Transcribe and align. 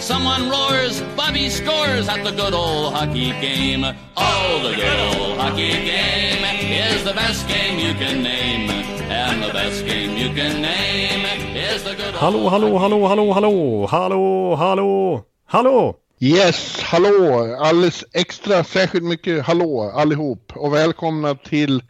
Someone 0.00 0.48
roars, 0.48 1.02
Bobby 1.14 1.50
scores 1.50 2.08
at 2.08 2.24
the 2.24 2.30
good 2.30 2.54
old 2.54 2.94
hockey 2.94 3.32
game. 3.40 3.84
Oh, 4.16 4.60
the 4.62 4.74
good 4.74 5.00
old 5.20 5.38
hockey 5.38 5.72
game 5.72 6.42
is 6.72 7.04
the 7.04 7.12
best 7.12 7.46
game 7.46 7.78
you 7.78 7.92
can 7.94 8.22
name. 8.22 8.70
And 9.10 9.42
the 9.42 9.52
best 9.52 9.84
game 9.84 10.16
you 10.16 10.34
can 10.34 10.62
name 10.62 11.26
is 11.54 11.84
the 11.84 11.94
good 11.94 12.14
old 12.14 12.14
Hallå, 12.14 12.48
hallå, 12.48 12.78
hallå, 12.78 13.08
hallå, 13.08 13.32
hallå, 13.32 13.86
hallå, 13.86 14.56
hallå, 14.56 15.24
hallå! 15.46 15.96
Yes, 16.18 16.80
hallå! 16.80 17.56
Alldeles 17.58 18.04
extra 18.12 18.64
särskilt 18.64 19.04
mycket 19.04 19.44
hallå 19.44 19.92
allihop 19.94 20.52
och 20.56 20.74
välkomna 20.74 21.34
till 21.34 21.82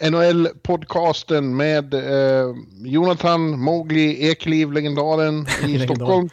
NHL-podcasten 0.00 1.56
med 1.56 1.94
eh, 1.94 2.54
Jonathan 2.84 3.60
Mowgli 3.60 4.28
Ekliv, 4.30 4.72
legendaren 4.72 5.46
i. 5.68 5.78
Stockholm. 5.84 6.28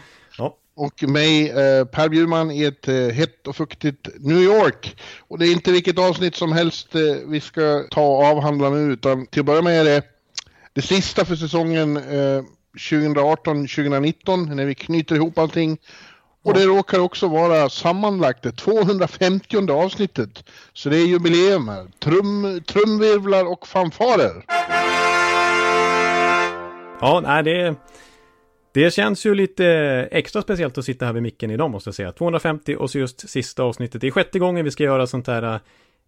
Och 0.81 1.03
mig, 1.03 1.49
eh, 1.49 1.85
Per 1.85 2.09
Bjurman, 2.09 2.51
i 2.51 2.63
ett 2.63 2.87
eh, 2.87 2.95
hett 2.95 3.47
och 3.47 3.55
fuktigt 3.55 4.07
New 4.19 4.41
York. 4.41 4.97
Och 5.27 5.39
det 5.39 5.47
är 5.47 5.51
inte 5.51 5.71
vilket 5.71 5.99
avsnitt 5.99 6.35
som 6.35 6.51
helst 6.51 6.95
eh, 6.95 7.01
vi 7.27 7.41
ska 7.41 7.83
ta 7.91 8.01
och 8.01 8.23
avhandla 8.23 8.69
nu, 8.69 8.93
utan 8.93 9.25
till 9.25 9.39
att 9.39 9.45
börja 9.45 9.61
med 9.61 9.79
är 9.79 9.85
det 9.85 10.03
det 10.73 10.81
sista 10.81 11.25
för 11.25 11.35
säsongen 11.35 11.97
eh, 11.97 12.43
2018-2019, 12.77 14.55
när 14.55 14.65
vi 14.65 14.75
knyter 14.75 15.15
ihop 15.15 15.37
allting. 15.37 15.77
Och 16.43 16.53
det 16.53 16.65
råkar 16.65 16.99
också 16.99 17.27
vara 17.27 17.69
sammanlagt 17.69 18.43
det 18.43 18.51
250 18.51 19.71
avsnittet. 19.71 20.43
Så 20.73 20.89
det 20.89 20.97
är 20.97 21.05
jubileum 21.05 21.67
här. 21.67 21.87
Trum, 21.99 22.61
trumvirvlar 22.67 23.45
och 23.45 23.67
fanfarer. 23.67 24.45
Ja, 27.01 27.21
nej 27.23 27.43
det... 27.43 27.75
Det 28.73 28.93
känns 28.93 29.25
ju 29.25 29.35
lite 29.35 29.65
extra 30.11 30.41
speciellt 30.41 30.77
att 30.77 30.85
sitta 30.85 31.05
här 31.05 31.13
vid 31.13 31.23
micken 31.23 31.51
idag 31.51 31.69
måste 31.71 31.87
jag 31.87 31.95
säga. 31.95 32.11
250 32.11 32.75
och 32.79 32.89
så 32.89 32.99
just 32.99 33.29
sista 33.29 33.63
avsnittet. 33.63 34.01
Det 34.01 34.07
är 34.07 34.11
sjätte 34.11 34.39
gången 34.39 34.65
vi 34.65 34.71
ska 34.71 34.83
göra 34.83 35.07
sånt 35.07 35.27
här 35.27 35.59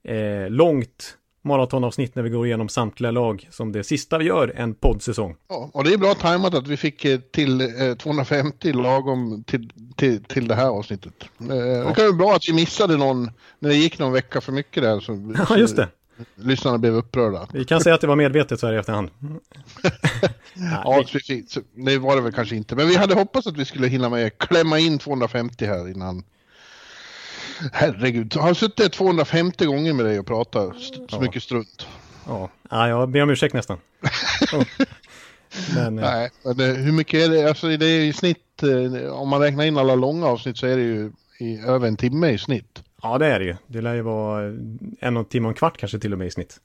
eh, 0.08 0.50
långt 0.50 1.18
maratonavsnitt 1.46 2.16
när 2.16 2.24
vi 2.24 2.30
går 2.30 2.46
igenom 2.46 2.70
samtliga 2.70 3.12
lag 3.12 3.48
som 3.52 3.72
det 3.72 3.84
sista 3.84 4.18
vi 4.18 4.26
gör 4.26 4.54
en 4.56 4.74
poddsäsong. 4.76 5.36
Ja, 5.50 5.70
och 5.74 5.84
det 5.84 5.94
är 5.94 5.98
bra 5.98 6.14
tajmat 6.14 6.54
att 6.56 6.68
vi 6.68 6.78
fick 6.78 7.06
eh, 7.06 7.20
till 7.20 7.62
eh, 7.62 7.96
250 7.98 8.74
lagom 8.74 9.44
till, 9.48 9.70
till, 9.96 10.24
till 10.24 10.48
det 10.48 10.56
här 10.56 10.68
avsnittet. 10.70 11.14
Eh, 11.40 11.48
Det 11.48 11.94
kan 11.96 12.06
vara 12.06 12.14
bra 12.14 12.34
att 12.36 12.50
vi 12.50 12.54
missade 12.54 12.98
någon 12.98 13.32
när 13.60 13.70
det 13.70 13.76
gick 13.76 14.00
någon 14.00 14.14
vecka 14.14 14.42
för 14.42 14.52
mycket 14.52 14.84
där. 14.84 15.00
Så, 15.00 15.34
Ja, 15.50 15.58
just 15.58 15.76
det. 15.76 15.88
Lyssnarna 16.36 16.78
blev 16.78 16.96
upprörda. 16.96 17.48
Vi 17.54 17.66
kan 17.66 17.82
säga 17.82 17.96
att 17.96 18.02
det 18.02 18.08
var 18.08 18.16
medvetet 18.16 18.60
så 18.60 18.68
här 18.68 18.74
i 18.74 18.78
efterhand. 18.78 19.10
Ja, 20.56 21.04
så, 21.48 21.62
det 21.76 21.98
var 21.98 22.16
det 22.16 22.22
väl 22.22 22.32
kanske 22.34 22.56
inte. 22.56 22.76
Men 22.76 22.88
vi 22.88 22.96
hade 22.96 23.14
hoppats 23.14 23.48
att 23.48 23.58
vi 23.58 23.66
skulle 23.66 23.88
hinna 23.88 24.10
med 24.10 24.38
klämma 24.38 24.80
in 24.80 25.00
250 25.00 25.66
här 25.66 25.90
innan. 25.90 26.24
Herregud, 27.72 28.34
jag 28.36 28.42
har 28.42 28.54
suttit 28.54 28.94
250 28.94 29.66
gånger 29.66 29.94
med 29.94 30.06
dig 30.06 30.20
och 30.20 30.26
pratat 30.28 30.76
så 30.80 31.06
Ja. 31.10 31.20
mycket 31.20 31.44
strunt. 31.44 31.88
Ja, 32.28 32.50
ja 32.70 32.88
jag 32.88 33.10
ber 33.10 33.22
om 33.24 33.30
ursäkt 33.30 33.54
nästan. 33.54 33.78
Men 35.76 36.00
eh, 36.00 36.06
Nej, 36.12 36.30
men 36.44 36.58
det, 36.58 36.66
hur 36.66 36.92
mycket 36.92 37.20
är 37.26 37.30
det? 37.30 37.48
Alltså 37.50 37.68
det 37.78 37.86
är 37.86 38.02
i 38.02 38.14
snitt, 38.14 38.64
eh, 38.64 39.12
om 39.14 39.30
man 39.30 39.42
räknar 39.42 39.64
in 39.64 39.78
alla 39.78 39.96
långa 39.96 40.26
avsnitt 40.28 40.58
så 40.58 40.68
är 40.68 40.76
det 40.78 40.84
ju 40.84 41.12
i 41.40 41.60
över 41.60 41.88
en 41.88 41.98
timme 41.98 42.30
i 42.30 42.38
snitt. 42.38 42.73
Ja, 43.04 43.18
det 43.18 43.26
är 43.28 43.40
det 43.40 43.46
ju. 43.46 43.56
Det 43.68 43.82
lär 43.82 43.94
ju 43.94 44.02
vara 44.02 44.54
en 45.00 45.26
timme 45.26 45.48
och 45.48 45.52
en 45.52 45.56
kvart 45.56 45.78
kanske 45.78 46.00
till 46.00 46.14
och 46.14 46.20
med 46.20 46.28
i 46.28 46.32
snitt. 46.32 46.60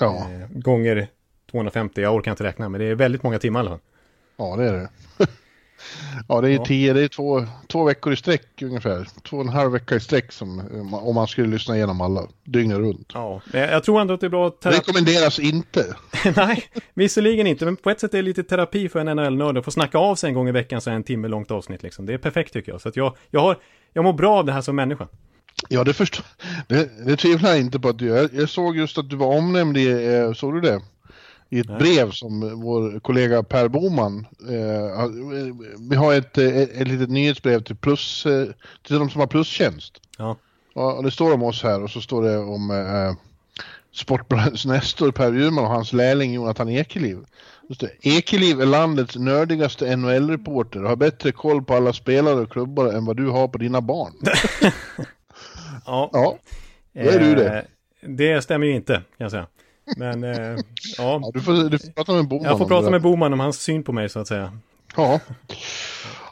Ja, 0.00 0.26
Eh, 0.30 0.48
gånger 0.58 1.06
250, 1.50 2.00
jag 2.00 2.14
orkar 2.14 2.30
inte 2.30 2.44
räkna, 2.44 2.68
men 2.68 2.80
det 2.80 2.86
är 2.86 2.94
väldigt 2.94 3.22
många 3.22 3.38
timmar 3.38 3.60
i 3.60 3.62
alla 3.62 3.70
fall. 3.70 3.80
ja 4.36 4.56
det 4.56 4.64
är 4.68 4.72
det. 4.72 4.88
Ja, 6.28 6.40
det 6.40 6.48
är 6.50 6.52
Ja. 6.54 6.64
tio, 6.64 6.92
det 6.92 7.02
är 7.02 7.08
två, 7.08 7.46
två 7.68 7.84
veckor 7.84 8.12
i 8.12 8.16
sträck 8.16 8.62
ungefär. 8.62 9.08
Två 9.22 9.36
och 9.36 9.42
en 9.42 9.48
halv 9.48 9.72
vecka 9.72 9.94
i 9.94 10.00
sträck 10.00 10.32
som, 10.32 10.58
eh, 10.60 10.94
om 11.06 11.14
man 11.14 11.26
skulle 11.26 11.48
lyssna 11.48 11.76
igenom 11.76 12.00
alla 12.00 12.22
dygnet 12.44 12.78
runt. 12.78 13.10
Ja, 13.14 13.40
men 13.52 13.60
jag 13.60 13.84
tror 13.84 14.00
ändå 14.00 14.14
att 14.14 14.20
det 14.20 14.26
är 14.26 14.30
bra 14.30 14.50
terapi. 14.50 14.78
Rekommenderas 14.78 15.38
inte. 15.38 15.96
Nej, 16.36 16.64
visserligen 16.94 17.46
inte, 17.46 17.64
men 17.64 17.76
på 17.76 17.90
ett 17.90 18.00
sätt 18.00 18.14
är 18.14 18.18
det 18.18 18.22
lite 18.22 18.42
terapi 18.42 18.88
för 18.88 19.00
en 19.00 19.16
NHL-nörd 19.16 19.58
att 19.58 19.64
få 19.64 19.70
snacka 19.70 19.98
av 19.98 20.14
sig 20.14 20.28
en 20.28 20.34
gång 20.34 20.48
i 20.48 20.52
veckan 20.52 20.80
så 20.80 20.90
är 20.90 20.94
en 20.94 21.02
timme 21.04 21.28
långt 21.28 21.50
avsnitt 21.50 21.82
liksom. 21.82 22.06
Det 22.06 22.14
är 22.14 22.18
perfekt 22.18 22.52
tycker 22.52 22.72
jag. 22.72 22.80
Så 22.80 22.88
att 22.88 22.96
jag, 22.96 23.16
jag, 23.30 23.40
har, 23.40 23.56
jag 23.92 24.04
mår 24.04 24.12
bra 24.12 24.38
av 24.38 24.44
det 24.44 24.52
här 24.52 24.60
som 24.60 24.76
människa. 24.76 25.08
Ja, 25.68 25.84
det 25.84 25.92
förstår 25.92 26.24
det, 26.68 27.06
det 27.06 27.16
tvivlar 27.16 27.50
jag 27.50 27.60
inte 27.60 27.80
på 27.80 27.88
att 27.88 27.98
du 27.98 28.06
gör. 28.06 28.28
Jag, 28.32 28.48
såg 28.48 28.76
just 28.76 28.98
att 28.98 29.10
du 29.10 29.16
var 29.16 29.26
omnämnd 29.38 29.76
i, 29.76 30.14
eh, 30.14 30.32
såg 30.32 30.54
du 30.54 30.60
det? 30.60 30.80
I 31.50 31.58
ett 31.60 31.68
Nej. 31.68 31.78
brev 31.78 32.10
som 32.10 32.60
vår 32.60 33.00
kollega 33.00 33.42
Per 33.42 33.68
Boman, 33.68 34.26
eh, 34.48 34.96
har- 34.98 35.88
vi 35.90 35.96
har 35.96 36.14
ett, 36.14 36.38
eh, 36.38 36.56
ett 36.56 36.88
litet 36.88 37.10
nyhetsbrev 37.10 37.62
till, 37.62 37.76
plus, 37.76 38.26
eh, 38.26 38.46
till 38.86 38.98
de 38.98 39.10
som 39.10 39.20
har 39.20 39.26
plustjänst. 39.26 40.00
Ja. 40.18 40.36
Och 40.74 41.02
det 41.04 41.10
står 41.10 41.34
om 41.34 41.42
oss 41.42 41.62
här 41.62 41.82
och 41.82 41.90
så 41.90 42.00
står 42.00 42.22
det 42.22 42.38
om 42.38 42.70
eh, 42.70 43.14
Sportbladets 43.94 44.64
Nestor 44.64 45.10
Per 45.10 45.30
Bjurman 45.30 45.64
och 45.64 45.70
hans 45.70 45.92
lärling 45.92 46.32
Jonathan 46.34 46.68
Ekeliv. 46.68 47.18
Just 47.68 47.80
det. 47.80 47.90
Ekeliv 48.02 48.60
är 48.60 48.66
landets 48.66 49.16
nördigaste 49.16 49.96
NHL-reporter 49.96 50.82
och 50.82 50.88
har 50.88 50.96
bättre 50.96 51.32
koll 51.32 51.62
på 51.64 51.74
alla 51.74 51.92
spelare 51.92 52.34
och 52.40 52.52
klubbar 52.52 52.86
än 52.92 53.04
vad 53.04 53.16
du 53.16 53.28
har 53.28 53.48
på 53.48 53.58
dina 53.58 53.80
barn. 53.80 54.12
Ja, 55.86 56.10
Ja, 56.12 56.38
då 56.92 57.00
är 57.10 57.18
du 57.18 57.34
det. 57.34 57.58
eh, 57.58 57.64
Det 58.08 58.42
stämmer 58.42 58.66
ju 58.66 58.74
inte, 58.74 58.92
kan 58.94 59.02
jag 59.16 59.30
säga. 59.30 59.46
Men, 59.96 60.24
eh, 60.24 60.32
ja. 60.98 60.98
Ja, 60.98 61.30
du, 61.34 61.40
får, 61.40 61.52
du 61.70 61.78
får 61.78 61.88
prata 61.92 62.12
med 62.12 62.28
Boman 62.28 62.44
Jag 62.48 62.58
får 62.58 62.66
prata 62.68 62.90
med. 62.90 63.02
Boman 63.02 63.32
om 63.32 63.40
hans 63.40 63.60
syn 63.62 63.82
på 63.82 63.92
mig 63.92 64.08
så 64.08 64.18
att 64.20 64.28
säga. 64.28 64.58
Ja. 64.96 65.20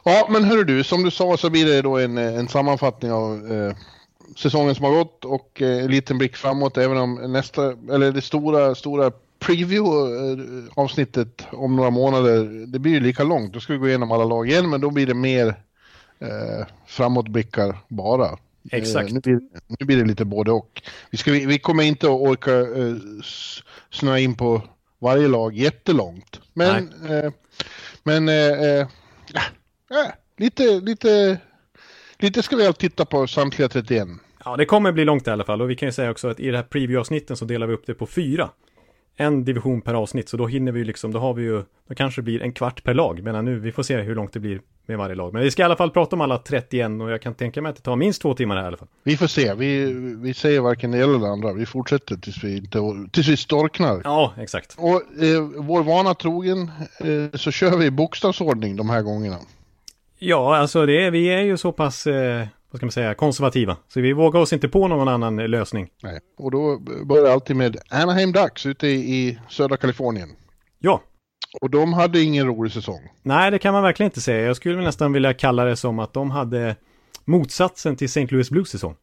ja, 0.05 0.27
men 0.29 0.43
hörru 0.43 0.63
du, 0.63 0.83
som 0.83 1.03
du 1.03 1.11
sa 1.11 1.37
så 1.37 1.49
blir 1.49 1.65
det 1.65 1.81
då 1.81 1.97
en, 1.97 2.17
en 2.17 2.47
sammanfattning 2.47 3.11
av 3.11 3.51
eh, 3.51 3.75
säsongen 4.37 4.75
som 4.75 4.85
har 4.85 4.91
gått 4.91 5.25
och 5.25 5.61
eh, 5.61 5.83
en 5.83 5.91
liten 5.91 6.17
blick 6.17 6.35
framåt 6.35 6.77
även 6.77 6.97
om 6.97 7.15
nästa, 7.33 7.63
eller 7.91 8.11
det 8.11 8.21
stora, 8.21 8.75
stora 8.75 9.11
preview-avsnittet 9.39 11.43
om 11.51 11.75
några 11.75 11.89
månader, 11.89 12.65
det 12.67 12.79
blir 12.79 12.91
ju 12.91 12.99
lika 12.99 13.23
långt. 13.23 13.53
Då 13.53 13.59
ska 13.59 13.73
vi 13.73 13.79
gå 13.79 13.87
igenom 13.87 14.11
alla 14.11 14.25
lag 14.25 14.49
igen, 14.49 14.69
men 14.69 14.81
då 14.81 14.89
blir 14.89 15.07
det 15.07 15.13
mer 15.13 15.47
eh, 16.19 16.65
framåtblickar 16.87 17.77
bara. 17.87 18.37
Exakt. 18.71 19.09
Eh, 19.09 19.13
nu, 19.13 19.19
blir, 19.19 19.39
nu 19.79 19.85
blir 19.85 19.97
det 19.97 20.05
lite 20.05 20.25
både 20.25 20.51
och. 20.51 20.81
Vi, 21.09 21.17
ska, 21.17 21.31
vi, 21.31 21.45
vi 21.45 21.59
kommer 21.59 21.83
inte 21.83 22.05
att 22.05 22.21
orka 22.21 22.59
eh, 22.59 22.95
snöa 23.89 24.19
in 24.19 24.35
på 24.35 24.61
varje 24.99 25.27
lag 25.27 25.53
jättelångt. 25.53 26.41
Men, 26.53 26.93
eh, 27.09 27.31
men 28.03 28.29
eh, 28.29 28.35
eh, 28.35 28.87
ja, 29.89 30.13
lite, 30.37 30.79
lite, 30.79 31.37
lite 32.19 32.43
ska 32.43 32.55
vi 32.55 32.67
alltid 32.67 32.91
titta 32.91 33.05
på 33.05 33.27
samtliga 33.27 33.69
31. 33.69 34.07
Ja, 34.45 34.57
det 34.57 34.65
kommer 34.65 34.91
bli 34.91 35.05
långt 35.05 35.27
i 35.27 35.29
alla 35.29 35.43
fall. 35.43 35.61
Och 35.61 35.69
vi 35.69 35.75
kan 35.75 35.87
ju 35.87 35.93
säga 35.93 36.11
också 36.11 36.27
att 36.27 36.39
i 36.39 36.51
det 36.51 36.57
här 36.57 36.63
preview-avsnitten 36.63 37.35
så 37.35 37.45
delar 37.45 37.67
vi 37.67 37.73
upp 37.73 37.85
det 37.85 37.93
på 37.93 38.07
fyra. 38.07 38.49
En 39.17 39.43
division 39.43 39.81
per 39.81 39.93
avsnitt, 39.93 40.29
så 40.29 40.37
då 40.37 40.47
hinner 40.47 40.71
vi 40.71 40.79
ju 40.79 40.85
liksom, 40.85 41.11
då 41.11 41.19
har 41.19 41.33
vi 41.33 41.43
ju, 41.43 41.63
då 41.87 41.95
kanske 41.95 42.21
det 42.21 42.23
blir 42.23 42.41
en 42.41 42.53
kvart 42.53 42.83
per 42.83 42.93
lag. 42.93 43.23
Men 43.23 43.45
nu, 43.45 43.59
vi 43.59 43.71
får 43.71 43.83
se 43.83 43.97
hur 43.97 44.15
långt 44.15 44.33
det 44.33 44.39
blir 44.39 44.61
med 44.85 44.97
varje 44.97 45.15
lag. 45.15 45.33
Men 45.33 45.43
vi 45.43 45.51
ska 45.51 45.61
i 45.61 45.65
alla 45.65 45.75
fall 45.75 45.91
prata 45.91 46.15
om 46.15 46.21
alla 46.21 46.37
31 46.37 47.01
och 47.01 47.11
jag 47.11 47.21
kan 47.21 47.33
tänka 47.33 47.61
mig 47.61 47.69
att 47.69 47.75
det 47.75 47.81
tar 47.81 47.95
minst 47.95 48.21
två 48.21 48.33
timmar 48.33 48.55
här 48.55 48.63
i 48.63 48.67
alla 48.67 48.77
fall. 48.77 48.87
Vi 49.03 49.17
får 49.17 49.27
se, 49.27 49.53
vi, 49.53 49.93
vi 50.17 50.33
säger 50.33 50.59
varken 50.59 50.91
det 50.91 50.97
ena 50.97 51.03
eller 51.03 51.19
det 51.19 51.31
andra. 51.31 51.53
Vi 51.53 51.65
fortsätter 51.65 52.15
tills 52.15 52.43
vi, 52.43 52.57
inte, 52.57 52.79
tills 53.11 53.27
vi 53.27 53.37
storknar. 53.37 54.01
Ja, 54.03 54.33
exakt. 54.37 54.75
Och 54.77 55.23
eh, 55.23 55.41
vår 55.57 55.83
vana 55.83 56.13
trogen 56.13 56.71
eh, 56.99 57.37
så 57.37 57.51
kör 57.51 57.77
vi 57.77 57.85
i 57.85 57.91
bokstavsordning 57.91 58.75
de 58.75 58.89
här 58.89 59.01
gångerna. 59.01 59.37
Ja, 60.19 60.57
alltså 60.57 60.85
det 60.85 61.09
vi 61.09 61.25
är 61.25 61.41
ju 61.41 61.57
så 61.57 61.71
pass, 61.71 62.07
eh, 62.07 62.47
vad 62.71 62.79
ska 62.79 62.85
man 62.85 62.91
säga, 62.91 63.13
konservativa. 63.13 63.77
Så 63.87 64.01
vi 64.01 64.13
vågar 64.13 64.39
oss 64.39 64.53
inte 64.53 64.69
på 64.69 64.87
någon 64.87 65.07
annan 65.07 65.35
lösning. 65.37 65.89
Nej. 66.03 66.19
Och 66.37 66.51
då 66.51 66.79
börjar 67.05 67.23
det 67.23 67.33
alltid 67.33 67.55
med 67.55 67.77
Anaheim 67.89 68.31
Ducks 68.31 68.65
ute 68.65 68.87
i, 68.87 69.39
södra 69.49 69.77
Kalifornien. 69.77 70.29
Ja, 70.79 71.01
Och 71.61 71.69
de 71.69 71.93
hade 71.93 72.21
ingen 72.21 72.47
rolig 72.47 72.71
säsong. 72.73 72.99
nej 73.23 73.51
det 73.51 73.59
kan 73.59 73.73
man 73.73 73.83
verkligen 73.83 74.07
inte 74.07 74.21
säga. 74.21 74.41
Jag 74.47 74.55
skulle 74.55 74.81
nästan 74.81 75.13
vilja 75.13 75.33
kalla 75.33 75.65
det 75.65 75.75
som 75.75 75.99
att 75.99 76.13
de 76.13 76.31
hade 76.31 76.75
motsatsen 77.25 77.95
till 77.95 78.05
St. 78.05 78.27
Louis 78.31 78.49
Blues 78.49 78.69
säsong. 78.69 78.95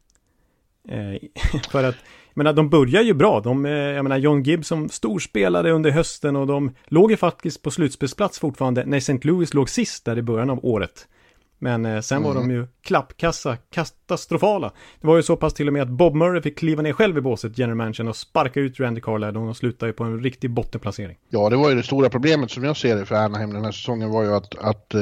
Eh, 0.88 1.28
för 1.70 1.84
att, 1.84 1.96
jag 2.34 2.36
menar, 2.36 2.52
de 2.52 2.68
börjar 2.70 3.02
ju 3.02 3.14
bra. 3.14 3.40
De, 3.40 3.66
eh, 3.66 3.72
jag 3.72 4.02
menar, 4.02 4.16
John 4.16 4.42
Gibb 4.42 4.64
som 4.64 4.88
storspelade 4.88 5.70
under 5.70 5.90
hösten 5.90 6.36
och 6.36 6.46
de 6.46 6.74
låg 6.86 7.10
ju 7.10 7.16
faktiskt 7.16 7.62
på 7.62 7.70
slutspelsplats 7.70 8.38
fortfarande 8.38 8.84
när 8.86 8.98
St. 8.98 9.18
Louis 9.22 9.54
låg 9.54 9.70
sist 9.70 10.04
där 10.04 10.18
i 10.18 10.22
början 10.22 10.50
av 10.50 10.64
året. 10.64 11.08
Men 11.58 11.86
eh, 11.86 12.00
sen 12.00 12.22
var 12.22 12.34
de 12.34 12.50
ju 12.50 12.66
klappkassa, 12.82 13.56
katastrofala. 13.56 14.72
Det 15.00 15.06
var 15.06 15.16
ju 15.16 15.22
så 15.22 15.36
pass 15.36 15.54
till 15.54 15.66
och 15.66 15.72
med 15.72 15.82
att 15.82 15.88
Bob 15.88 16.14
Murray 16.14 16.42
fick 16.42 16.58
kliva 16.58 16.82
ner 16.82 16.92
själv 16.92 17.18
i 17.18 17.20
båset, 17.20 17.58
general 17.58 17.76
manager, 17.76 18.08
och 18.08 18.16
sparka 18.16 18.60
ut 18.60 18.80
Randy 18.80 19.00
Carlisle 19.00 19.38
och 19.38 19.46
de 19.46 19.54
slutade 19.54 19.90
ju 19.90 19.92
på 19.92 20.04
en 20.04 20.22
riktig 20.22 20.50
bottenplacering. 20.50 21.18
Ja, 21.28 21.48
det 21.48 21.56
var 21.56 21.70
ju 21.70 21.74
det 21.74 21.82
stora 21.82 22.10
problemet 22.10 22.50
som 22.50 22.64
jag 22.64 22.76
ser 22.76 22.96
det 22.96 23.06
för 23.06 23.14
Anaheim 23.14 23.52
den 23.52 23.64
här 23.64 23.72
säsongen 23.72 24.10
var 24.10 24.22
ju 24.22 24.34
att, 24.34 24.58
att 24.58 24.94
eh, 24.94 25.00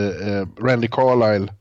Randy 0.64 0.88
Carlisle 0.88 1.52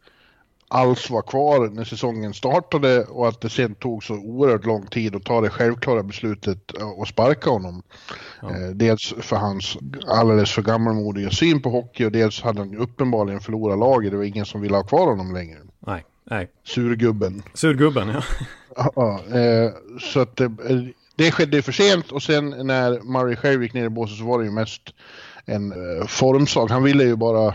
alls 0.68 1.10
var 1.10 1.22
kvar 1.22 1.70
när 1.70 1.84
säsongen 1.84 2.34
startade 2.34 3.04
och 3.04 3.28
att 3.28 3.42
det 3.42 3.50
sen 3.50 3.76
tog 3.76 4.04
så 4.04 4.14
oerhört 4.14 4.66
lång 4.66 4.88
tid 4.88 5.16
att 5.16 5.24
ta 5.24 5.42
det 5.42 5.50
självklara 5.50 6.04
beslutet 6.04 6.72
att 7.02 7.08
sparka 7.08 7.50
honom. 7.50 7.84
Ja. 8.42 8.50
Eh, 8.50 8.70
dels 8.70 9.14
för 9.20 9.36
hans 9.36 9.78
alldeles 10.08 10.52
för 10.52 10.62
gammalmodiga 10.62 11.30
syn 11.30 11.62
på 11.62 11.70
hockey 11.70 12.06
och 12.06 12.12
dels 12.12 12.42
hade 12.42 12.60
han 12.60 12.78
uppenbarligen 12.78 13.40
förlorat 13.40 13.80
laget. 13.80 14.12
Det 14.12 14.18
var 14.18 14.24
ingen 14.24 14.46
som 14.46 14.62
ville 14.62 14.76
ha 14.76 14.84
kvar 14.84 15.08
honom 15.08 15.34
längre. 15.34 15.58
Nej, 15.80 16.06
nej. 16.24 16.50
Surgubben. 16.64 17.44
Surgubben, 17.54 18.08
ja. 18.08 18.24
ja 18.96 19.40
eh, 19.40 19.72
så 20.00 20.20
att 20.20 20.36
det, 20.36 20.52
det 21.16 21.32
skedde 21.32 21.62
för 21.62 21.72
sent 21.72 22.12
och 22.12 22.24
sen 22.24 22.50
när 22.50 23.12
Murray 23.12 23.36
själv 23.36 23.64
gick 23.64 23.74
ner 23.74 23.86
i 23.86 23.90
båset 23.90 24.18
så 24.18 24.26
var 24.26 24.40
det 24.40 24.46
ju 24.46 24.52
mest 24.52 24.82
en 25.46 25.72
eh, 25.72 26.08
formsak. 26.08 26.72
Han 26.72 26.84
ville 26.84 27.04
ju 27.04 27.16
bara 27.16 27.54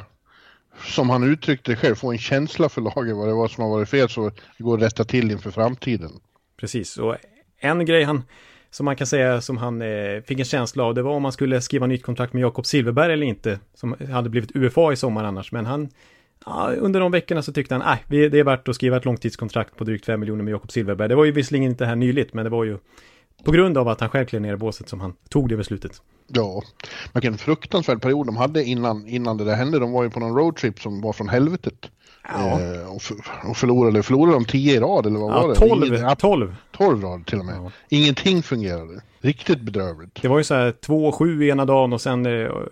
som 0.84 1.11
han 1.11 1.22
uttryckte 1.22 1.72
det 1.72 1.76
själv, 1.76 1.94
få 1.94 2.12
en 2.12 2.19
känsla 2.19 2.69
för 2.69 2.81
laget 2.81 3.17
vad 3.17 3.28
det 3.28 3.34
var 3.34 3.49
som 3.49 3.64
har 3.64 3.70
varit 3.70 3.88
fel 3.88 4.08
så 4.08 4.31
det 4.58 4.64
går 4.64 4.76
att 4.76 4.82
rätta 4.82 5.05
till 5.05 5.31
inför 5.31 5.50
framtiden. 5.50 6.11
Precis, 6.56 6.96
och 6.96 7.17
en 7.58 7.84
grej 7.84 8.05
han, 8.05 8.22
som 8.70 8.84
man 8.84 8.96
kan 8.96 9.06
säga 9.06 9.40
som 9.40 9.56
han 9.56 9.82
eh, 9.82 10.22
fick 10.26 10.38
en 10.38 10.44
känsla 10.44 10.84
av, 10.84 10.94
det 10.94 11.02
var 11.02 11.12
om 11.12 11.22
man 11.22 11.32
skulle 11.32 11.61
skriva 11.61 11.87
nytt 11.87 12.02
kontrakt 12.02 12.32
med 12.32 12.43
Jakob 12.43 12.67
Silverberg 12.67 13.12
eller 13.12 13.26
inte, 13.26 13.61
som 13.75 13.96
hade 14.12 14.31
blivit 14.31 14.56
UFA 14.56 14.93
i 14.93 14.96
sommar 14.96 15.25
annars, 15.25 15.52
men 15.52 15.67
han 15.67 15.88
Ja, 16.46 16.73
under 16.78 17.00
de 17.00 17.12
veckorna 17.12 17.43
så 17.43 17.52
tyckte 17.52 17.75
han, 17.75 17.82
nej, 17.87 18.31
det 18.31 18.38
är 18.38 18.44
värt 18.44 18.69
att 18.69 18.75
skriva 18.75 18.96
ett 18.96 19.05
långtidskontrakt 19.05 19.76
på 19.76 19.84
drygt 19.84 20.06
5 20.06 20.20
miljoner 20.20 20.44
med 20.44 20.52
Jakob 20.52 20.70
Silverberg. 20.70 21.08
Det 21.08 21.14
var 21.14 21.25
ju 21.25 21.32
visserligen 21.32 21.70
inte 21.70 21.87
här 21.87 21.96
nyligt, 21.96 22.34
men 22.34 22.44
det 22.44 22.50
var 22.50 22.64
ju 22.64 22.78
på 23.44 23.52
grund 23.52 23.78
av 23.78 23.88
att 23.88 24.00
han 24.00 24.10
själv 24.10 24.26
klev 24.26 24.42
ner 24.42 24.52
i 24.52 24.56
båset 24.56 24.88
som 24.88 25.00
han 25.00 25.14
tog 25.28 25.48
det 25.48 25.56
beslutet. 25.56 26.02
Ja, 26.26 26.62
vilken 27.12 27.38
fruktansvärd 27.38 28.02
period 28.02 28.26
de 28.26 28.37
hade 28.37 28.64
innan, 28.64 29.06
innan 29.06 29.37
det 29.37 29.44
där 29.44 29.54
hände. 29.54 29.78
De 29.78 29.92
var 29.92 30.02
ju 30.02 30.10
på 30.10 30.20
någon 30.20 30.37
roadtrip 30.37 30.81
som 30.81 31.00
var 31.00 31.12
från 31.12 31.28
helvetet. 31.28 31.90
Ja. 32.28 32.60
Eh, 32.60 32.90
och, 32.90 33.02
och 33.50 33.56
förlorade, 33.56 34.02
förlorade 34.02 34.37
de 34.37 34.44
tio 34.44 34.75
i 34.76 34.81
rad 34.81 35.06
eller 35.06 35.19
vad 35.19 35.32
ja, 35.32 35.42
var 35.42 35.48
det? 35.48 35.54
12, 35.54 35.84
Ingen, 35.87 36.16
12. 36.16 36.56
12 36.72 37.02
rad 37.02 37.26
till 37.26 37.38
och 37.38 37.44
med. 37.44 37.56
Ja. 37.56 37.70
Ingenting 37.88 38.42
fungerade. 38.42 39.02
Riktigt 39.20 39.60
bedrövligt. 39.60 40.22
Det 40.22 40.28
var 40.28 40.38
ju 40.38 40.44
så 40.44 40.54
här 40.54 40.72
2-7 40.72 41.44
ena 41.44 41.64
dagen 41.64 41.92
och 41.92 42.00
sen 42.00 42.26
1-8 42.26 42.62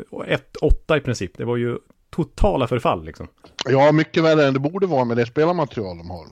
eh, 0.91 0.97
i 0.97 1.01
princip. 1.01 1.39
Det 1.39 1.45
var 1.45 1.57
ju 1.57 1.79
totala 2.11 2.67
förfall 2.67 3.05
liksom. 3.05 3.27
Ja, 3.65 3.93
mycket 3.93 4.25
värre 4.25 4.47
än 4.47 4.55
det 4.55 4.61
borde 4.61 4.87
vara 4.87 5.05
med 5.05 5.17
det 5.17 5.27
spelarmaterial 5.27 5.99
de 5.99 6.11
har. 6.11 6.27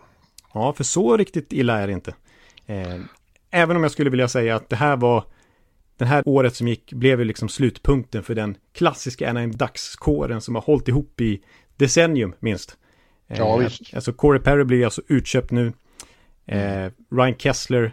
Ja, 0.54 0.72
för 0.72 0.84
så 0.84 1.16
riktigt 1.16 1.52
illa 1.52 1.78
är 1.78 1.86
det 1.86 1.92
inte. 1.92 2.14
Eh, 2.66 2.96
även 3.56 3.76
om 3.76 3.82
jag 3.82 3.93
skulle 3.93 4.11
vilja 4.11 4.29
säga 4.29 4.56
att 4.56 4.69
det 4.69 4.76
här 4.76 4.97
var 4.97 5.25
det 5.97 6.05
här 6.05 6.23
året 6.26 6.56
som 6.56 6.69
gick 6.69 6.93
blev 6.93 7.19
ju 7.19 7.25
liksom 7.25 7.49
slutpunkten 7.49 8.23
för 8.23 8.35
den 8.35 8.56
klassiska 8.73 9.31
Anaheim 9.31 9.53
Ducks-kåren 9.53 10.41
som 10.41 10.55
har 10.55 10.62
hållit 10.62 10.88
ihop 10.88 11.20
i 11.20 11.43
decennium 11.76 12.35
minst. 12.41 12.76
Ja, 13.26 13.62
eh, 13.62 13.64
visst. 13.64 13.94
Alltså 13.94 14.12
Corey 14.12 14.43
Perry 14.43 14.64
blir 14.64 14.85
alltså 14.85 15.03
utköpt 15.08 15.50
nu. 15.50 15.73
Eh, 16.47 16.91
Ryan 17.11 17.35
Kessler. 17.38 17.93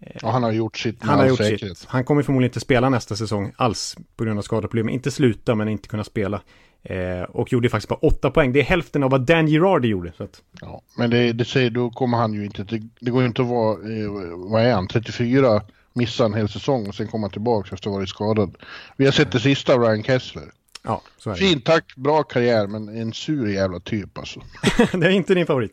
Eh, 0.00 0.16
ja, 0.22 0.30
han 0.30 0.42
har 0.42 0.52
gjort 0.52 0.76
sitt. 0.76 1.02
Han 1.02 1.18
har 1.18 1.26
gjort 1.26 1.38
säkerhet. 1.38 1.78
sitt. 1.78 1.88
Han 1.88 2.04
kommer 2.04 2.22
förmodligen 2.22 2.50
inte 2.50 2.60
spela 2.60 2.88
nästa 2.88 3.16
säsong 3.16 3.52
alls 3.56 3.96
på 4.16 4.24
grund 4.24 4.38
av 4.38 4.42
skadeproblem. 4.42 4.88
Inte 4.88 5.10
sluta, 5.10 5.54
men 5.54 5.68
inte 5.68 5.88
kunna 5.88 6.04
spela. 6.04 6.42
Eh, 6.82 7.22
och 7.22 7.52
gjorde 7.52 7.68
faktiskt 7.68 7.88
bara 7.88 7.98
åtta 8.02 8.30
poäng. 8.30 8.52
Det 8.52 8.60
är 8.60 8.64
hälften 8.64 9.02
av 9.02 9.10
vad 9.10 9.20
Dan 9.20 9.46
Girardi 9.46 9.88
gjorde. 9.88 10.12
Att... 10.16 10.42
Ja, 10.60 10.82
men 10.96 11.10
det, 11.10 11.32
det 11.32 11.44
säger, 11.44 11.70
då 11.70 11.90
kommer 11.90 12.18
han 12.18 12.32
ju 12.32 12.44
inte, 12.44 12.64
det, 12.64 12.82
det 13.00 13.10
går 13.10 13.22
ju 13.22 13.28
inte 13.28 13.42
att 13.42 13.48
vara, 13.48 13.72
eh, 13.72 14.10
vad 14.50 14.62
är 14.62 14.72
han, 14.72 14.88
34, 14.88 15.62
missa 15.92 16.24
en 16.24 16.34
hel 16.34 16.48
säsong 16.48 16.88
och 16.88 16.94
sen 16.94 17.08
komma 17.08 17.28
tillbaka 17.28 17.74
efter 17.74 17.88
att 17.88 17.92
ha 17.92 17.98
varit 17.98 18.08
skadad. 18.08 18.56
Vi 18.96 19.04
har 19.04 19.12
sett 19.12 19.32
det 19.32 19.40
sista 19.40 19.74
av 19.74 19.80
Ryan 19.80 20.02
Kessler. 20.02 20.44
Ja, 20.82 21.02
så 21.18 21.30
är 21.30 21.34
det. 21.34 21.40
Fint 21.40 21.64
tack, 21.64 21.96
bra 21.96 22.22
karriär, 22.22 22.66
men 22.66 22.88
en 22.88 23.12
sur 23.12 23.48
jävla 23.48 23.80
typ 23.80 24.18
alltså. 24.18 24.40
det 24.92 25.06
är 25.06 25.10
inte 25.10 25.34
din 25.34 25.46
favorit. 25.46 25.72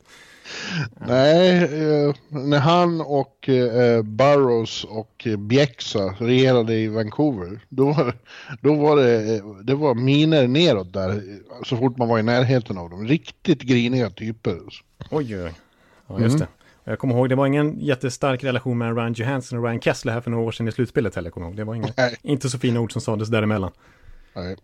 Nej, 1.08 1.64
eh, 1.64 2.16
när 2.30 2.60
han 2.60 3.02
och 3.02 3.50
eh, 3.50 4.04
Burrows 4.04 4.84
och 4.84 5.28
eh, 5.28 5.38
Bjäxa 5.38 6.16
regerade 6.20 6.74
i 6.74 6.88
Vancouver, 6.88 7.60
då 7.70 7.86
var, 7.86 8.14
då 8.62 8.76
var 8.76 8.96
det, 8.96 9.42
det 9.64 9.76
var 9.76 9.96
miner 9.96 10.48
neråt 10.48 10.94
där 10.94 11.24
så 11.64 11.78
fort 11.78 11.98
man 11.98 12.08
var 12.08 12.20
i 12.20 12.24
närheten 12.24 12.78
av 12.78 12.90
dem. 12.90 13.08
Riktigt 13.08 13.62
griniga 13.62 14.10
typer. 14.10 14.60
Oj, 15.12 15.38
oj, 15.38 15.44
oj. 15.44 15.54
Ja, 16.08 16.20
just 16.20 16.36
mm. 16.36 16.40
det. 16.40 16.48
Jag 16.92 17.00
kommer 17.00 17.16
ihåg, 17.16 17.30
det 17.30 17.36
var 17.36 17.48
ingen 17.48 17.80
jättestark 17.80 18.44
relation 18.44 18.78
mellan 18.78 18.96
Ryan 18.96 19.14
Johansson 19.14 19.60
och 19.60 19.66
Ryan 19.66 19.82
Kessler 19.82 20.14
här 20.14 20.22
för 20.22 20.32
några 20.32 20.44
år 20.44 20.52
sedan 20.52 20.68
i 20.68 20.72
slutspelet 20.72 21.16
heller, 21.16 21.30
kommer 21.30 21.48
ihåg. 21.48 21.56
Det 21.56 21.64
var 21.64 21.76
inga, 21.76 21.88
inte 22.22 22.50
så 22.50 22.60
fina 22.60 22.80
ord 22.80 22.92
som 22.92 23.02
sades 23.02 23.30
däremellan. 23.30 23.72
Nej. 24.36 24.56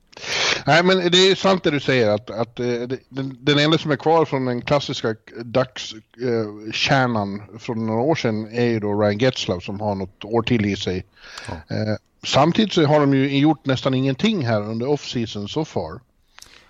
Nej, 0.66 0.83
men 0.83 1.12
det 1.12 1.31
är 1.31 1.36
sant 1.36 1.63
det 1.63 1.71
du 1.71 1.80
säger 1.80 2.10
att, 2.10 2.30
att 2.30 2.60
uh, 2.60 2.88
den, 3.10 3.38
den 3.39 3.60
enda 3.60 3.77
som 3.77 3.92
är 3.92 3.95
kvar 3.95 4.25
från 4.25 4.45
den 4.45 4.62
klassiska 4.62 5.16
dagskärnan 5.44 7.42
från 7.60 7.88
några 7.88 8.01
år 8.01 8.16
sedan 8.16 8.48
är 8.51 8.66
ju 8.66 8.80
då 8.80 9.01
Ryan 9.01 9.18
Getzlaw 9.18 9.66
som 9.66 9.80
har 9.80 9.95
något 9.95 10.25
år 10.25 10.42
till 10.42 10.66
i 10.66 10.75
sig. 10.75 11.06
Ja. 11.48 11.54
Uh, 11.54 11.95
samtidigt 12.24 12.74
så 12.74 12.86
har 12.86 13.00
de 13.00 13.13
ju 13.13 13.38
gjort 13.38 13.66
nästan 13.66 13.94
ingenting 13.94 14.45
här 14.45 14.62
under 14.62 14.88
off-season 14.88 15.48
so 15.48 15.66
far. 15.66 16.00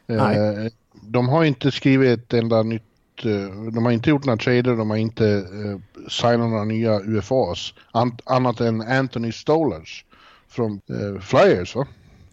Nej. 0.08 0.72
De 1.02 1.30
har 1.30 1.44
inte 1.44 1.72
skrivit 1.72 2.20
ett 2.20 2.34
enda 2.34 2.64
nytt 2.64 2.84
de 3.72 3.86
har 3.86 3.92
inte 3.92 4.10
gjort 4.10 4.26
några 4.26 4.38
trader, 4.38 4.76
de 4.76 4.90
har 4.90 4.98
inte 4.98 5.46
signat 6.10 6.50
några 6.50 6.64
nya 6.64 7.00
UFAs. 7.00 7.74
An 7.92 8.18
annat 8.26 8.62
än 8.62 8.82
Anthony 8.82 9.32
Stolars 9.32 10.06
från 10.48 10.82
Flyers 11.22 11.76
va? 11.76 11.88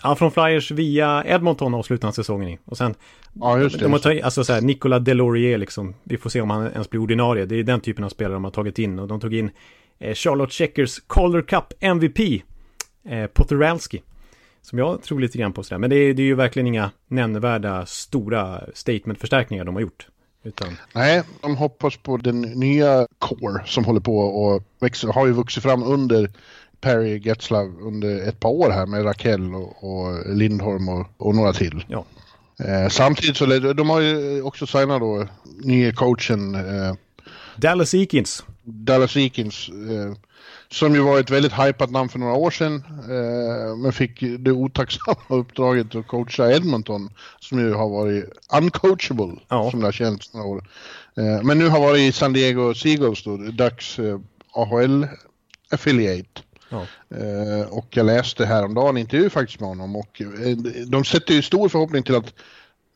Ja, 0.06 0.14
från 0.14 0.30
Flyers 0.30 0.70
via 0.70 1.24
Edmonton 1.26 1.74
avslutar 1.74 2.06
han 2.06 2.12
säsongen 2.12 2.48
i. 2.48 2.58
Och 2.64 2.76
sen, 2.76 2.94
ja, 3.32 3.58
just 3.58 3.78
det, 3.78 3.84
de 3.84 3.92
har 3.92 3.98
tagit, 3.98 4.24
alltså 4.24 4.44
så 4.44 4.52
här, 4.52 4.60
Nicolas 4.60 5.04
Delorier 5.04 5.58
liksom, 5.58 5.94
vi 6.04 6.16
får 6.16 6.30
se 6.30 6.40
om 6.40 6.50
han 6.50 6.66
ens 6.66 6.90
blir 6.90 7.00
ordinarie. 7.00 7.46
Det 7.46 7.56
är 7.56 7.62
den 7.62 7.80
typen 7.80 8.04
av 8.04 8.08
spelare 8.08 8.34
de 8.34 8.44
har 8.44 8.50
tagit 8.50 8.78
in. 8.78 8.98
Och 8.98 9.08
de 9.08 9.20
tog 9.20 9.34
in 9.34 9.50
eh, 9.98 10.14
Charlotte 10.14 10.52
Checkers 10.52 11.00
Calder 11.06 11.42
Cup 11.42 11.72
MVP, 11.80 12.18
eh, 13.08 13.26
Potteralski. 13.26 14.02
Som 14.62 14.78
jag 14.78 15.02
tror 15.02 15.20
lite 15.20 15.38
grann 15.38 15.52
på 15.52 15.62
sådär. 15.62 15.78
Men 15.78 15.90
det 15.90 15.96
är, 15.96 16.14
det 16.14 16.22
är 16.22 16.26
ju 16.26 16.34
verkligen 16.34 16.66
inga 16.66 16.90
nämnvärda 17.08 17.86
stora 17.86 18.60
statement-förstärkningar 18.74 19.64
de 19.64 19.74
har 19.74 19.82
gjort. 19.82 20.06
Utan... 20.42 20.76
Nej, 20.94 21.22
de 21.40 21.56
hoppas 21.56 21.96
på 21.96 22.16
den 22.16 22.40
nya 22.40 23.06
core 23.18 23.62
som 23.66 23.84
håller 23.84 24.00
på 24.00 24.18
och 24.18 24.62
växer, 24.80 25.08
har 25.08 25.26
ju 25.26 25.32
vuxit 25.32 25.62
fram 25.62 25.82
under 25.82 26.30
Perry 26.80 27.18
Getzlav 27.18 27.76
under 27.80 28.28
ett 28.28 28.40
par 28.40 28.50
år 28.50 28.70
här 28.70 28.86
med 28.86 29.04
Raquel 29.04 29.54
och, 29.54 29.84
och 29.84 30.36
Lindholm 30.36 30.88
och, 30.88 31.06
och, 31.16 31.34
några 31.34 31.52
till. 31.52 31.84
Ja. 31.88 32.04
Eh, 32.64 32.88
samtidigt 32.88 33.36
så 33.36 33.46
de 33.72 33.90
har 33.90 34.00
ju 34.00 34.42
också 34.42 34.66
signat 34.66 35.00
då 35.00 35.26
nya 35.64 35.92
coachen 35.92 36.54
eh, 36.54 36.94
Dallas 37.56 37.94
Eakins. 37.94 38.44
Dallas 38.62 39.16
Eakins. 39.16 39.68
Eh, 39.68 40.16
som 40.70 40.94
ju 40.94 41.00
var 41.00 41.20
ett 41.20 41.30
väldigt 41.30 41.52
hypat 41.52 41.90
namn 41.90 42.08
för 42.08 42.18
några 42.18 42.34
år 42.34 42.50
sedan. 42.50 42.82
Eh, 42.88 43.76
men 43.76 43.92
fick 43.92 44.20
det 44.38 44.52
otacksamma 44.52 45.16
uppdraget 45.28 45.94
att 45.94 46.06
coacha 46.06 46.52
Edmonton. 46.52 47.10
Som 47.40 47.58
ju 47.58 47.72
har 47.72 47.88
varit 47.88 48.24
uncoachable. 48.60 49.32
Ja. 49.48 49.70
Som 49.70 49.80
det 49.80 49.86
har 49.86 49.92
känts 49.92 50.34
några 50.34 50.46
år. 50.46 50.68
Eh, 51.16 51.42
men 51.42 51.58
nu 51.58 51.68
har 51.68 51.80
varit 51.80 52.00
i 52.00 52.12
San 52.12 52.32
Diego 52.32 52.74
Seagulls 52.74 53.24
då, 53.24 53.36
Ducks 53.36 53.98
eh, 53.98 54.20
AHL 54.52 55.06
affiliate. 55.70 56.42
Ja. 56.68 56.86
Eh, 57.16 57.68
och 57.70 57.86
jag 57.90 58.06
läste 58.06 58.46
häromdagen 58.46 58.96
en 58.96 59.00
intervju 59.00 59.30
faktiskt 59.30 59.60
med 59.60 59.68
honom 59.68 59.96
och 59.96 60.22
eh, 60.22 60.56
de 60.86 61.04
sätter 61.04 61.34
ju 61.34 61.42
stor 61.42 61.68
förhoppning 61.68 62.02
till 62.02 62.14
att, 62.14 62.34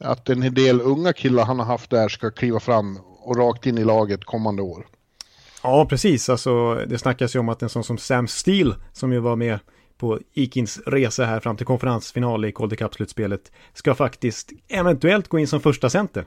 att 0.05 0.29
en 0.29 0.55
del 0.55 0.81
unga 0.81 1.13
killar 1.13 1.45
han 1.45 1.59
har 1.59 1.67
haft 1.67 1.91
där 1.91 2.09
ska 2.09 2.31
kliva 2.31 2.61
fram 2.61 2.99
och 3.23 3.37
rakt 3.37 3.67
in 3.67 3.79
i 3.79 3.85
laget 3.85 4.25
kommande 4.25 4.63
år. 4.63 4.87
Ja, 5.63 5.87
precis. 5.87 6.29
Alltså, 6.29 6.75
det 6.75 6.99
snackas 6.99 7.35
ju 7.35 7.39
om 7.39 7.49
att 7.49 7.63
en 7.63 7.69
sån 7.69 7.85
som 7.85 7.99
Sam 7.99 8.29
Steele, 8.29 8.75
som 8.93 9.13
ju 9.13 9.19
var 9.19 9.37
med 9.37 9.59
på 9.99 10.19
Ikins 10.35 10.81
resa 10.87 11.25
här 11.25 11.41
fram 11.41 11.57
till 11.57 11.67
konferensfinal 11.67 12.45
i 12.45 12.53
Calder 12.53 12.77
Cup-slutspelet, 12.77 13.53
ska 13.75 13.95
faktiskt 13.95 14.53
eventuellt 14.69 15.29
gå 15.29 15.39
in 15.39 15.49
som 15.49 15.61
första 15.61 15.91
center. 15.91 16.25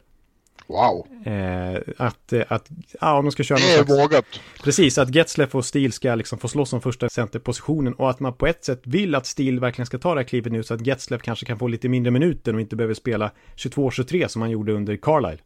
Wow. 0.68 1.08
Eh, 1.26 1.82
att, 1.98 2.34
eh, 2.34 2.42
att, 2.48 2.70
ja, 3.02 3.18
om 3.18 3.26
de 3.26 3.32
ska 3.32 3.44
köra 3.44 3.58
Det 3.58 3.74
är 3.74 3.84
slags, 3.84 3.92
vågat. 3.92 4.26
Precis, 4.64 4.98
att 4.98 5.16
Getzleff 5.16 5.56
och 5.56 5.66
Steel 5.66 5.92
ska 5.92 6.16
liksom 6.16 6.40
få 6.40 6.48
slåss 6.48 6.74
om 6.74 6.82
första 6.82 7.10
centerpositionen 7.10 7.94
och 7.94 8.10
att 8.10 8.20
man 8.20 8.34
på 8.34 8.48
ett 8.48 8.66
sätt 8.66 8.82
vill 8.84 9.16
att 9.16 9.26
Steel 9.26 9.60
verkligen 9.60 9.86
ska 9.86 9.98
ta 9.98 10.14
det 10.14 10.20
här 10.20 10.28
klivet 10.28 10.54
nu 10.54 10.64
så 10.64 10.74
att 10.74 10.88
Getzleff 10.88 11.22
kanske 11.22 11.46
kan 11.46 11.60
få 11.60 11.68
lite 11.68 11.90
mindre 11.90 12.12
minuter 12.12 12.54
och 12.54 12.62
inte 12.62 12.76
behöver 12.76 12.94
spela 12.94 13.32
22-23 13.56 14.28
som 14.28 14.42
han 14.42 14.52
gjorde 14.52 14.74
under 14.74 14.96
Carlisle. 14.96 15.44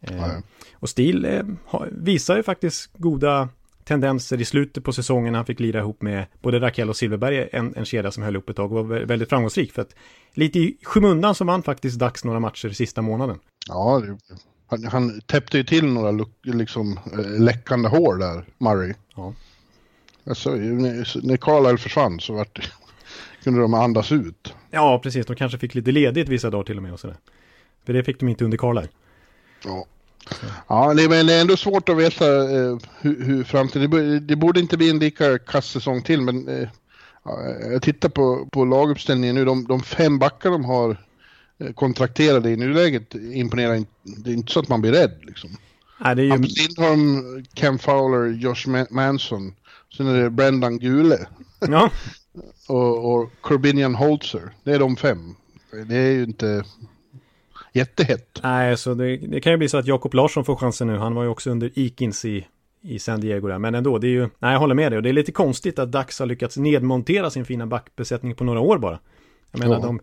Eh, 0.00 0.38
och 0.74 0.88
Steel 0.88 1.24
eh, 1.24 1.42
visar 1.90 2.36
ju 2.36 2.42
faktiskt 2.42 2.90
goda 2.96 3.48
tendenser 3.84 4.40
i 4.40 4.44
slutet 4.44 4.84
på 4.84 4.92
säsongen. 4.92 5.34
Han 5.34 5.46
fick 5.46 5.60
lira 5.60 5.78
ihop 5.78 6.02
med 6.02 6.26
både 6.42 6.60
Raquel 6.60 6.88
och 6.88 6.96
Silverberg, 6.96 7.48
en, 7.52 7.76
en 7.76 7.84
kedja 7.84 8.10
som 8.10 8.22
höll 8.22 8.36
upp 8.36 8.50
ett 8.50 8.56
tag 8.56 8.72
och 8.72 8.88
var 8.88 8.98
väldigt 8.98 9.28
framgångsrik. 9.28 9.72
För 9.72 9.82
att 9.82 9.94
lite 10.32 10.58
i 10.58 10.76
skymundan 10.82 11.34
så 11.34 11.44
vann 11.44 11.62
faktiskt 11.62 11.98
Dax 11.98 12.24
några 12.24 12.40
matcher 12.40 12.68
sista 12.68 13.02
månaden. 13.02 13.38
Ja, 13.68 14.02
Han, 14.66 14.84
han 14.84 15.20
täppte 15.20 15.56
ju 15.56 15.64
till 15.64 15.86
några 15.86 16.26
liksom, 16.42 16.98
eh, 17.12 17.40
läckande 17.40 17.88
hår 17.88 18.16
där, 18.16 18.44
Murray. 18.58 18.94
Ja. 19.16 19.34
Alltså, 20.26 20.50
när 20.50 21.36
Carlisle 21.36 21.78
försvann 21.78 22.20
så 22.20 22.32
vart, 22.32 22.72
kunde 23.44 23.60
de 23.60 23.74
andas 23.74 24.12
ut. 24.12 24.54
Ja, 24.70 25.00
precis. 25.02 25.26
De 25.26 25.36
kanske 25.36 25.58
fick 25.58 25.74
lite 25.74 25.92
ledigt 25.92 26.28
vissa 26.28 26.50
dagar 26.50 26.64
till 26.64 26.76
och 26.76 26.82
med 26.82 26.92
och 26.92 27.00
sådär. 27.00 27.16
För 27.86 27.92
det 27.92 28.04
fick 28.04 28.20
de 28.20 28.28
inte 28.28 28.44
under 28.44 28.58
Carlisle. 28.58 28.90
Ja. 29.64 29.86
Ja, 30.68 30.94
det, 30.94 31.08
men 31.08 31.26
det 31.26 31.34
är 31.34 31.40
ändå 31.40 31.56
svårt 31.56 31.88
att 31.88 31.96
veta 31.96 32.26
eh, 32.26 32.78
hur, 33.00 33.24
hur 33.24 33.44
framtiden... 33.44 33.90
Det, 33.90 34.20
det 34.20 34.36
borde 34.36 34.60
inte 34.60 34.76
bli 34.76 34.90
en 34.90 34.98
lika 34.98 35.38
kass 35.38 35.66
säsong 35.66 36.02
till, 36.02 36.20
men 36.20 36.48
eh, 36.48 36.68
jag 37.72 37.82
tittar 37.82 38.08
på, 38.08 38.48
på 38.52 38.64
laguppställningen 38.64 39.34
nu. 39.34 39.44
De, 39.44 39.64
de 39.64 39.82
fem 39.82 40.18
backar 40.18 40.50
de 40.50 40.64
har 40.64 40.96
kontrakterade 41.72 42.50
i 42.50 42.56
nuläget 42.56 43.14
imponerar 43.14 43.74
inte. 43.74 43.90
Det 44.02 44.30
är 44.30 44.34
inte 44.34 44.52
så 44.52 44.60
att 44.60 44.68
man 44.68 44.80
blir 44.80 44.92
rädd 44.92 45.18
liksom. 45.22 45.50
Nej, 45.98 46.16
det 46.16 46.22
är 46.22 46.24
ju... 46.24 46.30
Hampus 46.30 46.68
Lindholm, 46.68 47.44
Ken 47.54 47.78
Fowler, 47.78 48.26
Josh 48.26 48.86
Manson. 48.90 49.54
Sen 49.96 50.06
är 50.06 50.22
det 50.22 50.30
Brendan 50.30 50.78
Gule. 50.78 51.26
Ja. 51.60 51.90
och, 52.68 53.14
och 53.14 53.30
Corbinian 53.40 53.94
Holzer. 53.94 54.50
Det 54.64 54.72
är 54.72 54.78
de 54.78 54.96
fem. 54.96 55.34
Det 55.88 55.96
är 55.96 56.10
ju 56.10 56.22
inte 56.22 56.64
jättehett. 57.72 58.40
Nej, 58.42 58.76
så 58.76 58.94
det, 58.94 59.16
det, 59.16 59.40
kan 59.40 59.52
ju 59.52 59.56
bli 59.56 59.68
så 59.68 59.76
att 59.76 59.86
Jakob 59.86 60.14
Larsson 60.14 60.44
får 60.44 60.56
chansen 60.56 60.86
nu. 60.86 60.96
Han 60.96 61.14
var 61.14 61.22
ju 61.22 61.28
också 61.28 61.50
under 61.50 61.70
Ikins 61.74 62.24
i, 62.24 62.46
i 62.82 62.98
San 62.98 63.20
Diego 63.20 63.48
där. 63.48 63.58
Men 63.58 63.74
ändå, 63.74 63.98
det 63.98 64.06
är 64.06 64.10
ju, 64.10 64.28
nej 64.38 64.52
jag 64.52 64.58
håller 64.58 64.74
med 64.74 64.92
dig. 64.92 64.96
Och 64.96 65.02
det 65.02 65.08
är 65.08 65.12
lite 65.12 65.32
konstigt 65.32 65.78
att 65.78 65.92
Dax 65.92 66.18
har 66.18 66.26
lyckats 66.26 66.56
nedmontera 66.56 67.30
sin 67.30 67.44
fina 67.44 67.66
backbesättning 67.66 68.34
på 68.34 68.44
några 68.44 68.60
år 68.60 68.78
bara. 68.78 68.98
Jag 69.50 69.58
menar, 69.58 69.74
ja. 69.74 69.80
de, 69.80 70.00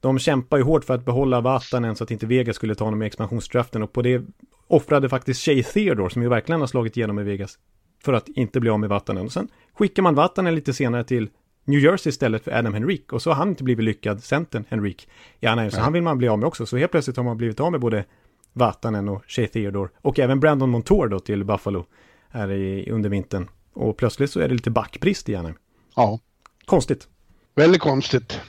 de 0.00 0.18
kämpar 0.18 0.56
ju 0.56 0.62
hårt 0.62 0.84
för 0.84 0.94
att 0.94 1.04
behålla 1.04 1.40
Vatanen 1.40 1.96
så 1.96 2.04
att 2.04 2.10
inte 2.10 2.26
Vegas 2.26 2.56
skulle 2.56 2.74
ta 2.74 2.84
honom 2.84 3.02
i 3.02 3.06
expansionsdraften. 3.06 3.82
Och 3.82 3.92
på 3.92 4.02
det 4.02 4.22
offrade 4.66 5.08
faktiskt 5.08 5.40
Shea 5.40 5.62
Theodore, 5.62 6.10
som 6.10 6.22
ju 6.22 6.28
verkligen 6.28 6.60
har 6.60 6.66
slagit 6.66 6.96
igenom 6.96 7.18
i 7.18 7.22
Vegas, 7.22 7.58
för 8.04 8.12
att 8.12 8.28
inte 8.28 8.60
bli 8.60 8.70
av 8.70 8.80
med 8.80 8.88
Vatanen. 8.88 9.24
Och 9.24 9.32
sen 9.32 9.48
skickar 9.74 10.02
man 10.02 10.14
Vatanen 10.14 10.54
lite 10.54 10.72
senare 10.72 11.04
till 11.04 11.30
New 11.64 11.80
Jersey 11.80 12.10
istället 12.10 12.44
för 12.44 12.50
Adam 12.50 12.74
Henrik. 12.74 13.12
Och 13.12 13.22
så 13.22 13.30
har 13.30 13.34
han 13.34 13.48
inte 13.48 13.64
blivit 13.64 13.84
lyckad, 13.84 14.22
centern 14.22 14.64
Henrik 14.68 15.08
i 15.40 15.46
Anaheim. 15.46 15.70
Så 15.70 15.80
han 15.80 15.92
vill 15.92 16.02
man 16.02 16.18
bli 16.18 16.28
av 16.28 16.38
med 16.38 16.46
också. 16.46 16.66
Så 16.66 16.76
helt 16.76 16.90
plötsligt 16.90 17.16
har 17.16 17.24
man 17.24 17.36
blivit 17.36 17.60
av 17.60 17.72
med 17.72 17.80
både 17.80 18.04
Vatanen 18.52 19.08
och 19.08 19.22
Shea 19.26 19.46
Theodore. 19.46 19.90
Och 20.00 20.18
även 20.18 20.40
Brandon 20.40 20.70
Montour 20.70 21.08
då 21.08 21.20
till 21.20 21.44
Buffalo 21.44 21.86
här 22.30 22.50
i, 22.50 22.90
under 22.90 23.10
vintern. 23.10 23.48
Och 23.72 23.96
plötsligt 23.96 24.30
så 24.30 24.40
är 24.40 24.48
det 24.48 24.54
lite 24.54 24.70
backbrist 24.70 25.28
i 25.28 25.34
Anaheim. 25.34 25.58
Ja. 25.96 26.20
Konstigt. 26.64 27.08
Väldigt 27.54 27.80
konstigt. 27.80 28.40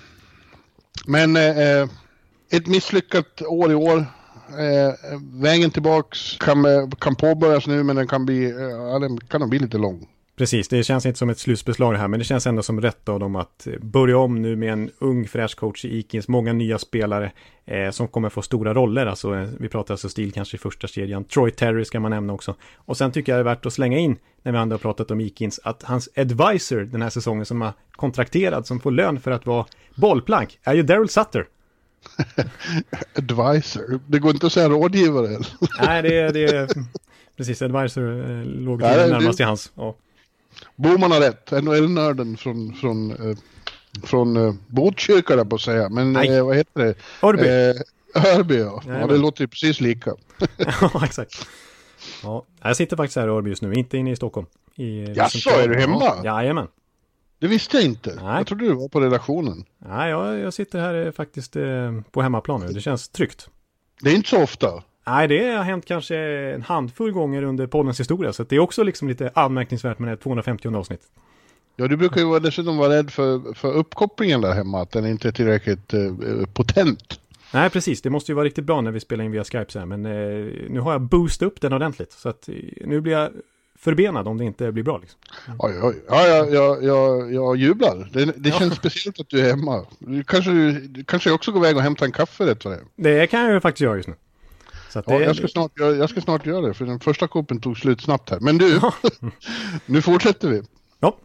Men 1.07 1.35
eh, 1.35 1.57
eh, 1.59 1.87
ett 2.51 2.67
misslyckat 2.67 3.41
år 3.41 3.71
i 3.71 3.75
år. 3.75 4.05
Eh, 4.49 5.19
vägen 5.33 5.71
tillbaks 5.71 6.37
kan, 6.37 6.65
eh, 6.65 6.89
kan 6.89 7.15
påbörjas 7.15 7.67
nu 7.67 7.83
men 7.83 7.95
den 7.95 8.07
kan 8.07 8.25
bli, 8.25 8.49
eh, 8.49 8.99
den 8.99 9.19
kan 9.19 9.49
bli 9.49 9.59
lite 9.59 9.77
lång. 9.77 10.07
Precis, 10.39 10.67
det 10.67 10.83
känns 10.83 11.05
inte 11.05 11.19
som 11.19 11.29
ett 11.29 11.39
slutbeslag 11.39 11.93
här, 11.93 12.07
men 12.07 12.19
det 12.19 12.23
känns 12.23 12.47
ändå 12.47 12.63
som 12.63 12.81
rätt 12.81 13.09
av 13.09 13.19
dem 13.19 13.35
att 13.35 13.67
börja 13.81 14.17
om 14.17 14.41
nu 14.41 14.55
med 14.55 14.73
en 14.73 14.91
ung 14.99 15.27
fräsch 15.27 15.55
coach 15.55 15.85
i 15.85 15.97
Ikins, 15.97 16.27
många 16.27 16.53
nya 16.53 16.79
spelare 16.79 17.31
eh, 17.65 17.91
som 17.91 18.07
kommer 18.07 18.29
få 18.29 18.41
stora 18.41 18.73
roller, 18.73 19.05
alltså 19.05 19.35
eh, 19.35 19.49
vi 19.59 19.69
pratar 19.69 19.93
alltså 19.93 20.09
stil 20.09 20.31
kanske 20.31 20.57
i 20.57 20.59
första 20.59 20.87
kedjan, 20.87 21.23
Troy 21.23 21.51
Terry 21.51 21.85
ska 21.85 21.99
man 21.99 22.11
nämna 22.11 22.33
också. 22.33 22.55
Och 22.75 22.97
sen 22.97 23.11
tycker 23.11 23.31
jag 23.31 23.37
det 23.37 23.41
är 23.41 23.55
värt 23.55 23.65
att 23.65 23.73
slänga 23.73 23.97
in, 23.97 24.17
när 24.43 24.51
vi 24.51 24.57
ändå 24.57 24.73
har 24.73 24.79
pratat 24.79 25.11
om 25.11 25.21
Ikins, 25.21 25.59
att 25.63 25.83
hans 25.83 26.09
advisor 26.15 26.79
den 26.79 27.01
här 27.01 27.09
säsongen 27.09 27.45
som 27.45 27.61
har 27.61 27.73
kontrakterad, 27.91 28.67
som 28.67 28.79
får 28.79 28.91
lön 28.91 29.19
för 29.19 29.31
att 29.31 29.45
vara 29.45 29.65
bollplank, 29.95 30.59
är 30.63 30.73
ju 30.73 30.83
Daryl 30.83 31.09
Sutter. 31.09 31.47
advisor, 33.17 33.99
det 34.07 34.19
går 34.19 34.31
inte 34.31 34.45
att 34.45 34.53
säga 34.53 34.69
rådgivare. 34.69 35.39
Nej, 35.81 36.01
det 36.01 36.19
är, 36.19 36.33
det 36.33 36.43
är 36.43 36.67
precis, 37.37 37.61
advisor 37.61 38.31
eh, 38.31 38.45
låg 38.45 38.81
Nej, 38.81 39.09
närmast 39.09 39.37
det... 39.37 39.43
i 39.43 39.45
hans. 39.45 39.71
Ja. 39.75 39.95
Boman 40.75 41.11
har 41.11 41.19
rätt, 41.19 41.51
NHL-nörden 41.51 42.37
från, 42.37 42.73
från, 42.73 43.11
eh, 43.11 43.37
från 44.03 44.37
eh, 44.37 44.53
Botkyrka 44.67 45.35
där 45.35 45.45
på 45.45 45.55
att 45.55 45.61
säga. 45.61 45.89
Men 45.89 46.15
eh, 46.15 46.45
vad 46.45 46.55
heter 46.55 46.83
det? 46.85 46.95
Örby. 47.23 47.47
Eh, 47.47 48.37
Örby 48.37 48.59
ja. 48.59 48.81
ja. 48.87 49.07
det 49.07 49.17
låter 49.17 49.41
ju 49.41 49.47
precis 49.47 49.81
lika. 49.81 50.13
ja, 50.81 51.05
exakt. 51.05 51.47
Ja, 52.23 52.45
jag 52.61 52.77
sitter 52.77 52.97
faktiskt 52.97 53.15
här 53.15 53.27
i 53.27 53.31
Örby 53.31 53.49
just 53.49 53.61
nu, 53.61 53.73
inte 53.73 53.97
inne 53.97 54.11
i 54.11 54.15
Stockholm. 54.15 54.47
I, 54.75 55.13
Jaså, 55.13 55.49
är 55.49 55.67
du 55.67 55.79
hemma? 55.79 56.03
Ja, 56.23 56.41
jajamän. 56.41 56.67
Det 57.39 57.47
visste 57.47 57.77
jag 57.77 57.85
inte. 57.85 58.15
Nej. 58.15 58.37
Jag 58.37 58.47
trodde 58.47 58.65
du 58.65 58.73
var 58.73 58.87
på 58.87 58.99
redaktionen. 58.99 59.65
Nej, 59.77 60.09
jag, 60.09 60.39
jag 60.39 60.53
sitter 60.53 60.79
här 60.79 61.05
eh, 61.05 61.11
faktiskt 61.11 61.55
eh, 61.55 62.01
på 62.11 62.21
hemmaplan 62.21 62.61
nu. 62.61 62.67
Det 62.67 62.81
känns 62.81 63.09
tryggt. 63.09 63.49
Det 64.01 64.09
är 64.09 64.15
inte 64.15 64.29
så 64.29 64.43
ofta. 64.43 64.83
Nej, 65.07 65.27
det 65.27 65.51
har 65.51 65.63
hänt 65.63 65.85
kanske 65.85 66.17
en 66.17 66.61
handfull 66.61 67.11
gånger 67.11 67.43
under 67.43 67.67
poddens 67.67 67.99
historia. 67.99 68.33
Så 68.33 68.43
det 68.43 68.55
är 68.55 68.59
också 68.59 68.83
liksom 68.83 69.07
lite 69.07 69.31
anmärkningsvärt 69.35 69.99
med 69.99 70.09
det 70.09 70.17
250 70.17 70.67
avsnitt. 70.75 71.01
Ja, 71.75 71.87
du 71.87 71.97
brukar 71.97 72.21
ju 72.21 72.39
dessutom 72.39 72.77
vara 72.77 72.93
rädd 72.93 73.11
för, 73.11 73.53
för 73.53 73.73
uppkopplingen 73.73 74.41
där 74.41 74.53
hemma, 74.53 74.81
att 74.81 74.91
den 74.91 75.05
inte 75.05 75.27
är 75.27 75.31
tillräckligt 75.31 75.93
eh, 75.93 75.99
potent. 76.53 77.19
Nej, 77.53 77.69
precis. 77.69 78.01
Det 78.01 78.09
måste 78.09 78.31
ju 78.31 78.35
vara 78.35 78.45
riktigt 78.45 78.65
bra 78.65 78.81
när 78.81 78.91
vi 78.91 78.99
spelar 78.99 79.23
in 79.23 79.31
via 79.31 79.43
Skype 79.43 79.71
så 79.71 79.79
här. 79.79 79.85
Men 79.85 80.05
eh, 80.05 80.69
nu 80.69 80.79
har 80.79 80.91
jag 80.91 81.01
boostat 81.01 81.47
upp 81.47 81.61
den 81.61 81.73
ordentligt. 81.73 82.11
Så 82.11 82.29
att 82.29 82.49
eh, 82.49 82.55
nu 82.85 83.01
blir 83.01 83.13
jag 83.13 83.29
förbenad 83.79 84.27
om 84.27 84.37
det 84.37 84.45
inte 84.45 84.71
blir 84.71 84.83
bra. 84.83 84.97
Liksom. 84.97 85.19
Oj, 85.59 85.73
oj. 85.81 85.95
Ja, 86.07 86.27
jag, 86.27 86.53
jag, 86.53 86.83
jag, 86.83 87.33
jag 87.33 87.55
jublar. 87.55 88.09
Det, 88.13 88.25
det 88.25 88.51
känns 88.51 88.75
speciellt 88.75 89.19
att 89.19 89.29
du 89.29 89.39
är 89.39 89.49
hemma. 89.49 89.85
Du 89.99 90.23
kanske, 90.23 90.51
du 90.71 91.03
kanske 91.03 91.31
också 91.31 91.51
går 91.51 91.61
iväg 91.63 91.75
och 91.77 91.83
hämtar 91.83 92.05
en 92.05 92.11
kaffe 92.11 92.45
rätt 92.45 92.65
vad 92.65 92.73
det 92.73 92.83
Det 92.95 93.27
kan 93.27 93.41
jag 93.41 93.53
ju 93.53 93.59
faktiskt 93.59 93.81
göra 93.81 93.95
just 93.95 94.09
nu. 94.09 94.15
Så 94.89 95.03
ja, 95.05 95.19
jag, 95.19 95.35
ska 95.35 95.47
snart, 95.47 95.71
jag, 95.75 95.97
jag, 95.97 96.09
ska 96.09 96.21
snart 96.21 96.45
göra 96.45 96.67
det, 96.67 96.73
för 96.73 96.85
den 96.85 96.99
första 96.99 97.27
koppen 97.27 97.61
tog 97.61 97.77
slut 97.77 98.01
snabbt 98.01 98.29
här. 98.29 98.39
Men 98.39 98.57
du, 98.57 98.81
nu 99.85 100.01
fortsätter 100.01 100.47
vi. 100.47 100.61
Ja. 100.99 101.17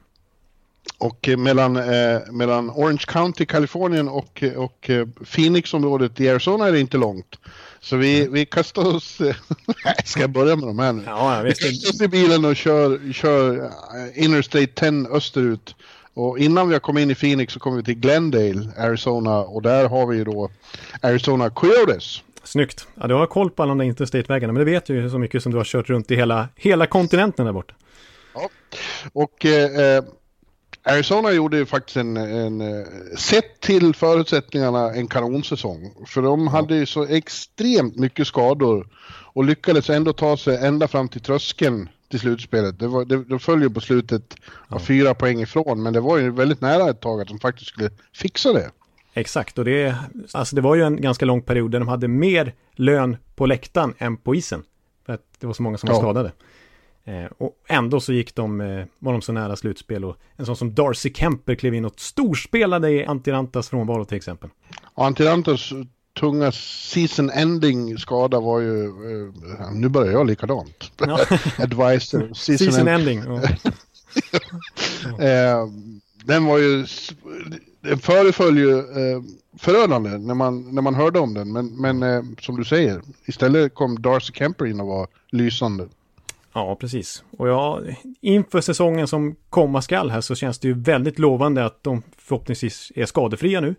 Och 0.99 1.29
eh, 1.29 1.37
mellan, 1.37 1.77
eh, 1.77 2.21
mellan 2.33 2.71
Orange 2.71 3.05
County, 3.07 3.47
Kalifornien 3.47 4.09
och, 4.09 4.45
och 4.57 4.91
eh, 4.91 5.07
Phoenix-området 5.35 6.21
i 6.21 6.29
Arizona 6.29 6.67
är 6.67 6.73
det 6.73 6.81
inte 6.81 6.97
långt. 6.97 7.39
Så 7.81 7.97
vi, 7.97 8.21
mm. 8.21 8.33
vi 8.33 8.47
kastar 8.47 8.95
oss... 8.97 9.21
ska 10.05 10.21
jag 10.21 10.31
börja 10.31 10.57
med 10.57 10.69
de 10.69 10.79
här 10.79 10.93
nu? 10.93 11.03
Ja, 11.07 11.43
vi 11.45 11.55
kastar 11.55 11.91
oss 11.91 12.01
i 12.01 12.09
bilen 12.09 12.45
och 12.45 12.57
kör, 12.57 13.13
kör 13.13 13.59
eh, 13.59 14.25
Interstate 14.25 14.67
10 14.67 15.09
österut. 15.11 15.75
Och 16.15 16.39
innan 16.39 16.69
vi 16.69 16.75
har 16.75 16.81
kommit 16.81 17.03
in 17.03 17.11
i 17.11 17.15
Phoenix 17.15 17.53
så 17.53 17.61
kommer 17.61 17.77
vi 17.77 17.83
till 17.83 17.95
Glendale, 17.95 18.69
Arizona. 18.79 19.39
Och 19.39 19.63
där 19.63 19.89
har 19.89 20.07
vi 20.07 20.25
då 20.25 20.51
Arizona 21.03 21.51
Coyotes. 21.51 22.23
Snyggt. 22.45 22.87
Ja, 22.95 23.07
du 23.07 23.15
har 23.15 23.27
koll 23.27 23.51
på 23.51 23.63
alla 23.63 23.71
de 23.71 23.79
där 23.79 23.85
interstate-vägarna, 23.85 24.53
men 24.53 24.65
det 24.65 24.73
vet 24.73 24.89
ju 24.89 25.11
så 25.11 25.19
mycket 25.19 25.43
som 25.43 25.53
du 25.53 25.59
har 25.59 25.65
kört 25.65 25.91
runt 25.91 26.11
i 26.11 26.17
hela, 26.17 26.49
hela 26.57 26.87
kontinenten 26.87 27.47
där 27.47 27.53
borta. 27.53 27.75
Ja, 28.35 28.49
och 29.13 29.47
eh, 29.47 30.05
Arizona 30.83 31.33
gjorde 31.33 31.57
ju 31.57 31.67
faktiskt 31.67 31.97
en, 31.97 32.17
en, 32.17 32.61
eh, 32.61 32.87
sett 33.17 33.61
till 33.61 33.95
förutsättningarna, 33.95 34.95
en 34.95 35.09
kanonsäsong. 35.09 35.95
För 36.07 36.23
de 36.23 36.49
hade 36.49 36.75
ju 36.77 36.87
så 36.87 37.05
extremt 37.05 37.97
mycket 37.97 38.27
skador 38.27 38.89
och 39.35 39.45
lyckades 39.45 39.91
ändå 39.91 40.13
ta 40.13 40.37
sig 40.37 40.57
ända 40.57 40.89
fram 40.89 41.09
till 41.09 41.21
tröskeln 41.21 41.89
till 42.11 42.21
slutspelet. 42.21 42.79
Det 42.79 42.87
var, 42.87 43.05
det, 43.05 43.25
de 43.25 43.39
följer 43.39 43.69
på 43.69 43.81
slutet 43.81 44.35
av 44.69 44.81
ja. 44.81 44.87
fyra 44.87 45.15
poäng 45.15 45.43
ifrån, 45.43 45.83
men 45.83 45.93
det 45.93 46.01
var 46.01 46.19
ju 46.19 46.31
väldigt 46.31 46.61
nära 46.61 46.91
ett 46.91 47.01
tag 47.01 47.21
att 47.21 47.29
de 47.29 47.39
faktiskt 47.39 47.71
skulle 47.71 47.91
fixa 48.13 48.53
det. 48.53 48.71
Exakt, 49.17 49.59
och 49.59 49.65
det, 49.65 49.97
alltså 50.33 50.57
det 50.57 50.63
var 50.63 50.75
ju 50.75 50.83
en 50.83 51.01
ganska 51.01 51.25
lång 51.27 51.43
period 51.43 51.71
där 51.71 51.79
de 51.79 51.89
hade 51.89 52.09
mer 52.09 52.55
lön 52.73 53.17
på 53.35 53.47
läktaren 53.47 53.95
än 53.99 54.17
på 54.17 54.35
isen. 54.35 54.63
För 55.07 55.13
att 55.13 55.23
det 55.39 55.47
var 55.47 55.55
så 55.55 55.63
många 55.63 55.79
som 55.79 55.89
var 55.89 55.97
ja. 55.97 56.01
skadade. 56.01 56.33
Eh, 57.05 57.25
och 57.39 57.57
ändå 57.69 58.01
så 58.01 58.13
gick 58.13 58.35
de, 58.35 58.61
eh, 58.61 58.85
var 58.99 59.13
de 59.13 59.23
så 59.23 59.33
nära 59.33 59.57
slutspel 59.57 60.05
och 60.05 60.17
en 60.37 60.47
sån 60.47 60.57
som 60.57 60.75
Darcy 60.75 61.13
Kemper 61.15 61.55
klev 61.55 61.75
in 61.75 61.85
och 61.85 62.01
storspelade 62.01 62.91
i 62.91 63.05
Antirantas 63.05 63.69
frånvaro 63.69 64.05
till 64.05 64.17
exempel. 64.17 64.51
Antirantas 64.95 65.73
tunga 66.21 66.53
season 66.53 67.31
ending 67.31 67.99
skada 67.99 68.41
var 68.41 68.61
ju, 68.61 68.85
eh, 68.85 69.73
nu 69.73 69.89
börjar 69.89 70.13
jag 70.13 70.27
likadant. 70.27 70.93
Ja. 70.99 71.19
Advisor. 71.59 72.35
Season, 72.35 72.59
season 72.59 72.89
ending. 72.89 73.23
Ja. 73.27 73.43
eh, 75.25 75.69
den 76.25 76.45
var 76.45 76.59
ju 76.59 76.87
den 77.85 77.99
föreföll 77.99 78.59
ju 78.59 78.79
eh, 78.79 79.23
förödande 79.59 80.19
när 80.19 80.35
man, 80.35 80.75
när 80.75 80.83
man 80.83 80.95
hörde 80.95 81.19
om 81.19 81.35
den. 81.35 81.53
Men, 81.53 81.67
men 81.67 82.03
eh, 82.03 82.23
som 82.41 82.57
du 82.57 82.65
säger, 82.65 83.01
istället 83.25 83.75
kom 83.75 84.03
Darcy 84.03 84.33
Kemper 84.33 84.67
in 84.67 84.81
och 84.81 84.87
var 84.87 85.07
lysande. 85.31 85.89
Ja, 86.53 86.77
precis. 86.81 87.25
Och 87.39 87.49
ja, 87.49 87.81
inför 88.21 88.61
säsongen 88.61 89.09
som 89.09 89.37
komma 89.51 89.83
skall 89.83 90.11
här 90.11 90.21
så 90.21 90.35
känns 90.35 90.59
det 90.59 90.69
ju 90.69 90.75
väldigt 90.75 91.19
lovande 91.19 91.65
att 91.65 91.83
de 91.83 92.03
förhoppningsvis 92.19 92.93
är 92.95 93.07
skadefria 93.07 93.61
nu. 93.61 93.75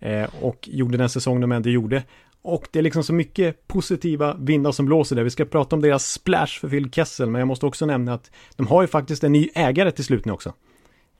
Eh, 0.00 0.28
och 0.40 0.68
gjorde 0.72 0.98
den 0.98 1.08
säsong 1.08 1.40
de 1.40 1.52
ändå 1.52 1.70
gjorde. 1.70 2.02
Och 2.42 2.68
det 2.70 2.78
är 2.78 2.82
liksom 2.82 3.04
så 3.04 3.12
mycket 3.12 3.68
positiva 3.68 4.34
vindar 4.34 4.72
som 4.72 4.86
blåser 4.86 5.16
där. 5.16 5.22
Vi 5.22 5.30
ska 5.30 5.44
prata 5.44 5.76
om 5.76 5.82
deras 5.82 6.12
splash 6.12 6.60
för 6.60 6.68
Phil 6.68 6.90
Kessel, 6.90 7.30
men 7.30 7.38
jag 7.38 7.48
måste 7.48 7.66
också 7.66 7.86
nämna 7.86 8.14
att 8.14 8.30
de 8.56 8.66
har 8.66 8.82
ju 8.82 8.88
faktiskt 8.88 9.24
en 9.24 9.32
ny 9.32 9.48
ägare 9.54 9.90
till 9.90 10.04
slut 10.04 10.24
nu 10.24 10.32
också. 10.32 10.52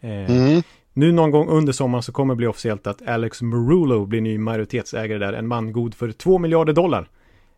Eh, 0.00 0.30
mm. 0.30 0.62
Nu 0.92 1.12
någon 1.12 1.30
gång 1.30 1.48
under 1.48 1.72
sommaren 1.72 2.02
så 2.02 2.12
kommer 2.12 2.34
det 2.34 2.36
bli 2.36 2.46
officiellt 2.46 2.86
att 2.86 3.08
Alex 3.08 3.42
Marulo 3.42 4.06
blir 4.06 4.20
ny 4.20 4.38
majoritetsägare 4.38 5.18
där, 5.18 5.32
en 5.32 5.48
man 5.48 5.72
god 5.72 5.94
för 5.94 6.12
2 6.12 6.38
miljarder 6.38 6.72
dollar. 6.72 7.08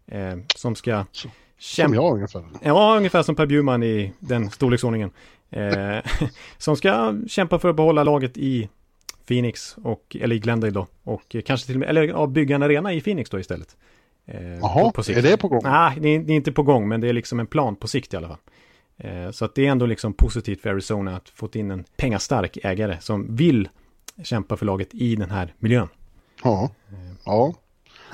Eh, 0.06 0.36
som 0.56 0.74
ska 0.74 1.04
Som 1.12 1.30
kämpa... 1.58 1.94
jag 1.94 2.14
ungefär. 2.14 2.44
Ja, 2.62 2.96
ungefär 2.96 3.22
som 3.22 3.34
Per 3.34 3.46
Bjurman 3.46 3.82
i 3.82 4.12
den 4.18 4.50
storleksordningen. 4.50 5.10
Eh, 5.50 5.98
som 6.58 6.76
ska 6.76 7.14
kämpa 7.28 7.58
för 7.58 7.68
att 7.68 7.76
behålla 7.76 8.04
laget 8.04 8.36
i 8.36 8.68
Phoenix, 9.26 9.76
och, 9.84 10.16
eller 10.20 10.36
i 10.36 10.38
Glendale 10.38 10.72
då. 10.72 10.86
Och 11.02 11.36
kanske 11.44 11.66
till 11.66 11.76
och 11.76 11.80
med, 11.80 11.88
eller 11.88 12.02
ja, 12.02 12.26
bygga 12.26 12.56
en 12.56 12.62
arena 12.62 12.92
i 12.92 13.00
Phoenix 13.00 13.30
då 13.30 13.40
istället. 13.40 13.76
Eh, 14.26 14.58
Jaha, 14.58 15.02
sikt. 15.02 15.18
är 15.18 15.22
det 15.22 15.36
på 15.36 15.48
gång? 15.48 15.60
Nej, 15.64 15.98
det 16.00 16.08
är, 16.08 16.18
det 16.18 16.32
är 16.32 16.36
inte 16.36 16.52
på 16.52 16.62
gång, 16.62 16.88
men 16.88 17.00
det 17.00 17.08
är 17.08 17.12
liksom 17.12 17.40
en 17.40 17.46
plan 17.46 17.76
på 17.76 17.88
sikt 17.88 18.14
i 18.14 18.16
alla 18.16 18.28
fall. 18.28 18.38
Eh, 18.98 19.30
så 19.30 19.44
att 19.44 19.54
det 19.54 19.66
är 19.66 19.70
ändå 19.70 19.86
liksom 19.86 20.12
positivt 20.12 20.60
för 20.60 20.70
Arizona 20.70 21.16
att 21.16 21.28
fått 21.28 21.56
in 21.56 21.70
en 21.70 21.84
pengastark 21.96 22.58
ägare 22.62 22.96
som 23.00 23.36
vill 23.36 23.68
kämpa 24.24 24.56
för 24.56 24.66
laget 24.66 24.88
i 24.94 25.16
den 25.16 25.30
här 25.30 25.54
miljön. 25.58 25.88
Ja. 26.42 26.70
Ja. 27.24 27.54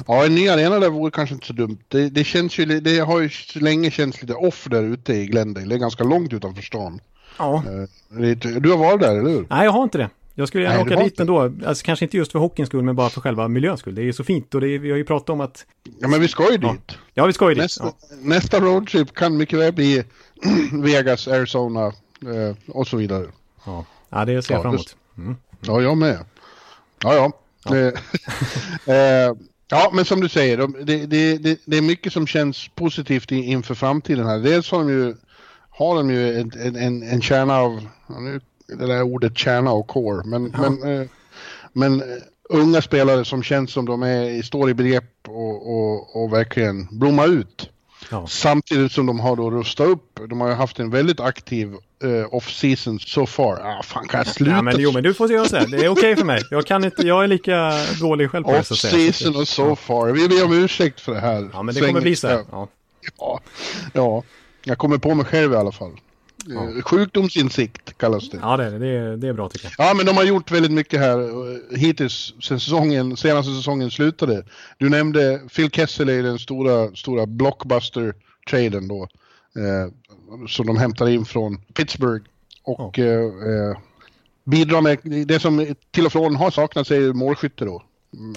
Ja, 0.06 0.24
en 0.26 0.34
ny 0.34 0.48
arena 0.48 0.78
där 0.78 0.90
vore 0.90 1.10
kanske 1.10 1.34
inte 1.34 1.46
så 1.46 1.52
dumt. 1.52 1.78
Det, 1.88 2.08
det 2.08 2.24
känns 2.24 2.58
ju, 2.58 2.80
det 2.80 2.98
har 2.98 3.20
ju 3.20 3.30
länge 3.54 3.90
känts 3.90 4.22
lite 4.22 4.34
off 4.34 4.66
där 4.70 4.82
ute 4.82 5.12
i 5.14 5.26
Glendale. 5.26 5.66
Det 5.66 5.74
är 5.74 5.78
ganska 5.78 6.04
långt 6.04 6.32
utanför 6.32 6.62
stan. 6.62 7.00
Ja. 7.38 7.56
Eh, 7.56 8.28
Du 8.60 8.70
har 8.70 8.76
varit 8.78 9.00
där, 9.00 9.18
eller 9.18 9.30
hur? 9.30 9.46
Nej, 9.50 9.64
jag 9.64 9.72
har 9.72 9.82
inte 9.82 9.98
det. 9.98 10.10
Jag 10.38 10.48
skulle 10.48 10.64
gärna 10.64 10.84
Nej, 10.84 10.94
åka 10.94 11.04
dit 11.04 11.20
ändå. 11.20 11.40
Alltså 11.66 11.84
kanske 11.84 12.04
inte 12.04 12.16
just 12.16 12.32
för 12.32 12.38
hockeyns 12.38 12.68
skull, 12.68 12.82
men 12.82 12.96
bara 12.96 13.10
för 13.10 13.20
själva 13.20 13.48
miljöns 13.48 13.80
skull. 13.80 13.94
Det 13.94 14.02
är 14.02 14.04
ju 14.04 14.12
så 14.12 14.24
fint 14.24 14.54
och 14.54 14.62
är, 14.62 14.78
vi 14.78 14.90
har 14.90 14.96
ju 14.96 15.04
pratat 15.04 15.30
om 15.30 15.40
att... 15.40 15.66
Ja, 16.00 16.08
men 16.08 16.20
vi 16.20 16.28
ska 16.28 16.42
ju 16.52 16.58
Ja. 16.62 16.72
dit. 16.72 16.98
Ja, 17.14 17.26
vi 17.26 17.32
ska 17.32 17.48
ju 17.48 17.54
dit. 17.54 17.62
Nästa, 17.62 17.84
Ja. 17.84 17.94
nästa 18.22 18.60
roadtrip 18.60 19.14
kan 19.14 19.36
mycket 19.36 19.58
väl 19.58 19.72
bli 19.72 20.04
Vegas, 20.72 21.28
Arizona 21.28 21.86
eh, 21.86 22.56
och 22.68 22.88
så 22.88 22.96
vidare. 22.96 23.26
Ja. 23.66 23.84
ja, 24.10 24.24
det 24.24 24.42
ser 24.42 24.54
jag 24.54 24.58
Ja, 24.58 24.62
fram 24.62 24.74
emot. 24.74 24.96
Mm. 25.18 25.36
Ja, 25.60 25.80
jag 25.82 25.96
med. 25.96 26.18
Ja, 27.02 27.14
ja. 27.14 27.76
Eh, 27.76 27.92
eh, 28.96 29.32
ja, 29.68 29.90
men 29.92 30.04
som 30.04 30.20
du 30.20 30.28
säger, 30.28 30.56
de- 30.58 30.76
det, 30.84 31.06
det, 31.06 31.38
det, 31.38 31.58
det 31.64 31.76
är 31.76 31.82
mycket 31.82 32.12
som 32.12 32.26
känns 32.26 32.68
positivt 32.74 33.30
inför 33.32 33.74
framtiden 33.74 34.26
här. 34.26 34.38
Dels 34.38 34.70
har 34.70 34.78
de 34.78 34.88
ju, 34.90 35.14
har 35.70 35.96
de 35.96 36.10
ju 36.10 36.38
en, 36.40 36.52
en- 36.76 37.02
en, 37.02 37.20
kärna 37.22 37.58
av, 37.58 37.86
ja, 38.08 38.20
nu, 38.20 38.40
det 38.68 38.86
där 38.86 39.02
ordet 39.02 39.38
kärna 39.38 39.72
och 39.72 39.86
core, 39.88 40.22
men, 40.24 40.54
Ja. 40.56 40.70
men, 40.70 41.00
eh, 41.00 41.06
men 41.72 42.00
eh, 42.00 42.06
unga 42.48 42.82
spelare 42.82 43.24
som 43.24 43.42
känns 43.42 43.72
som 43.72 43.86
de 43.86 44.02
är, 44.02 44.42
står 44.42 44.70
i 44.70 44.74
begrepp 44.74 45.28
och, 45.28 45.74
och, 45.74 46.22
och 46.22 46.32
verkligen 46.32 46.88
blomma 46.90 47.26
ut. 47.26 47.70
Ja. 48.10 48.26
Samtidigt 48.26 48.92
som 48.92 49.06
de 49.06 49.20
har 49.20 49.36
då 49.36 49.50
rustat 49.50 49.86
upp. 49.86 50.20
De 50.28 50.40
har 50.40 50.48
ju 50.48 50.54
haft 50.54 50.78
en 50.78 50.90
väldigt 50.90 51.20
aktiv 51.20 51.74
eh, 52.04 52.34
off-season 52.34 52.98
so 52.98 53.26
far. 53.26 53.60
Ah, 53.64 53.82
fan 53.82 54.08
kan 54.08 54.18
jag 54.18 54.26
sluta? 54.26 54.52
ja, 54.52 54.62
men 54.62 54.74
jo, 54.78 54.92
men 54.92 55.02
du 55.02 55.14
får 55.14 55.30
göra 55.32 55.44
så 55.44 55.56
här. 55.56 55.66
Det 55.66 55.84
är 55.84 55.88
okej 55.88 56.16
för 56.16 56.24
mig. 56.24 56.40
Jag 56.50 56.66
kan 56.66 56.84
inte, 56.84 57.02
jag 57.06 57.24
är 57.24 57.28
lika 57.28 57.72
dålig 58.00 58.30
själv 58.30 58.44
på 58.44 58.52
det 58.52 58.58
Off-season 58.58 59.36
och 59.36 59.48
so 59.48 59.76
far. 59.76 60.08
Vi 60.10 60.28
ber 60.28 60.44
om 60.44 60.52
ursäkt 60.52 61.00
för 61.00 61.14
det 61.14 61.20
här. 61.20 61.50
Ja, 61.52 61.62
men 61.62 61.74
det 61.74 61.80
kommer 61.80 62.00
bli 62.00 62.16
så 62.16 62.28
här. 62.28 62.44
Ja. 62.50 62.68
Ja, 63.18 63.40
ja. 63.92 64.22
Jag 64.64 64.78
kommer 64.78 64.98
på 64.98 65.14
mig 65.14 65.26
själv 65.26 65.52
i 65.52 65.56
alla 65.56 65.72
fall. 65.72 65.92
Eh, 66.50 66.82
Sjukdomsinsikt 66.82 67.98
kallas 67.98 68.30
det. 68.30 68.38
ja, 68.42 68.56
det 68.56 68.64
är 68.64 68.78
det. 68.78 68.88
Är, 68.88 69.16
det 69.16 69.28
är 69.28 69.32
bra 69.32 69.48
tycker 69.48 69.74
jag. 69.78 69.88
Ja, 69.90 69.94
men 69.94 70.06
de 70.06 70.16
har 70.16 70.24
gjort 70.24 70.50
väldigt 70.50 70.72
mycket 70.72 71.00
här 71.00 71.18
eh, 71.20 71.78
hittills 71.78 72.34
sen 72.42 72.60
säsongen, 72.60 73.16
senaste 73.16 73.54
säsongen 73.54 73.90
slutade. 73.90 74.44
Du 74.78 74.88
nämnde 74.88 75.40
Phil 75.56 75.70
Kessel 75.70 76.10
i 76.10 76.22
den 76.22 76.38
stora, 76.38 76.94
stora 76.94 77.26
blockbuster-traden 77.26 78.88
då. 78.88 79.02
Eh, 79.56 79.92
som 80.48 80.66
de 80.66 80.76
hämtar 80.76 81.08
in 81.08 81.24
från 81.24 81.60
Pittsburgh. 81.74 82.24
Och 82.62 82.98
eh, 82.98 83.20
eh, 83.24 83.78
bidrar 84.44 84.80
med, 84.80 84.98
det 85.26 85.40
som 85.40 85.74
till 85.90 86.06
och 86.06 86.12
från 86.12 86.36
har 86.36 86.50
saknats 86.50 86.90
är 86.90 87.12
målskytte 87.12 87.64
då. 87.64 87.82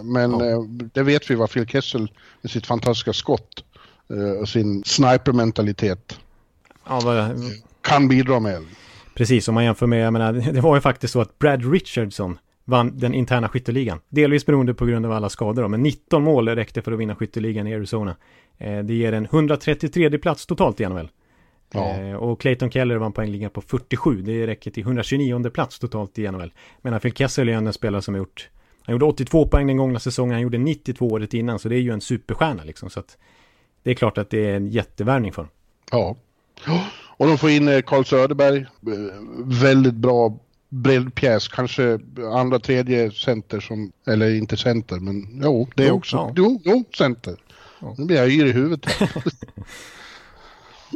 Men 0.03 0.31
Ja. 0.31 0.45
eh, 0.45 0.61
det 0.93 1.03
vet 1.03 1.29
vi 1.31 1.35
vad 1.35 1.51
Phil 1.51 1.67
Kessel 1.67 2.11
med 2.41 2.51
sitt 2.51 2.65
fantastiska 2.67 3.13
skott 3.13 3.63
och 4.41 4.49
sin 4.49 4.83
sniper-mentalitet 4.83 6.17
Ja, 6.89 7.01
kan 7.81 8.07
bidra 8.07 8.39
med. 8.39 8.65
Precis, 9.13 9.47
om 9.47 9.53
man 9.53 9.63
jämför 9.63 9.87
med, 9.87 10.05
jag 10.05 10.13
menar, 10.13 10.33
det 10.53 10.61
var 10.61 10.75
ju 10.75 10.81
faktiskt 10.81 11.13
så 11.13 11.21
att 11.21 11.39
Brad 11.39 11.71
Richardson 11.73 12.39
vann 12.65 12.97
den 12.97 13.13
interna 13.13 13.49
skytteligan. 13.49 13.99
Delvis 14.09 14.45
beroende 14.45 14.73
på 14.73 14.85
grund 14.85 15.05
av 15.05 15.11
alla 15.11 15.29
skador 15.29 15.61
då, 15.61 15.67
men 15.67 15.83
19 15.83 16.23
mål 16.23 16.49
räckte 16.49 16.81
för 16.81 16.91
att 16.91 16.99
vinna 16.99 17.15
skytteligan 17.15 17.67
i 17.67 17.75
Arizona. 17.75 18.15
Eh, 18.57 18.79
det 18.79 18.93
ger 18.93 19.13
en 19.13 19.25
133 19.25 20.17
plats 20.17 20.45
totalt 20.45 20.79
i 20.79 20.85
NHL. 20.85 21.09
Ja. 21.73 21.97
Eh, 21.97 22.15
och 22.15 22.41
Clayton 22.41 22.71
Keller 22.71 22.95
vann 22.95 23.11
poängligan 23.11 23.49
på 23.49 23.61
47, 23.61 24.21
det 24.21 24.47
räcker 24.47 24.71
till 24.71 24.83
129 24.83 25.49
plats 25.49 25.79
totalt 25.79 26.19
i 26.19 26.31
NHL. 26.31 26.53
Men 26.81 26.99
Phil 26.99 27.13
Kessel 27.13 27.49
är 27.49 27.53
en 27.53 27.73
spelare 27.73 28.01
som 28.01 28.13
har 28.13 28.19
gjort, 28.19 28.49
han 28.83 28.93
gjorde 28.93 29.05
82 29.05 29.47
poäng 29.47 29.67
den 29.67 29.77
gångna 29.77 29.99
säsongen, 29.99 30.33
han 30.33 30.41
gjorde 30.41 30.57
92 30.57 31.07
året 31.07 31.33
innan, 31.33 31.59
så 31.59 31.69
det 31.69 31.75
är 31.75 31.79
ju 31.79 31.91
en 31.91 32.01
superstjärna 32.01 32.63
liksom. 32.63 32.89
Så 32.89 32.99
att 32.99 33.17
det 33.83 33.91
är 33.91 33.95
klart 33.95 34.17
att 34.17 34.29
det 34.29 34.49
är 34.49 34.55
en 34.55 34.67
jättevärvning 34.67 35.31
för 35.31 35.41
honom. 35.41 35.53
Ja. 35.91 36.15
Och 37.21 37.27
de 37.27 37.37
får 37.37 37.49
in 37.49 37.67
eh, 37.67 37.81
Carl 37.81 38.05
Söderberg. 38.05 38.57
eh, 38.61 38.67
Väldigt 39.61 39.93
bra 39.93 40.37
breddpjäs. 40.69 41.47
Kanske 41.47 41.99
andra, 42.33 42.59
tredje 42.59 43.11
center 43.11 43.59
som, 43.59 43.91
eller 44.07 44.35
inte 44.35 44.57
center, 44.57 44.99
men 44.99 45.41
jo, 45.43 45.67
det 45.75 45.87
är 45.87 45.91
också. 45.91 46.17
ja. 46.17 46.33
Jo, 46.35 46.61
jo, 46.65 46.83
center. 46.97 47.35
Ja. 47.81 47.95
Nu 47.97 48.05
blir 48.05 48.17
jag 48.17 48.29
yr 48.29 48.45
i 48.45 48.51
huvudet. 48.51 48.85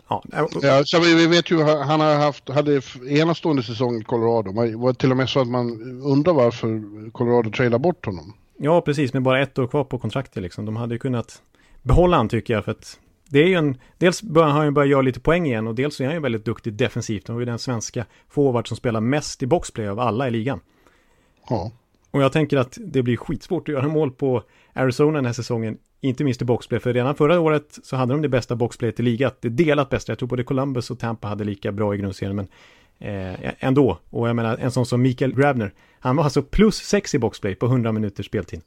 Ja, 0.10 0.24
ja, 0.62 0.84
så 0.86 1.00
vi, 1.00 1.16
vi 1.16 1.28
vet 1.28 1.52
ju, 1.52 1.64
han 1.64 2.00
har 2.00 2.16
haft, 2.16 2.50
hade 2.50 2.82
enastående 3.10 3.64
säsong 3.64 4.02
i 4.02 4.04
Colorado. 4.04 4.52
Man 4.52 4.80
var 4.80 4.94
till 4.94 5.12
och 5.12 5.18
med 5.18 5.30
så 5.30 5.40
att 5.40 5.48
man 5.48 5.68
undrar 6.04 6.34
varför 6.34 6.82
Colorado 7.12 7.52
tradar 7.52 7.80
bort 7.80 8.06
honom. 8.06 8.34
Ja, 8.58 8.82
precis, 8.82 9.14
med 9.14 9.22
bara 9.22 9.42
ett 9.42 9.60
år 9.60 9.68
kvar 9.68 9.84
på 9.84 10.00
kontraktet 10.00 10.44
liksom. 10.44 10.66
De 10.66 10.76
hade 10.76 10.96
ju 10.96 11.00
kunnat 11.00 11.42
behålla 11.82 12.18
han 12.18 12.30
tycker 12.30 12.54
jag, 12.54 12.66
för 12.66 12.72
att 12.72 13.00
det 13.30 13.40
är 13.40 13.48
ju 13.48 13.54
en, 13.54 13.78
dels 13.98 14.24
börjar 14.24 14.50
han 14.50 14.66
ju 14.66 14.72
börja 14.72 14.88
göra 14.88 15.02
lite 15.02 15.20
poäng 15.20 15.46
igen 15.46 15.68
och 15.68 15.76
dels 15.76 16.02
är 16.02 16.06
han 16.06 16.14
ju 16.14 16.20
väldigt 16.20 16.46
duktig 16.46 16.74
defensivt. 16.74 17.28
Han 17.28 17.36
var 17.36 17.42
ju 17.42 17.46
den 17.46 17.60
svenska 17.60 18.06
forward 18.30 18.68
som 18.68 18.78
spelar 18.78 19.02
mest 19.02 19.44
i 19.44 19.48
boxplay 19.48 19.88
av 19.88 20.00
alla 20.00 20.28
i 20.28 20.32
ligan. 20.32 20.60
Ja. 21.50 21.72
Och 22.12 22.22
jag 22.22 22.32
tänker 22.32 22.58
att 22.58 22.78
det 22.82 23.04
blir 23.04 23.18
skitsvårt 23.18 23.70
att 23.70 23.74
göra 23.74 23.88
mål 23.88 24.12
på 24.12 24.44
Arizona 24.74 25.18
den 25.18 25.26
här 25.26 25.34
säsongen, 25.34 25.78
inte 26.02 26.24
minst 26.24 26.42
i 26.42 26.46
boxplay, 26.46 26.80
för 26.80 26.94
redan 26.94 27.16
förra 27.16 27.40
året 27.40 27.80
så 27.84 27.96
hade 27.96 28.14
de 28.14 28.22
det 28.22 28.30
bästa 28.30 28.56
boxplayet 28.56 29.00
i 29.00 29.04
ligan, 29.04 29.32
det 29.40 29.50
delat 29.50 29.90
bästa. 29.90 30.12
Jag 30.12 30.20
tror 30.20 30.30
både 30.30 30.44
Columbus 30.44 30.92
och 30.92 31.00
Tampa 31.00 31.28
hade 31.28 31.44
lika 31.44 31.72
bra 31.72 31.96
i 31.96 31.98
grundserien, 31.98 32.36
men 32.36 32.48
eh, 33.00 33.54
ändå. 33.60 34.00
Och 34.10 34.30
jag 34.30 34.36
menar, 34.36 34.58
en 34.58 34.72
sån 34.72 34.86
som 34.86 35.02
Mikael 35.02 35.36
Grabner, 35.36 35.74
han 36.00 36.16
var 36.16 36.24
alltså 36.24 36.42
plus 36.42 36.76
6 36.76 37.16
i 37.16 37.20
boxplay 37.20 37.56
på 37.56 37.66
100 37.66 37.92
minuters 37.92 38.26
speltid 38.26 38.62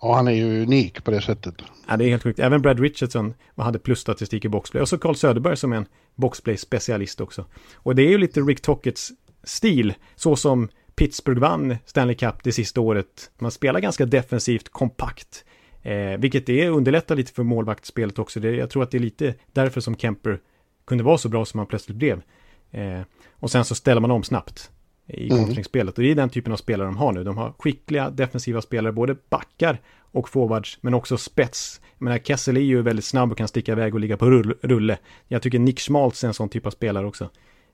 ja, 0.00 0.14
han 0.14 0.28
är 0.28 0.32
ju 0.32 0.62
unik 0.62 1.04
på 1.04 1.10
det 1.10 1.20
sättet. 1.20 1.54
Ja, 1.88 1.96
det 1.96 2.04
är 2.04 2.08
helt 2.08 2.22
sjukt. 2.22 2.38
Även 2.38 2.62
Brad 2.62 2.80
Richardson 2.80 3.34
hade 3.56 3.78
plusstatistik 3.78 4.44
i 4.44 4.48
boxplay. 4.48 4.82
Och 4.82 4.88
så 4.88 4.98
Carl 4.98 5.14
Söderberg 5.14 5.56
som 5.56 5.72
är 5.72 5.76
en 5.76 5.86
boxplay-specialist 6.14 7.20
också. 7.20 7.44
Och 7.74 7.94
det 7.94 8.02
är 8.02 8.08
ju 8.08 8.18
lite 8.18 8.40
Rick 8.40 8.60
Tockets 8.60 9.12
stil, 9.42 9.94
så 10.14 10.36
som 10.36 10.68
Pittsburgh 10.96 11.40
vann 11.40 11.76
Stanley 11.84 12.16
Cup 12.16 12.34
det 12.44 12.52
sista 12.52 12.80
året. 12.80 13.30
Man 13.38 13.50
spelar 13.50 13.80
ganska 13.80 14.06
defensivt, 14.06 14.68
kompakt. 14.68 15.44
Eh, 15.82 16.18
vilket 16.18 16.46
det 16.46 16.68
underlättar 16.68 17.16
lite 17.16 17.32
för 17.32 17.42
målvaktsspelet 17.42 18.18
också. 18.18 18.40
Det, 18.40 18.50
jag 18.50 18.70
tror 18.70 18.82
att 18.82 18.90
det 18.90 18.98
är 18.98 19.00
lite 19.00 19.34
därför 19.52 19.80
som 19.80 19.96
Kemper 19.96 20.38
kunde 20.86 21.04
vara 21.04 21.18
så 21.18 21.28
bra 21.28 21.44
som 21.44 21.58
han 21.58 21.66
plötsligt 21.66 21.98
blev. 21.98 22.22
Eh, 22.70 23.00
och 23.30 23.50
sen 23.50 23.64
så 23.64 23.74
ställer 23.74 24.00
man 24.00 24.10
om 24.10 24.22
snabbt 24.22 24.70
i 25.06 25.28
kontringsspelet. 25.28 25.98
Och 25.98 26.02
det 26.04 26.10
är 26.10 26.14
den 26.14 26.28
typen 26.28 26.52
av 26.52 26.56
spelare 26.56 26.88
de 26.88 26.96
har 26.96 27.12
nu. 27.12 27.24
De 27.24 27.36
har 27.36 27.54
skickliga 27.58 28.10
defensiva 28.10 28.60
spelare, 28.62 28.92
både 28.92 29.16
backar 29.30 29.80
och 30.00 30.28
forwards, 30.28 30.78
men 30.80 30.94
också 30.94 31.16
spets. 31.16 31.80
Jag 31.98 32.04
menar, 32.04 32.18
Kessel 32.18 32.56
är 32.56 32.60
ju 32.60 32.82
väldigt 32.82 33.04
snabb 33.04 33.32
och 33.32 33.38
kan 33.38 33.48
sticka 33.48 33.72
iväg 33.72 33.94
och 33.94 34.00
ligga 34.00 34.16
på 34.16 34.30
rull, 34.30 34.54
rulle. 34.62 34.98
Jag 35.28 35.42
tycker 35.42 35.58
Nick 35.58 35.80
Schmaltz 35.80 36.24
är 36.24 36.28
en 36.28 36.34
sån 36.34 36.48
typ 36.48 36.66
av 36.66 36.70
spelare 36.70 37.06
också. 37.06 37.30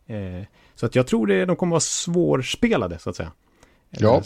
Eh, 0.07 0.45
så 0.75 0.87
att 0.87 0.95
jag 0.95 1.07
tror 1.07 1.27
det, 1.27 1.45
de 1.45 1.57
kommer 1.57 1.71
vara 1.71 1.81
svårspelade, 1.81 2.99
så 2.99 3.11
att 3.11 3.16
säga. 3.16 3.33
den 3.90 4.03
Ja. 4.09 4.16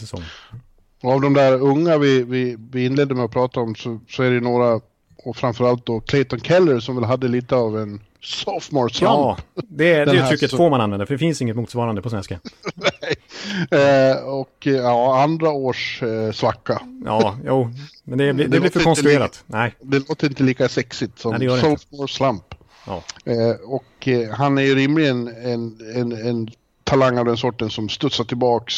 av 1.03 1.21
de 1.21 1.33
där 1.33 1.61
unga 1.61 1.97
vi, 1.97 2.23
vi, 2.23 2.57
vi 2.71 2.85
inledde 2.85 3.15
med 3.15 3.25
att 3.25 3.31
prata 3.31 3.59
om 3.59 3.75
så, 3.75 3.99
så 4.07 4.23
är 4.23 4.31
det 4.31 4.39
några, 4.39 4.81
och 5.17 5.35
framförallt 5.37 5.85
då 5.85 5.99
Clayton 5.99 6.39
Keller 6.39 6.79
som 6.79 6.95
väl 6.95 7.03
hade 7.05 7.27
lite 7.27 7.55
av 7.55 7.79
en 7.79 8.01
sophomore 8.21 8.89
slump. 8.93 9.09
Ja, 9.11 9.37
det, 9.55 9.93
är- 9.93 10.05
det 10.05 10.11
uttrycket 10.17 10.51
så- 10.51 10.57
får 10.57 10.69
man 10.69 10.81
använda, 10.81 11.05
för 11.05 11.13
det 11.13 11.17
finns 11.19 11.41
inget 11.41 11.55
motsvarande 11.55 12.01
på 12.01 12.09
svenska. 12.09 12.39
Eh, 13.71 14.17
och 14.27 14.57
ja, 14.67 15.21
andra 15.23 15.49
års 15.51 16.03
eh, 16.03 16.31
svacka. 16.31 16.81
Ja, 17.05 17.37
jo, 17.45 17.69
men 18.03 18.17
det, 18.17 18.33
det, 18.33 18.47
Det 18.47 18.59
blir 18.59 18.69
för 18.69 18.79
konstruerat. 18.79 19.43
Nej, 19.47 19.75
Det 19.81 20.09
låter 20.09 20.27
inte 20.27 20.43
lika 20.43 20.69
sexigt 20.69 21.19
som 21.19 21.35
Nej, 21.35 21.49
sophomore 21.49 22.07
slump. 22.07 22.55
ja. 22.87 23.03
Eh, 23.25 23.55
och 23.65 24.07
han 24.37 24.57
är 24.57 24.61
ju 24.61 24.75
rimligen 24.75 25.27
en, 25.27 25.77
en, 25.95 26.11
en 26.27 26.49
talang 26.83 27.17
av 27.17 27.25
den 27.25 27.37
sorten 27.37 27.69
som 27.69 27.89
studsar 27.89 28.23
tillbaks 28.23 28.73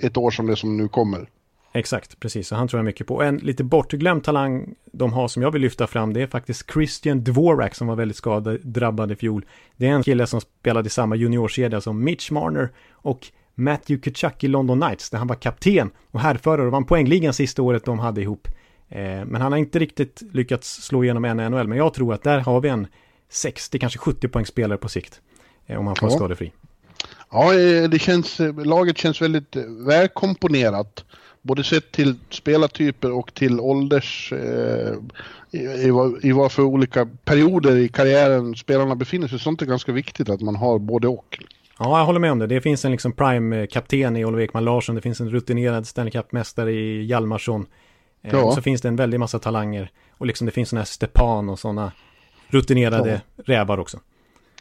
ett 0.00 0.16
år 0.16 0.30
som 0.30 0.46
det 0.46 0.56
som 0.56 0.76
nu 0.76 0.88
kommer. 0.88 1.28
Exakt, 1.76 2.20
precis. 2.20 2.48
Så 2.48 2.54
han 2.54 2.68
tror 2.68 2.78
jag 2.78 2.84
mycket 2.84 3.06
på. 3.06 3.22
En 3.22 3.36
lite 3.36 3.64
bortglömd 3.64 4.24
talang 4.24 4.74
de 4.92 5.12
har 5.12 5.28
som 5.28 5.42
jag 5.42 5.50
vill 5.50 5.62
lyfta 5.62 5.86
fram, 5.86 6.12
det 6.12 6.22
är 6.22 6.26
faktiskt 6.26 6.72
Christian 6.72 7.24
Dvorak 7.24 7.74
som 7.74 7.86
var 7.86 7.96
väldigt 7.96 8.16
skadedrabbad 8.16 9.12
i 9.12 9.16
fjol. 9.16 9.46
Det 9.76 9.86
är 9.86 9.90
en 9.90 10.02
kille 10.02 10.26
som 10.26 10.40
spelade 10.40 10.86
i 10.86 10.90
samma 10.90 11.16
juniorkedja 11.16 11.80
som 11.80 12.04
Mitch 12.04 12.30
Marner 12.30 12.70
och 12.90 13.26
Matthew 13.54 14.10
Kachuk 14.10 14.44
i 14.44 14.48
London 14.48 14.80
Knights, 14.80 15.10
där 15.10 15.18
han 15.18 15.26
var 15.26 15.36
kapten 15.36 15.90
och 16.10 16.20
härförare 16.20 16.66
och 16.66 16.72
vann 16.72 16.84
poängligan 16.84 17.32
sista 17.32 17.62
året 17.62 17.84
de 17.84 17.98
hade 17.98 18.22
ihop. 18.22 18.48
Eh, 18.88 19.24
men 19.24 19.40
han 19.40 19.52
har 19.52 19.58
inte 19.58 19.78
riktigt 19.78 20.22
lyckats 20.32 20.82
slå 20.82 21.04
igenom 21.04 21.24
en 21.24 21.36
NHL. 21.36 21.68
Men 21.68 21.78
jag 21.78 21.94
tror 21.94 22.14
att 22.14 22.22
där 22.22 22.38
har 22.38 22.60
vi 22.60 22.68
en 22.68 22.86
60, 23.28 23.78
kanske 23.78 23.98
70 23.98 24.28
poäng 24.28 24.46
spelare 24.46 24.78
på 24.78 24.88
sikt. 24.88 25.20
Eh, 25.66 25.78
om 25.78 25.86
han 25.86 25.96
får 25.96 26.10
ja. 26.10 26.16
skadefri. 26.16 26.52
Ja, 27.30 27.54
eh, 27.54 27.88
det 27.88 27.98
känns, 27.98 28.40
laget 28.64 28.98
känns 28.98 29.22
väldigt 29.22 29.56
välkomponerat. 29.86 31.04
Både 31.46 31.64
sett 31.64 31.92
till 31.92 32.14
spelartyper 32.30 33.12
och 33.12 33.34
till 33.34 33.60
ålders... 33.60 34.32
Eh, 34.32 34.94
i, 35.50 35.58
i, 35.58 35.90
I 36.22 36.32
vad 36.32 36.52
för 36.52 36.62
olika 36.62 37.08
perioder 37.24 37.76
i 37.76 37.88
karriären 37.88 38.54
spelarna 38.54 38.94
befinner 38.94 39.28
sig. 39.28 39.38
Sånt 39.38 39.62
är 39.62 39.66
ganska 39.66 39.92
viktigt 39.92 40.28
att 40.28 40.40
man 40.40 40.56
har 40.56 40.78
både 40.78 41.08
och. 41.08 41.38
Ja, 41.78 41.98
jag 41.98 42.06
håller 42.06 42.20
med 42.20 42.32
om 42.32 42.38
det. 42.38 42.46
Det 42.46 42.60
finns 42.60 42.84
en 42.84 42.90
liksom 42.90 43.12
prime-kapten 43.12 44.16
i 44.16 44.24
Oliver 44.24 44.42
Ekman 44.42 44.64
Larsson. 44.64 44.94
Det 44.94 45.00
finns 45.00 45.20
en 45.20 45.30
rutinerad 45.30 45.86
Stanley 45.86 46.10
Cup-mästare 46.10 46.70
i 46.70 47.04
Hjalmarsson. 47.04 47.66
Eh, 48.22 48.32
ja. 48.32 48.52
så 48.52 48.62
finns 48.62 48.80
det 48.80 48.88
en 48.88 48.96
väldig 48.96 49.20
massa 49.20 49.38
talanger. 49.38 49.90
Och 50.10 50.26
liksom 50.26 50.46
det 50.46 50.52
finns 50.52 50.68
sådana 50.68 50.80
här 50.80 50.86
Stepan 50.86 51.48
och 51.48 51.58
sådana 51.58 51.92
rutinerade 52.48 53.20
ja. 53.36 53.42
rävar 53.46 53.78
också. 53.78 54.00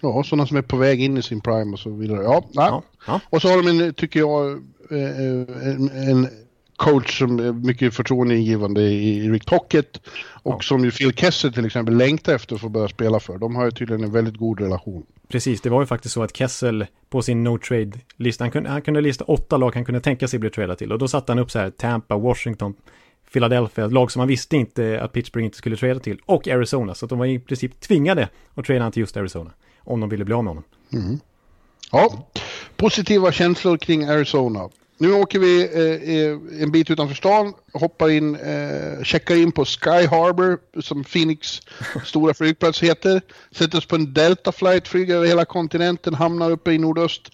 Ja, 0.02 0.24
sådana 0.24 0.48
som 0.48 0.58
är 0.58 0.62
på 0.62 0.78
väg 0.78 1.02
in 1.02 1.17
i 1.17 1.21
sin 1.21 1.41
prime 1.41 1.74
och 1.74 1.80
så 1.80 1.89
vidare. 1.89 2.24
Ja, 2.24 2.43
ja. 2.52 2.84
ja. 3.08 3.19
Och 3.30 3.41
så 3.41 3.48
har 3.48 3.58
de 3.63 3.67
en, 3.67 3.93
tycker 3.93 4.19
jag, 4.19 4.52
eh, 4.91 4.98
eh, 4.98 5.67
en, 5.67 5.89
en 6.10 6.28
coach 6.77 7.19
som 7.19 7.39
är 7.39 7.53
mycket 7.53 7.95
förtroendeingivande 7.95 8.81
i 8.81 9.29
Rick 9.29 9.45
Tocket 9.45 10.01
och 10.43 10.53
ja. 10.53 10.59
som 10.61 10.85
ju 10.85 10.91
Phil 10.91 11.13
Kessel 11.13 11.53
till 11.53 11.65
exempel 11.65 11.97
längtar 11.97 12.35
efter 12.35 12.55
att 12.55 12.61
få 12.61 12.69
börja 12.69 12.88
spela 12.88 13.19
för. 13.19 13.38
De 13.38 13.55
har 13.55 13.65
ju 13.65 13.71
tydligen 13.71 14.03
en 14.03 14.11
väldigt 14.11 14.38
god 14.38 14.59
relation. 14.59 15.05
Precis, 15.27 15.61
det 15.61 15.69
var 15.69 15.81
ju 15.81 15.85
faktiskt 15.85 16.13
så 16.13 16.23
att 16.23 16.38
Kessel 16.38 16.85
på 17.09 17.21
sin 17.21 17.43
no 17.43 17.57
trade-lista, 17.57 18.43
han 18.43 18.51
kunde, 18.51 18.69
han 18.69 18.81
kunde 18.81 19.01
lista 19.01 19.25
åtta 19.25 19.57
lag 19.57 19.75
han 19.75 19.85
kunde 19.85 20.01
tänka 20.01 20.27
sig 20.27 20.39
bli 20.39 20.49
tradad 20.49 20.77
till 20.77 20.91
och 20.91 20.99
då 20.99 21.07
satte 21.07 21.31
han 21.31 21.39
upp 21.39 21.51
så 21.51 21.59
här 21.59 21.69
Tampa, 21.69 22.17
Washington, 22.17 22.73
Philadelphia, 23.33 23.88
lag 23.88 24.11
som 24.11 24.19
man 24.19 24.27
visste 24.27 24.57
inte 24.57 25.01
att 25.01 25.13
Pittsburgh 25.13 25.45
inte 25.45 25.57
skulle 25.57 25.77
trada 25.77 25.99
till, 25.99 26.19
och 26.25 26.47
Arizona, 26.47 26.95
så 26.95 27.05
de 27.05 27.19
var 27.19 27.25
i 27.25 27.39
princip 27.39 27.79
tvingade 27.79 28.29
att 28.53 28.65
trada 28.65 28.91
till 28.91 28.99
just 28.99 29.17
Arizona, 29.17 29.51
om 29.79 29.99
de 29.99 30.09
ville 30.09 30.25
bli 30.25 30.33
av 30.33 30.43
med 30.43 30.51
honom. 30.51 30.63
Mm. 30.93 31.19
Ja, 31.91 32.27
positiva 32.75 33.31
känslor 33.31 33.77
kring 33.77 34.03
Arizona. 34.03 34.69
Nu 34.97 35.13
åker 35.13 35.39
vi 35.39 35.63
eh, 35.63 36.62
en 36.62 36.71
bit 36.71 36.91
utanför 36.91 37.15
stan, 37.15 37.53
hoppar 37.73 38.10
in, 38.10 38.36
eh, 38.36 39.03
checkar 39.03 39.36
in 39.36 39.51
på 39.51 39.65
Sky 39.65 40.05
Harbor 40.08 40.81
som 40.81 41.03
Phoenix 41.03 41.62
stora 42.05 42.34
flygplats 42.34 42.84
heter. 42.84 43.21
Sätter 43.51 43.77
oss 43.77 43.86
på 43.86 43.95
en 43.95 44.13
Delta 44.13 44.51
flight, 44.51 44.88
flyger 44.88 45.15
över 45.15 45.27
hela 45.27 45.45
kontinenten, 45.45 46.13
hamnar 46.13 46.51
uppe 46.51 46.71
i 46.71 46.77
nordöst. 46.77 47.31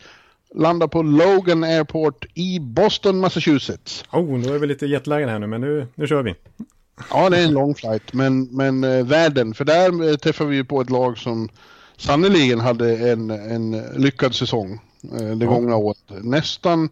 Landar 0.55 0.87
på 0.87 1.01
Logan 1.01 1.63
Airport 1.63 2.25
i 2.33 2.59
Boston, 2.59 3.19
Massachusetts. 3.19 4.03
Oh, 4.11 4.37
nu 4.37 4.55
är 4.55 4.59
vi 4.59 4.67
lite 4.67 4.85
jetlaggade 4.85 5.31
här 5.31 5.39
nu, 5.39 5.47
men 5.47 5.61
nu, 5.61 5.87
nu 5.95 6.07
kör 6.07 6.23
vi. 6.23 6.35
Ja, 7.09 7.29
det 7.29 7.37
är 7.37 7.45
en 7.45 7.53
lång 7.53 7.75
flight, 7.75 8.13
men, 8.13 8.43
men 8.43 8.83
eh, 8.83 9.05
världen, 9.05 9.53
för 9.53 9.65
där 9.65 10.09
eh, 10.09 10.15
träffar 10.15 10.45
vi 10.45 10.63
på 10.63 10.81
ett 10.81 10.89
lag 10.89 11.17
som 11.17 11.49
sannoliken 11.97 12.59
hade 12.59 12.97
en, 13.11 13.29
en 13.29 13.71
lyckad 13.95 14.35
säsong 14.35 14.79
eh, 15.19 15.37
det 15.37 15.45
gångna 15.45 15.75
året. 15.75 15.97
Nästan 16.21 16.89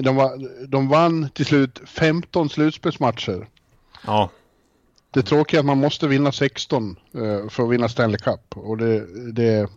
de, 0.00 0.16
var, 0.16 0.66
de 0.66 0.88
vann 0.88 1.28
till 1.34 1.46
slut 1.46 1.80
15 1.86 2.48
slutspelsmatcher. 2.48 3.46
Ja. 4.06 4.30
Det 5.10 5.22
tråkiga 5.22 5.58
är 5.58 5.60
att 5.60 5.66
man 5.66 5.78
måste 5.78 6.08
vinna 6.08 6.32
16 6.32 6.96
uh, 7.16 7.48
för 7.48 7.62
att 7.62 7.70
vinna 7.70 7.88
Stanley 7.88 8.18
Cup. 8.18 8.40
Och 8.56 8.76
det, 8.76 9.06
det, 9.32 9.68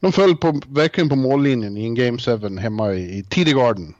de 0.00 0.12
föll 0.12 0.36
på, 0.36 0.60
verkligen 0.66 1.08
på 1.08 1.16
mållinjen 1.16 1.76
i 1.76 1.84
en 1.84 1.94
Game 1.94 2.18
7 2.18 2.58
hemma 2.58 2.92
i, 2.92 3.18
i 3.18 3.22
TD 3.22 3.52
Garden. 3.52 3.94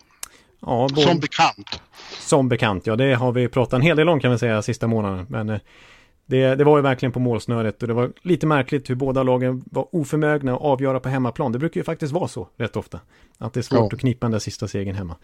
Ja, 0.61 0.88
både... 0.94 1.02
Som 1.02 1.20
bekant. 1.20 1.81
Som 2.18 2.48
bekant, 2.48 2.87
ja 2.87 2.96
det 2.96 3.14
har 3.14 3.33
vi 3.33 3.48
pratat 3.48 3.72
en 3.72 3.83
hel 3.83 3.96
del 3.96 4.09
om 4.09 4.20
kan 4.20 4.31
vi 4.31 4.38
säga 4.38 4.62
sista 4.62 4.87
månaden. 4.87 5.26
Men 5.28 5.48
eh, 5.48 5.61
det, 6.29 6.55
det, 6.55 6.64
var 6.64 6.79
ju 6.79 6.83
verkligen 6.83 7.12
på 7.12 7.21
målsnöret 7.21 7.83
och 7.83 7.88
det 7.88 7.95
var 7.95 8.12
lite 8.23 8.47
märkligt 8.47 8.91
hur 8.91 8.95
båda 8.95 9.23
lagen 9.23 9.64
var 9.71 9.95
oförmögna 9.95 10.55
att 10.55 10.61
avgöra 10.61 11.01
på 11.01 11.09
hemmaplan. 11.09 11.53
Det 11.53 11.59
brukar 11.59 11.81
ju 11.81 11.85
faktiskt 11.85 12.12
vara 12.12 12.29
så 12.29 12.49
rätt 12.57 12.77
ofta. 12.77 13.01
Att 13.38 13.53
det 13.53 13.61
är 13.61 13.62
svårt 13.62 13.79
ja. 13.79 13.88
att 13.93 14.01
knipa 14.01 14.27
den 14.27 14.31
där 14.33 14.38
sista 14.38 14.69
segern 14.69 14.95
hemma. 14.95 15.17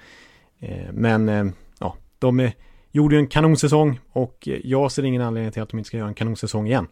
Eh, 0.58 0.92
men 0.92 1.28
eh, 1.28 1.44
ja, 1.78 1.96
de 2.18 2.40
eh, 2.40 2.50
gjorde 2.92 3.14
ju 3.14 3.18
en 3.18 3.26
kanonsäsong 3.26 4.00
och 4.12 4.48
jag 4.64 4.92
ser 4.92 5.04
ingen 5.04 5.22
anledning 5.22 5.52
till 5.52 5.62
att 5.62 5.68
de 5.68 5.78
inte 5.78 5.88
ska 5.88 5.96
göra 5.96 6.08
en 6.08 6.14
kanonsäsong 6.14 6.66
igen. 6.66 6.86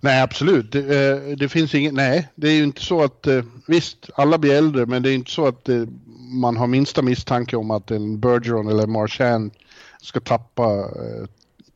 Nej, 0.00 0.22
absolut. 0.22 0.72
Det, 0.72 1.36
det, 1.38 1.48
finns 1.48 1.74
inget, 1.74 1.94
nej, 1.94 2.28
det 2.34 2.48
är 2.48 2.52
ju 2.52 2.64
inte 2.64 2.82
så 2.82 3.02
att, 3.02 3.26
visst, 3.66 4.10
alla 4.14 4.38
blir 4.38 4.54
äldre, 4.54 4.86
men 4.86 5.02
det 5.02 5.10
är 5.10 5.14
inte 5.14 5.30
så 5.30 5.46
att 5.46 5.68
man 6.42 6.56
har 6.56 6.66
minsta 6.66 7.02
misstanke 7.02 7.56
om 7.56 7.70
att 7.70 7.90
en 7.90 8.20
Bergeron 8.20 8.68
eller 8.68 8.86
Marchand 8.86 9.52
ska 10.02 10.20
tappa 10.20 10.90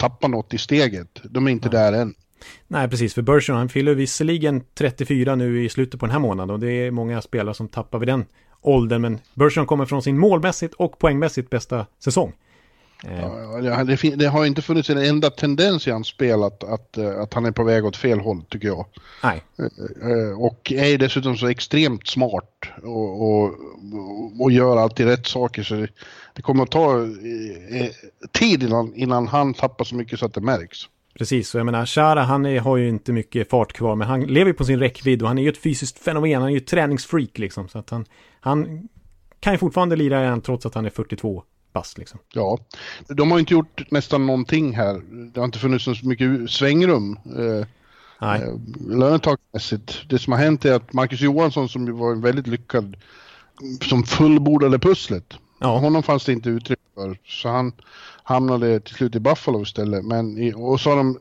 tappa 0.02 0.28
något 0.28 0.54
i 0.54 0.58
steget. 0.58 1.20
De 1.24 1.46
är 1.46 1.50
inte 1.50 1.68
ja. 1.72 1.78
där 1.78 1.92
än. 1.92 2.14
Nej, 2.68 2.88
precis. 2.88 3.14
För 3.14 3.22
Bergeron, 3.22 3.58
han 3.58 3.68
fyller 3.68 3.94
visserligen 3.94 4.62
34 4.74 5.34
nu 5.34 5.64
i 5.64 5.68
slutet 5.68 6.00
på 6.00 6.06
den 6.06 6.12
här 6.12 6.18
månaden 6.18 6.50
och 6.50 6.60
det 6.60 6.72
är 6.72 6.90
många 6.90 7.22
spelare 7.22 7.54
som 7.54 7.68
tappar 7.68 7.98
vid 7.98 8.08
den 8.08 8.24
åldern. 8.60 9.02
Men 9.02 9.20
Bergeron 9.34 9.66
kommer 9.66 9.86
från 9.86 10.02
sin 10.02 10.18
målmässigt 10.18 10.74
och 10.74 10.98
poängmässigt 10.98 11.50
bästa 11.50 11.86
säsong. 12.04 12.32
Ja, 13.04 13.84
det, 13.84 14.16
det, 14.16 14.26
har 14.26 14.46
inte 14.46 14.62
funnits 14.62 14.90
en 14.90 14.98
enda 14.98 15.30
tendens 15.30 15.88
i 15.88 15.90
hans 15.90 16.06
spel 16.06 16.42
att, 16.42 16.64
att, 16.64 16.98
att 16.98 17.34
han 17.34 17.44
är 17.44 17.50
på 17.50 17.64
väg 17.64 17.84
åt 17.84 17.96
fel 17.96 18.20
håll 18.20 18.42
tycker 18.48 18.68
jag. 18.68 18.86
Nej. 19.22 19.42
Eh, 19.58 20.10
eh, 20.10 20.40
och 20.40 20.72
är 20.72 20.98
dessutom 20.98 21.36
så 21.36 21.46
extremt 21.46 22.08
smart 22.08 22.64
och, 22.82 23.22
och, 23.22 23.54
och 24.40 24.52
gör 24.52 24.76
alltid 24.76 25.06
rätt 25.06 25.26
saker 25.26 25.62
så 25.62 25.86
det, 26.34 26.42
kommer 26.42 26.62
att 26.62 26.70
ta 26.70 27.02
eh, 27.02 27.90
tid 28.32 28.62
innan, 28.62 28.94
innan 28.94 29.28
han 29.28 29.54
tappar 29.54 29.84
så 29.84 29.94
mycket 29.94 30.18
så 30.18 30.26
att 30.26 30.34
det 30.34 30.40
märks. 30.40 30.78
Precis, 31.18 31.48
så 31.48 31.58
jag 31.58 31.66
menar, 31.66 31.86
Shara 31.86 32.22
han 32.22 32.46
är, 32.46 32.60
har 32.60 32.76
ju 32.76 32.88
inte 32.88 33.12
mycket 33.12 33.50
fart 33.50 33.72
kvar, 33.72 33.96
men 33.96 34.08
han 34.08 34.20
lever 34.20 34.52
på 34.52 34.64
sin 34.64 34.78
räckvidd 34.78 35.22
och 35.22 35.28
han 35.28 35.38
är 35.38 35.42
ju 35.42 35.48
ett 35.48 35.62
fysiskt 35.62 35.98
fenomen, 35.98 36.40
han 36.40 36.48
är 36.48 36.52
ju 36.52 36.56
ett 36.56 36.66
träningsfreak 36.66 37.38
liksom, 37.38 37.68
så 37.68 37.78
att 37.78 37.90
han, 37.90 38.04
han 38.40 38.88
kan 39.40 39.52
ju 39.52 39.58
fortfarande 39.58 39.96
lira 39.96 40.22
igen 40.22 40.40
trots 40.40 40.66
att 40.66 40.74
han 40.74 40.86
är 40.86 40.90
42 40.90 41.42
bast 41.72 41.98
liksom. 41.98 42.20
Ja, 42.32 42.58
de 43.08 43.30
har 43.30 43.38
inte 43.38 43.54
gjort 43.54 43.90
nästan 43.90 44.26
någonting 44.26 44.76
här. 44.76 45.02
Det 45.32 45.40
har 45.40 45.44
inte 45.44 45.58
funnits 45.58 45.84
så 45.84 45.94
mycket 46.02 46.50
svängrum. 46.50 47.18
Eh, 47.26 47.66
Nej. 48.20 48.42
Eh, 48.42 48.54
lönetagsmässigt. 48.98 50.08
Det 50.08 50.18
som 50.18 50.32
har 50.32 50.40
hänt 50.40 50.64
är 50.64 50.74
att 50.74 50.92
Marcus 50.92 51.20
Johansson 51.20 51.68
som 51.68 51.98
var 51.98 52.12
en 52.12 52.20
väldigt 52.20 52.46
lyckad 52.46 52.96
som 53.88 54.02
fullbordade 54.02 54.78
pusslet. 54.78 55.34
Ja. 55.60 55.78
Honom 55.78 56.02
fanns 56.02 56.24
det 56.24 56.32
inte 56.32 56.48
utrymme 56.48 56.82
för. 56.94 57.18
Så 57.24 57.48
han 57.48 57.72
hamnade 58.22 58.80
till 58.80 58.94
slut 58.94 59.14
i 59.14 59.20
Buffalo 59.20 59.62
istället. 59.62 60.04
Men 60.04 60.38
i, 60.38 60.52
och 60.56 60.80
så 60.80 60.90
har 60.90 60.96
de 60.96 61.18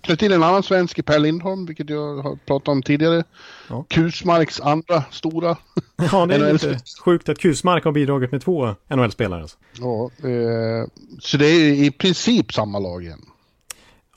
knöt 0.00 0.18
till 0.18 0.32
en 0.32 0.42
annan 0.42 0.62
svensk 0.62 0.98
i 0.98 1.02
Per 1.02 1.18
Lindholm, 1.18 1.66
vilket 1.66 1.90
jag 1.90 2.16
har 2.16 2.36
pratat 2.46 2.68
om 2.68 2.82
tidigare. 2.82 3.24
Ja. 3.68 3.84
Kusmarks 3.88 4.60
andra 4.60 5.04
stora. 5.10 5.56
Ja, 6.12 6.26
det 6.26 6.34
är 6.34 6.52
lite 6.52 6.78
sjukt 7.04 7.28
att 7.28 7.38
Kusmark 7.38 7.84
har 7.84 7.92
bidragit 7.92 8.32
med 8.32 8.42
två 8.42 8.74
NHL-spelare. 8.88 9.42
Alltså. 9.42 9.56
Ja, 9.78 10.10
eh, 10.28 10.86
så 11.20 11.36
det 11.36 11.46
är 11.46 11.72
i 11.72 11.90
princip 11.90 12.52
samma 12.52 12.78
lag 12.78 13.04
igen. 13.04 13.20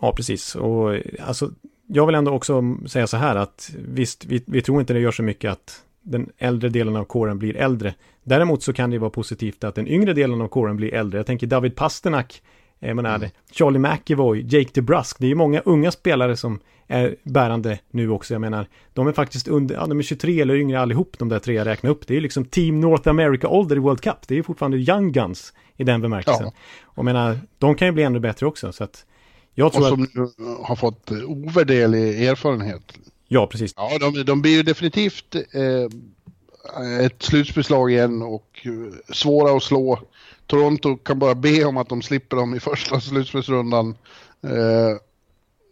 Ja, 0.01 0.13
precis. 0.15 0.55
Och 0.55 0.95
alltså, 1.19 1.51
jag 1.87 2.05
vill 2.05 2.15
ändå 2.15 2.31
också 2.31 2.77
säga 2.87 3.07
så 3.07 3.17
här 3.17 3.35
att 3.35 3.71
visst, 3.75 4.25
vi, 4.25 4.43
vi 4.45 4.61
tror 4.61 4.79
inte 4.79 4.93
det 4.93 4.99
gör 4.99 5.11
så 5.11 5.23
mycket 5.23 5.51
att 5.51 5.83
den 6.01 6.29
äldre 6.37 6.69
delen 6.69 6.95
av 6.95 7.03
kåren 7.03 7.39
blir 7.39 7.57
äldre. 7.57 7.93
Däremot 8.23 8.63
så 8.63 8.73
kan 8.73 8.89
det 8.89 8.97
vara 8.97 9.09
positivt 9.09 9.63
att 9.63 9.75
den 9.75 9.87
yngre 9.87 10.13
delen 10.13 10.41
av 10.41 10.47
kåren 10.47 10.75
blir 10.75 10.93
äldre. 10.93 11.19
Jag 11.19 11.25
tänker 11.25 11.47
David 11.47 11.75
Pasternak 11.75 12.41
jag 12.79 12.95
menar, 12.95 13.15
mm. 13.15 13.29
Charlie 13.51 13.79
McEvoy, 13.79 14.41
Jake 14.41 14.69
DeBrusk, 14.73 15.19
det 15.19 15.25
är 15.25 15.29
ju 15.29 15.35
många 15.35 15.61
unga 15.65 15.91
spelare 15.91 16.37
som 16.37 16.59
är 16.87 17.15
bärande 17.23 17.79
nu 17.91 18.09
också. 18.09 18.33
Jag 18.33 18.41
menar, 18.41 18.67
de 18.93 19.07
är 19.07 19.11
faktiskt 19.11 19.47
under, 19.47 19.75
ja, 19.75 19.85
de 19.85 19.99
är 19.99 20.03
23 20.03 20.41
eller 20.41 20.55
yngre 20.55 20.79
allihop, 20.79 21.19
de 21.19 21.29
där 21.29 21.39
tre 21.39 21.53
jag 21.53 21.67
räknar 21.67 21.91
upp. 21.91 22.07
Det 22.07 22.17
är 22.17 22.21
liksom 22.21 22.45
Team 22.45 22.79
North 22.79 23.09
America-ålder 23.09 23.75
i 23.75 23.79
World 23.79 24.01
Cup. 24.01 24.27
Det 24.27 24.37
är 24.37 24.43
fortfarande 24.43 24.77
Young 24.77 25.11
Guns 25.11 25.53
i 25.77 25.83
den 25.83 26.01
bemärkelsen. 26.01 26.45
Ja. 26.45 26.51
Och 26.83 27.05
menar, 27.05 27.39
de 27.57 27.75
kan 27.75 27.87
ju 27.87 27.91
bli 27.91 28.03
ännu 28.03 28.19
bättre 28.19 28.45
också. 28.45 28.71
Så 28.71 28.83
att 28.83 29.05
jag 29.53 29.73
tror 29.73 29.81
och 29.81 29.87
som 29.87 30.03
att... 30.03 30.67
har 30.67 30.75
fått 30.75 31.11
ovärderlig 31.11 32.27
erfarenhet. 32.27 32.93
Ja, 33.27 33.47
precis. 33.47 33.73
Ja, 33.75 33.97
de, 33.99 34.23
de 34.23 34.41
blir 34.41 34.51
ju 34.51 34.63
definitivt 34.63 35.35
eh, 35.35 37.05
ett 37.05 37.23
slutspelslag 37.23 37.91
igen 37.91 38.21
och 38.21 38.59
eh, 38.63 39.13
svåra 39.13 39.57
att 39.57 39.63
slå 39.63 39.99
Toronto 40.47 40.97
kan 40.97 41.19
bara 41.19 41.35
be 41.35 41.65
om 41.65 41.77
att 41.77 41.89
de 41.89 42.01
slipper 42.01 42.37
dem 42.37 42.55
i 42.55 42.59
första 42.59 43.01
slutspelsrundan. 43.01 43.95
Eh, 44.43 44.97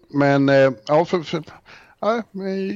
men 0.10 0.50
eh, 0.50 0.72
ja, 0.88 1.06
för, 1.06 1.22
för, 1.22 1.44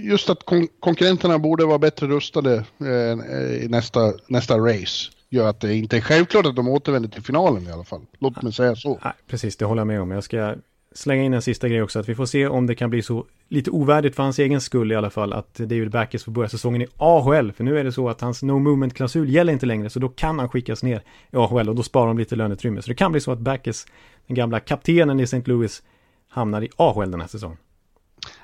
just 0.03 0.29
att 0.29 0.45
kon 0.45 0.67
konkurrenterna 0.79 1.39
borde 1.39 1.65
vara 1.65 1.77
bättre 1.77 2.07
rustade 2.07 2.65
eh, 2.79 3.63
i 3.63 3.67
nästa, 3.69 4.13
nästa 4.27 4.57
race 4.57 5.11
gör 5.29 5.49
att 5.49 5.59
det 5.59 5.75
inte 5.75 5.97
är 5.97 6.01
självklart 6.01 6.45
att 6.45 6.55
de 6.55 6.67
återvänder 6.67 7.09
till 7.09 7.23
finalen 7.23 7.67
i 7.67 7.71
alla 7.71 7.83
fall. 7.83 8.01
Låt 8.19 8.41
mig 8.41 8.53
säga 8.53 8.75
så. 8.75 8.99
Nej, 9.03 9.13
precis, 9.27 9.57
det 9.57 9.65
håller 9.65 9.79
jag 9.79 9.87
med 9.87 10.01
om. 10.01 10.11
Jag 10.11 10.23
ska 10.23 10.55
slänga 10.91 11.23
in 11.23 11.33
en 11.33 11.41
sista 11.41 11.67
grej 11.67 11.81
också, 11.81 11.99
att 11.99 12.09
vi 12.09 12.15
får 12.15 12.25
se 12.25 12.47
om 12.47 12.67
det 12.67 12.75
kan 12.75 12.89
bli 12.89 13.01
så 13.01 13.25
lite 13.49 13.71
ovärdigt 13.71 14.15
för 14.15 14.23
hans 14.23 14.39
egen 14.39 14.61
skull 14.61 14.91
i 14.91 14.95
alla 14.95 15.09
fall 15.09 15.33
att 15.33 15.53
David 15.53 15.91
Backes 15.91 16.23
får 16.23 16.31
börja 16.31 16.49
säsongen 16.49 16.81
i 16.81 16.87
AHL. 16.97 17.51
För 17.51 17.63
nu 17.63 17.79
är 17.79 17.83
det 17.83 17.91
så 17.91 18.09
att 18.09 18.21
hans 18.21 18.43
no 18.43 18.59
movement-klausul 18.59 19.29
gäller 19.29 19.53
inte 19.53 19.65
längre 19.65 19.89
så 19.89 19.99
då 19.99 20.09
kan 20.09 20.39
han 20.39 20.49
skickas 20.49 20.83
ner 20.83 21.03
i 21.31 21.37
AHL 21.37 21.69
och 21.69 21.75
då 21.75 21.83
sparar 21.83 22.07
de 22.07 22.17
lite 22.17 22.35
löneutrymme. 22.35 22.81
Så 22.81 22.89
det 22.89 22.95
kan 22.95 23.11
bli 23.11 23.21
så 23.21 23.31
att 23.31 23.39
Backes, 23.39 23.85
den 24.27 24.35
gamla 24.35 24.59
kaptenen 24.59 25.19
i 25.19 25.23
St. 25.23 25.41
Louis, 25.45 25.83
hamnar 26.29 26.63
i 26.63 26.69
AHL 26.75 27.11
den 27.11 27.21
här 27.21 27.27
säsongen. 27.27 27.57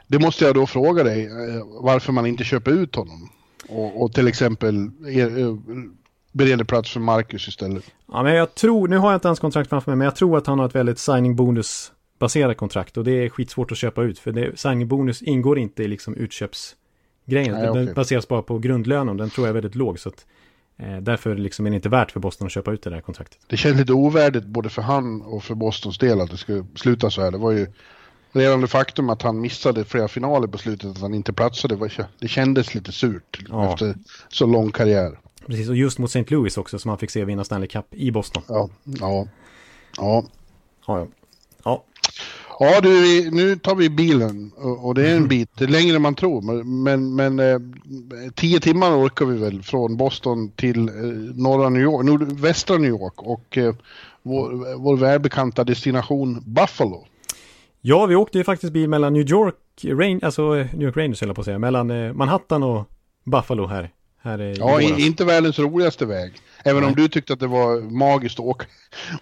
Det 0.07 0.19
måste 0.19 0.45
jag 0.45 0.55
då 0.55 0.67
fråga 0.67 1.03
dig, 1.03 1.25
eh, 1.25 1.31
varför 1.81 2.11
man 2.11 2.25
inte 2.25 2.43
köper 2.43 2.71
ut 2.71 2.95
honom? 2.95 3.29
Och, 3.69 4.03
och 4.03 4.13
till 4.13 4.27
exempel 4.27 4.75
eh, 4.85 5.55
bereder 6.31 6.63
plats 6.63 6.91
för 6.91 6.99
Marcus 6.99 7.47
istället. 7.47 7.83
Ja, 8.11 8.23
men 8.23 8.35
jag 8.35 8.55
tror, 8.55 8.87
nu 8.87 8.97
har 8.97 9.11
jag 9.11 9.17
inte 9.17 9.27
hans 9.27 9.39
kontrakt 9.39 9.69
framför 9.69 9.91
mig, 9.91 9.97
men 9.97 10.05
jag 10.05 10.15
tror 10.15 10.37
att 10.37 10.47
han 10.47 10.59
har 10.59 10.65
ett 10.65 10.75
väldigt 10.75 10.99
signing 10.99 11.35
bonus 11.35 11.91
baserat 12.23 12.57
kontrakt 12.57 12.97
och 12.97 13.03
det 13.03 13.11
är 13.11 13.29
skitsvårt 13.29 13.71
att 13.71 13.77
köpa 13.77 14.03
ut 14.03 14.19
för 14.19 14.31
det, 14.31 14.59
signing 14.59 14.87
bonus 14.87 15.21
ingår 15.21 15.59
inte 15.59 15.83
i 15.83 15.87
liksom 15.87 16.15
utköpsgrejen. 16.15 17.53
Nej, 17.53 17.61
den 17.61 17.71
okay. 17.71 17.93
baseras 17.93 18.27
bara 18.27 18.41
på 18.41 18.59
grundlönen, 18.59 19.17
den 19.17 19.29
tror 19.29 19.47
jag 19.47 19.49
är 19.49 19.53
väldigt 19.53 19.75
låg 19.75 19.99
så 19.99 20.09
att 20.09 20.25
eh, 20.77 20.97
därför 20.97 21.35
liksom 21.35 21.65
är 21.65 21.69
det 21.69 21.75
inte 21.75 21.89
värt 21.89 22.11
för 22.11 22.19
Boston 22.19 22.45
att 22.45 22.51
köpa 22.51 22.71
ut 22.71 22.83
det 22.83 22.89
där 22.89 23.01
kontraktet. 23.01 23.39
Det 23.47 23.57
känns 23.57 23.77
lite 23.77 23.93
ovärdigt 23.93 24.45
både 24.45 24.69
för 24.69 24.81
han 24.81 25.21
och 25.21 25.43
för 25.43 25.55
Bostons 25.55 25.97
del 25.97 26.21
att 26.21 26.31
det 26.31 26.37
skulle 26.37 26.65
sluta 26.75 27.09
så 27.09 27.21
här. 27.21 27.31
Det 27.31 27.37
var 27.37 27.51
ju 27.51 27.67
redan 28.31 28.61
det 28.61 28.67
faktum 28.67 29.09
att 29.09 29.21
han 29.21 29.41
missade 29.41 29.85
flera 29.85 30.07
finaler 30.07 30.47
på 30.47 30.57
slutet, 30.57 30.89
att 30.89 31.01
han 31.01 31.13
inte 31.13 31.33
platsade, 31.33 31.89
det 32.19 32.27
kändes 32.27 32.75
lite 32.75 32.91
surt 32.91 33.45
ja. 33.49 33.73
efter 33.73 33.95
så 34.29 34.45
lång 34.45 34.71
karriär. 34.71 35.19
Precis, 35.47 35.69
och 35.69 35.75
just 35.75 35.99
mot 35.99 36.09
St. 36.09 36.35
Louis 36.35 36.57
också 36.57 36.79
som 36.79 36.89
han 36.89 36.97
fick 36.97 37.11
se 37.11 37.25
vinna 37.25 37.43
Stanley 37.43 37.67
Cup 37.67 37.85
i 37.91 38.11
Boston. 38.11 38.43
Ja, 38.47 38.69
ja. 38.83 39.27
Ja. 39.97 40.23
Ja, 40.87 40.99
ja. 40.99 41.07
ja. 41.63 41.83
Ja 42.63 42.81
du, 42.81 43.29
nu 43.31 43.55
tar 43.55 43.75
vi 43.75 43.89
bilen 43.89 44.51
och 44.55 44.95
det 44.95 45.09
är 45.09 45.15
en 45.15 45.27
bit, 45.27 45.49
det 45.57 45.63
är 45.63 45.67
längre 45.67 45.95
än 45.95 46.01
man 46.01 46.15
tror. 46.15 46.63
Men, 46.63 47.15
men 47.15 47.39
eh, 47.39 47.59
tio 48.35 48.59
timmar 48.59 49.05
orkar 49.05 49.25
vi 49.25 49.37
väl 49.37 49.63
från 49.63 49.97
Boston 49.97 50.51
till 50.51 50.89
eh, 50.89 50.93
norra 51.35 51.69
New 51.69 51.81
York, 51.81 52.31
västra 52.31 52.77
New 52.77 52.89
York 52.89 53.13
och 53.17 53.57
eh, 53.57 53.75
vår, 54.21 54.77
vår 54.77 54.97
välbekanta 54.97 55.63
destination 55.63 56.43
Buffalo. 56.45 57.05
Ja, 57.81 58.05
vi 58.05 58.15
åkte 58.15 58.37
ju 58.37 58.43
faktiskt 58.43 58.73
bil 58.73 58.89
mellan 58.89 59.13
New 59.13 59.29
York, 59.29 59.55
Rain, 59.83 60.19
alltså 60.23 60.53
New 60.53 60.81
York 60.81 60.97
Rangers 60.97 61.21
höll 61.21 61.29
jag 61.29 61.35
på 61.35 61.41
att 61.41 61.45
säga, 61.45 61.59
mellan 61.59 62.17
Manhattan 62.17 62.63
och 62.63 62.89
Buffalo 63.23 63.67
här. 63.67 63.89
Här 64.23 64.41
i 64.41 64.55
ja, 64.59 64.81
inte 64.81 65.25
världens 65.25 65.59
roligaste 65.59 66.05
väg. 66.05 66.33
Även 66.63 66.81
Nej. 66.81 66.89
om 66.89 66.95
du 66.95 67.07
tyckte 67.07 67.33
att 67.33 67.39
det 67.39 67.47
var 67.47 67.81
magiskt 67.81 68.39
att 68.39 68.45
åka, 68.45 68.65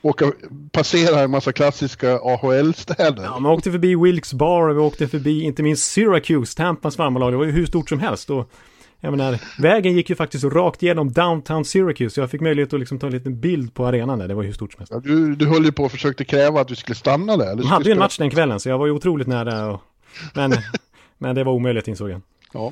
åka 0.02 0.32
passera 0.72 1.22
en 1.22 1.32
massa 1.32 1.52
klassiska 1.52 2.20
AHL-städer. 2.20 3.24
Ja, 3.24 3.40
man 3.40 3.52
åkte 3.52 3.72
förbi 3.72 3.96
Wilkes 3.96 4.34
Bar 4.34 4.70
och 4.70 4.76
vi 4.76 4.80
åkte 4.80 5.08
förbi 5.08 5.44
inte 5.44 5.64
minst 5.64 5.92
Syracuse, 5.92 6.58
Tampas 6.58 6.96
farmarlag. 6.96 7.34
Det 7.34 7.38
var 7.38 7.46
ju 7.46 7.52
hur 7.52 7.66
stort 7.66 7.90
som 7.90 8.00
helst. 8.00 8.30
Och 8.30 8.52
jag 9.00 9.12
menar, 9.12 9.40
vägen 9.62 9.94
gick 9.94 10.10
ju 10.10 10.16
faktiskt 10.16 10.44
rakt 10.44 10.84
igenom 10.84 11.12
downtown 11.12 11.66
Syracuse. 11.66 12.14
Så 12.14 12.20
jag 12.20 12.32
fick 12.32 12.42
möjlighet 12.42 12.74
att 12.74 12.80
liksom 12.80 13.00
ta 13.00 13.08
en 13.08 13.14
liten 13.14 13.40
bild 13.40 13.74
på 13.74 13.86
arenan 13.86 14.20
där. 14.20 14.28
Det 14.28 14.34
var 14.34 14.42
ju 14.42 14.48
hur 14.48 14.54
stort 14.54 14.74
som 14.74 14.80
helst. 14.80 14.94
Ja, 14.94 15.00
du, 15.00 15.36
du 15.36 15.48
höll 15.48 15.66
ju 15.66 15.72
på 15.72 15.84
och 15.84 15.92
försökte 15.92 16.26
kräva 16.26 16.62
att 16.62 16.72
vi 16.72 16.76
skulle 16.76 16.96
stanna 16.96 17.38
där. 17.38 17.56
De 17.56 17.68
hade 17.68 17.86
ju 17.86 17.92
en 17.92 18.00
match 18.00 18.18
den 18.18 18.30
kvällen 18.30 18.60
så 18.60 18.70
jag 18.70 18.78
var 18.78 18.86
ju 18.86 18.92
otroligt 18.92 19.28
nära. 19.28 19.72
Och, 19.72 19.82
men, 20.34 20.54
men 21.18 21.36
det 21.36 21.44
var 21.44 21.54
omöjligt 21.54 21.88
insåg 21.88 22.10
jag. 22.10 22.22
Ja. 22.54 22.72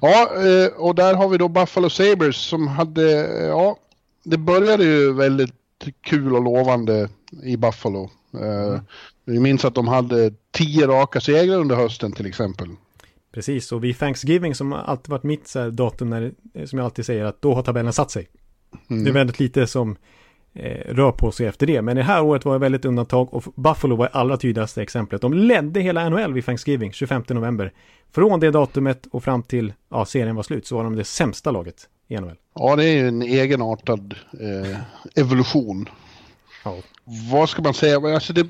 Ja, 0.00 0.30
eh, 0.36 0.66
och 0.66 0.94
där 0.94 1.14
har 1.14 1.28
vi 1.28 1.38
då 1.38 1.48
Buffalo 1.48 1.90
Sabres 1.90 2.36
som 2.36 2.68
hade, 2.68 3.02
ja, 3.46 3.76
det 4.24 4.38
började 4.38 4.84
ju 4.84 5.12
väldigt 5.12 5.54
kul 6.00 6.36
och 6.36 6.42
lovande 6.42 7.08
i 7.42 7.56
Buffalo. 7.56 8.10
Eh, 8.34 8.68
mm. 8.68 8.80
Vi 9.24 9.40
minns 9.40 9.64
att 9.64 9.74
de 9.74 9.88
hade 9.88 10.32
tio 10.50 10.86
raka 10.86 11.20
segrar 11.20 11.56
under 11.56 11.76
hösten 11.76 12.12
till 12.12 12.26
exempel. 12.26 12.68
Precis, 13.34 13.72
och 13.72 13.84
vid 13.84 13.98
Thanksgiving 13.98 14.54
som 14.54 14.72
alltid 14.72 15.10
varit 15.10 15.22
mitt 15.22 15.54
datum 15.72 16.10
när, 16.10 16.32
som 16.66 16.78
jag 16.78 16.84
alltid 16.84 17.06
säger 17.06 17.24
att 17.24 17.42
då 17.42 17.54
har 17.54 17.62
tabellen 17.62 17.92
satt 17.92 18.10
sig. 18.10 18.28
Mm. 18.90 19.04
Det 19.04 19.10
är 19.10 19.14
väldigt 19.14 19.40
lite 19.40 19.66
som 19.66 19.96
eh, 20.54 20.94
rör 20.94 21.12
på 21.12 21.32
sig 21.32 21.46
efter 21.46 21.66
det. 21.66 21.82
Men 21.82 21.96
det 21.96 22.02
här 22.02 22.22
året 22.22 22.44
var 22.44 22.52
det 22.52 22.58
väldigt 22.58 22.84
undantag 22.84 23.34
och 23.34 23.44
Buffalo 23.56 23.96
var 23.96 24.04
det 24.04 24.12
allra 24.12 24.36
tydligaste 24.36 24.82
exemplet. 24.82 25.20
De 25.20 25.34
ledde 25.34 25.80
hela 25.80 26.08
NHL 26.08 26.32
vid 26.32 26.44
Thanksgiving 26.44 26.92
25 26.92 27.24
november. 27.28 27.72
Från 28.12 28.40
det 28.40 28.50
datumet 28.50 29.06
och 29.10 29.24
fram 29.24 29.42
till 29.42 29.72
ja, 29.90 30.04
serien 30.04 30.36
var 30.36 30.42
slut 30.42 30.66
så 30.66 30.76
var 30.76 30.84
de 30.84 30.96
det 30.96 31.04
sämsta 31.04 31.50
laget 31.50 31.88
i 32.08 32.16
NHL. 32.16 32.36
Ja, 32.54 32.76
det 32.76 32.84
är 32.84 32.94
ju 32.94 33.08
en 33.08 33.22
egenartad 33.22 34.14
eh, 34.40 34.78
evolution. 35.16 35.88
Ja. 36.64 36.76
Vad 37.30 37.48
ska 37.48 37.62
man 37.62 37.74
säga? 37.74 38.14
Alltså 38.14 38.32
det, 38.32 38.46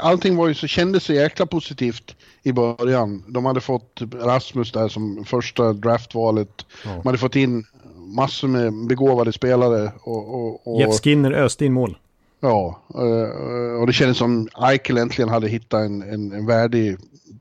allting 0.00 0.36
var 0.36 0.48
ju 0.48 0.54
så, 0.54 0.66
kändes 0.66 1.04
så 1.04 1.12
jäkla 1.12 1.46
positivt 1.46 2.16
i 2.42 2.52
början. 2.52 3.24
De 3.28 3.44
hade 3.44 3.60
fått 3.60 4.02
Rasmus 4.12 4.72
där 4.72 4.88
som 4.88 5.24
första 5.24 5.72
draftvalet. 5.72 6.66
Ja. 6.84 6.90
De 6.90 7.06
hade 7.06 7.18
fått 7.18 7.36
in 7.36 7.64
massor 7.96 8.48
med 8.48 8.86
begåvade 8.86 9.32
spelare. 9.32 9.92
Och, 10.02 10.34
och, 10.34 10.66
och... 10.66 10.80
Jeff 10.80 11.00
Skinner 11.00 11.32
öste 11.32 11.64
in 11.64 11.72
mål. 11.72 11.98
Ja, 12.40 12.80
eh, 12.94 13.80
och 13.80 13.86
det 13.86 13.92
kändes 13.92 14.18
som 14.18 14.48
Eichel 14.62 14.98
äntligen 14.98 15.28
hade 15.28 15.48
hittat 15.48 15.80
en, 15.80 16.02
en, 16.02 16.32
en 16.32 16.46
värdig 16.46 16.96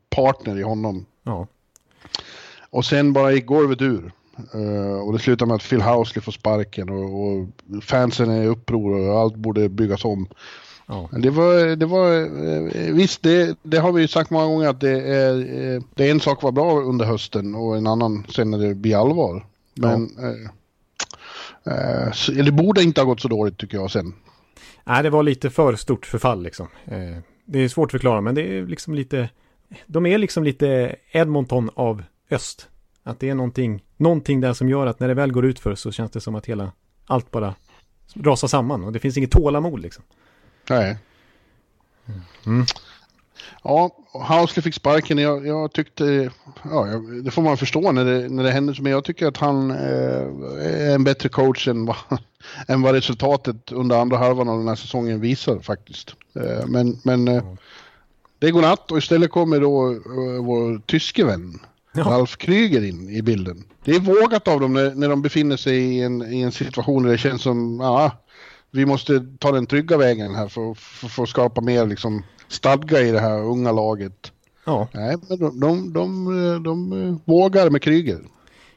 partner 0.10 0.60
i 0.60 0.62
honom. 0.62 1.06
Ja. 1.24 1.48
Och 2.70 2.86
sen 2.86 3.14
bara 3.14 3.32
gick 3.32 3.46
golvet 3.46 3.82
ur. 3.82 4.12
Uh, 4.56 5.00
och 5.00 5.14
det 5.14 5.20
slutar 5.20 5.46
med 5.46 5.56
att 5.56 5.70
Phil 5.70 5.82
Housley 5.82 6.22
får 6.22 6.32
sparken 6.32 6.90
och, 6.90 7.28
och 7.28 7.48
fansen 7.84 8.30
är 8.30 8.44
i 8.44 8.48
uppror 8.48 9.10
och 9.10 9.20
allt 9.20 9.36
borde 9.36 9.70
byggas 9.70 10.06
om. 10.06 10.28
Ja. 10.92 11.10
Det 11.12 11.30
var, 11.30 11.76
det 11.76 11.86
var, 11.86 12.14
eh, 12.46 12.94
visst 12.94 13.24
det, 13.24 13.58
det 13.64 13.78
har 13.78 13.92
vi 13.92 14.02
ju 14.02 14.08
sagt 14.08 14.30
många 14.30 14.46
gånger 14.46 14.68
att 14.68 14.80
det 14.80 15.02
är, 15.02 15.34
eh, 15.40 15.82
det 15.96 16.08
är 16.08 16.12
en 16.12 16.20
sak 16.20 16.44
var 16.44 16.52
bra 16.52 16.82
under 16.82 17.06
hösten 17.06 17.56
och 17.56 17.78
en 17.78 17.88
annan 17.88 18.26
sen 18.30 18.52
när 18.52 18.58
det 18.58 18.76
blir 18.76 18.96
allvar. 18.96 19.46
Men 19.74 20.10
ja. 20.18 21.72
eh, 21.72 22.08
eh, 22.08 22.46
det 22.46 22.52
borde 22.52 22.84
inte 22.84 23.02
ha 23.02 23.06
gått 23.06 23.20
så 23.20 23.28
dåligt 23.28 23.58
tycker 23.58 23.78
jag 23.78 23.92
sen. 23.92 24.14
Nej, 24.84 25.04
det 25.04 25.10
var 25.10 25.24
lite 25.24 25.50
för 25.50 25.76
stort 25.76 26.06
förfall 26.06 26.44
liksom. 26.44 26.68
Eh, 26.86 27.18
det 27.46 27.60
är 27.60 27.68
svårt 27.68 27.88
att 27.88 27.92
förklara 27.92 28.22
men 28.22 28.36
det 28.36 28.58
är 28.58 28.66
liksom 28.66 28.94
lite, 28.94 29.30
de 29.88 30.06
är 30.06 30.18
liksom 30.18 30.44
lite 30.44 30.96
Edmonton 31.12 31.70
av 31.74 32.04
öst. 32.32 32.68
Att 33.04 33.20
det 33.20 33.30
är 33.30 33.36
någonting, 33.36 33.84
någonting 33.98 34.42
där 34.42 34.54
som 34.54 34.70
gör 34.70 34.88
att 34.88 35.00
när 35.00 35.08
det 35.08 35.14
väl 35.14 35.32
går 35.32 35.46
ut 35.46 35.60
för 35.60 35.76
så 35.76 35.92
känns 35.92 36.12
det 36.12 36.22
som 36.22 36.36
att 36.36 36.46
hela, 36.46 36.72
allt 37.06 37.32
bara 37.32 37.56
rasar 38.14 38.48
samman 38.48 38.84
och 38.84 38.92
det 38.92 39.00
finns 39.00 39.18
inget 39.18 39.32
tålamod 39.32 39.80
liksom. 39.80 40.04
Nej. 40.70 40.98
Mm. 42.46 42.66
Ja, 43.64 43.92
Housley 44.14 44.64
fick 44.64 44.76
sparken. 44.76 45.18
Jag, 45.18 45.48
jag 45.48 45.74
tyckte, 45.74 46.32
ja, 46.64 46.86
det 47.24 47.32
får 47.32 47.42
man 47.42 47.58
förstå 47.58 47.92
när 47.92 48.06
det, 48.06 48.30
när 48.30 48.44
det 48.44 48.52
händer. 48.52 48.78
Men 48.82 48.92
jag 48.92 49.04
tycker 49.04 49.28
att 49.28 49.38
han 49.38 49.72
eh, 49.72 49.78
är 50.60 50.96
en 50.96 51.04
bättre 51.04 51.30
coach 51.30 51.68
än 51.68 51.86
vad, 51.86 51.98
än 52.68 52.82
vad 52.82 52.96
resultatet 52.96 53.72
under 53.72 54.02
andra 54.02 54.18
halvan 54.18 54.50
av 54.50 54.58
den 54.58 54.68
här 54.68 54.76
säsongen 54.76 55.22
visar 55.22 55.60
faktiskt. 55.60 56.16
Eh, 56.36 56.68
men 56.68 57.00
men 57.04 57.28
eh, 57.28 57.44
det 58.40 58.52
går 58.52 58.62
natt 58.62 58.92
och 58.92 58.98
istället 58.98 59.32
kommer 59.32 59.60
då 59.60 59.92
eh, 59.92 60.44
vår 60.44 60.82
tyske 60.86 61.26
vän 61.26 61.60
ja. 61.94 62.04
Ralf 62.04 62.38
Kryger 62.38 62.84
in 62.84 63.10
i 63.10 63.22
bilden. 63.22 63.64
Det 63.84 63.92
är 63.92 64.00
vågat 64.00 64.48
av 64.48 64.60
dem 64.60 64.74
när, 64.74 64.96
när 64.96 65.10
de 65.10 65.22
befinner 65.22 65.58
sig 65.58 65.78
i 65.78 66.02
en, 66.02 66.34
i 66.34 66.42
en 66.42 66.52
situation 66.52 67.04
där 67.04 67.12
det 67.12 67.18
känns 67.18 67.42
som, 67.42 67.80
ja, 67.82 68.12
vi 68.72 68.86
måste 68.86 69.26
ta 69.40 69.52
den 69.52 69.66
trygga 69.66 69.98
vägen 69.98 70.36
här 70.36 70.48
för, 70.48 70.74
för, 70.74 71.08
för 71.08 71.24
att 71.24 71.30
skapa 71.30 71.62
mer 71.62 71.86
liksom, 71.86 72.24
stadga 72.48 73.02
i 73.02 73.12
det 73.12 73.20
här 73.20 73.40
unga 73.44 73.72
laget. 73.72 74.32
Ja. 74.66 74.88
Nej, 74.92 75.18
men 75.30 75.40
de, 75.40 75.60
de, 75.60 75.94
de, 75.94 76.64
de 76.64 77.20
vågar 77.26 77.70
med 77.70 77.82
Kryger. 77.82 78.20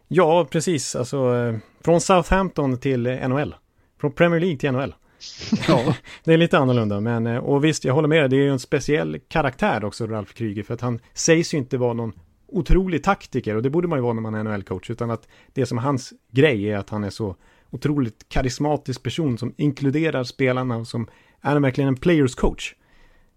Ja, 0.08 0.46
precis. 0.50 0.96
Alltså, 0.96 1.34
eh, 1.34 1.56
från 1.84 2.00
Southampton 2.00 2.78
till 2.78 3.02
NHL. 3.28 3.54
Från 4.00 4.12
Premier 4.12 4.40
League 4.40 4.58
till 4.58 4.72
NHL. 4.72 4.94
Ja. 5.68 5.94
det 6.24 6.32
är 6.32 6.36
lite 6.36 6.58
annorlunda, 6.58 7.00
men 7.00 7.26
eh, 7.26 7.36
och 7.36 7.64
visst, 7.64 7.84
jag 7.84 7.94
håller 7.94 8.08
med. 8.08 8.30
Det 8.30 8.36
är 8.36 8.40
ju 8.40 8.50
en 8.50 8.58
speciell 8.58 9.18
karaktär 9.28 9.84
också, 9.84 10.06
Ralf 10.06 10.34
Kryger, 10.34 10.62
för 10.62 10.74
att 10.74 10.80
han 10.80 11.00
sägs 11.14 11.54
ju 11.54 11.58
inte 11.58 11.78
vara 11.78 11.92
någon 11.92 12.12
otrolig 12.54 13.04
taktiker 13.04 13.56
och 13.56 13.62
det 13.62 13.70
borde 13.70 13.88
man 13.88 13.98
ju 13.98 14.02
vara 14.02 14.12
när 14.12 14.22
man 14.22 14.34
är 14.34 14.44
NHL-coach, 14.44 14.90
utan 14.90 15.10
att 15.10 15.28
det 15.52 15.66
som 15.66 15.78
hans 15.78 16.12
grej 16.30 16.70
är 16.70 16.78
att 16.78 16.90
han 16.90 17.04
är 17.04 17.10
så 17.10 17.36
otroligt 17.70 18.28
karismatisk 18.28 19.02
person 19.02 19.38
som 19.38 19.54
inkluderar 19.56 20.24
spelarna 20.24 20.76
och 20.76 20.86
som 20.86 21.08
är 21.40 21.60
verkligen 21.60 21.88
en 21.88 21.96
players 21.96 22.34
coach. 22.34 22.74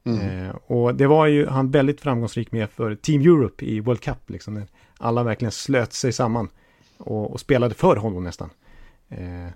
Mm. 0.03 0.47
Eh, 0.47 0.55
och 0.55 0.95
det 0.95 1.07
var 1.07 1.27
ju 1.27 1.47
han 1.47 1.71
väldigt 1.71 2.01
framgångsrik 2.01 2.51
med 2.51 2.69
för 2.69 2.95
Team 2.95 3.21
Europe 3.21 3.65
i 3.65 3.79
World 3.79 4.01
Cup, 4.01 4.29
liksom, 4.29 4.53
när 4.53 4.67
alla 4.97 5.23
verkligen 5.23 5.51
slöt 5.51 5.93
sig 5.93 6.11
samman 6.11 6.49
och, 6.97 7.31
och 7.31 7.39
spelade 7.39 7.75
för 7.75 7.95
honom 7.95 8.23
nästan. 8.23 8.49
Eh, 9.09 9.49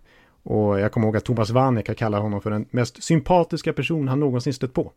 och 0.43 0.79
jag 0.79 0.91
kommer 0.91 1.07
ihåg 1.07 1.17
att 1.17 1.25
Thomas 1.25 1.49
Vanek 1.49 1.97
kallar 1.97 2.19
honom 2.19 2.41
för 2.41 2.49
den 2.49 2.65
mest 2.71 3.03
sympatiska 3.03 3.73
person 3.73 4.07
han 4.07 4.19
någonsin 4.19 4.53
stött 4.53 4.73
på. 4.73 4.91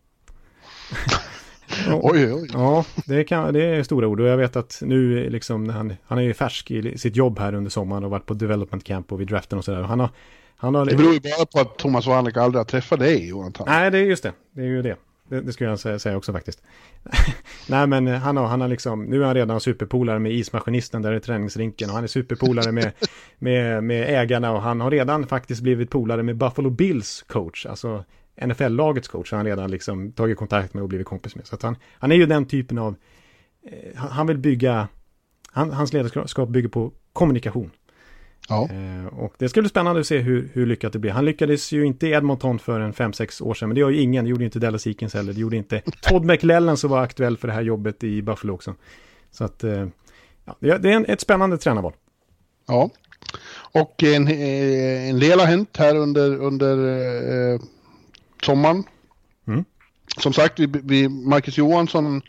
oj, 2.03 2.35
oj. 2.35 2.49
Ja, 2.53 2.85
det, 3.07 3.25
kan, 3.25 3.55
det 3.55 3.65
är 3.65 3.83
stora 3.83 4.07
ord 4.07 4.21
och 4.21 4.27
jag 4.27 4.37
vet 4.37 4.57
att 4.57 4.83
nu 4.85 5.31
liksom, 5.31 5.69
han, 5.69 5.95
han 6.07 6.19
är 6.19 6.23
ju 6.23 6.35
färsk 6.35 6.71
i 6.71 6.99
sitt 6.99 7.17
jobb 7.17 7.39
här 7.39 7.55
under 7.55 7.71
sommaren 7.71 8.05
och 8.05 8.11
varit 8.11 8.27
på 8.27 8.35
development 8.35 8.85
camp 8.85 9.13
och 9.13 9.21
vid 9.21 9.29
draften 9.29 9.59
och 9.59 9.65
sådär. 9.65 9.83
Han 9.83 10.01
har, 10.01 10.11
han 10.57 10.75
har, 10.75 10.87
det 10.87 10.97
beror 10.97 11.13
ju 11.13 11.21
bara 11.21 11.47
på 11.47 11.61
att 11.61 11.79
Thomas 11.79 12.07
Warnick 12.07 12.37
aldrig 12.37 12.61
har 12.61 12.65
träffat 12.65 12.99
dig, 12.99 13.29
Jonathan. 13.29 13.67
Nej, 13.69 13.91
det 13.91 13.99
är 13.99 14.03
just 14.03 14.23
det. 14.23 14.33
Det 14.53 14.61
är 14.61 14.67
ju 14.67 14.83
det. 14.83 14.97
det, 15.29 15.41
det 15.41 15.53
skulle 15.53 15.71
jag 15.71 15.79
säga, 15.79 15.99
säga 15.99 16.17
också 16.17 16.33
faktiskt. 16.33 16.63
Nej, 17.69 17.87
men 17.87 18.07
han 18.07 18.37
har, 18.37 18.47
han 18.47 18.61
har 18.61 18.69
liksom, 18.69 19.05
nu 19.05 19.23
är 19.23 19.27
han 19.27 19.35
redan 19.35 19.61
superpolare 19.61 20.19
med 20.19 20.33
ismaskinisten 20.33 21.03
där 21.03 21.13
i 21.13 21.21
träningsrinken 21.21 21.89
och 21.89 21.95
han 21.95 22.05
är 22.05 22.09
superpolare 22.09 22.73
med, 22.73 22.93
med, 23.39 23.85
med 23.85 24.23
ägarna 24.23 24.53
och 24.53 24.63
han 24.63 24.81
har 24.81 24.91
redan 24.91 25.27
faktiskt 25.27 25.63
blivit 25.63 25.91
polare 25.91 26.23
med 26.23 26.37
Buffalo 26.37 26.71
Bills 26.71 27.25
coach, 27.27 27.67
alltså 27.67 28.05
NFL-lagets 28.37 29.09
coach 29.09 29.31
har 29.31 29.37
han 29.39 29.47
redan 29.47 29.71
liksom 29.71 30.13
tagit 30.13 30.39
kontakt 30.39 30.75
med 30.75 30.83
och 30.83 30.89
blivit 30.89 31.07
kompis 31.07 31.37
med. 31.37 31.47
Så 31.47 31.55
att 31.55 31.63
han, 31.63 31.77
han 31.99 32.13
är 32.13 32.17
ju 32.17 32.27
den 32.27 32.47
typen 32.47 32.79
av, 32.79 32.95
eh, 33.67 33.97
han, 33.97 34.27
vill 34.27 34.39
bygga, 34.39 34.89
han, 35.51 35.71
hans 35.71 35.93
ledarskap 35.93 36.49
bygger 36.49 36.69
på 36.69 36.93
kommunikation. 37.13 37.71
Ja. 38.49 38.69
Eh, 38.71 39.07
och 39.07 39.35
det 39.39 39.49
ska 39.49 39.61
bli 39.61 39.71
spännande 39.71 40.01
att 40.01 40.07
se 40.07 40.19
hur, 40.19 40.51
hur 40.53 40.67
lyckat 40.67 40.93
det 40.93 40.99
blir. 40.99 41.11
Han 41.11 41.25
lyckades 41.25 41.73
ju 41.73 41.87
inte 41.87 42.07
i 42.07 42.11
Edmonton 42.11 42.59
för 42.59 42.81
en 42.81 42.93
5-6 42.93 43.43
år 43.43 43.55
sedan, 43.55 43.69
men 43.69 43.75
det 43.75 43.81
gör 43.81 43.91
ju 43.91 44.01
ingen. 44.01 44.25
Det 44.25 44.31
gjorde 44.31 44.45
inte 44.45 44.59
Dallas 44.59 44.87
Eakins 44.87 45.15
heller. 45.15 45.33
Det 45.33 45.41
gjorde 45.41 45.57
inte 45.57 45.83
Todd 46.01 46.25
McLellan 46.25 46.77
som 46.77 46.91
var 46.91 47.03
aktuell 47.03 47.37
för 47.37 47.49
det 47.49 47.55
här 47.55 47.63
jobbet 47.63 48.05
i 48.05 48.23
Buffalo 48.23 48.55
också. 48.55 48.75
Så 49.31 49.45
att, 49.45 49.65
eh, 49.65 49.87
ja, 50.45 50.79
det 50.79 50.93
är 50.93 50.97
en, 50.97 51.07
ett 51.07 51.21
spännande 51.21 51.59
tränarval. 51.59 51.93
Ja. 52.67 52.91
Och 53.73 54.03
en, 54.03 54.29
eh, 54.29 55.09
en 55.09 55.21
del 55.21 55.41
har 55.41 55.47
hänt 55.47 55.77
här 55.77 55.97
under, 55.97 56.37
under 56.37 56.77
eh, 57.55 57.61
sommaren. 58.45 58.85
Mm. 59.47 59.65
Som 60.19 60.33
sagt, 60.33 60.59
vi, 60.59 60.67
vi 60.67 61.09
Marcus 61.09 61.59
Johansson 61.59 62.23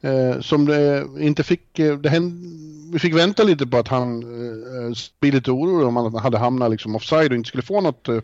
eh, 0.00 0.40
som 0.40 0.64
det 0.64 1.06
inte 1.18 1.42
fick, 1.42 1.78
eh, 1.78 1.98
det 1.98 2.08
hände, 2.08 2.48
vi 2.92 2.98
fick 2.98 3.14
vänta 3.14 3.42
lite 3.42 3.66
på 3.66 3.76
att 3.78 3.88
han 3.88 4.22
eh, 4.22 4.96
blir 5.20 5.32
lite 5.32 5.50
orolig 5.50 5.86
om 5.88 5.96
han 5.96 6.14
hade 6.14 6.38
hamnat 6.38 6.70
liksom 6.70 6.96
offside 6.96 7.30
och 7.32 7.36
inte 7.36 7.48
skulle 7.48 7.62
få 7.62 7.80
något 7.80 8.08
eh, 8.08 8.18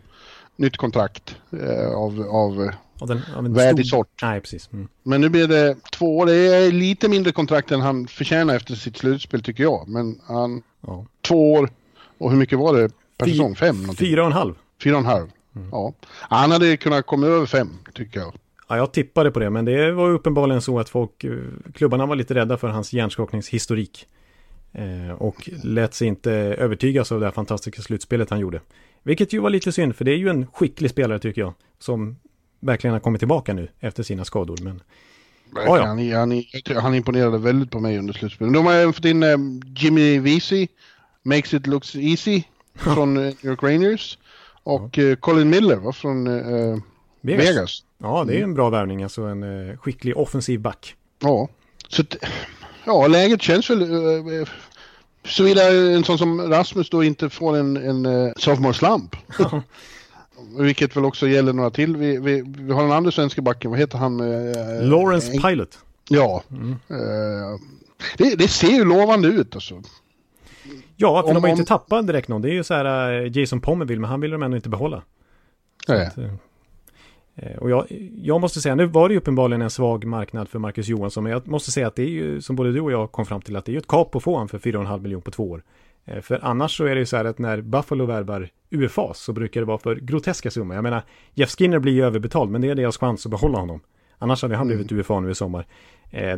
nytt 0.55 0.77
kontrakt 0.77 1.35
eh, 1.61 1.91
av, 1.95 2.21
av 2.29 2.63
eh, 2.63 3.07
den, 3.07 3.53
värdig 3.53 3.85
stor- 3.87 3.97
sort. 3.97 4.21
Nej, 4.21 4.41
precis. 4.41 4.69
Mm. 4.73 4.87
Men 5.03 5.21
nu 5.21 5.29
blir 5.29 5.47
det 5.47 5.75
två 5.91 6.17
år. 6.17 6.25
Det 6.25 6.33
är 6.35 6.71
lite 6.71 7.09
mindre 7.09 7.31
kontrakt 7.31 7.71
än 7.71 7.81
han 7.81 8.07
förtjänar 8.07 8.55
efter 8.55 8.75
sitt 8.75 8.97
slutspel 8.97 9.43
tycker 9.43 9.63
jag. 9.63 9.87
Men 9.87 10.19
han, 10.27 10.61
Ja. 10.87 11.05
två 11.21 11.53
år 11.53 11.69
och 12.17 12.31
hur 12.31 12.37
mycket 12.37 12.59
var 12.59 12.73
det 12.77 12.89
per 13.17 13.25
säsong? 13.27 13.55
Fem? 13.55 13.75
Någonting. 13.81 14.07
Fyra 14.07 14.21
och 14.21 14.27
en 14.27 14.33
halv. 14.33 14.53
Fyra 14.83 14.93
och 14.93 14.99
en 14.99 15.05
halv. 15.05 15.27
Ja. 15.71 15.93
Han 16.11 16.51
hade 16.51 16.77
kunnat 16.77 17.05
komma 17.05 17.27
över 17.27 17.45
fem 17.45 17.69
tycker 17.93 18.19
jag. 18.19 18.33
Ja, 18.67 18.77
jag 18.77 18.91
tippade 18.91 19.31
på 19.31 19.39
det, 19.39 19.49
men 19.49 19.65
det 19.65 19.91
var 19.91 20.09
uppenbarligen 20.09 20.61
så 20.61 20.79
att 20.79 20.89
folk, 20.89 21.23
eh, 21.23 21.37
klubbarna 21.73 22.05
var 22.05 22.15
lite 22.15 22.33
rädda 22.33 22.57
för 22.57 22.67
hans 22.67 22.93
hjärnskakningshistorik. 22.93 24.07
Eh, 24.73 25.15
och 25.17 25.49
lät 25.63 25.93
sig 25.93 26.07
inte 26.07 26.31
övertygas 26.31 27.11
av 27.11 27.19
det 27.19 27.25
här 27.25 27.33
fantastiska 27.33 27.81
slutspelet 27.81 28.29
han 28.29 28.39
gjorde. 28.39 28.61
Vilket 29.03 29.33
ju 29.33 29.39
var 29.39 29.49
lite 29.49 29.71
synd, 29.71 29.95
för 29.95 30.05
det 30.05 30.11
är 30.11 30.17
ju 30.17 30.29
en 30.29 30.47
skicklig 30.53 30.89
spelare 30.89 31.19
tycker 31.19 31.41
jag. 31.41 31.53
Som 31.79 32.19
verkligen 32.59 32.93
har 32.93 32.99
kommit 32.99 33.21
tillbaka 33.21 33.53
nu 33.53 33.67
efter 33.79 34.03
sina 34.03 34.25
skador. 34.25 34.57
Men 34.61 34.81
Ja, 35.55 35.77
ja. 35.77 35.85
Han, 35.85 36.11
han, 36.13 36.43
han 36.81 36.95
imponerade 36.95 37.37
väldigt 37.37 37.71
på 37.71 37.79
mig 37.79 37.97
under 37.97 38.13
slutspelet. 38.13 38.53
De 38.53 38.65
har 38.65 38.73
även 38.73 38.93
fått 38.93 39.05
in 39.05 39.23
eh, 39.23 39.37
Jimmy 39.75 40.19
Vesey, 40.19 40.67
Makes 41.23 41.53
It 41.53 41.67
Looks 41.67 41.95
Easy, 41.95 42.43
från 42.75 43.17
eh, 43.17 43.23
New 43.23 43.45
York 43.45 43.63
Rangers. 43.63 44.17
Och 44.63 44.99
eh, 44.99 45.15
Colin 45.15 45.49
Miller 45.49 45.75
va, 45.75 45.91
från 45.91 46.27
eh, 46.27 46.77
Vegas. 47.21 47.45
Vegas. 47.45 47.83
Ja, 47.97 48.23
det 48.27 48.39
är 48.39 48.43
en 48.43 48.53
bra 48.53 48.69
värvning, 48.69 49.03
alltså 49.03 49.21
en 49.21 49.69
eh, 49.69 49.77
skicklig 49.77 50.17
offensiv 50.17 50.59
back. 50.59 50.95
Ja, 51.19 51.47
så 51.87 52.03
ja, 52.85 53.07
läget 53.07 53.41
känns 53.41 53.69
väl... 53.69 53.81
Uh, 53.81 54.47
Såvida 55.25 55.71
en 55.71 56.03
sån 56.03 56.17
som 56.17 56.41
Rasmus 56.41 56.89
då 56.89 57.03
inte 57.03 57.29
får 57.29 57.57
en, 57.57 57.77
en 57.77 58.05
uh, 58.05 58.31
sophomore 58.37 58.73
slump. 58.73 59.15
Vilket 60.57 60.97
väl 60.97 61.05
också 61.05 61.27
gäller 61.27 61.53
några 61.53 61.69
till. 61.69 61.97
Vi, 61.97 62.17
vi, 62.17 62.43
vi 62.47 62.73
har 62.73 62.81
den 62.81 62.91
andra 62.91 63.11
svenska 63.11 63.41
backen, 63.41 63.71
vad 63.71 63.79
heter 63.79 63.97
han? 63.97 64.19
Eh, 64.19 64.83
Lawrence 64.83 65.33
eh, 65.33 65.41
Pilot. 65.41 65.79
Ja. 66.09 66.43
Mm. 66.51 66.71
Eh, 66.71 67.59
det, 68.17 68.35
det 68.35 68.47
ser 68.47 68.71
ju 68.71 68.85
lovande 68.85 69.27
ut 69.27 69.55
alltså. 69.55 69.81
Ja, 71.01 71.21
för 71.21 71.27
Om- 71.29 71.33
de 71.33 71.39
har 71.43 71.47
ju 71.47 71.51
inte 71.51 71.65
tappat 71.65 72.07
direkt 72.07 72.27
någon. 72.27 72.41
Det 72.41 72.49
är 72.49 72.53
ju 72.53 72.63
så 72.63 72.73
här 72.73 73.13
eh, 73.21 73.37
Jason 73.37 73.61
Pomerville, 73.61 74.01
men 74.01 74.09
han 74.09 74.21
vill 74.21 74.31
de 74.31 74.43
ändå 74.43 74.55
inte 74.57 74.69
behålla. 74.69 75.01
Nej. 75.87 76.07
Att, 76.07 76.17
eh, 76.17 76.29
eh, 77.35 77.57
Och 77.57 77.69
jag, 77.69 77.85
jag 78.21 78.41
måste 78.41 78.61
säga, 78.61 78.75
nu 78.75 78.85
var 78.85 79.09
det 79.09 79.13
ju 79.13 79.17
uppenbarligen 79.19 79.61
en 79.61 79.69
svag 79.69 80.05
marknad 80.05 80.49
för 80.49 80.59
Marcus 80.59 80.87
Johansson, 80.87 81.23
men 81.23 81.31
jag 81.33 81.47
måste 81.47 81.71
säga 81.71 81.87
att 81.87 81.95
det 81.95 82.03
är 82.03 82.07
ju, 82.07 82.41
som 82.41 82.55
både 82.55 82.71
du 82.71 82.81
och 82.81 82.91
jag 82.91 83.11
kom 83.11 83.25
fram 83.25 83.41
till, 83.41 83.55
att 83.55 83.65
det 83.65 83.69
är 83.71 83.73
ju 83.73 83.79
ett 83.79 83.87
kap 83.87 84.15
att 84.15 84.23
få 84.23 84.37
han 84.37 84.47
för 84.47 84.57
4,5 84.59 84.99
miljoner 85.01 85.21
på 85.23 85.31
två 85.31 85.49
år. 85.51 85.63
För 86.21 86.39
annars 86.45 86.77
så 86.77 86.85
är 86.85 86.95
det 86.95 86.99
ju 86.99 87.05
så 87.05 87.17
här 87.17 87.25
att 87.25 87.39
när 87.39 87.61
Buffalo 87.61 88.05
värvar 88.05 88.49
UFAs 88.69 89.19
så 89.19 89.33
brukar 89.33 89.61
det 89.61 89.65
vara 89.67 89.77
för 89.77 89.95
groteska 89.95 90.51
summor. 90.51 90.75
Jag 90.75 90.83
menar, 90.83 91.01
Jeff 91.33 91.49
Skinner 91.49 91.79
blir 91.79 91.93
ju 91.93 92.05
överbetald, 92.05 92.51
men 92.51 92.61
det 92.61 92.69
är 92.69 92.75
deras 92.75 92.97
chans 92.97 93.25
att 93.25 93.29
behålla 93.31 93.57
honom. 93.59 93.79
Annars 94.17 94.41
hade 94.41 94.55
han 94.55 94.67
blivit 94.67 94.91
UFA 94.91 95.19
nu 95.19 95.31
i 95.31 95.35
sommar. 95.35 95.65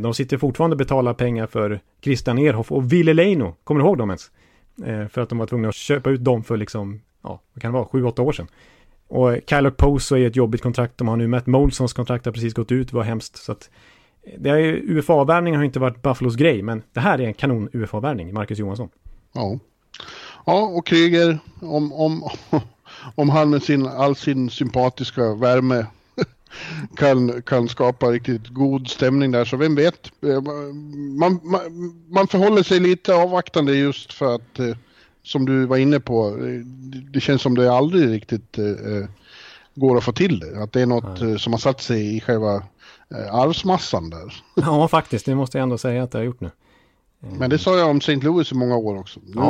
De 0.01 0.13
sitter 0.13 0.37
fortfarande 0.37 0.73
och 0.73 0.77
betalar 0.77 1.13
pengar 1.13 1.47
för 1.47 1.79
Christian 2.01 2.39
Ehrhoff 2.39 2.71
och 2.71 2.93
Ville 2.93 3.13
Leino. 3.13 3.55
Kommer 3.63 3.81
du 3.81 3.87
ihåg 3.87 3.97
dem 3.97 4.09
ens? 4.09 4.31
Eh, 4.85 5.07
för 5.07 5.21
att 5.21 5.29
de 5.29 5.37
var 5.37 5.45
tvungna 5.45 5.69
att 5.69 5.75
köpa 5.75 6.09
ut 6.09 6.23
dem 6.23 6.43
för 6.43 6.57
liksom, 6.57 7.01
ja, 7.21 7.41
vad 7.53 7.61
kan 7.61 7.71
det 7.71 7.77
vara, 7.77 7.87
7-8 7.87 8.19
år 8.19 8.31
sedan. 8.31 8.47
Och 9.07 9.33
eh, 9.33 9.39
Kyler 9.47 9.69
Poso 9.69 10.15
är 10.15 10.27
ett 10.27 10.35
jobbigt 10.35 10.61
kontrakt. 10.61 10.97
De 10.97 11.07
har 11.07 11.17
nu 11.17 11.27
Matt 11.27 11.47
Molsons 11.47 11.93
kontrakt 11.93 12.25
har 12.25 12.31
precis 12.31 12.53
gått 12.53 12.71
ut, 12.71 12.87
det 12.87 12.95
var 12.95 13.03
hemskt. 13.03 13.37
Så 13.37 13.51
att 13.51 13.69
eh, 14.23 14.39
det 14.39 14.49
är 14.49 14.57
ju, 14.57 14.97
UFA-värvningen 14.97 15.57
har 15.57 15.65
inte 15.65 15.79
varit 15.79 16.01
Buffalos 16.01 16.35
grej, 16.35 16.61
men 16.61 16.83
det 16.93 16.99
här 16.99 17.21
är 17.21 17.27
en 17.27 17.33
kanon 17.33 17.69
UFA-värvning, 17.73 18.33
Marcus 18.33 18.59
Johansson. 18.59 18.89
Ja. 19.33 19.59
Ja, 20.45 20.61
och 20.61 20.87
Kryger, 20.87 21.39
om, 21.61 21.93
om, 21.93 22.29
om 23.15 23.29
han 23.29 23.49
med 23.49 23.63
sin, 23.63 23.87
all 23.87 24.15
sin 24.15 24.49
sympatiska 24.49 25.33
värme 25.33 25.85
kan, 26.95 27.41
kan 27.41 27.69
skapa 27.69 28.05
riktigt 28.11 28.47
god 28.47 28.87
stämning 28.87 29.31
där, 29.31 29.45
så 29.45 29.57
vem 29.57 29.75
vet? 29.75 30.11
Eh, 30.25 30.41
Man, 31.19 31.39
man, 31.43 31.61
man 32.09 32.27
förhåller 32.27 32.63
sig 32.63 32.79
lite 32.79 33.15
avvaktande 33.15 33.75
just 33.75 34.13
för 34.13 34.35
att, 34.35 34.59
eh, 34.59 34.75
som 35.23 35.45
du 35.45 35.65
var 35.65 35.77
inne 35.77 35.99
på, 35.99 36.27
eh, 36.27 36.59
det- 37.13 37.19
känns 37.21 37.41
som 37.41 37.55
det 37.55 37.71
aldrig 37.73 38.09
riktigt 38.09 38.57
går 39.75 39.97
att 39.97 40.03
få 40.03 40.11
till 40.11 40.39
det. 40.39 40.63
Att 40.63 40.73
det 40.73 40.81
är 40.81 40.85
något 40.85 41.21
eh, 41.21 41.35
som 41.35 41.53
har 41.53 41.59
satt 41.59 41.81
sig 41.81 42.17
i 42.17 42.21
själva 42.21 42.63
arvsmassan 43.31 44.09
där. 44.09 44.33
Ja, 44.55 44.87
faktiskt, 44.87 45.25
det 45.25 45.35
måste 45.35 45.57
jag 45.57 45.63
ändå 45.63 45.77
säga 45.77 46.03
att 46.03 46.11
det 46.11 46.17
har 46.17 46.25
gjort 46.25 46.41
nu. 46.41 46.51
Men 47.39 47.49
det 47.49 47.57
sa 47.57 47.77
jag 47.77 47.89
om 47.89 47.97
St. 47.97 48.15
Louis 48.15 48.51
i 48.51 48.55
många 48.55 48.75
år 48.77 48.99
också. 48.99 49.19
Nu 49.25 49.31
Ja. 49.35 49.43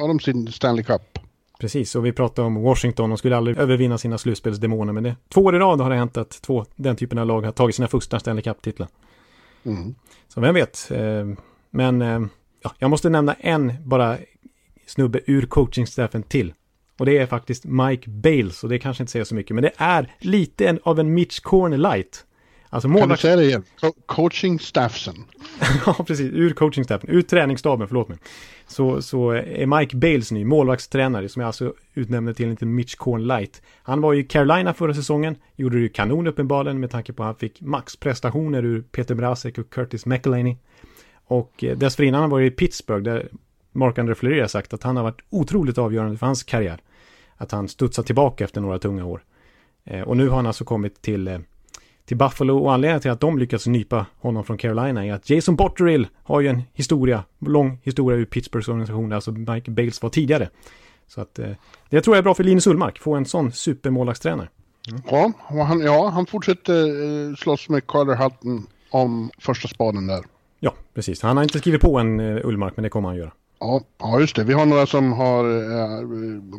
har 0.00 0.08
de 0.08 0.20
sin 0.20 0.52
Stanley 0.52 0.84
Cup. 0.84 1.18
Precis, 1.64 1.94
och 1.94 2.06
vi 2.06 2.12
pratade 2.12 2.46
om 2.46 2.62
Washington, 2.62 3.10
de 3.10 3.18
skulle 3.18 3.36
aldrig 3.36 3.58
övervinna 3.58 3.98
sina 3.98 4.18
slutspelsdemoner, 4.18 4.92
men 4.92 5.02
det, 5.02 5.16
två 5.28 5.40
år 5.40 5.56
i 5.56 5.58
rad 5.58 5.80
har 5.80 5.90
det 5.90 5.96
hänt 5.96 6.16
att 6.16 6.42
två, 6.42 6.64
den 6.76 6.96
typen 6.96 7.18
av 7.18 7.26
lag 7.26 7.42
har 7.42 7.52
tagit 7.52 7.76
sina 7.76 7.88
första 7.88 8.18
Stanley 8.18 8.42
Cup-titlar. 8.42 8.88
Mm. 9.64 9.94
Så 10.28 10.40
vem 10.40 10.54
vet. 10.54 10.90
Eh, 10.90 11.26
Men 11.70 12.02
eh, 12.02 12.20
ja, 12.62 12.72
jag 12.78 12.90
måste 12.90 13.10
nämna 13.10 13.34
en 13.34 13.72
bara 13.84 14.18
snubbe 14.86 15.20
ur 15.26 15.46
coachingstaffen 15.46 16.22
till. 16.22 16.52
Och 16.98 17.06
det 17.06 17.18
är 17.18 17.26
faktiskt 17.26 17.64
Mike 17.64 18.10
Bales, 18.10 18.64
och 18.64 18.70
det 18.70 18.78
kanske 18.78 19.02
inte 19.02 19.12
säger 19.12 19.24
så 19.24 19.34
mycket, 19.34 19.54
men 19.54 19.62
det 19.62 19.72
är 19.76 20.14
lite 20.20 20.68
en, 20.68 20.78
av 20.82 21.00
en 21.00 21.14
Mitch 21.14 21.40
Corner 21.40 21.78
light. 21.78 22.24
Alltså 22.74 22.88
Kan 22.88 22.94
du 22.94 23.00
målvakt... 23.00 23.22
säga 23.22 23.36
det 23.36 23.44
igen? 23.44 23.62
Co- 23.80 23.92
coaching 24.06 24.58
staffsen. 24.58 25.14
ja, 25.86 25.92
precis. 26.06 26.30
Ur 26.32 26.50
coachingstaffen, 26.52 27.10
ur 27.10 27.22
träningsstaben, 27.22 27.88
förlåt 27.88 28.08
mig. 28.08 28.18
Så, 28.66 29.02
så 29.02 29.30
är 29.30 29.66
Mike 29.78 29.96
Bales 29.96 30.32
ny 30.32 30.44
målvaktstränare, 30.44 31.28
som 31.28 31.40
jag 31.40 31.46
alltså 31.46 31.74
utnämnde 31.94 32.34
till 32.34 32.44
en 32.44 32.50
liten 32.50 32.74
Mitch 32.74 32.94
Korn 32.94 33.26
light. 33.26 33.62
Han 33.82 34.00
var 34.00 34.12
ju 34.12 34.20
i 34.20 34.24
Carolina 34.24 34.74
förra 34.74 34.94
säsongen, 34.94 35.36
gjorde 35.56 35.76
det 35.76 35.80
ju 35.82 35.88
kanon 35.88 36.26
uppenbarligen 36.26 36.80
med 36.80 36.90
tanke 36.90 37.12
på 37.12 37.22
att 37.22 37.26
han 37.26 37.34
fick 37.36 37.60
maxprestationer 37.60 38.64
ur 38.64 38.82
Peter 38.82 39.14
Brasek 39.14 39.58
och 39.58 39.70
Curtis 39.70 40.06
McElhaney. 40.06 40.56
Och 41.26 41.64
eh, 41.64 41.76
dessförinnan 41.76 42.20
han 42.20 42.30
var 42.30 42.40
i 42.40 42.50
Pittsburgh, 42.50 43.02
där 43.04 43.28
Mark-André 43.72 44.14
Fleury 44.14 44.40
har 44.40 44.48
sagt 44.48 44.74
att 44.74 44.82
han 44.82 44.96
har 44.96 45.02
varit 45.02 45.20
otroligt 45.30 45.78
avgörande 45.78 46.18
för 46.18 46.26
hans 46.26 46.42
karriär. 46.42 46.80
Att 47.36 47.50
han 47.52 47.68
studsar 47.68 48.02
tillbaka 48.02 48.44
efter 48.44 48.60
några 48.60 48.78
tunga 48.78 49.04
år. 49.04 49.24
Eh, 49.84 50.00
Och 50.02 50.16
nu 50.16 50.28
har 50.28 50.36
han 50.36 50.46
alltså 50.46 50.64
kommit 50.64 51.02
till 51.02 51.28
eh, 51.28 51.38
till 52.06 52.16
Buffalo 52.16 52.58
och 52.58 52.72
anledningen 52.72 53.00
till 53.00 53.10
att 53.10 53.20
de 53.20 53.38
lyckats 53.38 53.66
nypa 53.66 54.06
honom 54.20 54.44
från 54.44 54.58
Carolina 54.58 55.06
är 55.06 55.12
att 55.12 55.30
Jason 55.30 55.56
Botterill 55.56 56.06
har 56.22 56.40
ju 56.40 56.48
en 56.48 56.62
historia, 56.72 57.24
lång 57.38 57.78
historia 57.82 58.18
ur 58.18 58.24
Pittsburghs 58.24 58.68
organisation, 58.68 59.12
alltså 59.12 59.32
Mike 59.32 59.70
Bales 59.70 60.02
var 60.02 60.10
tidigare. 60.10 60.48
Så 61.06 61.20
att 61.20 61.38
eh, 61.38 61.50
det 61.90 62.00
tror 62.00 62.16
jag 62.16 62.18
är 62.18 62.22
bra 62.22 62.34
för 62.34 62.44
Linus 62.44 62.66
Ullmark, 62.66 62.98
få 62.98 63.14
en 63.14 63.24
sån 63.24 63.52
supermålvaktstränare. 63.52 64.48
Ja, 65.10 65.32
och 65.48 65.66
han, 65.66 65.80
ja, 65.80 66.08
han 66.08 66.26
fortsätter 66.26 66.86
eh, 67.30 67.34
slåss 67.34 67.68
med 67.68 67.86
Carter 67.86 68.16
Hutton 68.16 68.66
om 68.90 69.30
första 69.38 69.68
spaden 69.68 70.06
där. 70.06 70.24
Ja, 70.60 70.74
precis. 70.94 71.22
Han 71.22 71.36
har 71.36 71.44
inte 71.44 71.58
skrivit 71.58 71.80
på 71.80 71.98
en 71.98 72.20
eh, 72.20 72.46
Ullmark, 72.46 72.72
men 72.76 72.82
det 72.82 72.88
kommer 72.88 73.08
han 73.08 73.18
göra. 73.18 73.32
Ja, 73.58 73.80
ja, 73.98 74.20
just 74.20 74.36
det. 74.36 74.44
Vi 74.44 74.52
har 74.52 74.66
några 74.66 74.86
som 74.86 75.12
har... 75.12 75.44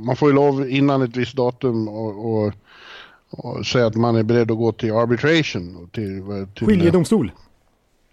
Man 0.05 0.15
får 0.15 0.29
ju 0.29 0.35
lov 0.35 0.69
innan 0.69 1.01
ett 1.01 1.17
visst 1.17 1.35
datum 1.35 1.87
och, 1.87 2.33
och, 2.33 2.53
och 3.37 3.65
säga 3.65 3.87
att 3.87 3.95
man 3.95 4.15
är 4.15 4.23
beredd 4.23 4.51
att 4.51 4.57
gå 4.57 4.71
till 4.71 4.91
arbitration. 4.91 5.89
Till, 5.93 6.23
till 6.55 6.67
Skiljedomstol. 6.67 7.31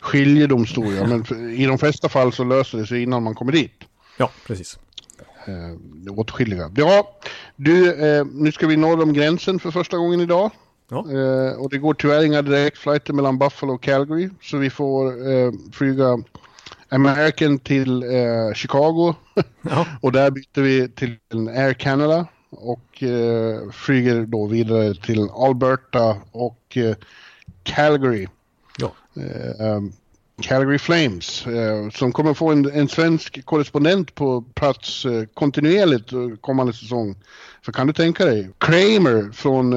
skiljedomstol, 0.00 0.94
ja. 0.94 1.06
Men 1.06 1.50
i 1.50 1.66
de 1.66 1.78
flesta 1.78 2.08
fall 2.08 2.32
så 2.32 2.44
löser 2.44 2.78
det 2.78 2.86
sig 2.86 3.02
innan 3.02 3.22
man 3.22 3.34
kommer 3.34 3.52
dit. 3.52 3.84
Ja, 4.18 4.30
precis. 4.46 4.78
Eh, 5.46 6.12
åtskilliga. 6.12 6.70
Ja, 6.76 7.18
du, 7.56 8.06
eh, 8.06 8.24
nu 8.24 8.52
ska 8.52 8.66
vi 8.66 8.76
norr 8.76 9.02
om 9.02 9.12
gränsen 9.12 9.58
för 9.58 9.70
första 9.70 9.96
gången 9.96 10.20
idag. 10.20 10.50
Ja. 10.90 10.98
Eh, 10.98 11.52
och 11.52 11.70
det 11.70 11.78
går 11.78 11.94
tyvärr 11.94 12.24
inga 12.24 12.42
direktflighter 12.42 13.12
mellan 13.12 13.38
Buffalo 13.38 13.74
och 13.74 13.82
Calgary. 13.82 14.30
Så 14.42 14.56
vi 14.56 14.70
får 14.70 15.30
eh, 15.32 15.52
flyga 15.72 16.18
American 16.88 17.58
till 17.58 18.02
eh, 18.02 18.54
Chicago. 18.54 19.14
Ja. 19.62 19.86
och 20.00 20.12
där 20.12 20.30
byter 20.30 20.60
vi 20.62 20.88
till 20.88 21.18
Air 21.48 21.72
Canada. 21.72 22.26
Och 22.52 23.02
eh, 23.02 23.70
flyger 23.70 24.26
då 24.26 24.46
vidare 24.46 24.94
till 24.94 25.28
Alberta 25.30 26.16
och 26.30 26.76
eh, 26.76 26.94
Calgary. 27.62 28.26
Ja. 28.78 28.92
Um, 29.58 29.92
Calgary 30.42 30.78
Flames 30.78 31.46
eh, 31.46 31.90
som 31.90 32.12
kommer 32.12 32.34
få 32.34 32.50
en, 32.50 32.70
en 32.70 32.88
svensk 32.88 33.44
korrespondent 33.44 34.14
på 34.14 34.42
plats 34.54 35.06
kontinuerligt 35.34 36.40
kommande 36.40 36.72
säsong. 36.72 37.16
För 37.62 37.72
kan 37.72 37.86
du 37.86 37.92
tänka 37.92 38.24
dig, 38.24 38.50
Kramer 38.58 39.32
från 39.32 39.72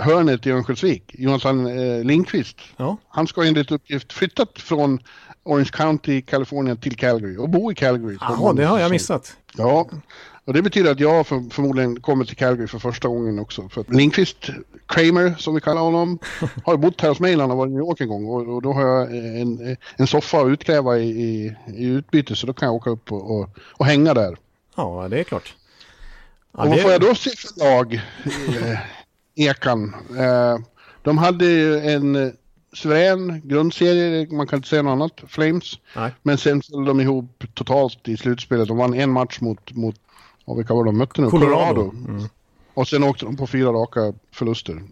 hörnet 0.00 0.46
i 0.46 0.50
Örnsköldsvik, 0.50 1.14
Jonathan 1.18 1.66
eh, 1.66 2.04
Lindqvist, 2.04 2.56
ja. 2.76 2.96
han 3.08 3.26
ska 3.26 3.44
enligt 3.44 3.70
uppgift 3.70 4.12
flyttat 4.12 4.58
från 4.58 4.98
Orange 5.44 5.70
County, 5.72 6.22
Kalifornien 6.22 6.76
till 6.76 6.96
Calgary 6.96 7.36
och 7.36 7.48
bo 7.48 7.72
i 7.72 7.74
Calgary. 7.74 8.16
Ja, 8.20 8.52
det 8.56 8.64
har 8.64 8.78
jag 8.78 8.90
missat. 8.90 9.36
Ja, 9.56 9.88
och 10.44 10.52
det 10.52 10.62
betyder 10.62 10.90
att 10.90 11.00
jag 11.00 11.26
för, 11.26 11.50
förmodligen 11.50 12.00
kommer 12.00 12.24
till 12.24 12.36
Calgary 12.36 12.66
för 12.66 12.78
första 12.78 13.08
gången 13.08 13.38
också. 13.38 13.68
För 13.68 13.80
att 13.80 13.90
Lindqvist, 13.90 14.50
Kramer 14.86 15.34
som 15.38 15.54
vi 15.54 15.60
kallar 15.60 15.80
honom, 15.80 16.18
har 16.64 16.76
bott 16.76 17.00
här 17.00 17.08
hos 17.08 17.20
mig 17.20 17.36
när 17.36 17.48
han 17.48 17.56
varit 17.56 17.70
i 17.70 17.72
New 17.72 17.80
York 17.80 18.00
en 18.00 18.08
gång. 18.08 18.26
Och, 18.26 18.54
och, 18.54 18.62
då 18.62 18.72
har 18.72 18.86
jag 18.86 19.16
en, 19.40 19.76
en 19.96 20.06
soffa 20.06 20.40
att 20.40 20.48
utkräva 20.48 20.98
i, 20.98 21.10
i, 21.10 21.56
i 21.76 21.84
utbyte 21.84 22.36
så 22.36 22.46
då 22.46 22.52
kan 22.52 22.66
jag 22.66 22.74
åka 22.74 22.90
upp 22.90 23.12
och, 23.12 23.30
och, 23.30 23.48
och 23.58 23.86
hänga 23.86 24.14
där. 24.14 24.36
Ja, 24.76 25.08
det 25.10 25.20
är 25.20 25.24
klart. 25.24 25.54
Ja, 26.52 26.62
och 26.62 26.68
vad 26.68 26.78
det... 26.78 26.82
får 26.82 26.92
jag 26.92 27.00
då 27.00 27.14
se 27.14 27.30
för 27.30 27.60
lag? 27.64 27.94
Eh, 27.94 28.78
Ekan. 29.34 29.94
Eh, 30.18 30.58
de 31.02 31.18
hade 31.18 31.44
ju 31.44 31.78
en 31.78 32.32
suverän 32.72 33.40
grundserie, 33.44 34.26
man 34.30 34.46
kan 34.46 34.56
inte 34.56 34.68
säga 34.68 34.82
något 34.82 34.92
annat, 34.92 35.22
Flames. 35.26 35.78
Nej. 35.96 36.12
Men 36.22 36.38
sen 36.38 36.62
föll 36.62 36.84
de 36.84 37.00
ihop 37.00 37.44
totalt 37.54 38.08
i 38.08 38.16
slutspelet. 38.16 38.68
De 38.68 38.76
vann 38.76 38.94
en 38.94 39.10
match 39.10 39.40
mot, 39.40 39.72
mot 39.72 39.96
och 40.44 40.58
vilka 40.58 40.74
var 40.74 40.84
de 40.84 40.98
mötte 40.98 41.20
nu? 41.20 41.30
Colorado. 41.30 41.74
Colorado. 41.74 42.08
Mm. 42.08 42.22
Och 42.74 42.88
sen 42.88 43.04
åkte 43.04 43.24
de 43.24 43.36
på 43.36 43.46
fyra 43.46 43.68
raka 43.68 44.12
förluster. 44.32 44.82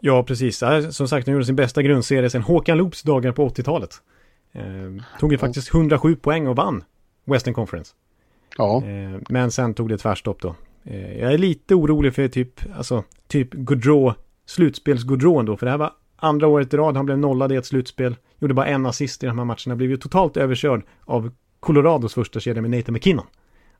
Ja, 0.00 0.22
precis. 0.22 0.62
Som 0.90 1.08
sagt, 1.08 1.26
de 1.26 1.32
gjorde 1.32 1.44
sin 1.44 1.56
bästa 1.56 1.82
grundserie 1.82 2.30
sen 2.30 2.42
Håkan 2.42 2.78
Loops 2.78 3.02
dagar 3.02 3.32
på 3.32 3.48
80-talet. 3.48 3.90
Eh, 4.52 4.62
tog 5.20 5.32
ju 5.32 5.38
faktiskt 5.38 5.74
107 5.74 6.16
poäng 6.16 6.46
och 6.46 6.56
vann 6.56 6.84
Western 7.24 7.54
Conference. 7.54 7.94
Ja. 8.58 8.82
Eh, 8.84 9.20
men 9.28 9.50
sen 9.50 9.74
tog 9.74 9.88
det 9.88 9.98
tvärstopp 9.98 10.42
då. 10.42 10.54
Eh, 10.84 11.18
jag 11.18 11.32
är 11.32 11.38
lite 11.38 11.74
orolig 11.74 12.14
för 12.14 12.28
typ, 12.28 12.60
alltså, 12.76 13.04
typ 13.28 13.52
Gaudreau, 13.52 14.14
slutspels 14.46 15.02
då, 15.02 15.56
för 15.56 15.66
det 15.66 15.70
här 15.70 15.78
var 15.78 15.92
andra 16.24 16.46
året 16.46 16.74
i 16.74 16.76
rad 16.76 16.96
han 16.96 17.06
blev 17.06 17.18
nollad 17.18 17.52
i 17.52 17.56
ett 17.56 17.66
slutspel. 17.66 18.16
Gjorde 18.38 18.54
bara 18.54 18.66
en 18.66 18.86
assist 18.86 19.22
i 19.22 19.26
de 19.26 19.38
här 19.38 19.44
matcherna, 19.44 19.76
blev 19.76 19.90
ju 19.90 19.96
totalt 19.96 20.36
överkörd 20.36 20.82
av 21.04 21.30
Colorados 21.60 22.14
första 22.14 22.40
kedja 22.40 22.62
med 22.62 22.70
Nathan 22.70 22.92
McKinnon. 22.92 23.26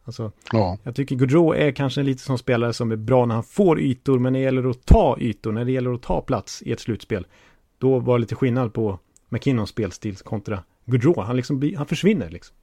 Alltså, 0.04 0.32
ja. 0.52 0.78
Jag 0.82 0.94
tycker 0.94 1.16
Gaudreau 1.16 1.52
är 1.54 1.72
kanske 1.72 2.00
en 2.00 2.06
lite 2.06 2.22
sån 2.22 2.38
spelare 2.38 2.72
som 2.72 2.92
är 2.92 2.96
bra 2.96 3.26
när 3.26 3.34
han 3.34 3.44
får 3.44 3.80
ytor, 3.80 4.18
men 4.18 4.32
när 4.32 4.40
det 4.40 4.44
gäller 4.44 4.70
att 4.70 4.86
ta 4.86 5.16
ytor, 5.20 5.52
när 5.52 5.64
det 5.64 5.72
gäller 5.72 5.92
att 5.92 6.02
ta 6.02 6.20
plats 6.20 6.62
i 6.62 6.72
ett 6.72 6.80
slutspel, 6.80 7.26
då 7.78 7.98
var 7.98 8.18
det 8.18 8.20
lite 8.20 8.34
skillnad 8.34 8.72
på 8.72 8.98
McKinnons 9.28 9.70
spelstil 9.70 10.16
kontra 10.16 10.64
Gaudreau. 10.84 11.20
Han, 11.20 11.36
liksom, 11.36 11.74
han 11.76 11.86
försvinner 11.86 12.30
liksom. 12.30 12.56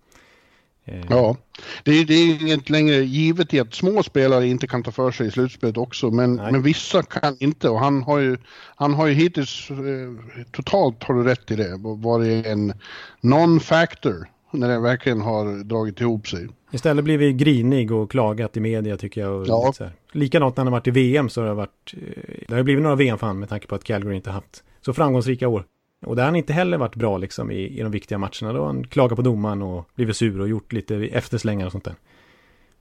Eh. 0.86 1.02
Ja, 1.10 1.38
det 1.84 1.92
är, 1.92 2.06
det 2.06 2.14
är 2.14 2.42
inget 2.42 2.70
längre 2.70 2.96
givet 2.96 3.54
i 3.54 3.60
att 3.60 3.74
små 3.74 4.04
spelare 4.04 4.48
inte 4.48 4.68
kan 4.68 4.84
ta 4.84 4.92
för 4.92 5.12
sig 5.12 5.28
i 5.28 5.32
slutspelet 5.32 5.78
också, 5.78 6.12
men, 6.12 6.36
men 6.36 6.62
vissa 6.62 7.04
kan 7.04 7.38
inte 7.40 7.70
och 7.70 7.80
han 7.80 8.04
har 8.04 8.20
ju, 8.20 8.38
han 8.76 8.94
har 8.94 9.08
ju 9.08 9.14
hittills, 9.14 9.72
eh, 9.72 10.46
totalt 10.52 11.04
har 11.04 11.14
du 11.14 11.24
rätt 11.24 11.52
i 11.52 11.56
det, 11.56 11.78
varit 11.80 12.46
en 12.46 12.74
non-factor 13.22 14.28
när 14.52 14.70
det 14.70 14.80
verkligen 14.80 15.22
har 15.22 15.64
dragit 15.64 16.02
ihop 16.02 16.28
sig. 16.28 16.48
Istället 16.72 17.04
blir 17.04 17.18
vi 17.18 17.34
grinig 17.34 17.92
och 17.92 18.12
klagat 18.12 18.58
i 18.58 18.60
media 18.60 18.98
tycker 18.98 19.22
jag. 19.22 19.34
Och 19.34 19.48
ja. 19.48 19.74
så 19.76 19.84
här. 19.84 19.94
Likadant 20.12 20.58
när 20.58 20.64
han 20.64 20.74
har 20.74 20.80
varit 20.80 20.88
i 20.88 20.92
VM 20.92 21.30
så 21.30 21.42
har 21.42 21.48
det 21.48 21.54
varit, 21.54 21.94
eh, 21.94 22.44
det 22.48 22.56
har 22.56 22.64
blivit 22.64 22.84
några 22.84 22.96
VM-fan 22.96 23.40
med 23.40 23.50
tanke 23.50 23.68
på 23.68 23.76
att 23.76 23.84
Calgary 23.84 24.16
inte 24.16 24.32
haft 24.32 24.64
så 24.82 24.94
framgångsrika 24.94 25.48
år. 25.48 25.66
Och 26.06 26.16
där 26.16 26.24
har 26.24 26.28
han 26.28 26.36
inte 26.36 26.54
heller 26.54 26.78
varit 26.78 26.95
bra 26.95 27.18
liksom 27.18 27.52
i, 27.52 27.80
i 27.80 27.82
de 27.82 27.91
viktiga 27.91 28.18
matcherna. 28.18 28.54
Då 28.54 28.60
har 28.60 28.66
han 28.66 28.88
klagat 28.88 29.16
på 29.16 29.22
domaren 29.22 29.62
och 29.62 29.89
blivit 29.95 30.18
sur 30.18 30.41
och 30.41 30.47
gjort 30.47 30.74
lite 30.74 30.95
efterslängar 30.95 31.66
och 31.66 31.72
sånt 31.72 31.84
där. 31.84 31.95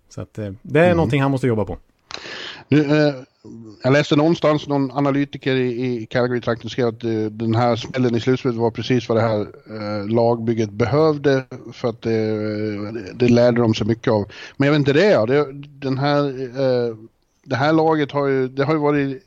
Så 0.08 0.20
att 0.20 0.38
eh, 0.38 0.52
det 0.62 0.80
är 0.80 0.84
mm. 0.84 0.96
någonting 0.96 1.22
han 1.22 1.30
måste 1.30 1.46
jobba 1.46 1.64
på. 1.64 1.78
Nu, 2.68 2.80
eh, 2.80 3.14
jag 3.82 3.92
läste 3.92 4.16
någonstans, 4.16 4.68
någon 4.68 4.90
analytiker 4.90 5.56
i, 5.56 6.02
i 6.02 6.06
Calgary-trakten 6.06 6.70
skrev 6.70 6.88
att 6.88 7.04
eh, 7.04 7.10
den 7.10 7.54
här 7.54 7.76
smällen 7.76 8.16
i 8.16 8.20
slutspelet 8.20 8.56
var 8.56 8.70
precis 8.70 9.08
vad 9.08 9.18
det 9.18 9.22
här 9.22 9.40
eh, 9.40 10.08
lagbygget 10.08 10.70
behövde 10.70 11.44
för 11.72 11.88
att 11.88 12.02
det, 12.02 13.12
det 13.14 13.28
lärde 13.28 13.60
de 13.60 13.74
sig 13.74 13.86
mycket 13.86 14.12
av. 14.12 14.24
Men 14.56 14.66
jag 14.66 14.72
vet 14.72 14.78
inte 14.78 14.92
det, 14.92 15.26
det 15.26 15.52
den 15.80 15.98
här, 15.98 16.24
eh, 16.40 16.96
det 17.44 17.56
här 17.56 17.72
laget 17.72 18.12
har 18.12 18.26
ju, 18.26 18.48
det 18.48 18.64
har 18.64 18.72
ju 18.74 18.80
varit 18.80 19.22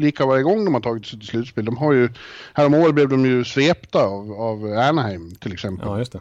lika 0.00 0.26
varje 0.26 0.42
gång 0.42 0.64
de 0.64 0.74
har 0.74 0.80
tagit 0.80 1.06
sig 1.06 1.18
till 1.18 1.28
slutspel. 1.28 1.64
De 1.64 1.76
har 1.76 1.92
ju, 1.92 2.08
häromåret 2.54 2.94
blev 2.94 3.08
de 3.08 3.26
ju 3.26 3.44
svepta 3.44 4.04
av, 4.04 4.32
av 4.32 4.64
Anaheim 4.64 5.34
till 5.34 5.52
exempel. 5.52 5.88
Ja, 5.88 5.98
just 5.98 6.12
det. 6.12 6.20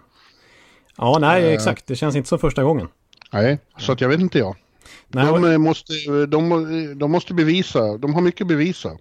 Ja, 0.98 1.18
nej, 1.22 1.44
uh, 1.44 1.54
exakt. 1.54 1.88
Det 1.88 1.96
känns 1.96 2.16
inte 2.16 2.30
som 2.30 2.40
första 2.40 2.64
gången. 2.64 2.88
Nej, 3.32 3.60
så 3.78 3.92
att 3.92 4.02
jag 4.02 4.10
vet 4.10 4.20
inte 4.20 4.40
jag. 4.40 4.56
Nej, 5.08 5.26
de, 5.26 5.44
och... 5.44 5.62
måste, 5.62 5.94
de, 6.28 7.00
de 7.00 7.12
måste 7.12 7.34
bevisa, 7.34 7.98
de 7.98 8.14
har 8.14 8.22
mycket 8.22 8.42
att 8.42 8.48
bevisa. 8.48 8.98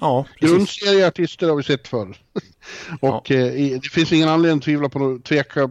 Ja, 0.00 0.26
Grundserieartister 0.40 1.48
har 1.48 1.56
vi 1.56 1.62
sett 1.62 1.88
förr. 1.88 2.16
och 3.00 3.30
ja. 3.30 3.36
eh, 3.36 3.80
det 3.80 3.90
finns 3.92 4.12
ingen 4.12 4.28
anledning 4.28 4.58
att 4.58 4.64
tvivla 4.64 4.88
på, 4.88 5.18
tveka 5.24 5.70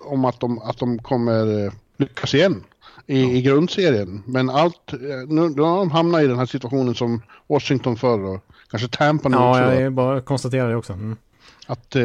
om 0.00 0.24
att 0.24 0.40
de, 0.40 0.58
att 0.58 0.78
de 0.78 0.98
kommer 0.98 1.64
eh, 1.64 1.72
lyckas 1.96 2.34
igen 2.34 2.64
i, 3.06 3.22
ja. 3.22 3.28
i 3.28 3.42
grundserien. 3.42 4.22
Men 4.26 4.50
allt, 4.50 4.92
eh, 4.92 4.98
nu, 5.28 5.48
nu 5.48 5.62
har 5.62 5.78
de 5.78 5.90
hamnat 5.90 6.22
i 6.22 6.26
den 6.26 6.38
här 6.38 6.46
situationen 6.46 6.94
som 6.94 7.22
Washington 7.46 7.96
förr 7.96 8.24
och 8.24 8.44
kanske 8.70 8.88
Tampa 8.88 9.28
nu 9.28 9.36
ja, 9.36 9.50
också. 9.50 9.62
Ja, 9.62 9.80
jag 9.80 9.92
bara 9.92 10.20
konstaterar 10.20 10.70
det 10.70 10.76
också. 10.76 10.92
Mm. 10.92 11.16
Att 11.66 11.96
eh, 11.96 12.02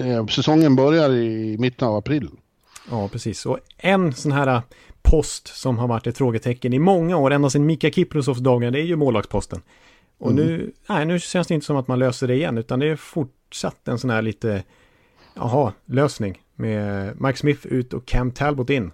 eh, 0.00 0.26
säsongen 0.26 0.76
börjar 0.76 1.10
i 1.10 1.56
mitten 1.58 1.88
av 1.88 1.96
april. 1.96 2.28
Ja, 2.90 3.08
precis. 3.08 3.46
Och 3.46 3.58
en 3.78 4.12
sån 4.12 4.32
här 4.32 4.46
eh, 4.46 4.60
post 5.02 5.56
som 5.56 5.78
har 5.78 5.88
varit 5.88 6.06
ett 6.06 6.18
frågetecken 6.18 6.72
i 6.72 6.78
många 6.78 7.16
år, 7.16 7.30
ända 7.30 7.50
sedan 7.50 7.66
Mika 7.66 7.90
Kiprosovs 7.90 8.38
dagar, 8.38 8.70
det 8.70 8.80
är 8.80 8.84
ju 8.84 8.96
målvaktsposten. 8.96 9.62
Och 10.18 10.30
mm. 10.30 10.46
nu, 10.46 10.72
nej, 10.88 11.06
nu 11.06 11.20
känns 11.20 11.46
det 11.46 11.54
inte 11.54 11.66
som 11.66 11.76
att 11.76 11.88
man 11.88 11.98
löser 11.98 12.26
det 12.26 12.34
igen, 12.34 12.58
utan 12.58 12.78
det 12.78 12.86
är 12.86 12.96
fortsatt 12.96 13.88
en 13.88 13.98
sån 13.98 14.10
här 14.10 14.22
lite, 14.22 14.62
jaha, 15.34 15.72
lösning. 15.86 16.42
Med 16.54 17.20
Mike 17.20 17.38
Smith 17.38 17.66
ut 17.66 17.92
och 17.92 18.06
Cam 18.06 18.30
Talbot 18.30 18.70
in. 18.70 18.90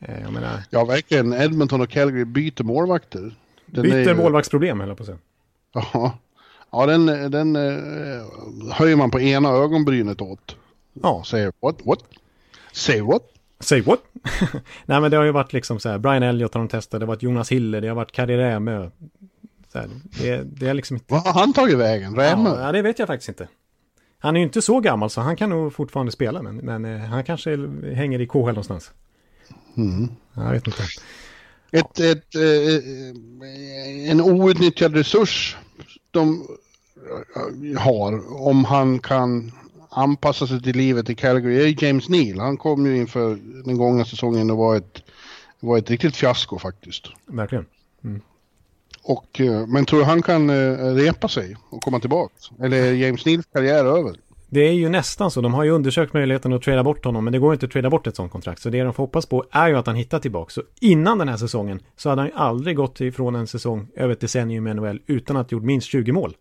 Eh, 0.00 0.20
jag 0.20 0.32
menar... 0.32 0.62
Ja, 0.70 0.84
verkligen. 0.84 1.32
Edmonton 1.32 1.80
och 1.80 1.90
Calgary 1.90 2.24
byter 2.24 2.62
målvakter. 2.62 3.34
Den 3.66 3.82
byter 3.82 4.08
är... 4.08 4.14
målvaktsproblem, 4.14 4.80
höll 4.80 4.88
jag 4.88 4.98
på 4.98 5.02
att 5.02 5.06
säga. 5.06 5.18
Ja, 5.72 6.18
ja 6.70 6.86
den, 6.86 7.06
den 7.30 7.56
uh, 7.56 8.72
höjer 8.72 8.96
man 8.96 9.10
på 9.10 9.20
ena 9.20 9.48
ögonbrynet 9.48 10.20
åt. 10.20 10.56
Ja. 11.02 11.22
Säger 11.26 11.52
what, 11.60 11.76
what? 11.84 12.04
Say 12.72 13.00
what? 13.00 13.22
Say 13.60 13.80
what? 13.80 14.00
Nej 14.86 15.00
men 15.00 15.10
det 15.10 15.16
har 15.16 15.24
ju 15.24 15.32
varit 15.32 15.52
liksom 15.52 15.80
så 15.80 15.88
här, 15.88 15.98
Brian 15.98 16.22
Elliott 16.22 16.54
har 16.54 16.60
de 16.60 16.68
testat, 16.68 17.00
det 17.00 17.06
har 17.06 17.08
varit 17.08 17.22
Jonas 17.22 17.52
Hiller, 17.52 17.80
det 17.80 17.88
har 17.88 17.94
varit 17.94 18.12
Kari 18.12 18.36
Rämö. 18.36 18.90
det, 20.20 20.42
det 20.44 20.68
är 20.68 20.74
liksom 20.74 20.96
inte... 20.96 21.06
Vad 21.08 21.22
har 21.22 21.32
han 21.32 21.52
tagit 21.52 21.78
vägen? 21.78 22.16
Rämö? 22.16 22.62
Ja, 22.64 22.72
det 22.72 22.82
vet 22.82 22.98
jag 22.98 23.08
faktiskt 23.08 23.28
inte. 23.28 23.48
Han 24.18 24.36
är 24.36 24.40
ju 24.40 24.46
inte 24.46 24.62
så 24.62 24.80
gammal 24.80 25.10
så 25.10 25.20
han 25.20 25.36
kan 25.36 25.50
nog 25.50 25.72
fortfarande 25.72 26.12
spela 26.12 26.42
men, 26.42 26.56
men 26.56 26.84
eh, 26.84 27.00
han 27.00 27.24
kanske 27.24 27.50
hänger 27.94 28.20
i 28.20 28.26
KHL 28.26 28.38
någonstans. 28.38 28.92
Mm. 29.76 30.08
Jag 30.34 30.50
vet 30.50 30.66
inte. 30.66 30.82
Ett, 31.72 32.00
ett, 32.00 32.34
eh, 32.34 34.10
en 34.10 34.20
outnyttjad 34.20 34.94
resurs 34.94 35.56
de 36.10 36.46
har 37.76 38.42
om 38.42 38.64
han 38.64 38.98
kan 38.98 39.52
anpassa 39.90 40.46
sig 40.46 40.62
till 40.62 40.76
livet 40.76 41.10
i 41.10 41.14
Calgary 41.14 41.60
är 41.60 41.84
James 41.84 42.08
Neal. 42.08 42.40
Han 42.40 42.56
kom 42.56 42.86
ju 42.86 42.96
inför 42.96 43.38
den 43.64 43.76
gångna 43.76 44.04
säsongen 44.04 44.50
och 44.50 44.56
var 44.56 44.76
ett, 44.76 45.02
var 45.60 45.78
ett 45.78 45.90
riktigt 45.90 46.16
fiasko 46.16 46.58
faktiskt. 46.58 47.06
Verkligen. 47.26 47.66
Mm. 48.04 48.20
Och, 49.02 49.40
eh, 49.40 49.66
men 49.66 49.84
tror 49.84 49.98
du 49.98 50.04
han 50.04 50.22
kan 50.22 50.50
eh, 50.50 50.94
repa 50.94 51.28
sig 51.28 51.56
och 51.70 51.82
komma 51.82 52.00
tillbaka? 52.00 52.34
Eller 52.60 52.76
är 52.76 52.92
James 52.92 53.26
Neals 53.26 53.46
karriär 53.52 53.84
över? 53.84 54.16
Det 54.52 54.60
är 54.60 54.72
ju 54.72 54.88
nästan 54.88 55.30
så. 55.30 55.40
De 55.40 55.54
har 55.54 55.64
ju 55.64 55.70
undersökt 55.70 56.12
möjligheten 56.12 56.52
att 56.52 56.62
trada 56.62 56.84
bort 56.84 57.04
honom, 57.04 57.24
men 57.24 57.32
det 57.32 57.38
går 57.38 57.52
inte 57.52 57.66
att 57.66 57.72
trada 57.72 57.90
bort 57.90 58.06
ett 58.06 58.16
sånt 58.16 58.32
kontrakt. 58.32 58.62
Så 58.62 58.70
det 58.70 58.82
de 58.82 58.94
får 58.94 59.02
hoppas 59.02 59.26
på 59.26 59.44
är 59.50 59.68
ju 59.68 59.76
att 59.76 59.86
han 59.86 59.96
hittar 59.96 60.18
tillbaka. 60.18 60.50
Så 60.50 60.62
innan 60.80 61.18
den 61.18 61.28
här 61.28 61.36
säsongen 61.36 61.80
så 61.96 62.08
hade 62.08 62.22
han 62.22 62.28
ju 62.28 62.34
aldrig 62.34 62.76
gått 62.76 63.00
ifrån 63.00 63.34
en 63.34 63.46
säsong 63.46 63.88
över 63.96 64.12
ett 64.12 64.20
decennium 64.20 64.66
i 64.66 64.74
NHL 64.74 65.00
utan 65.06 65.36
att 65.36 65.50
ha 65.50 65.56
gjort 65.56 65.64
minst 65.64 65.86
20 65.86 66.12
mål. 66.12 66.36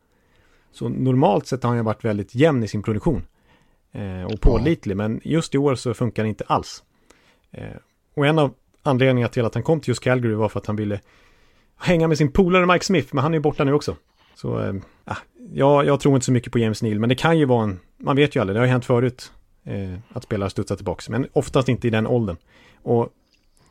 Så 0.71 0.89
normalt 0.89 1.47
sett 1.47 1.63
har 1.63 1.69
han 1.69 1.77
ju 1.77 1.83
varit 1.83 2.05
väldigt 2.05 2.35
jämn 2.35 2.63
i 2.63 2.67
sin 2.67 2.83
produktion. 2.83 3.25
Eh, 3.91 4.33
och 4.33 4.41
pålitlig, 4.41 4.97
men 4.97 5.21
just 5.23 5.55
i 5.55 5.57
år 5.57 5.75
så 5.75 5.93
funkar 5.93 6.23
det 6.23 6.29
inte 6.29 6.43
alls. 6.47 6.83
Eh, 7.51 7.63
och 8.15 8.27
en 8.27 8.39
av 8.39 8.53
anledningarna 8.83 9.29
till 9.29 9.45
att 9.45 9.53
han 9.53 9.63
kom 9.63 9.79
till 9.79 9.89
just 9.89 10.03
Calgary 10.03 10.33
var 10.33 10.49
för 10.49 10.59
att 10.59 10.67
han 10.67 10.75
ville 10.75 10.99
hänga 11.79 12.07
med 12.07 12.17
sin 12.17 12.31
polare 12.31 12.65
Mike 12.65 12.85
Smith, 12.85 13.07
men 13.11 13.23
han 13.23 13.33
är 13.33 13.37
ju 13.37 13.41
borta 13.41 13.63
nu 13.63 13.73
också. 13.73 13.95
Så 14.35 14.59
eh, 14.59 14.73
ah, 15.05 15.17
ja, 15.53 15.83
jag 15.83 15.99
tror 15.99 16.15
inte 16.15 16.25
så 16.25 16.31
mycket 16.31 16.51
på 16.51 16.59
James 16.59 16.81
Neal, 16.81 16.99
men 16.99 17.09
det 17.09 17.15
kan 17.15 17.39
ju 17.39 17.45
vara 17.45 17.63
en, 17.63 17.79
man 17.99 18.15
vet 18.15 18.35
ju 18.35 18.39
aldrig, 18.39 18.55
det 18.55 18.59
har 18.59 18.65
ju 18.65 18.71
hänt 18.71 18.85
förut 18.85 19.31
eh, 19.63 19.93
att 20.13 20.23
spelare 20.23 20.49
studsar 20.49 20.75
tillbaka, 20.75 21.11
men 21.11 21.27
oftast 21.33 21.69
inte 21.69 21.87
i 21.87 21.89
den 21.89 22.07
åldern. 22.07 22.37
Och 22.83 23.13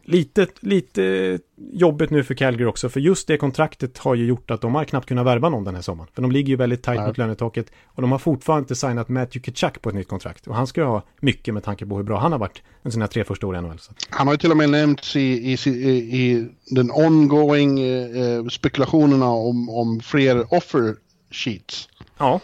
lite, 0.09 0.47
lite 0.61 1.39
jobbigt 1.73 2.11
nu 2.11 2.25
för 2.25 2.35
Calgary 2.35 2.65
också, 2.65 2.89
för 2.89 3.01
just 3.01 3.29
det 3.29 3.37
kontraktet 3.37 3.99
har 3.99 4.15
ju 4.15 4.27
gjort 4.27 4.51
att 4.51 4.61
de 4.61 4.75
har 4.75 4.85
knappt 4.85 5.09
kunnat 5.09 5.27
värva 5.27 5.49
någon 5.49 5.65
den 5.65 5.75
här 5.75 5.83
sommaren. 5.83 6.11
För 6.15 6.23
de 6.23 6.31
ligger 6.31 6.49
ju 6.49 6.57
väldigt 6.57 6.83
tajt 6.83 7.01
mot 7.01 7.19
lönetaket 7.19 7.71
och 7.87 8.03
de 8.03 8.13
har 8.13 8.19
fortfarande 8.19 8.63
inte 8.63 8.75
signat 8.75 9.09
Matthew 9.09 9.45
Kitchak 9.45 9.83
på 9.83 9.89
ett 9.89 9.95
nytt 9.95 10.09
kontrakt. 10.09 10.47
Och 10.47 10.55
han 10.55 10.67
ska 10.67 10.81
ju 10.81 10.87
ha 10.87 11.03
mycket 11.21 11.55
med 11.55 11.63
tanke 11.65 11.87
på 11.87 11.97
hur 11.97 12.03
bra 12.03 12.19
han 12.19 12.33
har 12.33 12.39
varit 12.39 12.63
under 12.83 12.93
sina 12.93 13.07
tre 13.07 13.25
första 13.25 13.47
år 13.47 13.57
i 13.57 13.61
NHL. 13.61 13.79
Han 14.11 14.27
har 14.27 14.35
ju 14.35 14.39
till 14.39 14.51
och 14.51 14.57
med 14.57 14.71
nämnts 14.71 15.17
i, 15.17 15.21
i, 15.21 15.53
i 15.73 16.49
den 16.71 16.91
ongoing 16.91 17.81
eh, 17.81 18.45
spekulationerna 18.45 19.29
om, 19.31 19.69
om 19.69 20.01
fler 20.01 20.55
offer 20.55 20.97
sheets. 21.31 21.89
Ja, 22.19 22.41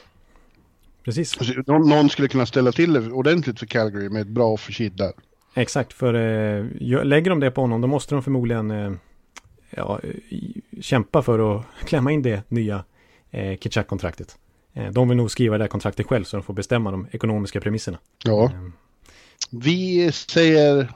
precis. 1.05 1.37
Någon 1.67 2.11
skulle 2.11 2.29
kunna 2.29 2.47
ställa 2.47 2.73
till 2.73 2.93
det 2.93 3.11
ordentligt 3.11 3.59
för 3.59 3.67
Calgary 3.67 4.09
med 4.09 4.23
ett 4.23 4.29
bra 4.29 4.47
offer 4.47 4.73
sheet 4.73 4.97
där. 4.97 5.13
Exakt, 5.55 5.93
för 5.93 6.15
eh, 6.15 7.05
lägger 7.05 7.31
de 7.31 7.41
det 7.41 7.51
på 7.51 7.61
honom 7.61 7.81
då 7.81 7.89
måste 7.89 8.15
de 8.15 8.23
förmodligen 8.23 8.71
eh, 8.71 8.93
ja, 9.71 10.01
kämpa 10.81 11.23
för 11.23 11.57
att 11.57 11.67
klämma 11.85 12.13
in 12.13 12.23
det 12.23 12.51
nya 12.51 12.85
eh, 13.31 13.57
Kitchak-kontraktet. 13.59 14.39
Eh, 14.73 14.91
de 14.91 15.09
vill 15.09 15.17
nog 15.17 15.31
skriva 15.31 15.59
det 15.59 15.65
här 15.65 15.69
kontraktet 15.69 16.07
själv 16.07 16.25
så 16.25 16.37
de 16.37 16.43
får 16.43 16.55
bestämma 16.55 16.91
de 16.91 17.07
ekonomiska 17.13 17.61
premisserna. 17.61 17.99
Ja. 18.25 18.45
Eh. 18.45 18.51
Vi 19.51 20.13
säger 20.13 20.89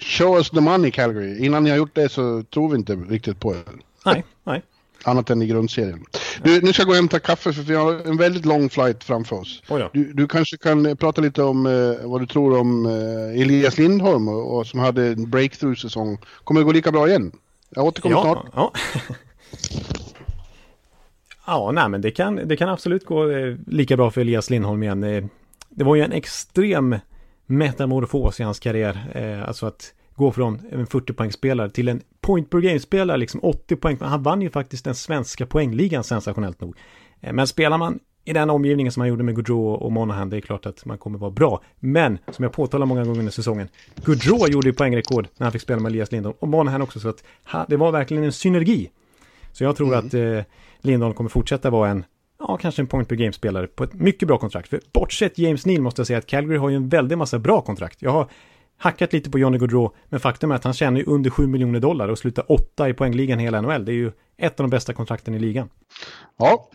show 0.00 0.36
us 0.36 0.50
the 0.50 0.60
money 0.60 0.90
Calgary. 0.90 1.44
Innan 1.44 1.64
ni 1.64 1.70
har 1.70 1.76
gjort 1.76 1.94
det 1.94 2.08
så 2.08 2.42
tror 2.42 2.68
vi 2.68 2.76
inte 2.76 2.94
riktigt 2.94 3.40
på 3.40 3.54
er. 3.54 3.62
Nej, 4.04 4.24
nej. 4.44 4.62
Annat 5.04 5.30
än 5.30 5.42
i 5.42 5.46
grundserien. 5.46 6.04
Du, 6.42 6.60
nu 6.60 6.72
ska 6.72 6.80
jag 6.80 6.86
gå 6.86 6.92
och 6.92 6.96
hämta 6.96 7.18
kaffe 7.18 7.52
för 7.52 7.62
vi 7.62 7.74
har 7.74 8.08
en 8.08 8.16
väldigt 8.16 8.44
lång 8.44 8.70
flight 8.70 9.04
framför 9.04 9.36
oss. 9.36 9.62
Oh 9.68 9.80
ja. 9.80 9.90
du, 9.92 10.12
du, 10.12 10.28
kanske 10.28 10.56
kan 10.56 10.96
prata 10.96 11.20
lite 11.20 11.42
om 11.42 11.66
eh, 11.66 12.08
vad 12.08 12.20
du 12.20 12.26
tror 12.26 12.58
om 12.58 12.86
eh, 12.86 13.42
Elias 13.42 13.78
Lindholm 13.78 14.28
och, 14.28 14.56
och, 14.56 14.66
som 14.66 14.80
hade 14.80 15.06
en 15.06 15.30
breakthrough-säsong. 15.30 16.18
Kommer 16.44 16.60
det 16.60 16.64
gå 16.64 16.72
lika 16.72 16.92
bra 16.92 17.08
igen? 17.08 17.32
Jag 17.70 17.84
återkommer 17.84 18.16
ja, 18.16 18.22
snart. 18.22 18.46
Ja. 18.54 18.72
ja, 21.46 21.70
nej 21.72 21.88
men 21.88 22.00
det 22.00 22.10
kan, 22.10 22.48
det 22.48 22.56
kan 22.56 22.68
absolut 22.68 23.06
gå 23.06 23.30
eh, 23.30 23.56
lika 23.66 23.96
bra 23.96 24.10
för 24.10 24.20
Elias 24.20 24.50
Lindholm 24.50 24.82
igen. 24.82 25.04
Eh, 25.04 25.24
det 25.68 25.84
var 25.84 25.96
ju 25.96 26.02
en 26.02 26.12
extrem 26.12 26.96
metamorfos 27.46 28.40
i 28.40 28.42
hans 28.42 28.58
karriär. 28.58 29.12
Eh, 29.14 29.48
alltså 29.48 29.66
att 29.66 29.92
gå 30.18 30.32
från 30.32 30.60
en 30.70 30.86
40 30.86 31.12
poängspelare 31.12 31.70
till 31.70 31.88
en 31.88 32.00
point 32.20 32.50
per 32.50 32.58
game-spelare, 32.58 33.16
liksom 33.16 33.40
80 33.42 33.76
poäng. 33.76 33.98
Han 34.00 34.22
vann 34.22 34.42
ju 34.42 34.50
faktiskt 34.50 34.84
den 34.84 34.94
svenska 34.94 35.46
poängligan 35.46 36.04
sensationellt 36.04 36.60
nog. 36.60 36.76
Eh, 37.20 37.32
men 37.32 37.46
spelar 37.46 37.78
man 37.78 37.98
i 38.24 38.32
den 38.32 38.50
omgivningen 38.50 38.92
som 38.92 39.00
han 39.00 39.08
gjorde 39.08 39.24
med 39.24 39.34
Gaudreau 39.34 39.74
och 39.74 39.92
Monahan, 39.92 40.30
det 40.30 40.36
är 40.36 40.40
klart 40.40 40.66
att 40.66 40.84
man 40.84 40.98
kommer 40.98 41.18
vara 41.18 41.30
bra. 41.30 41.62
Men, 41.80 42.18
som 42.30 42.42
jag 42.42 42.52
påtalar 42.52 42.86
många 42.86 43.04
gånger 43.04 43.18
under 43.18 43.32
säsongen, 43.32 43.68
Gaudreau 44.04 44.48
gjorde 44.48 44.68
ju 44.68 44.74
poängrekord 44.74 45.28
när 45.36 45.44
han 45.44 45.52
fick 45.52 45.62
spela 45.62 45.80
med 45.80 45.90
Elias 45.90 46.12
Lindholm 46.12 46.36
och 46.40 46.48
Monahan 46.48 46.82
också, 46.82 47.00
så 47.00 47.08
att 47.08 47.24
det 47.68 47.76
var 47.76 47.92
verkligen 47.92 48.24
en 48.24 48.32
synergi. 48.32 48.90
Så 49.52 49.64
jag 49.64 49.76
tror 49.76 49.94
mm. 49.94 50.06
att 50.06 50.14
eh, 50.14 50.52
Lindholm 50.80 51.14
kommer 51.14 51.30
fortsätta 51.30 51.70
vara 51.70 51.90
en, 51.90 52.04
ja, 52.38 52.56
kanske 52.56 52.82
en 52.82 52.86
point 52.86 53.08
per 53.08 53.16
game-spelare 53.16 53.66
på 53.66 53.84
ett 53.84 53.94
mycket 53.94 54.28
bra 54.28 54.38
kontrakt. 54.38 54.68
För 54.68 54.80
bortsett 54.92 55.38
James 55.38 55.66
Neal 55.66 55.82
måste 55.82 56.00
jag 56.00 56.06
säga 56.06 56.18
att 56.18 56.26
Calgary 56.26 56.58
har 56.58 56.68
ju 56.68 56.76
en 56.76 56.88
väldig 56.88 57.18
massa 57.18 57.38
bra 57.38 57.60
kontrakt. 57.60 58.02
Jag 58.02 58.10
har 58.10 58.28
hackat 58.78 59.12
lite 59.12 59.30
på 59.30 59.38
Johnny 59.38 59.58
Gaudreau, 59.58 59.90
men 60.08 60.20
faktum 60.20 60.50
är 60.50 60.54
att 60.54 60.64
han 60.64 60.74
tjänar 60.74 60.98
ju 60.98 61.04
under 61.06 61.30
7 61.30 61.46
miljoner 61.46 61.80
dollar 61.80 62.08
och 62.08 62.18
slutar 62.18 62.52
åtta 62.52 62.88
i 62.88 62.94
poängligan 62.94 63.40
i 63.40 63.42
hela 63.42 63.60
NHL. 63.60 63.84
Det 63.84 63.92
är 63.92 63.94
ju 63.94 64.12
ett 64.36 64.60
av 64.60 64.64
de 64.64 64.70
bästa 64.70 64.92
kontrakten 64.92 65.34
i 65.34 65.38
ligan. 65.38 65.68
Ja, 66.38 66.70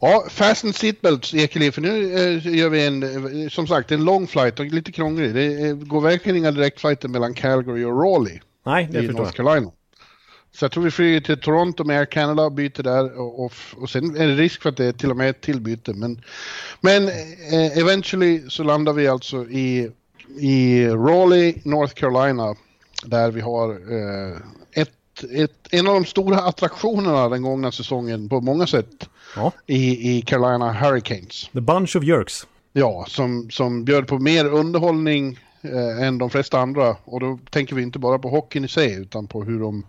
ja 0.00 0.26
fasten 0.30 0.72
seatbelts 0.72 1.34
Ekeliv, 1.34 1.70
för 1.70 1.80
nu 1.80 2.14
eh, 2.14 2.56
gör 2.56 2.68
vi 2.68 2.86
en, 2.86 3.50
som 3.50 3.66
sagt, 3.66 3.92
en 3.92 4.04
lång 4.04 4.26
flight 4.26 4.60
och 4.60 4.66
lite 4.66 4.92
krånglig. 4.92 5.34
Det 5.34 5.68
eh, 5.68 5.74
går 5.74 6.00
verkligen 6.00 6.36
inga 6.36 6.50
direktflighter 6.50 7.08
mellan 7.08 7.34
Calgary 7.34 7.84
och 7.84 8.02
Raleigh. 8.02 8.40
Nej, 8.66 8.88
det 8.92 8.98
i 8.98 9.06
förstår 9.06 9.22
North 9.22 9.36
Carolina. 9.36 9.70
Så 10.52 10.64
jag 10.64 10.72
tror 10.72 10.84
vi 10.84 10.90
flyger 10.90 11.20
till 11.20 11.40
Toronto 11.40 11.84
med 11.84 11.98
Air 11.98 12.04
Canada 12.04 12.42
och 12.42 12.52
byter 12.52 12.82
där 12.82 13.18
och, 13.18 13.44
och, 13.44 13.52
och 13.76 13.90
sen 13.90 14.16
är 14.16 14.26
det 14.26 14.34
risk 14.34 14.62
för 14.62 14.68
att 14.68 14.76
det 14.76 14.84
är 14.84 14.92
till 14.92 15.10
och 15.10 15.16
med 15.16 15.30
ett 15.30 15.40
till 15.40 15.60
byte. 15.60 15.92
Men, 15.94 16.22
men 16.80 17.08
eh, 17.08 17.78
eventually 17.78 18.42
så 18.48 18.62
landar 18.62 18.92
vi 18.92 19.08
alltså 19.08 19.44
i 19.44 19.90
i 20.36 20.86
Raleigh, 20.88 21.58
North 21.64 21.94
Carolina, 21.94 22.54
där 23.04 23.30
vi 23.30 23.40
har 23.40 23.70
eh, 23.70 24.36
ett, 24.72 25.24
ett, 25.30 25.68
en 25.70 25.88
av 25.88 25.94
de 25.94 26.04
stora 26.04 26.40
attraktionerna 26.40 27.28
den 27.28 27.42
gångna 27.42 27.72
säsongen 27.72 28.28
på 28.28 28.40
många 28.40 28.66
sätt 28.66 29.08
ja. 29.36 29.52
i, 29.66 30.16
i 30.16 30.22
Carolina 30.22 30.72
Hurricanes. 30.72 31.50
The 31.52 31.60
Bunch 31.60 31.96
of 31.96 32.04
Jerks. 32.04 32.46
Ja, 32.72 33.04
som, 33.08 33.50
som 33.50 33.84
bjöd 33.84 34.06
på 34.06 34.18
mer 34.18 34.44
underhållning 34.44 35.38
eh, 35.62 36.06
än 36.06 36.18
de 36.18 36.30
flesta 36.30 36.58
andra. 36.58 36.96
Och 37.04 37.20
då 37.20 37.38
tänker 37.50 37.76
vi 37.76 37.82
inte 37.82 37.98
bara 37.98 38.18
på 38.18 38.28
hockeyn 38.28 38.64
i 38.64 38.68
sig, 38.68 38.94
utan 38.94 39.26
på 39.26 39.44
hur 39.44 39.60
de, 39.60 39.86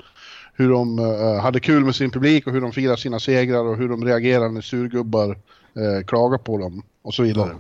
hur 0.54 0.70
de 0.70 1.00
eh, 1.00 1.42
hade 1.42 1.60
kul 1.60 1.86
med 1.86 1.96
sin 1.96 2.12
publik 2.12 2.48
och 2.48 2.54
hur 2.54 2.62
de 2.62 2.72
firade 2.72 2.98
sina 2.98 3.20
segrar 3.20 3.66
och 3.66 3.78
hur 3.78 3.90
de 3.90 4.06
reagerade 4.06 4.52
när 4.52 4.62
surgubbar 4.62 5.30
eh, 5.76 6.06
klagar 6.06 6.38
på 6.38 6.58
dem 6.58 6.84
och 7.02 7.14
så 7.14 7.24
vidare. 7.24 7.50
Ja. 7.54 7.60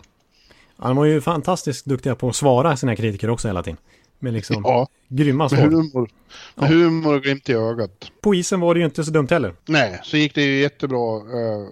De 0.77 0.95
var 0.95 1.05
ju 1.05 1.21
fantastiskt 1.21 1.85
duktiga 1.85 2.15
på 2.15 2.29
att 2.29 2.35
svara 2.35 2.77
sina 2.77 2.95
kritiker 2.95 3.29
också 3.29 3.47
hela 3.47 3.63
tiden. 3.63 3.77
Med 4.19 4.33
liksom 4.33 4.61
ja, 4.65 4.87
grymma 5.07 5.49
svar. 5.49 5.57
Med 5.57 5.71
humor, 5.71 6.09
med 6.55 6.71
ja. 6.71 6.75
humor 6.75 7.15
och 7.15 7.21
glimt 7.23 7.49
i 7.49 7.53
ögat. 7.53 8.11
På 8.21 8.35
isen 8.35 8.59
var 8.59 8.73
det 8.73 8.79
ju 8.79 8.85
inte 8.85 9.03
så 9.03 9.11
dumt 9.11 9.27
heller. 9.29 9.53
Nej, 9.65 9.99
så 10.03 10.17
gick 10.17 10.35
det 10.35 10.41
ju 10.41 10.59
jättebra 10.61 11.17
uh, 11.17 11.67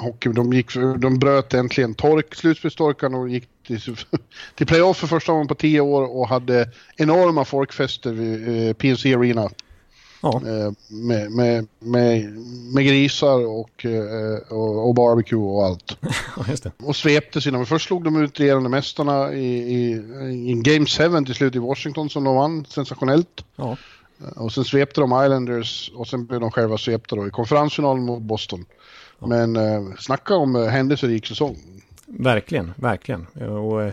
hockey. 0.00 0.28
De, 0.28 0.52
gick, 0.52 0.74
de 0.98 1.18
bröt 1.18 1.54
äntligen 1.54 1.94
tork, 1.94 2.34
slutspelstorkan 2.34 3.14
och 3.14 3.28
gick 3.28 3.48
till, 3.66 3.80
till 4.54 4.66
playoff 4.66 4.96
för 4.96 5.06
första 5.06 5.32
gången 5.32 5.48
på 5.48 5.54
tio 5.54 5.80
år 5.80 6.16
och 6.16 6.28
hade 6.28 6.70
enorma 6.96 7.44
folkfester 7.44 8.12
vid 8.12 8.48
uh, 8.48 8.68
eh, 8.68 8.72
PNC 8.72 9.14
Arena. 9.14 9.50
Ja. 10.24 10.40
Eh, 10.46 10.72
med, 10.88 11.30
med, 11.32 11.66
med, 11.78 12.38
med, 12.74 12.84
grisar 12.84 13.46
och, 13.46 13.84
eh, 13.84 14.38
och, 14.48 14.88
och, 14.88 14.94
barbecue 14.94 15.38
och 15.38 15.64
allt. 15.64 15.96
Just 16.48 16.62
det. 16.62 16.72
Och 16.82 16.96
svepte 16.96 17.40
sina. 17.40 17.64
Först 17.64 17.86
slog 17.86 18.04
de 18.04 18.22
ut 18.22 18.40
regerande 18.40 18.68
mästarna 18.68 19.32
i, 19.32 19.74
i, 19.74 19.92
i 20.50 20.62
Game 20.64 20.86
7 20.86 21.24
till 21.24 21.34
slut 21.34 21.54
i 21.54 21.58
Washington 21.58 22.10
som 22.10 22.24
de 22.24 22.36
vann 22.36 22.64
sensationellt. 22.68 23.44
Ja. 23.56 23.76
Eh, 24.20 24.42
och 24.42 24.52
sen 24.52 24.64
svepte 24.64 25.00
de 25.00 25.24
Islanders 25.24 25.92
och 25.94 26.08
sen 26.08 26.26
blev 26.26 26.40
de 26.40 26.50
själva 26.50 26.78
svepta 26.78 27.16
då 27.16 27.26
i 27.26 27.30
konferensfinalen 27.30 28.04
mot 28.04 28.22
Boston. 28.22 28.64
Ja. 29.18 29.26
Men 29.26 29.56
eh, 29.56 29.82
snacka 29.98 30.36
om 30.36 30.54
händelserik 30.54 31.26
säsong. 31.26 31.56
Verkligen, 32.06 32.72
verkligen. 32.76 33.26
Och, 33.26 33.92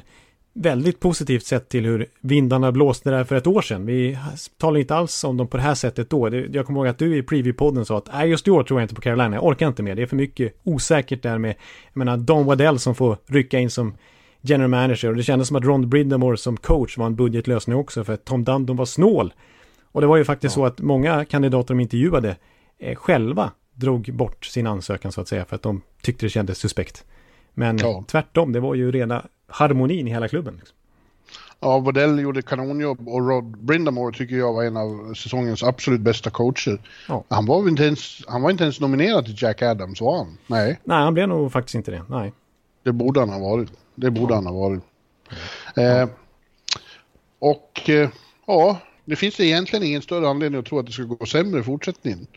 väldigt 0.54 0.99
positivt 0.99 1.45
sett 1.45 1.70
till 1.70 1.86
hur 1.86 2.06
vindarna 2.22 2.72
blåste 2.72 3.10
där 3.10 3.24
för 3.24 3.36
ett 3.36 3.47
år 3.47 3.62
sedan. 3.62 3.86
Vi 3.86 4.18
talade 4.58 4.80
inte 4.80 4.95
alls 4.95 5.24
om 5.24 5.38
dem 5.38 5.47
på 5.47 5.58
det 5.58 5.64
här 5.64 5.76
sättet 5.76 6.10
då. 6.10 6.36
Jag 6.36 6.66
kommer 6.66 6.80
ihåg 6.80 6.88
att 6.88 6.97
du 6.97 7.18
i 7.18 7.22
preview-podden 7.22 7.84
sa 7.84 7.97
att 7.97 8.10
nej, 8.14 8.30
just 8.30 8.47
i 8.47 8.52
år 8.52 8.64
tror 8.64 8.80
jag 8.80 8.84
inte 8.86 8.95
på 8.95 9.02
Carolina. 9.02 9.36
Jag 9.36 9.45
orkar 9.45 9.68
inte 9.68 9.84
mer. 9.84 9.95
Det 9.95 10.02
är 10.02 10.06
för 10.06 10.16
mycket 10.16 10.56
osäkert 10.64 11.24
där 11.24 11.38
med, 11.38 11.56
jag 11.93 11.99
menar, 11.99 12.18
Don 12.18 12.45
Waddell 12.45 12.80
som 12.80 12.95
får 12.95 13.18
rycka 13.26 13.60
in 13.60 13.70
som 13.70 13.93
general 14.41 14.70
manager. 14.70 15.10
Och 15.10 15.16
det 15.16 15.24
kändes 15.24 15.47
som 15.47 15.58
att 15.58 15.64
Ron 15.64 15.89
Brindamore 15.89 16.38
som 16.38 16.58
coach 16.58 16.97
var 16.97 17.06
en 17.06 17.16
budgetlösning 17.16 17.76
också 17.76 18.04
för 18.04 18.14
att 18.14 18.26
Tom 18.26 18.43
Dundon 18.43 18.78
var 18.78 18.86
snål. 18.86 19.34
Och 19.91 20.02
det 20.02 20.08
var 20.08 20.18
ju 20.18 20.26
faktiskt 20.26 20.58
ja. 20.58 20.62
så 20.62 20.66
att 20.66 20.80
många 20.80 21.26
kandidater 21.26 21.74
de 21.74 21.80
intervjuade 21.80 22.36
eh, 22.80 22.95
själva 22.95 23.52
drog 23.74 24.14
bort 24.14 24.45
sin 24.45 24.68
ansökan 24.68 25.12
så 25.12 25.22
att 25.22 25.28
säga 25.28 25.45
för 25.45 25.56
att 25.56 25.62
de 25.62 25.82
tyckte 26.02 26.26
det 26.26 26.30
kändes 26.30 26.58
suspekt. 26.58 27.06
Men 27.54 27.78
ja. 27.78 28.04
tvärtom, 28.08 28.52
det 28.52 28.60
var 28.60 28.76
ju 28.76 28.91
rena 28.91 29.26
harmonin 29.52 30.08
i 30.08 30.12
hela 30.12 30.28
klubben. 30.28 30.56
Liksom. 30.56 30.76
Ja, 31.60 31.80
Waddell 31.80 32.20
gjorde 32.20 32.41
kanonjobb 32.41 33.08
och 33.08 33.28
Rod 33.28 33.58
Brindamore 33.58 34.18
tycker 34.18 34.36
jag 34.36 34.54
var 34.54 34.64
en 34.64 34.78
av 34.78 35.14
säsongens 35.14 35.64
absolut 35.64 36.02
bästa 36.02 36.30
coacher. 36.30 36.82
Ja. 37.08 37.24
Han, 37.30 37.45
var 37.45 37.70
inte 37.70 37.84
ens, 37.84 38.22
han 38.28 38.41
var 38.41 38.52
inte 38.52 38.64
ens 38.64 38.80
nominerad 38.80 39.26
till 39.26 39.36
Jack 39.38 39.62
Adams, 39.62 40.02
var 40.02 40.18
han? 40.18 40.38
Nej. 40.47 40.80
Nej, 40.84 40.97
han 40.97 41.14
blev 41.14 41.28
nog 41.28 41.52
faktiskt 41.52 41.76
inte 41.76 41.91
det. 41.91 42.04
Nej. 42.10 42.34
Det 42.84 42.91
borde 42.91 43.20
han 43.20 43.30
ha 43.30 43.39
varit. 43.39 43.70
Det 43.95 44.12
borde 44.12 44.34
ja. 44.34 44.36
han 44.36 44.45
ha 44.45 44.54
varit. 44.54 44.82
Eh, 45.76 46.10
och 47.39 47.89
eh, 47.89 48.10
ja, 48.45 48.80
det 49.06 49.16
finns 49.16 49.39
egentligen 49.39 49.86
ingen 49.86 50.02
större 50.02 50.30
anledning 50.30 50.60
att 50.60 50.66
tro 50.66 50.80
att 50.80 50.86
det 50.86 50.91
ska 50.91 51.04
gå 51.04 51.26
sämre 51.26 51.60
i 51.60 51.64
fortsättningen. 51.64 52.28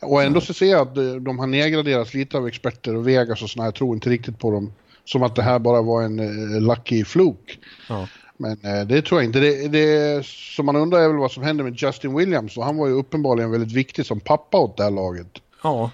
Och 0.00 0.22
ändå 0.22 0.40
så 0.40 0.54
ser 0.54 0.70
jag 0.70 0.88
att 0.88 0.94
de 1.24 1.38
har 1.38 1.46
nedgraderats 1.46 2.14
lite 2.14 2.36
av 2.38 2.46
experter 2.46 2.96
och 2.96 3.08
Vegas 3.08 3.42
och 3.42 3.50
sådana. 3.50 3.66
Jag 3.66 3.74
tror 3.74 3.94
inte 3.94 4.10
riktigt 4.10 4.38
på 4.38 4.50
dem. 4.50 4.72
Som 5.08 5.22
att 5.22 5.36
det 5.36 5.42
här 5.42 5.58
bara 5.58 5.82
var 5.82 6.02
en 6.02 6.20
uh, 6.20 6.60
lucky 6.60 7.04
fluk. 7.04 7.58
Ja. 7.88 8.08
Men 8.36 8.52
uh, 8.52 8.86
det 8.86 9.02
tror 9.02 9.20
jag 9.20 9.28
inte. 9.28 9.40
Det, 9.40 9.68
det 9.68 10.26
som 10.26 10.66
man 10.66 10.76
undrar 10.76 10.98
är 10.98 11.08
väl 11.08 11.16
vad 11.16 11.32
som 11.32 11.42
händer 11.42 11.64
med 11.64 11.82
Justin 11.82 12.16
Williams. 12.16 12.56
Och 12.56 12.64
han 12.64 12.76
var 12.76 12.86
ju 12.86 12.92
uppenbarligen 12.92 13.50
väldigt 13.50 13.72
viktig 13.72 14.06
som 14.06 14.20
pappa 14.20 14.58
åt 14.58 14.76
det 14.76 14.82
här 14.82 14.90
laget. 14.90 15.26
Ja. 15.62 15.90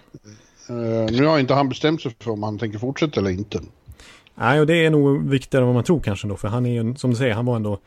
Uh, 0.70 0.76
nu 1.10 1.24
har 1.24 1.38
inte 1.38 1.54
han 1.54 1.68
bestämt 1.68 2.02
sig 2.02 2.14
för 2.20 2.30
om 2.30 2.42
han 2.42 2.58
tänker 2.58 2.78
fortsätta 2.78 3.20
eller 3.20 3.30
inte. 3.30 3.60
Nej, 4.34 4.60
och 4.60 4.66
det 4.66 4.86
är 4.86 4.90
nog 4.90 5.28
viktigare 5.30 5.62
än 5.62 5.66
vad 5.66 5.74
man 5.74 5.84
tror 5.84 6.00
kanske 6.00 6.28
då. 6.28 6.36
För 6.36 6.48
han 6.48 6.66
är 6.66 6.82
ju, 6.82 6.94
som 6.94 7.10
du 7.10 7.16
säger, 7.16 7.34
han 7.34 7.46
var 7.46 7.56
ändå 7.56 7.78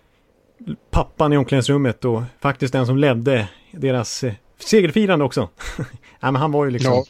pappan 0.92 1.34
i 1.34 1.38
omklädningsrummet 1.38 2.06
och 2.06 2.24
faktiskt 2.40 2.74
den 2.74 2.86
som 2.86 2.98
ledde 2.98 3.48
deras 3.72 4.24
segerfirande 4.60 5.26
också. 5.26 5.50
Nej, 5.78 6.32
men 6.32 6.36
han 6.36 6.52
var 6.52 6.66
ju 6.66 6.72
liksom... 6.72 6.94
Ja. 6.94 7.04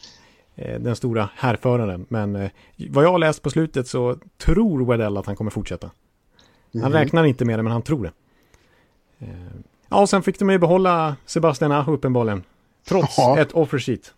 Eh, 0.58 0.80
den 0.80 0.96
stora 0.96 1.28
härföraren. 1.34 2.06
Men 2.08 2.36
eh, 2.36 2.50
vad 2.90 3.04
jag 3.04 3.10
har 3.12 3.18
läst 3.18 3.42
på 3.42 3.50
slutet 3.50 3.88
så 3.88 4.16
tror 4.38 4.86
Weddell 4.86 5.16
att 5.16 5.26
han 5.26 5.36
kommer 5.36 5.50
fortsätta. 5.50 5.90
Han 6.72 6.82
Mhm. 6.82 6.92
räknar 6.92 7.24
inte 7.24 7.44
med 7.44 7.58
det, 7.58 7.62
men 7.62 7.72
han 7.72 7.82
tror 7.82 8.02
det. 8.04 8.12
Eh, 9.26 9.28
ja, 9.88 10.00
och 10.00 10.08
sen 10.08 10.22
fick 10.22 10.38
de 10.38 10.50
ju 10.50 10.58
behålla 10.58 11.16
Sebastian 11.26 11.72
Aho 11.72 11.92
uppenbarligen. 11.92 12.42
Trots 12.88 13.18
Ja. 13.18 13.38
ett 13.38 13.52
offersheet. 13.52 14.14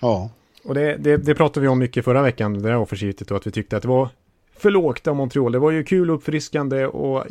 Ja. 0.00 0.30
Och 0.64 0.74
det, 0.74 0.96
det, 0.96 1.16
det 1.16 1.34
pratade 1.34 1.60
vi 1.60 1.68
om 1.68 1.78
mycket 1.78 2.04
förra 2.04 2.22
veckan, 2.22 2.54
det 2.54 2.60
där 2.60 2.76
offersheetet, 2.76 3.30
och 3.30 3.36
att 3.36 3.46
vi 3.46 3.50
tyckte 3.50 3.76
att 3.76 3.82
det 3.82 3.88
var 3.88 4.08
för 4.56 4.70
lågt 4.70 5.06
av 5.06 5.16
Montreal. 5.16 5.52
Det 5.52 5.58
var 5.58 5.70
ju 5.70 5.84
kul 5.84 6.10
och 6.10 6.16
uppfriskande 6.16 6.86
och 6.86 7.24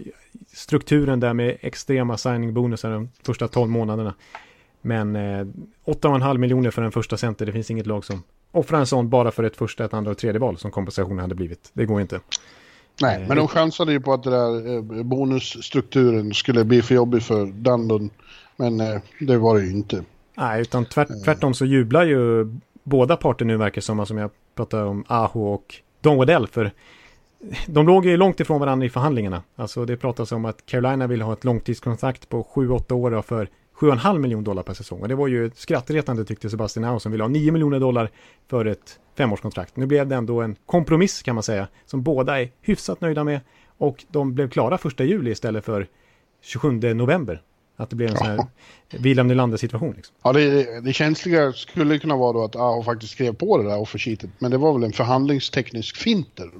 strukturen 0.53 1.19
där 1.19 1.33
med 1.33 1.57
extrema 1.61 2.17
signing-bonusar 2.17 2.91
de 2.91 3.09
första 3.23 3.47
12 3.47 3.69
månaderna. 3.71 4.13
Men 4.87 5.15
eh, 5.15 5.45
8,5 5.85 6.37
miljoner 6.37 6.71
för 6.71 6.81
en 6.81 6.91
första 6.91 7.17
center, 7.17 7.45
det 7.45 7.51
finns 7.51 7.71
inget 7.71 7.87
lag 7.87 8.05
som 8.05 8.23
offrar 8.51 8.79
en 8.79 8.87
sån 8.87 9.09
bara 9.09 9.31
för 9.31 9.43
ett 9.43 9.57
första, 9.57 9.85
ett 9.85 9.93
andra 9.93 10.11
och 10.11 10.17
tredje 10.17 10.39
val 10.39 10.57
som 10.57 10.71
kompensationen 10.71 11.19
hade 11.19 11.35
blivit. 11.35 11.69
Det 11.73 11.85
går 11.85 12.01
inte. 12.01 12.19
Nej, 13.01 13.21
Eh, 13.21 13.27
men 13.27 13.37
de 13.37 13.47
chansade 13.47 13.91
ju 13.91 13.99
på 13.99 14.13
att 14.13 14.23
det 14.23 14.29
där 14.29 14.75
eh, 14.75 15.03
bonusstrukturen 15.03 16.33
skulle 16.33 16.63
bli 16.63 16.81
för 16.81 16.95
jobbig 16.95 17.23
för 17.23 17.45
Dundon. 17.45 18.09
Men 18.55 18.79
eh, 18.79 19.01
det 19.19 19.37
var 19.37 19.57
det 19.57 19.65
ju 19.65 19.71
inte. 19.71 20.03
Nej, 20.37 20.61
utan 20.61 20.85
tvärt, 20.85 21.23
tvärtom 21.25 21.53
så 21.53 21.65
jublar 21.65 22.03
ju 22.03 22.53
båda 22.83 23.17
parter 23.17 23.45
nu 23.45 23.57
verkar 23.57 23.81
som, 23.81 24.05
som 24.05 24.17
jag 24.17 24.31
pratar 24.55 24.85
om 24.85 25.03
Aho 25.07 25.53
och 25.53 25.75
Don 26.01 26.17
Waddell, 26.17 26.47
för 26.47 26.71
de 27.67 27.87
låg 27.87 28.05
ju 28.05 28.17
långt 28.17 28.39
ifrån 28.39 28.59
varandra 28.59 28.85
i 28.85 28.89
förhandlingarna. 28.89 29.43
Alltså 29.55 29.85
det 29.85 29.97
pratas 29.97 30.31
om 30.31 30.45
att 30.45 30.65
Carolina 30.65 31.07
vill 31.07 31.21
ha 31.21 31.33
ett 31.33 31.43
långtidskontrakt 31.43 32.29
på 32.29 32.43
7-8 32.43 32.93
år 32.93 33.21
för 33.21 33.49
7,5 33.79 34.19
miljoner 34.19 34.45
dollar 34.45 34.63
per 34.63 34.73
säsong. 34.73 35.01
Och 35.01 35.07
det 35.07 35.15
var 35.15 35.27
ju 35.27 35.51
skrattretande 35.55 36.25
tyckte 36.25 36.49
Sebastian 36.49 36.83
Aho 36.83 36.99
som 36.99 37.11
ville 37.11 37.23
ha 37.23 37.29
9 37.29 37.51
miljoner 37.51 37.79
dollar 37.79 38.09
för 38.47 38.65
ett 38.65 38.99
femårskontrakt. 39.17 39.75
Nu 39.75 39.85
blev 39.85 40.07
det 40.07 40.15
ändå 40.15 40.41
en 40.41 40.55
kompromiss 40.65 41.21
kan 41.21 41.35
man 41.35 41.43
säga, 41.43 41.67
som 41.85 42.03
båda 42.03 42.41
är 42.41 42.51
hyfsat 42.61 43.01
nöjda 43.01 43.23
med. 43.23 43.39
Och 43.77 44.05
de 44.07 44.33
blev 44.33 44.49
klara 44.49 44.77
första 44.77 45.03
juli 45.03 45.31
istället 45.31 45.65
för 45.65 45.87
27 46.41 46.71
november. 46.93 47.41
Att 47.75 47.89
det 47.89 47.95
blev 47.95 48.09
en 48.09 48.17
sån 48.17 48.27
här 48.27 48.37
Ja. 48.89 48.97
William 48.99 49.27
Nylander 49.27 49.57
situation. 49.57 49.93
Liksom. 49.95 50.15
Ja, 50.23 50.33
det, 50.33 50.81
det 50.81 50.93
känsliga 50.93 51.53
skulle 51.53 51.99
kunna 51.99 52.17
vara 52.17 52.33
då 52.33 52.43
att 52.43 52.55
Aho 52.55 52.83
faktiskt 52.83 53.13
skrev 53.13 53.35
på 53.35 53.57
det 53.57 53.69
där 53.69 53.79
offersheetet. 53.79 54.29
Men 54.39 54.51
det 54.51 54.57
var 54.57 54.73
väl 54.73 54.83
en 54.83 54.93
förhandlingsteknisk 54.93 55.97
finter. 55.97 56.51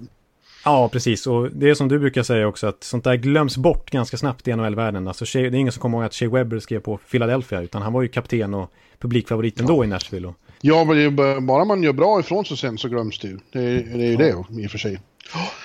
Ja, 0.68 0.89
precis. 0.89 1.28
Och 1.28 1.51
det 1.51 1.70
är 1.70 1.74
som 1.74 1.88
du 1.88 1.99
brukar 1.99 2.24
säga 2.24 2.47
också 2.47 2.68
att 2.68 2.84
sånt 2.84 3.03
där 3.03 3.15
glöms 3.15 3.57
bort 3.57 3.91
ganska 3.91 4.18
snabbt 4.18 4.47
i 4.47 4.55
NHL-världen. 4.55 5.07
Alltså, 5.07 5.26
det 5.34 5.39
är 5.47 5.55
ingen 5.55 5.72
som 5.74 5.82
kommer 5.82 5.97
ihåg 5.97 6.05
att 6.05 6.13
Shea 6.13 6.30
Webber 6.30 6.59
skrev 6.59 6.80
på 6.80 6.97
Philadelphia, 7.11 7.61
utan 7.61 7.82
han 7.82 7.93
var 7.93 8.01
ju 8.01 8.07
kapten 8.07 8.53
och 8.53 8.72
publikfavorit 8.99 9.59
ändå 9.59 9.84
i 9.84 9.88
Nashville. 9.88 10.28
Och, 10.28 10.36
Ja, 10.61 10.84
men 10.84 11.15
bara- 11.45 11.65
man 11.65 11.84
gör 11.84 11.93
bra 11.93 12.20
ifrån 12.20 12.45
sig 12.45 12.57
sen 12.57 12.78
så 12.78 12.88
glöms 12.89 13.20
det 13.20 13.28
ju. 13.28 13.39
Det, 13.51 13.59
är- 13.59 13.97
det 13.97 14.05
är 14.05 14.09
ju 14.09 14.15
det 14.18 14.61
i 14.63 14.68
och 14.68 14.72
för 14.72 14.78
sig. 14.78 14.99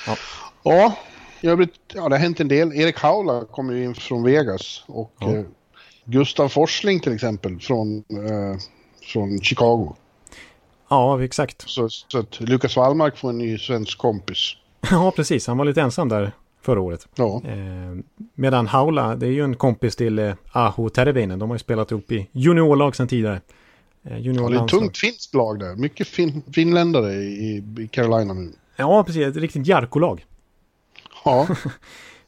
Ja. 0.07 0.17
Ja, 0.65 0.97
i 1.41 1.47
övrigt, 1.47 1.75
ja, 1.95 2.09
det 2.09 2.15
har 2.15 2.21
hänt 2.23 2.41
en 2.41 2.49
del. 2.49 2.73
Erik 2.73 2.99
Haula 2.99 3.45
kommer 3.51 3.75
ju 3.75 3.85
in 3.85 3.95
från 3.95 4.23
Vegas 4.25 4.85
och 4.87 5.13
Ja. 5.21 5.35
eh, 5.37 5.43
Gustav 6.05 6.49
Forsling 6.49 7.01
till 7.01 7.15
exempel 7.15 7.61
från, 7.61 7.97
eh, 7.99 8.59
från 9.13 9.41
Chicago. 9.41 9.97
ja, 10.91 11.23
exakt. 11.25 11.63
Så, 11.71 11.89
så 11.89 12.19
att 12.19 12.41
Lukas 12.41 12.77
Wallmark 12.77 13.17
får 13.17 13.31
en 13.31 13.39
ny 13.39 13.59
svensk 13.59 13.99
kompis. 13.99 14.57
ja, 14.91 15.13
precis. 15.17 15.47
Han 15.47 15.59
var 15.59 15.65
lite 15.65 15.81
ensam 15.83 16.09
där 16.09 16.33
förra 16.61 16.81
året. 16.81 17.09
Ja, 17.15 17.43
Eh, 17.45 17.97
medan 18.35 18.67
Haula, 18.67 19.17
det 19.17 19.27
är 19.27 19.31
ju 19.31 19.45
en 19.45 19.57
kompis 19.57 19.97
till 19.97 20.19
eh, 20.19 20.35
Aho 20.53 20.89
Terveinen. 20.89 21.39
De 21.39 21.51
har 21.51 21.55
ju 21.55 21.59
spelat 21.59 21.91
ihop 21.91 22.13
i 22.13 22.29
juniorlag 22.33 22.97
sedan 22.97 23.09
tidigare. 23.09 23.41
Eh, 24.05 24.19
ja 24.19 24.49
det 24.49 24.57
är 24.57 24.65
ett 24.65 24.71
tungt 24.71 24.99
finskt 24.99 25.35
lag 25.35 25.59
där. 25.59 25.77
Mycket 25.77 26.09
fin, 26.09 26.43
finländare 26.53 27.13
i, 27.15 27.65
i 27.79 27.89
Carolina 27.89 28.35
nu. 28.35 28.53
Ja, 28.77 29.05
precis. 29.05 29.27
Ett 29.27 29.37
riktigt 29.37 29.67
Jarko-lag. 29.67 30.27
Ja, 31.25 31.49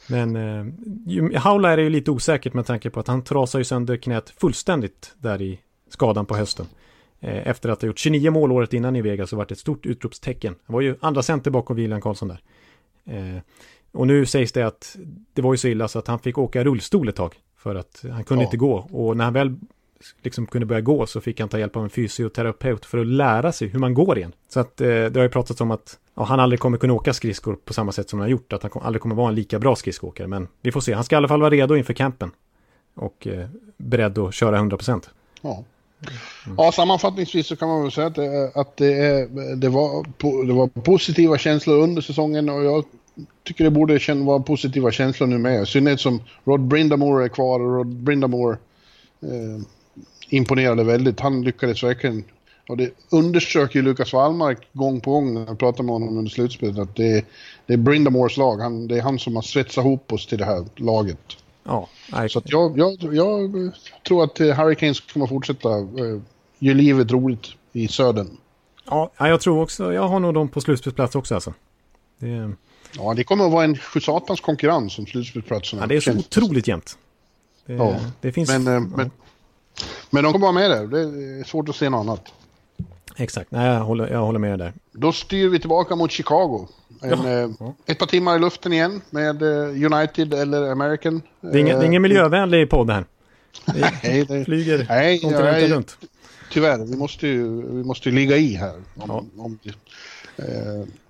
Men 0.07 0.36
eh, 0.36 1.40
Haula 1.40 1.72
är 1.72 1.76
det 1.76 1.82
ju 1.82 1.90
lite 1.90 2.11
osäkert 2.11 2.55
med 2.55 2.66
tanke 2.66 2.90
på 2.90 3.00
att 3.00 3.09
han 3.09 3.24
trasar 3.24 3.59
ju 3.59 3.64
sönder 3.64 3.96
knät 3.96 4.30
fullständigt 4.30 5.14
där 5.18 5.42
i 5.42 5.61
skadan 5.88 6.26
på 6.26 6.36
hösten. 6.36 6.66
Eh, 7.24 7.48
efter 7.48 7.68
att 7.68 7.82
ha 7.82 7.86
gjort 7.86 7.98
29 7.98 8.30
mål 8.30 8.52
året 8.52 8.72
innan 8.72 8.96
i 8.96 9.02
Vegas 9.02 9.30
så 9.30 9.36
vart 9.36 9.48
det 9.48 9.52
ett 9.52 9.58
stort 9.58 9.86
utropstecken. 9.86 10.54
Han 10.66 10.74
var 10.74 10.80
ju 10.80 10.96
andra 11.00 11.22
center 11.22 11.50
bakom 11.50 11.76
William 11.76 12.00
Karlsson 12.00 12.28
där. 12.28 12.40
Eh, 13.06 13.40
och 13.92 14.06
nu 14.06 14.26
sägs 14.26 14.52
det 14.52 14.62
att 14.66 14.96
det 15.32 15.42
var 15.42 15.52
ju 15.54 15.56
så 15.58 15.68
illa 15.68 15.88
så 15.88 15.98
att 15.98 16.06
han 16.06 16.18
fick 16.18 16.38
åka 16.38 16.64
rullstol 16.64 17.08
ett 17.08 17.16
tag. 17.16 17.34
För 17.56 17.74
att 17.74 18.04
han 18.12 18.24
kunde 18.24 18.42
Ja. 18.44 18.46
inte 18.46 18.56
gå. 18.56 18.74
Och 18.74 19.16
när 19.16 19.24
han 19.24 19.32
väl 19.32 19.56
liksom 20.22 20.46
kunde 20.46 20.66
börja 20.66 20.80
gå 20.80 21.06
så 21.06 21.20
fick 21.20 21.40
han 21.40 21.48
ta 21.48 21.58
hjälp 21.58 21.76
av 21.76 21.84
en 21.84 21.90
fysioterapeut 21.90 22.84
för 22.84 22.98
att 22.98 23.06
lära 23.06 23.52
sig 23.52 23.68
hur 23.68 23.78
man 23.78 23.94
går 23.94 24.18
igen. 24.18 24.32
Så 24.48 24.60
att 24.60 24.80
eh, 24.80 24.86
det 24.88 25.16
har 25.16 25.22
ju 25.22 25.28
pratats 25.28 25.60
om 25.60 25.70
att 25.70 25.98
ja, 26.14 26.22
han 26.24 26.40
aldrig 26.40 26.60
kommer 26.60 26.78
kunna 26.78 26.92
åka 26.92 27.12
skridskor 27.12 27.56
på 27.64 27.72
samma 27.72 27.92
sätt 27.92 28.08
som 28.10 28.18
han 28.18 28.24
har 28.24 28.30
gjort. 28.30 28.52
Att 28.52 28.62
han 28.62 28.70
kom, 28.70 28.82
aldrig 28.82 29.02
kommer 29.02 29.14
vara 29.14 29.28
en 29.28 29.34
lika 29.34 29.58
bra 29.58 29.76
skridskoåkare. 29.76 30.26
Men 30.26 30.48
vi 30.62 30.72
får 30.72 30.80
se. 30.80 30.92
Han 30.92 31.04
ska 31.04 31.16
i 31.16 31.18
alla 31.18 31.28
fall 31.28 31.40
vara 31.40 31.50
redo 31.50 31.76
inför 31.76 31.92
campen. 31.92 32.30
Och 32.94 33.26
eh, 33.26 33.48
beredd 33.76 34.18
att 34.18 34.34
köra 34.34 34.58
100%. 34.58 35.08
ja. 35.42 35.64
Mm. 36.46 36.57
Ja, 36.59 36.72
sammanfattningsvis 36.72 37.46
så 37.46 37.57
kan 37.57 37.68
man 37.68 37.82
väl 37.82 37.92
säga 37.92 38.07
att, 38.07 38.14
det, 38.14 38.52
att 38.55 38.76
det, 38.76 39.26
det, 39.57 39.68
var, 39.68 40.07
det 40.46 40.52
var 40.52 40.66
positiva 40.66 41.38
känslor 41.38 41.78
under 41.78 42.02
säsongen 42.02 42.48
och 42.48 42.64
jag 42.64 42.84
tycker 43.42 43.64
det 43.64 43.70
borde 43.70 43.98
känna, 43.98 44.24
vara 44.24 44.40
positiva 44.40 44.90
känslor 44.90 45.26
nu 45.26 45.38
med. 45.38 45.62
I 45.62 45.66
synnerhet 45.66 46.00
som 46.00 46.22
Rod 46.44 46.61
Brindamore 46.61 47.24
är 47.24 47.28
kvar 47.28 47.61
och 47.61 47.76
Rod 47.76 47.86
Brindamore 47.86 48.57
eh, 49.22 49.64
imponerade 50.28 50.84
väldigt. 50.84 51.20
Han 51.20 51.42
lyckades 51.42 51.82
verkligen 51.82 52.24
och 52.68 52.76
det 52.76 52.90
underströk 53.11 53.74
ju 53.74 53.82
Lukas 53.82 54.12
Wallmark 54.12 54.59
gång 54.72 55.00
på 55.00 55.11
gång 55.11 55.34
när 55.34 55.46
jag 55.46 55.59
pratade 55.59 55.82
med 55.82 55.92
honom 55.92 56.18
under 56.18 56.30
slutspelet 56.30 56.78
att 56.78 56.96
det, 56.96 57.24
det 57.66 57.72
är 57.72 57.76
Brindamores 57.76 58.36
lag. 58.36 58.57
Han, 58.59 58.88
det 58.88 58.98
är 58.98 59.02
han 59.02 59.18
som 59.18 59.34
har 59.34 59.42
svetsat 59.42 59.84
ihop 59.84 60.12
oss 60.12 60.26
till 60.26 60.38
det 60.38 60.44
här 60.44 60.64
laget. 60.76 61.36
Ja, 61.64 61.88
nej, 62.12 62.30
Så 62.30 62.38
att 62.38 62.50
jag, 62.50 62.78
jag, 62.78 63.14
jag 63.14 63.52
tror 64.06 64.24
att 64.24 64.40
eh, 64.40 64.46
Hurricanes 64.46 65.00
kommer 65.00 65.26
fortsätta 65.26 65.68
eh, 65.78 66.20
livet 66.58 67.10
roligt 67.10 67.46
i 67.72 67.88
södern. 67.88 68.36
ja, 68.86 69.10
ja, 69.16 69.28
jag 69.28 69.40
tror 69.40 69.62
också, 69.62 69.92
jag 69.92 70.08
har 70.08 70.20
nog 70.20 70.34
dem 70.34 70.48
på 70.48 70.60
slutspelsplats 70.60 71.14
också 71.14 71.34
alltså. 71.34 71.54
Det, 72.18 72.52
Ja, 72.98 73.14
det 73.14 73.24
kommer 73.24 73.46
att 73.46 73.52
vara 73.52 73.64
en 73.64 73.76
sjusatans 73.76 74.40
konkurrens 74.40 74.98
om 74.98 75.06
slutspelsplatserna. 75.06 75.82
ja, 75.82 75.86
det 75.86 75.96
är 75.96 76.00
så 76.00 76.04
känns 76.04 76.26
otroligt 76.26 76.68
jämnt. 76.68 76.98
Det, 77.66 77.72
Ja, 77.72 77.96
det 78.20 78.32
finns... 78.32 78.48
Men, 78.48 78.66
eh, 78.66 78.80
men, 78.80 79.10
men 80.10 80.24
de 80.24 80.32
kommer 80.32 80.46
vara 80.46 80.52
med 80.52 80.70
där. 80.70 80.86
Det 80.86 81.00
är 81.00 81.44
svårt 81.44 81.68
att 81.68 81.76
se 81.76 81.90
något 81.90 82.00
annat. 82.00 82.32
Exakt, 83.16 83.50
nej, 83.50 83.66
jag 83.66 83.80
håller, 83.80 84.08
jag 84.08 84.18
håller 84.20 84.38
med 84.38 84.58
dig 84.58 84.58
där. 84.58 84.72
Då 84.92 85.12
styr 85.12 85.48
vi 85.48 85.58
tillbaka 85.58 85.96
mot 85.96 86.10
Chicago. 86.10 86.68
En, 87.02 87.10
Ja. 87.10 87.28
eh, 87.28 87.50
Ja. 87.60 87.74
Ett 87.86 87.98
par 87.98 88.06
timmar 88.06 88.36
i 88.36 88.38
luften 88.38 88.72
igen 88.72 89.00
med 89.10 89.42
eh, 89.42 89.92
United 89.92 90.34
eller 90.34 90.70
American. 90.72 91.22
Det 91.40 91.48
är 91.48 91.56
ingen, 91.56 91.78
det 91.78 91.84
är 91.84 91.86
ingen 91.86 92.02
miljövänlig 92.02 92.70
podd 92.70 92.90
här. 92.90 93.04
Nej, 94.02 94.24
det, 94.28 94.44
flyger 94.44 94.86
nej, 94.88 95.18
kontinenten 95.20 95.52
nej, 95.60 95.68
runt. 95.72 95.96
tyvärr. 96.52 96.78
Vi 96.86 96.96
måste 96.96 97.26
ju, 97.26 97.62
vi 97.76 97.84
måste 97.84 98.08
ju 98.08 98.14
ligga 98.14 98.36
i 98.36 98.54
här. 98.54 98.82
Om, 98.96 99.30
om, 99.38 99.58
eh, 100.36 100.44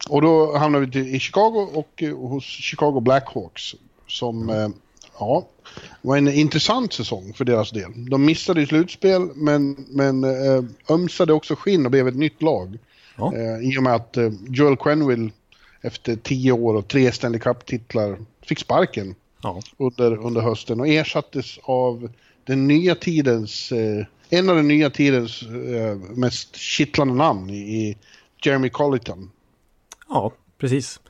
och 0.08 0.22
då 0.22 0.56
hamnar 0.56 0.80
vi 0.80 1.16
i 1.16 1.20
Chicago 1.20 1.68
och 1.74 2.02
eh, 2.02 2.16
hos 2.16 2.44
Chicago 2.44 3.00
Blackhawks. 3.00 3.74
Som 4.06 4.50
eh, 4.50 4.68
ja, 5.18 5.46
var 6.02 6.16
en 6.16 6.28
intressant 6.28 6.92
säsong 6.92 7.32
för 7.34 7.44
deras 7.44 7.70
del. 7.70 8.10
De 8.10 8.24
missade 8.24 8.60
ju 8.60 8.66
slutspel 8.66 9.28
men, 9.34 9.86
men 9.88 10.24
eh, 10.24 10.64
ömsade 10.88 11.32
också 11.32 11.56
skinn 11.56 11.84
och 11.84 11.90
blev 11.90 12.08
ett 12.08 12.16
nytt 12.16 12.42
lag. 12.42 12.78
Ja. 13.16 13.32
Eh, 13.36 13.58
I 13.72 13.78
och 13.78 13.82
med 13.82 13.94
att 13.94 14.16
eh, 14.16 14.30
Joel 14.48 14.76
Quenville 14.76 15.30
efter 15.80 16.16
tio 16.16 16.52
år 16.52 16.74
och 16.74 16.88
tre 16.88 17.12
Stanley 17.12 17.40
Cup-titlar 17.40 18.18
fick 18.42 18.58
sparken 18.58 19.14
Ja, 19.42 19.60
under, 19.76 20.26
under 20.26 20.40
hösten 20.40 20.80
och 20.80 20.88
ersattes 20.88 21.58
av 21.62 22.10
den 22.44 22.66
nya 22.68 22.94
tidens, 22.94 23.72
eh, 23.72 24.06
en 24.30 24.48
av 24.48 24.56
den 24.56 24.68
nya 24.68 24.90
tidens 24.90 25.42
eh, 25.42 25.96
mest 25.96 26.56
kittlande 26.56 27.14
namn 27.14 27.50
i, 27.50 27.56
i 27.56 27.96
Jeremy 28.44 28.68
Colliton. 28.68 29.30
ja, 30.08 30.32
precis. 30.58 31.00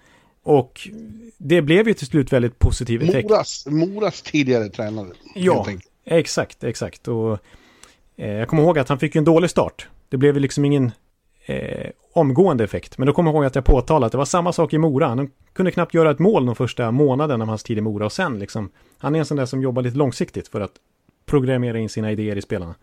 Och 0.45 0.89
det 1.39 1.63
blev 1.63 1.89
ju 1.89 1.95
till 1.95 2.07
slut 2.07 2.33
väldigt 2.33 2.59
positiv 2.59 3.03
effekt. 3.03 3.31
Moras, 3.31 3.67
Moras 3.67 4.23
tidigare 4.23 4.69
tränare. 4.69 5.09
Ja, 5.35 5.67
exakt, 6.05 6.65
exakt. 6.65 7.09
Och, 7.09 7.39
eh, 8.17 8.31
jag 8.31 8.49
kommer 8.49 8.63
ihåg 8.63 8.79
att 8.79 8.89
han 8.89 8.99
fick 8.99 9.17
en 9.17 9.25
dålig 9.25 9.51
start. 9.51 9.89
Det 10.09 10.17
blev 10.17 10.35
ju 10.35 10.41
liksom 10.41 10.65
ingen 10.65 10.93
eh, 11.47 11.91
omgående 12.13 12.65
effekt. 12.65 12.99
Men 12.99 13.07
då 13.07 13.13
kommer 13.13 13.31
jag 13.31 13.35
ihåg 13.35 13.45
att 13.45 13.55
jag 13.55 13.65
påtalade 13.65 14.07
att 14.07 14.13
det 14.13 14.19
var 14.19 14.25
samma 14.25 14.53
sak 14.53 14.73
i 14.73 14.79
Mora. 14.79 15.07
Han 15.07 15.31
kunde 15.53 15.71
knappt 15.71 15.95
göra 15.95 16.11
ett 16.11 16.19
mål 16.19 16.47
de 16.47 16.57
första 16.57 16.91
månaden 16.91 17.43
av 17.43 17.49
hans 17.49 17.63
tid 17.63 17.79
i 17.79 17.81
Mora. 17.81 18.05
Och 18.05 18.13
sen 18.13 18.39
liksom, 18.39 18.71
han 18.99 19.15
är 19.15 19.19
en 19.19 19.27
sån 19.27 19.37
där 19.37 19.47
som 19.47 19.63
jobbar 19.63 19.83
lite 19.83 19.97
långsiktigt 19.97 20.49
för 20.49 20.61
att 20.61 20.73
programmera 21.27 21.79
in 21.79 21.89
sina 21.89 22.13
idéer 22.13 22.37
i 22.37 22.43
spelarna. 22.43 22.75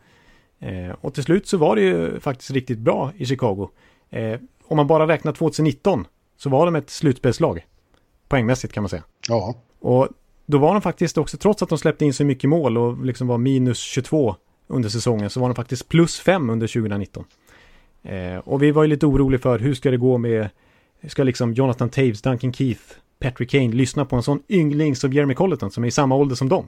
Eh, 0.59 0.95
och 1.01 1.13
till 1.13 1.23
slut 1.23 1.47
så 1.47 1.57
var 1.57 1.75
det 1.75 1.81
ju 1.81 2.19
faktiskt 2.19 2.51
riktigt 2.51 2.79
bra 2.79 3.11
i 3.17 3.25
Chicago. 3.25 3.69
Eh, 4.09 4.39
om 4.63 4.77
man 4.77 4.87
bara 4.87 5.07
räknar 5.07 5.31
2019 5.31 6.07
så 6.41 6.49
var 6.49 6.65
de 6.65 6.75
ett 6.75 6.89
slutspelslag. 6.89 7.65
Poängmässigt 8.27 8.73
kan 8.73 8.83
man 8.83 8.89
säga. 8.89 9.03
Ja, 9.27 9.55
Och 9.79 10.07
då 10.45 10.57
var 10.57 10.73
de 10.73 10.81
faktiskt 10.81 11.17
också, 11.17 11.37
trots 11.37 11.63
att 11.63 11.69
de 11.69 11.77
släppte 11.77 12.05
in 12.05 12.13
så 12.13 12.25
mycket 12.25 12.49
mål 12.49 12.77
och 12.77 13.05
liksom 13.05 13.27
var 13.27 13.37
minus 13.37 13.79
22 13.79 14.35
under 14.67 14.89
säsongen, 14.89 15.29
så 15.29 15.39
var 15.39 15.47
de 15.49 15.55
faktiskt 15.55 15.89
plus 15.89 16.19
5 16.19 16.49
under 16.49 16.67
2019. 16.67 17.25
Eh, 18.03 18.37
och 18.37 18.63
vi 18.63 18.71
var 18.71 18.83
ju 18.83 18.89
lite 18.89 19.05
oroliga 19.05 19.39
för 19.39 19.59
hur 19.59 19.73
ska 19.73 19.91
det 19.91 19.97
gå 19.97 20.17
med, 20.17 20.49
ska 21.07 21.23
liksom 21.23 21.53
Jonathan 21.53 21.89
Taves, 21.89 22.21
Duncan 22.21 22.53
Keith, 22.53 22.81
Patrick 23.19 23.49
Kane 23.49 23.73
lyssna 23.73 24.05
på 24.05 24.15
en 24.15 24.23
sån 24.23 24.43
yngling 24.49 24.95
som 24.95 25.13
Jeremy 25.13 25.33
Colleton 25.33 25.71
som 25.71 25.83
är 25.83 25.87
i 25.87 25.91
samma 25.91 26.15
ålder 26.15 26.35
som 26.35 26.49
dem. 26.49 26.67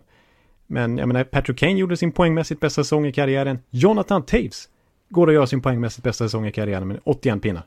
Men 0.67 0.97
jag 0.97 1.07
menar, 1.07 1.23
Patrick 1.23 1.57
Kane 1.57 1.79
gjorde 1.79 1.97
sin 1.97 2.11
poängmässigt 2.11 2.61
bästa 2.61 2.83
säsong 2.83 3.05
i 3.05 3.13
karriären. 3.13 3.59
Jonathan 3.69 4.23
Taves 4.25 4.69
går 5.09 5.27
att 5.27 5.33
göra 5.33 5.47
sin 5.47 5.61
poängmässigt 5.61 6.03
bästa 6.03 6.25
säsong 6.25 6.47
i 6.47 6.51
karriären 6.51 6.87
med 6.87 6.99
81 7.03 7.41
pinnar. 7.41 7.63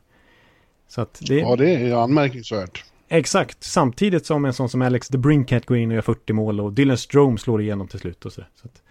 Så 0.87 1.01
att 1.01 1.21
det... 1.27 1.39
Ja, 1.39 1.55
det 1.55 1.69
är 1.69 1.95
anmärkningsvärt. 1.95 2.83
Exakt, 3.09 3.63
samtidigt 3.63 4.25
som 4.25 4.45
en 4.45 4.53
sån 4.53 4.69
som 4.69 4.81
Alex 4.81 5.07
the 5.07 5.17
Brinkat 5.17 5.65
går 5.65 5.77
in 5.77 5.89
och 5.89 5.95
gör 5.95 6.01
40 6.01 6.33
mål 6.33 6.59
och 6.59 6.73
Dylan 6.73 6.97
Strome 6.97 7.37
slår 7.37 7.61
igenom 7.61 7.87
till 7.87 7.99
slut 7.99 8.25
och 8.25 8.33
så, 8.33 8.41
så 8.55 8.67
att, 8.67 8.81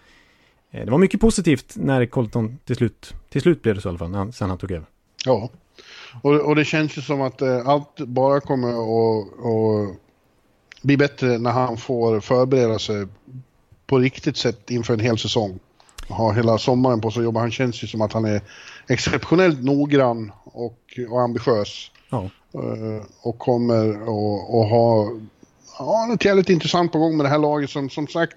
eh, 0.71 0.85
Det 0.85 0.91
var 0.91 0.97
mycket 0.97 1.21
positivt 1.21 1.73
när 1.75 2.05
Colton 2.05 2.57
till 2.65 2.75
slut, 2.75 3.13
till 3.29 3.41
slut 3.41 3.61
blev 3.61 3.75
det 3.75 3.81
så 3.81 3.87
i 3.87 3.89
alla 3.89 3.97
fall, 3.97 4.09
när 4.09 4.31
sen 4.31 4.49
han 4.49 4.57
tog 4.57 4.71
över. 4.71 4.85
Ja, 5.25 5.49
och, 6.21 6.35
och 6.35 6.55
det 6.55 6.65
känns 6.65 6.97
ju 6.97 7.01
som 7.01 7.21
att 7.21 7.41
eh, 7.41 7.67
allt 7.67 7.99
bara 7.99 8.39
kommer 8.39 8.69
att 8.69 9.97
bli 10.81 10.97
bättre 10.97 11.37
när 11.37 11.51
han 11.51 11.77
får 11.77 12.19
förbereda 12.19 12.79
sig 12.79 13.07
på 13.87 13.99
riktigt 13.99 14.37
sätt 14.37 14.71
inför 14.71 14.93
en 14.93 14.99
hel 14.99 15.17
säsong. 15.17 15.59
Ha 16.09 16.31
hela 16.31 16.57
sommaren 16.57 17.01
på 17.01 17.11
sig 17.11 17.19
att 17.19 17.23
jobba. 17.23 17.39
Han 17.39 17.51
känns 17.51 17.83
ju 17.83 17.87
som 17.87 18.01
att 18.01 18.13
han 18.13 18.25
är 18.25 18.41
exceptionellt 18.87 19.63
noggrann 19.63 20.31
och, 20.57 20.99
och 21.09 21.21
ambitiös. 21.21 21.91
Ja. 22.09 22.29
Uh, 22.55 23.01
och 23.21 23.37
kommer 23.37 23.89
att 23.91 24.69
ha 24.69 25.11
ja, 25.79 26.05
något 26.09 26.25
jävligt 26.25 26.49
intressant 26.49 26.91
på 26.91 26.99
gång 26.99 27.17
med 27.17 27.25
det 27.25 27.29
här 27.29 27.37
laget 27.37 27.69
som 27.69 27.89
som 27.89 28.07
sagt 28.07 28.35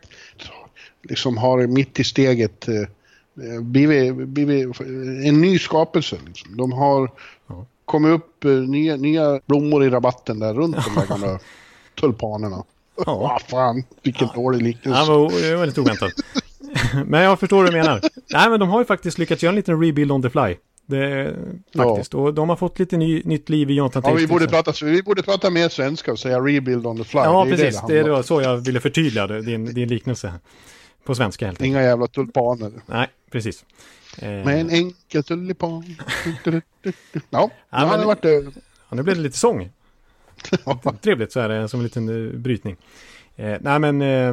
liksom 1.02 1.36
har 1.36 1.66
mitt 1.66 2.00
i 2.00 2.04
steget 2.04 2.68
uh, 2.68 3.60
blivit, 3.60 4.14
blivit 4.14 4.80
en 5.26 5.40
ny 5.40 5.58
skapelse. 5.58 6.16
Liksom. 6.26 6.56
De 6.56 6.72
har 6.72 7.10
ja. 7.46 7.66
kommit 7.84 8.12
upp 8.12 8.44
uh, 8.44 8.68
nya, 8.68 8.96
nya 8.96 9.40
blommor 9.46 9.84
i 9.84 9.90
rabatten 9.90 10.38
där 10.38 10.54
runt 10.54 10.76
de 10.76 10.94
där 10.94 11.06
gamla 11.08 11.38
tulpanerna. 12.00 12.64
Ja. 13.06 13.18
Vad 13.18 13.42
fan, 13.50 13.84
vilken 14.02 14.28
ja. 14.34 14.42
dålig 14.42 14.62
liknelse. 14.62 15.00
Ja, 15.00 15.30
det 15.42 15.50
var 15.50 15.60
väldigt 15.60 15.78
oväntat. 15.78 16.12
men 17.06 17.22
jag 17.22 17.40
förstår 17.40 17.56
vad 17.56 17.66
du 17.66 17.78
menar. 17.78 18.00
Nej, 18.30 18.50
men 18.50 18.60
de 18.60 18.68
har 18.68 18.78
ju 18.78 18.84
faktiskt 18.84 19.18
lyckats 19.18 19.42
göra 19.42 19.50
en 19.50 19.56
liten 19.56 19.82
rebuild 19.82 20.12
on 20.12 20.22
the 20.22 20.30
fly. 20.30 20.56
Det, 20.90 21.36
faktiskt. 21.76 22.12
Ja. 22.12 22.18
Och 22.18 22.34
de 22.34 22.48
har 22.48 22.56
fått 22.56 22.78
lite 22.78 22.96
ny, 22.96 23.22
nytt 23.24 23.48
liv 23.48 23.70
i 23.70 23.74
Jonathan 23.74 24.02
Ja, 24.06 24.14
vi 24.14 24.26
borde, 24.26 24.48
prata, 24.48 24.72
vi 24.82 25.02
borde 25.02 25.22
prata 25.22 25.50
mer 25.50 25.68
svenska 25.68 26.12
och 26.12 26.18
säga 26.18 26.40
rebuild 26.40 26.86
on 26.86 26.96
the 26.96 27.04
fly. 27.04 27.20
Ja, 27.20 27.44
det 27.44 27.50
precis. 27.50 27.82
Det, 27.88 28.02
det, 28.02 28.10
var 28.10 28.22
så 28.22 28.42
jag 28.42 28.56
ville 28.56 28.80
förtydliga 28.80 29.26
din, 29.26 29.64
din 29.64 29.88
liknelse. 29.88 30.32
På 31.04 31.14
svenska 31.14 31.46
helt 31.46 31.60
enkelt. 31.60 31.66
Inga 31.66 31.82
jävla 31.82 32.06
tulpaner. 32.06 32.72
Nej, 32.86 33.08
precis. 33.30 33.64
Eh. 34.18 34.28
Med 34.28 34.60
en 34.60 34.70
enkel 34.70 35.24
tulipan. 35.24 35.96
ja, 37.30 37.50
ja, 37.50 37.50
nu 37.70 37.84
har 37.84 37.98
det 37.98 38.04
varit... 38.04 38.24
Ja, 38.88 38.96
nu 38.96 39.02
blev 39.02 39.16
det 39.16 39.22
lite 39.22 39.38
sång. 39.38 39.70
Trevligt 41.02 41.32
så 41.32 41.40
är 41.40 41.48
det 41.48 41.68
som 41.68 41.80
en 41.80 41.84
liten 41.84 42.42
brytning. 42.42 42.76
Eh, 43.36 43.58
nej 43.60 43.78
men 43.78 44.02
eh, 44.02 44.08
eh, 44.08 44.32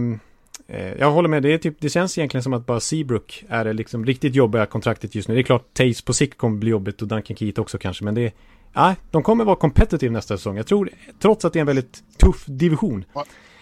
jag 0.97 1.11
håller 1.11 1.29
med. 1.29 1.43
Det, 1.43 1.53
är 1.53 1.57
typ, 1.57 1.75
det 1.79 1.89
känns 1.89 2.17
egentligen 2.17 2.43
som 2.43 2.53
att 2.53 2.65
bara 2.65 2.79
Seabrook 2.79 3.43
är 3.49 3.65
det 3.65 3.73
liksom 3.73 4.05
riktigt 4.05 4.35
jobbiga 4.35 4.65
kontraktet 4.65 5.15
just 5.15 5.27
nu. 5.27 5.35
Det 5.35 5.41
är 5.41 5.43
klart 5.43 5.73
Taze 5.73 6.03
på 6.05 6.13
sikt 6.13 6.37
kommer 6.37 6.57
bli 6.57 6.69
jobbigt 6.69 7.01
och 7.01 7.07
Duncan 7.07 7.37
Keith 7.37 7.61
också 7.61 7.77
kanske. 7.77 8.03
Men 8.03 8.15
det 8.15 8.21
är, 8.21 8.31
ja, 8.73 8.95
de 9.11 9.23
kommer 9.23 9.45
vara 9.45 9.55
competitive 9.55 10.13
nästa 10.13 10.37
säsong. 10.37 10.57
Jag 10.57 10.67
tror, 10.67 10.89
trots 11.19 11.45
att 11.45 11.53
det 11.53 11.59
är 11.59 11.61
en 11.61 11.67
väldigt 11.67 12.03
tuff 12.17 12.45
division. 12.45 13.05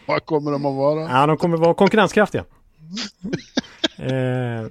Vad 0.05 0.25
kommer 0.25 0.51
de 0.51 0.65
att 0.65 0.75
vara? 0.75 1.01
Ja, 1.01 1.27
de 1.27 1.37
kommer 1.37 1.57
vara 1.57 1.73
konkurrenskraftiga. 1.73 2.43
Eh, 3.97 4.67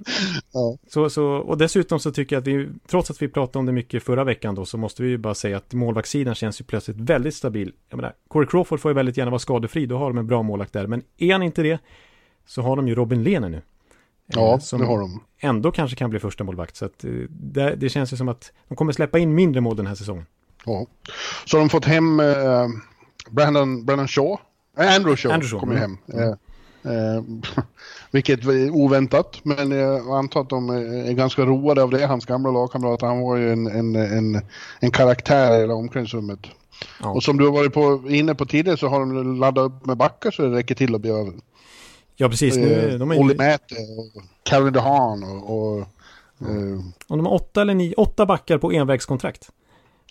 ja. 0.53 0.77
så, 0.87 1.09
så, 1.09 1.25
och 1.25 1.57
dessutom 1.57 1.99
så 1.99 2.11
tycker 2.11 2.35
jag 2.35 2.41
att 2.41 2.47
vi, 2.47 2.69
trots 2.87 3.11
att 3.11 3.21
vi 3.21 3.27
pratade 3.27 3.59
om 3.59 3.65
det 3.65 3.71
mycket 3.71 4.03
förra 4.03 4.23
veckan 4.23 4.55
då, 4.55 4.65
så 4.65 4.77
måste 4.77 5.03
vi 5.03 5.09
ju 5.09 5.17
bara 5.17 5.33
säga 5.33 5.57
att 5.57 5.73
målvaktssidan 5.73 6.35
känns 6.35 6.61
ju 6.61 6.65
plötsligt 6.65 6.97
väldigt 6.97 7.35
stabil. 7.35 7.71
Jag 7.89 7.97
menar, 7.97 8.13
Corey 8.27 8.47
Crawford 8.47 8.79
får 8.79 8.91
ju 8.91 8.95
väldigt 8.95 9.17
gärna 9.17 9.31
vara 9.31 9.39
skadefri, 9.39 9.85
då 9.85 9.97
har 9.97 10.07
de 10.07 10.17
en 10.17 10.27
bra 10.27 10.43
målvakt 10.43 10.73
där. 10.73 10.87
Men 10.87 11.03
är 11.17 11.31
han 11.31 11.43
inte 11.43 11.63
det, 11.63 11.79
så 12.45 12.61
har 12.61 12.75
de 12.75 12.87
ju 12.87 12.95
Robin 12.95 13.23
Lehner 13.23 13.49
nu. 13.49 13.61
Ja, 14.27 14.53
eh, 14.53 14.59
som 14.59 14.79
det 14.79 14.85
har 14.85 14.99
de. 14.99 15.23
Ändå 15.39 15.71
kanske 15.71 15.97
kan 15.97 16.09
bli 16.09 16.19
första 16.19 16.43
målvakt. 16.43 16.75
Så 16.75 16.85
att 16.85 17.03
eh, 17.03 17.11
det, 17.29 17.75
det, 17.75 17.89
känns 17.89 18.13
ju 18.13 18.17
som 18.17 18.29
att 18.29 18.51
de 18.67 18.75
kommer 18.75 18.91
släppa 18.91 19.19
in 19.19 19.35
mindre 19.35 19.61
mål 19.61 19.75
den 19.75 19.87
här 19.87 19.95
säsongen. 19.95 20.25
Ja, 20.65 20.85
så 21.45 21.57
har 21.57 21.59
de 21.59 21.69
fått 21.69 21.85
hem 21.85 22.19
eh, 22.19 22.67
Brandon, 23.29 23.85
Brandon 23.85 24.07
Shaw. 24.07 24.37
Äh, 24.77 24.95
Andrew 24.95 25.15
Shaw, 25.15 25.33
Andrew 25.33 25.49
Shaw 25.49 25.59
kommer 25.59 25.75
mm. 25.75 25.97
hem. 26.07 26.19
Mm. 26.19 26.37
Eh, 26.85 27.23
vilket 28.11 28.43
var 28.43 28.69
oväntat, 28.69 29.39
men 29.43 29.71
jag 29.71 30.09
antar 30.09 30.41
att 30.41 30.49
de 30.49 30.69
är 30.69 31.13
ganska 31.13 31.45
roade 31.45 31.83
av 31.83 31.89
det. 31.89 32.05
Hans 32.05 32.25
gamla 32.25 32.51
lagkamrat, 32.51 33.01
han 33.01 33.19
var 33.19 33.35
ju 33.35 33.51
en, 33.51 33.67
en, 33.67 33.95
en, 33.95 34.41
en 34.79 34.91
karaktär 34.91 35.57
i 35.57 35.61
hela 35.61 35.73
omklädningsrummet. 35.73 36.39
Ja. 37.01 37.09
Och 37.09 37.23
som 37.23 37.37
du 37.37 37.45
har 37.45 37.51
varit 37.51 37.73
på, 37.73 38.03
inne 38.09 38.35
på 38.35 38.45
tidigare 38.45 38.77
så 38.77 38.87
har 38.87 38.99
de 38.99 39.39
laddat 39.39 39.65
upp 39.65 39.85
med 39.85 39.97
backar 39.97 40.31
så 40.31 40.41
det 40.41 40.57
räcker 40.57 40.75
till 40.75 40.95
att 40.95 41.01
bli 41.01 41.09
över. 41.09 41.33
Ja, 42.15 42.29
precis. 42.29 42.57
Nu, 42.57 42.97
de 42.97 43.11
är 43.11 43.19
Olli 43.19 43.35
Mäte 43.35 43.75
och 43.75 44.23
Calvin 44.43 44.73
DeHaan 44.73 45.23
och... 45.23 45.57
och 45.57 45.87
uh, 46.41 46.79
och 47.07 47.17
de 47.17 47.25
har 47.25 47.33
åtta 47.33 47.61
eller 47.61 47.73
nio, 47.73 47.93
åtta 47.93 48.25
backar 48.25 48.57
på 48.57 48.71
envägskontrakt. 48.71 49.49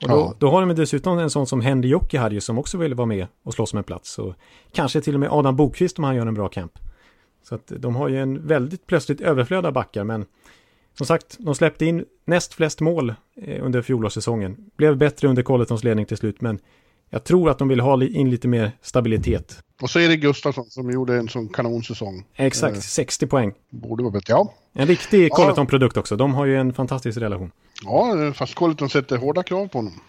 Och 0.02 0.08
då, 0.08 0.14
ja. 0.14 0.34
då 0.38 0.50
har 0.50 0.66
de 0.66 0.74
dessutom 0.74 1.18
en 1.18 1.30
sån 1.30 1.46
som 1.46 1.60
Henry 1.60 1.88
Jocke 1.88 2.40
som 2.40 2.58
också 2.58 2.78
ville 2.78 2.94
vara 2.94 3.06
med 3.06 3.26
och 3.42 3.54
slåss 3.54 3.72
om 3.72 3.78
en 3.78 3.84
plats. 3.84 4.18
Och 4.18 4.34
kanske 4.72 5.00
till 5.00 5.14
och 5.14 5.20
med 5.20 5.28
Adam 5.32 5.56
Bokvist 5.56 5.98
om 5.98 6.04
han 6.04 6.16
gör 6.16 6.26
en 6.26 6.34
bra 6.34 6.48
camp. 6.48 6.78
Så 7.42 7.54
att 7.54 7.72
de 7.76 7.96
har 7.96 8.08
ju 8.08 8.22
en 8.22 8.46
väldigt 8.46 8.86
plötsligt 8.86 9.20
överflöd 9.20 9.66
av 9.66 9.72
backar, 9.72 10.04
men 10.04 10.24
som 10.98 11.06
sagt, 11.06 11.36
de 11.38 11.54
släppte 11.54 11.86
in 11.86 12.04
näst 12.24 12.54
flest 12.54 12.80
mål 12.80 13.14
eh, 13.36 13.64
under 13.64 13.82
fjolårssäsongen. 13.82 14.56
Blev 14.76 14.96
bättre 14.96 15.28
under 15.28 15.42
Colletons 15.42 15.84
ledning 15.84 16.06
till 16.06 16.16
slut, 16.16 16.40
men 16.40 16.58
jag 17.10 17.24
tror 17.24 17.50
att 17.50 17.58
de 17.58 17.68
vill 17.68 17.80
ha 17.80 18.04
in 18.04 18.30
lite 18.30 18.48
mer 18.48 18.72
stabilitet. 18.82 19.62
Och 19.82 19.90
så 19.90 19.98
är 19.98 20.08
det 20.08 20.16
Gustafsson 20.16 20.64
som 20.70 20.90
gjorde 20.90 21.16
en 21.16 21.28
sån 21.28 21.48
kanonsäsong. 21.48 22.24
Exakt, 22.34 22.76
eh, 22.76 22.80
60 22.80 23.26
poäng. 23.26 23.52
Borde 23.70 24.02
vara 24.02 24.12
bättre, 24.12 24.32
ja. 24.32 24.54
En 24.72 24.86
riktig 24.86 25.30
Colleton-produkt 25.30 25.96
också. 25.96 26.16
De 26.16 26.34
har 26.34 26.46
ju 26.46 26.56
en 26.56 26.72
fantastisk 26.72 27.18
relation. 27.18 27.50
Ja, 27.84 28.32
fast 28.34 28.54
Colleton 28.54 28.90
sätter 28.90 29.16
hårda 29.16 29.42
krav 29.42 29.68
på 29.68 29.78
honom. 29.78 30.00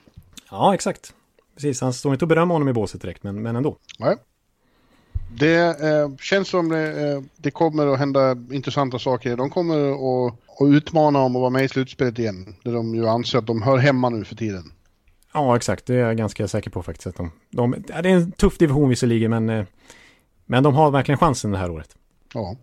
Ja, 0.51 0.73
exakt. 0.73 1.13
Precis, 1.55 1.81
han 1.81 1.93
står 1.93 2.13
inte 2.13 2.25
och 2.25 2.29
berömmer 2.29 2.55
honom 2.55 2.69
i 2.69 2.73
båset 2.73 3.01
direkt, 3.01 3.23
men, 3.23 3.41
men 3.41 3.55
ändå. 3.55 3.77
Nej. 3.99 4.15
Det 5.39 5.55
eh, 5.59 6.15
känns 6.21 6.47
som 6.47 6.69
det, 6.69 7.11
eh, 7.11 7.21
det, 7.37 7.51
kommer 7.51 7.87
att 7.87 7.99
hända 7.99 8.31
intressanta 8.51 8.99
saker. 8.99 9.37
De 9.37 9.49
kommer 9.49 9.91
att, 9.91 10.33
att 10.61 10.67
utmana 10.67 11.19
om 11.19 11.35
att 11.35 11.39
vara 11.39 11.49
med 11.49 11.63
i 11.63 11.69
slutspelet 11.69 12.19
igen. 12.19 12.55
Där 12.63 12.73
de 12.73 12.95
ju 12.95 13.07
anser 13.07 13.37
att 13.37 13.47
de 13.47 13.61
hör 13.61 13.77
hemma 13.77 14.09
nu 14.09 14.23
för 14.23 14.35
tiden. 14.35 14.71
Ja, 15.35 15.55
exakt. 15.55 15.85
Det 15.85 15.93
är 15.95 15.99
jag 15.99 16.17
ganska 16.17 16.47
säker 16.47 16.69
på 16.69 16.83
faktiskt. 16.83 17.07
Att 17.07 17.15
de, 17.15 17.31
de, 17.49 17.83
det 17.87 17.93
är 17.93 18.05
en 18.05 18.31
tuff 18.31 18.57
division 18.57 18.89
visserligen, 18.89 19.31
men, 19.31 19.49
eh, 19.49 19.65
men 20.45 20.63
de 20.63 20.75
har 20.75 20.91
verkligen 20.91 21.17
chansen 21.17 21.51
det 21.51 21.57
här 21.57 21.71
året. 21.71 21.95
Ja. 22.33 22.55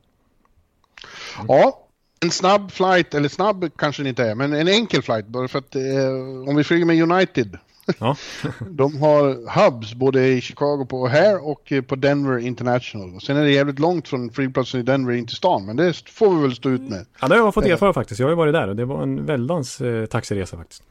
Ja, 1.49 1.87
en 2.21 2.31
snabb 2.31 2.73
flight, 2.73 3.15
eller 3.15 3.29
snabb 3.29 3.71
kanske 3.77 4.03
det 4.03 4.09
inte 4.09 4.25
är, 4.25 4.35
men 4.35 4.53
en 4.53 4.69
enkel 4.69 5.03
flight. 5.03 5.27
Bara 5.27 5.49
för 5.49 5.59
att 5.59 5.75
eh, 5.75 6.49
om 6.49 6.57
vi 6.57 6.65
flyger 6.65 6.85
med 6.85 7.03
United. 7.03 7.59
Ja. 7.99 8.17
de 8.71 9.01
har 9.01 9.25
hubs 9.65 9.95
både 9.95 10.29
i 10.29 10.41
Chicago 10.41 10.87
på 10.89 11.09
O'Hare 11.09 11.39
och 11.39 11.89
på 11.89 11.97
Denver 11.97 12.39
International. 12.39 13.21
Sen 13.21 13.37
är 13.37 13.43
det 13.43 13.51
jävligt 13.51 13.79
långt 13.79 14.09
från 14.09 14.31
flygplatsen 14.31 14.81
i 14.81 14.83
Denver 14.83 15.13
in 15.13 15.27
till 15.27 15.37
stan, 15.37 15.67
men 15.67 15.77
det 15.77 16.09
får 16.11 16.37
vi 16.37 16.43
väl 16.43 16.57
stå 16.57 16.69
ut 16.69 16.83
med. 16.91 17.07
Ja, 17.21 17.29
det 17.29 17.35
har 17.35 17.45
jag 17.45 17.55
fått 17.55 17.65
erfara 17.65 17.93
faktiskt. 17.93 18.21
Jag 18.21 18.27
har 18.27 18.33
ju 18.33 18.37
varit 18.37 18.55
där 18.55 18.69
och 18.69 18.77
det 18.77 18.85
var 18.85 19.03
en 19.03 19.27
väldans 19.27 19.81
eh, 19.81 20.07
taxiresa 20.07 20.57
faktiskt. 20.57 20.83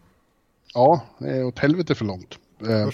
Ja, 0.73 1.05
det 1.17 1.29
är 1.29 1.45
åt 1.45 1.59
helvete 1.59 1.95
för 1.95 2.05
långt. 2.05 2.39
Eh, 2.67 2.89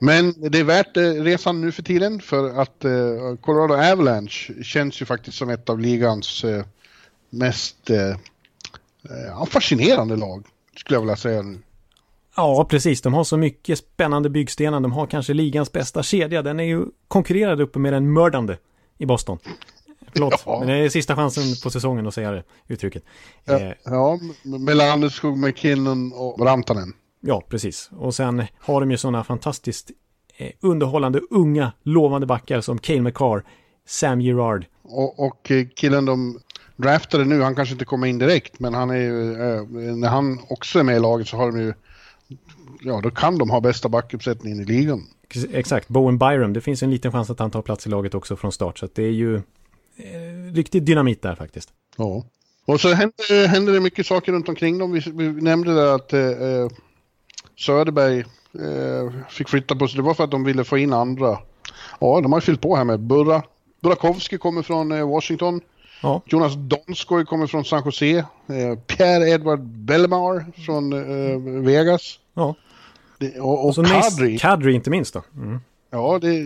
men 0.00 0.34
det 0.50 0.58
är 0.58 0.64
värt 0.64 0.96
eh, 0.96 1.02
resan 1.02 1.60
nu 1.60 1.72
för 1.72 1.82
tiden 1.82 2.20
för 2.20 2.60
att 2.60 2.84
eh, 2.84 3.36
Colorado 3.40 3.74
Avalanche 3.74 4.62
känns 4.62 5.02
ju 5.02 5.06
faktiskt 5.06 5.38
som 5.38 5.50
ett 5.50 5.68
av 5.68 5.78
ligans 5.78 6.44
eh, 6.44 6.64
mest 7.30 7.90
eh, 7.90 8.08
eh, 8.08 9.44
fascinerande 9.46 10.16
lag, 10.16 10.46
skulle 10.76 10.96
jag 10.96 11.00
vilja 11.00 11.16
säga 11.16 11.42
nu. 11.42 11.58
Ja, 12.36 12.66
precis. 12.70 13.02
De 13.02 13.14
har 13.14 13.24
så 13.24 13.36
mycket 13.36 13.78
spännande 13.78 14.30
byggstenar. 14.30 14.80
De 14.80 14.92
har 14.92 15.06
kanske 15.06 15.34
ligans 15.34 15.72
bästa 15.72 16.02
kedja. 16.02 16.42
Den 16.42 16.60
är 16.60 16.64
ju 16.64 16.84
konkurrerad 17.08 17.60
uppe 17.60 17.78
med 17.78 17.92
den 17.92 18.12
mördande 18.12 18.56
i 18.98 19.06
Boston. 19.06 19.38
Förlåt, 20.12 20.42
ja. 20.46 20.58
men 20.58 20.68
det 20.68 20.74
är 20.74 20.88
sista 20.88 21.16
chansen 21.16 21.44
på 21.62 21.70
säsongen 21.70 22.06
att 22.06 22.14
säga 22.14 22.30
det 22.30 22.42
uttrycket. 22.68 23.02
Ja, 23.44 23.60
eh, 23.60 23.72
ja 23.84 24.18
med 24.42 24.76
Landeskog, 24.76 25.38
McKinnon 25.38 26.12
och 26.12 26.46
Rantanen. 26.46 26.92
Ja, 27.20 27.42
precis. 27.48 27.90
Och 27.92 28.14
sen 28.14 28.42
har 28.58 28.80
de 28.80 28.90
ju 28.90 28.96
sådana 28.96 29.24
fantastiskt 29.24 29.90
eh, 30.36 30.50
underhållande, 30.60 31.20
unga, 31.30 31.72
lovande 31.82 32.26
backar 32.26 32.60
som 32.60 32.78
Cale 32.78 33.00
McCarr, 33.00 33.44
Sam 33.86 34.20
Gerard. 34.20 34.66
Och, 34.82 35.26
och 35.26 35.50
killen 35.76 36.04
de 36.04 36.40
draftade 36.76 37.24
nu, 37.24 37.42
han 37.42 37.54
kanske 37.54 37.72
inte 37.72 37.84
kommer 37.84 38.06
in 38.06 38.18
direkt, 38.18 38.60
men 38.60 38.74
han 38.74 38.90
är 38.90 38.96
ju, 38.96 39.32
eh, 39.32 39.62
när 39.96 40.08
han 40.08 40.40
också 40.48 40.78
är 40.78 40.82
med 40.82 40.96
i 40.96 41.00
laget 41.00 41.28
så 41.28 41.36
har 41.36 41.52
de 41.52 41.60
ju, 41.60 41.74
ja 42.80 43.00
då 43.00 43.10
kan 43.10 43.38
de 43.38 43.50
ha 43.50 43.60
bästa 43.60 43.88
backuppsättningen 43.88 44.60
i 44.60 44.64
ligan. 44.64 45.06
Exakt, 45.52 45.88
Bowen 45.88 46.18
Byram, 46.18 46.52
det 46.52 46.60
finns 46.60 46.82
en 46.82 46.90
liten 46.90 47.12
chans 47.12 47.30
att 47.30 47.38
han 47.38 47.50
tar 47.50 47.62
plats 47.62 47.86
i 47.86 47.90
laget 47.90 48.14
också 48.14 48.36
från 48.36 48.52
start, 48.52 48.78
så 48.78 48.88
det 48.94 49.02
är 49.02 49.12
ju 49.12 49.36
eh, 49.96 50.52
riktigt 50.54 50.86
dynamit 50.86 51.22
där 51.22 51.34
faktiskt. 51.34 51.68
Ja. 51.96 52.24
Och 52.66 52.80
så 52.80 52.88
hände, 52.88 53.48
hände 53.48 53.72
det 53.72 53.80
mycket 53.80 54.06
saker 54.06 54.32
runt 54.32 54.48
omkring 54.48 54.78
dem. 54.78 54.92
Vi, 54.92 55.02
vi 55.14 55.28
nämnde 55.28 55.74
där 55.74 55.94
att 55.94 56.12
eh, 56.12 56.20
Söderberg 57.58 58.18
eh, 58.18 59.12
fick 59.28 59.48
flytta 59.48 59.76
på 59.76 59.88
sig. 59.88 59.96
Det 59.96 60.02
var 60.02 60.14
för 60.14 60.24
att 60.24 60.30
de 60.30 60.44
ville 60.44 60.64
få 60.64 60.78
in 60.78 60.92
andra. 60.92 61.38
Ja, 62.00 62.20
de 62.20 62.32
har 62.32 62.40
fyllt 62.40 62.60
på 62.60 62.76
här 62.76 62.84
med 62.84 63.00
Burra. 63.00 63.42
Burakovsky 63.80 64.38
kommer 64.38 64.62
från 64.62 64.92
eh, 64.92 65.08
Washington. 65.08 65.60
Ja. 66.02 66.22
Jonas 66.26 66.52
Donskoj 66.56 67.24
kommer 67.24 67.46
från 67.46 67.64
San 67.64 67.82
Jose. 67.84 68.16
Eh, 68.16 68.78
Pierre 68.86 69.30
Edward 69.30 69.60
Bellemar 69.60 70.46
från 70.66 70.92
eh, 70.92 71.62
Vegas. 71.62 72.18
Ja. 72.34 72.54
Det, 73.18 73.40
och, 73.40 73.52
och, 73.52 73.66
och 73.66 73.74
så 73.74 73.84
Kadri. 73.84 74.38
Kadri 74.38 74.74
inte 74.74 74.90
minst 74.90 75.14
då. 75.14 75.22
Mm. 75.36 75.60
Ja, 75.90 76.18
det, 76.22 76.42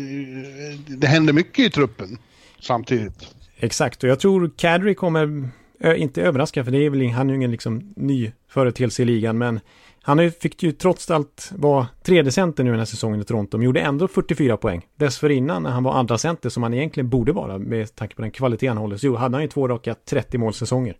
det 0.96 1.06
händer 1.06 1.32
mycket 1.32 1.66
i 1.66 1.70
truppen 1.70 2.18
samtidigt. 2.60 3.34
Exakt, 3.56 4.04
och 4.04 4.10
jag 4.10 4.20
tror 4.20 4.50
Kadri 4.56 4.94
kommer, 4.94 5.48
inte 5.96 6.22
överraska 6.22 6.64
för 6.64 6.70
det 6.70 6.86
är 6.86 6.90
väl, 6.90 7.10
han 7.10 7.26
är 7.26 7.32
ju 7.32 7.36
ingen 7.36 7.50
liksom 7.50 7.92
ny 7.96 8.32
företeelse 8.48 9.02
i 9.02 9.04
ligan, 9.04 9.38
men 9.38 9.60
han 10.03 10.30
fick 10.30 10.62
ju 10.62 10.72
trots 10.72 11.11
allt 11.11 11.53
vara 11.57 11.86
tredje 12.03 12.32
center 12.32 12.64
nu 12.64 12.70
den 12.70 12.78
här 12.78 12.86
säsongen 12.86 13.20
i 13.20 13.24
Toronto, 13.24 13.57
men 13.57 13.64
gjorde 13.64 13.80
ändå 13.80 14.09
44 14.09 14.57
poäng. 14.57 14.86
Dessförinnan 14.96 15.62
när 15.62 15.70
han 15.70 15.82
var 15.82 15.94
andra 15.94 16.18
center 16.18 16.48
som 16.48 16.62
han 16.62 16.74
egentligen 16.74 17.09
borde 17.09 17.32
vara 17.32 17.59
med 17.59 17.94
tanke 17.94 18.16
på 18.16 18.22
den 18.22 18.30
kvalitet 18.30 18.68
han 18.68 18.76
håller, 18.76 18.96
så 18.96 19.16
hade 19.16 19.36
han 19.36 19.42
ju 19.42 19.48
två 19.48 19.68
raka 19.68 19.94
30 19.94 20.38
målsäsonger. 20.38 20.96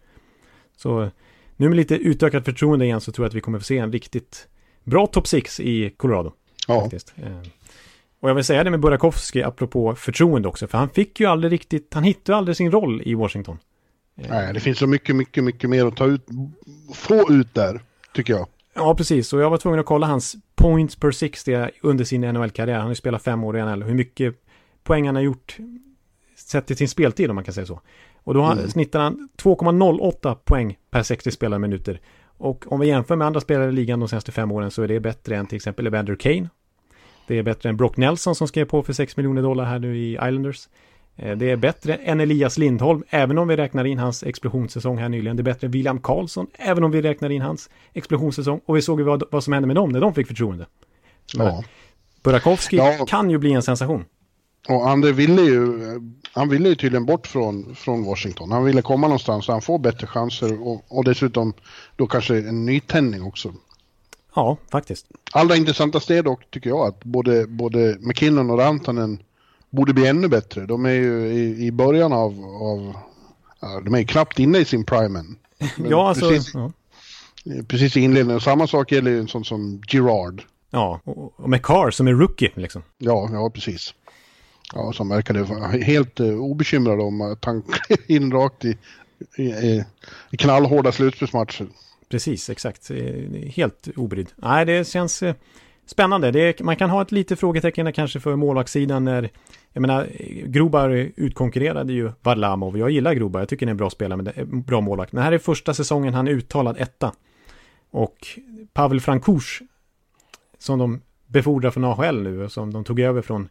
Så 0.76 1.11
nu 1.57 1.68
med 1.68 1.76
lite 1.76 1.94
utökat 1.94 2.44
förtroende 2.44 2.84
igen 2.84 3.00
så 3.00 3.12
tror 3.12 3.24
jag 3.24 3.28
att 3.28 3.34
vi 3.34 3.40
kommer 3.40 3.59
få 3.59 3.64
se 3.64 3.78
en 3.78 3.92
riktigt 3.92 4.48
bra 4.84 5.07
top 5.07 5.26
6 5.26 5.61
i 5.61 5.90
Colorado. 5.90 6.32
Ja. 6.68 6.80
Faktiskt. 6.80 7.14
Eh, 7.16 7.38
och 8.20 8.30
jag 8.30 8.34
vill 8.34 8.44
säga 8.44 8.64
det 8.64 8.70
med 8.70 8.80
Burakovsky 8.80 9.42
apropå 9.42 9.94
förtroende 9.94 10.48
också, 10.48 10.66
för 10.66 10.78
han 10.78 10.88
fick 10.88 11.20
ju 11.20 11.26
aldrig 11.26 11.53
riktigt, 11.53 11.94
han 11.94 12.05
hittade 12.05 12.38
aldrig 12.38 12.57
sin 12.57 12.70
roll 12.70 13.03
i 13.05 13.14
Washington. 13.14 13.59
Nej, 14.14 14.55
det 14.55 14.61
finns 14.61 14.78
så 14.78 14.86
mycket, 14.86 15.16
mycket, 15.16 15.44
mycket 15.44 15.70
mer 15.70 15.86
att 15.86 15.96
ta 15.96 16.07
ut, 16.07 16.26
få 16.94 17.32
ut 17.32 17.55
där, 17.55 17.80
tycker 18.14 18.32
jag. 18.32 18.46
Ja, 18.75 18.95
precis. 18.95 19.33
Och 19.33 19.41
jag 19.41 19.51
var 19.51 19.59
tvungen 19.59 19.81
att 19.81 19.87
kolla 19.87 20.07
hans 20.07 20.37
points 20.55 20.97
per 20.97 21.11
60 21.11 21.68
under 21.83 22.05
sin 22.05 22.20
NHL-karriär. 22.20 22.75
Han 22.75 22.83
har 22.83 22.91
ju 22.91 22.95
spelat 22.95 23.23
fem 23.23 23.45
år 23.45 23.59
i 23.59 23.62
NHL. 23.62 23.83
Hur 23.83 23.95
mycket 23.95 24.35
poäng 24.83 25.07
han 25.07 25.14
har 25.14 25.23
gjort 25.23 25.57
sett 26.37 26.66
till 26.66 26.77
sin 26.77 26.89
speltid 26.89 27.31
om 27.31 27.35
man 27.35 27.45
kan 27.45 27.55
säga 27.55 27.66
så. 27.66 27.81
Och 28.25 28.35
då 28.35 28.43
mm. 28.43 28.70
snittar 28.70 29.01
han 29.01 29.29
2,08 29.43 30.35
poäng 30.35 30.79
per 30.91 31.03
60 31.03 31.31
spelade 31.31 31.61
minuter. 31.61 32.01
Och 32.25 32.73
om 32.73 32.81
vi 32.81 32.87
jämför 32.87 33.16
med 33.16 33.27
andra 33.27 33.41
spelare 33.41 33.68
i 33.68 33.73
ligan 33.73 34.01
de 34.01 34.09
senaste 34.09 34.33
fem 34.33 34.53
åren 34.53 34.70
så 34.70 34.83
är 34.83 34.89
det 34.89 35.01
bättre 35.01 35.37
än 35.37 35.47
till 35.47 35.57
exempel 35.57 35.87
Evander 35.87 36.14
Kane. 36.14 36.49
Det 37.27 37.39
är 37.39 37.43
bättre 37.43 37.68
än 37.68 37.77
Brock 37.77 37.97
Nelson 37.97 38.35
som 38.35 38.49
skrev 38.49 38.64
på 38.64 38.83
för 38.83 38.93
6 38.93 39.16
miljoner 39.16 39.43
dollar 39.43 39.64
här 39.64 39.79
nu 39.79 39.99
i 39.99 40.12
Islanders. 40.12 40.68
Eh, 41.16 41.36
det 41.36 41.50
är 41.50 41.56
bättre 41.56 41.94
än 41.94 42.20
Elias 42.20 42.58
Lindholm, 42.58 43.04
även 43.08 43.38
om 43.38 43.48
vi 43.48 43.56
räknar 43.56 43.84
in 43.84 43.98
hans 43.98 44.22
explosionssäsong 44.22 44.98
här 44.98 45.08
nyligen. 45.08 45.36
Det 45.36 45.40
är 45.40 45.44
bättre 45.44 45.66
än 45.66 45.70
William 45.70 46.00
Karlsson, 46.00 46.46
även 46.52 46.84
om 46.84 46.90
vi 46.90 47.02
räknar 47.02 47.30
in 47.30 47.42
hans 47.42 47.70
explosionssäsong. 47.92 48.60
Och 48.66 48.76
vi 48.76 48.82
såg 48.82 49.00
ju 49.00 49.04
vad, 49.04 49.22
vad 49.30 49.44
som 49.44 49.52
hände 49.52 49.66
med 49.66 49.76
dem 49.76 49.90
när 49.90 50.00
de 50.00 50.14
fick 50.14 50.26
förtroende. 50.26 50.66
Ja. 51.34 51.64
Burakovsky 52.22 52.76
ja. 52.76 53.06
kan 53.08 53.30
ju 53.30 53.38
bli 53.38 53.52
en 53.52 53.62
sensation. 53.62 54.04
Och 54.68 54.90
André 54.90 55.12
ville 55.12 55.42
ju, 55.42 55.78
han 56.32 56.48
ville 56.48 56.68
ju 56.68 56.74
tydligen 56.74 57.06
bort 57.06 57.26
från, 57.26 57.74
från 57.74 58.04
Washington. 58.04 58.52
Han 58.52 58.64
ville 58.64 58.82
komma 58.82 59.06
någonstans 59.06 59.46
där 59.46 59.52
han 59.52 59.62
får 59.62 59.78
bättre 59.78 60.06
chanser 60.06 60.62
och, 60.66 60.84
och 60.88 61.04
dessutom 61.04 61.52
då 61.96 62.06
kanske 62.06 62.38
en 62.38 62.66
nytändning 62.66 63.22
också. 63.22 63.54
Ja, 64.34 64.56
faktiskt. 64.70 65.06
Allra 65.32 65.56
intressantast 65.56 66.10
är 66.10 66.22
dock, 66.22 66.50
tycker 66.50 66.70
jag, 66.70 66.86
att 66.86 67.04
både, 67.04 67.46
både 67.46 67.96
McKinnon 68.00 68.50
och 68.50 68.58
Rantanen 68.58 69.18
borde 69.73 69.95
bli 69.95 70.07
ännu 70.07 70.29
bättre. 70.29 70.66
De 70.66 70.85
är 70.85 70.91
ju 70.91 71.27
i, 71.27 71.66
i 71.66 71.73
början 71.73 72.12
av, 72.12 72.45
av 72.45 72.97
de 73.85 73.95
är 73.95 74.03
knappt 74.03 74.39
inne 74.39 74.59
i 74.59 74.64
sin 74.64 74.85
prime 74.85 75.18
än. 75.18 75.37
ja, 75.91 76.09
alltså. 76.09 76.29
Precis, 76.29 76.55
ja. 76.55 76.73
precis 77.68 77.97
i 77.97 78.01
inledningen. 78.01 78.41
Samma 78.41 78.66
sak 78.66 78.93
gäller 78.93 79.11
ju 79.11 79.18
en 79.18 79.29
sån 79.29 79.45
som 79.45 79.83
Girard. 79.89 80.43
Ja, 80.70 81.01
och, 81.05 81.41
och 81.41 81.51
McCarr 81.51 81.91
som 81.91 82.09
är 82.09 82.12
rookie 82.12 82.51
liksom. 82.55 82.83
Ja, 82.99 83.29
ja 83.33 83.51
precis. 83.51 83.95
Ja, 84.75 84.93
som 84.93 85.09
verkade 85.09 85.45
helt 85.85 86.20
uh, 86.20 86.41
obekymrad 86.41 87.01
om 87.01 87.20
att 87.20 87.45
han 87.45 87.62
in 88.07 88.33
rakt 88.33 88.64
i, 88.64 88.79
i, 89.37 89.85
i 90.31 90.37
knallhårda 90.37 90.93
slutspelsmatcher. 90.93 91.66
Precis, 92.09 92.51
exakt. 92.51 92.91
Helt 93.47 93.89
obrydd. 93.97 94.29
Nej, 94.37 94.66
det 94.66 94.89
känns 94.89 95.23
eh, 95.23 95.35
spännande. 95.93 96.30
Det 96.30 96.61
är, 96.61 96.64
man 96.64 96.76
kan 96.76 96.90
ha 96.90 97.03
ett 97.03 97.12
litet 97.12 97.40
frågetecken 97.40 97.93
kanske 97.93 98.20
för 98.20 98.36
målvaktssidan 98.36 99.05
när 99.05 99.30
jag 99.72 99.80
menar, 99.80 100.09
Grobar 100.45 100.90
utkonkurrerade 101.16 101.93
ju 101.93 102.12
Varlamov. 102.22 102.78
Jag 102.78 102.90
gillar 102.90 103.14
Grobar, 103.14 103.40
jag 103.40 103.49
tycker 103.49 103.66
han 103.66 103.68
är 103.68 103.72
en 103.72 103.76
bra 103.76 103.90
spelare, 103.90 104.22
men 104.22 104.62
bra 104.62 104.80
målvakt. 104.80 105.12
Men 105.12 105.20
det 105.20 105.24
här 105.24 105.32
är 105.32 105.38
första 105.38 105.74
säsongen 105.74 106.14
han 106.14 106.28
är 106.28 106.32
uttalad 106.32 106.76
etta. 106.78 107.12
Och 107.90 108.16
Pavel 108.72 109.01
Frankouch, 109.01 109.62
som 110.59 110.78
de 110.78 111.01
befordrar 111.26 111.70
från 111.70 111.84
AHL 111.84 112.22
nu, 112.22 112.49
som 112.49 112.72
de 112.72 112.84
tog 112.84 113.01
över 113.01 113.22
från 113.22 113.49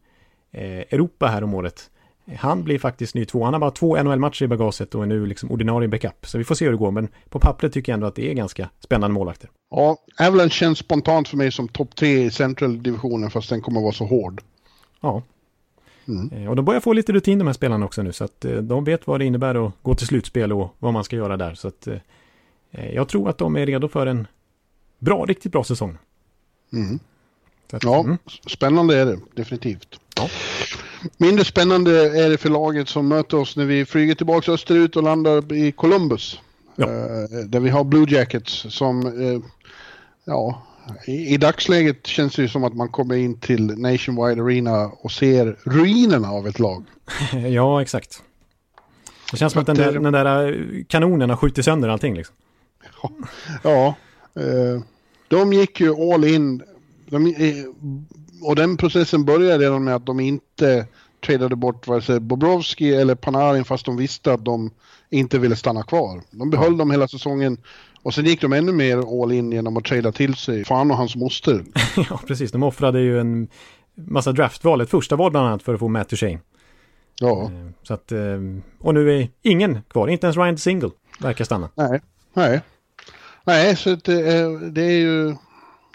eh, 0.52 0.64
Europa 0.64 1.28
här 1.28 1.44
om 1.44 1.54
året. 1.54 1.90
Han 2.38 2.64
blir 2.64 2.80
faktiskt 2.80 3.16
ny 3.16 3.26
två. 3.26 3.44
Han 3.44 3.54
har 3.54 3.60
bara 3.60 3.72
två 3.72 4.04
NHL-matcher 4.04 4.44
i 4.44 4.48
bagaget 4.48 4.96
och 4.96 5.04
är 5.04 5.08
nu 5.08 5.26
liksom 5.26 5.52
ordinarie 5.52 5.88
backup. 5.88 6.26
Så 6.26 6.38
vi 6.38 6.44
får 6.44 6.56
se 6.56 6.66
hur 6.66 6.72
det 6.72 6.78
går, 6.78 6.92
men 6.92 7.08
på 7.30 7.40
pappret 7.40 7.74
tycker 7.74 7.92
jag 7.92 7.94
ändå 7.94 8.08
att 8.08 8.16
det 8.16 8.30
är 8.30 8.34
ganska 8.34 8.70
spännande 8.80 9.14
målvakter. 9.14 9.50
Ja, 9.72 9.98
Avalanche 10.20 10.50
känns 10.50 10.80
spontant 10.80 11.28
för 11.28 11.38
mig 11.38 11.52
som 11.52 11.68
topp 11.68 11.96
tre 11.96 12.24
i 12.24 12.32
Central-divisionen, 12.32 13.32
fast 13.32 13.50
den 13.50 13.62
kommer 13.62 13.80
att 13.80 13.84
vara 13.84 13.94
så 13.94 14.06
hård. 14.06 14.42
Ja. 15.02 15.24
Mm. 16.08 16.32
Eh, 16.32 16.50
och 16.50 16.56
de 16.56 16.66
börjar 16.66 16.82
få 16.82 16.94
lite 16.94 17.14
rutin 17.14 17.40
de 17.40 17.48
här 17.48 17.54
spelarna 17.54 17.86
också 17.86 18.04
nu, 18.04 18.12
så 18.12 18.24
att 18.24 18.46
eh, 18.46 18.58
de 18.58 18.84
vet 18.84 19.08
vad 19.08 19.20
det 19.20 19.26
innebär 19.26 19.68
att 19.68 19.74
gå 19.82 19.96
till 19.96 20.08
slutspel 20.08 20.54
och 20.54 20.76
vad 20.80 20.94
man 20.94 21.04
ska 21.04 21.16
göra 21.16 21.38
där. 21.38 21.54
Så 21.54 21.68
att 21.68 21.88
eh, 21.88 22.94
jag 22.94 23.08
tror 23.08 23.30
att 23.30 23.38
de 23.38 23.56
är 23.56 23.66
redo 23.66 23.88
för 23.88 24.08
en 24.08 24.28
bra, 25.00 25.26
riktigt 25.26 25.52
bra 25.52 25.64
säsong. 25.64 25.98
Mm. 26.74 27.00
Att, 27.74 27.84
ja, 27.84 28.00
mm. 28.00 28.18
spännande 28.48 28.98
är 28.98 29.06
det 29.06 29.20
definitivt. 29.34 30.00
Ja. 30.16 30.30
Mindre 31.18 31.46
spännande 31.46 32.20
är 32.26 32.30
det 32.30 32.38
för 32.38 32.50
laget 32.50 32.90
som 32.90 33.08
möter 33.08 33.38
oss 33.38 33.56
när 33.56 33.66
vi 33.66 33.86
flyger 33.86 34.16
tillbaka 34.16 34.52
österut 34.52 34.96
och 34.96 35.04
landar 35.04 35.54
i 35.54 35.72
Columbus. 35.72 36.40
Ja. 36.76 36.86
Eh, 36.86 37.40
där 37.46 37.60
vi 37.60 37.70
har 37.70 37.84
Blue 37.84 38.06
Jackets 38.10 38.66
som, 38.70 39.06
eh, 39.06 39.42
ja, 40.26 40.64
i, 41.08 41.34
i, 41.34 41.38
dagsläget 41.38 42.08
känns 42.08 42.36
det 42.36 42.42
ju 42.42 42.48
som 42.48 42.64
att 42.64 42.74
man 42.74 42.90
kommer 42.90 43.16
in 43.16 43.40
till 43.40 43.66
Nationwide 43.66 44.42
Arena 44.42 44.86
och 44.86 45.12
ser 45.12 45.58
ruinerna 45.64 46.32
av 46.32 46.48
ett 46.48 46.60
lag. 46.60 46.86
ja, 47.50 47.82
exakt. 47.82 48.24
Det 49.32 49.38
känns 49.38 49.54
som 49.54 49.62
att 49.62 49.68
den 49.68 49.76
där, 49.76 49.92
den 49.92 50.14
där 50.14 50.84
kanonen 50.88 51.30
har 51.30 51.38
skjutit 51.38 51.66
sönder 51.66 51.90
allting 51.90 52.16
liksom. 52.16 52.36
Ja, 53.02 53.12
ja 53.64 53.96
eh, 54.42 54.82
de 55.28 55.54
gick 55.54 55.80
ju 55.80 56.14
all 56.14 56.26
in. 56.26 56.64
De, 57.10 57.36
och 58.42 58.56
den 58.56 58.78
processen 58.78 59.26
började 59.26 59.66
redan 59.66 59.84
med 59.84 59.96
att 59.96 60.06
de 60.06 60.20
inte 60.20 60.88
tradade 61.26 61.56
bort 61.56 61.88
vare 61.88 62.02
sig 62.02 62.20
Bobrovski 62.20 62.96
eller 62.96 63.16
Panarin 63.16 63.66
fast 63.66 63.86
de 63.86 63.98
visste 63.98 64.34
att 64.34 64.46
de 64.46 64.72
inte 65.10 65.40
ville 65.40 65.56
stanna 65.56 65.84
kvar. 65.84 66.22
De 66.32 66.50
behöll 66.50 66.78
dem 66.78 66.92
hela 66.92 67.08
säsongen 67.08 67.58
och 68.04 68.14
sen 68.14 68.26
gick 68.26 68.42
de 68.42 68.54
ännu 68.54 68.72
mer 68.72 69.24
all 69.24 69.32
in 69.32 69.52
genom 69.52 69.78
att 69.78 69.86
trada 69.86 70.12
till 70.12 70.36
sig 70.36 70.66
fan 70.66 70.92
och 70.92 70.98
hans 70.98 71.16
moster. 71.16 71.64
ja, 72.10 72.20
precis. 72.28 72.52
De 72.52 72.64
offrade 72.64 73.00
ju 73.02 73.20
en 73.20 73.48
massa 73.96 74.32
draftval, 74.32 74.82
ett 74.82 74.90
första 74.90 75.16
val 75.16 75.32
bland 75.32 75.48
annat 75.48 75.64
för 75.64 75.74
att 75.74 75.80
få 75.80 75.88
Matt 75.88 76.10
Duchene. 76.10 76.40
Ja. 77.20 77.44
Eh, 77.44 77.50
så 77.84 77.94
att, 77.94 78.12
eh, 78.12 78.20
och 78.80 78.94
nu 78.94 79.20
är 79.20 79.30
ingen 79.42 79.82
kvar, 79.90 80.08
inte 80.08 80.28
ens 80.28 80.38
Ryan 80.38 80.58
Single 80.58 80.90
verkar 81.20 81.46
stanna. 81.46 81.70
Nej, 81.76 82.02
nej. 82.34 82.62
Nej, 83.44 83.76
så 83.76 83.96
det 83.96 84.32
är, 84.32 84.72
det 84.72 84.84
är 84.84 85.00
ju 85.00 85.36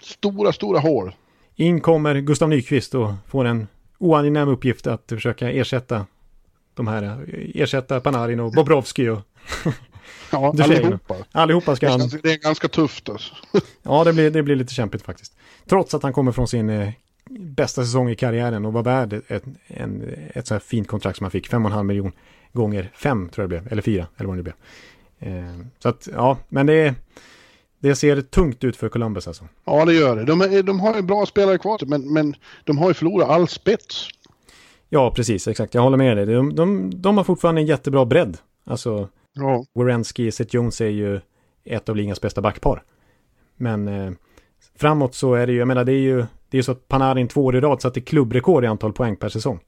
stora, 0.03 0.53
stora 0.53 0.79
hål. 0.79 1.15
In 1.59 1.81
kommer 1.81 2.21
Gustav 2.21 2.49
Nyqvist 2.49 2.95
och 2.95 3.13
får 3.27 3.45
en 3.45 3.67
oangenäm 3.97 4.49
uppgift 4.49 4.87
att 4.87 5.03
försöka 5.09 5.51
ersätta 5.51 6.05
de 6.73 6.87
här, 6.87 7.25
ersätta 7.55 7.99
Panarin 7.99 8.39
och 8.39 8.51
Bobrovski 8.51 9.09
och 9.09 9.19
Ja, 10.31 10.53
allihopa. 10.63 11.15
Allihopa 11.31 11.75
ska 11.75 11.89
han... 11.89 12.09
Det 12.23 12.31
är 12.31 12.37
ganska 12.37 12.67
tufft 12.67 13.09
alltså. 13.09 13.35
ja, 13.83 14.03
det 14.03 14.13
blir, 14.13 14.31
det 14.31 14.43
blir 14.43 14.55
lite 14.55 14.73
kämpigt 14.73 15.03
faktiskt. 15.03 15.37
Trots 15.65 15.93
att 15.93 16.03
han 16.03 16.13
kommer 16.13 16.31
från 16.31 16.47
sin 16.47 16.69
eh, 16.69 16.89
bästa 17.29 17.83
säsong 17.83 18.09
i 18.09 18.15
karriären 18.15 18.65
och 18.65 18.73
var 18.73 18.83
värd 18.83 19.13
ett, 19.27 19.43
en, 19.67 20.15
ett 20.33 20.47
så 20.47 20.53
här 20.53 20.59
fint 20.59 20.87
kontrakt 20.87 21.17
som 21.17 21.23
han 21.23 21.31
fick. 21.31 21.49
5,5 21.49 21.83
miljon 21.83 22.11
gånger 22.53 22.91
5 22.95 23.29
tror 23.29 23.43
jag 23.43 23.49
det 23.49 23.61
blev, 23.61 23.71
eller 23.71 23.81
4, 23.81 24.07
eller 24.17 24.27
vad 24.27 24.37
det 24.37 24.43
blev. 24.43 24.55
Eh, 25.19 25.59
så 25.79 25.89
att, 25.89 26.07
ja, 26.13 26.37
men 26.49 26.65
det 26.65 26.73
är... 26.73 26.95
Det 27.79 27.95
ser 27.95 28.21
tungt 28.21 28.63
ut 28.63 28.77
för 28.77 28.89
Columbus 28.89 29.27
alltså. 29.27 29.47
Ja, 29.65 29.85
det 29.85 29.93
gör 29.93 30.15
det. 30.15 30.23
De, 30.23 30.41
är, 30.41 30.63
de 30.63 30.79
har 30.79 30.95
ju 30.95 31.01
bra 31.01 31.25
spelare 31.25 31.57
kvar, 31.57 31.79
men, 31.85 32.13
men 32.13 32.35
de 32.63 32.77
har 32.77 32.87
ju 32.87 32.93
förlorat 32.93 33.29
all 33.29 33.47
spets. 33.47 34.07
Ja, 34.89 35.11
precis, 35.11 35.47
exakt. 35.47 35.73
Jag 35.73 35.81
håller 35.81 35.97
med 35.97 36.17
dig. 36.17 36.25
De, 36.25 36.55
de, 36.55 36.91
de 37.01 37.17
har 37.17 37.23
fortfarande 37.23 37.61
en 37.61 37.67
jättebra 37.67 38.05
bredd. 38.05 38.37
Alltså, 38.65 39.09
ja. 39.33 39.65
Wierenski, 39.75 40.31
Seth 40.31 40.55
Jones 40.55 40.81
är 40.81 40.89
ju 40.89 41.19
ett 41.65 41.89
av 41.89 41.95
ligans 41.95 42.21
bästa 42.21 42.41
backpar. 42.41 42.83
Men 43.57 43.87
eh, 43.87 44.11
framåt 44.75 45.15
så 45.15 45.33
är 45.33 45.47
det 45.47 45.53
ju, 45.53 45.59
jag 45.59 45.67
menar 45.67 45.83
det 45.83 45.93
är 45.93 46.01
ju, 46.01 46.25
det 46.49 46.57
är 46.57 46.61
så 46.61 46.71
att 46.71 46.87
Panarin 46.87 47.27
två 47.27 47.45
år 47.45 47.55
i 47.55 47.59
rad 47.59 47.81
satte 47.81 48.01
klubbrekord 48.01 48.63
i 48.63 48.67
antal 48.67 48.93
poäng 48.93 49.15
per 49.15 49.29
säsong. 49.29 49.59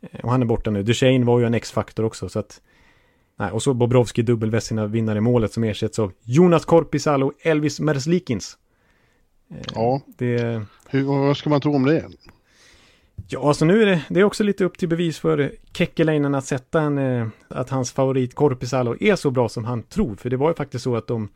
Eh, 0.00 0.20
och 0.20 0.30
han 0.30 0.42
är 0.42 0.46
borta 0.46 0.70
nu. 0.70 0.82
Duchene 0.82 1.24
var 1.24 1.38
ju 1.38 1.46
en 1.46 1.54
X-faktor 1.54 2.04
också, 2.04 2.28
så 2.28 2.38
att 2.38 2.60
Nej, 3.38 3.50
och 3.50 3.62
så 3.62 3.74
Bobrovski 3.74 4.22
dubbelväst 4.22 4.66
sina 4.66 4.86
vinnare 4.86 5.18
i 5.18 5.20
målet 5.20 5.52
som 5.52 5.64
ersätts 5.64 5.98
av 5.98 6.12
Jonas 6.24 6.64
Korpisalo 6.64 7.26
och 7.26 7.32
Elvis 7.46 7.80
Merslikins. 7.80 8.58
Ja, 9.74 10.00
Det, 10.18 10.62
hur, 10.88 11.02
vad 11.02 11.36
ska 11.36 11.50
man 11.50 11.60
tro 11.60 11.74
om 11.74 11.84
det? 11.84 12.04
ja, 13.28 13.48
alltså 13.48 13.64
nu 13.64 13.82
är 13.82 13.86
det, 13.86 14.02
det 14.08 14.20
är 14.20 14.24
också 14.24 14.44
lite 14.44 14.64
upp 14.64 14.78
till 14.78 14.88
bevis 14.88 15.18
för 15.18 15.52
Kekkeläinen 15.72 16.34
att 16.34 16.44
sätta 16.44 16.80
en, 16.80 16.98
eh, 16.98 17.26
att 17.48 17.70
hans 17.70 17.92
favorit 17.92 18.34
Korpisalo 18.34 18.96
är 19.00 19.16
så 19.16 19.30
bra 19.30 19.48
som 19.48 19.64
han 19.64 19.82
tror. 19.82 20.14
För 20.14 20.30
det 20.30 20.36
var 20.36 20.48
ju 20.48 20.54
faktiskt 20.54 20.84
så 20.84 20.96
att 20.96 21.06
de, 21.06 21.28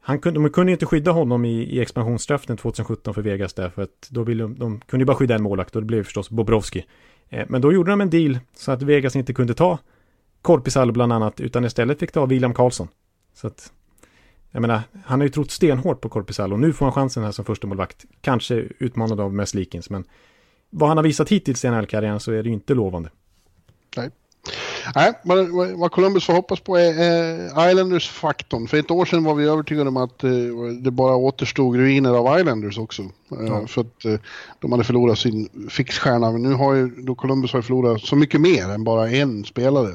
han 0.00 0.18
kunde, 0.18 0.40
de 0.40 0.50
kunde 0.50 0.72
inte 0.72 0.86
skydda 0.86 1.10
honom 1.10 1.44
i, 1.44 1.62
i 1.62 1.80
expansionsdraften 1.80 2.56
2017 2.56 3.14
för 3.14 3.22
Vegas 3.22 3.54
därför 3.54 3.82
att 3.82 4.08
då 4.10 4.22
ville 4.22 4.42
de, 4.42 4.58
de 4.58 4.80
kunde 4.80 5.02
ju 5.02 5.06
bara 5.06 5.16
skydda 5.16 5.34
en 5.34 5.42
målvakt 5.42 5.76
och 5.76 5.82
det 5.82 5.86
blev 5.86 6.02
förstås 6.04 6.30
Bobrovski. 6.30 6.84
Eh, 7.28 7.46
men 7.48 7.60
då 7.60 7.72
gjorde 7.72 7.90
de 7.90 8.00
en 8.00 8.10
deal 8.10 8.38
så 8.56 8.72
att 8.72 8.82
Vegas 8.82 9.16
inte 9.16 9.32
kunde 9.32 9.54
ta 9.54 9.78
Korpisalo 10.44 10.92
bland 10.92 11.12
annat 11.12 11.40
utan 11.40 11.64
istället 11.64 11.98
fick 11.98 12.12
ta 12.12 12.26
William 12.26 12.54
Karlsson. 12.54 12.88
Så 13.34 13.46
att, 13.46 13.72
jag 14.50 14.60
menar, 14.60 14.82
han 15.04 15.20
har 15.20 15.24
ju 15.26 15.30
trott 15.32 15.50
stenhårt 15.50 16.00
på 16.00 16.08
Korpisalo. 16.08 16.56
Nu 16.56 16.72
får 16.72 16.86
han 16.86 16.92
chansen 16.92 17.24
här 17.24 17.32
som 17.32 17.44
första 17.44 17.66
målvakt. 17.66 18.04
Kanske 18.20 18.54
utmanad 18.78 19.20
av 19.20 19.34
Meslikins, 19.34 19.90
men 19.90 20.04
vad 20.70 20.88
han 20.88 20.96
har 20.98 21.04
visat 21.04 21.28
hittills 21.28 21.64
i 21.64 21.68
NHL-karriären 21.70 22.20
så 22.20 22.32
är 22.32 22.42
det 22.42 22.48
ju 22.48 22.54
inte 22.54 22.74
lovande. 22.74 23.10
Nej. 23.96 24.10
Nej, 24.94 25.12
vad, 25.24 25.48
vad- 25.78 25.92
Columbus 25.92 26.26
får 26.26 26.32
hoppas 26.32 26.60
på 26.60 26.76
är, 26.76 27.70
Islanders-faktorn. 27.70 28.66
För 28.68 28.76
ett 28.76 28.90
år 28.90 29.04
sedan 29.04 29.24
var 29.24 29.34
vi 29.34 29.44
övertygade 29.44 29.88
om 29.88 29.96
att 29.96 30.24
eh, 30.24 30.30
det 30.82 30.90
bara 30.90 31.16
återstod 31.16 31.76
ruiner 31.76 32.10
av 32.10 32.38
Islanders 32.40 32.78
också. 32.78 33.02
Eh, 33.02 33.08
Ja. 33.46 33.66
För 33.66 33.80
att 33.80 34.04
eh, 34.04 34.14
de 34.60 34.72
hade 34.72 34.84
förlorat 34.84 35.18
sin 35.18 35.48
fixstjärna. 35.70 36.32
Men 36.32 36.42
nu 36.42 36.52
har 36.54 36.74
ju 36.74 36.88
då 36.88 37.14
Columbus 37.14 37.52
har 37.52 37.62
förlorat 37.62 38.00
så 38.00 38.16
mycket 38.16 38.40
mer 38.40 38.68
än 38.70 38.84
bara 38.84 39.10
en 39.10 39.44
spelare. 39.44 39.88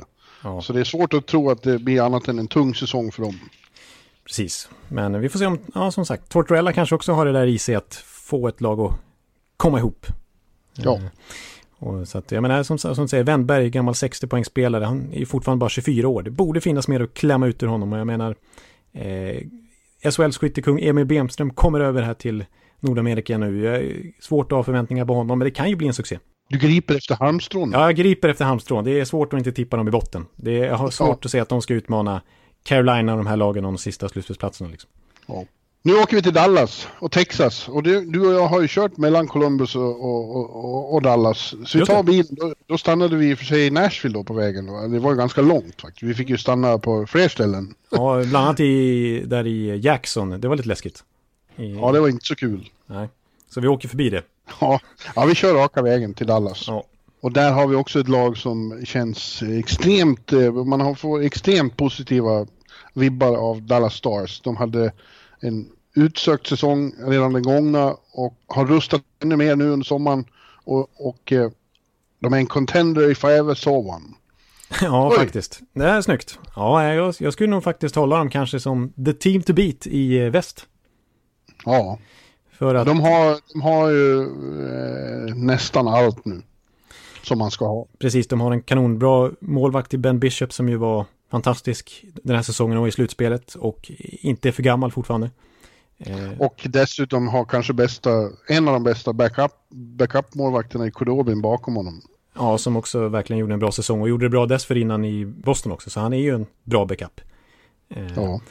Ja, 0.43 0.61
Så 0.61 0.73
det 0.73 0.79
är 0.79 0.83
svårt 0.83 1.13
att 1.13 1.25
tro 1.27 1.49
att 1.49 1.63
det 1.63 1.79
blir 1.79 2.01
annat 2.01 2.27
än 2.27 2.39
en 2.39 2.47
tung 2.47 2.75
säsong 2.75 3.11
för 3.11 3.21
dem. 3.23 3.39
precis. 4.25 4.69
Men 4.87 5.21
vi 5.21 5.29
får 5.29 5.39
se 5.39 5.45
om, 5.45 5.59
ja 5.75 5.91
som 5.91 6.05
sagt, 6.05 6.29
Tortorella 6.29 6.73
kanske 6.73 6.95
också 6.95 7.13
har 7.13 7.25
det 7.25 7.31
där 7.31 7.47
i 7.47 7.59
sig 7.59 7.75
att 7.75 7.95
få 8.05 8.47
ett 8.47 8.61
lag 8.61 8.79
att 8.79 8.93
komma 9.57 9.77
ihop. 9.79 10.05
Ja. 10.75 10.95
Eh, 10.95 11.01
Och 11.79 12.07
så 12.07 12.17
att, 12.17 12.31
jag 12.31 12.41
menar, 12.41 12.63
som, 12.63 12.77
som 12.77 12.93
du 12.95 13.07
säger, 13.07 13.23
Wennberg, 13.23 13.69
gammal 13.69 13.93
60-poängsspelare, 13.93 14.83
han 14.83 15.13
är 15.13 15.19
ju 15.19 15.25
fortfarande 15.25 15.59
bara 15.59 15.69
24 15.69 16.07
år. 16.07 16.23
Det 16.23 16.31
borde 16.31 16.61
finnas 16.61 16.87
mer 16.87 16.99
att 16.99 17.13
klämma 17.13 17.47
ut 17.47 17.63
ur 17.63 17.67
honom. 17.67 17.93
Och 17.93 17.99
jag 17.99 18.07
menar, 18.07 18.35
eh, 18.93 19.41
SHLs 20.11 20.37
skyttekung 20.37 20.79
Emil 20.81 21.05
Bemström 21.05 21.49
kommer 21.53 21.79
över 21.79 22.01
här 22.01 22.13
till 22.13 22.45
Nordamerika 22.79 23.37
nu. 23.37 23.63
Jag 23.63 23.75
är 23.75 24.03
svårt 24.19 24.51
att 24.51 24.55
ha 24.55 24.63
förväntningar 24.63 25.05
på 25.05 25.13
honom, 25.13 25.39
men 25.39 25.45
det 25.45 25.51
kan 25.51 25.69
ju 25.69 25.75
bli 25.75 25.87
en 25.87 25.93
succé. 25.93 26.19
Du 26.49 26.57
griper 26.57 26.95
efter 26.95 27.15
halmstrån. 27.15 27.71
Ja, 27.71 27.81
jag 27.85 27.95
griper 27.95 28.29
efter 28.29 28.45
halmstrån. 28.45 28.83
Det 28.83 28.99
är 28.99 29.05
svårt 29.05 29.33
att 29.33 29.37
inte 29.37 29.51
tippa 29.51 29.77
dem 29.77 29.87
i 29.87 29.91
botten. 29.91 30.25
Det 30.35 30.59
är, 30.59 30.65
jag 30.65 30.75
har 30.75 30.89
svårt 30.89 31.25
att 31.25 31.31
se 31.31 31.39
att 31.39 31.49
de 31.49 31.61
ska 31.61 31.73
utmana 31.73 32.21
Carolina 32.63 33.11
och 33.13 33.17
de 33.17 33.27
här 33.27 33.37
lagen 33.37 33.65
om 33.65 33.73
de 33.73 33.77
sista 33.77 34.09
slutspelsplatserna. 34.09 34.69
Liksom. 34.69 34.89
Ja. 35.27 35.45
Nu 35.81 35.93
åker 35.93 36.15
vi 36.15 36.21
till 36.21 36.33
Dallas 36.33 36.87
och 36.99 37.11
Texas. 37.11 37.67
Och 37.69 37.83
du, 37.83 38.05
du 38.05 38.27
och 38.27 38.33
jag 38.33 38.47
har 38.47 38.61
ju 38.61 38.67
kört 38.69 38.97
mellan 38.97 39.27
Columbus 39.27 39.75
och, 39.75 40.03
och, 40.05 40.39
och, 40.55 40.93
och 40.93 41.01
Dallas. 41.01 41.55
Så 41.65 41.79
vi 41.79 41.85
tar 41.85 41.97
det. 41.97 42.03
bilen. 42.03 42.27
Då, 42.29 42.53
då 42.67 42.77
stannade 42.77 43.15
vi 43.15 43.29
i 43.29 43.33
och 43.33 43.37
för 43.37 43.45
sig 43.45 43.67
i 43.67 43.71
Nashville 43.71 44.13
då 44.13 44.23
på 44.23 44.33
vägen. 44.33 44.71
va? 44.71 44.87
Det 44.87 44.99
var 44.99 45.11
ju 45.11 45.17
ganska 45.17 45.41
långt 45.41 45.81
faktiskt. 45.81 46.03
Vi 46.03 46.13
fick 46.13 46.29
ju 46.29 46.37
stanna 46.37 46.77
på 46.77 47.05
fler 47.05 47.27
ställen. 47.27 47.73
Ja, 47.91 48.23
bland 48.29 48.45
annat 48.45 48.59
i, 48.59 49.23
där 49.25 49.47
i 49.47 49.77
Jackson. 49.79 50.41
Det 50.41 50.47
var 50.47 50.55
lite 50.55 50.67
läskigt. 50.69 51.03
I, 51.55 51.73
Ja, 51.73 51.91
det 51.91 51.99
var 51.99 52.09
inte 52.09 52.25
så 52.25 52.35
kul. 52.35 52.69
Nej. 52.85 53.07
Så 53.49 53.61
vi 53.61 53.67
åker 53.67 53.87
förbi 53.87 54.09
det. 54.09 54.23
Ja, 54.61 54.79
ja 55.15 55.25
vi 55.25 55.35
kör 55.35 55.53
raka 55.53 55.81
vägen 55.81 56.13
till 56.13 56.27
Dallas. 56.27 56.63
Ja. 56.67 56.83
Och 57.21 57.33
där 57.33 57.51
har 57.51 57.67
vi 57.67 57.75
också 57.75 57.99
ett 57.99 58.07
lag 58.07 58.37
som 58.37 58.85
känns 58.85 59.43
extremt, 59.43 60.33
eh, 60.33 60.51
man 60.51 60.81
har 60.81 60.95
fått 60.95 61.21
extremt 61.21 61.77
positiva 61.77 62.45
vibbar 62.93 63.37
av 63.37 63.61
Dallas 63.61 63.93
Stars. 63.93 64.41
De 64.41 64.57
hade 64.57 64.91
en 65.39 65.69
utsökt 65.95 66.47
säsong 66.47 66.93
redan 66.97 67.33
den 67.33 67.43
gångna 67.43 67.95
och 68.11 68.33
har 68.47 68.65
rustat 68.65 69.01
ännu 69.23 69.35
mer 69.35 69.55
nu 69.55 69.69
under 69.69 69.85
sommaren. 69.85 70.25
Och, 70.63 71.07
och 71.07 71.31
eh, 71.31 71.51
de 72.19 72.33
är 72.33 72.37
en 72.37 72.47
contender 72.47 73.11
if 73.11 73.23
I 73.23 73.27
ever 73.27 73.55
saw 73.55 73.89
one. 73.89 74.05
Ja, 74.81 75.09
Oj. 75.11 75.17
faktiskt. 75.17 75.59
Det 75.73 75.85
är 75.85 76.01
snyggt. 76.01 76.39
Ja, 76.55 76.93
jag, 76.93 77.15
jag 77.19 77.33
skulle 77.33 77.49
nog 77.49 77.63
faktiskt 77.63 77.95
hålla 77.95 78.17
dem 78.17 78.29
kanske 78.29 78.59
som 78.59 78.93
the 79.05 79.13
team 79.13 79.41
to 79.41 79.53
beat 79.53 79.87
i 79.87 80.17
eh, 80.17 80.29
väst. 80.29 80.65
Ja, 81.65 81.99
För 82.59 82.75
att, 82.75 82.85
de 82.87 82.99
har, 83.01 83.39
de 83.53 83.61
har 83.61 83.89
ju 83.89 84.21
eh, 84.21 85.35
nästan 85.35 85.87
allt 85.87 86.25
nu. 86.25 86.41
Som 87.23 87.37
man 87.39 87.51
ska 87.51 87.65
ha. 87.67 87.85
precis, 87.99 88.27
de 88.27 88.41
har 88.41 88.51
en 88.51 88.61
kanonbra 88.61 89.31
målvakt 89.39 89.93
i 89.93 89.97
Ben 89.97 90.19
Bishop 90.19 90.53
som 90.53 90.69
ju 90.69 90.75
var 90.77 91.05
fantastisk 91.31 92.05
den 92.23 92.35
här 92.35 92.43
säsongen 92.43 92.77
och 92.77 92.87
i 92.87 92.91
slutspelet 92.91 93.53
och 93.55 93.91
inte 93.99 94.47
är 94.47 94.51
för 94.51 94.63
gammal 94.63 94.91
fortfarande. 94.91 95.31
Eh, 95.97 96.31
Och 96.39 96.67
dessutom 96.69 97.27
har 97.27 97.45
kanske 97.45 97.73
bästa, 97.73 98.09
en 98.47 98.67
av 98.67 98.73
de 98.73 98.83
bästa 98.83 99.13
backup, 99.13 99.51
backup-målvakterna 99.69 100.87
i 100.87 100.91
Kudobin 100.91 101.41
bakom 101.41 101.75
honom. 101.75 102.01
Ja, 102.35 102.57
som 102.57 102.77
också 102.77 103.07
verkligen 103.07 103.39
gjorde 103.39 103.53
en 103.53 103.59
bra 103.59 103.71
säsong 103.71 104.01
och 104.01 104.09
gjorde 104.09 104.25
det 104.25 104.29
bra 104.29 104.45
dessförinnan 104.45 105.05
i 105.05 105.25
Boston 105.25 105.71
också. 105.71 105.89
Så 105.89 105.99
han 105.99 106.13
är 106.13 106.17
ju 106.17 106.35
en 106.35 106.45
bra 106.63 106.85
backup. 106.85 107.21
Eh, 107.89 108.13
Ja. 108.15 108.41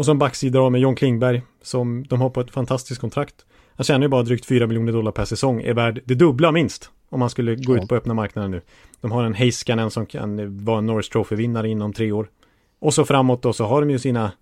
Och 0.00 0.06
som 0.06 0.18
backsida 0.18 0.58
då 0.58 0.70
med 0.70 0.80
John 0.80 0.94
Klingberg 0.96 1.42
som 1.62 2.04
de 2.08 2.20
har 2.20 2.30
på 2.30 2.40
ett 2.40 2.50
fantastiskt 2.50 3.00
kontrakt. 3.00 3.34
Han 3.74 3.84
tjänar 3.84 4.02
ju 4.02 4.08
bara 4.08 4.22
drygt 4.22 4.46
4 4.46 4.66
miljoner 4.66 4.92
dollar 4.92 5.12
per 5.12 5.24
säsong. 5.24 5.62
Är 5.62 5.74
värd 5.74 6.00
det 6.04 6.14
dubbla 6.14 6.52
minst. 6.52 6.90
Om 7.08 7.20
man 7.20 7.30
skulle 7.30 7.54
gå 7.54 7.76
Ja. 7.76 7.82
ut 7.82 7.88
på 7.88 7.94
öppna 7.94 8.14
marknaden 8.14 8.50
nu. 8.50 8.60
De 9.00 9.10
har 9.12 9.24
en 9.24 9.34
Heiskanen 9.34 9.90
som 9.90 10.06
kan 10.06 10.64
vara 10.64 10.78
en 10.78 10.86
Norris 10.86 11.08
Trophy-vinnare 11.08 11.68
inom 11.68 11.92
tre 11.92 12.12
år. 12.12 12.30
Och 12.78 12.94
så 12.94 13.04
framåt 13.04 13.42
då 13.42 13.52
så 13.52 13.64
har 13.64 13.80
de 13.80 13.90
ju 13.90 13.98
sina 13.98 14.32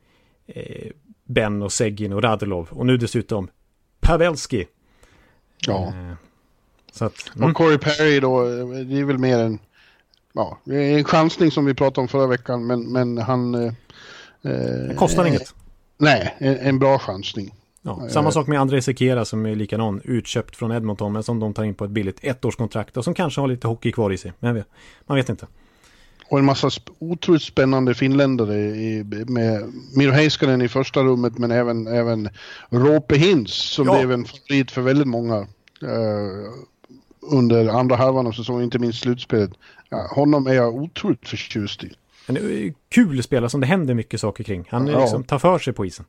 eh, 0.46 0.90
Ben 1.24 1.62
och 1.62 1.72
Seggin 1.72 2.12
och 2.12 2.22
Radulov. 2.22 2.68
Och 2.70 2.86
nu 2.86 2.96
dessutom 2.96 3.48
Pavelski. 4.00 4.66
ja. 5.66 5.86
Eh, 5.86 6.14
så 6.92 7.04
att, 7.04 7.30
mm, 7.36 7.50
Och 7.50 7.56
Corey 7.56 7.78
Perry 7.78 8.20
då, 8.20 8.42
det 8.84 8.98
är 9.00 9.04
väl 9.04 9.18
mer 9.18 9.38
en, 9.38 9.58
ja, 10.32 10.58
det 10.64 10.76
är 10.76 10.98
en 10.98 11.04
chansning 11.04 11.50
som 11.50 11.64
vi 11.64 11.74
pratade 11.74 12.00
om 12.00 12.08
förra 12.08 12.26
veckan, 12.26 12.66
men, 12.66 12.92
men 12.92 13.18
han... 13.18 13.54
eh, 13.54 13.72
det 14.42 14.94
kostar 14.98 15.24
eh, 15.24 15.28
inget. 15.30 15.54
Nej, 15.98 16.34
en, 16.38 16.56
en 16.56 16.78
bra 16.78 16.98
chansning. 16.98 17.54
Ja, 17.82 18.08
samma 18.08 18.30
sak 18.30 18.46
med 18.46 18.60
André 18.60 18.82
Sekera 18.82 19.24
som 19.24 19.46
är 19.46 19.54
likadan, 19.54 20.00
utköpt 20.04 20.56
från 20.56 20.72
Edmonton 20.72 21.12
men 21.12 21.22
som 21.22 21.40
de 21.40 21.54
tar 21.54 21.64
in 21.64 21.74
på 21.74 21.84
ett 21.84 21.90
billigt 21.90 22.24
ettårskontrakt 22.24 22.96
och 22.96 23.04
som 23.04 23.14
kanske 23.14 23.40
har 23.40 23.48
lite 23.48 23.66
hockey 23.66 23.92
kvar 23.92 24.10
i 24.12 24.18
sig. 24.18 24.32
Men 24.38 24.64
man 25.06 25.16
vet 25.16 25.28
inte. 25.28 25.46
Och 26.30 26.38
en 26.38 26.44
massa 26.44 26.68
sp- 26.68 26.90
otroligt 26.98 27.42
spännande 27.42 27.94
finländare 27.94 28.56
i, 28.58 29.04
med 29.26 29.72
Miro 29.96 30.10
Heiskanen 30.10 30.62
i 30.62 30.68
första 30.68 31.02
rummet, 31.02 31.38
men 31.38 31.50
även, 31.50 31.86
även 31.86 32.28
Roope 32.70 33.16
Hintz 33.16 33.52
som 33.54 33.86
Ja. 33.86 33.98
blev 33.98 34.12
en 34.12 34.24
favorit 34.24 34.70
för 34.70 34.82
väldigt 34.82 35.08
många 35.08 35.36
eh, 35.82 36.52
under 37.20 37.68
andra 37.68 37.96
halvan 37.96 38.26
av 38.26 38.32
säsongen, 38.32 38.64
inte 38.64 38.78
minst 38.78 39.00
slutspelet. 39.00 39.50
Ja, 39.88 40.06
honom 40.10 40.46
är 40.46 40.52
jag 40.54 40.74
otroligt 40.74 41.28
förtjust 41.28 41.84
i. 41.84 41.92
En 42.28 42.36
eh, 42.36 42.72
kul 42.88 43.22
spelare 43.22 43.50
som 43.50 43.60
det 43.60 43.66
händer 43.66 43.94
mycket 43.94 44.20
saker 44.20 44.44
kring. 44.44 44.64
Han 44.70 44.86
Ja. 44.86 45.00
liksom, 45.00 45.24
tar 45.24 45.38
för 45.38 45.58
sig 45.58 45.72
på 45.72 45.86
isen. 45.86 46.04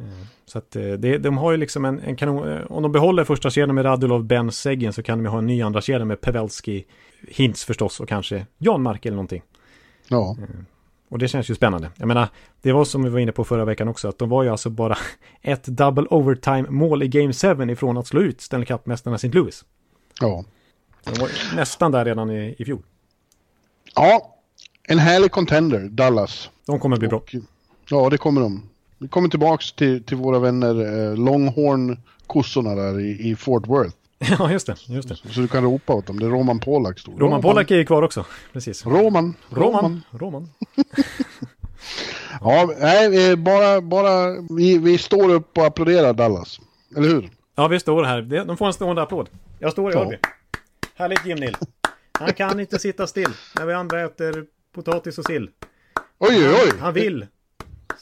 Eh, 0.00 0.04
Så 0.44 0.58
att 0.58 0.76
eh, 0.76 0.82
det, 0.92 1.18
de 1.18 1.38
har 1.38 1.50
ju 1.50 1.56
liksom 1.56 1.84
en, 1.84 2.00
en 2.00 2.16
kanon, 2.16 2.62
om 2.68 2.82
de 2.82 2.92
behåller 2.92 3.24
första 3.24 3.50
kedjan 3.50 3.74
med 3.74 3.84
Radulov, 3.84 4.24
Ben, 4.24 4.52
Seguin 4.52 4.92
så 4.92 5.02
kan 5.02 5.18
de 5.18 5.24
ju 5.24 5.30
ha 5.30 5.38
en 5.38 5.46
ny 5.46 5.62
andra 5.62 5.80
kedja 5.80 6.04
med 6.04 6.20
Pavelski, 6.20 6.84
Hintz 7.28 7.64
förstås 7.64 8.00
och 8.00 8.08
kanske 8.08 8.46
Jan 8.58 8.82
Mark 8.82 9.06
eller 9.06 9.16
någonting. 9.16 9.42
Ja, 10.08 10.36
Och 11.08 11.18
det 11.18 11.28
känns 11.28 11.50
ju 11.50 11.54
spännande. 11.54 11.90
Jag 11.96 12.08
menar, 12.08 12.28
det 12.62 12.72
var 12.72 12.84
som 12.84 13.02
vi 13.02 13.08
var 13.10 13.18
inne 13.18 13.32
på 13.32 13.44
förra 13.44 13.64
veckan 13.64 13.88
också, 13.88 14.08
att 14.08 14.18
de 14.18 14.28
var 14.28 14.42
ju 14.42 14.48
alltså 14.48 14.70
bara 14.70 14.96
ett 15.42 15.64
double 15.64 16.04
overtime 16.10 16.70
mål 16.70 17.02
i 17.02 17.08
Game 17.08 17.32
7 17.32 17.70
ifrån 17.72 17.96
att 17.98 18.06
slå 18.06 18.20
ut 18.20 18.40
Stanley 18.40 18.66
Cup-mästarna 18.66 19.14
St. 19.16 19.28
Louis. 19.28 19.64
ja. 20.20 20.44
De 21.04 21.20
var 21.20 21.56
nästan 21.56 21.92
där 21.92 22.04
redan 22.04 22.30
i, 22.30 22.54
i 22.58 22.64
fjol. 22.64 22.82
ja, 23.94 24.36
en 24.88 24.98
härlig 24.98 25.30
contender, 25.30 25.88
Dallas. 25.88 26.50
De 26.66 26.80
kommer 26.80 26.96
bli 26.96 27.08
bra. 27.08 27.18
Och, 27.18 27.34
ja, 27.90 28.10
det 28.10 28.18
kommer 28.18 28.40
de. 28.40 28.62
Vi 28.98 29.08
kommer 29.08 29.28
tillbaks 29.28 29.72
till, 29.72 30.04
till 30.04 30.16
våra 30.16 30.38
vänner 30.38 30.74
eh, 31.10 31.16
Longhorn-kossorna 31.16 32.74
där 32.74 33.00
i, 33.00 33.30
i 33.30 33.36
Fort 33.36 33.66
Worth. 33.66 33.96
ja, 34.38 34.52
just 34.52 34.66
det. 34.66 34.76
Just 34.86 35.08
det. 35.08 35.16
Så 35.16 35.40
du 35.40 35.48
kan 35.48 35.64
ropa 35.64 35.92
åt 35.94 36.06
dem. 36.06 36.18
Det 36.18 36.26
är 36.26 36.30
Roman 36.30 36.60
Polak 36.60 36.98
står. 36.98 37.12
Roman 37.12 37.42
Polak 37.42 37.70
är 37.70 37.76
ju 37.76 37.84
kvar 37.84 38.02
också. 38.02 38.24
Precis. 38.52 38.86
Roman. 38.86 39.34
Roman. 39.50 40.02
Roman. 40.10 40.48
Ja, 42.40 42.74
nej, 42.78 43.30
eh, 43.30 43.36
bara, 43.36 43.80
bara 43.80 44.36
vi, 44.56 44.78
vi 44.78 44.98
står 44.98 45.30
upp 45.30 45.58
och 45.58 45.66
applåderar 45.66 46.12
Dallas. 46.12 46.60
Eller 46.96 47.08
hur? 47.08 47.30
Ja, 47.56 47.68
vi 47.68 47.80
står 47.80 48.04
här. 48.04 48.44
De 48.44 48.56
får 48.56 48.66
en 48.66 48.72
stående 48.72 49.02
applåd. 49.02 49.28
Jag 49.58 49.72
står 49.72 49.90
i 49.90 49.94
Ja. 49.94 50.00
Örby. 50.00 50.18
Härligt 50.94 51.26
Jim 51.26 51.38
Nill. 51.38 51.56
Han 52.12 52.32
kan 52.32 52.60
inte 52.60 52.78
sitta 52.78 53.06
still 53.06 53.32
när 53.56 53.66
vi 53.66 53.72
andra 53.72 54.04
äter 54.04 54.44
potatis 54.72 55.18
och 55.18 55.24
sill. 55.24 55.50
Oj, 56.18 56.48
oj. 56.48 56.72
Han 56.80 56.94
vill 56.94 57.26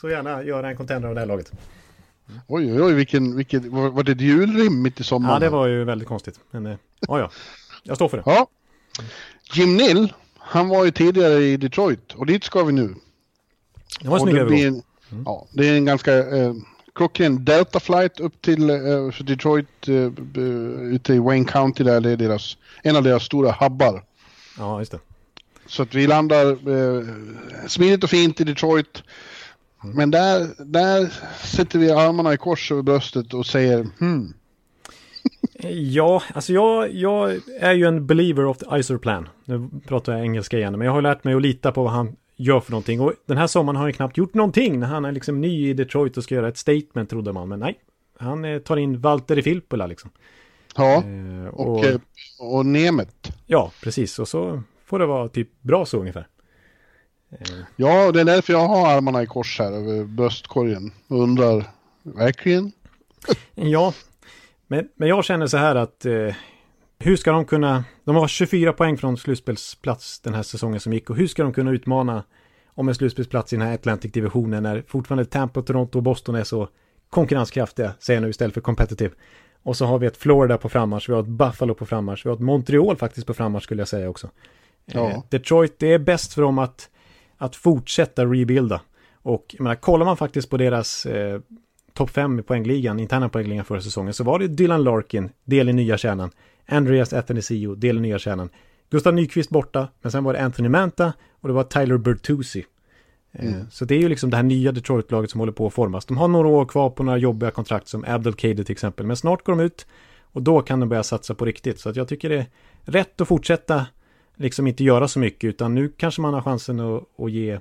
så 0.01 0.11
gärna 0.11 0.43
göra 0.43 0.71
en 0.71 0.77
contender 0.77 1.09
av 1.09 1.15
det 1.15 1.21
här 1.21 1.27
laget. 1.27 1.53
Oj, 2.47 2.73
oj, 2.73 2.83
oj, 2.83 2.93
vilken, 2.93 3.37
vilken, 3.37 3.71
var, 3.71 3.91
var 3.91 4.03
det 4.03 4.13
julrim 4.13 4.83
mitt 4.83 5.01
i 5.01 5.05
sommaren? 5.05 5.35
Ja, 5.35 5.41
det 5.41 5.49
var 5.49 5.67
ju 5.67 5.85
väldigt 5.85 6.09
konstigt. 6.09 6.41
Men 6.51 6.67
eh, 6.67 6.77
ja, 7.01 7.19
ja. 7.19 7.31
Jag 7.83 7.97
står 7.97 8.09
för 8.09 8.17
det. 8.17 8.23
Ja. 8.27 8.47
Jim 9.55 9.77
Nill, 9.77 10.13
han 10.39 10.69
var 10.69 10.85
ju 10.85 10.91
tidigare 10.91 11.35
i 11.35 11.57
Detroit 11.57 12.13
och 12.15 12.27
dit 12.27 12.45
ska 12.45 12.65
vi 12.65 12.73
nu. 12.73 12.95
Det 14.01 14.09
var 14.09 14.17
en 14.17 14.23
snygg 14.23 14.37
övergång. 14.37 14.61
en, 14.61 14.83
ja, 15.25 15.47
det 15.53 15.69
är 15.69 15.77
en 15.77 15.85
ganska 15.85 16.37
eh, 16.37 16.55
klockren 16.95 17.45
Delta 17.45 17.81
flight 17.81 18.21
upp 18.21 18.43
till 18.43 18.71
eh, 18.71 19.09
Detroit 19.21 19.89
eh, 19.89 20.13
ute 20.95 21.15
i 21.15 21.19
Wayne 21.19 21.45
County 21.45 21.85
där. 21.85 22.01
Det 22.01 22.11
är 22.11 22.17
deras, 22.17 22.57
en 22.83 22.97
av 22.97 23.03
deras 23.03 23.23
stora 23.23 23.53
hubbar. 23.53 24.05
Ja, 24.59 24.79
just 24.79 24.93
det. 24.93 24.99
Så 25.69 25.83
att 25.83 25.95
vi 25.95 26.07
landar 26.07 26.47
eh, 26.51 27.05
smidigt 27.67 28.05
och 28.05 28.11
fint 28.11 28.41
i 28.41 28.45
Detroit. 28.45 29.03
Men 29.95 30.11
där, 30.11 30.65
där 30.65 31.13
sätter 31.47 31.79
vi 31.79 31.91
armarna 31.91 32.35
i 32.35 32.37
kors 32.37 32.73
över 32.73 32.83
bröstet 32.83 33.35
och 33.35 33.47
säger 33.47 33.87
hmm. 33.99 34.33
Ja, 35.71 36.23
alltså 36.35 36.53
jag, 36.53 36.95
jag 36.95 37.41
är 37.61 37.73
ju 37.73 37.87
en 37.87 38.07
believer 38.07 38.47
of 38.47 38.59
the 38.59 38.67
ISOR 38.77 38.99
plan. 38.99 39.29
Nu 39.45 39.69
pratar 39.87 40.13
jag 40.13 40.23
engelska 40.23 40.59
igen, 40.59 40.79
men 40.79 40.87
jag 40.87 40.93
har 40.93 41.03
lärt 41.03 41.25
mig 41.25 41.35
att 41.35 41.43
lita 41.43 41.73
på 41.73 41.83
vad 41.83 41.93
han 41.93 42.17
gör 42.37 42.61
för 42.61 42.71
någonting. 42.71 43.01
Och 43.01 43.13
den 43.27 43.37
här 43.37 43.47
sommaren 43.47 43.77
har 43.77 43.83
han 43.83 43.93
knappt 43.93 44.17
gjort 44.17 44.35
någonting 44.35 44.81
när 44.81 44.87
han 44.87 45.05
är 45.05 45.13
liksom 45.13 45.41
ny 45.41 45.69
i 45.71 45.75
Detroit 45.75 46.17
och 46.17 46.25
ska 46.25 46.35
göra 46.35 46.49
ett 46.49 46.59
statement 46.59 47.11
trodde 47.11 47.33
man. 47.33 47.49
Men 47.49 47.61
nej, 47.61 47.79
han 48.19 48.45
eh, 48.45 48.59
tar 48.59 48.77
in 48.77 49.01
Valtteri 49.01 49.43
Filppula 49.43 49.87
liksom. 49.87 50.11
Ja, 50.77 51.03
Eh, 51.05 51.49
och, 51.49 51.79
och, 51.79 51.85
eh, 51.85 52.01
och 52.39 52.67
Nemet. 52.67 53.33
ja, 53.47 53.73
precis. 53.83 54.19
Och 54.19 54.29
så 54.29 54.63
får 54.89 54.99
det 54.99 55.07
vara 55.07 55.29
typ 55.29 55.63
bra 55.63 55.87
så 55.87 55.99
ungefär. 55.99 56.27
Ja, 57.77 58.13
det 58.13 58.21
är 58.21 58.25
därför 58.25 58.53
jag 58.53 58.69
har 58.69 58.89
armarna 58.89 59.23
i 59.23 59.27
kors 59.27 59.59
här 59.59 59.73
över 59.73 60.05
bröstkorgen 60.05 60.93
och 61.09 61.23
undrar, 61.23 61.65
verkligen? 62.03 62.73
Ja, 63.55 63.95
men, 64.67 64.89
men 64.95 65.09
jag 65.09 65.25
känner 65.25 65.47
så 65.47 65.57
här 65.57 65.75
att 65.75 66.05
eh, 66.05 66.35
hur 66.99 67.17
ska 67.17 67.33
de 67.33 67.45
kunna, 67.45 67.85
de 68.05 68.17
har 68.17 68.29
24 68.29 68.73
poäng 68.73 68.97
från 68.97 69.17
slutspelsplats 69.17 70.21
den 70.21 70.35
här 70.35 70.43
säsongen 70.43 70.81
som 70.81 70.93
gick 70.93 71.11
och 71.11 71.17
hur 71.17 71.27
ska 71.27 71.43
de 71.43 71.53
kunna 71.53 71.71
utmana 71.71 72.25
om 72.75 72.89
en 72.89 72.95
slutspelsplats 72.95 73.53
i 73.53 73.57
den 73.57 73.67
här 73.67 73.75
Atlantic-divisionen 73.75 74.63
när 74.63 74.85
fortfarande 74.87 75.25
Tampa, 75.25 75.63
Toronto 75.63 75.99
och 75.99 76.03
Boston 76.03 76.35
är 76.35 76.45
så 76.45 76.69
konkurrenskraftiga, 77.11 77.93
säger 77.99 78.17
jag 78.17 78.23
nu 78.23 78.31
istället 78.31 78.55
för 78.55 78.61
competitive. 78.61 79.15
Och 79.63 79.77
så 79.77 79.87
har 79.87 79.99
vi 79.99 80.07
ett 80.07 80.17
Florida 80.17 80.59
på 80.59 80.69
frammarsch, 80.69 81.09
vi 81.09 81.13
har 81.13 81.21
ett 81.21 81.29
Buffalo 81.29 81.75
på 81.75 81.87
frammarsch, 81.87 82.27
vi 82.27 82.29
har 82.29 82.37
ett 82.37 82.43
Montreal 82.43 82.97
faktiskt 82.97 83.27
på 83.27 83.35
frammarsch 83.35 83.65
skulle 83.65 83.81
jag 83.81 83.89
säga 83.89 84.09
också. 84.09 84.31
Ja. 84.93 85.11
Eh, 85.11 85.23
Detroit, 85.29 85.79
det 85.79 85.93
är 85.93 85.99
bäst 85.99 86.35
för 86.35 86.43
dem 86.43 86.59
att, 86.59 86.91
att 87.37 87.57
fortsätta 87.57 88.25
rebuilda. 88.25 88.81
Och 89.23 89.55
jag 89.59 89.63
menar, 89.63 89.75
kollar 89.77 90.07
man 90.07 90.17
faktiskt 90.17 90.51
på 90.51 90.57
deras 90.57 91.07
eh, 91.07 91.41
topp 91.95 92.11
5 92.11 92.39
i 92.39 92.43
poängligan, 92.43 93.01
interna 93.01 93.29
poängligan 93.29 93.65
förra 93.65 93.81
säsongen, 93.81 94.15
så 94.15 94.25
var 94.25 94.39
det 94.39 94.49
Dylan 94.49 94.83
Larkin, 94.83 95.31
del 95.45 95.69
i 95.69 95.73
nya 95.73 95.99
kärnan, 95.99 96.31
Andreas 96.69 97.13
Athanasio, 97.13 97.75
del 97.75 97.97
i 97.97 98.01
nya 98.01 98.19
kärnan, 98.19 98.49
Gustav 98.91 99.15
Nyqvist 99.15 99.51
borta, 99.51 99.89
men 100.03 100.13
sen 100.13 100.25
var 100.25 100.33
det 100.33 100.43
Anthony 100.43 100.69
Manta 100.69 101.13
och 101.41 101.49
det 101.49 101.55
var 101.55 101.65
Tyler 101.65 101.99
Bertuzzi. 101.99 102.65
Eh, 103.33 103.51
Så 103.71 103.85
det 103.85 103.95
är 103.95 103.99
ju 103.99 104.09
liksom 104.09 104.31
det 104.31 104.37
här 104.37 104.43
nya 104.45 104.73
Detroit-laget 104.73 105.31
som 105.31 105.41
håller 105.41 105.53
på 105.53 105.67
att 105.67 105.73
formas. 105.73 106.05
De 106.07 106.17
har 106.17 106.29
några 106.29 106.49
år 106.49 106.65
kvar 106.65 106.91
på 106.91 107.03
några 107.03 107.19
jobbiga 107.19 107.51
kontrakt 107.51 107.89
som 107.89 108.05
Abdelkader 108.09 108.65
till 108.65 108.73
exempel, 108.73 109.07
men 109.07 109.17
snart 109.17 109.45
går 109.45 109.53
de 109.57 109.61
ut 109.65 109.87
och 110.33 110.43
då 110.43 110.63
kan 110.63 110.81
de 110.81 110.89
börja 110.89 111.03
satsa 111.03 111.35
på 111.35 111.45
riktigt. 111.45 111.81
Så 111.81 111.89
att 111.89 111.97
jag 111.97 112.09
tycker 112.09 112.29
det 112.29 112.37
är 112.37 112.47
rätt 112.85 113.21
att 113.21 113.29
fortsätta 113.29 113.87
liksom 114.39 114.67
inte 114.67 114.85
göra 114.85 115.09
så 115.09 115.19
mycket, 115.19 115.49
utan 115.49 115.75
nu 115.75 115.93
kanske 115.97 116.21
man 116.21 116.35
har 116.35 116.43
chansen 116.43 116.81
att, 116.81 117.03
att 117.19 117.31
ge 117.33 117.61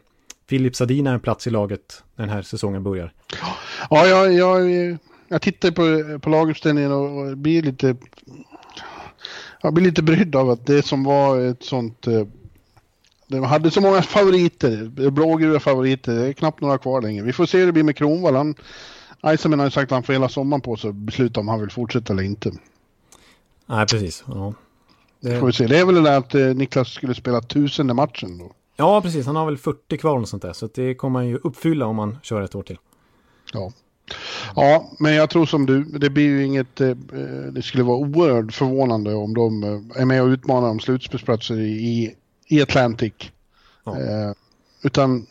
Filip 0.49 0.75
Sadina 0.75 1.11
en 1.11 1.19
plats 1.19 1.47
i 1.47 1.49
laget 1.49 2.03
när 2.15 2.25
den 2.25 2.35
här 2.35 2.41
säsongen 2.41 2.83
börjar. 2.83 3.13
Ja, 3.89 4.07
jag, 4.07 4.33
jag, 4.33 4.97
jag 5.27 5.41
tittar 5.41 5.71
på, 5.71 6.19
på 6.19 6.29
laguppställningen 6.29 6.91
och, 6.91 7.17
och 7.17 7.37
blir 7.37 7.61
lite... 7.61 7.95
Jag 9.61 9.73
blir 9.73 9.85
lite 9.85 10.03
brydd 10.03 10.35
av 10.35 10.49
att 10.49 10.65
det 10.65 10.85
som 10.85 11.03
var 11.03 11.39
ett 11.39 11.63
sånt... 11.63 12.07
eh, 12.07 12.23
De 13.27 13.43
hade 13.43 13.71
så 13.71 13.81
många 13.81 14.01
favoriter, 14.01 15.09
blågula 15.09 15.59
favoriter, 15.59 16.15
det 16.15 16.27
är 16.27 16.33
knappt 16.33 16.61
några 16.61 16.77
kvar 16.77 17.01
längre. 17.01 17.23
Vi 17.25 17.33
får 17.33 17.45
se 17.45 17.57
hur 17.57 17.65
det 17.65 17.71
blir 17.71 17.83
med 17.83 17.95
Kronwall. 17.95 18.35
Han, 18.35 18.55
Eisenman 19.23 19.59
har 19.59 19.67
ju 19.67 19.71
sagt 19.71 19.91
att 19.91 19.95
han 19.95 20.03
får 20.03 20.13
hela 20.13 20.29
sommaren 20.29 20.61
på 20.61 20.75
sig 20.75 20.89
att 20.89 20.95
besluta 20.95 21.39
om 21.39 21.47
han 21.47 21.59
vill 21.59 21.69
fortsätta 21.71 22.13
eller 22.13 22.23
inte. 22.23 22.51
Nej, 23.65 23.85
precis. 23.87 24.23
Ja. 24.27 24.53
Det- 25.19 25.39
Får 25.39 25.47
vi 25.47 25.53
se. 25.53 25.67
Det 25.67 25.77
är 25.79 25.85
väl 25.85 25.95
det 25.95 26.01
där 26.01 26.17
att 26.17 26.35
eh, 26.35 26.45
Niklas 26.45 26.87
skulle 26.89 27.13
spela 27.15 27.41
tusende 27.41 27.93
matchen 27.93 28.37
då. 28.37 28.51
Ja, 28.75 29.01
precis. 29.01 29.25
Han 29.25 29.35
har 29.35 29.45
väl 29.45 29.57
40 29.57 29.97
kvar 29.97 30.17
och 30.19 30.29
sånt 30.29 30.41
där. 30.43 30.53
Så 30.53 30.69
det 30.73 30.95
kommer 30.95 31.19
han 31.19 31.27
ju 31.27 31.35
uppfylla 31.43 31.85
om 31.85 31.99
han 31.99 32.17
kör 32.23 32.41
ett 32.41 32.55
år 32.55 32.63
till. 32.63 32.77
Ja. 33.53 33.71
Ja, 34.55 34.91
men 34.99 35.13
jag 35.13 35.29
tror 35.29 35.45
som 35.45 35.65
du, 35.65 35.83
det 35.83 36.09
blir 36.09 36.23
ju 36.25 36.45
inget, 36.45 36.81
eh, 36.81 36.89
det 37.51 37.61
skulle 37.61 37.83
vara 37.83 37.97
oerhört 37.97 38.53
förvånande 38.53 39.13
om 39.15 39.33
de 39.33 39.63
eh, 39.63 40.01
är 40.01 40.05
med 40.05 40.21
och 40.23 40.27
utmanar 40.27 40.69
om 40.69 40.79
slutspelsplatser 40.79 41.59
i, 41.59 42.15
i 42.47 42.61
Atlantic. 42.61 43.13
Ja. 43.83 43.99
Eh, 43.99 44.31
utan, 44.83 45.25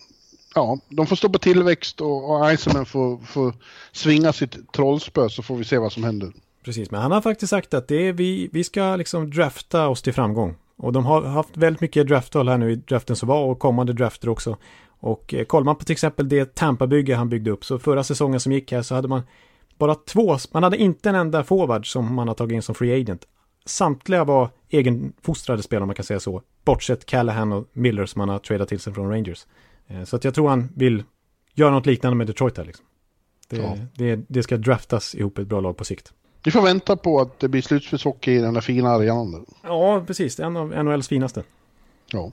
ja, 0.55 0.79
de 0.89 1.07
får 1.07 1.17
stå 1.17 1.29
på 1.29 1.39
tillväxt 1.39 2.01
och, 2.01 2.31
och 2.31 2.51
Eisenman 2.51 2.87
får, 2.87 3.19
får 3.19 3.55
svinga 3.93 4.33
sitt 4.33 4.73
trollspö 4.73 5.29
så 5.29 5.43
får 5.43 5.57
vi 5.57 5.65
se 5.65 5.79
vad 5.79 5.93
som 5.93 6.05
händer. 6.05 6.33
Precis, 6.67 6.91
men 6.91 7.03
han 7.03 7.13
har 7.13 7.21
faktiskt 7.21 7.51
sagt 7.51 7.75
att 7.75 7.89
det 7.89 8.09
är 8.09 8.13
vi, 8.13 8.49
vi 8.53 8.65
ska 8.65 8.97
liksom 8.97 9.31
drafta 9.31 9.89
oss 9.89 10.03
till 10.03 10.13
framgång. 10.13 10.55
Och 10.77 10.93
de 10.93 11.07
har 11.07 11.23
haft 11.23 11.57
väldigt 11.57 11.81
mycket 11.81 12.07
draftval 12.07 12.49
här 12.49 12.59
nu 12.59 12.73
i 12.73 12.77
draften 12.77 13.17
som 13.17 13.29
var 13.29 13.45
och 13.45 13.59
kommande 13.59 13.93
drafter 13.93 14.29
också. 14.29 14.57
Och 14.89 15.35
eh, 15.35 15.45
kollar 15.45 15.65
man 15.65 15.77
på 15.77 15.85
till 15.85 15.93
exempel 15.93 16.29
det 16.29 16.55
Tampa-bygge 16.55 17.15
han 17.17 17.29
byggde 17.29 17.51
upp, 17.51 17.65
så 17.65 17.79
förra 17.79 18.05
säsongen 18.05 18.41
som 18.41 18.53
gick 18.53 18.73
här 18.73 18.83
så 18.83 18.95
hade 18.95 19.09
man 19.09 19.23
bara 19.79 19.95
två, 19.95 20.37
man 20.53 20.63
hade 20.63 20.77
inte 20.77 21.09
en 21.09 21.15
enda 21.15 21.45
forward 21.45 21.93
som 21.93 22.15
man 22.15 22.29
har 22.29 22.35
tagit 22.35 22.55
in 22.55 22.63
som 22.63 22.75
free 22.75 23.01
agent. 23.01 23.27
Samtliga 23.65 24.25
var 24.25 24.51
egenfostrade 24.69 25.63
spelare 25.63 25.83
om 25.83 25.89
man 25.89 25.95
kan 25.97 26.05
säga 26.05 26.21
så. 26.21 26.43
Bortsett 26.65 27.07
Callahan 27.07 27.53
och 27.53 27.69
Miller 27.73 28.07
som 28.07 28.21
han 28.21 28.29
har 28.29 28.39
tradat 28.39 28.69
till 28.69 28.81
sig 28.81 28.93
från 28.95 29.11
Rangers. 29.11 29.47
Eh, 29.87 30.05
Så 30.05 30.17
att 30.17 30.25
jag 30.25 30.35
tror 30.35 30.49
han 30.49 30.69
vill 30.75 31.03
göra 31.55 31.71
något 31.71 31.87
liknande 31.87 32.17
med 32.17 32.27
Detroit 32.27 32.59
här 32.59 32.65
liksom. 32.65 32.85
Det, 33.49 33.57
Ja. 33.57 33.77
det, 33.95 34.21
det 34.29 34.43
ska 34.43 34.57
draftas 34.57 35.15
ihop 35.15 35.39
ett 35.39 35.47
bra 35.47 35.61
lag 35.61 35.77
på 35.77 35.85
sikt. 35.85 36.13
Vi 36.47 36.53
får 36.53 36.63
vänta 36.63 36.97
på 36.97 37.21
att 37.21 37.41
det 37.41 37.49
blir 37.49 37.63
slutspelshockey 37.63 38.33
i 38.33 38.39
den 38.39 38.55
där 38.55 38.61
fina 38.61 38.91
arenan. 38.91 39.47
Ja, 39.63 40.05
precis. 40.07 40.37
Det 40.37 40.43
är 40.43 40.47
en 40.47 40.57
av 40.57 40.85
NHLs 40.85 41.09
finaste. 41.09 41.43
Ja, 42.13 42.33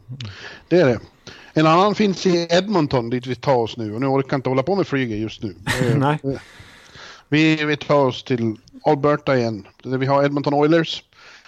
det 0.68 0.82
är 0.82 0.86
det. 0.86 1.00
En 1.54 1.68
annan 1.68 1.96
finns 1.96 2.26
i 2.26 2.48
Edmonton 2.50 3.10
dit 3.10 3.28
vi 3.28 3.36
tar 3.36 3.56
oss 3.56 3.78
nu 3.78 3.94
och 3.94 4.02
nu 4.02 4.08
orkar 4.08 4.30
jag 4.34 4.38
inte 4.38 4.50
hålla 4.50 4.64
på 4.64 4.76
med 4.76 4.88
flyget 4.88 5.20
just 5.20 5.44
nu. 5.44 5.56
Eh, 5.82 5.98
Nej. 5.98 6.20
Vi, 7.30 7.66
vi 7.66 7.78
tar 7.78 8.06
oss 8.06 8.24
till 8.24 8.56
Alberta 8.84 9.38
igen, 9.38 9.68
där 9.84 9.98
vi 9.98 10.06
har 10.06 10.24
Edmonton 10.24 10.54
Oilers. 10.54 11.04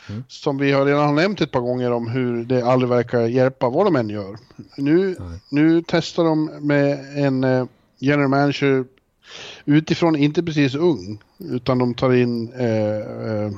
Mm. 0.09 0.24
Som 0.28 0.57
vi 0.57 0.72
har 0.72 0.86
redan 0.86 1.16
nämnt 1.16 1.41
ett 1.41 1.51
par 1.51 1.61
gånger 1.61 1.91
om 1.91 2.07
hur 2.07 2.43
det 2.43 2.61
aldrig 2.61 2.89
verkar 2.89 3.22
hjälpa 3.22 3.70
vad 3.70 3.86
de 3.86 3.95
än 3.95 4.09
gör. 4.09 4.38
Nu, 4.78 5.16
Nej. 5.20 5.39
nu 5.49 5.84
testar 5.88 6.24
de 6.24 6.45
med 6.45 7.18
en 7.26 7.43
eh, 7.43 7.66
general 7.99 8.30
manager 8.30 8.86
utifrån, 9.65 10.15
inte 10.15 10.43
precis 10.43 10.76
ung, 10.76 11.23
utan 11.38 11.78
de 11.80 11.93
tar 11.93 12.13
in 12.13 12.53
eh, 12.53 12.95
eh, 12.97 13.51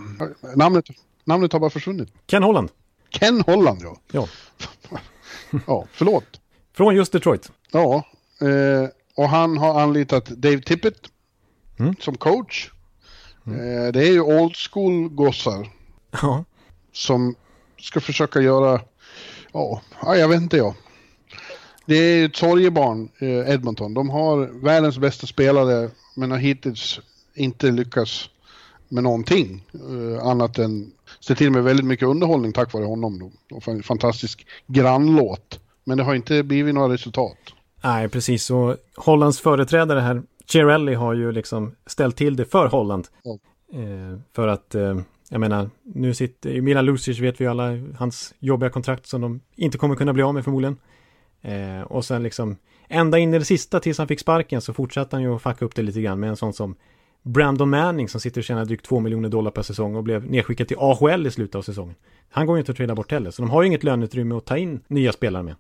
namnet, 0.56 0.86
namnet 1.26 1.54
har 1.54 1.60
bara 1.60 1.70
försvunnit. 1.70 2.10
Ken 2.28 2.44
Holland. 2.44 2.70
Ken 3.10 3.42
Holland 3.42 3.82
ja. 3.84 3.98
Ja. 4.12 4.28
Ja, 5.68 5.86
förlåt. 5.92 6.40
Från 6.74 6.96
just 6.96 7.12
Detroit. 7.12 7.52
Ja, 7.72 7.96
eh, 8.42 8.90
och 9.16 9.30
han 9.30 9.58
har 9.58 9.82
anlitat 9.82 10.26
Dave 10.26 10.62
Tippett 10.62 10.98
Mm. 11.80 11.96
som 12.00 12.18
coach. 12.18 12.72
Eh, 13.46 13.92
det 13.94 14.08
är 14.08 14.12
ju 14.12 14.22
old 14.22 14.56
school 14.56 15.10
gossar 15.10 15.70
Ja. 16.22 16.44
som 16.94 17.36
ska 17.82 18.00
försöka 18.02 18.42
göra, 18.42 18.82
ja 19.54 19.82
jag 20.04 20.28
vet 20.28 20.42
inte 20.42 20.58
jag. 20.58 20.74
Det 21.88 21.96
är 21.96 22.26
ett 22.26 22.36
sorgebarn, 22.36 23.10
eh, 23.20 23.54
Edmonton. 23.54 23.94
De 23.94 24.10
har 24.10 24.64
världens 24.64 24.98
bästa 24.98 25.28
spelare 25.28 25.90
men 26.16 26.32
har 26.32 26.38
hittills 26.38 27.00
inte 27.34 27.72
lyckats 27.72 28.30
med 28.90 29.04
någonting 29.04 29.64
eh, 29.74 30.28
annat 30.28 30.58
än 30.60 30.92
se 31.20 31.36
till 31.36 31.52
med 31.52 31.64
väldigt 31.64 31.86
mycket 31.86 32.08
underhållning 32.08 32.54
tack 32.54 32.74
vare 32.74 32.86
honom. 32.86 33.20
Då. 33.20 33.56
Och 33.56 33.68
en 33.68 33.84
fantastisk 33.84 34.48
grannlåt. 34.68 35.60
Men 35.84 35.98
det 35.98 36.04
har 36.04 36.16
inte 36.16 36.44
blivit 36.44 36.76
några 36.76 36.94
resultat. 36.94 37.38
Nej, 37.84 38.10
precis. 38.10 38.50
Och 38.50 38.76
Hollands 38.96 39.40
företrädare 39.40 40.00
här, 40.00 40.24
Cirelli, 40.46 40.94
har 40.94 41.14
ju 41.14 41.32
liksom 41.32 41.76
ställt 41.86 42.16
till 42.16 42.36
det 42.36 42.46
för 42.46 42.68
Holland. 42.68 43.08
Ja. 43.24 43.38
Eh, 43.80 44.20
för 44.36 44.48
att, 44.48 44.76
eh, 44.76 45.00
jag 45.30 45.40
menar, 45.40 45.70
nu 45.84 46.14
sitter, 46.14 46.62
Milan 46.62 46.86
Lucic 46.86 47.20
vet 47.20 47.42
vi 47.42 47.48
alla, 47.48 47.64
hans 47.98 48.34
jobbiga 48.40 48.70
kontrakt 48.70 49.08
som 49.08 49.22
de 49.22 49.40
inte 49.56 49.78
kommer 49.78 49.96
kunna 49.96 50.14
bli 50.14 50.24
av 50.24 50.34
med 50.34 50.44
förmodligen. 50.44 50.78
Eh, 51.42 51.82
och 51.82 52.06
sen 52.06 52.24
liksom, 52.24 52.58
ända 52.88 53.18
in 53.18 53.34
i 53.34 53.40
det 53.40 53.46
sista 53.46 53.80
tills 53.80 53.98
han 53.98 54.08
fick 54.08 54.20
sparken 54.20 54.62
så 54.62 54.74
fortsatte 54.74 55.16
han 55.16 55.24
ju 55.24 55.36
att 55.36 55.42
fucka 55.42 55.66
upp 55.66 55.76
det 55.76 55.82
lite 55.82 56.02
grann 56.02 56.20
med 56.20 56.30
en 56.30 56.36
sån 56.38 56.54
som 56.54 56.76
Brandon 57.24 57.70
Manning 57.70 58.10
som 58.10 58.22
sitter 58.22 58.42
och 58.42 58.46
tjänar 58.46 58.66
drygt 58.66 58.86
2 58.86 59.00
miljoner 59.00 59.30
dollar 59.30 59.52
per 59.52 59.62
säsong 59.62 59.96
och 59.96 60.04
blev 60.04 60.26
nedskickad 60.32 60.68
till 60.68 60.78
AHL 60.80 61.28
i 61.28 61.32
slutet 61.32 61.56
av 61.56 61.62
säsongen. 61.62 61.96
Han 62.30 62.46
går 62.48 62.56
ju 62.58 62.60
inte 62.60 62.72
att 62.72 62.78
trada 62.78 62.96
bort 62.96 63.12
heller, 63.12 63.32
så 63.32 63.42
de 63.42 63.52
har 63.52 63.62
ju 63.62 63.68
inget 63.68 63.84
löneutrymme 63.84 64.36
att 64.36 64.46
ta 64.46 64.58
in 64.58 64.80
nya 64.88 65.12
spelare 65.12 65.44
med. 65.44 65.56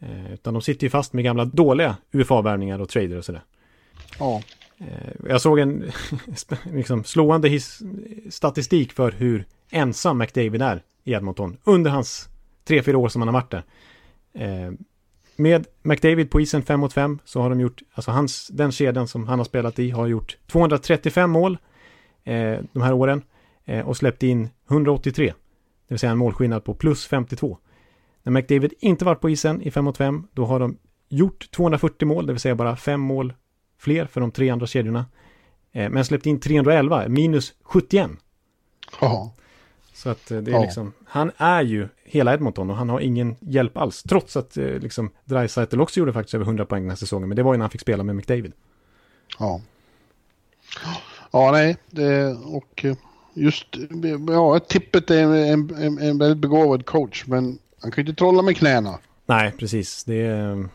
Eh, 0.00 0.32
utan 0.32 0.54
de 0.54 0.62
sitter 0.62 0.86
ju 0.86 0.90
fast 0.90 1.12
med 1.12 1.24
gamla 1.24 1.44
dåliga 1.44 1.96
UFA-värvningar 2.12 2.78
och 2.80 2.88
trader 2.88 3.16
och 3.18 3.24
sådär. 3.24 3.42
Ja. 4.18 4.42
Eh, 4.78 5.10
jag 5.28 5.40
såg 5.40 5.58
en 5.58 5.90
liksom, 6.72 7.04
slående 7.04 7.48
his- 7.48 7.82
statistik 8.30 8.92
för 8.92 9.10
hur 9.12 9.44
ensam 9.70 10.18
McDavid 10.18 10.62
är 10.62 10.82
i 11.04 11.12
Edmonton 11.12 11.56
under 11.64 11.90
hans 11.90 12.28
tre, 12.64 12.82
fyra 12.82 12.98
år 12.98 13.08
som 13.08 13.22
han 13.22 13.28
har 13.34 13.40
varit 13.42 13.50
där. 13.50 13.64
Eh, 14.34 14.72
med 15.38 15.66
McDavid 15.82 16.30
på 16.30 16.40
isen 16.40 16.62
5 16.62 16.80
mot 16.80 16.92
5 16.92 17.18
så 17.24 17.40
har 17.40 17.50
de 17.50 17.60
gjort, 17.60 17.82
alltså 17.94 18.10
hans, 18.10 18.48
den 18.48 18.72
kedjan 18.72 19.08
som 19.08 19.28
han 19.28 19.38
har 19.38 19.44
spelat 19.44 19.78
i 19.78 19.90
har 19.90 20.06
gjort 20.06 20.36
235 20.46 21.30
mål 21.30 21.58
eh, 22.24 22.58
de 22.72 22.82
här 22.82 22.92
åren 22.92 23.22
eh, 23.64 23.88
och 23.88 23.96
släppt 23.96 24.22
in 24.22 24.48
183. 24.70 25.26
Det 25.26 25.34
vill 25.94 25.98
säga 25.98 26.12
en 26.12 26.18
målskillnad 26.18 26.64
på 26.64 26.74
plus 26.74 27.06
52. 27.06 27.58
När 28.22 28.32
McDavid 28.32 28.72
inte 28.80 29.04
varit 29.04 29.20
på 29.20 29.30
isen 29.30 29.62
i 29.62 29.70
5 29.70 29.84
mot 29.84 29.96
5 29.96 30.26
då 30.32 30.44
har 30.44 30.60
de 30.60 30.76
gjort 31.08 31.50
240 31.50 32.08
mål, 32.08 32.26
det 32.26 32.32
vill 32.32 32.40
säga 32.40 32.54
bara 32.54 32.76
fem 32.76 33.00
mål 33.00 33.32
fler 33.78 34.06
för 34.06 34.20
de 34.20 34.30
tre 34.30 34.50
andra 34.50 34.66
kedjorna. 34.66 35.06
Eh, 35.72 35.90
men 35.90 36.04
släppt 36.04 36.26
in 36.26 36.40
311, 36.40 37.08
minus 37.08 37.54
71. 37.62 38.10
Så 39.94 40.10
att 40.10 40.30
eh, 40.30 40.38
det 40.38 40.50
är 40.50 40.54
ja. 40.54 40.62
liksom, 40.62 40.92
han 41.04 41.30
är 41.36 41.62
ju 41.62 41.88
hela 42.04 42.34
Edmonton 42.34 42.70
och 42.70 42.76
han 42.76 42.88
har 42.88 43.00
ingen 43.00 43.36
hjälp 43.40 43.76
alls. 43.76 44.02
Trots 44.02 44.36
att 44.36 44.56
eh, 44.56 44.64
liksom 44.64 45.10
Dreisaitl 45.24 45.80
också 45.80 46.00
gjorde 46.00 46.12
faktiskt 46.12 46.34
över 46.34 46.44
100 46.44 46.64
poäng 46.64 46.82
den 46.82 46.90
här 46.90 46.96
säsongen. 46.96 47.28
Men 47.28 47.36
det 47.36 47.42
var 47.42 47.54
ju 47.54 47.58
när 47.58 47.64
han 47.64 47.70
fick 47.70 47.80
spela 47.80 48.02
med 48.02 48.16
McDavid. 48.16 48.52
Ja. 49.38 49.60
Ja, 51.30 51.50
nej, 51.52 51.76
det, 51.90 52.36
och 52.44 52.84
just, 53.34 53.66
ja, 54.28 54.58
tippet 54.58 55.10
är 55.10 55.22
en, 55.22 55.74
en, 55.74 55.98
en 55.98 56.18
väldigt 56.18 56.38
begåvad 56.38 56.86
coach, 56.86 57.24
men 57.26 57.58
han 57.80 57.90
kan 57.90 58.04
ju 58.04 58.10
inte 58.10 58.18
trolla 58.18 58.42
med 58.42 58.56
knäna. 58.56 58.98
Nej, 59.26 59.52
precis. 59.58 60.04
Det 60.04 60.20
är, 60.26 60.68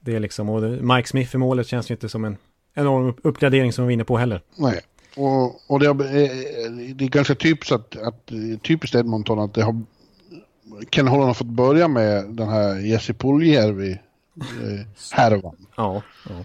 det 0.00 0.14
är 0.14 0.20
liksom, 0.20 0.48
och 0.48 0.62
Mike 0.62 1.08
Smith 1.08 1.34
i 1.34 1.38
målet 1.38 1.66
känns 1.66 1.90
ju 1.90 1.94
inte 1.94 2.08
som 2.08 2.24
en 2.24 2.36
enorm 2.74 3.14
uppgradering 3.22 3.72
som 3.72 3.86
vi 3.86 3.92
är 3.92 3.94
inne 3.94 4.04
på 4.04 4.16
heller. 4.16 4.42
Nej, 4.56 4.80
och, 5.16 5.70
och 5.70 5.80
det, 5.80 5.86
är, 5.86 6.94
det 6.94 7.04
är 7.04 7.08
ganska 7.08 7.34
typiskt, 7.34 7.72
att, 7.72 7.96
att, 7.96 8.32
typiskt 8.62 8.94
Edmonton 8.94 9.38
att 9.38 9.54
det 9.54 9.62
har 9.62 9.82
Ken 10.90 11.08
Holland 11.08 11.26
har 11.26 11.34
fått 11.34 11.46
börja 11.46 11.88
med 11.88 12.24
den 12.24 12.48
här 12.48 12.78
Jesse 12.78 13.14
Puljärvi 13.14 13.90
eh. 13.90 14.86
Ja, 15.76 16.02
ja. 16.28 16.44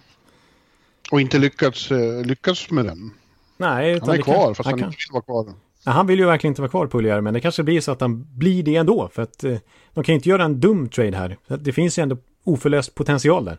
Och 1.12 1.22
inte 1.22 1.38
lyckats, 1.38 1.92
eh, 1.92 2.26
lyckats 2.26 2.72
med 2.72 2.86
den. 2.86 3.12
Nej, 3.58 4.00
han 4.00 4.10
är 4.10 4.22
kvar 4.22 4.46
kan, 4.46 4.56
fast 4.56 4.70
han, 4.70 4.80
han 4.80 4.90
inte 4.90 4.98
vill 4.98 5.14
vara 5.14 5.24
kvar. 5.24 5.54
Ja, 5.84 5.92
han 5.92 6.08
vill 6.08 6.20
ju 6.20 6.26
verkligen 6.26 6.52
inte 6.52 6.62
vara 6.62 6.70
kvar 6.70 6.88
Puljärvi, 6.88 7.22
men 7.22 7.34
det 7.34 7.42
kanske 7.42 7.64
blir 7.64 7.82
så 7.82 7.92
att 7.92 8.02
han 8.02 8.28
blir 8.38 8.64
det 8.64 8.76
ändå. 8.76 9.10
För 9.14 9.22
att 9.22 9.44
eh, 9.44 9.58
de 9.94 10.04
kan 10.04 10.14
ju 10.14 10.16
inte 10.16 10.30
göra 10.30 10.44
en 10.44 10.60
dum 10.60 10.90
trade 10.90 11.18
här. 11.18 11.38
Det 11.48 11.74
finns 11.74 12.00
ju 12.00 12.04
ändå 12.04 12.18
oförlöst 12.44 12.96
potential 12.96 13.46
där. 13.46 13.58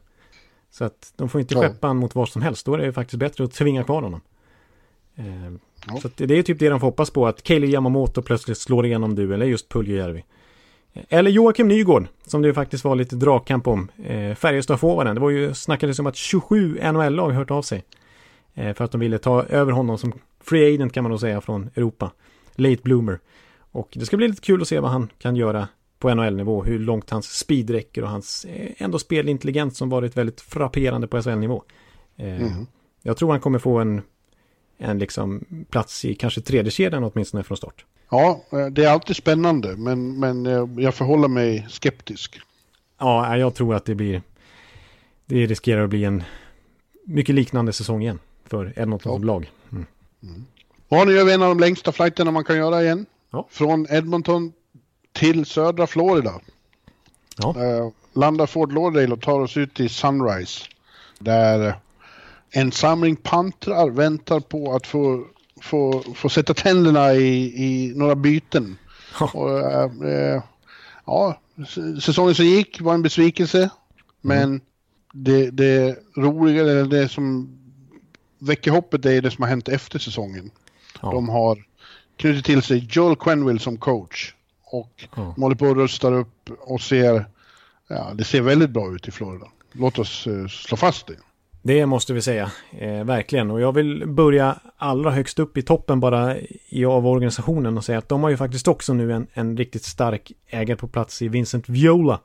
Så 0.70 0.84
att 0.84 1.12
de 1.16 1.28
får 1.28 1.40
inte 1.40 1.54
ja. 1.54 1.60
skeppa 1.60 1.92
mot 1.92 2.14
vad 2.14 2.28
som 2.28 2.42
helst. 2.42 2.66
Då 2.66 2.74
är 2.74 2.78
det 2.78 2.92
faktiskt 2.92 3.18
bättre 3.18 3.44
att 3.44 3.52
tvinga 3.52 3.84
kvar 3.84 4.02
honom. 4.02 4.20
Eh, 5.16 5.52
ja. 5.86 5.96
Så 6.00 6.08
det 6.16 6.38
är 6.38 6.42
typ 6.42 6.58
det 6.58 6.68
de 6.68 6.80
får 6.80 6.86
hoppas 6.86 7.10
på. 7.10 7.26
Att 7.26 7.42
Kaeli 7.42 7.66
Yamamoto 7.66 8.22
plötsligt 8.22 8.58
slår 8.58 8.86
igenom 8.86 9.14
du 9.14 9.34
eller 9.34 9.46
just 9.46 9.68
Puljujärvi. 9.68 10.24
Eller 11.08 11.30
Joakim 11.30 11.68
Nygård, 11.68 12.06
som 12.26 12.42
det 12.42 12.54
faktiskt 12.54 12.84
var 12.84 12.96
lite 12.96 13.16
dragkamp 13.16 13.66
om. 13.66 13.88
Eh, 14.04 14.34
Färjestad-forwarden. 14.34 15.14
Det 15.14 15.20
var 15.20 15.30
ju, 15.30 15.54
snackades 15.54 15.98
om 15.98 16.06
att 16.06 16.16
27 16.16 16.78
NHL-lag 16.92 17.30
hört 17.30 17.50
av 17.50 17.62
sig. 17.62 17.84
Eh, 18.54 18.74
för 18.74 18.84
att 18.84 18.92
de 18.92 19.00
ville 19.00 19.18
ta 19.18 19.42
över 19.42 19.72
honom 19.72 19.98
som 19.98 20.12
free 20.40 20.74
agent 20.74 20.92
kan 20.92 21.04
man 21.04 21.10
nog 21.10 21.20
säga 21.20 21.40
från 21.40 21.70
Europa. 21.74 22.10
Late 22.54 22.82
bloomer. 22.82 23.18
Och 23.58 23.88
det 23.92 24.06
ska 24.06 24.16
bli 24.16 24.28
lite 24.28 24.40
kul 24.40 24.62
att 24.62 24.68
se 24.68 24.80
vad 24.80 24.90
han 24.90 25.08
kan 25.18 25.36
göra 25.36 25.68
på 25.98 26.14
NHL-nivå. 26.14 26.64
Hur 26.64 26.78
långt 26.78 27.10
hans 27.10 27.38
speed 27.38 27.70
räcker 27.70 28.02
och 28.02 28.08
hans 28.08 28.44
eh, 28.44 28.70
ändå 28.78 28.98
spelintelligens 28.98 29.76
som 29.76 29.88
varit 29.88 30.16
väldigt 30.16 30.40
frapperande 30.40 31.06
på 31.06 31.22
SHL-nivå. 31.22 31.62
Eh, 32.16 32.40
mm. 32.40 32.66
Jag 33.02 33.16
tror 33.16 33.30
han 33.30 33.40
kommer 33.40 33.58
få 33.58 33.78
en, 33.78 34.02
en 34.78 34.98
liksom 34.98 35.44
plats 35.70 36.04
i 36.04 36.14
kanske 36.14 36.40
tredje 36.40 36.70
kedjan 36.70 37.04
åtminstone 37.04 37.42
från 37.42 37.56
start. 37.56 37.84
Ja, 38.10 38.44
eh, 38.52 38.66
det 38.66 38.84
är 38.84 38.88
alltid 38.88 39.16
spännande 39.16 39.76
men, 39.76 40.20
men 40.20 40.44
jag 40.78 40.94
förhåller 40.94 41.28
mig 41.28 41.66
skeptisk. 41.68 42.40
Ja, 42.98 43.36
jag 43.36 43.54
tror 43.54 43.74
att 43.74 43.84
det 43.84 43.94
blir 43.94 44.22
det 45.26 45.46
riskerar 45.46 45.84
att 45.84 45.90
bli 45.90 46.04
en 46.04 46.22
mycket 47.04 47.34
liknande 47.34 47.72
säsong 47.72 48.02
igen 48.02 48.18
för 48.44 48.72
Edmonton 48.76 49.12
ja. 49.12 49.16
som 49.16 49.24
lag. 49.24 49.50
Mm. 49.72 49.86
Mm. 50.22 50.44
Ja, 50.88 51.04
nu 51.04 51.12
gör 51.12 51.24
vi 51.24 51.32
en 51.32 51.42
av 51.42 51.48
de 51.48 51.60
längsta 51.60 51.92
flighterna 51.92 52.30
man 52.30 52.44
kan 52.44 52.56
göra 52.56 52.82
igen. 52.82 53.06
Ja. 53.30 53.46
Från 53.50 53.86
Edmonton 53.90 54.52
till 55.12 55.46
södra 55.46 55.86
Florida. 55.86 56.40
Ja. 57.36 57.54
Uh, 57.56 57.90
landar 58.12 58.46
Fort 58.46 58.72
Lauderdale 58.72 59.12
och 59.14 59.22
tar 59.22 59.40
oss 59.40 59.56
ut 59.56 59.74
till 59.74 59.90
Sunrise. 59.90 60.64
Där 61.18 61.78
en 62.50 62.72
samling 62.72 63.16
pantrar 63.16 63.90
väntar 63.90 64.40
på 64.40 64.72
att 64.72 64.86
få, 64.86 65.26
få, 65.60 66.04
få 66.14 66.28
sätta 66.28 66.54
tänderna 66.54 67.14
i, 67.14 67.64
i 67.64 67.92
några 67.96 68.14
byten. 68.14 68.78
Och, 69.32 70.04
uh, 70.04 70.42
ja, 71.06 71.40
säsongen 72.02 72.34
som 72.34 72.44
gick 72.44 72.80
var 72.80 72.94
en 72.94 73.02
besvikelse. 73.02 73.70
Men 74.20 74.42
mm. 74.42 74.60
det, 75.12 75.50
det 75.50 75.98
roliga, 76.16 76.60
eller 76.60 76.84
det 76.84 77.08
som 77.08 77.58
väcker 78.38 78.70
hoppet 78.70 79.06
är 79.06 79.22
det 79.22 79.30
som 79.30 79.42
har 79.42 79.48
hänt 79.48 79.68
efter 79.68 79.98
säsongen. 79.98 80.50
Ja. 81.02 81.10
De 81.10 81.28
har 81.28 81.64
knutit 82.16 82.44
till 82.44 82.62
sig 82.62 82.88
Joel 82.90 83.16
Quenville 83.16 83.60
som 83.60 83.76
coach. 83.76 84.34
Och 84.64 85.08
ja. 85.16 85.32
de 85.34 85.42
håller 85.42 85.56
på 85.56 85.66
att 85.66 85.76
rusta 85.76 86.14
upp 86.14 86.50
och 86.60 86.80
ser, 86.80 87.26
ja 87.88 88.12
det 88.14 88.24
ser 88.24 88.40
väldigt 88.40 88.70
bra 88.70 88.94
ut 88.94 89.08
i 89.08 89.10
Florida. 89.10 89.46
Låt 89.72 89.98
oss 89.98 90.26
uh, 90.26 90.48
slå 90.48 90.76
fast 90.76 91.06
det. 91.06 91.16
Det 91.66 91.86
måste 91.86 92.12
vi 92.12 92.22
säga, 92.22 92.50
eh, 92.78 93.04
verkligen. 93.04 93.50
Och 93.50 93.60
jag 93.60 93.72
vill 93.72 94.08
börja 94.08 94.58
allra 94.76 95.10
högst 95.10 95.38
upp 95.38 95.56
i 95.56 95.62
toppen 95.62 96.00
bara 96.00 96.36
i, 96.68 96.84
av 96.84 97.06
organisationen 97.06 97.76
och 97.76 97.84
säga 97.84 97.98
att 97.98 98.08
de 98.08 98.22
har 98.22 98.30
ju 98.30 98.36
faktiskt 98.36 98.68
också 98.68 98.94
nu 98.94 99.12
en, 99.12 99.26
en 99.32 99.56
riktigt 99.56 99.84
stark 99.84 100.32
ägare 100.46 100.76
på 100.76 100.88
plats 100.88 101.22
i 101.22 101.28
Vincent 101.28 101.68
Viola. 101.68 102.20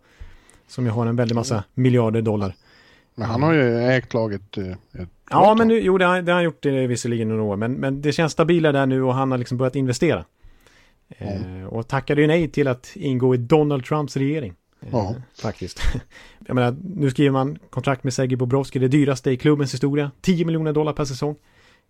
Som 0.68 0.86
ju 0.86 0.92
har 0.92 1.06
en 1.06 1.16
väldig 1.16 1.36
massa 1.36 1.54
mm. 1.54 1.64
miljarder 1.74 2.22
dollar. 2.22 2.56
Men 3.16 3.30
han 3.30 3.44
har 3.44 3.54
ju 3.54 3.78
ägt 3.78 4.14
laget 4.14 4.58
eh, 4.58 5.02
ett 5.02 5.10
Ja, 5.30 5.56
men 5.58 5.68
nu, 5.68 5.80
jo, 5.80 5.98
det 5.98 6.06
har, 6.06 6.22
det 6.22 6.32
har 6.32 6.36
han 6.36 6.44
gjort 6.44 6.64
det 6.64 6.88
visserligen 6.88 7.30
några 7.30 7.44
år. 7.44 7.56
Men, 7.56 7.74
men 7.74 8.02
det 8.02 8.12
känns 8.12 8.32
stabilare 8.32 8.72
där 8.72 8.86
nu 8.86 9.04
och 9.04 9.14
han 9.14 9.32
har 9.32 9.38
liksom 9.38 9.58
börjat 9.58 9.76
investera. 9.76 10.26
Mm. 11.18 11.62
Eh, 11.62 11.68
och 11.68 11.88
tackade 11.88 12.22
ju 12.22 12.28
nej 12.28 12.48
till 12.48 12.68
att 12.68 12.92
ingå 12.96 13.36
i 13.36 13.38
Donald 13.38 13.86
Trumps 13.86 14.18
regering. 14.18 14.54
Eh, 14.92 15.12
faktiskt. 15.42 15.82
Jag 16.52 16.56
menar, 16.56 16.76
nu 16.84 17.10
skriver 17.10 17.32
man 17.32 17.58
kontrakt 17.70 18.04
med 18.04 18.14
Sergej 18.14 18.36
Bobrovski, 18.36 18.80
det 18.80 18.88
dyraste 18.88 19.32
i 19.32 19.38
klubbens 19.38 19.74
historia. 19.74 20.12
10 20.22 20.46
miljoner 20.46 20.74
dollar 20.74 20.94
per 20.94 21.06
säsong. 21.06 21.36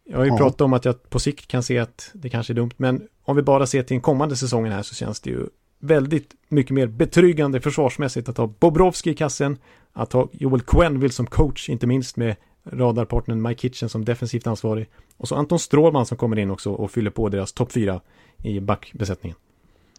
Jag 0.03 0.17
har 0.17 0.23
ju 0.23 0.29
mm. 0.29 0.37
pratat 0.37 0.61
om 0.61 0.73
att 0.73 0.85
jag 0.85 1.09
på 1.09 1.19
sikt 1.19 1.47
kan 1.47 1.63
se 1.63 1.79
att 1.79 2.11
det 2.13 2.29
kanske 2.29 2.53
är 2.53 2.55
dumt, 2.55 2.71
men 2.77 3.07
om 3.23 3.35
vi 3.35 3.41
bara 3.41 3.65
ser 3.65 3.83
till 3.83 3.95
den 3.95 4.01
kommande 4.01 4.35
säsongen 4.35 4.71
här 4.71 4.81
så 4.81 4.95
känns 4.95 5.19
det 5.19 5.29
ju 5.29 5.47
väldigt 5.79 6.31
mycket 6.49 6.71
mer 6.71 6.87
betryggande 6.87 7.61
försvarsmässigt 7.61 8.29
att 8.29 8.37
ha 8.37 8.47
Bobrovski 8.47 9.09
i 9.09 9.15
kassen, 9.15 9.57
att 9.93 10.13
ha 10.13 10.29
Joel 10.31 10.61
Quenneville 10.61 11.13
som 11.13 11.25
coach, 11.25 11.69
inte 11.69 11.87
minst 11.87 12.17
med 12.17 12.35
radarpartnern 12.63 13.41
Mike 13.41 13.61
Kitchen 13.61 13.89
som 13.89 14.05
defensivt 14.05 14.47
ansvarig. 14.47 14.89
Och 15.17 15.27
så 15.27 15.35
Anton 15.35 15.59
Strålman 15.59 16.05
som 16.05 16.17
kommer 16.17 16.39
in 16.39 16.51
också 16.51 16.71
och 16.71 16.91
fyller 16.91 17.11
på 17.11 17.29
deras 17.29 17.53
topp 17.53 17.71
fyra 17.71 18.01
i 18.43 18.59
backbesättningen. 18.59 19.37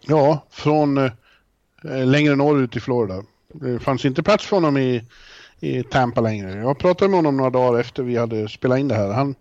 Ja, 0.01 0.47
från 0.51 0.99
eh, 0.99 1.11
längre 2.07 2.37
norrut 2.37 2.77
i 2.77 2.81
Florida. 2.81 3.23
Det 3.53 3.79
fanns 3.79 4.05
inte 4.05 4.23
plats 4.23 4.47
för 4.47 4.57
honom 4.57 4.77
i, 4.77 5.03
i 5.61 5.83
Tampa 5.83 6.21
längre. 6.21 6.55
Jag 6.55 6.79
pratade 6.79 7.09
med 7.09 7.19
honom 7.19 7.37
några 7.37 7.51
dagar 7.51 7.81
efter 7.81 8.03
vi 8.03 8.17
hade 8.17 8.49
spelat 8.49 8.79
in 8.79 8.89
det 8.89 8.95
här. 8.95 9.13
Han, 9.13 9.35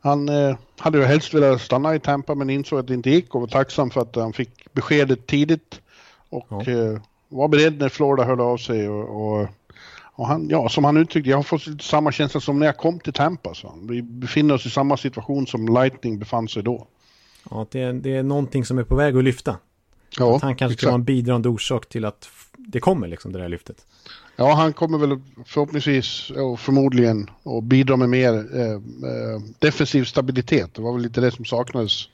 han 0.00 0.28
eh, 0.28 0.56
hade 0.78 0.98
ju 0.98 1.04
helst 1.04 1.34
velat 1.34 1.60
stanna 1.60 1.94
i 1.94 2.00
Tampa 2.00 2.34
men 2.34 2.50
insåg 2.50 2.78
att 2.78 2.86
det 2.86 2.94
inte 2.94 3.10
gick 3.10 3.34
och 3.34 3.40
var 3.40 3.48
tacksam 3.48 3.90
för 3.90 4.00
att 4.00 4.16
han 4.16 4.32
fick 4.32 4.72
beskedet 4.72 5.26
tidigt. 5.26 5.80
Och 6.28 6.46
ja. 6.48 6.60
eh, 6.60 7.00
var 7.28 7.48
beredd 7.48 7.78
när 7.78 7.88
Florida 7.88 8.24
hörde 8.24 8.42
av 8.42 8.56
sig 8.56 8.88
och, 8.88 9.40
och 9.40 9.48
och 10.20 10.26
han, 10.26 10.48
ja, 10.48 10.68
som 10.68 10.84
han 10.84 10.96
uttryckte, 10.96 11.30
jag 11.30 11.38
har 11.38 11.42
fått 11.42 11.82
samma 11.82 12.12
känsla 12.12 12.40
som 12.40 12.58
när 12.58 12.66
jag 12.66 12.76
kom 12.76 12.98
till 12.98 13.12
Tampa. 13.12 13.54
Så. 13.54 13.78
Vi 13.82 14.02
befinner 14.02 14.54
oss 14.54 14.66
i 14.66 14.70
samma 14.70 14.96
situation 14.96 15.46
som 15.46 15.68
Lightning 15.68 16.18
befann 16.18 16.48
sig 16.48 16.62
då. 16.62 16.86
Ja, 17.50 17.66
det 17.70 17.80
är, 17.80 17.92
det 17.92 18.16
är 18.16 18.22
någonting 18.22 18.64
som 18.64 18.78
är 18.78 18.84
på 18.84 18.94
väg 18.94 19.16
att 19.16 19.24
lyfta. 19.24 19.56
Ja, 20.18 20.36
att 20.36 20.42
han 20.42 20.56
kanske 20.56 20.80
kan 20.80 20.86
vara 20.86 20.94
en 20.94 21.04
bidragande 21.04 21.48
orsak 21.48 21.88
till 21.88 22.04
att 22.04 22.28
det 22.56 22.80
kommer 22.80 23.08
liksom 23.08 23.32
det 23.32 23.38
där 23.38 23.48
lyftet. 23.48 23.86
Ja, 24.36 24.54
han 24.54 24.72
kommer 24.72 24.98
väl 24.98 25.18
förhoppningsvis 25.46 26.30
och 26.30 26.60
förmodligen 26.60 27.30
att 27.44 27.64
bidra 27.64 27.96
med 27.96 28.08
mer 28.08 28.32
eh, 28.32 28.72
eh, 28.72 29.40
defensiv 29.58 30.04
stabilitet. 30.04 30.74
Det 30.74 30.82
var 30.82 30.92
väl 30.92 31.02
lite 31.02 31.20
det 31.20 31.30
som 31.30 31.44
saknades 31.44 32.08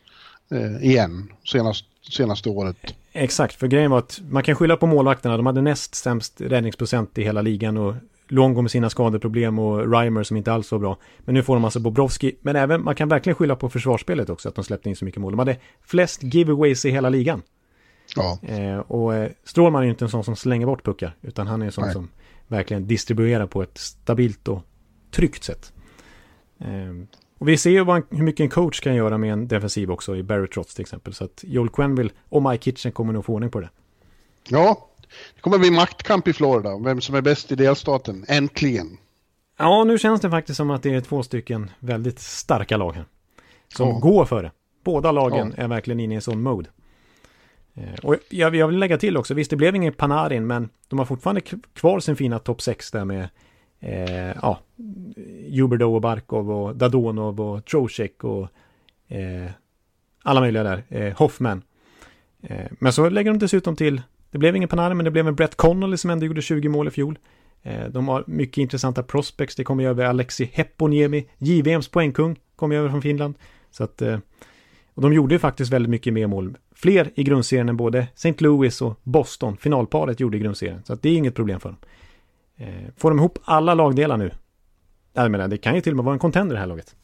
eh, 0.51 0.85
igen 0.87 1.33
senast, 1.45 1.85
senaste 2.11 2.51
året. 2.51 2.77
Exakt, 3.13 3.55
för 3.55 3.67
grejen 3.67 3.91
var 3.91 3.99
att 3.99 4.21
man 4.29 4.43
kan 4.43 4.55
skylla 4.55 4.77
på 4.77 4.87
målvakterna. 4.87 5.37
De 5.37 5.47
hade 5.47 5.63
näst 5.63 5.95
sämst 5.95 6.41
räddningsprocent 6.41 7.19
i 7.19 7.23
hela 7.23 7.43
ligan 7.43 7.77
och 7.77 7.95
Longo 8.29 8.63
med 8.63 8.71
sina 8.71 8.91
skadeproblem 8.91 9.59
och 9.59 9.93
Reimer 9.93 10.23
som 10.23 10.37
inte 10.37 10.53
alls 10.53 10.73
var 10.73 10.79
bra. 10.79 10.97
Men 11.19 11.35
nu 11.35 11.43
får 11.43 11.55
de 11.55 11.65
alltså 11.65 11.81
Bobrovski. 11.81 12.37
Men 12.41 12.57
även, 12.57 12.85
man 12.85 12.95
kan 12.95 13.09
verkligen 13.09 13.35
skylla 13.35 13.57
på 13.57 13.69
försvarsspelet 13.69 14.31
också, 14.31 14.49
att 14.49 14.55
de 14.55 14.65
släppte 14.65 14.89
in 14.89 14.97
så 14.97 15.05
mycket 15.05 15.21
mål. 15.21 15.33
De 15.33 15.39
hade 15.39 15.57
flest 15.87 16.23
giveaways 16.23 16.85
i 16.85 16.91
hela 16.91 17.09
ligan. 17.09 17.43
Ja. 18.17 18.39
Eh, 18.43 18.79
och 18.79 19.15
eh, 19.15 19.31
Strålman 19.45 19.81
är 19.81 19.85
ju 19.85 19.91
inte 19.91 20.05
en 20.05 20.09
sån 20.11 20.25
som 20.25 20.37
slänger 20.37 20.67
bort 20.67 20.85
puckar, 20.85 21.17
utan 21.23 21.47
han 21.47 21.63
är 21.63 21.67
en 21.67 21.73
sån 21.73 21.85
Nej. 21.85 21.93
som 21.93 22.09
verkligen 22.47 22.87
distribuerar 22.87 23.47
på 23.47 23.63
ett 23.63 23.79
stabilt 23.79 24.49
och 24.49 24.63
tryggt 25.11 25.45
sätt. 25.45 25.73
Eh, 26.59 27.19
och 27.39 27.49
vi 27.49 27.57
ser 27.57 27.71
ju 27.71 27.85
hur 28.11 28.23
mycket 28.23 28.41
en 28.45 28.51
coach 28.51 28.81
kan 28.81 28.95
göra 28.95 29.19
med 29.19 29.33
en 29.33 29.49
defensiv 29.49 29.91
också 29.91 30.17
i 30.17 30.23
Barry 30.23 30.47
Trotz 30.49 30.75
till 30.75 30.83
exempel. 30.83 31.15
Så 31.15 31.25
att 31.25 31.45
Joel 31.47 31.69
Quenville 31.69 32.11
och 32.29 32.43
Mike 32.43 32.65
Kitchen 32.65 32.93
kommer 32.93 33.13
nog 33.13 33.25
få 33.25 33.33
ordning 33.35 33.51
på 33.51 33.61
det. 33.61 33.71
Ja, 34.49 34.89
det 35.35 35.41
kommer 35.41 35.59
bli 35.59 35.71
maktkamp 35.71 36.29
i 36.29 36.33
Florida, 36.33 36.79
vem 36.79 37.01
som 37.01 37.15
är 37.15 37.21
bäst 37.21 37.53
i 37.53 37.55
delstaten, 37.55 38.25
äntligen. 38.29 38.99
Ja, 39.59 39.85
nu 39.85 39.99
känns 39.99 40.21
det 40.21 40.31
faktiskt 40.31 40.57
som 40.57 40.71
att 40.71 40.83
det 40.83 40.95
är 40.95 41.01
två 41.01 41.23
stycken 41.23 41.71
väldigt 41.79 42.19
starka 42.19 42.77
lag 42.77 42.93
här. 42.93 43.05
Som 43.69 43.89
Ja. 43.89 43.99
går 43.99 44.25
för 44.25 44.43
det. 44.43 44.53
Båda 44.85 45.13
lagen 45.13 45.55
är 45.57 45.69
verkligen 45.69 46.01
inne 46.01 46.15
i 46.15 46.17
en 46.17 46.23
sån 46.23 46.43
mode. 46.43 46.69
Eh, 47.77 47.95
och 48.03 48.17
jag, 48.29 48.57
jag 48.57 48.69
vill 48.69 48.79
lägga 48.79 48.99
till 48.99 49.17
också, 49.17 49.35
visst 49.35 49.51
det 49.51 49.57
blev 49.57 49.77
ingen 49.77 49.93
Panarin, 49.93 50.47
men 50.47 50.69
de 50.89 50.99
har 50.99 51.07
fortfarande 51.07 51.41
kvar 51.75 52.01
sin 52.01 52.17
fina 52.17 52.39
topp 52.39 52.63
6 52.63 52.91
där 52.91 53.05
med 53.05 53.29
eh, 53.81 54.37
ja, 54.43 54.61
Huberdeau 55.51 55.95
och 55.95 56.01
Barkov 56.01 56.51
och 56.51 56.77
Dadonov 56.77 57.41
och 57.41 57.65
Trocek 57.65 58.25
och 58.25 58.49
eh, 59.09 59.51
alla 60.23 60.41
möjliga 60.41 60.63
där, 60.63 60.83
eh, 60.89 61.17
Hoffman. 61.17 61.63
Eh, 62.43 62.67
men 62.79 62.93
så 62.93 63.09
lägger 63.09 63.31
de 63.31 63.39
dessutom 63.39 63.77
till, 63.77 64.03
det 64.31 64.39
blev 64.39 64.57
ingen 64.57 64.69
Panarin, 64.69 64.97
men 64.97 65.05
det 65.05 65.11
blev 65.11 65.29
en 65.29 65.35
Brett 65.35 65.55
Connolly 65.55 65.97
som 65.97 66.11
ändå 66.11 66.27
gjorde 66.27 66.43
20 66.43 66.69
mål 66.69 66.89
i 66.89 66.91
fjol. 66.91 67.19
Eh, 67.63 67.89
De 67.89 68.09
har 68.09 68.25
mycket 68.27 68.59
intressanta 68.59 69.03
prospects. 69.03 69.57
Det 69.57 69.65
kommer 69.65 69.83
ju 69.83 69.91
över 69.91 70.05
Alexi 70.05 70.51
Heponiemi, 70.53 71.29
JVMs 71.39 71.89
poängkung, 71.89 72.37
kommer 72.57 72.75
ju 72.75 72.79
över 72.79 72.91
från 72.91 73.03
Finland. 73.03 73.35
Så 73.71 73.85
att, 73.85 74.03
eh, 74.03 74.19
och 74.95 75.03
de 75.03 75.13
gjorde 75.13 75.35
ju 75.35 75.39
faktiskt 75.39 75.73
väldigt 75.73 75.91
mycket 75.91 76.13
mer 76.13 76.27
mål. 76.27 76.57
Fler 76.77 77.11
i 77.15 77.25
grundserien 77.25 77.69
än 77.69 77.77
både 77.77 78.07
St. 78.15 78.35
Louis 78.39 78.83
och 78.83 79.01
Boston, 79.03 79.57
finalparet, 79.57 80.21
gjorde 80.21 80.37
i 80.37 80.41
grundserien. 80.41 80.83
Så 80.85 80.93
att 80.93 81.03
det 81.03 81.09
är 81.09 81.17
inget 81.17 81.35
problem 81.35 81.61
för 81.61 81.69
dem. 81.69 81.79
Eh, 82.57 82.69
Får 82.97 83.11
de 83.11 83.19
ihop 83.19 83.39
alla 83.45 83.75
lagdelar 83.75 84.17
nu? 84.17 84.31
Jag 85.13 85.31
menar, 85.31 85.49
det 85.49 85.59
kan 85.59 85.75
ju 85.75 85.81
till 85.81 85.93
och 85.93 85.97
med 85.97 86.05
vara 86.05 86.13
en 86.13 86.19
contender 86.19 86.55
det 86.55 86.61
här 86.61 86.67
laget. 86.67 86.95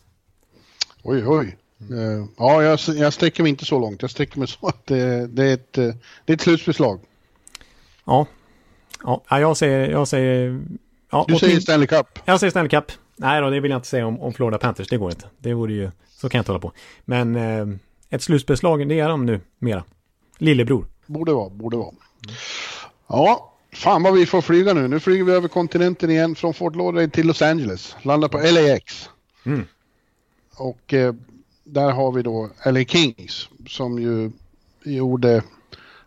Oj, 1.03 1.25
oj. 1.27 1.57
Eh, 1.91 2.27
ja, 2.37 2.63
jag, 2.63 2.79
jag 2.97 3.13
sträcker 3.13 3.43
mig 3.43 3.51
inte 3.51 3.65
så 3.65 3.79
långt. 3.79 4.03
Jag 4.03 4.11
sträcker 4.11 4.39
mig 4.39 4.49
så 4.61 4.67
att 4.67 4.87
det, 4.87 5.27
det 5.27 5.45
är 5.45 5.55
ett, 5.55 5.79
eh, 5.79 5.95
det 6.25 6.33
är 6.33 6.35
ett 6.35 6.41
slutspelslag. 6.41 7.01
Ja, 8.05 8.27
ja 9.05 9.23
ja, 9.29 9.41
jag 9.41 9.57
säger, 9.57 9.91
jag 9.91 10.09
säger... 10.09 10.61
Ja, 11.11 11.25
Du 11.29 11.37
säger 11.39 11.61
Stanley 11.61 11.87
Cup. 11.87 12.07
Jag 12.25 12.41
säger 12.41 12.51
Stanley 12.51 12.71
Cup. 12.71 12.93
Nej 13.17 13.41
då, 13.41 13.51
det 13.51 13.61
vill 13.61 13.71
jag 13.71 13.79
inte 13.79 13.89
säga 13.89 14.07
om, 14.07 14.21
om 14.21 14.33
Florida 14.33 14.59
Panthers. 14.59 14.89
Det 14.89 14.97
går 14.97 15.11
inte. 15.11 15.27
Det 15.39 15.55
vore 15.55 15.73
ju... 15.73 15.91
Så 16.09 16.29
kan 16.29 16.39
jag 16.39 16.43
inte 16.43 16.53
hålla 16.53 16.61
på. 16.61 16.73
Men 17.05 17.37
eh, 17.37 17.67
ett 18.13 18.23
slutspelslag, 18.23 18.89
det 18.89 19.01
är 19.01 19.09
de 19.09 19.27
nu 19.27 19.41
mera. 19.59 19.85
Lillebror. 20.39 20.87
Borde 21.07 21.33
vara, 21.33 21.51
borde 21.51 21.77
vara. 21.77 21.95
Ja, 23.07 23.53
fan 23.73 24.03
vad 24.03 24.15
vi 24.15 24.27
får 24.27 24.41
flyga 24.41 24.75
nu. 24.75 24.89
Nu 24.89 25.01
flyger 25.01 25.25
vi 25.25 25.33
över 25.33 25.49
kontinenten 25.49 26.11
igen 26.11 26.35
från 26.35 26.55
Fort 26.55 26.77
Lauderdale 26.77 27.11
till 27.11 27.27
Los 27.27 27.43
Angeles. 27.43 27.97
Landar 28.03 28.29
på 28.29 28.39
LAX. 28.39 29.11
Mm. 29.45 29.67
Och 30.57 30.95
eh, 30.95 31.15
där 31.65 31.91
har 31.91 32.13
vi 32.13 32.23
då 32.23 32.51
LA 32.67 32.85
Kings 32.85 33.49
som 33.69 33.99
ju 33.99 34.31
gjorde, 34.85 35.43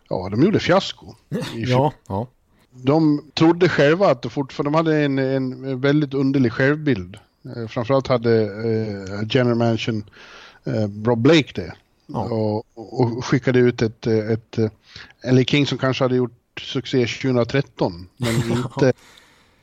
ja 0.08 0.28
de 0.28 0.42
gjorde 0.42 0.60
fiasko. 0.60 1.14
Ja, 1.54 1.92
ja. 2.08 2.26
De 2.70 3.30
trodde 3.34 3.68
själva 3.68 4.10
att 4.10 4.22
de 4.22 4.28
fortfarande, 4.28 4.70
de 4.70 4.74
hade 4.74 5.04
en, 5.04 5.18
en 5.18 5.80
väldigt 5.80 6.14
underlig 6.14 6.52
självbild. 6.52 7.18
Eh, 7.56 7.66
framförallt 7.68 8.06
hade 8.06 8.42
eh, 8.42 9.26
General 9.28 9.56
Mansion 9.56 10.04
eh, 10.64 10.88
Rob 11.04 11.18
Blake 11.18 11.52
det. 11.54 11.74
Ja. 12.06 12.24
Och, 12.24 12.66
och 13.00 13.24
skickade 13.24 13.58
ut 13.58 13.82
ett, 13.82 14.06
ett 14.06 14.58
LA 15.24 15.44
King 15.44 15.66
som 15.66 15.78
kanske 15.78 16.04
hade 16.04 16.16
gjort 16.16 16.32
succé 16.60 17.06
2013 17.06 18.08
men 18.16 18.34
inte 18.58 18.92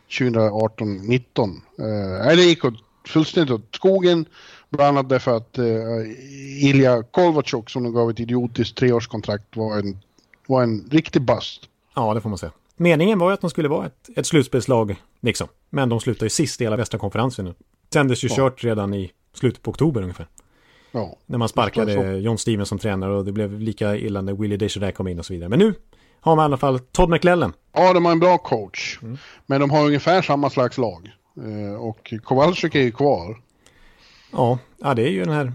2018-19. 0.09 1.61
Eh, 1.79 2.25
nej, 2.25 2.35
det 2.35 2.43
gick 2.43 2.65
åt, 2.65 2.73
fullständigt 3.07 3.51
åt 3.51 3.75
skogen. 3.75 4.25
Bland 4.69 4.89
annat 4.97 5.09
därför 5.09 5.37
att 5.37 5.57
eh, 5.57 5.65
Ilja 6.69 7.03
Kovalchuk 7.03 7.69
som 7.69 7.83
de 7.83 7.93
gav 7.93 8.09
ett 8.09 8.19
idiotiskt 8.19 8.77
treårskontrakt 8.77 9.55
var 9.55 9.79
en, 9.79 9.97
var 10.47 10.63
en 10.63 10.87
riktig 10.91 11.21
bust. 11.21 11.69
ja, 11.95 12.13
det 12.13 12.21
får 12.21 12.29
man 12.29 12.37
säga. 12.37 12.51
Meningen 12.75 13.19
var 13.19 13.29
ju 13.29 13.33
att 13.33 13.41
de 13.41 13.49
skulle 13.49 13.69
vara 13.69 13.85
ett, 13.85 14.09
ett 14.15 14.25
slutspelslag, 14.25 14.95
liksom. 15.21 15.47
Men 15.69 15.89
de 15.89 15.99
slutar 15.99 16.25
ju 16.25 16.29
sist 16.29 16.61
i 16.61 16.63
hela 16.63 16.75
västra 16.75 16.99
konferensen 16.99 17.45
nu. 17.45 17.53
Sändes 17.93 18.23
ju 18.23 18.27
Ja. 18.27 18.35
kört 18.35 18.63
redan 18.63 18.93
i 18.93 19.11
slutet 19.33 19.61
på 19.61 19.71
oktober 19.71 20.01
ungefär. 20.01 20.27
Ja. 20.95 21.17
När 21.25 21.37
man 21.37 21.49
sparkade 21.49 22.17
John 22.17 22.37
Stevens 22.37 22.69
som 22.69 22.79
tränare 22.79 23.13
och 23.13 23.25
det 23.25 23.31
blev 23.31 23.59
lika 23.59 23.97
illa 23.97 24.21
när 24.21 24.33
Willie 24.33 24.57
Desjardins 24.57 24.95
kom 24.95 25.07
in 25.07 25.19
och 25.19 25.25
så 25.25 25.33
vidare. 25.33 25.49
Men 25.49 25.59
nu 25.59 25.73
har 26.19 26.35
man 26.35 26.43
i 26.43 26.45
alla 26.45 26.57
fall 26.57 26.79
Todd 26.79 27.09
McLellan. 27.09 27.53
Ja, 27.73 27.93
de 27.93 28.05
har 28.05 28.11
en 28.11 28.19
bra 28.19 28.37
coach. 28.37 28.99
Mm. 29.01 29.17
Men 29.45 29.61
de 29.61 29.69
har 29.71 29.85
ungefär 29.85 30.21
samma 30.21 30.49
slags 30.49 30.77
lag. 30.77 31.11
Eh, 31.37 31.81
och 31.81 32.13
Kowalczyk 32.23 32.75
är 32.75 32.81
ju 32.81 32.91
kvar. 32.91 33.41
Ja, 34.31 34.59
ja, 34.81 34.93
det 34.93 35.01
är 35.01 35.11
ju 35.11 35.23
den 35.23 35.33
här 35.33 35.53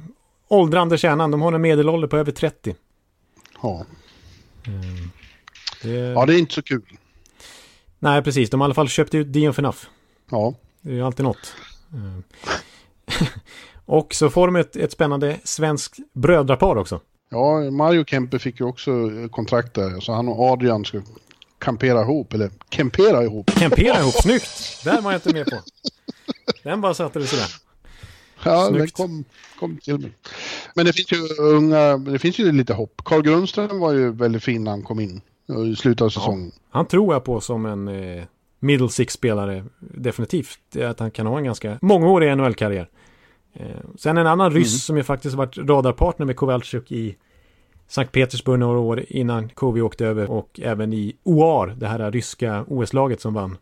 åldrande 0.49 0.99
kärnan. 0.99 1.31
De 1.31 1.43
har 1.43 1.53
en 1.53 1.61
medelålder 1.61 2.09
på 2.09 2.17
över 2.17 2.33
30. 2.33 2.75
Ja. 3.63 3.87
Det... 5.83 5.91
ja, 5.91 6.27
det 6.27 6.35
är 6.35 6.39
inte 6.39 6.55
så 6.55 6.63
kul. 6.63 6.99
Nej, 7.99 8.23
precis. 8.23 8.51
De 8.51 8.61
har 8.61 8.65
i 8.65 8.67
alla 8.67 8.75
fall 8.75 8.89
köpt 8.89 9.15
ut 9.15 9.33
Dion 9.33 9.55
Phaneuf. 9.55 9.91
Ja. 10.31 10.55
Det 10.81 10.91
är 10.91 10.95
ju 10.95 11.03
alltid 11.03 11.25
något. 11.25 11.55
Mm. 11.93 12.23
och 13.89 14.15
så 14.15 14.31
får 14.31 14.47
de 14.47 14.57
ett, 14.57 14.77
ett 14.77 14.93
spännande 14.93 15.37
svenskt 15.45 15.97
brödrapar 16.13 16.77
också. 16.77 17.01
ja, 17.31 17.71
Mario 17.71 18.05
Kempe 18.05 18.39
fick 18.39 18.61
ju 18.61 18.67
också 18.67 18.91
eh, 18.91 19.29
kontrakt 19.31 19.75
där. 19.75 20.01
Så 20.01 20.13
han 20.13 20.29
och 20.29 20.41
Adrian 20.51 20.85
ska 20.85 21.01
kampera 21.59 22.03
ihop, 22.03 22.35
eller 22.35 22.51
kempera 22.71 23.25
ihop. 23.25 23.51
Campera 23.51 24.01
ihop, 24.01 24.15
snyggt! 24.23 24.85
Där 24.85 25.01
var 25.01 25.13
jag 25.13 25.19
inte 25.19 25.33
med 25.33 25.47
på. 25.47 25.57
Den 26.63 26.81
bara 26.81 26.95
satte 26.95 27.19
det 27.19 27.27
sådär. 27.27 27.47
Ja, 28.45 28.65
den 28.71 28.75
Snyggt. 28.75 28.97
kom, 28.97 29.25
kom 29.61 29.77
till 29.79 29.99
mig. 29.99 30.13
Men 30.75 30.87
det 30.87 30.93
finns 30.93 31.13
ju 31.13 31.43
unga, 31.43 31.97
det 31.97 32.19
finns 32.19 32.39
ju 32.39 32.53
lite 32.53 32.75
hopp. 32.75 33.01
Carl 33.05 33.23
Grundström 33.23 33.79
var 33.81 33.93
ju 33.93 34.13
väldigt 34.13 34.43
fin 34.45 34.65
när 34.65 34.71
han 34.71 34.83
kom 34.83 35.01
in 35.01 35.21
eh, 35.49 35.71
i 35.73 35.77
slutet 35.77 36.03
av 36.03 36.11
säsongen. 36.11 36.53
Han 36.71 36.87
tror 36.87 37.15
jag 37.15 37.25
på 37.25 37.41
som 37.41 37.67
en 37.67 37.89
eh, 37.89 38.25
middle 38.61 38.89
six-spelare. 38.89 39.65
Definitivt. 39.81 40.77
Att 40.91 41.01
han 41.01 41.11
kan 41.11 41.27
ha 41.27 41.39
en 41.39 41.45
ganska 41.45 41.79
mångårig 41.83 42.37
NHL-karriär. 42.37 42.89
Eh, 43.59 43.67
sen 43.97 44.19
en 44.19 44.27
annan 44.27 44.51
ryss 44.51 44.85
som 44.85 44.97
ju 44.97 45.03
faktiskt 45.03 45.35
varit 45.35 45.59
radarpartner 45.59 46.27
med 46.27 46.37
Kowalczyk 46.37 46.93
i 46.93 47.17
Sankt 47.89 48.13
Petersburg 48.13 48.59
några 48.59 48.79
år 48.79 49.05
innan 49.09 49.49
KV 49.49 49.83
åkte 49.83 50.07
över 50.07 50.31
och 50.31 50.61
även 50.63 50.93
i 50.93 51.17
OAR, 51.23 51.75
det 51.77 51.87
här 51.87 52.11
ryska 52.11 52.65
OS-laget 52.69 53.21
som 53.21 53.35
vann 53.35 53.57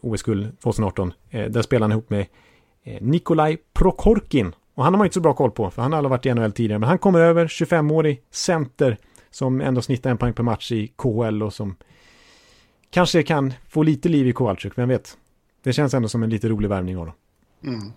OS-guld 0.00 0.60
2018. 0.60 1.12
Eh, 1.30 1.50
där 1.50 1.62
spelade 1.62 1.84
han 1.84 1.92
ihop 1.92 2.10
med 2.10 2.26
eh, 2.84 3.02
Nikolaj 3.02 3.58
Prokhorkin. 3.72 4.54
Och 4.74 4.84
han 4.84 4.94
har 4.94 4.98
man 4.98 5.06
inte 5.06 5.14
så 5.14 5.20
bra 5.20 5.34
koll 5.34 5.50
på, 5.50 5.70
för 5.70 5.82
han 5.82 5.92
har 5.92 5.98
aldrig 5.98 6.10
varit 6.10 6.26
i 6.26 6.34
NHL 6.34 6.52
tidigare. 6.52 6.78
Men 6.78 6.88
han 6.88 6.98
kommer 6.98 7.20
över, 7.20 7.46
25-årig 7.46 8.22
center, 8.30 8.98
som 9.30 9.60
ändå 9.60 9.82
snittar 9.82 10.10
en 10.10 10.18
poäng 10.18 10.32
per 10.32 10.42
match 10.42 10.72
i 10.72 10.86
KHL 10.96 11.42
och 11.42 11.52
som 11.52 11.76
kanske 12.90 13.22
kan 13.22 13.52
få 13.68 13.82
lite 13.82 14.08
liv 14.08 14.28
i 14.28 14.32
Kowalczyk, 14.32 14.78
vem 14.78 14.88
vet. 14.88 15.16
Det 15.62 15.72
känns 15.72 15.94
ändå 15.94 16.08
som 16.08 16.22
en 16.22 16.30
lite 16.30 16.48
rolig 16.48 16.68
värvning 16.68 16.96
av 16.96 17.06
dem. 17.06 17.14
Mm. 17.64 17.92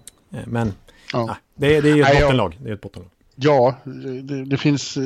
Men 0.46 0.74
Ja. 1.14 1.20
ah, 1.20 1.38
det, 1.56 1.76
är- 1.76 1.82
det 1.82 1.90
är 1.90 1.96
ju 1.96 2.02
ett 2.02 2.08
Nej, 2.14 2.22
bottenlag. 2.22 2.58
Det 2.64 2.70
är 2.70 2.74
ett 2.74 2.82
bottenlag. 2.82 3.10
Ja, 3.36 3.76
det, 4.24 4.46
det 4.46 4.58
finns 4.58 4.98
eh, 4.98 5.04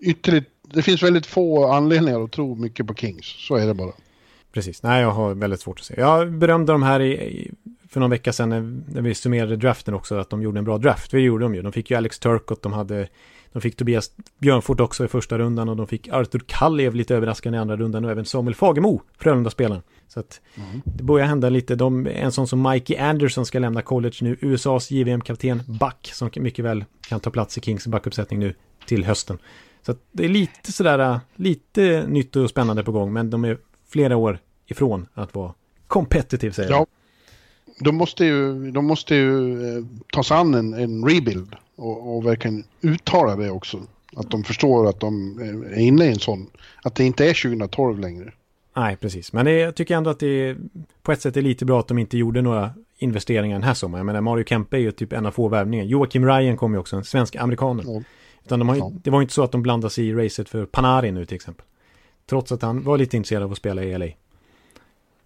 ytterligt, 0.00 0.48
det 0.62 0.82
finns 0.82 1.02
väldigt 1.02 1.26
få 1.26 1.66
anledningar 1.72 2.24
att 2.24 2.32
tro 2.32 2.54
mycket 2.54 2.86
på 2.86 2.94
Kings. 2.94 3.26
Så 3.26 3.56
är 3.56 3.66
det 3.66 3.74
bara. 3.74 3.92
Precis. 4.52 4.82
Nej, 4.82 5.02
jag 5.02 5.10
har 5.10 5.34
väldigt 5.34 5.60
svårt 5.60 5.78
att 5.78 5.84
se. 5.84 5.94
Jag 5.98 6.32
berömde 6.32 6.72
de 6.72 6.82
här 6.82 7.00
i, 7.00 7.12
i, 7.12 7.50
för 7.88 8.00
någon 8.00 8.10
vecka 8.10 8.32
sedan 8.32 8.48
när, 8.48 8.60
när 8.94 9.02
vi 9.02 9.14
summerade 9.14 9.56
draften 9.56 9.94
också, 9.94 10.14
att 10.18 10.30
de 10.30 10.42
gjorde 10.42 10.58
en 10.58 10.64
bra 10.64 10.78
draft. 10.78 11.10
Det 11.10 11.20
gjorde 11.20 11.44
de 11.44 11.54
ju. 11.54 11.62
De 11.62 11.72
fick 11.72 11.90
ju 11.90 11.96
Alex 11.96 12.18
Turcott, 12.18 12.62
de 12.62 12.72
hade 12.72 13.08
de 13.52 13.62
fick 13.62 13.76
Tobias 13.76 14.10
Björnfort 14.38 14.80
också 14.80 15.04
i 15.04 15.08
första 15.08 15.38
rundan 15.38 15.68
och 15.68 15.76
de 15.76 15.86
fick 15.86 16.08
Arthur 16.08 16.42
Kalliev 16.46 16.94
lite 16.94 17.14
överraskande 17.16 17.56
i 17.56 17.60
andra 17.60 17.76
rundan 17.76 18.04
och 18.04 18.10
även 18.10 18.24
Samuel 18.24 18.54
Fagemo, 18.54 19.02
Frölunda-spelaren. 19.18 19.82
Så 20.08 20.20
att 20.20 20.40
det 20.84 21.02
börjar 21.04 21.26
hända 21.26 21.48
lite. 21.48 21.74
De, 21.74 22.06
en 22.06 22.32
sån 22.32 22.46
som 22.48 22.62
Mikey 22.62 22.96
Anderson 22.96 23.46
ska 23.46 23.58
lämna 23.58 23.82
college 23.82 24.14
nu, 24.20 24.36
USAs 24.40 24.90
JVM-kapten 24.90 25.62
Back, 25.66 26.10
som 26.14 26.30
mycket 26.36 26.64
väl 26.64 26.84
kan 27.08 27.20
ta 27.20 27.30
plats 27.30 27.58
i 27.58 27.60
Kings 27.60 27.86
backuppsättning 27.86 28.38
nu 28.38 28.54
till 28.86 29.04
hösten. 29.04 29.38
Så 29.82 29.92
att 29.92 29.98
det 30.12 30.24
är 30.24 30.28
lite 30.28 30.72
sådär, 30.72 31.20
lite 31.36 32.06
nytt 32.08 32.36
och 32.36 32.50
spännande 32.50 32.84
på 32.84 32.92
gång, 32.92 33.12
men 33.12 33.30
de 33.30 33.44
är 33.44 33.58
flera 33.88 34.16
år 34.16 34.38
ifrån 34.66 35.06
att 35.14 35.34
vara 35.34 35.54
competitive 35.86 36.52
säger 36.52 36.70
Ja. 36.70 36.76
jag. 36.76 36.86
De 37.84 37.96
måste 37.96 38.24
ju, 38.24 38.70
de 38.70 38.84
måste 38.86 39.14
ju 39.14 39.52
eh, 39.78 39.84
ta 40.12 40.22
sig 40.22 40.36
an 40.36 40.54
en, 40.54 40.74
en 40.74 41.04
rebuild 41.08 41.56
och, 41.80 42.16
och 42.16 42.26
verkligen 42.26 42.64
uttala 42.80 43.36
det 43.36 43.50
också. 43.50 43.80
Att 44.16 44.30
de 44.30 44.44
förstår 44.44 44.88
att 44.88 45.00
de 45.00 45.38
är 45.74 45.78
inne 45.78 46.04
i 46.04 46.08
en 46.08 46.18
sån, 46.18 46.46
att 46.82 46.94
det 46.94 47.04
inte 47.04 47.24
är 47.30 47.42
2012 47.42 47.98
längre. 47.98 48.32
Nej, 48.76 48.96
precis. 48.96 49.32
Men 49.32 49.44
det, 49.44 49.52
jag 49.52 49.74
tycker 49.74 49.96
ändå 49.96 50.10
att 50.10 50.18
det 50.20 50.56
på 51.02 51.12
ett 51.12 51.22
sätt 51.22 51.36
är 51.36 51.42
lite 51.42 51.64
bra 51.64 51.80
att 51.80 51.88
de 51.88 51.98
inte 51.98 52.18
gjorde 52.18 52.42
några 52.42 52.70
investeringar 52.98 53.54
den 53.56 53.62
här 53.62 53.74
sommaren. 53.74 54.00
Jag 54.00 54.06
menar, 54.06 54.20
Mario 54.20 54.44
Kempe 54.44 54.76
är 54.76 54.80
ju 54.80 54.92
typ 54.92 55.12
en 55.12 55.26
av 55.26 55.30
få 55.30 55.48
värvningar. 55.48 55.84
Joakim 55.84 56.26
Ryan 56.26 56.56
kom 56.56 56.72
ju 56.72 56.78
också, 56.78 56.96
en 56.96 57.04
svensk 57.04 57.36
amerikaner. 57.36 57.84
Ja. 57.86 58.02
Utan 58.44 58.58
de 58.58 58.68
har, 58.68 58.76
Ja. 58.76 58.92
det 59.02 59.10
var 59.10 59.18
ju 59.18 59.22
inte 59.22 59.34
så 59.34 59.42
att 59.42 59.52
de 59.52 59.62
blandade 59.62 59.90
sig 59.90 60.08
i 60.08 60.14
racet 60.14 60.48
för 60.48 60.66
Panarin 60.66 61.14
nu 61.14 61.26
till 61.26 61.34
exempel. 61.34 61.64
Trots 62.26 62.52
att 62.52 62.62
han 62.62 62.82
var 62.84 62.98
lite 62.98 63.16
intresserad 63.16 63.42
av 63.42 63.52
att 63.52 63.58
spela 63.58 63.82
i 63.84 63.98
LA. 63.98 64.06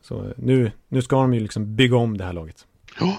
Så 0.02 0.32
nu, 0.36 0.72
nu 0.88 1.02
ska 1.02 1.16
de 1.16 1.34
ju 1.34 1.40
liksom 1.40 1.76
bygga 1.76 1.96
om 1.96 2.18
det 2.18 2.24
här 2.24 2.32
laget. 2.32 2.66
Ja, 3.00 3.18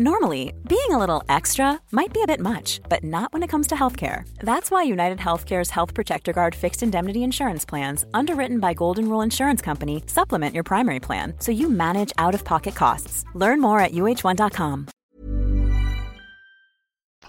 Normally, 0.00 0.54
being 0.66 0.92
a 0.92 0.98
little 0.98 1.22
extra 1.28 1.78
might 1.92 2.14
be 2.14 2.22
a 2.22 2.26
bit 2.26 2.40
much, 2.40 2.80
but 2.88 3.04
not 3.04 3.32
when 3.34 3.42
it 3.42 3.50
comes 3.50 3.66
to 3.66 3.74
healthcare. 3.74 4.22
That's 4.42 4.70
why 4.70 4.82
United 4.92 5.18
Healthcare's 5.18 5.70
Health 5.70 5.94
Protector 5.94 6.32
Guard 6.32 6.54
fixed 6.54 6.82
indemnity 6.82 7.22
insurance 7.22 7.68
plans, 7.68 8.06
underwritten 8.14 8.60
by 8.60 8.72
Golden 8.74 9.04
Rule 9.04 9.24
Insurance 9.24 9.60
Company, 9.64 10.02
supplement 10.06 10.54
your 10.54 10.64
primary 10.64 11.00
plan 11.00 11.34
so 11.38 11.52
you 11.52 11.68
manage 11.68 12.14
out 12.16 12.34
of 12.34 12.44
pocket 12.44 12.74
costs. 12.74 13.24
Learn 13.34 13.60
more 13.60 13.80
at 13.80 13.92
uh1.com. 13.92 14.86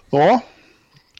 Ja, 0.09 0.41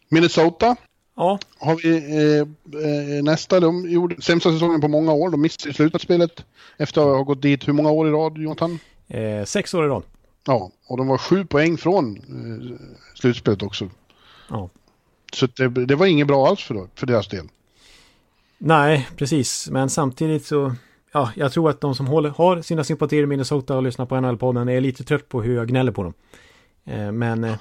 Minnesota 0.10 0.76
Ja, 1.16 1.40
har 1.60 1.76
vi 1.76 1.90
eh, 1.98 2.42
eh, 2.82 3.24
nästa. 3.24 3.60
De 3.60 3.90
gjorde 3.90 4.22
sämsta 4.22 4.52
säsongen 4.52 4.82
på 4.82 4.88
många 4.88 5.14
år. 5.14 5.30
De 5.30 5.42
missade 5.42 5.74
slutspelet 5.74 6.46
efter 6.78 7.02
att 7.02 7.08
ha 7.08 7.24
gått 7.24 7.42
dit 7.42 7.68
hur 7.68 7.74
många 7.74 7.92
år 7.92 8.08
i 8.08 8.12
rad, 8.12 8.38
Jonathan? 8.38 8.80
eh, 9.08 9.46
sex 9.46 9.74
år 9.74 9.86
i 9.86 9.88
rad. 9.88 10.04
Ja, 10.48 10.72
och 10.88 10.98
de 10.98 11.08
var 11.08 11.18
sju 11.18 11.46
poäng 11.46 11.78
från 11.78 12.18
eh, 12.18 12.78
slutspelet 13.16 13.64
också. 13.64 13.90
Ja. 14.50 14.70
Så 15.34 15.48
det, 15.48 15.68
det 15.68 15.96
var 15.96 16.06
inget 16.06 16.28
bra 16.28 16.48
alls 16.48 16.64
för, 16.64 16.88
för 16.96 17.08
deras 17.08 17.28
del. 17.28 17.48
Nej, 18.58 19.08
precis. 19.16 19.70
Men 19.70 19.90
samtidigt 19.90 20.46
så, 20.46 20.76
ja, 21.12 21.32
jag 21.36 21.52
tror 21.52 21.70
att 21.70 21.82
de 21.82 21.96
som 21.96 22.08
håller, 22.08 22.30
har 22.30 22.62
sina 22.62 22.84
sympatier 22.84 23.24
i 23.24 23.26
Minnesota 23.26 23.76
och 23.76 23.84
lyssnar 23.84 24.06
på 24.06 24.16
NHL-podden 24.16 24.70
är 24.70 24.82
lite 24.82 25.04
trött 25.04 25.30
på 25.30 25.42
hur 25.42 25.56
jag 25.56 25.68
gnäller 25.68 25.92
på 25.92 26.04
dem. 26.04 26.14
Eh, 26.86 27.12
men, 27.12 27.44
eh, 27.44 27.56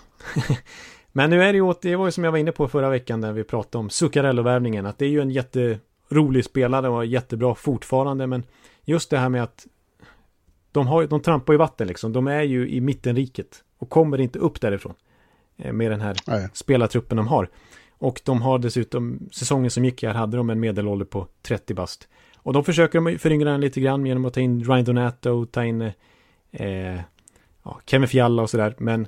men 1.12 1.30
nu 1.30 1.42
är 1.42 1.52
det 1.52 1.56
ju 1.56 1.60
åt, 1.60 1.82
det 1.82 1.96
var 1.96 2.06
ju 2.06 2.12
som 2.12 2.24
jag 2.24 2.30
var 2.30 2.38
inne 2.38 2.52
på 2.52 2.68
förra 2.68 2.90
veckan 2.90 3.20
när 3.20 3.32
vi 3.32 3.44
pratade 3.44 3.80
om 3.80 3.90
Zuccarello-värvningen, 3.90 4.86
att 4.86 4.98
det 4.98 5.04
är 5.04 5.08
ju 5.08 5.20
en 5.20 5.30
jätterolig 5.30 6.44
spelare 6.44 6.88
och 6.88 7.06
jättebra 7.06 7.54
fortfarande, 7.54 8.26
men 8.26 8.42
just 8.84 9.10
det 9.10 9.18
här 9.18 9.28
med 9.28 9.42
att 9.42 9.66
de, 10.72 10.86
har, 10.86 11.06
de 11.06 11.20
trampar 11.20 11.54
i 11.54 11.56
vatten 11.56 11.88
liksom, 11.88 12.12
de 12.12 12.26
är 12.26 12.42
ju 12.42 12.68
i 12.68 12.80
mittenriket 12.80 13.64
och 13.78 13.90
kommer 13.90 14.20
inte 14.20 14.38
upp 14.38 14.60
därifrån 14.60 14.94
eh, 15.56 15.72
med 15.72 15.90
den 15.90 16.00
här 16.00 16.16
Nej. 16.26 16.48
spelartruppen 16.52 17.16
de 17.16 17.26
har. 17.26 17.48
Och 17.98 18.20
de 18.24 18.42
har 18.42 18.58
dessutom, 18.58 19.28
säsongen 19.32 19.70
som 19.70 19.84
gick 19.84 20.02
här 20.02 20.14
hade 20.14 20.36
de 20.36 20.50
en 20.50 20.60
medelålder 20.60 21.06
på 21.06 21.26
30 21.42 21.74
bast. 21.74 22.08
Och 22.36 22.52
då 22.52 22.62
försöker 22.62 23.00
de 23.00 23.18
föryngra 23.18 23.50
den 23.50 23.60
lite 23.60 23.80
grann 23.80 24.06
genom 24.06 24.24
att 24.24 24.34
ta 24.34 24.40
in 24.40 24.64
Ryan 24.64 24.84
Donato, 24.84 25.46
ta 25.46 25.64
in 25.64 25.92
eh, 26.50 27.00
ja, 27.62 27.80
Kevin 27.86 28.08
Fialla 28.08 28.42
och 28.42 28.50
sådär. 28.50 28.74
Men 28.78 29.06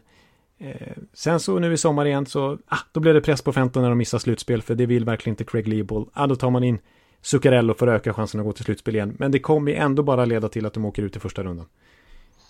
eh, 0.59 0.93
sen 1.13 1.41
så 1.41 1.59
nu 1.59 1.73
i 1.73 1.77
sommar 1.77 2.07
igen 2.07 2.27
så, 2.27 2.59
ah, 2.67 2.79
då 2.93 3.01
blev 3.01 3.15
det 3.15 3.21
press 3.21 3.43
på 3.43 3.53
15 3.53 3.83
när 3.83 3.89
de 3.89 3.99
missar 3.99 4.19
slutspel, 4.19 4.63
för 4.63 4.75
det 4.75 4.87
vill 4.87 5.05
verkligen 5.05 5.33
inte 5.33 5.45
Craig 5.45 5.69
Leopold. 5.69 6.09
Ah, 6.13 6.27
då 6.27 6.37
tar 6.37 6.51
man 6.51 6.65
in 6.65 6.79
Zuccarello 7.23 7.73
att 7.73 7.83
öka 7.83 8.15
chansen 8.15 8.41
att 8.41 8.47
gå 8.47 8.53
till 8.53 8.65
slutspel 8.65 8.95
igen. 8.95 9.17
Men 9.19 9.33
det 9.33 9.39
kommer 9.39 9.71
ju 9.71 9.77
ändå 9.77 10.03
bara 10.03 10.25
leda 10.25 10.49
till 10.49 10.67
att 10.67 10.75
de 10.75 10.85
åker 10.85 11.03
ut 11.03 11.17
i 11.17 11.21
första 11.21 11.43
rundan. 11.43 11.67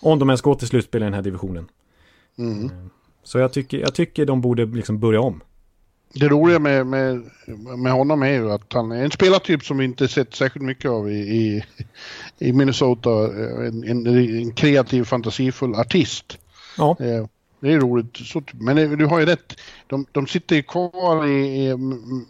Om 0.00 0.18
de 0.18 0.30
ens 0.30 0.40
går 0.40 0.54
till 0.54 0.68
slutspel 0.68 1.02
i 1.02 1.04
den 1.04 1.14
här 1.14 1.22
divisionen. 1.22 1.68
Mm. 2.38 2.70
Så 3.22 3.38
jag 3.38 3.52
tycker, 3.52 3.78
jag 3.78 3.94
tycker 3.94 4.26
de 4.26 4.40
borde 4.40 4.66
liksom 4.66 4.98
börja 4.98 5.20
om. 5.20 5.40
Det 6.14 6.28
roliga 6.28 6.58
med, 6.58 6.86
med, 6.86 7.22
med 7.78 7.92
honom 7.92 8.22
är 8.22 8.32
ju 8.32 8.50
att 8.50 8.72
han 8.72 8.92
är 8.92 9.04
en 9.04 9.10
spelartyp 9.10 9.64
som 9.64 9.78
vi 9.78 9.84
inte 9.84 10.08
sett 10.08 10.34
särskilt 10.34 10.64
mycket 10.64 10.90
av 10.90 11.10
i, 11.10 11.14
i, 11.18 11.64
i 12.38 12.52
Minnesota. 12.52 13.10
En, 13.66 13.84
en, 13.84 14.06
en 14.06 14.52
kreativ, 14.52 15.04
fantasifull 15.04 15.74
artist. 15.74 16.38
Ja, 16.78 16.96
Eh, 17.00 17.26
Det 17.62 17.72
är 17.72 17.80
roligt. 17.80 18.16
Så, 18.16 18.42
men 18.52 18.98
du 18.98 19.06
har 19.06 19.20
ju 19.20 19.26
rätt. 19.26 19.60
De, 19.86 20.06
de 20.12 20.26
sitter 20.26 20.56
ju 20.56 20.62
kvar 20.62 21.26
i, 21.26 21.68
i, 21.68 21.76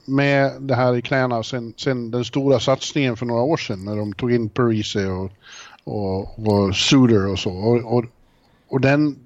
med 0.05 0.63
det 0.63 0.75
här 0.75 0.97
i 0.97 1.03
knäna 1.03 1.43
sen, 1.43 1.75
sen 1.77 2.11
den 2.11 2.25
stora 2.25 2.61
satsningen 2.61 3.17
för 3.17 3.27
några 3.27 3.43
år 3.43 3.57
sedan 3.57 3.85
när 3.85 3.97
de 3.97 4.13
tog 4.13 4.33
in 4.33 4.49
Parise 4.49 5.07
och, 5.07 5.33
och, 5.85 6.47
och 6.49 6.77
Suter 6.77 7.27
och 7.27 7.39
så. 7.39 7.51
Och, 7.51 7.97
och, 7.97 8.05
och 8.69 8.81
den, 8.81 9.17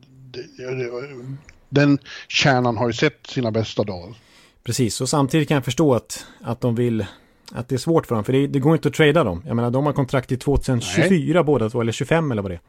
den 1.69 1.99
kärnan 2.29 2.77
har 2.77 2.87
ju 2.87 2.93
sett 2.93 3.27
sina 3.27 3.51
bästa 3.51 3.85
dagar. 3.85 4.15
Precis, 4.65 5.01
och 5.01 5.09
samtidigt 5.09 5.49
kan 5.49 5.55
jag 5.55 5.65
förstå 5.65 5.95
att, 5.95 6.27
att 6.41 6.61
de 6.61 6.75
vill 6.75 7.07
att 7.53 7.69
det 7.69 7.75
är 7.75 7.79
svårt 7.79 8.07
för 8.07 8.15
dem, 8.15 8.25
för 8.25 8.33
det, 8.33 8.47
det 8.47 8.59
går 8.59 8.75
inte 8.75 8.89
att 8.89 8.95
trada 8.95 9.25
dem. 9.25 9.43
Jag 9.47 9.57
menar, 9.57 9.71
de 9.71 9.87
har 9.87 9.93
kontrakt 9.93 10.29
till 10.29 10.39
2024 10.39 11.45
båda 11.45 11.71
två, 11.71 11.81
eller 11.81 11.93
25 11.93 12.33
eller 12.33 12.43
vad 12.43 12.51
det 12.51 12.55
är. 12.55 12.61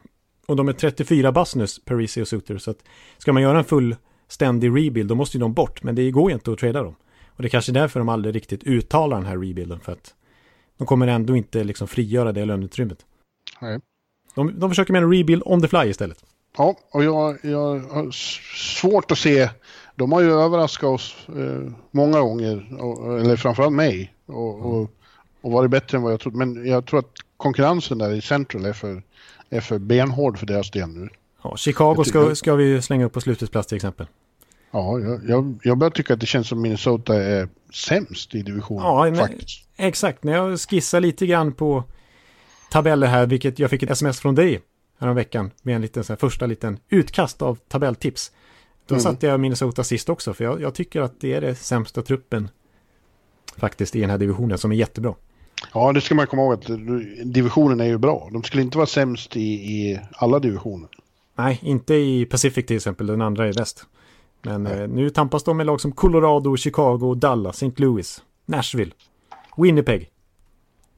Och 0.48 0.56
de 0.56 0.68
är 0.68 0.72
34 0.72 1.32
bass 1.32 1.56
nu, 1.56 1.66
Parisi 1.84 2.22
och 2.22 2.28
Suter, 2.28 2.58
så 2.58 2.70
att 2.70 2.78
ska 3.18 3.32
man 3.32 3.42
göra 3.42 3.58
en 3.58 3.64
fullständig 3.64 4.68
rebuild, 4.68 5.08
då 5.08 5.14
måste 5.14 5.36
ju 5.36 5.40
de 5.40 5.52
bort, 5.52 5.82
men 5.82 5.94
det 5.94 6.10
går 6.10 6.30
ju 6.30 6.34
inte 6.34 6.52
att 6.52 6.58
trada 6.58 6.82
dem. 6.82 6.94
Och 7.36 7.42
det 7.42 7.46
är 7.46 7.50
kanske 7.50 7.72
är 7.72 7.74
därför 7.74 8.00
de 8.00 8.08
aldrig 8.08 8.34
riktigt 8.34 8.64
uttalar 8.64 9.16
den 9.16 9.26
här 9.26 9.38
rebuilden, 9.38 9.80
för 9.80 9.92
att 9.92 10.14
de 10.78 10.86
kommer 10.86 11.06
ändå 11.06 11.36
inte 11.36 11.64
liksom 11.64 11.88
frigöra 11.88 12.32
det 12.32 12.44
löneutrymmet. 12.44 12.98
Nej. 13.60 13.80
De, 14.34 14.60
de 14.60 14.70
försöker 14.70 14.92
med 14.92 15.02
en 15.02 15.12
rebuild 15.12 15.42
on 15.44 15.62
the 15.62 15.68
fly 15.68 15.90
istället. 15.90 16.24
Ja, 16.56 16.76
och 16.90 17.04
jag, 17.04 17.38
jag 17.42 17.78
har 17.78 18.10
svårt 18.80 19.10
att 19.10 19.18
se. 19.18 19.50
De 19.96 20.12
har 20.12 20.20
ju 20.20 20.32
överraskat 20.32 20.88
oss 20.88 21.28
eh, 21.28 21.72
många 21.90 22.20
gånger, 22.20 22.76
och, 22.80 23.20
eller 23.20 23.36
framförallt 23.36 23.74
mig, 23.74 24.14
och, 24.26 24.58
och, 24.60 24.90
och 25.40 25.52
varit 25.52 25.70
bättre 25.70 25.98
än 25.98 26.02
vad 26.02 26.12
jag 26.12 26.20
trodde. 26.20 26.38
Men 26.38 26.66
jag 26.66 26.86
tror 26.86 26.98
att 26.98 27.12
konkurrensen 27.36 27.98
där 27.98 28.12
i 28.12 28.20
Central 28.20 28.64
är 28.64 28.72
för, 28.72 29.02
är 29.50 29.60
för 29.60 29.78
benhård 29.78 30.38
för 30.38 30.46
deras 30.46 30.70
del 30.70 30.88
nu. 30.88 31.08
Ja, 31.42 31.56
Chicago 31.56 32.04
ska, 32.04 32.34
ska 32.34 32.54
vi 32.54 32.82
slänga 32.82 33.04
upp 33.04 33.12
på 33.12 33.20
slutets 33.20 33.50
plats 33.50 33.68
till 33.68 33.76
exempel. 33.76 34.06
Ja, 34.70 35.00
jag, 35.28 35.58
jag, 35.62 35.78
börjar 35.78 35.90
tycka 35.90 36.14
att 36.14 36.20
det 36.20 36.26
känns 36.26 36.48
som 36.48 36.62
Minnesota 36.62 37.22
är 37.22 37.48
sämst 37.72 38.34
i 38.34 38.42
divisionen 38.42 38.84
Ja, 39.14 39.14
faktiskt. 39.26 39.68
Exakt, 39.76 40.24
när 40.24 40.32
jag 40.32 40.60
skissar 40.60 41.00
lite 41.00 41.26
grann 41.26 41.52
på 41.52 41.84
tabeller 42.70 43.06
här, 43.06 43.26
vilket 43.26 43.58
jag 43.58 43.70
fick 43.70 43.82
ett 43.82 43.90
sms 43.90 44.20
från 44.20 44.34
dig 44.34 44.60
veckan 44.98 45.50
med 45.62 45.76
en 45.76 45.82
liten 45.82 46.04
så 46.04 46.12
här, 46.12 46.18
första 46.18 46.46
liten 46.46 46.78
utkast 46.88 47.42
av 47.42 47.58
tabelltips. 47.68 48.32
Då 48.86 48.94
Mm. 48.94 49.02
satte 49.02 49.26
jag 49.26 49.40
Minnesota 49.40 49.84
sist 49.84 50.08
också, 50.08 50.34
för 50.34 50.44
jag, 50.44 50.60
jag 50.60 50.74
tycker 50.74 51.00
att 51.00 51.20
det 51.20 51.34
är 51.34 51.40
det 51.40 51.54
sämsta 51.54 52.02
truppen 52.02 52.48
faktiskt 53.56 53.96
i 53.96 54.00
den 54.00 54.10
här 54.10 54.18
divisionen 54.18 54.58
som 54.58 54.72
är 54.72 54.76
jättebra. 54.76 55.14
Ja, 55.74 55.92
det 55.92 56.00
ska 56.00 56.14
man 56.14 56.26
komma 56.26 56.42
ihåg 56.42 56.52
att 56.52 56.70
divisionen 57.24 57.80
är 57.80 57.84
ju 57.84 57.98
bra. 57.98 58.28
De 58.32 58.42
skulle 58.42 58.62
inte 58.62 58.78
vara 58.78 58.86
sämst 58.86 59.36
i, 59.36 59.40
i 59.40 60.00
alla 60.12 60.38
divisioner. 60.38 60.88
Nej, 61.34 61.58
inte 61.62 61.94
i 61.94 62.26
Pacific 62.26 62.66
till 62.66 62.76
exempel, 62.76 63.06
den 63.06 63.22
andra 63.22 63.48
är 63.48 63.52
väst. 63.52 63.86
Men 64.42 64.66
eh, 64.66 64.88
nu 64.88 65.10
tampas 65.10 65.44
de 65.44 65.56
med 65.56 65.66
lag 65.66 65.80
som 65.80 65.92
Colorado, 65.92 66.56
Chicago, 66.56 67.14
Dallas, 67.14 67.62
St. 67.62 67.82
Louis, 67.82 68.22
Nashville, 68.46 68.92
Winnipeg. 69.56 70.10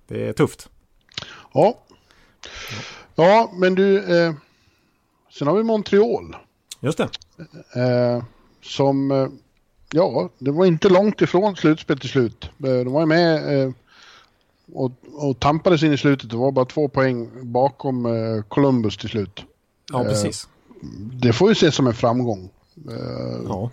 Det 0.06 0.28
är 0.28 0.32
tufft. 0.32 0.68
Ja, 1.54 1.78
ja 3.14 3.52
men 3.54 3.74
du, 3.74 3.98
eh, 3.98 4.34
sen 5.30 5.48
har 5.48 5.54
vi 5.54 5.62
Montreal. 5.62 6.36
Just 6.80 6.98
det. 6.98 7.08
Eh, 7.80 8.24
som, 8.62 9.10
eh, 9.10 9.28
ja, 9.92 10.30
det 10.38 10.50
var 10.50 10.66
inte 10.66 10.88
långt 10.88 11.20
ifrån 11.20 11.56
slutspel 11.56 11.98
till 11.98 12.10
slut. 12.10 12.44
Eh, 12.44 12.84
de 12.84 12.92
var 12.92 13.00
ju 13.00 13.06
med 13.06 13.62
eh, 13.62 13.72
och, 14.74 14.92
och 15.12 15.40
tampades 15.40 15.82
in 15.82 15.92
i 15.92 15.96
slutet. 15.96 16.30
Det 16.30 16.36
var 16.36 16.52
bara 16.52 16.64
två 16.64 16.88
poäng 16.88 17.28
bakom 17.42 18.06
eh, 18.06 18.42
Columbus 18.48 18.96
till 18.96 19.08
slut. 19.08 19.44
Ja, 19.92 20.00
Eh, 20.02 20.08
precis. 20.08 20.48
Det 21.12 21.32
får 21.32 21.48
ju 21.48 21.52
ses 21.52 21.74
som 21.74 21.86
en 21.86 21.94
framgång. 21.94 22.48
Eh, 22.90 23.40
Ja. 23.48 23.70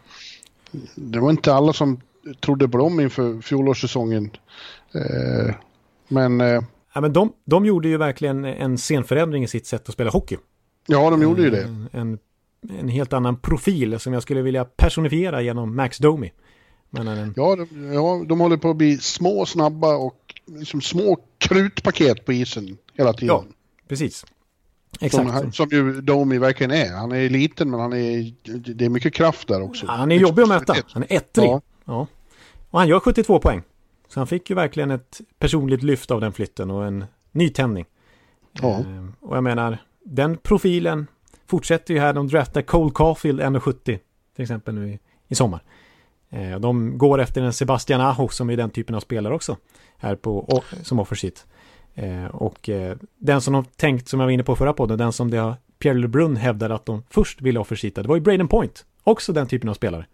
Det 0.95 1.19
var 1.19 1.29
inte 1.29 1.53
alla 1.53 1.73
som 1.73 2.01
trodde 2.39 2.67
på 2.69 2.77
dem 2.77 2.99
inför 2.99 3.41
fjolårssäsongen. 3.41 4.31
Eh, 4.93 5.55
men 6.07 6.41
eh, 6.41 6.61
Ja, 6.93 7.01
men 7.01 7.13
de, 7.13 7.33
de 7.45 7.65
gjorde 7.65 7.87
ju 7.87 7.97
verkligen 7.97 8.45
en 8.45 8.77
scenförändring 8.77 9.43
i 9.43 9.47
sitt 9.47 9.65
sätt 9.67 9.87
att 9.89 9.93
spela 9.93 10.09
hockey. 10.09 10.37
ja, 10.87 11.09
de 11.09 11.21
gjorde 11.21 11.41
ju 11.41 11.49
det. 11.49 11.63
En, 11.63 11.89
en, 11.91 12.19
en 12.79 12.87
helt 12.89 13.13
annan 13.13 13.35
profil 13.39 13.99
som 13.99 14.13
jag 14.13 14.21
skulle 14.21 14.41
vilja 14.41 14.65
personifiera 14.65 15.41
genom 15.41 15.75
Max 15.75 15.97
Domi. 15.97 16.31
Men 16.89 17.07
en, 17.07 17.33
Ja, 17.35 17.55
de, 17.55 17.93
ja, 17.93 18.23
de 18.27 18.39
håller 18.39 18.57
på 18.57 18.69
att 18.69 18.75
bli 18.77 18.97
små, 18.97 19.45
snabba 19.45 19.95
och 19.95 20.26
liksom 20.47 20.81
små 20.81 21.19
krutpaket 21.37 22.25
på 22.25 22.33
isen 22.33 22.77
hela 22.93 23.13
tiden. 23.13 23.27
Ja, 23.27 23.45
precis. 23.87 24.25
Exakt. 25.01 25.41
Som, 25.41 25.51
som 25.51 25.69
ju 25.71 26.01
Domi 26.01 26.37
verkligen 26.37 26.71
är. 26.71 26.93
Han 26.93 27.11
är 27.11 27.29
liten 27.29 27.71
men 27.71 27.79
han 27.79 27.93
är, 27.93 28.33
det 28.75 28.85
är 28.85 28.89
mycket 28.89 29.13
kraft 29.13 29.47
där 29.47 29.61
också. 29.61 29.85
Ja, 29.85 29.91
han 29.91 30.11
är 30.11 30.15
jobbig 30.15 30.43
att 30.43 30.49
möta. 30.49 30.75
Han 30.91 31.03
är 31.03 31.17
ettrig. 31.17 31.47
Ja. 31.47 31.61
Ja. 31.85 32.07
Och 32.69 32.79
han 32.79 32.87
gör 32.87 32.99
72 32.99 33.39
poäng. 33.39 33.63
Så 34.07 34.19
han 34.19 34.27
fick 34.27 34.49
ju 34.49 34.55
verkligen 34.55 34.91
ett 34.91 35.21
personligt 35.39 35.83
lyft 35.83 36.11
av 36.11 36.21
den 36.21 36.33
flytten 36.33 36.71
och 36.71 36.85
en 36.85 37.05
nytändning. 37.31 37.85
Ja. 38.51 38.79
Eh, 38.79 39.05
och 39.19 39.37
jag 39.37 39.43
menar, 39.43 39.77
den 40.03 40.37
profilen 40.37 41.07
fortsätter 41.47 41.93
ju 41.93 41.99
här. 41.99 42.13
De 42.13 42.27
draftar 42.27 42.61
Cole 42.61 42.91
Caulfield 42.95 43.41
1,70 43.41 43.73
till 44.35 44.43
exempel 44.43 44.75
nu 44.75 44.89
i, 44.89 44.99
i 45.27 45.35
sommar. 45.35 45.61
Eh, 46.29 46.59
de 46.59 46.97
går 46.97 47.21
efter 47.21 47.41
en 47.41 47.53
Sebastian 47.53 48.01
Aho 48.01 48.29
som 48.29 48.49
är 48.49 48.57
den 48.57 48.69
typen 48.69 48.95
av 48.95 48.99
spelare 48.99 49.33
också. 49.33 49.57
Här 49.97 50.15
på, 50.15 50.63
som 50.83 50.99
offersheet. 50.99 51.45
Eh, 51.95 52.25
och 52.25 52.69
eh, 52.69 52.97
den 53.17 53.41
som 53.41 53.53
de 53.53 53.65
tänkt, 53.65 54.07
som 54.07 54.19
jag 54.19 54.27
var 54.27 54.31
inne 54.31 54.43
på 54.43 54.55
förra 54.55 54.73
podden, 54.73 54.97
den 54.97 55.13
som 55.13 55.31
det 55.31 55.37
har, 55.37 55.55
Pierre 55.79 55.97
LeBrun 55.97 56.35
hävdade 56.35 56.75
att 56.75 56.85
de 56.85 57.03
först 57.09 57.41
ville 57.41 57.59
offersheeta, 57.59 58.01
det 58.01 58.07
var 58.07 58.15
ju 58.15 58.21
Braden 58.21 58.47
Point. 58.47 58.85
Också 59.03 59.33
den 59.33 59.47
typen 59.47 59.69
av 59.69 59.73
spelare. 59.73 60.05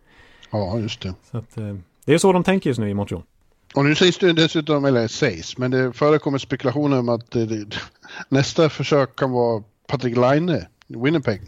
ja, 0.52 0.80
just 0.80 1.02
det. 1.02 1.14
Så 1.32 1.38
att, 1.38 1.56
det 2.06 2.14
är 2.14 2.18
så 2.18 2.32
de 2.34 2.44
tänker 2.44 2.70
just 2.70 2.80
nu 2.80 2.90
i 2.90 2.94
Montreal. 2.94 3.24
Och 3.76 3.86
nu 3.86 3.96
sägs 3.96 4.18
det 4.18 4.34
dessutom, 4.34 4.86
eller 4.86 5.08
sägs, 5.08 5.58
men 5.58 5.72
det 5.72 5.94
förekommer 5.94 6.38
spekulationer 6.38 7.00
om 7.00 7.10
att 7.10 7.32
det, 7.32 7.66
nästa 8.30 8.70
försök 8.70 9.16
kan 9.16 9.32
vara 9.32 9.64
Patrick 9.88 10.18
Laine, 10.18 10.66
Winnipeg. 10.88 11.42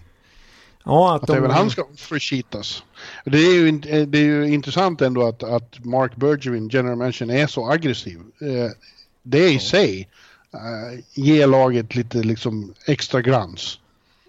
Ja, 0.85 1.15
att, 1.15 1.21
Att 1.21 1.27
de, 1.27 1.37
även 1.37 1.51
han 1.51 1.69
ska 1.69 1.85
förshitas. 1.97 2.83
Det 3.25 3.37
är 3.37 3.53
ju, 3.53 3.67
eh, 3.67 4.07
det 4.07 4.17
är 4.17 4.23
ju 4.23 4.53
intressant 4.53 5.01
ändå 5.01 5.27
att, 5.27 5.43
att 5.43 5.85
Mark 5.85 6.15
Bergevin, 6.15 6.69
general 6.69 6.97
manager, 6.97 7.31
är 7.31 7.47
så 7.47 7.69
aggressiv. 7.71 8.19
Eh, 8.41 8.71
Det 9.23 9.49
i 9.49 9.59
sig 9.59 10.09
eh, 10.53 10.99
ger 11.23 11.47
laget 11.47 11.95
lite 11.95 12.17
liksom 12.17 12.73
extra 12.87 13.21
glans. 13.21 13.79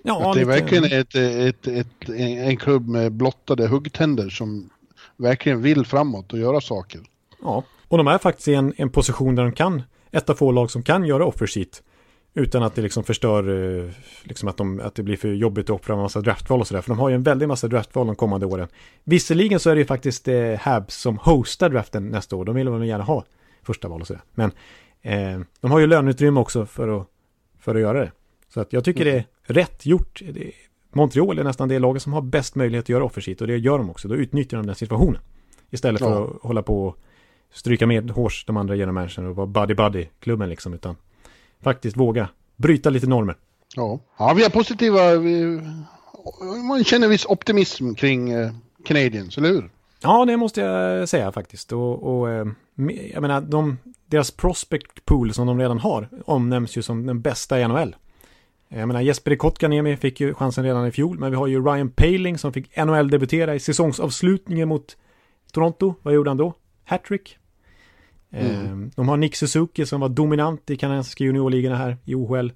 ja, 0.02 0.18
det 0.34 0.40
är 0.40 0.44
lite- 0.44 0.60
verkligen 0.60 0.84
ett, 0.84 1.14
ett, 1.14 1.66
ett, 1.66 2.08
en, 2.08 2.38
en 2.38 2.56
klubb 2.56 2.88
med 2.88 3.12
blottade 3.12 3.66
huggtänder 3.66 4.28
som 4.30 4.70
verkligen 5.16 5.62
vill 5.62 5.86
framåt 5.86 6.32
och 6.32 6.38
göra 6.38 6.60
saker. 6.60 7.00
Ja, 7.42 7.64
och 7.88 7.98
de 7.98 8.06
är 8.06 8.18
faktiskt 8.18 8.48
i 8.48 8.54
en, 8.54 8.72
en 8.76 8.90
position 8.90 9.34
där 9.34 9.42
de 9.42 9.52
kan, 9.52 9.82
ett 10.12 10.30
av 10.30 10.34
få 10.34 10.52
lag 10.52 10.70
som 10.70 10.82
kan 10.82 11.04
göra 11.04 11.24
offersheet. 11.26 11.82
Utan 12.38 12.62
att 12.62 12.74
det 12.74 12.82
liksom 12.82 13.04
förstör, 13.04 13.48
eh, 13.84 13.90
liksom 14.22 14.48
att, 14.48 14.56
de, 14.56 14.80
att 14.80 14.94
det 14.94 15.02
blir 15.02 15.16
för 15.16 15.28
jobbigt 15.28 15.70
att 15.70 15.80
offra 15.80 15.94
en 15.94 16.00
massa 16.00 16.20
draftval 16.20 16.60
och 16.60 16.66
sådär. 16.66 16.80
För 16.80 16.88
de 16.88 16.98
har 16.98 17.08
ju 17.08 17.14
en 17.14 17.22
väldig 17.22 17.48
massa 17.48 17.68
draftval 17.68 18.06
de 18.06 18.16
kommande 18.16 18.46
åren. 18.46 18.68
Visserligen 19.04 19.60
så 19.60 19.70
är 19.70 19.74
det 19.74 19.78
ju 19.78 19.84
faktiskt 19.86 20.28
eh, 20.28 20.54
Habs 20.58 20.94
som 20.94 21.18
hostar 21.18 21.68
draften 21.68 22.08
nästa 22.08 22.36
år. 22.36 22.44
De 22.44 22.54
vill 22.54 22.68
väl 22.68 22.84
gärna 22.84 23.04
ha 23.04 23.24
första 23.62 23.88
val 23.88 24.00
och 24.00 24.06
sådär. 24.06 24.22
Men 24.34 24.50
eh, 25.02 25.40
de 25.60 25.70
har 25.70 25.78
ju 25.78 25.86
löneutrymme 25.86 26.40
också 26.40 26.66
för 26.66 27.00
att, 27.00 27.06
för 27.58 27.74
att 27.74 27.80
göra 27.80 28.00
det. 28.00 28.12
Så 28.48 28.60
att 28.60 28.72
jag 28.72 28.84
tycker 28.84 29.04
det 29.04 29.16
är 29.16 29.24
rätt 29.42 29.86
gjort. 29.86 30.22
Montreal 30.92 31.38
är 31.38 31.44
nästan 31.44 31.68
det 31.68 31.78
laget 31.78 32.02
som 32.02 32.12
har 32.12 32.22
bäst 32.22 32.54
möjlighet 32.54 32.84
att 32.84 32.88
göra 32.88 33.04
offersheet. 33.04 33.40
Och 33.40 33.46
det 33.46 33.56
gör 33.56 33.78
de 33.78 33.90
också. 33.90 34.08
Då 34.08 34.14
utnyttjar 34.14 34.58
de 34.58 34.66
den 34.66 34.76
situationen. 34.76 35.20
Istället 35.70 36.00
för 36.00 36.10
Ja. 36.10 36.24
att 36.24 36.42
hålla 36.42 36.62
på 36.62 36.86
och 36.86 36.98
stryka 37.52 37.86
med 37.86 38.10
hårs 38.10 38.44
de 38.46 38.56
andra 38.56 38.92
managen 38.92 39.26
och 39.26 39.36
vara 39.36 39.46
buddy-buddy-klubben 39.46 40.48
liksom. 40.48 40.74
Utan 40.74 40.96
faktiskt 41.62 41.96
våga 41.96 42.28
bryta 42.56 42.90
lite 42.90 43.06
normer. 43.06 43.36
Ja, 43.76 44.00
ja 44.18 44.34
vi 44.36 44.44
är 44.44 44.50
positiva. 44.50 45.16
Vi, 45.16 45.60
man 46.68 46.84
känner 46.84 47.08
viss 47.08 47.26
optimism 47.26 47.94
kring 47.94 48.30
eh, 48.30 48.52
Canadiens, 48.84 49.38
eller 49.38 49.48
hur? 49.48 49.70
Ja, 50.02 50.24
det 50.24 50.36
måste 50.36 50.60
jag 50.60 51.08
säga 51.08 51.32
faktiskt. 51.32 51.72
Och, 51.72 52.18
och 52.18 52.30
eh, 52.30 52.46
jag 53.12 53.22
menar, 53.22 53.40
de, 53.40 53.78
deras 54.06 54.30
prospect 54.30 55.04
pool 55.04 55.34
som 55.34 55.46
de 55.46 55.58
redan 55.58 55.78
har 55.78 56.08
omnämns 56.24 56.76
ju 56.76 56.82
som 56.82 57.06
den 57.06 57.20
bästa 57.20 57.60
i 57.60 57.68
NHL. 57.68 57.96
Jag 58.68 58.88
menar, 58.88 59.00
Jesper 59.00 59.36
Kotkaniemi 59.36 59.96
fick 59.96 60.20
ju 60.20 60.34
chansen 60.34 60.64
redan 60.64 60.86
i 60.86 60.90
fjol, 60.90 61.18
men 61.18 61.30
vi 61.30 61.36
har 61.36 61.46
ju 61.46 61.64
Ryan 61.64 61.90
Paling 61.90 62.38
som 62.38 62.52
fick 62.52 62.76
NHL-debutera 62.76 63.54
i 63.54 63.60
säsongsavslutningen 63.60 64.68
mot 64.68 64.96
Toronto. 65.52 65.94
Vad 66.02 66.14
gjorde 66.14 66.30
han 66.30 66.36
då? 66.36 66.54
Hattrick. 66.84 67.38
Eh, 68.30 68.76
De 68.96 69.08
har 69.08 69.16
Nick 69.16 69.36
Suzuki 69.36 69.86
som 69.86 70.00
var 70.00 70.08
dominant 70.08 70.70
i 70.70 70.76
kanadensiska 70.76 71.24
juniorligorna 71.24 71.76
här 71.76 71.96
i 72.04 72.14
OHL 72.14 72.52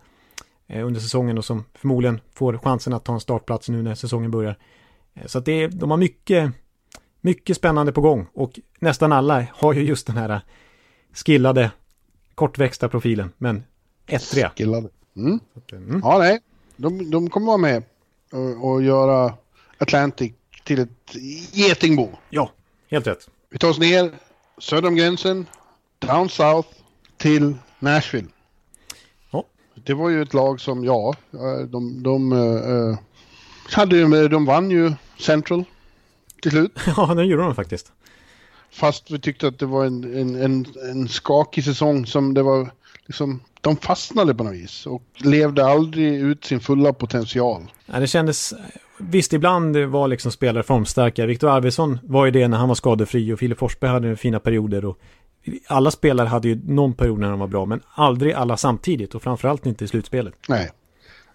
eh, 0.67 0.87
under 0.87 1.01
säsongen 1.01 1.39
och 1.39 1.45
som 1.45 1.65
förmodligen 1.75 2.21
får 2.35 2.59
chansen 2.59 2.93
att 2.93 3.05
ta 3.05 3.13
en 3.15 3.21
startplats 3.21 3.69
nu 3.69 3.83
när 3.83 3.95
säsongen 3.95 4.31
börjar. 4.31 4.59
Eh, 5.15 5.27
Så 5.27 5.39
att 5.39 5.45
det 5.45 5.53
är, 5.63 5.69
de 5.69 5.91
har 5.91 5.99
mycket, 5.99 6.53
mycket 7.21 7.57
spännande 7.57 7.93
på 7.93 8.01
gång 8.01 8.27
och 8.33 8.61
nästan 8.81 9.13
alla 9.13 9.47
har 9.53 9.73
ju 9.73 9.83
just 9.83 10.07
den 10.07 10.17
här 10.17 10.41
skillade, 11.13 11.71
kortväxta 12.35 12.89
profilen, 12.89 13.33
men 13.39 13.65
ettriga. 14.07 14.53
Gillade. 14.57 14.89
Mm. 15.17 15.41
Mm. 15.73 16.01
Ja, 16.05 16.19
nej. 16.19 16.41
De, 16.77 17.11
de 17.11 17.31
kommer 17.31 17.47
vara 17.47 17.57
med 17.57 17.83
och, 18.33 18.71
och 18.71 18.83
göra 18.83 19.35
Atlantic 19.79 20.33
till 20.65 20.79
ett 20.81 21.15
getingbo. 21.53 22.09
Ja, 22.31 22.51
helt 22.91 23.07
rätt. 23.07 23.29
Vi 23.51 23.59
tar 23.59 23.69
oss 23.69 23.79
ner 23.79 24.13
söder 24.59 24.89
om 24.89 24.97
gränsen, 24.97 25.47
down 26.01 26.29
south 26.29 26.69
till 27.17 27.55
Nashville. 27.79 28.29
Ja. 29.31 29.45
Det 29.75 29.95
var 29.95 30.09
ju 30.09 30.23
ett 30.23 30.35
lag 30.35 30.61
som, 30.61 30.85
ja, 30.85 31.15
eh, 31.33 31.67
de, 31.67 32.03
de, 32.03 32.33
eh, 32.33 32.99
hade, 33.77 33.97
ju- 33.97 34.29
de 34.29 34.45
vann 34.45 34.71
ju 34.71 34.93
Central 35.19 35.65
till 36.43 36.51
slut. 36.51 36.73
Ja, 36.97 37.15
den 37.15 37.29
gjorde 37.29 37.43
de 37.43 37.55
faktiskt. 37.55 37.93
Fast 38.73 39.11
vi 39.11 39.19
tyckte 39.19 39.49
att 39.49 39.59
det 39.59 39.67
var 39.67 39.85
en, 39.85 40.19
en, 40.19 40.43
en, 40.43 40.67
en 40.91 41.09
skakig 41.09 41.65
säsong 41.65 42.07
som 42.07 42.35
det 42.35 42.43
var 42.43 42.71
liksom, 43.07 43.41
de 43.61 43.77
fastnade 43.77 44.35
på 44.35 44.45
något 44.45 44.55
vis 44.55 44.87
och 44.87 45.03
levde 45.17 45.67
aldrig 45.67 46.15
ut 46.15 46.45
sin 46.45 46.61
fulla 46.61 46.93
potential. 46.93 47.63
Ja, 47.87 48.01
det 48.01 48.07
kändes, 48.07 48.55
visst 48.99 49.33
ibland 49.33 49.77
var 49.77 50.09
liksom 50.09 50.33
spelare 50.33 50.63
formstarka. 50.63 51.27
Viktor 51.27 51.49
Arvidsson 51.51 51.99
var 52.03 52.25
ju 52.25 52.31
det 52.31 52.49
när 52.49 52.59
han 52.59 52.69
var 52.69 52.75
skadefri 52.75 53.33
och 53.33 53.39
Filip 53.39 53.59
Forsberg 53.59 53.91
hade 53.91 54.17
fina 54.17 54.41
perioder. 54.41 54.85
Och 54.85 54.99
alla 55.67 55.91
spelare 55.91 56.27
hade 56.29 56.49
ju 56.49 56.61
någon 56.67 56.95
period 56.95 57.19
när 57.19 57.31
de 57.31 57.39
var 57.41 57.47
bra, 57.47 57.65
men 57.67 57.81
aldrig 57.95 58.33
alla 58.33 58.57
samtidigt 58.57 59.15
och 59.15 59.23
framförallt 59.23 59.67
inte 59.67 59.85
i 59.85 59.89
slutspelet. 59.89 60.35
Nej. 60.49 60.71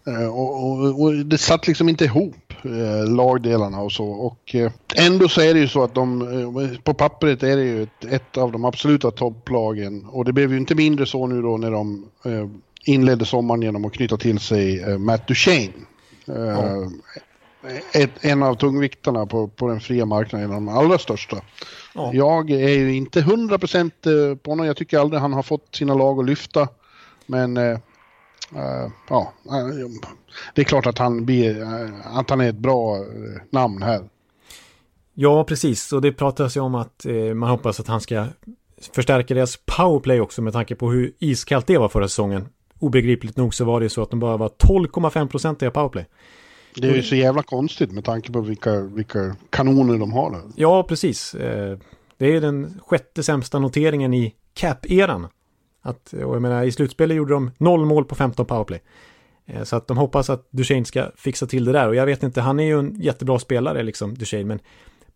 Eh, 0.07 0.27
Och, 0.27 0.63
och, 0.65 1.01
och 1.01 1.13
det 1.13 1.37
satt 1.37 1.67
liksom 1.67 1.89
inte 1.89 2.05
ihop, 2.05 2.53
eh, 2.63 3.13
lagdelarna 3.15 3.81
och 3.81 3.91
så. 3.91 4.05
Och 4.05 4.55
eh, 4.55 4.71
ändå 4.95 5.27
så 5.27 5.41
är 5.41 5.53
det 5.53 5.59
ju 5.59 5.67
så 5.67 5.83
att 5.83 5.95
de, 5.95 6.21
eh, 6.21 6.79
på 6.83 6.93
pappret 6.93 7.43
är 7.43 7.57
det 7.57 7.63
ju 7.63 7.83
ett, 7.83 8.05
ett 8.09 8.37
av 8.37 8.51
de 8.51 8.65
absoluta 8.65 9.11
topplagen. 9.11 10.05
Och 10.05 10.25
det 10.25 10.33
blev 10.33 10.51
ju 10.51 10.57
inte 10.57 10.75
mindre 10.75 11.05
så 11.05 11.27
nu 11.27 11.41
då 11.41 11.57
när 11.57 11.71
de 11.71 12.05
inledde 12.85 13.25
sommaren 13.25 13.61
genom 13.61 13.85
att 13.85 13.93
knyta 13.93 14.17
till 14.17 14.39
sig 14.39 14.97
Matt 14.97 15.27
Duchene. 15.27 15.73
Eh, 16.27 16.89
ett, 17.91 18.25
en 18.25 18.43
av 18.43 18.55
tungviktarna 18.55 19.25
på, 19.25 19.47
på 19.47 19.67
den 19.67 19.79
fria 19.79 20.05
marknaden, 20.05 20.49
en 20.49 20.55
av 20.55 20.61
de 20.61 20.69
allra 20.69 20.97
största. 20.97 21.37
Ja. 21.93 22.11
Jag 22.13 22.51
är 22.51 22.69
ju 22.69 22.95
inte 22.95 23.21
100% 23.21 24.31
eh, 24.31 24.37
på 24.37 24.51
honom, 24.51 24.65
jag 24.65 24.77
tycker 24.77 24.99
aldrig 24.99 25.21
han 25.21 25.33
har 25.33 25.43
fått 25.43 25.75
sina 25.75 25.93
lag 25.93 26.19
att 26.19 26.25
lyfta. 26.25 26.67
Men 27.25 27.57
eh, 27.57 27.71
eh, 28.55 28.91
ja, 29.09 29.33
eh, 29.45 29.87
det 30.55 30.61
är 30.61 30.65
klart 30.65 30.85
att 30.85 30.97
han, 30.97 31.25
blir, 31.25 31.61
eh, 31.61 32.17
att 32.17 32.29
han 32.29 32.41
är 32.41 32.49
ett 32.49 32.57
bra 32.57 32.95
eh, 32.97 33.03
namn 33.49 33.81
här. 33.81 34.09
Ja, 35.13 35.43
precis. 35.43 35.93
Och 35.93 36.01
det 36.01 36.11
pratas 36.11 36.57
ju 36.57 36.61
om 36.61 36.75
att 36.75 37.05
eh, 37.05 37.13
man 37.13 37.49
hoppas 37.49 37.79
att 37.79 37.87
han 37.87 38.01
ska 38.01 38.27
förstärka 38.91 39.33
deras 39.33 39.59
powerplay 39.65 40.21
också 40.21 40.41
med 40.41 40.53
tanke 40.53 40.75
på 40.75 40.91
hur 40.91 41.13
iskallt 41.19 41.67
det 41.67 41.77
var 41.77 41.89
förra 41.89 42.07
säsongen. 42.07 42.47
Obegripligt 42.79 43.37
nog 43.37 43.53
så 43.53 43.65
var 43.65 43.79
det 43.79 43.89
så 43.89 44.01
att 44.01 44.09
de 44.09 44.19
bara 44.19 44.37
var 44.37 44.49
12,5 44.49 45.27
procent 45.27 45.63
i 45.63 45.69
powerplay. 45.69 46.05
Det 46.77 46.87
är 46.89 46.95
ju 46.95 47.03
så 47.03 47.15
jävla 47.15 47.43
konstigt 47.43 47.91
med 47.91 48.03
tanke 48.05 48.31
på 48.31 48.41
vilka, 48.41 48.81
vilka 48.81 49.35
kanoner 49.49 49.97
de 49.97 50.13
har 50.13 50.31
där. 50.31 50.41
Ja, 50.55 50.83
precis. 50.83 51.35
Eh, 51.35 51.77
Det 52.17 52.35
är 52.35 52.41
den 52.41 52.79
sjätte 52.87 53.23
sämsta 53.23 53.59
noteringen 53.59 54.13
i 54.13 54.33
cap-eran. 54.53 55.27
Att, 55.81 56.13
och 56.13 56.35
jag 56.35 56.41
menar, 56.41 56.63
i 56.63 56.71
slutspelet 56.71 57.17
gjorde 57.17 57.33
de 57.33 57.51
noll 57.57 57.85
mål 57.85 58.05
på 58.05 58.15
15 58.15 58.45
powerplay. 58.45 58.81
Eh, 59.45 59.63
Så 59.63 59.75
att 59.75 59.87
de 59.87 59.97
hoppas 59.97 60.29
att 60.29 60.47
Duchene 60.51 60.85
ska 60.85 61.11
fixa 61.15 61.45
till 61.47 61.65
det 61.65 61.71
där. 61.71 61.87
Och 61.87 61.95
jag 61.95 62.05
vet 62.05 62.23
inte, 62.23 62.41
han 62.41 62.59
är 62.59 62.63
ju 62.63 62.79
en 62.79 62.95
jättebra 63.01 63.39
spelare 63.39 63.83
liksom, 63.83 64.13
Duchene. 64.15 64.45
Men 64.45 64.59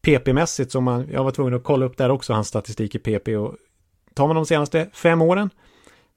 PP-mässigt, 0.02 0.70
som 0.72 0.84
man, 0.84 1.08
jag 1.12 1.24
var 1.24 1.32
tvungen 1.32 1.54
att 1.54 1.64
kolla 1.64 1.86
upp 1.86 1.98
där 1.98 2.10
också, 2.12 2.34
hans 2.34 2.48
statistik 2.48 2.96
i 2.96 3.00
PP. 3.00 3.38
Och 3.38 3.56
tar 4.14 4.28
man 4.28 4.36
de 4.36 4.46
senaste 4.46 4.90
fem 4.94 5.22
åren 5.22 5.50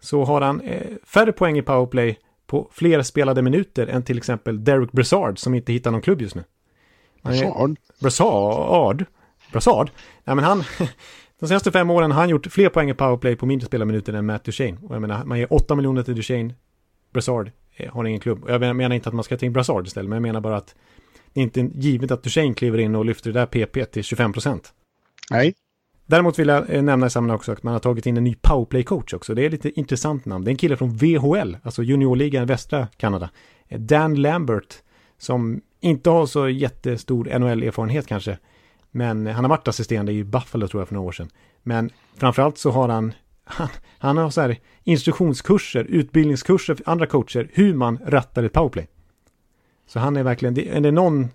så 0.01 0.25
har 0.25 0.41
han 0.41 0.61
eh, 0.61 0.87
färre 1.05 1.33
poäng 1.33 1.59
i 1.59 1.63
powerplay 1.63 2.19
på 2.53 2.69
fler 2.73 3.03
spelade 3.03 3.43
minuter 3.43 3.87
än 3.87 4.03
till 4.03 4.17
exempel 4.19 4.65
Derek 4.65 4.93
Brassard 4.93 5.39
som 5.39 5.55
inte 5.55 5.73
hittar 5.73 5.91
någon 5.91 6.01
klubb 6.03 6.23
just 6.23 6.35
nu. 6.35 6.45
Brassard? 7.23 7.77
Brassard? 8.01 9.05
Brassard? 9.53 9.91
Nej 10.25 10.37
men 10.37 10.45
han, 10.45 10.65
de 11.41 11.49
senaste 11.49 11.73
fem 11.73 11.91
åren 11.91 12.11
har 12.11 12.21
han 12.21 12.29
gjort 12.29 12.47
fler 12.47 12.69
poäng 12.69 12.91
i 12.91 12.95
powerplay 12.95 13.37
på 13.37 13.47
mindre 13.47 13.67
spelarminuter 13.67 14.13
än 14.13 14.27
Matt 14.27 14.45
Duchene. 14.45 14.79
Och 14.83 14.95
jag 14.95 15.01
menar, 15.01 15.25
man 15.25 15.39
ger 15.39 15.53
8 15.53 15.75
miljoner 15.75 16.03
till 16.03 16.15
Duchene, 16.17 16.55
Brassard 17.13 17.51
eh, 17.77 17.93
har 17.93 18.05
ingen 18.05 18.21
klubb. 18.21 18.45
Jag 18.49 18.61
menar- 18.61 18.75
menar 18.75 18.95
inte 18.97 19.09
att 19.09 19.15
man 19.15 19.25
ska 19.25 19.37
ta 19.37 19.47
in 19.47 19.53
Brassard 19.53 19.87
istället, 19.87 20.09
men 20.09 20.17
jag 20.17 20.23
menar 20.23 20.41
bara 20.41 20.57
att 20.57 20.75
det 21.33 21.41
är 21.41 21.43
inte 21.45 21.61
givet 21.75 22.11
att 22.11 22.23
Duchene 22.23 22.55
kliver 22.55 22.79
in 22.79 22.95
och 22.95 23.05
lyfter 23.05 23.33
det 23.33 23.41
där 23.41 23.47
PP 23.47 23.85
till 23.93 24.05
25 24.05 24.33
procent. 24.33 24.73
Nej. 25.31 25.55
Däremot 26.13 26.39
vill 26.39 26.49
jag 26.49 26.71
eh, 26.75 26.83
nämna 26.83 27.07
i 27.07 27.11
sammanhanget 27.11 27.41
också 27.41 27.53
att 27.53 27.63
man 27.63 27.73
har 27.73 27.81
tagit 27.81 28.07
in 28.07 28.17
en 28.17 28.25
ny 28.25 28.35
powerplay-coach 28.35 29.15
också. 29.15 29.35
Det 29.35 29.47
är 29.47 29.51
lite 29.51 29.81
intressant 29.81 30.25
namn. 30.25 30.45
Det 30.45 30.49
är 30.49 30.53
en 30.53 30.57
kille 30.57 30.77
från 30.77 30.97
VHL, 30.97 31.57
alltså 31.63 31.83
juniorligan 31.83 32.43
i 32.43 32.47
västra 32.47 32.89
Kanada. 32.97 33.31
Eh, 33.69 33.81
Dan 33.81 34.15
Lambert, 34.15 34.75
som 35.19 35.61
inte 35.81 36.11
har 36.11 36.27
så 36.27 36.49
jättestor 36.49 37.39
NHL-erfarenhet 37.39 38.07
kanske. 38.07 38.39
Men 38.91 39.27
han 39.27 39.45
har 39.45 39.49
varit 39.49 39.69
assisterande 39.69 40.13
i 40.13 40.25
Buffalo 40.25 40.69
tror 40.69 40.81
jag 40.81 40.89
för 40.89 40.95
några 40.95 41.09
år 41.09 41.13
sedan. 41.13 41.29
Men 41.63 41.91
framförallt 42.17 42.59
så 42.59 42.71
har 42.71 42.89
han, 42.89 43.13
han, 43.45 43.69
han 43.99 44.17
har 44.17 44.31
så 44.31 44.41
här 44.41 44.57
instruktionskurser, 44.85 45.85
utbildningskurser 45.85 46.75
för 46.75 46.89
andra 46.89 47.07
coacher, 47.07 47.51
hur 47.53 47.75
man 47.75 47.99
rattar 48.07 48.43
ett 48.43 48.53
powerplay. 48.53 48.89
Så 49.87 49.99
han 49.99 50.17
är 50.17 50.23
verkligen, 50.23 50.55
det- 50.55 50.69
är 50.69 50.81
det 50.81 50.91
någon 50.91 51.29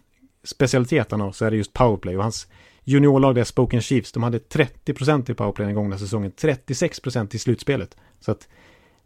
specialitet 0.43 1.11
han 1.11 1.21
har 1.21 1.31
så 1.31 1.45
är 1.45 1.51
det 1.51 1.57
just 1.57 1.73
powerplay. 1.73 2.17
Och 2.17 2.23
hans 2.23 2.47
juniorlag 2.87 3.35
där, 3.35 3.43
Spoken 3.43 3.81
Chiefs, 3.81 4.11
de 4.11 4.23
hade 4.23 4.37
30% 4.37 5.31
i 5.31 5.33
powerplay 5.33 5.65
den 5.65 5.75
gångna 5.75 5.97
säsongen, 5.97 6.31
36% 6.31 7.35
i 7.35 7.39
slutspelet. 7.39 7.97
Så 8.19 8.31
att 8.31 8.47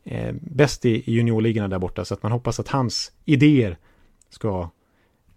eh, 0.04 0.36
bäst 0.42 0.86
i, 0.86 1.12
juniorligorna 1.12 1.68
där 1.68 1.80
borta. 1.80 2.06
Så 2.06 2.14
att 2.14 2.24
man 2.24 2.32
hoppas 2.32 2.60
att 2.60 2.68
hans 2.68 3.12
idéer 3.26 3.78
ska 4.30 4.70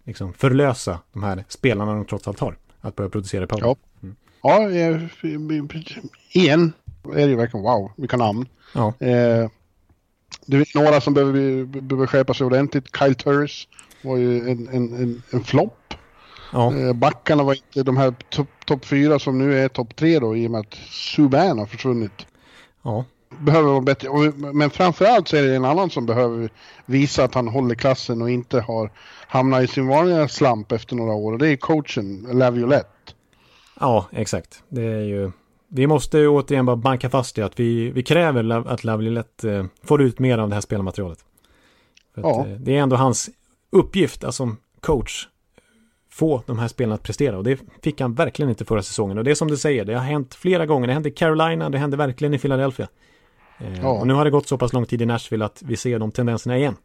liksom 0.03 0.33
förlösa 0.33 0.99
de 1.13 1.23
här 1.23 1.43
spelarna 1.47 1.93
de 1.93 2.05
trots 2.05 2.27
allt 2.27 2.39
har. 2.39 2.57
Att 2.81 2.95
börja 2.95 3.09
producera 3.09 3.47
powerplay. 3.47 3.69
Ja. 4.01 4.09
Ja, 4.41 4.69
eh, 4.69 5.01
igen 6.31 6.73
är 7.03 7.15
det 7.15 7.27
ju 7.27 7.35
verkligen 7.35 7.63
wow, 7.63 7.91
vilka 7.95 8.17
namn. 8.17 8.47
Ja. 8.73 8.87
Eh, 8.87 9.49
det 10.45 10.57
är 10.57 10.83
några 10.83 11.01
som 11.01 11.13
behöver, 11.13 11.63
behöver 11.65 12.07
skärpa 12.07 12.33
sig 12.33 12.45
ordentligt. 12.45 12.97
Kyle 12.97 13.15
Turris 13.15 13.67
var 14.01 14.17
ju 14.17 14.49
en, 14.49 14.67
en, 14.67 14.93
en, 14.93 15.23
en 15.31 15.43
flopp. 15.43 15.84
Ja, 16.53 16.73
Eh, 16.75 16.93
Backarna 16.93 17.43
var 17.43 17.53
inte 17.53 17.83
de 17.83 17.97
här 17.97 18.13
topp 18.29 18.47
top 18.65 18.85
fyra 18.85 19.19
som 19.19 19.37
nu 19.37 19.59
är 19.59 19.67
topp 19.67 19.95
tre 19.95 20.19
då 20.19 20.35
i 20.37 20.47
och 20.47 20.51
med 20.51 20.59
att 20.61 20.73
Subban 20.89 21.59
har 21.59 21.65
försvunnit. 21.65 22.27
ja. 22.83 23.05
Behöver 23.39 23.69
vara 23.69 23.81
bättre. 23.81 24.09
Men 24.53 24.69
framförallt 24.69 25.27
så 25.27 25.35
är 25.37 25.43
det 25.43 25.55
en 25.55 25.65
annan 25.65 25.89
som 25.89 26.05
behöver 26.05 26.49
visa 26.85 27.23
att 27.23 27.35
han 27.35 27.47
håller 27.47 27.75
klassen 27.75 28.21
och 28.21 28.29
inte 28.29 28.59
har 28.59 28.91
hamnat 29.27 29.63
i 29.63 29.67
sin 29.67 29.87
vanliga 29.87 30.27
slamp 30.27 30.71
efter 30.71 30.95
några 30.95 31.13
år. 31.13 31.33
Och 31.33 31.39
det 31.39 31.47
är 31.49 31.55
coachen, 31.55 32.27
Laviolette. 32.31 32.89
Ja, 33.79 34.05
exakt. 34.11 34.63
Det 34.69 34.81
är 34.83 34.99
ju... 35.01 35.31
Vi 35.67 35.87
måste 35.87 36.17
ju 36.17 36.27
återigen 36.27 36.65
bara 36.65 36.75
banka 36.75 37.09
fast 37.09 37.37
i 37.37 37.41
att 37.41 37.59
vi, 37.59 37.91
vi 37.91 38.03
kräver 38.03 38.67
att 38.67 38.83
Lavalette 38.83 39.51
eh, 39.51 39.65
får 39.83 40.01
ut 40.01 40.19
mer 40.19 40.37
av 40.37 40.49
det 40.49 40.55
här 40.55 40.61
spelarmaterialet. 40.61 41.19
För 42.15 42.21
Ja. 42.21 42.45
eh, 42.47 42.51
det 42.59 42.77
är 42.77 42.81
ändå 42.81 42.95
hans 42.95 43.29
uppgift, 43.69 44.23
alltså 44.23 44.37
som 44.43 44.57
coach, 44.81 45.27
få 46.15 46.43
de 46.45 46.59
här 46.59 46.67
spelarna 46.67 46.95
att 46.95 47.03
prestera. 47.03 47.37
Och 47.37 47.43
det 47.43 47.59
fick 47.83 48.01
han 48.01 48.13
verkligen 48.13 48.49
inte 48.49 48.65
förra 48.65 48.83
säsongen. 48.83 49.17
Och 49.17 49.23
det 49.23 49.31
är 49.31 49.35
som 49.35 49.47
du 49.47 49.57
säger, 49.57 49.85
det 49.85 49.93
har 49.93 50.03
hänt 50.03 50.35
flera 50.35 50.65
gånger. 50.65 50.87
Det 50.87 50.93
hände 50.93 51.09
i 51.09 51.11
Carolina, 51.11 51.69
det 51.69 51.77
hände 51.77 51.97
verkligen 51.97 52.33
i 52.33 52.39
Philadelphia. 52.39 52.87
Eh, 53.59 53.79
Ja. 53.81 53.89
Och 53.89 54.07
nu 54.07 54.13
har 54.13 54.25
det 54.25 54.31
gått 54.31 54.47
så 54.47 54.57
pass 54.57 54.73
lång 54.73 54.85
tid 54.85 55.01
i 55.01 55.05
Nashville 55.05 55.45
att 55.45 55.61
vi 55.65 55.77
ser 55.77 55.99
de 55.99 56.11
tendenserna 56.11 56.57
igen. 56.57 56.75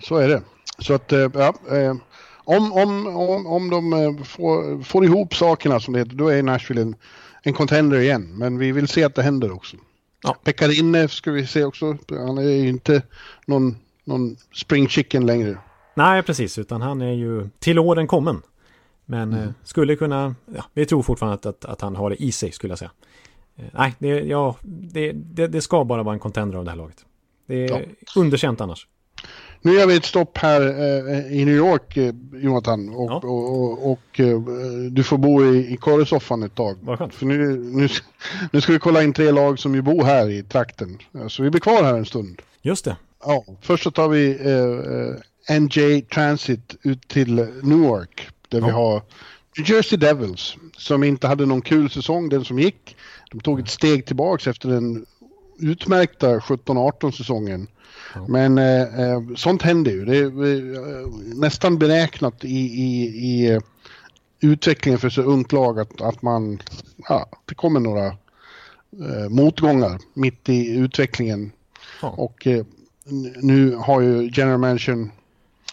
Så 0.00 0.16
är 0.16 0.28
det. 0.28 0.42
Så 0.78 0.94
att, 0.94 1.12
eh, 1.12 1.28
ja, 1.34 1.54
eh, 1.70 1.94
om, 2.44 2.72
om, 2.72 3.06
om, 3.06 3.46
om 3.46 3.70
de 3.70 4.24
får, 4.24 4.82
får 4.82 5.04
ihop 5.04 5.34
sakerna 5.34 5.80
som 5.80 5.92
det 5.94 6.00
heter, 6.00 6.14
då 6.16 6.28
är 6.28 6.42
Nashville 6.42 6.82
en, 6.82 6.96
en 7.42 7.52
contender 7.52 7.98
igen. 7.98 8.38
Men 8.38 8.58
vi 8.58 8.72
vill 8.72 8.88
se 8.88 9.04
att 9.04 9.14
det 9.14 9.22
händer 9.22 9.52
också. 9.52 9.76
Ja. 10.22 10.36
Pekarinne 10.44 11.08
ska 11.08 11.30
vi 11.30 11.46
se 11.46 11.64
också. 11.64 11.96
Han 12.08 12.38
är 12.38 12.42
ju 12.42 12.68
inte 12.68 13.02
någon, 13.46 13.76
någon 14.04 14.36
spring 14.54 14.88
chicken 14.88 15.26
längre. 15.26 15.58
Nej, 15.94 16.22
precis, 16.22 16.58
utan 16.58 16.82
han 16.82 17.02
är 17.02 17.12
ju 17.12 17.48
till 17.58 17.78
åren 17.78 18.06
kommen. 18.06 18.42
Men 19.06 19.32
eh, 19.32 19.48
skulle 19.64 19.96
kunna, 19.96 20.34
ja, 20.56 20.64
vi 20.74 20.86
tror 20.86 21.02
fortfarande 21.02 21.34
att, 21.34 21.46
att, 21.46 21.64
att 21.64 21.80
han 21.80 21.96
har 21.96 22.10
det 22.10 22.22
i 22.22 22.32
sig 22.32 22.52
skulle 22.52 22.70
jag 22.70 22.78
säga. 22.78 22.90
Eh, 23.56 23.64
nej, 23.72 23.94
det, 23.98 24.08
ja, 24.08 24.56
det, 24.62 25.12
det, 25.12 25.46
det 25.46 25.60
ska 25.60 25.84
bara 25.84 26.02
vara 26.02 26.12
en 26.14 26.18
contender 26.20 26.58
av 26.58 26.64
det 26.64 26.70
här 26.70 26.78
laget. 26.78 27.04
Det 27.46 27.64
är 27.64 27.70
Ja. 27.70 27.80
underkänt 28.16 28.60
annars. 28.60 28.86
Nu 29.62 29.72
gör 29.72 29.86
vi 29.86 29.96
ett 29.96 30.04
stopp 30.04 30.38
här 30.38 30.60
eh, 30.60 31.40
i 31.40 31.44
New 31.44 31.54
York, 31.56 31.96
eh, 31.96 32.14
Jonathan. 32.32 32.88
Och, 32.88 33.10
Ja. 33.10 33.16
och, 33.16 33.60
och, 33.60 33.92
och 33.92 34.20
eh, 34.20 34.40
du 34.90 35.02
får 35.02 35.18
bo 35.18 35.44
i, 35.54 35.72
i 35.72 35.76
korresoffan 35.76 36.42
ett 36.42 36.54
tag. 36.54 36.76
För 37.12 37.26
nu, 37.26 37.56
nu, 37.56 37.88
nu 38.52 38.60
ska 38.60 38.72
vi 38.72 38.78
kolla 38.78 39.02
in 39.02 39.12
tre 39.12 39.30
lag 39.30 39.58
som 39.58 39.74
ju 39.74 39.82
bor 39.82 40.02
här 40.04 40.30
i 40.30 40.42
trakten. 40.42 40.98
Eh, 41.14 41.26
Så 41.28 41.42
vi 41.42 41.50
blir 41.50 41.60
kvar 41.60 41.82
här 41.82 41.94
en 41.94 42.06
stund. 42.06 42.42
Just 42.62 42.84
det. 42.84 42.96
Ja, 43.26 43.44
först 43.60 43.82
så 43.84 43.90
tar 43.90 44.08
vi 44.08 44.38
NJ 45.60 46.00
Transit 46.02 46.76
ut 46.82 47.08
till 47.08 47.34
Newark. 47.62 48.28
Där 48.54 48.60
vi 48.60 48.68
Ja. 48.68 48.74
har 48.74 49.02
New 49.58 49.70
Jersey 49.70 49.98
Devils. 49.98 50.56
Som 50.76 51.04
inte 51.04 51.26
hade 51.26 51.46
någon 51.46 51.62
kul 51.62 51.90
säsong, 51.90 52.28
den 52.28 52.44
som 52.44 52.58
gick. 52.58 52.96
De 53.30 53.40
tog 53.40 53.60
ett 53.60 53.68
steg 53.68 54.06
tillbaks 54.06 54.46
efter 54.46 54.68
den 54.68 55.06
utmärkta 55.58 56.38
17-18 56.38 57.10
säsongen. 57.10 57.66
Ja. 58.14 58.26
Men 58.28 58.58
eh, 58.58 59.00
eh, 59.00 59.20
sånt 59.36 59.62
händer 59.62 59.90
ju. 59.92 60.04
Det 60.04 60.16
är 60.16 60.24
eh, 60.24 61.08
nästan 61.34 61.78
beräknat 61.78 62.44
i, 62.44 62.58
i, 62.58 63.04
i 63.06 63.50
eh, 63.50 63.60
utvecklingen 64.40 64.98
för 64.98 65.10
så 65.10 65.22
ungt 65.22 65.52
lag 65.52 65.80
att, 65.80 66.00
att 66.00 66.22
man, 66.22 66.62
ja, 67.08 67.28
det 67.44 67.54
kommer 67.54 67.80
några 67.80 68.06
eh, 68.06 69.28
motgångar 69.30 69.98
mitt 70.14 70.48
i 70.48 70.76
utvecklingen. 70.76 71.52
Ja. 72.02 72.08
Och 72.08 72.46
eh, 72.46 72.64
nu 73.42 73.74
har 73.74 74.00
ju 74.00 74.30
General 74.32 74.58
Mansion 74.58 75.10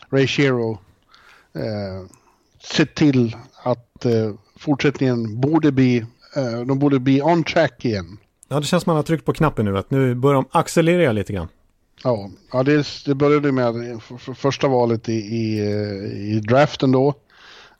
Ray 0.09 0.27
Shero 0.27 0.71
eh, 1.53 2.05
sett 2.63 2.95
till 2.95 3.35
att 3.63 4.05
eh, 4.05 4.33
fortsättningen 4.57 5.39
borde 5.41 5.71
bli, 5.71 5.97
eh, 6.35 6.59
de 6.65 6.79
borde 6.79 6.99
bli 6.99 7.21
on 7.21 7.43
track 7.43 7.85
igen. 7.85 8.17
Ja, 8.47 8.59
det 8.59 8.65
känns 8.65 8.83
som 8.83 8.89
man 8.91 8.95
har 8.95 9.03
tryckt 9.03 9.25
på 9.25 9.33
knappen 9.33 9.65
nu, 9.65 9.77
att 9.77 9.91
nu 9.91 10.15
börjar 10.15 10.35
de 10.35 10.45
accelerera 10.51 11.11
lite 11.11 11.33
grann. 11.33 11.47
Ja, 12.03 12.29
ja 12.51 12.63
det, 12.63 12.87
det 13.05 13.15
började 13.15 13.51
med 13.51 13.97
f- 13.97 14.11
f- 14.27 14.37
första 14.37 14.67
valet 14.67 15.09
i, 15.09 15.13
i, 15.13 15.59
eh, 15.59 16.35
i 16.35 16.39
draften 16.39 16.91
då. 16.91 17.07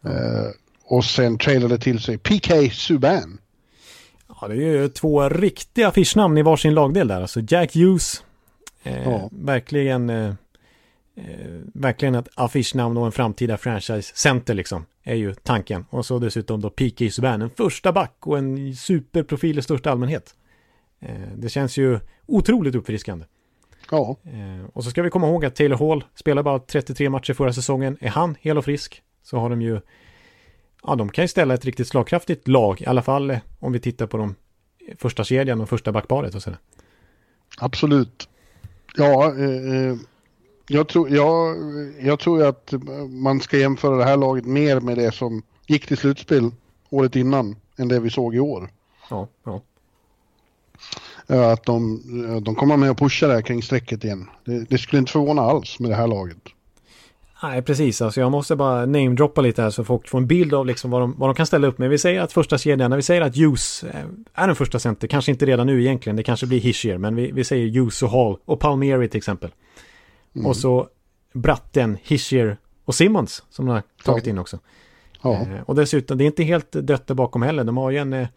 Eh, 0.06 0.50
och 0.86 1.06
sen 1.06 1.38
trailade 1.38 1.78
till 1.80 2.00
sig 2.00 2.18
PK 2.18 2.70
Subban. 2.72 3.38
Ja, 4.42 4.48
det 4.48 4.54
är 4.54 4.58
ju 4.58 4.90
två 4.90 5.30
riktiga 5.30 5.88
affischnamn 5.88 6.38
i 6.38 6.42
varsin 6.42 6.74
lagdel 6.74 7.08
där. 7.08 7.22
Alltså 7.22 7.40
Jack 7.48 7.76
Hughes, 7.76 8.24
eh, 8.84 9.04
Ja. 9.04 9.30
verkligen, 9.32 10.10
eh, 10.10 10.34
verkligen 11.74 12.16
ett 12.16 12.28
affischnamn 12.36 12.98
och 12.98 13.06
en 13.06 13.12
framtida 13.12 13.58
franchise-center 13.58 14.54
liksom, 14.54 14.86
är 15.04 15.16
ju 15.16 15.34
tanken. 15.34 15.86
Och 15.90 16.06
så 16.06 16.20
dessutom 16.20 16.62
då 16.62 16.70
P.K. 16.70 17.10
Subban, 17.10 17.42
en 17.42 17.50
första 17.50 17.92
back 17.92 18.28
och 18.28 18.38
en 18.38 18.76
superprofil 18.76 19.60
i 19.60 19.62
största 19.62 19.92
allmänhet. 19.92 20.36
Eh, 21.00 21.28
det 21.36 21.50
känns 21.50 21.78
ju 21.78 22.00
otroligt 22.26 22.76
uppfriskande. 22.76 23.26
Ja, 23.92 24.18
Eh, 24.24 24.66
och 24.74 24.84
så 24.84 24.90
ska 24.90 25.02
vi 25.02 25.10
komma 25.10 25.28
ihåg 25.28 25.46
att 25.46 25.56
Taylor 25.56 25.78
Hall 25.78 26.04
spelar 26.16 26.44
bara 26.44 26.60
33 26.60 27.10
matcher 27.10 27.34
förra 27.34 27.54
säsongen. 27.54 27.98
Är 28.02 28.10
han 28.10 28.36
hel 28.40 28.58
och 28.58 28.66
frisk 28.66 29.04
så 29.24 29.38
har 29.38 29.50
de 29.50 29.62
ju, 29.62 29.82
ja 30.84 30.96
de 30.96 31.10
kan 31.10 31.24
ju 31.24 31.28
ställa 31.28 31.54
ett 31.54 31.66
riktigt 31.66 31.88
slagkraftigt 31.88 32.48
lag. 32.48 32.82
I 32.82 32.86
alla 32.86 33.02
fall 33.02 33.30
eh, 33.30 33.38
om 33.60 33.72
vi 33.72 33.80
tittar 33.80 34.08
på 34.08 34.18
de 34.18 34.36
första 34.98 35.24
kedjan 35.24 35.62
och 35.62 35.70
första 35.70 35.92
backparet 35.92 36.36
och 36.36 36.42
sådär. 36.42 36.60
absolut. 37.58 38.30
Ja, 38.96 39.36
eh, 39.38 39.76
eh, 39.76 39.96
jag, 40.72 40.88
tror, 40.88 41.10
jag, 41.10 41.58
jag 42.02 42.20
tror 42.20 42.44
att 42.44 42.74
man 43.10 43.40
ska 43.40 43.58
jämföra 43.58 43.96
det 43.96 44.04
här 44.04 44.18
laget 44.18 44.46
mer 44.46 44.80
med 44.80 44.98
det 44.98 45.12
som 45.12 45.44
gick 45.68 45.88
till 45.88 45.98
slutspel 45.98 46.52
året 46.90 47.16
innan 47.16 47.56
än 47.78 47.88
det 47.88 48.00
vi 48.00 48.10
såg 48.10 48.36
i 48.36 48.40
år. 48.40 48.70
Ja, 49.10 49.28
ja. 49.44 49.62
Att 51.54 51.66
de, 51.66 52.02
de 52.44 52.56
kommer 52.56 52.78
med 52.78 52.92
och 52.92 52.98
pushar 52.98 53.28
där 53.28 53.42
kring 53.42 53.64
strecket 53.64 54.04
igen. 54.04 54.30
Det, 54.46 54.70
det 54.70 54.78
skulle 54.78 55.00
inte 55.00 55.12
förvåna 55.12 55.42
alls 55.42 55.80
med 55.80 55.92
det 55.92 55.96
här 55.96 56.08
laget. 56.08 56.38
Nej, 57.44 57.62
precis. 57.62 58.02
Alltså 58.02 58.20
jag 58.20 58.32
måste 58.32 58.56
bara 58.56 58.86
namedroppa 58.86 59.42
lite 59.42 59.62
här 59.62 59.70
så 59.70 59.84
folk 59.84 60.08
får 60.08 60.18
en 60.18 60.28
bild 60.28 60.54
av 60.54 60.66
liksom 60.66 60.92
vad, 60.92 61.02
de, 61.02 61.16
vad 61.18 61.30
de 61.30 61.36
kan 61.36 61.46
ställa 61.46 61.68
upp 61.68 61.78
med. 61.78 61.90
Vi 61.90 61.98
säger 61.98 62.22
att 62.22 62.34
första 62.34 62.58
kedjan, 62.58 62.90
när 62.90 62.98
vi 62.98 63.04
säger 63.04 63.22
att 63.22 63.36
Hughes 63.36 63.84
eh, 63.84 64.06
är 64.34 64.48
den 64.48 64.56
första 64.56 64.80
center, 64.80 65.08
kanske 65.08 65.32
inte 65.32 65.46
redan 65.46 65.68
nu 65.68 65.82
egentligen, 65.82 66.16
det 66.16 66.24
kanske 66.24 66.48
blir 66.48 66.60
Hischier, 66.60 66.98
men 66.98 67.16
vi, 67.16 67.32
vi 67.32 67.44
säger 67.44 67.68
Hughes 67.68 68.04
och 68.04 68.10
Hall 68.10 68.38
och 68.46 68.60
Palmieri 68.60 69.08
till 69.08 69.18
exempel. 69.18 69.52
Och 70.46 70.56
så 70.58 70.88
Bratten, 71.34 71.98
Hischier 72.04 72.58
och 72.86 72.96
Simmons 72.96 73.44
som 73.50 73.66
de 73.66 73.72
har 73.72 73.84
tagit 74.04 74.26
Ja. 74.26 74.30
in 74.32 74.38
också. 74.40 74.60
Ja, 75.22 75.34
Eh, 75.42 75.62
och 75.62 75.76
dessutom, 75.76 76.18
det 76.18 76.24
är 76.24 76.26
inte 76.26 76.44
helt 76.44 76.72
dött 76.72 77.08
där 77.08 77.16
bakom 77.16 77.42
heller. 77.42 77.64
De 77.64 77.78
har 77.78 77.92
ju 77.92 77.98
en 77.98 78.14
eh, 78.14 78.28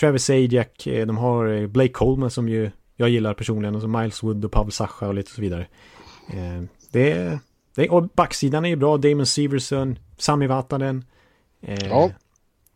Travis 0.00 0.24
Sajak, 0.24 0.86
eh, 0.86 1.06
de 1.06 1.16
har 1.16 1.46
eh, 1.48 1.66
Blake 1.66 1.92
Coleman 1.92 2.30
som 2.30 2.48
ju 2.48 2.70
jag 2.96 3.08
gillar 3.08 3.34
personligen, 3.34 3.74
och 3.74 3.80
så 3.82 3.88
Miles 3.88 4.22
Wood 4.22 4.44
och 4.44 4.52
Pavel 4.52 4.72
Sacha 4.72 5.08
och 5.08 5.14
lite 5.14 5.30
så 5.30 5.40
vidare. 5.40 5.66
Eh, 6.30 6.62
det, 6.92 7.12
är- 7.12 7.38
det, 7.74 7.84
är- 7.84 7.92
och 7.92 8.02
backsidan 8.08 8.64
är 8.64 8.68
ju 8.68 8.76
bra, 8.76 8.96
Damon 8.96 9.26
Severson, 9.26 9.98
Sami 10.18 10.46
Vatanen, 10.46 11.04
eh, 11.60 11.86
Ja. 11.88 12.10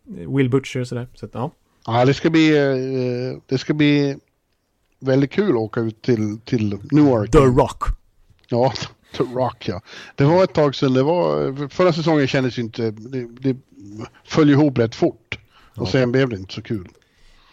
Will 0.05 0.51
Butcher 0.51 0.81
och 0.81 0.89
sådär. 0.89 1.09
Så 1.15 1.29
ja. 1.33 1.51
ja 1.87 2.05
det, 2.05 2.15
ska 2.15 2.31
bli, 2.31 2.51
det 3.47 3.59
ska 3.59 3.75
bli 3.75 4.17
väldigt 5.01 5.31
kul 5.31 5.51
att 5.51 5.57
åka 5.57 5.81
ut 5.81 6.03
till, 6.03 6.39
till 6.45 6.79
Newark. 6.91 7.31
The 7.31 7.39
Rock. 7.39 7.83
Ja, 8.53 8.73
The 9.17 9.23
Rock 9.23 9.69
ja. 9.69 9.81
Det 10.15 10.25
var 10.25 10.45
ett 10.45 10.55
tag 10.55 10.75
sedan, 10.75 10.95
det 10.95 11.03
var, 11.03 11.69
förra 11.69 11.93
säsongen 11.93 12.27
kändes 12.27 12.59
ju 12.59 12.63
inte, 12.63 12.91
det, 12.91 13.27
det 13.41 13.57
föll 14.25 14.51
ihop 14.51 14.79
rätt 14.79 14.95
fort. 14.95 15.39
Och 15.75 15.89
sen 15.89 16.13
blev 16.13 16.29
det 16.29 16.37
inte 16.37 16.55
så 16.55 16.63
kul. 16.63 16.89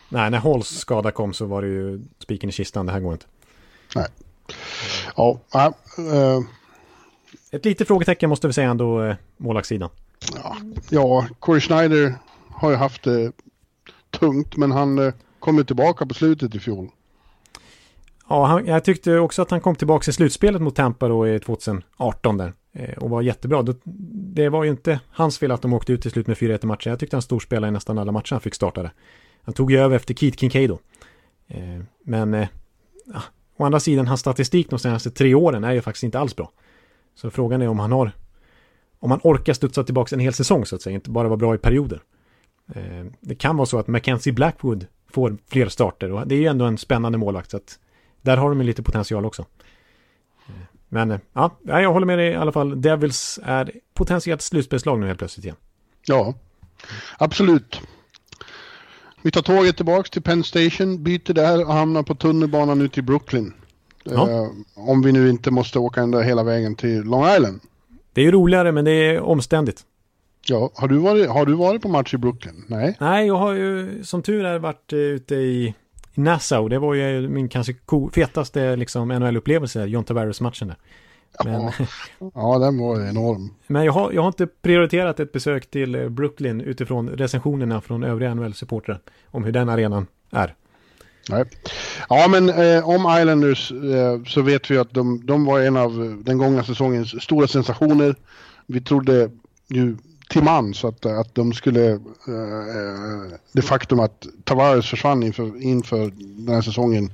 Nej, 0.09 0.30
när 0.30 0.38
Halls 0.38 0.67
skada 0.67 1.11
kom 1.11 1.34
så 1.34 1.45
var 1.45 1.61
det 1.61 1.67
ju 1.67 2.01
spiken 2.19 2.49
i 2.49 2.53
kistan, 2.53 2.85
det 2.85 2.91
här 2.91 2.99
går 2.99 3.13
inte. 3.13 3.26
Nej. 3.95 4.07
Ja, 5.15 5.39
ja, 5.51 5.73
eh, 5.97 6.39
Ett 7.51 7.65
litet 7.65 7.88
frågetecken 7.88 8.30
måste 8.30 8.47
vi 8.47 8.53
säga 8.53 8.69
ändå, 8.69 9.03
eh, 9.03 9.15
målvaktssidan. 9.38 9.89
ja, 10.35 10.57
ja, 10.89 11.27
Corey 11.39 11.61
Schneider 11.61 12.15
har 12.49 12.69
ju 12.69 12.76
haft 12.76 13.03
det 13.03 13.31
tungt 14.11 14.57
men 14.57 14.71
han 14.71 14.99
eh, 14.99 15.13
kom 15.39 15.57
ju 15.57 15.63
tillbaka 15.63 16.05
på 16.05 16.13
slutet 16.13 16.55
i 16.55 16.59
fjol. 16.59 16.89
Ja, 18.30 18.45
han, 18.45 18.65
jag 18.65 18.84
tyckte 18.84 19.19
också 19.19 19.41
att 19.41 19.51
han 19.51 19.61
kom 19.61 19.76
tillbaka 19.76 20.10
i 20.10 20.14
slutspelet 20.14 20.61
mot 20.61 20.76
Tampa 20.76 21.07
då 21.07 21.27
i 21.27 21.39
2018 21.39 22.38
där. 22.38 22.53
Eh, 22.73 22.97
och 22.97 23.10
var 23.10 23.22
jättebra. 23.22 23.65
Det, 24.34 24.49
var 24.49 24.64
ju 24.64 24.69
inte 24.69 24.99
hans 25.10 25.39
fel 25.39 25.51
att 25.51 25.61
de 25.61 25.73
åkte 25.73 25.93
ut 25.93 26.01
till 26.01 26.11
slut 26.11 26.27
med 26.27 26.38
4-1 26.38 26.60
i 26.64 26.68
matchen. 26.68 26.89
Jag 26.89 26.99
tyckte 26.99 27.15
han 27.15 27.22
storspelade 27.22 27.68
i 27.68 27.72
nästan 27.72 27.97
alla 27.97 28.11
matcher 28.11 28.31
han 28.31 28.41
fick 28.41 28.56
startade. 28.56 28.91
Han 29.41 29.53
tog 29.53 29.72
ju 29.72 29.77
över 29.80 29.95
efter 29.95 30.14
Keith 30.14 30.38
Kincaid 30.38 30.69
då. 30.69 30.80
Eh, 31.47 31.80
men 32.03 32.34
ja, 32.34 33.22
å 33.57 33.65
andra 33.65 33.80
sidan, 33.80 34.07
hans 34.07 34.19
statistik 34.19 34.69
de 34.69 34.80
senaste 34.80 35.11
tre 35.11 35.35
åren 35.35 35.64
är 35.64 35.72
ju 35.72 35.81
faktiskt 35.81 36.03
inte 36.03 36.19
alls 36.19 36.35
bra. 36.35 36.51
Så 37.15 37.30
frågan 37.30 37.61
är 37.61 37.68
om 37.68 37.80
han 37.80 37.91
har 37.91 38.11
om 38.99 39.11
han 39.11 39.19
orkar 39.23 39.53
studsa 39.53 39.84
tillbaka 39.84 40.15
en 40.15 40.19
hel 40.19 40.34
säsong 40.34 40.65
så 40.65 40.76
att 40.76 40.81
säga, 40.81 40.95
inte 40.95 41.10
bara 41.10 41.27
vara 41.27 41.38
bra 41.38 41.56
i 41.56 41.57
perioder. 41.57 42.01
Det 43.19 43.35
kan 43.35 43.57
vara 43.57 43.65
så 43.65 43.80
att 43.80 43.88
Mackenzie 43.88 44.34
Blackwood 44.34 44.85
får 45.11 45.38
fler 45.47 45.69
starter 45.69 46.11
och 46.11 46.27
det 46.27 46.35
är 46.35 46.39
ju 46.39 46.45
ändå 46.45 46.65
en 46.65 46.77
spännande 46.77 47.18
målvakt 47.18 47.51
så 47.51 47.57
att 47.57 47.80
där 48.21 48.37
har 48.37 48.49
de 48.49 48.59
ju 48.59 48.67
lite 48.67 48.83
potential 48.83 49.25
också. 49.25 49.45
Men 50.89 51.11
eh, 51.11 51.19
ja, 51.33 51.51
jag 51.65 51.93
håller 51.93 52.07
med 52.07 52.17
dig 52.17 52.31
i 52.31 52.35
alla 52.35 52.51
fall. 52.51 52.81
Devils 52.81 53.39
är 53.43 53.71
potentiellt 53.93 54.41
slutspelslag 54.41 54.99
nu 54.99 55.07
helt 55.07 55.19
plötsligt 55.19 55.45
igen. 55.45 55.57
Ja, 56.05 56.33
absolut. 57.17 57.81
Vi 59.21 59.31
tar 59.31 59.41
tåget 59.41 59.75
tillbaks 59.75 60.09
till 60.09 60.21
Penn 60.21 60.43
Station, 60.43 61.03
byter 61.03 61.33
där 61.33 61.67
och 61.67 61.73
hamnar 61.73 62.03
på 62.03 62.15
tunnelbanan 62.15 62.81
ut 62.81 62.97
i 62.97 63.01
Brooklyn. 63.01 63.53
Ja. 64.03 64.27
Uh, 64.27 64.49
om 64.89 65.01
vi 65.01 65.11
nu 65.11 65.29
inte 65.29 65.51
måste 65.51 65.79
åka 65.79 66.01
ända 66.01 66.21
hela 66.21 66.43
vägen 66.43 66.75
till 66.75 67.03
Long 67.03 67.35
Island. 67.35 67.59
Det 68.13 68.21
är 68.21 68.25
ju 68.25 68.31
roligare 68.31 68.71
men 68.71 68.85
det 68.85 68.91
är 68.91 69.19
omständigt. 69.19 69.81
Ja, 70.45 70.71
har 70.75 70.87
du 70.87 70.97
varit, 70.97 71.29
har 71.29 71.45
du 71.45 71.53
varit 71.53 71.81
på 71.81 71.87
match 71.87 72.13
i 72.13 72.17
Brooklyn? 72.17 72.65
Nej. 72.67 72.97
Nej, 72.99 73.27
jag 73.27 73.35
har 73.35 73.53
ju 73.53 73.99
som 74.03 74.23
tur 74.23 74.45
är 74.45 74.59
varit 74.59 74.93
uh, 74.93 74.99
ute 74.99 75.35
i 75.35 75.75
Nassau. 76.23 76.67
Det 76.67 76.79
var 76.79 76.93
ju 76.93 77.29
min 77.29 77.49
kanske 77.49 77.75
fetaste 78.13 78.75
liksom, 78.75 79.11
NHL-upplevelse, 79.11 79.85
John 79.85 80.03
Tavares-matchen 80.03 80.67
där. 80.67 80.77
Men, 81.45 81.61
ja. 82.33 82.59
den 82.59 82.77
var 82.77 83.09
enorm. 83.09 83.53
Men 83.67 83.85
jag 83.85 83.93
har, 83.93 84.11
jag 84.11 84.21
har 84.21 84.27
inte 84.27 84.47
prioriterat 84.47 85.19
ett 85.19 85.31
besök 85.31 85.71
till 85.71 85.95
eh, 85.95 86.09
Brooklyn 86.09 86.61
utifrån 86.61 87.09
recensionerna 87.09 87.81
från 87.81 88.03
övriga 88.03 88.33
NHL-supportrar 88.33 88.99
om 89.25 89.43
hur 89.43 89.51
den 89.51 89.69
arenan 89.69 90.07
är. 90.31 90.55
Nej. 91.29 91.45
Ja, 92.09 92.27
men 92.27 92.49
eh, 92.49 92.89
om 92.89 93.17
Islanders 93.19 93.71
eh, 93.71 94.23
så 94.25 94.41
vet 94.41 94.71
vi 94.71 94.77
att 94.77 94.93
de, 94.93 95.25
de 95.25 95.45
var 95.45 95.59
en 95.59 95.77
av 95.77 96.21
den 96.25 96.37
gångna 96.37 96.63
säsongens 96.63 97.23
stora 97.23 97.47
sensationer. 97.47 98.15
Vi 98.65 98.81
trodde 98.81 99.31
ju 99.67 99.97
till 100.30 100.43
man 100.43 100.73
så 100.73 100.88
att, 100.88 101.06
att 101.06 101.35
de 101.35 101.53
skulle, 101.53 101.91
eh, 101.91 101.99
det 103.51 103.61
faktum 103.61 103.99
att 103.99 104.27
Tavares 104.43 104.89
försvann 104.89 105.23
inför, 105.23 105.61
inför 105.61 106.11
den 106.18 106.56
här 106.56 106.61
säsongen, 106.61 107.11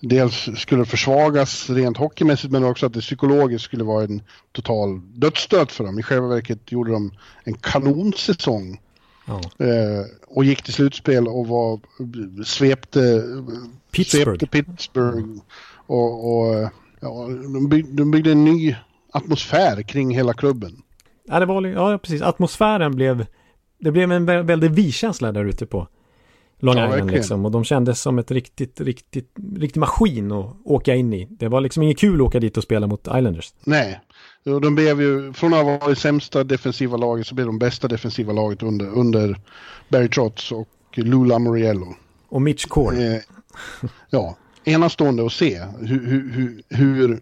dels 0.00 0.48
skulle 0.56 0.84
försvagas 0.84 1.70
rent 1.70 1.96
hockeymässigt 1.96 2.52
men 2.52 2.64
också 2.64 2.86
att 2.86 2.92
det 2.92 3.00
psykologiskt 3.00 3.64
skulle 3.64 3.84
vara 3.84 4.04
en 4.04 4.22
total 4.52 5.00
dödsstöt 5.14 5.72
för 5.72 5.84
dem. 5.84 5.98
I 5.98 6.02
själva 6.02 6.28
verket 6.28 6.72
gjorde 6.72 6.92
de 6.92 7.10
en 7.44 7.54
kanonsäsong. 7.54 8.80
Ja. 9.26 9.64
Eh, 9.66 10.04
och 10.26 10.44
gick 10.44 10.62
till 10.62 10.74
slutspel 10.74 11.28
och 11.28 11.46
var, 11.46 11.80
svepte 12.44 13.24
Pittsburgh, 13.90 14.26
svepte 14.26 14.46
Pittsburgh 14.46 15.28
och, 15.86 16.38
och 16.38 16.70
ja, 17.00 17.28
de, 17.28 17.68
byggde, 17.68 17.92
de 17.92 18.10
byggde 18.10 18.32
en 18.32 18.44
ny 18.44 18.76
atmosfär 19.10 19.82
kring 19.82 20.14
hela 20.14 20.32
klubben. 20.32 20.82
Ja, 21.26 21.40
det 21.40 21.46
var, 21.46 21.66
ja, 21.66 21.98
precis. 21.98 22.22
Atmosfären 22.22 22.96
blev... 22.96 23.26
Det 23.78 23.92
blev 23.92 24.12
en 24.12 24.26
väldig 24.26 24.70
vi-känsla 24.70 25.32
där 25.32 25.44
ute 25.44 25.66
på 25.66 25.88
Long 26.58 26.78
Island 26.78 27.10
ja, 27.10 27.14
liksom. 27.14 27.44
Och 27.44 27.50
de 27.50 27.64
kändes 27.64 28.00
som 28.00 28.18
ett 28.18 28.30
riktigt, 28.30 28.80
riktigt, 28.80 29.30
riktig 29.56 29.80
maskin 29.80 30.32
att 30.32 30.56
åka 30.64 30.94
in 30.94 31.12
i. 31.12 31.26
Det 31.30 31.48
var 31.48 31.60
liksom 31.60 31.82
inget 31.82 31.98
kul 31.98 32.20
att 32.20 32.26
åka 32.26 32.40
dit 32.40 32.56
och 32.56 32.62
spela 32.62 32.86
mot 32.86 33.06
Islanders. 33.06 33.54
Nej, 33.64 34.00
de 34.44 34.74
blev 34.74 35.00
ju, 35.00 35.32
från 35.32 35.54
att 35.54 35.64
ha 35.64 35.78
varit 35.78 35.98
sämsta 35.98 36.44
defensiva 36.44 36.96
laget 36.96 37.26
så 37.26 37.34
blev 37.34 37.46
de 37.46 37.58
bästa 37.58 37.88
defensiva 37.88 38.32
laget 38.32 38.62
under, 38.62 38.86
under 38.98 39.40
Barry 39.88 40.08
Trotz 40.08 40.52
och 40.52 40.68
Lula 40.94 41.38
Moriello. 41.38 41.94
Och 42.28 42.42
Mitch 42.42 42.66
Core. 42.66 43.14
Eh, 43.14 43.22
ja, 44.10 44.36
enastående 44.64 45.26
att 45.26 45.32
se 45.32 45.62
hur, 45.80 46.06
hur, 46.06 46.32
hur, 46.32 46.62
hur 46.68 47.20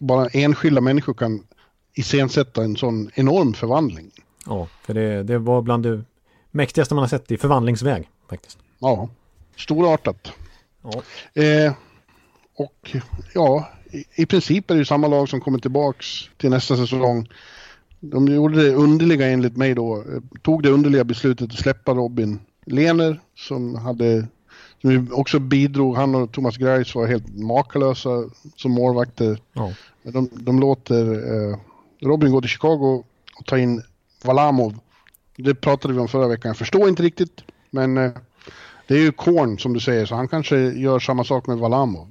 bara 0.00 0.26
enskilda 0.26 0.80
människor 0.80 1.14
kan 1.14 1.44
iscensätta 1.98 2.64
en 2.64 2.76
sån 2.76 3.10
enorm 3.14 3.54
förvandling. 3.54 4.10
Ja, 4.46 4.68
för 4.82 4.94
det, 4.94 5.22
det 5.22 5.38
var 5.38 5.62
bland 5.62 5.82
det 5.82 6.04
mäktigaste 6.50 6.94
man 6.94 7.02
har 7.02 7.08
sett 7.08 7.30
i 7.30 7.36
förvandlingsväg 7.36 8.08
faktiskt. 8.30 8.58
Ja, 8.78 9.08
storartat. 9.56 10.32
Ja. 10.82 11.02
Eh, 11.42 11.72
och 12.56 12.96
ja, 13.34 13.68
i, 13.90 14.04
i, 14.22 14.26
princip 14.26 14.70
är 14.70 14.74
det 14.74 14.78
ju 14.78 14.84
samma 14.84 15.08
lag 15.08 15.28
som 15.28 15.40
kommer 15.40 15.58
tillbaks 15.58 16.06
till 16.36 16.50
nästa 16.50 16.76
säsong. 16.76 17.28
De 18.00 18.28
gjorde 18.28 18.62
det 18.62 18.74
underliga 18.74 19.26
enligt 19.28 19.56
mig 19.56 19.74
då, 19.74 19.96
eh, 19.96 20.40
tog 20.42 20.62
det 20.62 20.70
underliga 20.70 21.04
beslutet 21.04 21.52
att 21.52 21.58
släppa 21.58 21.94
Robin 21.94 22.38
Lehner 22.66 23.20
som 23.34 23.74
hade 23.74 24.26
som 24.80 25.08
också 25.12 25.38
bidrog, 25.38 25.96
han 25.96 26.14
och 26.14 26.32
Thomas 26.32 26.56
Greis 26.56 26.94
var 26.94 27.06
helt 27.06 27.38
makalösa 27.38 28.24
som 28.56 28.72
målvakter. 28.72 29.40
Ja. 29.52 29.72
De, 30.02 30.28
de 30.32 30.60
låter 30.60 31.12
eh, 31.12 31.58
Robin 32.00 32.32
går 32.32 32.40
till 32.40 32.50
Chicago 32.50 33.04
och 33.38 33.46
tar 33.46 33.56
in 33.56 33.82
Valamov. 34.24 34.78
Det 35.36 35.54
pratade 35.54 35.94
vi 35.94 36.00
om 36.00 36.08
förra 36.08 36.28
veckan. 36.28 36.48
Jag 36.48 36.56
förstår 36.56 36.88
inte 36.88 37.02
riktigt, 37.02 37.44
men 37.70 37.98
eh, 37.98 38.10
det 38.86 38.94
är 38.94 38.98
ju 38.98 39.12
Korn 39.12 39.58
som 39.58 39.72
du 39.72 39.80
säger, 39.80 40.06
så 40.06 40.14
han 40.14 40.28
kanske 40.28 40.56
gör 40.56 40.98
samma 40.98 41.24
sak 41.24 41.46
med 41.46 41.58
Valamov. 41.58 42.08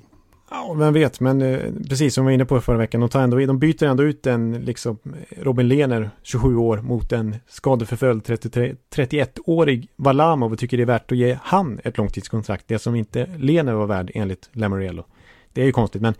Ja, 0.49 0.73
vem 0.73 0.93
vet, 0.93 1.19
men 1.19 1.41
eh, 1.41 1.59
precis 1.89 2.13
som 2.13 2.25
vi 2.25 2.29
var 2.29 2.33
inne 2.33 2.45
på 2.45 2.61
förra 2.61 2.77
veckan, 2.77 3.01
de, 3.01 3.09
tar 3.09 3.21
ändå, 3.21 3.37
de 3.37 3.59
byter 3.59 3.83
ändå 3.83 4.03
ut 4.03 4.27
en 4.27 4.53
liksom, 4.53 4.97
Robin 5.37 5.67
Lehner, 5.67 6.09
27 6.23 6.55
år, 6.57 6.77
mot 6.77 7.11
en 7.11 7.35
skadeförföljd 7.47 8.21
31-årig 8.21 9.89
Valamov 9.95 10.51
och 10.51 10.59
tycker 10.59 10.77
det 10.77 10.83
är 10.83 10.87
värt 10.87 11.11
att 11.11 11.17
ge 11.17 11.37
han 11.43 11.79
ett 11.83 11.97
långtidskontrakt, 11.97 12.67
det 12.67 12.79
som 12.79 12.95
inte 12.95 13.25
Lehner 13.37 13.73
var 13.73 13.85
värd 13.85 14.11
enligt 14.13 14.49
Lamoriello. 14.51 15.05
Det 15.53 15.61
är 15.61 15.65
ju 15.65 15.71
konstigt, 15.71 16.01
men 16.01 16.13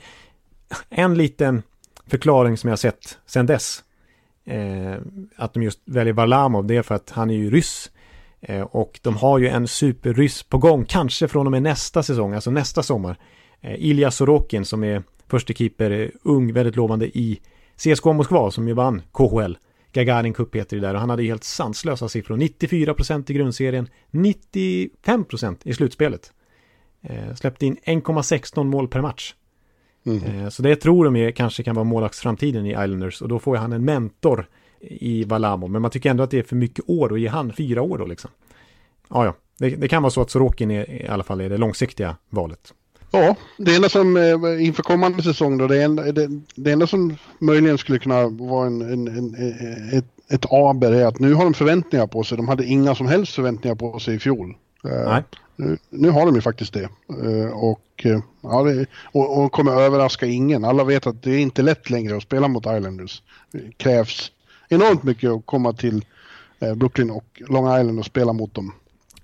en 0.90 1.16
liten 1.16 1.64
förklaring 2.08 2.58
som 2.58 2.70
jag 2.70 2.80
sett 2.80 3.18
sedan 3.26 3.46
dess. 3.46 3.84
Eh, 4.46 4.96
att 5.36 5.54
de 5.54 5.64
just 5.64 5.80
väljer 5.86 6.14
Varlamov, 6.14 6.66
det 6.66 6.76
är 6.76 6.82
för 6.82 6.96
att 6.96 7.10
han 7.10 7.30
är 7.30 7.34
ju 7.34 7.50
ryss. 7.50 7.92
Eh, 8.42 8.62
och 8.62 9.00
de 9.04 9.16
har 9.16 9.40
ju 9.40 9.48
en 9.48 9.68
superryss 9.68 10.44
på 10.44 10.58
gång, 10.58 10.86
kanske 10.86 11.28
från 11.28 11.46
och 11.48 11.52
med 11.52 11.64
nästa 11.64 12.04
säsong, 12.04 12.34
alltså 12.34 12.52
nästa 12.52 12.84
sommar. 12.84 13.18
Eh, 13.62 13.76
Ilja 13.78 14.12
Sorokin 14.12 14.66
som 14.66 14.84
är 14.84 15.04
första 15.28 15.54
keeper, 15.54 15.92
eh, 15.92 16.10
ung, 16.24 16.54
väldigt 16.54 16.76
lovande 16.76 17.18
i 17.18 17.40
CSKA 17.76 18.14
Moskva 18.14 18.52
som 18.52 18.68
ju 18.68 18.74
vann 18.74 19.02
KHL. 19.12 19.58
Gagarin 19.94 20.34
Cup 20.34 20.56
heter 20.56 20.78
det 20.78 20.88
där 20.88 20.94
och 20.94 21.00
han 21.00 21.10
hade 21.10 21.24
helt 21.24 21.44
sanslösa 21.44 22.10
siffror. 22.10 22.38
94% 22.38 23.32
i 23.32 23.34
grundserien, 23.34 23.90
95% 24.12 25.58
i 25.64 25.74
slutspelet. 25.74 26.32
Eh, 27.02 27.36
släppte 27.36 27.66
in 27.66 27.78
1,16 27.84 28.64
mål 28.64 28.88
per 28.88 29.02
match. 29.02 29.34
Mm. 30.08 30.44
Eh, 30.44 30.50
så 30.50 30.62
det 30.62 30.76
tror 30.76 31.06
de 31.06 31.16
är, 31.16 31.32
kanske 31.32 31.64
kan 31.64 31.76
vara 31.76 31.84
målvaktsframtiden 31.84 32.66
i 32.66 32.70
Islanders 32.70 33.22
och 33.22 33.28
då 33.28 33.40
får 33.40 33.56
han 33.56 33.74
en 33.74 33.86
mentor 33.86 34.48
i 34.82 35.24
Valamo. 35.24 35.68
Men 35.68 35.82
man 35.82 35.92
tycker 35.92 36.10
ändå 36.10 36.24
att 36.24 36.32
det 36.32 36.40
är 36.40 36.44
för 36.44 36.56
mycket 36.56 36.90
år 36.90 37.12
och 37.12 37.20
ge 37.20 37.28
han 37.28 37.54
fyra 37.54 37.82
år 37.82 37.98
då 37.98 38.06
liksom. 38.06 38.30
Ja, 39.10 39.26
ja. 39.26 39.34
Det, 39.58 39.70
det 39.70 39.88
kan 39.88 40.04
vara 40.04 40.12
så 40.12 40.22
att 40.22 40.32
Sorokin 40.32 40.72
är, 40.72 40.92
i 40.92 41.08
alla 41.08 41.24
fall 41.24 41.42
är 41.42 41.50
det 41.50 41.58
långsiktiga 41.58 42.16
valet. 42.30 42.74
Ja, 43.12 43.36
det 43.58 43.76
enda 43.76 43.90
som 43.90 44.18
eh, 44.18 44.66
inför 44.66 44.84
kommande 44.84 45.24
säsong 45.24 45.58
då, 45.58 45.68
det 45.68 45.84
enda, 45.84 46.12
det, 46.12 46.42
det 46.56 46.72
enda 46.72 46.88
som 46.88 47.18
möjligen 47.40 47.78
skulle 47.78 48.00
kunna 48.00 48.28
vara 48.28 48.68
en, 48.68 48.82
en, 48.82 49.08
en, 49.08 49.36
ett, 49.94 50.06
ett 50.30 50.46
aber 50.52 50.92
är 50.92 51.06
att 51.06 51.20
nu 51.20 51.34
har 51.34 51.44
de 51.44 51.54
förväntningar 51.54 52.08
på 52.08 52.24
sig. 52.24 52.38
De 52.38 52.48
hade 52.48 52.66
inga 52.66 52.96
som 52.96 53.08
helst 53.08 53.36
förväntningar 53.36 53.76
på 53.76 54.00
sig 54.00 54.16
i 54.16 54.20
fjol. 54.20 54.56
Eh, 54.84 55.10
Nej. 55.10 55.24
Nu, 55.56 55.78
nu 55.90 56.10
har 56.10 56.26
de 56.26 56.36
ju 56.36 56.42
faktiskt 56.42 56.74
det. 56.74 56.90
Och 57.54 57.82
Eh, 58.06 58.20
ja, 58.42 58.64
det, 58.64 58.86
och, 59.12 59.44
och, 59.44 59.52
kommer 59.52 59.72
överraska 59.72 60.26
ingen. 60.26 60.66
Alla 60.66 60.84
vet 60.84 61.08
att 61.08 61.24
det 61.24 61.32
är 61.32 61.40
inte 61.40 61.62
lätt 61.62 61.90
längre 61.90 62.18
att 62.18 62.24
spela 62.24 62.48
mot 62.48 62.66
Islanders. 62.66 63.22
Det 63.52 63.78
krävs 63.78 64.32
enormt 64.70 65.04
mycket 65.04 65.32
att 65.32 65.46
komma 65.46 65.74
till 65.74 66.06
eh, 66.60 66.76
Brooklyn 66.76 67.12
och 67.12 67.42
Long 67.48 67.80
Island 67.80 68.00
och 68.00 68.06
spela 68.06 68.34
mot 68.34 68.54
dem. 68.54 68.74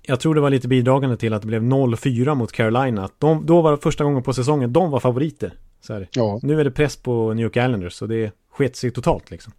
Jag 0.02 0.20
tror 0.20 0.34
det 0.34 0.40
var 0.40 0.50
lite 0.50 0.68
bidragande 0.68 1.16
till 1.16 1.32
att 1.32 1.42
det 1.42 1.48
blev 1.48 1.62
0-4 1.62 2.34
mot 2.34 2.52
Carolina. 2.52 3.08
De, 3.18 3.46
då 3.46 3.62
var 3.62 3.70
det 3.70 3.78
första 3.78 4.04
gången 4.04 4.22
på 4.22 4.32
säsongen 4.32 4.72
de 4.72 4.90
var 4.90 5.00
favoriter. 5.00 5.54
Så 5.80 6.04
ja. 6.10 6.40
Nu 6.42 6.60
är 6.60 6.64
det 6.64 6.70
press 6.70 6.96
på 6.96 7.34
New 7.34 7.44
York 7.44 7.56
Islanders 7.56 7.92
så 7.92 8.06
det 8.06 8.32
sket 8.50 8.76
sig 8.76 8.90
totalt 8.90 9.30
liksom. 9.30 9.52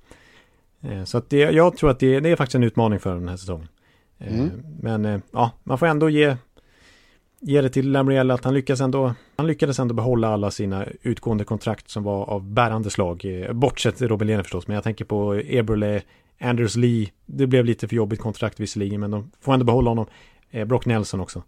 Eh, 0.82 1.04
så 1.04 1.18
att 1.18 1.30
det, 1.30 1.38
jag 1.38 1.78
tror 1.78 1.90
att 1.90 2.00
det, 2.00 2.20
det, 2.20 2.30
är 2.30 2.36
faktiskt 2.36 2.56
en 2.56 2.64
utmaning 2.64 3.00
för 3.00 3.16
den 3.16 3.30
här 3.30 3.38
säsongen. 3.38 3.68
Mm. 4.20 4.52
Men 4.82 5.22
ja, 5.32 5.52
man 5.64 5.78
får 5.78 5.86
ändå 5.86 6.10
ge 6.10 6.38
ge 7.40 7.62
det 7.62 7.70
till 7.70 7.92
Lamriel 7.92 8.32
att 8.32 8.44
han 8.44 8.54
lyckas 8.54 8.82
ändå 8.82 9.14
han 9.36 9.48
lyckades 9.48 9.80
ändå 9.80 9.94
behålla 9.94 10.28
alla 10.28 10.52
sina 10.52 10.86
utgående 11.02 11.44
kontrakt 11.44 11.90
som 11.90 12.04
var 12.04 12.26
av 12.26 12.44
bärande 12.44 12.90
slag. 12.90 13.26
Eh, 13.26 13.54
bortsett 13.54 14.02
Robin 14.02 14.28
Lehner 14.28 14.44
förstås, 14.44 14.68
men 14.68 14.76
jag 14.76 14.84
tänker 14.84 15.06
på 15.06 15.36
Eberle, 15.36 16.02
Anders 16.40 16.76
Lee. 16.76 17.08
Det 17.26 17.48
blev 17.48 17.66
lite 17.66 17.88
för 17.88 17.96
jobbigt 17.96 18.20
kontrakt 18.20 18.60
visserligen, 18.60 19.00
men 19.00 19.12
de 19.12 19.32
får 19.42 19.54
ändå 19.54 19.66
behålla 19.66 19.90
honom. 19.90 20.06
Eh, 20.52 20.66
Brock 20.66 20.86
Nelson 20.86 21.20
också. 21.20 21.44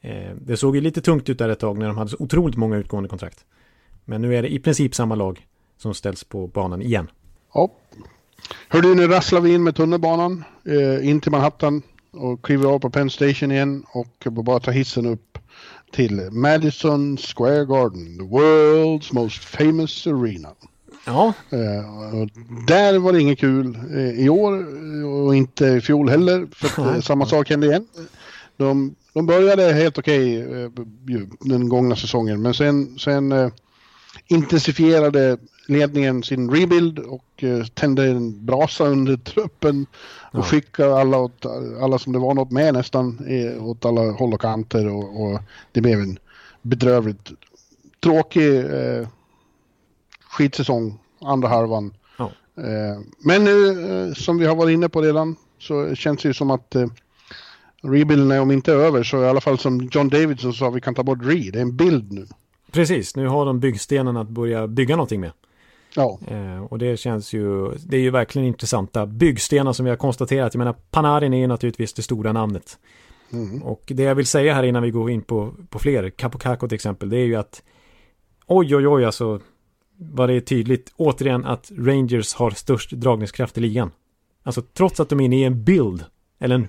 Eh, 0.00 0.34
det 0.40 0.56
såg 0.56 0.76
ju 0.76 0.82
lite 0.82 1.00
tungt 1.00 1.28
ut 1.28 1.38
där 1.38 1.48
ett 1.48 1.58
tag 1.58 1.78
när 1.78 1.86
de 1.86 1.98
hade 1.98 2.10
så 2.10 2.16
otroligt 2.18 2.56
många 2.56 2.76
utgående 2.76 3.08
kontrakt. 3.08 3.44
Men 4.04 4.22
nu 4.22 4.36
är 4.36 4.42
det 4.42 4.52
i 4.52 4.58
princip 4.58 4.94
samma 4.94 5.14
lag 5.14 5.46
som 5.76 5.94
ställs 5.94 6.24
på 6.24 6.46
banan 6.46 6.82
igen. 6.82 7.10
Ja. 7.54 7.72
Hördu, 8.68 8.94
nu 8.94 9.06
rasslar 9.06 9.40
vi 9.40 9.54
in 9.54 9.62
med 9.62 9.76
tunnelbanan 9.76 10.44
eh, 10.64 11.08
in 11.08 11.20
till 11.20 11.30
Manhattan 11.32 11.82
och 12.12 12.44
kliver 12.44 12.68
av 12.68 12.78
på 12.78 12.90
Penn 12.90 13.10
Station 13.10 13.52
igen 13.52 13.84
och 13.92 14.32
bara 14.32 14.60
tar 14.60 14.72
hissen 14.72 15.06
upp 15.06 15.38
till 15.92 16.28
Madison 16.30 17.16
Square 17.16 17.64
Garden, 17.64 18.18
the 18.18 18.24
world's 18.24 19.14
most 19.14 19.44
famous 19.44 20.06
arena. 20.06 20.48
Ja. 21.06 21.32
Uh, 21.52 22.26
där 22.66 22.98
var 22.98 23.12
det 23.12 23.20
inget 23.20 23.38
kul 23.38 23.76
uh, 23.90 24.20
i 24.20 24.28
år 24.28 24.66
och 25.04 25.36
inte 25.36 25.66
i 25.66 25.80
fjol 25.80 26.08
heller. 26.08 26.48
För 26.52 26.82
uh, 26.82 27.00
samma 27.00 27.26
sak 27.26 27.50
hände 27.50 27.66
igen. 27.66 27.86
De, 28.56 28.94
de 29.12 29.26
började 29.26 29.72
helt 29.72 29.98
okej 29.98 30.46
okay, 30.66 31.26
den 31.40 31.68
gångna 31.68 31.96
säsongen 31.96 32.42
men 32.42 32.54
sen, 32.54 32.98
sen 32.98 33.50
intensifierade 34.26 35.38
ledningen 35.66 36.22
sin 36.22 36.50
rebuild 36.50 36.98
och 36.98 37.44
eh, 37.44 37.64
tände 37.64 38.04
en 38.04 38.46
brasa 38.46 38.84
under 38.84 39.16
truppen 39.16 39.86
och 40.32 40.38
Ja. 40.38 40.42
skickade 40.42 40.96
alla, 41.00 41.18
åt, 41.18 41.46
alla 41.80 41.98
som 41.98 42.12
det 42.12 42.18
var 42.18 42.34
något 42.34 42.50
med 42.50 42.74
nästan 42.74 43.18
eh, 43.28 43.64
åt 43.66 43.84
alla 43.84 44.10
håll 44.12 44.34
och 44.34 44.40
kanter 44.40 44.88
och, 44.88 45.22
och 45.22 45.40
det 45.72 45.80
blev 45.80 46.00
en 46.00 46.18
bedrövligt 46.62 47.30
tråkig 48.00 48.56
eh, 48.58 49.08
skitsäsong 50.30 50.98
andra 51.20 51.48
halvan. 51.48 51.94
Ja. 52.18 52.30
Eh, 52.56 53.00
men 53.18 53.46
eh, 53.46 54.14
som 54.14 54.38
vi 54.38 54.46
har 54.46 54.56
varit 54.56 54.74
inne 54.74 54.88
på 54.88 55.00
redan 55.00 55.36
så 55.58 55.94
känns 55.94 56.22
det 56.22 56.28
ju 56.28 56.34
som 56.34 56.50
att 56.50 56.74
eh, 56.74 56.86
rebuilden 57.82 58.30
är 58.30 58.40
om 58.40 58.50
inte 58.50 58.72
över 58.72 59.02
så 59.02 59.22
i 59.22 59.28
alla 59.28 59.40
fall 59.40 59.58
som 59.58 59.88
John 59.92 60.08
Davidson 60.08 60.54
sa 60.54 60.70
vi 60.70 60.80
kan 60.80 60.94
ta 60.94 61.02
bort 61.02 61.18
Re. 61.22 61.50
Det 61.52 61.58
är 61.58 61.62
en 61.62 61.76
bild 61.76 62.12
nu. 62.12 62.26
Precis, 62.72 63.16
nu 63.16 63.26
har 63.26 63.46
de 63.46 63.60
byggstenen 63.60 64.16
att 64.16 64.28
börja 64.28 64.66
bygga 64.66 64.96
någonting 64.96 65.20
med. 65.20 65.32
Ja, 65.96 66.18
Eh, 66.26 66.62
och 66.64 66.78
det 66.78 66.96
känns 66.96 67.32
ju, 67.32 67.70
det 67.86 67.96
är 67.96 68.00
ju 68.00 68.10
verkligen 68.10 68.48
intressanta 68.48 69.06
byggstenar 69.06 69.72
som 69.72 69.84
vi 69.84 69.90
har 69.90 69.96
konstaterat. 69.96 70.54
Jag 70.54 70.58
menar, 70.58 70.74
Panarin 70.90 71.34
är 71.34 71.38
ju 71.38 71.46
naturligtvis 71.46 71.92
det 71.92 72.02
stora 72.02 72.32
namnet. 72.32 72.78
mm. 73.32 73.62
Och 73.62 73.82
det 73.86 74.02
jag 74.02 74.14
vill 74.14 74.26
säga 74.26 74.54
här 74.54 74.62
innan 74.62 74.82
vi 74.82 74.90
går 74.90 75.10
in 75.10 75.22
på, 75.22 75.54
på 75.68 75.78
fler, 75.78 76.10
Capocacco 76.10 76.68
till 76.68 76.74
exempel, 76.74 77.10
det 77.10 77.16
är 77.16 77.26
ju 77.26 77.36
att 77.36 77.62
oj, 78.46 78.76
oj, 78.76 78.88
oj, 78.88 79.04
alltså 79.04 79.40
vad 79.96 80.28
det 80.28 80.34
är 80.34 80.40
tydligt, 80.40 80.92
återigen 80.96 81.44
att 81.44 81.72
Rangers 81.78 82.34
har 82.34 82.50
störst 82.50 82.90
dragningskraft 82.90 83.58
i 83.58 83.60
ligan. 83.60 83.90
Alltså 84.42 84.62
trots 84.62 85.00
att 85.00 85.08
de 85.08 85.20
är 85.20 85.24
inne 85.24 85.36
i 85.36 85.44
en 85.44 85.64
bild, 85.64 86.04
eller 86.38 86.54
en, 86.54 86.68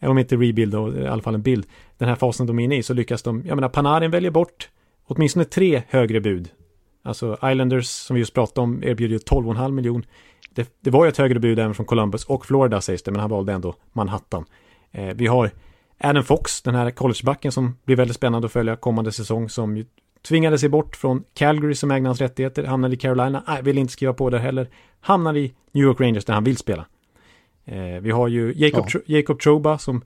om 0.10 0.18
inte 0.18 0.36
rebuild 0.36 0.72
då, 0.72 0.94
i 0.94 1.06
alla 1.06 1.22
fall 1.22 1.34
en 1.34 1.42
bild, 1.42 1.66
den 1.98 2.08
här 2.08 2.16
fasen 2.16 2.46
de 2.46 2.58
är 2.58 2.64
inne 2.64 2.76
i 2.76 2.82
så 2.82 2.94
lyckas 2.94 3.22
de, 3.22 3.42
jag 3.46 3.54
menar 3.54 3.68
Panarin 3.68 4.10
väljer 4.10 4.30
bort 4.30 4.68
åtminstone 5.06 5.44
tre 5.44 5.82
högre 5.88 6.20
bud. 6.20 6.48
Alltså 7.06 7.38
Islanders 7.44 7.86
som 7.86 8.14
vi 8.14 8.20
just 8.20 8.34
pratade 8.34 8.60
om 8.64 8.82
erbjuder 8.84 9.18
12,5 9.18 9.70
miljon. 9.72 10.04
Det, 10.50 10.74
det 10.80 10.90
var 10.90 11.04
ju 11.04 11.08
ett 11.08 11.16
högre 11.16 11.38
bud 11.38 11.58
även 11.58 11.74
från 11.74 11.86
Columbus 11.86 12.24
och 12.24 12.46
Florida 12.46 12.80
sägs 12.80 13.02
det, 13.02 13.10
men 13.10 13.20
han 13.20 13.30
valde 13.30 13.52
ändå 13.52 13.74
Manhattan. 13.92 14.44
Eh, 14.92 15.14
vi 15.14 15.26
har 15.26 15.50
Adam 15.98 16.24
Fox, 16.24 16.62
den 16.62 16.74
här 16.74 16.90
collegebacken 16.90 17.52
som 17.52 17.76
blir 17.84 17.96
väldigt 17.96 18.16
spännande 18.16 18.46
att 18.46 18.52
följa 18.52 18.76
kommande 18.76 19.12
säsong 19.12 19.48
som 19.48 19.76
ju 19.76 19.84
tvingade 20.28 20.58
sig 20.58 20.68
bort 20.68 20.96
från 20.96 21.24
Calgary 21.34 21.74
som 21.74 21.90
ägde 21.90 22.08
hans 22.08 22.20
rättigheter, 22.20 22.64
hamnade 22.64 22.94
i 22.94 22.96
Carolina, 22.98 23.42
nej, 23.48 23.62
vill 23.62 23.78
inte 23.78 23.92
skriva 23.92 24.12
på 24.12 24.30
det 24.30 24.38
heller, 24.38 24.68
hamnar 25.00 25.36
i 25.36 25.54
New 25.72 25.84
York 25.84 26.00
Rangers 26.00 26.24
där 26.24 26.34
han 26.34 26.44
vill 26.44 26.56
spela. 26.56 26.86
Eh, 27.64 28.00
vi 28.00 28.10
har 28.10 28.28
ju 28.28 28.52
Jacob, 28.56 28.84
Ja. 28.84 28.90
Tro- 28.90 29.02
Jacob 29.06 29.40
Troba 29.40 29.78
som 29.78 30.02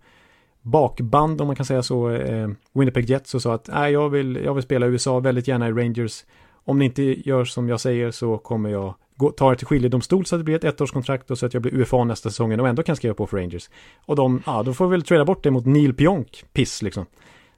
bakband 0.62 1.40
om 1.40 1.46
man 1.46 1.56
kan 1.56 1.66
säga 1.66 1.82
så, 1.82 2.10
eh, 2.10 2.48
Winnipeg 2.72 3.10
Jets 3.10 3.34
och 3.34 3.42
sa 3.42 3.54
att 3.54 3.68
nej, 3.72 3.92
jag, 3.92 4.08
vill, 4.08 4.40
jag 4.44 4.54
vill 4.54 4.62
spela 4.62 4.86
i 4.86 4.88
USA, 4.88 5.20
väldigt 5.20 5.48
gärna 5.48 5.68
i 5.68 5.72
Rangers. 5.72 6.24
Om 6.70 6.78
ni 6.78 6.84
inte 6.84 7.28
gör 7.28 7.44
som 7.44 7.68
jag 7.68 7.80
säger 7.80 8.10
så 8.10 8.38
kommer 8.38 8.70
jag 8.70 8.94
gå, 9.16 9.30
ta 9.30 9.52
er 9.52 9.54
till 9.54 9.66
skiljedomstol 9.66 10.26
så 10.26 10.36
att 10.36 10.40
det 10.40 10.44
blir 10.44 10.54
ett 10.54 10.64
ettårskontrakt 10.64 11.30
och 11.30 11.38
så 11.38 11.46
att 11.46 11.54
jag 11.54 11.62
blir 11.62 11.74
UFA 11.74 12.04
nästa 12.04 12.30
säsongen 12.30 12.60
och 12.60 12.68
ändå 12.68 12.82
kan 12.82 12.96
skriva 12.96 13.14
på 13.14 13.26
för 13.26 13.36
Rangers. 13.36 13.70
Och 14.06 14.16
de, 14.16 14.42
ja, 14.46 14.62
då 14.62 14.74
får 14.74 14.86
vi 14.86 14.90
väl 14.90 15.02
trada 15.02 15.24
bort 15.24 15.42
det 15.42 15.50
mot 15.50 15.66
Neil 15.66 15.94
Pionk, 15.94 16.44
piss 16.52 16.82
liksom. 16.82 17.06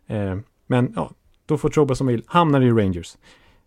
Eh, 0.06 0.36
men 0.66 0.92
ja, 0.96 1.10
då 1.46 1.58
får 1.58 1.68
Troba 1.68 1.94
som 1.94 2.06
vill, 2.06 2.22
hamnar 2.26 2.60
i 2.60 2.70
Rangers. 2.70 3.16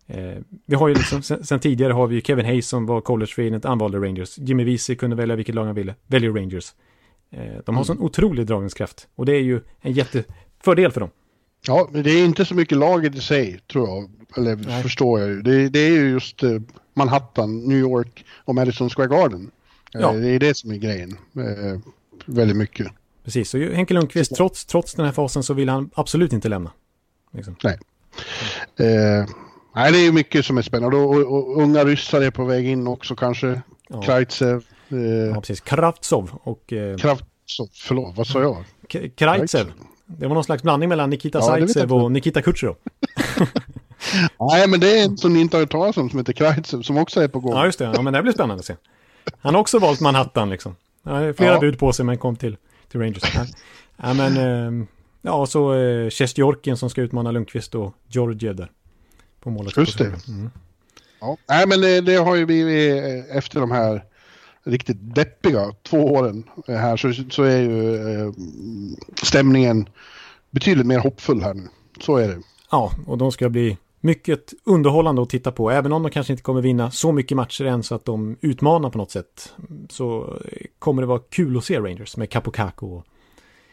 Eh, 0.06 0.42
vi 0.66 0.74
har 0.74 0.88
ju 0.88 0.94
liksom, 0.94 1.22
sen, 1.22 1.44
sen 1.44 1.60
tidigare 1.60 1.92
har 1.92 2.06
vi 2.06 2.14
ju 2.14 2.20
Kevin 2.20 2.46
Hayes 2.46 2.68
som 2.68 2.86
var 2.86 3.00
college 3.00 3.32
free 3.32 3.60
han 3.64 3.78
valde 3.78 3.98
Rangers. 3.98 4.38
Jimmy 4.38 4.64
Vesey 4.64 4.96
kunde 4.96 5.16
välja 5.16 5.36
vilket 5.36 5.54
lag 5.54 5.64
han 5.64 5.74
ville, 5.74 5.94
väljer 6.06 6.32
Rangers. 6.32 6.74
Eh, 7.30 7.60
de 7.64 7.76
har 7.76 7.84
sån 7.84 8.00
otrolig 8.00 8.46
dragningskraft 8.46 9.08
och 9.14 9.26
det 9.26 9.32
är 9.32 9.42
ju 9.42 9.60
en 9.80 9.92
jättefördel 9.92 10.92
för 10.92 11.00
dem. 11.00 11.10
Ja 11.66 11.88
men 11.92 12.02
det 12.02 12.10
är 12.10 12.24
inte 12.24 12.44
så 12.44 12.54
mycket 12.54 12.78
laget 12.78 13.14
i 13.14 13.20
sig 13.20 13.60
tror 13.72 13.88
jag. 13.88 14.10
Eller 14.36 14.56
Nej. 14.56 14.82
förstår 14.82 15.20
jag 15.20 15.28
ju. 15.28 15.42
Det, 15.42 15.68
det 15.68 15.78
är 15.78 15.90
ju 15.90 16.10
just 16.10 16.42
eh, 16.42 16.50
Manhattan, 16.94 17.58
New 17.58 17.78
York 17.78 18.24
och 18.44 18.54
Madison 18.54 18.90
Square 18.90 19.08
Garden. 19.08 19.50
Eh, 19.94 20.00
Ja. 20.00 20.12
Det 20.12 20.28
är 20.28 20.38
det 20.38 20.56
som 20.56 20.70
är 20.70 20.76
grejen. 20.76 21.10
Eh, 21.36 21.80
väldigt 22.26 22.56
mycket. 22.56 22.86
Precis, 23.24 23.50
så 23.50 23.58
Henke 23.58 23.94
Lundqvist, 23.94 24.34
trots, 24.36 24.64
trots 24.66 24.94
den 24.94 25.04
här 25.04 25.12
fasen 25.12 25.42
så 25.42 25.54
vill 25.54 25.68
han 25.68 25.90
absolut 25.94 26.32
inte 26.32 26.48
lämna. 26.48 26.70
Liksom. 27.32 27.56
Eh, 27.62 29.26
nej, 29.74 29.92
det 29.92 29.98
är 29.98 30.12
mycket 30.12 30.44
som 30.46 30.58
är 30.58 30.62
spännande 30.62 30.96
och, 30.96 31.10
och, 31.10 31.32
och 31.56 31.62
unga 31.62 31.84
ryssar 31.84 32.20
är 32.20 32.30
på 32.30 32.44
väg 32.44 32.66
in 32.66 32.86
också 32.86 33.16
kanske. 33.16 33.60
Ja. 33.88 34.02
Kraitsev, 34.02 34.64
eh, 34.88 34.96
Ja, 34.98 35.40
precis. 35.40 35.60
Kravtsov 35.60 36.30
och 36.42 36.72
eh, 36.72 36.96
Kravtsov, 36.96 37.68
förlåt, 37.72 38.16
vad 38.16 38.26
sa 38.26 38.40
jag? 38.42 38.56
K- 38.92 38.98
Kraitsev. 39.16 39.66
Det 40.06 40.26
var 40.26 40.34
någon 40.34 40.44
slags 40.44 40.62
blandning 40.62 40.88
mellan 40.88 41.10
Nikita 41.10 41.38
Ja, 41.38 41.44
Zaitsev 41.44 41.92
och 41.92 42.12
Nikita 42.12 42.42
Kucherov. 42.42 42.76
Nej, 44.52 44.68
men 44.68 44.80
det 44.80 45.00
är 45.00 45.04
en 45.04 45.18
som 45.18 45.32
ni 45.32 45.40
inte 45.40 45.56
har 45.56 45.62
hört 45.62 45.70
talas 45.70 45.96
om 45.96 46.10
som 46.10 46.18
heter 46.18 46.32
Kraitsev 46.32 46.82
som 46.82 46.98
också 46.98 47.20
är 47.20 47.28
på 47.28 47.40
gång. 47.40 47.52
Ja, 47.52 47.64
just 47.64 47.78
det. 47.78 47.84
Ja, 47.94 48.02
men 48.02 48.12
det 48.12 48.22
blir 48.22 48.32
spännande 48.32 48.60
att 48.60 48.66
se. 48.66 48.74
Han 49.38 49.54
har 49.54 49.60
också 49.60 49.78
valt 49.78 50.00
Manhattan 50.00 50.50
liksom. 50.50 50.76
Ja, 51.02 51.32
flera 51.32 51.52
Ja. 51.52 51.60
bud 51.60 51.78
på 51.78 51.92
sig 51.92 52.04
men 52.04 52.18
kom 52.18 52.36
till, 52.36 52.56
till 52.90 53.00
Rangers. 53.00 53.34
Ja, 53.34 53.46
ja 54.02 54.14
men, 54.14 54.36
eh, 54.36 54.86
ja, 55.22 55.46
så 55.46 55.74
eh, 55.74 56.10
Sjestjorkin 56.10 56.76
som 56.76 56.90
ska 56.90 57.00
utmana 57.00 57.30
Lundqvist 57.30 57.74
och 57.74 57.94
Georgiev 58.08 58.56
där. 58.56 58.70
På 59.40 59.50
målet. 59.50 59.76
Just 59.76 59.98
det. 59.98 60.28
Mm. 60.28 60.50
Ja. 61.20 61.36
Nej, 61.48 61.66
men 61.66 61.80
det, 61.80 62.00
det 62.00 62.16
har 62.16 62.36
ju 62.36 62.46
blivit 62.46 63.04
eh, 63.04 63.36
efter 63.36 63.60
de 63.60 63.70
här 63.70 64.04
riktigt 64.66 65.14
deppiga 65.14 65.72
två 65.82 66.04
åren 66.04 66.44
här 66.66 66.96
så, 66.96 67.12
så 67.30 67.42
är 67.42 67.58
ju 67.58 67.94
eh, 67.96 68.32
stämningen 69.22 69.88
betydligt 70.50 70.86
mer 70.86 70.98
hoppfull 70.98 71.42
här 71.42 71.54
nu. 71.54 71.68
Så 72.00 72.16
är 72.16 72.28
det. 72.28 72.38
Ja, 72.70 72.92
och 73.06 73.18
de 73.18 73.32
ska 73.32 73.48
bli 73.48 73.76
mycket 74.00 74.52
underhållande 74.64 75.22
att 75.22 75.30
titta 75.30 75.52
på. 75.52 75.70
Även 75.70 75.92
om 75.92 76.02
de 76.02 76.10
kanske 76.10 76.32
inte 76.32 76.42
kommer 76.42 76.60
vinna 76.60 76.90
så 76.90 77.12
mycket 77.12 77.36
matcher 77.36 77.64
än 77.64 77.82
så 77.82 77.94
att 77.94 78.04
de 78.04 78.36
utmanar 78.40 78.90
på 78.90 78.98
något 78.98 79.10
sätt. 79.10 79.52
Så 79.90 80.36
kommer 80.78 81.02
det 81.02 81.06
vara 81.06 81.20
kul 81.30 81.56
att 81.56 81.64
se 81.64 81.80
Rangers 81.80 82.16
med 82.16 82.30
Capocaco. 82.30 82.86
och- 82.86 83.06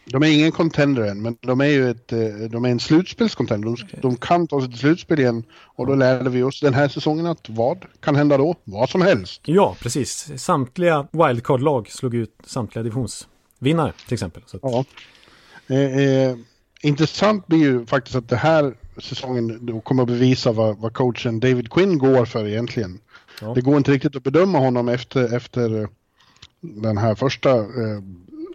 de 0.06 0.24
är 0.24 0.28
ingen 0.28 0.52
contender 0.52 1.02
än, 1.02 1.22
men 1.22 1.38
de 1.42 1.62
är 1.62 1.66
ju 1.66 1.90
ett, 1.90 2.12
eh, 2.12 2.20
de 2.50 2.66
är 2.66 2.70
en 2.70 2.80
slutspelscontender. 2.80 3.88
De, 3.92 4.02
de 4.02 4.16
kan 4.16 4.48
ta 4.48 4.62
sig 4.62 4.70
till 4.70 4.80
slutspel 4.80 5.20
igen 5.20 5.44
och 5.52 5.88
då 5.88 5.96
lärde 5.96 6.30
vi 6.30 6.44
oss 6.44 6.60
den 6.60 6.74
här 6.74 6.88
säsongen 6.88 7.26
att 7.26 7.50
vad 7.50 7.86
kan 8.00 8.16
hända 8.16 8.38
då? 8.38 8.56
Vad 8.64 8.90
som 8.90 9.02
helst. 9.02 9.42
Ja, 9.46 9.76
precis. 9.80 10.32
Samtliga 10.38 11.08
wildcard-lag 11.12 11.92
slog 11.92 12.16
ut 12.16 12.34
samtliga 12.46 12.84
divisionsvinnare 12.84 13.94
till 14.06 14.14
exempel. 14.14 14.44
Att, 14.54 14.60
Ja. 14.62 14.86
Eh, 15.68 15.98
eh, 15.98 16.36
intressant 16.82 17.48
blir 17.48 17.60
ju 17.60 17.86
faktiskt 17.86 18.16
att 18.16 18.30
det 18.30 18.36
här 18.36 18.74
säsongen 18.98 19.66
då 19.66 19.82
kommer 19.82 20.04
att 20.04 20.10
bevisa 20.10 20.52
vad, 20.52 20.78
vad 20.78 20.94
coachen 20.94 21.40
David 21.40 21.70
Quinn 21.70 21.98
går 21.98 22.26
för 22.26 22.48
egentligen. 22.48 23.00
Ja. 23.42 23.54
Det 23.54 23.62
går 23.62 23.78
inte 23.78 23.92
riktigt 23.92 24.16
att 24.16 24.24
bedöma 24.24 24.60
honom 24.60 24.90
efter, 24.90 25.36
efter 25.36 25.88
den 26.62 26.98
här 26.98 27.16
första 27.16 27.52
eh, 27.58 28.00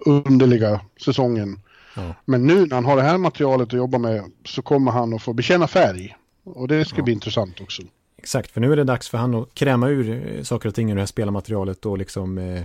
underliga 0.05 0.81
säsongen. 1.05 1.61
Ja. 1.97 2.15
Men 2.25 2.47
nu 2.47 2.67
när 2.67 2.75
han 2.75 2.85
har 2.85 2.97
det 2.97 3.03
här 3.03 3.19
materialet 3.19 3.69
att 3.69 3.73
jobba 3.73 3.99
med 3.99 4.25
så 4.45 4.63
kommer 4.63 4.93
han 4.93 5.15
att 5.15 5.23
få 5.23 5.33
bekänna 5.33 5.67
färg. 5.67 6.17
Och 6.45 6.69
det 6.69 6.85
ska 6.85 7.03
bli 7.03 7.13
intressant 7.13 7.61
också. 7.61 7.83
Exakt, 8.19 8.51
för 8.51 8.61
nu 8.61 8.73
är 8.73 8.77
det 8.77 8.85
dags 8.85 9.09
för 9.09 9.19
han 9.19 9.35
att 9.35 9.55
kräma 9.55 9.89
ur 9.89 10.37
eh, 10.37 10.43
saker 10.43 10.69
och 10.69 10.75
ting 10.75 10.91
ur 10.91 10.95
det 10.95 11.01
här 11.01 11.07
spelarmaterialet 11.07 11.87
och 11.87 11.99
liksom, 11.99 12.39
eh, 12.39 12.63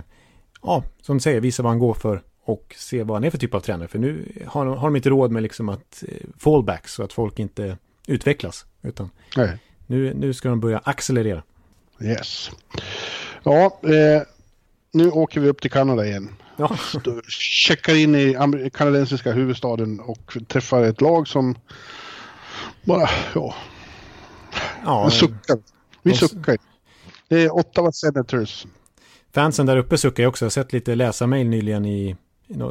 ja, 0.62 0.82
som 1.02 1.16
du 1.16 1.20
säger, 1.20 1.40
visa 1.40 1.62
vad 1.62 1.72
han 1.72 1.78
går 1.78 1.94
för 1.94 2.22
och 2.44 2.74
se 2.78 3.02
vad 3.02 3.16
han 3.16 3.24
är 3.24 3.30
för 3.30 3.38
typ 3.38 3.54
av 3.54 3.60
tränare. 3.60 3.88
För 3.88 3.98
nu 3.98 4.32
har, 4.46 4.66
har 4.66 4.86
de 4.86 4.96
inte 4.96 5.10
råd 5.10 5.30
med 5.30 5.42
liksom 5.42 5.68
att 5.68 6.04
eh, 6.08 6.14
fallbacks 6.38 6.94
så 6.94 7.02
att 7.02 7.12
folk 7.12 7.38
inte 7.38 7.78
utvecklas. 8.06 8.66
Utan 8.82 9.10
Nej. 9.36 9.58
nu, 9.86 10.14
nu 10.14 10.34
ska 10.34 10.48
de 10.48 10.60
börja 10.60 10.78
accelerera. 10.78 11.42
Yes. 12.00 12.50
Ja, 13.42 13.80
eh, 13.82 14.22
nu 14.92 15.10
åker 15.10 15.40
vi 15.40 15.48
upp 15.48 15.60
till 15.60 15.70
Kanada 15.70 16.06
igen. 16.06 16.28
Ja, 16.56 16.76
checkar 17.28 17.94
in 17.94 18.14
i 18.14 18.36
kanadensiska 18.72 19.32
huvudstaden 19.32 20.00
och 20.00 20.36
träffar 20.48 20.82
ett 20.82 21.00
lag 21.00 21.28
som 21.28 21.54
bara, 22.84 23.08
ja, 23.34 23.54
ja 24.84 25.10
suckar. 25.10 25.58
Vi 26.02 26.10
de- 26.10 26.16
suckar. 26.16 26.56
Det 27.28 27.42
är 27.42 27.54
Ottawa 27.54 27.92
Senators. 27.92 28.66
fansen 29.34 29.66
där 29.66 29.76
uppe 29.76 29.98
suckar 29.98 30.22
ju 30.22 30.26
också. 30.26 30.44
Jag 30.44 30.46
har 30.46 30.50
sett 30.50 30.72
lite 30.72 30.94
läsarmail 30.94 31.48
nyligen 31.48 31.84
i, 31.84 32.16
i 32.46 32.54
eh, 32.60 32.66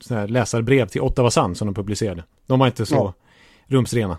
sån 0.00 0.16
här 0.16 0.28
läsarbrev 0.28 0.88
till 0.88 1.00
Ottawa 1.00 1.30
Sun 1.30 1.54
som 1.54 1.66
de 1.66 1.74
publicerade. 1.74 2.24
De 2.46 2.58
var 2.58 2.66
inte 2.66 2.86
så 2.86 2.94
Ja. 2.94 3.14
rumsrena. 3.66 4.18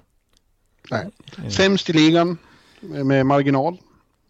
Nej. 0.91 1.09
Sämst 1.49 1.89
i 1.89 1.93
ligan 1.93 2.37
eh, 2.95 3.03
med 3.03 3.25
marginal 3.25 3.77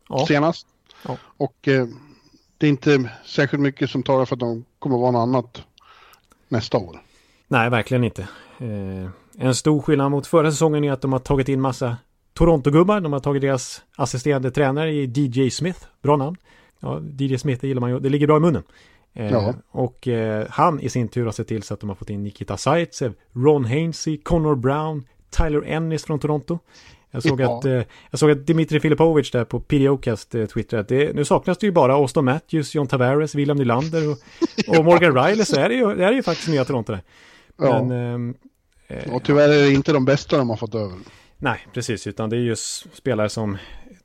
Ja, 0.10 0.26
senast. 0.28 0.68
Ja. 1.08 1.18
Och 1.38 1.68
eh, 1.68 1.88
det 2.58 2.66
är 2.66 2.70
inte 2.70 3.12
särskilt 3.26 3.64
mycket 3.64 3.90
som 3.90 4.04
talar 4.04 4.26
för 4.26 4.36
att 4.36 4.40
de 4.40 4.66
kommer 4.80 4.98
vara 4.98 5.12
något 5.12 5.20
annat 5.20 5.64
nästa 6.48 6.78
år. 6.78 7.00
Nej, 7.48 7.70
verkligen 7.70 8.04
inte. 8.04 8.22
Eh, 8.58 9.10
en 9.38 9.56
stor 9.56 9.82
skillnad 9.82 10.12
mot 10.12 10.28
förra 10.28 10.52
säsongen 10.52 10.84
är 10.84 10.92
att 10.92 11.02
de 11.02 11.14
har 11.14 11.20
tagit 11.20 11.50
in 11.50 11.62
massa 11.62 11.98
Toronto-gubbar. 12.34 13.02
De 13.02 13.14
har 13.14 13.20
tagit 13.20 13.42
deras 13.42 13.82
assisterande 13.96 14.52
tränare 14.52 14.92
i 14.92 15.06
DJ 15.16 15.50
Smith. 15.50 15.80
Bra 16.02 16.18
namn. 16.18 16.38
Ja, 16.80 17.02
DJ 17.20 17.38
Smith, 17.38 17.62
det 17.62 17.68
gillar 17.68 17.82
man 17.82 17.90
ju. 17.90 18.00
Det 18.00 18.10
ligger 18.10 18.28
bra 18.28 18.38
i 18.38 18.40
munnen. 18.40 18.64
Eh, 19.14 19.32
Ja. 19.32 19.54
Och 19.72 20.08
eh, 20.08 20.48
han 20.50 20.80
i 20.80 20.90
sin 20.90 21.08
tur 21.08 21.26
har 21.26 21.32
sett 21.32 21.48
till 21.48 21.64
så 21.64 21.74
att 21.74 21.80
de 21.80 21.90
har 21.90 21.96
fått 21.96 22.10
in 22.10 22.24
Nikita 22.24 22.58
Zaitsev, 22.58 23.14
Ron 23.34 23.66
Hainsey, 23.66 24.18
Connor 24.18 24.56
Brown, 24.56 25.04
Tyler 25.30 25.64
Ennis 25.66 26.06
från 26.06 26.20
Toronto. 26.20 26.60
Jag 27.16 27.24
såg, 27.24 27.42
Ja. 27.42 27.58
att, 27.58 27.66
eh, 27.66 27.82
jag 28.12 28.20
såg 28.20 28.32
att 28.32 28.48
Dimitri 28.48 28.80
Filipovic 28.80 29.32
där 29.32 29.44
på 29.46 29.60
PDOcast 29.60 30.36
eh, 30.36 30.46
twittrade 30.46 30.82
att 30.82 30.88
det, 30.88 31.16
nu 31.16 31.26
saknas 31.26 31.58
det 31.58 31.66
ju 31.66 31.72
bara 31.72 31.94
Austin 31.94 32.26
Matthews, 32.26 32.76
John 32.76 32.88
Tavares, 32.88 33.36
William 33.36 33.58
Nylander 33.58 34.10
och, 34.10 34.18
och 34.78 34.86
Morgan 34.86 35.16
Riley 35.26 35.46
så 35.46 35.60
är 35.60 35.70
det 35.70 35.76
ju, 35.76 35.96
det 35.96 36.06
är 36.06 36.12
ju 36.12 36.24
faktiskt 36.24 36.50
nya 36.50 36.66
Toronto 36.66 36.92
där. 36.92 37.02
Ja. 37.58 37.84
Men, 37.84 37.92
ehm, 38.14 38.36
eh, 38.88 39.14
Och 39.14 39.24
tyvärr 39.24 39.50
är 39.50 39.64
det 39.64 39.72
inte 39.72 39.94
de 39.94 40.06
bästa 40.06 40.38
de 40.38 40.50
har 40.50 40.58
fått 40.58 40.76
över. 40.76 40.96
nej, 41.38 41.60
precis, 41.74 42.08
utan 42.08 42.30
det 42.30 42.36
är 42.36 42.40
just 42.42 42.96
spelare 42.96 43.30
som 43.30 43.58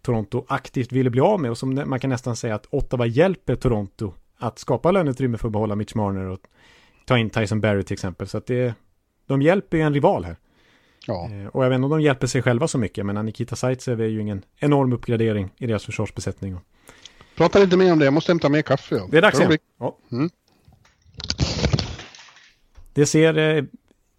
Toronto 0.03 0.45
aktivt 0.49 0.93
ville 0.93 1.11
bli 1.11 1.21
av 1.21 1.41
med 1.41 1.51
och 1.51 1.59
som 1.59 1.83
man 1.87 2.01
kan 2.01 2.11
nästan 2.11 2.37
säga 2.37 2.55
att 2.55 2.67
Ottawa 2.71 3.07
hjälper 3.07 3.57
Toronto 3.57 4.13
att 4.39 4.59
skapa 4.59 4.91
löneutrymme 4.91 5.39
för 5.39 5.49
att 5.49 5.53
behålla 5.53 5.75
Mitch 5.77 5.95
Marner 5.95 6.25
och 6.27 6.41
ta 7.07 7.19
in 7.19 7.31
Tyson 7.31 7.61
Barry 7.61 7.83
till 7.83 7.95
exempel. 7.95 8.29
Så 8.29 8.39
att 8.39 8.47
det, 8.47 8.75
de 9.27 9.43
hjälper 9.43 9.77
ju 9.77 9.83
en 9.83 9.95
rival 9.95 10.25
här. 10.25 10.37
Ja. 11.07 11.31
Eh, 11.33 11.47
Och 11.47 11.65
jag 11.65 11.71
vet 11.71 11.77
inte 11.77 11.85
om 11.85 11.91
de 11.91 12.01
hjälper 12.01 12.27
sig 12.27 12.43
själva 12.43 12.69
så 12.69 12.79
mycket, 12.79 13.07
men 13.07 13.27
Nikita 13.27 13.57
Zaitsev 13.57 14.01
är 14.01 14.07
ju 14.07 14.21
ingen 14.21 14.43
enorm 14.59 14.93
uppgradering 14.93 15.51
i 15.59 15.67
deras 15.67 15.85
försvarsbesättning. 15.85 16.59
Prata 17.37 17.59
lite 17.59 17.77
mer 17.77 17.93
om 17.93 17.99
det, 17.99 18.05
jag 18.05 18.15
måste 18.15 18.33
hämta 18.33 18.49
mer 18.49 18.63
kaffe. 18.63 18.95
Ja. 18.95 19.09
Det 19.11 19.19
är 19.19 19.23
dags 19.23 19.41
igen. 19.41 19.59
Ja. 19.79 19.97
Mm. 20.13 20.31
Det 22.93 23.07
ser 23.07 23.39
eh, 23.39 23.65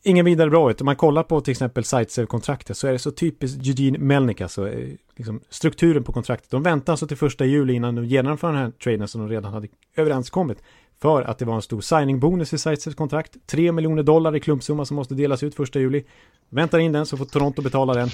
ingen 0.04 0.26
vidare 0.26 0.50
bra 0.50 0.72
ut. 0.72 0.82
Om 0.82 0.86
man 0.86 0.96
kollar 0.96 1.24
på 1.24 1.42
till 1.42 1.52
exempel 1.52 1.84
Zaitsev-kontraktet 1.84 2.78
så 2.78 2.88
är 2.88 2.92
det 2.92 3.00
så 3.00 3.12
typiskt 3.12 3.68
Eugene 3.68 3.98
Melnick, 3.98 4.42
alltså 4.42 4.70
eh, 4.70 4.90
liksom 5.16 5.42
strukturen 5.50 6.04
på 6.04 6.14
kontraktet. 6.14 6.52
De 6.52 6.64
väntar 6.64 6.94
alltså 6.94 7.08
till 7.08 7.18
första 7.18 7.46
juli 7.46 7.74
innan 7.74 7.96
de 7.96 8.06
genomför 8.06 8.48
den 8.48 8.58
här 8.58 8.72
traden 8.72 9.08
som 9.08 9.22
de 9.22 9.30
redan 9.30 9.54
hade 9.54 9.68
överenskommit. 9.96 10.58
För 11.02 11.22
att 11.22 11.38
det 11.38 11.46
var 11.46 11.56
en 11.56 11.62
stor 11.62 11.82
signing-bonus 11.82 12.54
i 12.54 12.58
Zaitsevs 12.58 12.96
kontrakt. 12.96 13.38
3 13.48 13.72
miljoner 13.72 14.04
dollar 14.04 14.36
i 14.36 14.40
klumpsumma 14.40 14.86
som 14.86 14.96
måste 14.96 15.16
delas 15.16 15.44
ut 15.44 15.56
första 15.56 15.80
juli. 15.80 16.04
Väntar 16.50 16.80
in 16.80 16.92
den 16.92 17.06
så 17.06 17.18
får 17.18 17.26
Toronto 17.26 17.62
betala 17.62 17.94
den. 17.94 18.10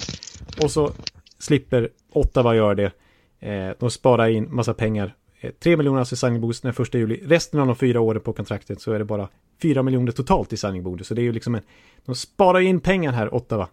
Och 0.64 0.72
så 0.72 0.92
slipper 1.40 1.90
Ottawa 2.12 2.56
göra 2.56 2.76
det. 2.76 2.92
Eh, 3.40 3.76
de 3.80 3.92
sparar 3.92 4.28
in 4.28 4.56
massa 4.56 4.74
pengar. 4.74 5.16
Eh, 5.40 5.52
3 5.52 5.78
miljoner 5.78 6.00
alltså 6.00 6.16
i 6.16 6.18
signing-bonus 6.18 6.62
den 6.62 6.74
första 6.74 6.98
juli. 6.98 7.22
Resten 7.26 7.60
av 7.60 7.68
de 7.68 7.76
fyra 7.76 8.02
åren 8.02 8.22
på 8.22 8.34
kontraktet 8.34 8.82
så 8.82 8.92
är 8.92 9.00
det 9.00 9.06
bara 9.06 9.28
4 9.62 9.84
miljoner 9.84 10.12
totalt 10.12 10.54
i 10.54 10.58
signing-bonus. 10.58 11.08
Så 11.08 11.14
det 11.14 11.22
är 11.22 11.24
ju 11.24 11.32
liksom 11.32 11.56
en... 11.56 11.62
De 12.06 12.16
sparar 12.16 12.60
in 12.60 12.80
pengar 12.80 13.12
här, 13.12 13.34
Ottawa. 13.36 13.68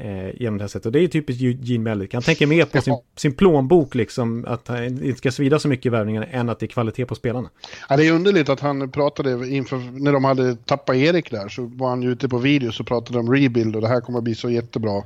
Eh, 0.00 0.40
genom 0.40 0.58
det 0.58 0.64
här 0.64 0.68
sättet. 0.68 0.86
Och 0.86 0.92
det 0.92 0.98
är 0.98 1.00
ju 1.02 1.08
typiskt 1.08 1.42
Gene 1.42 1.84
Mellick. 1.84 2.14
Han 2.14 2.22
tänker 2.22 2.46
mer 2.46 2.64
på 2.64 2.80
sin, 2.80 2.96
sin 3.16 3.34
plånbok 3.34 3.94
liksom. 3.94 4.44
Att 4.48 4.68
han 4.68 4.84
inte 4.84 5.18
ska 5.18 5.30
svida 5.30 5.58
så 5.58 5.68
mycket 5.68 5.86
i 5.86 5.88
värvningarna 5.88 6.26
än 6.26 6.48
att 6.48 6.58
det 6.58 6.66
är 6.66 6.68
kvalitet 6.68 7.06
på 7.06 7.14
spelarna. 7.14 7.50
Ja, 7.88 7.96
det 7.96 8.06
är 8.06 8.12
underligt 8.12 8.48
att 8.48 8.60
han 8.60 8.90
pratade 8.90 9.48
inför, 9.48 9.76
när 10.00 10.12
de 10.12 10.24
hade 10.24 10.56
tappat 10.56 10.96
Erik 10.96 11.30
där, 11.30 11.48
så 11.48 11.62
var 11.62 11.88
han 11.88 12.02
ju 12.02 12.10
ute 12.12 12.28
på 12.28 12.38
video 12.38 12.72
så 12.72 12.84
pratade 12.84 13.18
de 13.18 13.32
rebuild 13.32 13.76
och 13.76 13.82
det 13.82 13.88
här 13.88 14.00
kommer 14.00 14.18
att 14.18 14.24
bli 14.24 14.34
så 14.34 14.50
jättebra 14.50 15.02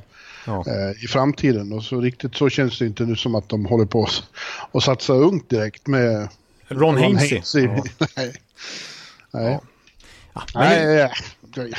Ja. 0.46 0.64
eh, 0.66 1.04
i 1.04 1.06
framtiden. 1.08 1.72
Och 1.72 1.82
så 1.82 2.00
riktigt 2.00 2.34
så 2.36 2.48
känns 2.48 2.78
det 2.78 2.86
inte 2.86 3.04
nu 3.04 3.16
som 3.16 3.34
att 3.34 3.48
de 3.48 3.66
håller 3.66 3.86
på 3.86 4.08
att 4.72 4.82
satsa 4.82 5.12
ungt 5.12 5.48
direkt 5.48 5.86
med 5.86 6.28
Ron 6.68 6.96
Hainsey. 6.96 7.28
Hainsey. 7.28 7.64
Ja. 7.64 7.84
Nej. 8.16 8.34
Nej. 9.30 9.60
Ja, 10.34 10.42
men 10.54 11.10
Nej. 11.56 11.74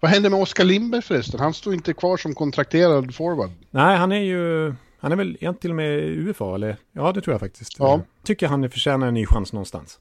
Ja, 0.00 0.06
ja. 0.06 0.08
Vad 0.08 0.10
hände 0.10 0.30
med 0.30 0.40
Oskar 0.40 0.64
Lindberg 0.64 1.02
förresten? 1.02 1.40
Han 1.40 1.54
står 1.54 1.74
inte 1.74 1.92
kvar 1.94 2.16
som 2.16 2.34
kontrakterad 2.34 3.14
forward. 3.14 3.50
Nej, 3.70 3.96
han 3.96 4.12
är 4.12 4.20
ju... 4.20 4.74
Han 4.98 5.12
är 5.12 5.16
väl 5.16 5.36
han 5.42 5.54
till 5.54 5.70
och 5.70 5.76
med 5.76 5.98
UFA, 6.02 6.54
eller? 6.54 6.76
Ja, 6.92 7.12
det 7.12 7.20
tror 7.20 7.34
jag 7.34 7.40
faktiskt. 7.40 7.76
Ja. 7.78 8.00
Tycker 8.24 8.48
han 8.48 8.70
förtjänar 8.70 9.06
en 9.08 9.14
ny 9.14 9.26
chans 9.26 9.52
någonstans. 9.52 9.98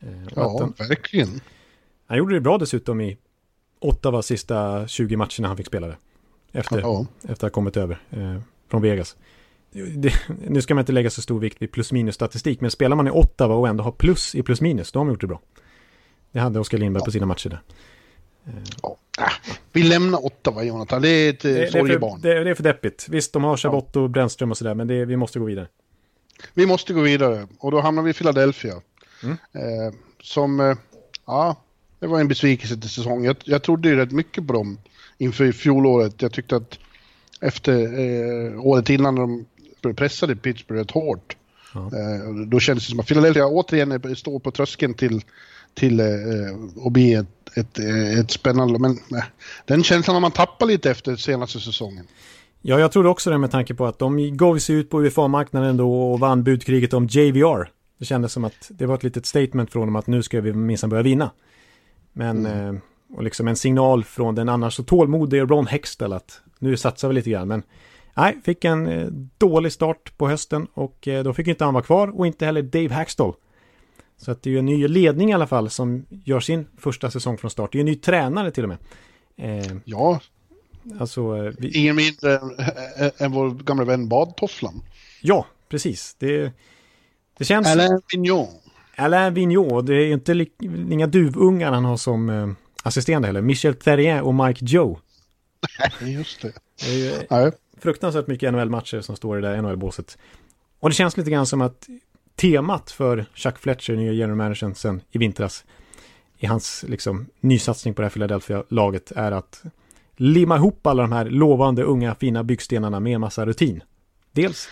Eh, 0.00 0.08
Ja, 0.36 0.58
han, 0.60 0.88
verkligen. 0.88 1.40
han 2.06 2.18
gjorde 2.18 2.34
det 2.34 2.40
bra 2.40 2.58
dessutom 2.58 3.00
i 3.00 3.18
Ottawas 3.80 4.26
sista 4.26 4.88
20 4.88 5.16
matcherna 5.16 5.48
han 5.48 5.56
fick 5.56 5.66
spela 5.66 5.86
det. 5.86 5.96
Efter, 6.52 6.80
Ja. 6.80 7.06
efter 7.22 7.32
att 7.32 7.42
ha 7.42 7.50
kommit 7.50 7.76
över 7.76 7.98
eh, 8.10 8.38
från 8.70 8.82
Vegas. 8.82 9.16
Det, 9.96 10.12
nu 10.48 10.62
ska 10.62 10.74
man 10.74 10.82
inte 10.82 10.92
lägga 10.92 11.10
så 11.10 11.22
stor 11.22 11.40
vikt 11.40 11.62
vid 11.62 11.72
plus 11.72 11.92
minus 11.92 12.14
statistik, 12.14 12.60
men 12.60 12.70
spelar 12.70 12.96
man 12.96 13.06
i 13.08 13.10
Ottawa 13.10 13.54
och 13.54 13.68
ändå 13.68 13.84
har 13.84 13.92
plus 13.92 14.34
i 14.34 14.42
plus 14.42 14.60
minus, 14.60 14.92
då 14.92 14.98
har 15.00 15.04
man 15.04 15.12
gjort 15.12 15.20
det 15.20 15.26
bra. 15.26 15.40
Det 16.32 16.38
hade 16.40 16.60
Oskar 16.60 16.78
Lindberg 16.78 17.04
på 17.04 17.10
sina 17.10 17.26
matcher 17.26 17.48
där. 17.50 17.60
Ja. 18.82 18.96
Vi 19.72 19.82
lämnar 19.82 20.26
Ottawa, 20.26 20.62
Jonathan. 20.62 21.02
Det 21.02 21.08
är 21.08 21.30
ett 21.30 21.40
Det, 21.40 21.50
eh, 21.50 21.60
det, 21.60 21.70
sorgebarn. 21.70 22.20
det, 22.20 22.44
det 22.44 22.50
är 22.50 22.54
för 22.54 22.62
deppigt. 22.62 23.06
Visst, 23.08 23.32
de 23.32 23.44
har 23.44 23.56
Chabot 23.56 23.96
och 23.96 24.10
Brännström 24.10 24.50
och 24.50 24.58
sådär, 24.58 24.74
men 24.74 24.86
det, 24.86 25.04
vi 25.04 25.16
måste 25.16 25.38
gå 25.38 25.44
vidare. 25.44 25.66
Vi 26.54 26.66
måste 26.66 26.92
gå 26.92 27.00
vidare 27.00 27.46
och 27.58 27.70
då 27.70 27.80
hamnar 27.80 28.02
vi 28.02 28.10
i 28.10 28.14
Philadelphia. 28.14 28.74
Mm. 29.22 29.36
Eh, 29.52 29.94
som, 30.22 30.60
eh, 30.60 30.76
ja, 31.26 31.56
det 31.98 32.06
var 32.06 32.20
en 32.20 32.28
besvikelse 32.28 32.76
till 32.76 32.90
säsong. 32.90 33.24
Jag, 33.24 33.36
jag 33.44 33.62
trodde 33.62 33.88
ju 33.88 33.96
rätt 33.96 34.12
mycket 34.12 34.46
på 34.46 34.52
dem 34.52 34.78
inför 35.18 35.52
fjolåret. 35.52 36.22
Jag 36.22 36.32
tyckte 36.32 36.56
att 36.56 36.78
efter 37.40 37.82
eh, 37.82 38.66
året 38.66 38.90
innan 38.90 39.14
de 39.80 39.94
pressade 39.94 40.36
Pittsburgh 40.36 40.80
rätt 40.80 40.90
hårt. 40.90 41.36
Ja. 41.74 41.80
Eh, 41.80 42.34
då 42.46 42.60
kändes 42.60 42.84
det 42.84 42.90
som 42.90 43.00
att 43.00 43.06
Philadelphia 43.06 43.46
återigen 43.46 44.16
står 44.16 44.38
på 44.38 44.50
tröskeln 44.50 44.94
till, 44.94 45.24
till 45.74 46.00
eh, 46.00 46.06
att 46.86 46.92
bli 46.92 47.14
ett, 47.14 47.26
ett, 47.54 47.78
eh, 47.78 48.18
ett 48.18 48.30
spännande... 48.30 48.78
Men 48.78 48.90
eh, 48.90 49.24
den 49.64 49.84
känslan 49.84 50.14
har 50.14 50.20
man 50.20 50.30
tappat 50.30 50.68
lite 50.68 50.90
efter 50.90 51.16
senaste 51.16 51.60
säsongen. 51.60 52.06
Ja, 52.62 52.78
jag 52.80 52.92
trodde 52.92 53.08
också 53.08 53.30
det 53.30 53.38
med 53.38 53.50
tanke 53.50 53.74
på 53.74 53.86
att 53.86 53.98
de 53.98 54.36
gav 54.36 54.58
sig 54.58 54.76
ut 54.76 54.90
på 54.90 55.02
UFA-marknaden 55.02 55.76
då 55.76 56.12
och 56.12 56.20
vann 56.20 56.42
budkriget 56.42 56.92
om 56.92 57.06
JVR. 57.06 57.70
Det 57.98 58.04
kändes 58.04 58.32
som 58.32 58.44
att 58.44 58.70
det 58.70 58.86
var 58.86 58.94
ett 58.94 59.02
litet 59.02 59.26
statement 59.26 59.72
från 59.72 59.86
dem 59.86 59.96
att 59.96 60.06
nu 60.06 60.22
ska 60.22 60.40
vi 60.40 60.52
minsann 60.52 60.90
börja 60.90 61.02
vinna. 61.02 61.30
Men, 62.12 62.46
eh, 62.46 62.74
och 63.16 63.22
liksom 63.22 63.48
en 63.48 63.56
signal 63.56 64.04
från 64.04 64.34
den 64.34 64.48
annars 64.48 64.74
så 64.74 64.82
tålmodiga 64.82 65.44
Ron 65.44 65.66
Hextell 65.66 66.12
att 66.12 66.40
nu 66.58 66.76
satsar 66.76 67.08
vi 67.08 67.14
lite 67.14 67.30
grann. 67.30 67.48
Men 67.48 67.62
nej, 68.16 68.38
fick 68.44 68.64
en 68.64 69.30
dålig 69.38 69.72
start 69.72 70.18
på 70.18 70.28
hösten 70.28 70.66
och 70.74 71.08
då 71.24 71.34
fick 71.34 71.46
inte 71.46 71.64
han 71.64 71.74
vara 71.74 71.84
kvar 71.84 72.18
och 72.18 72.26
inte 72.26 72.46
heller 72.46 72.62
Dave 72.62 72.94
Hackstall. 72.94 73.34
Så 74.24 74.30
att 74.30 74.42
det 74.42 74.50
är 74.50 74.52
ju 74.52 74.58
en 74.58 74.66
ny 74.66 74.88
ledning 74.88 75.30
i 75.30 75.32
alla 75.34 75.46
fall 75.46 75.70
som 75.70 76.06
gör 76.24 76.40
sin 76.40 76.66
första 76.78 77.10
säsong 77.10 77.38
från 77.38 77.50
start. 77.50 77.72
Det 77.72 77.76
är 77.76 77.78
ju 77.78 77.82
en 77.82 77.86
ny 77.86 77.94
tränare 77.96 78.50
till 78.50 78.62
och 78.64 78.68
med. 78.68 78.78
Eh, 79.36 79.76
Ja, 79.84 80.20
alltså, 81.00 81.36
eh, 81.36 81.52
vi, 81.58 81.78
ingen 81.78 81.96
mindre 81.96 82.38
än, 82.38 82.50
än- 83.18 83.32
vår 83.32 83.50
gamla 83.50 83.84
vän 83.84 84.08
Badtofflan. 84.08 84.82
Ja, 85.22 85.46
precis. 85.68 86.16
Det, 86.18 86.52
det 87.38 87.44
känns... 87.44 87.66
Alain 87.68 88.00
Vignon. 88.12 88.46
Alain 88.96 89.34
Vigneault, 89.34 89.86
det 89.86 89.94
är 89.94 90.06
ju 90.06 90.12
inte 90.12 90.34
li, 90.34 90.50
inga 90.90 91.06
duvungar 91.06 91.72
han 91.72 91.84
har 91.84 91.96
som 91.96 92.30
eh, 92.30 92.48
assisterande 92.82 93.28
heller. 93.28 93.40
Michel 93.42 93.74
Terrien 93.74 94.20
och 94.22 94.34
Mike 94.34 94.64
Joe. 94.64 94.98
Nej, 96.00 96.12
just 96.14 96.42
det. 96.42 96.52
Det 96.84 96.90
är 96.90 96.94
ju 96.96 97.12
Nej. 97.30 97.52
fruktansvärt 97.78 98.26
mycket 98.26 98.52
NHL-matcher 98.52 99.00
som 99.00 99.16
står 99.16 99.38
i 99.38 99.42
det 99.42 99.48
där 99.48 99.62
NHL-båset. 99.62 100.18
Och 100.80 100.88
det 100.88 100.94
känns 100.94 101.16
lite 101.16 101.30
grann 101.30 101.46
som 101.46 101.60
att 101.60 101.88
temat 102.36 102.90
för 102.90 103.26
Chuck 103.34 103.58
Fletcher, 103.58 103.96
nya 103.96 104.12
general 104.12 104.36
managern 104.36 104.74
sen 104.74 105.02
i 105.10 105.18
vintras, 105.18 105.64
i 106.38 106.46
hans 106.46 106.84
liksom 106.88 107.26
nysatsning 107.40 107.94
på 107.94 108.02
det 108.02 108.06
här 108.06 108.10
Philadelphia-laget 108.10 109.12
är 109.16 109.32
att 109.32 109.62
limma 110.16 110.56
ihop 110.56 110.86
alla 110.86 111.02
de 111.02 111.12
här 111.12 111.24
lovande 111.24 111.82
unga 111.82 112.14
fina 112.14 112.44
byggstenarna 112.44 113.00
med 113.00 113.14
en 113.14 113.20
massa 113.20 113.46
rutin. 113.46 113.82
Dels, 114.32 114.68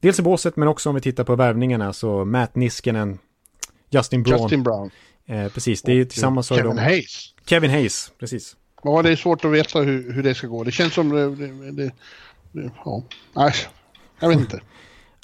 dels 0.00 0.18
i 0.18 0.22
båset 0.22 0.56
men 0.56 0.68
också 0.68 0.88
om 0.88 0.94
vi 0.94 1.00
tittar 1.00 1.24
på 1.24 1.36
värvningarna 1.36 1.92
så 1.92 2.24
Matt 2.24 2.54
Niskanen, 2.54 3.18
Justin 3.90 4.22
Braun. 4.22 4.42
Justin 4.42 4.62
Brown. 4.62 4.90
Eh, 5.26 5.48
precis, 5.48 5.82
det 5.82 5.92
är 5.92 6.04
tillsammans 6.04 6.48
Kevin 6.48 6.76
de... 6.76 6.78
Hayes. 6.78 7.34
Kevin 7.46 7.70
Hayes, 7.70 8.12
precis. 8.18 8.56
Ja, 8.82 9.02
det 9.02 9.10
är 9.10 9.16
svårt 9.16 9.44
att 9.44 9.50
veta 9.50 9.78
hur, 9.78 10.12
hur 10.12 10.22
det 10.22 10.34
ska 10.34 10.46
gå. 10.46 10.64
Det 10.64 10.72
känns 10.72 10.94
som... 10.94 11.08
Det, 11.08 11.36
det, 11.72 11.92
det, 12.52 12.70
ja. 12.84 13.02
Nej, 13.36 13.52
jag 14.20 14.28
vet 14.28 14.38
inte. 14.38 14.60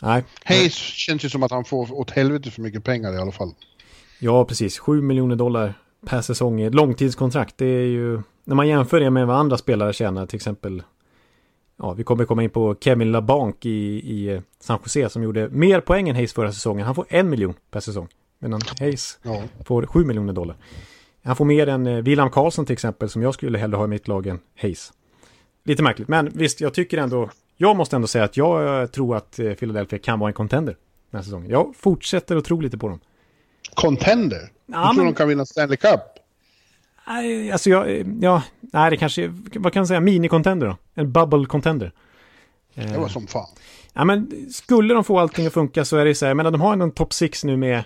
Nej, 0.02 0.24
Hayes 0.44 0.74
känns 0.74 1.24
ju 1.24 1.28
som 1.28 1.42
att 1.42 1.50
han 1.50 1.64
får 1.64 1.92
åt 1.92 2.10
helvete 2.10 2.50
för 2.50 2.62
mycket 2.62 2.84
pengar 2.84 3.12
i 3.12 3.16
alla 3.16 3.32
fall. 3.32 3.54
Ja, 4.18 4.44
precis. 4.44 4.78
7 4.78 5.02
miljoner 5.02 5.36
dollar 5.36 5.74
per 6.06 6.20
säsong 6.20 6.60
i 6.60 6.64
ett 6.64 6.74
långtidskontrakt. 6.74 7.58
Det 7.58 7.64
är 7.66 7.86
ju, 7.86 8.20
när 8.44 8.54
man 8.54 8.68
jämför 8.68 9.00
det 9.00 9.10
med 9.10 9.26
vad 9.26 9.36
andra 9.36 9.58
spelare 9.58 9.92
tjänar, 9.92 10.26
till 10.26 10.36
exempel, 10.36 10.82
ja, 11.78 11.92
vi 11.92 12.04
kommer 12.04 12.24
komma 12.24 12.42
in 12.42 12.50
på 12.50 12.76
Kevin 12.80 13.12
LaBanc 13.12 13.56
i, 13.62 13.70
i 13.70 14.28
eh, 14.28 14.40
San 14.60 14.78
Jose 14.84 15.08
som 15.08 15.22
gjorde 15.22 15.48
mer 15.48 15.80
poäng 15.80 16.08
än 16.08 16.14
Hayes 16.16 16.32
förra 16.32 16.52
säsongen. 16.52 16.86
Han 16.86 16.94
får 16.94 17.06
en 17.08 17.30
miljon 17.30 17.54
per 17.70 17.80
säsong, 17.80 18.08
medan 18.38 18.60
Hayes 18.78 19.18
Ja. 19.22 19.42
får 19.64 19.86
7 19.86 20.04
miljoner 20.04 20.32
dollar. 20.32 20.56
Han 21.24 21.36
får 21.36 21.44
mer 21.44 21.66
än 21.66 21.86
eh, 21.86 21.96
William 22.02 22.30
Karlsson 22.30 22.66
till 22.66 22.72
exempel, 22.72 23.08
som 23.08 23.22
jag 23.22 23.34
skulle 23.34 23.58
hellre 23.58 23.76
ha 23.76 23.84
i 23.84 23.88
mitt 23.88 24.08
lag 24.08 24.26
än 24.26 24.38
Hayes. 24.60 24.92
Lite 25.64 25.82
märkligt, 25.82 26.08
men 26.08 26.30
visst, 26.34 26.60
jag 26.60 26.74
tycker 26.74 26.98
ändå, 26.98 27.30
jag 27.62 27.76
måste 27.76 27.96
ändå 27.96 28.08
säga 28.08 28.24
att 28.24 28.36
jag 28.36 28.80
eh, 28.82 28.86
tror 28.86 29.16
att 29.16 29.38
eh, 29.38 29.52
Philadelphia 29.52 29.98
kan 29.98 30.18
vara 30.18 30.28
en 30.28 30.34
contender 30.34 30.76
den 31.10 31.18
här 31.18 31.22
säsongen. 31.24 31.50
Jag 31.50 31.74
fortsätter 31.76 32.36
att 32.36 32.44
tro 32.44 32.60
lite 32.60 32.78
på 32.78 32.88
dem. 32.88 33.00
Contender? 33.74 34.50
Ja, 34.66 34.78
du 34.78 34.94
tror 34.94 34.94
men- 34.94 35.04
de 35.12 35.14
kan 35.14 35.28
vinna 35.28 35.46
Stanley 35.46 35.76
Cup? 35.76 36.00
Nej, 37.06 37.52
alltså 37.52 37.70
jag, 37.70 38.04
ja, 38.22 38.42
nej 38.60 38.90
det 38.90 38.96
kanske, 38.96 39.28
vad 39.54 39.72
kan 39.72 39.80
jag 39.80 39.88
säga, 39.88 40.00
mini-contender 40.00 40.66
då? 40.66 40.76
En 40.94 41.12
bubble-contender. 41.12 41.90
Det 42.74 42.98
var 42.98 43.08
som 43.08 43.26
fan. 43.26 43.48
Ja 43.94 44.04
men 44.04 44.46
skulle 44.52 44.94
de 44.94 45.04
få 45.04 45.18
allting 45.18 45.46
att 45.46 45.52
funka 45.52 45.84
så 45.84 45.96
är 45.96 46.04
det 46.04 46.14
så 46.14 46.26
här, 46.26 46.34
menar 46.34 46.50
de 46.50 46.60
har 46.60 46.72
en 46.72 46.90
topp 46.90 47.12
6 47.12 47.44
nu 47.44 47.56
med, 47.56 47.84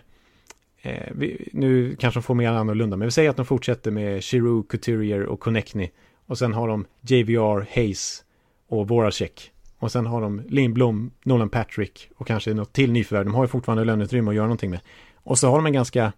eh, 0.83 1.09
vi, 1.15 1.49
nu 1.53 1.97
kanske 1.99 2.21
de 2.21 2.23
får 2.23 2.35
mer 2.35 2.51
annorlunda, 2.53 2.97
men 2.97 3.07
vi 3.09 3.13
säger 3.13 3.31
att 3.31 3.37
de 3.37 3.47
fortsätter 3.47 3.91
med 3.91 4.23
Giroux, 4.23 4.69
Couturier 4.71 5.27
och 5.27 5.41
Connectney. 5.41 5.91
Och 6.27 6.39
sen 6.39 6.53
har 6.53 6.69
de 6.69 6.87
JVR, 7.01 7.67
Hayes 7.75 8.25
och 8.69 8.89
Voracek. 8.89 9.51
Och 9.85 9.93
sen 9.93 10.07
har 10.07 10.21
de 10.21 10.43
Lindblom, 10.49 11.11
Nolan 11.23 11.49
Patrick 11.49 12.11
och 12.17 12.27
kanske 12.27 12.55
något 12.55 12.73
till 12.73 12.93
nyförvärv. 12.93 13.25
De 13.25 13.35
har 13.35 13.45
ju 13.45 13.49
fortfarande 13.49 13.85
löneutrymme 13.85 14.31
att 14.31 14.35
göra 14.35 14.47
någonting 14.47 14.71
med. 14.71 14.81
Och 15.15 15.39
så 15.39 15.49
har 15.49 15.57
de 15.57 15.67
en 15.67 15.73
ganska 15.73 16.13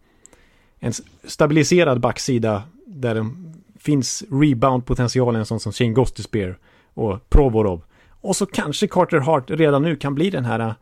en 0.78 0.92
stabiliserad 1.24 2.00
backsida 2.00 2.62
där 2.86 3.14
det 3.14 3.30
finns 3.78 4.24
rebound-potential, 4.28 5.36
en 5.36 5.46
sån 5.46 5.60
som 5.60 5.72
Shane 5.72 5.92
Gostisbehere 5.92 6.54
och 6.94 7.30
Provorov. 7.30 7.82
Och 8.08 8.36
så 8.36 8.46
kanske 8.46 8.86
Carter 8.86 9.18
Hart 9.18 9.50
redan 9.50 9.82
nu 9.82 9.96
kan 9.96 10.14
bli 10.14 10.30
den 10.30 10.44
här 10.44 10.60
äh, 10.60 10.72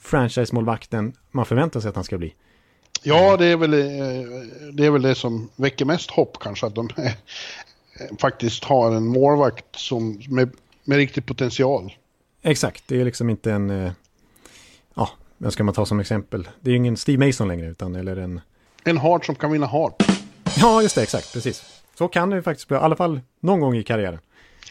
franchise-målvakten 0.00 1.12
man 1.30 1.46
förväntar 1.46 1.80
sig 1.80 1.88
att 1.88 1.94
han 1.94 2.04
ska 2.04 2.18
bli. 2.18 2.34
Ja, 3.02 3.36
det 3.36 3.46
är, 3.46 3.56
väl, 3.56 3.72
eh, 3.74 4.26
det 4.72 4.86
är 4.86 4.90
väl 4.90 5.02
det 5.02 5.14
som 5.14 5.48
väcker 5.56 5.84
mest 5.84 6.10
hopp 6.10 6.38
kanske, 6.40 6.66
att 6.66 6.74
de 6.74 6.88
eh, 6.96 7.12
faktiskt 8.20 8.64
har 8.64 8.94
en 8.94 9.06
målvakt 9.06 9.76
som 9.76 10.20
med, 10.28 10.50
med 10.84 10.96
riktig 10.96 11.26
potential. 11.26 11.92
Exakt, 12.46 12.84
det 12.86 13.00
är 13.00 13.04
liksom 13.04 13.30
inte 13.30 13.52
en... 13.52 13.70
eh, 13.70 13.92
Ja, 14.94 15.10
vem 15.38 15.50
ska 15.50 15.64
man 15.64 15.74
ta 15.74 15.86
som 15.86 16.00
exempel? 16.00 16.48
Det 16.60 16.70
är 16.70 16.72
ju 16.72 16.76
ingen 16.76 16.96
Steve 16.96 17.26
Mason 17.26 17.48
längre, 17.48 17.66
utan 17.66 17.94
eller 17.94 18.16
en... 18.16 18.40
En 18.84 18.98
Hart 18.98 19.24
som 19.26 19.34
kan 19.34 19.52
vinna 19.52 19.66
Hart. 19.66 20.02
Ja, 20.58 20.82
just 20.82 20.94
det, 20.94 21.02
exakt, 21.02 21.32
precis. 21.32 21.62
Så 21.98 22.08
kan 22.08 22.30
det 22.30 22.36
ju 22.36 22.42
faktiskt 22.42 22.68
bli, 22.68 22.76
i 22.76 22.80
alla 22.80 22.96
fall 22.96 23.20
någon 23.40 23.60
gång 23.60 23.76
i 23.76 23.82
karriären. 23.82 24.18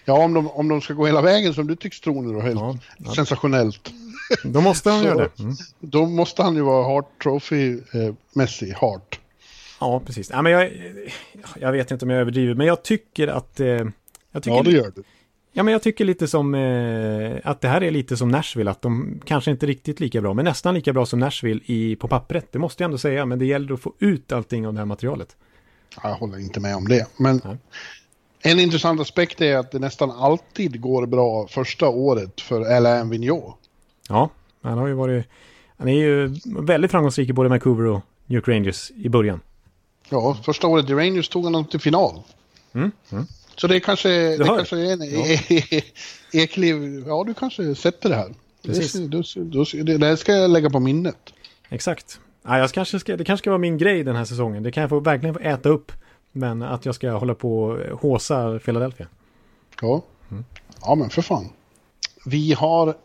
Ja, 0.05 0.23
om 0.23 0.33
de, 0.33 0.47
om 0.51 0.67
de 0.67 0.81
ska 0.81 0.93
gå 0.93 1.05
hela 1.05 1.21
vägen 1.21 1.53
som 1.53 1.67
du 1.67 1.75
tycks 1.75 2.01
tro 2.01 2.21
nu 2.21 2.33
då, 2.33 2.39
helt 2.39 2.59
Ja, 2.59 2.77
ja. 2.97 3.13
sensationellt. 3.15 3.91
Då 4.43 4.61
måste 4.61 4.89
han 4.89 5.03
göra 5.03 5.17
det. 5.17 5.39
Mm. 5.39 5.55
Då 5.79 6.05
måste 6.05 6.43
han 6.43 6.55
ju 6.55 6.61
vara 6.61 6.83
Hart 6.83 7.23
Trophy-mässig, 7.23 8.73
Hart. 8.73 9.19
Ja, 9.79 9.99
precis. 10.05 10.29
Ja, 10.29 10.41
men 10.41 10.51
jag, 10.51 10.71
jag 11.59 11.71
vet 11.71 11.91
inte 11.91 12.05
om 12.05 12.09
jag 12.09 12.19
överdriver, 12.21 12.53
men 12.53 12.67
jag 12.67 12.83
tycker 12.83 13.27
att... 13.27 13.59
Eh, 13.59 13.67
jag 13.67 14.43
tycker 14.43 14.57
Ja, 14.57 14.63
det 14.63 14.71
gör 14.71 14.91
du. 14.95 15.03
Ja, 15.57 15.63
men 15.63 15.71
jag 15.71 15.81
tycker 15.81 16.05
lite 16.05 16.27
som 16.27 16.55
eh, 16.55 17.37
att 17.43 17.61
det 17.61 17.67
här 17.67 17.83
är 17.83 17.91
lite 17.91 18.17
som 18.17 18.29
Nashville, 18.29 18.71
att 18.71 18.81
de 18.81 19.21
kanske 19.25 19.51
inte 19.51 19.65
riktigt 19.65 19.99
lika 19.99 20.21
bra, 20.21 20.33
men 20.33 20.45
nästan 20.45 20.73
lika 20.73 20.93
bra 20.93 21.05
som 21.05 21.19
Nashville 21.19 21.61
i, 21.65 21.95
på 21.95 22.07
pappret. 22.07 22.51
Det 22.51 22.59
måste 22.59 22.83
jag 22.83 22.87
ändå 22.87 22.97
säga, 22.97 23.25
men 23.25 23.39
det 23.39 23.45
gäller 23.45 23.73
att 23.73 23.81
få 23.81 23.93
ut 23.99 24.31
allting 24.31 24.67
av 24.67 24.73
det 24.73 24.79
här 24.79 24.85
materialet. 24.85 25.35
Ja, 26.03 26.09
Jag 26.09 26.15
håller 26.15 26.39
inte 26.39 26.59
med 26.59 26.75
om 26.75 26.87
det. 26.87 27.07
Men 27.17 27.41
Nej. 27.43 27.57
en 28.41 28.59
intressant 28.59 29.01
aspekt 29.01 29.41
är 29.41 29.57
att 29.57 29.71
det 29.71 29.79
nästan 29.79 30.11
alltid 30.11 30.81
går 30.81 31.05
bra 31.05 31.47
första 31.47 31.87
året 31.89 32.41
för 32.41 32.61
Alain 32.75 33.09
Vigneault. 33.09 33.55
Ja, 34.09 34.29
han 34.61 34.77
har 34.77 34.87
ju 34.87 34.93
varit... 34.93 35.25
Han 35.77 35.87
är 35.87 35.93
ju 35.93 36.35
väldigt 36.45 36.91
framgångsrik 36.91 37.29
i 37.29 37.33
både 37.33 37.49
Vancouver 37.49 37.85
och 37.85 38.01
New 38.25 38.35
York 38.35 38.47
Rangers 38.47 38.91
i 38.91 39.09
början. 39.09 39.39
Ja, 40.09 40.37
första 40.43 40.67
året 40.67 40.89
i 40.89 40.93
Rangers 40.93 41.29
tog 41.29 41.43
han 41.43 41.53
dem 41.53 41.65
till 41.65 41.79
final. 41.79 42.21
Mm, 42.73 42.91
mm. 43.11 43.25
Så 43.55 43.67
det 43.67 43.79
kanske, 43.79 44.09
det 44.37 44.45
kanske 44.45 44.77
är 44.77 44.93
en 44.93 45.01
Ekliv, 46.33 47.03
ja 47.07 47.23
du 47.27 47.33
kanske 47.33 47.75
sätter 47.75 48.09
det 48.09 48.15
här. 48.15 48.33
Precis. 48.65 48.93
Det, 49.73 49.83
det, 49.83 49.97
det 49.97 50.17
ska 50.17 50.31
jag 50.31 50.51
lägga 50.51 50.69
på 50.69 50.79
minnet. 50.79 51.33
Exakt. 51.69 52.19
Ja, 52.43 52.57
jag 52.57 52.71
kanske 52.71 52.99
ska, 52.99 53.17
det 53.17 53.23
kanske 53.23 53.43
ska 53.43 53.49
vara 53.49 53.57
min 53.57 53.77
grej 53.77 54.03
den 54.03 54.15
här 54.15 54.25
säsongen. 54.25 54.63
Det 54.63 54.71
kan 54.71 54.81
jag 54.81 54.89
få, 54.89 54.99
verkligen 54.99 55.33
få 55.35 55.41
äta 55.41 55.69
upp. 55.69 55.91
Men 56.31 56.61
att 56.61 56.85
jag 56.85 56.95
ska 56.95 57.11
hålla 57.11 57.35
på 57.35 57.63
och 57.91 58.01
håsa 58.01 58.59
Philadelphia. 58.59 59.07
Ja. 59.81 60.01
ja, 60.81 60.95
men 60.95 61.09
för 61.09 61.21
fan. 61.21 61.49
Vi 62.25 62.53
har 62.53 62.95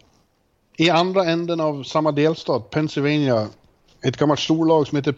i 0.76 0.90
andra 0.90 1.24
änden 1.24 1.60
av 1.60 1.82
samma 1.82 2.12
delstat, 2.12 2.70
Pennsylvania, 2.70 3.48
ett 4.02 4.16
gammalt 4.16 4.40
storlag 4.40 4.86
som 4.86 4.96
heter 4.96 5.14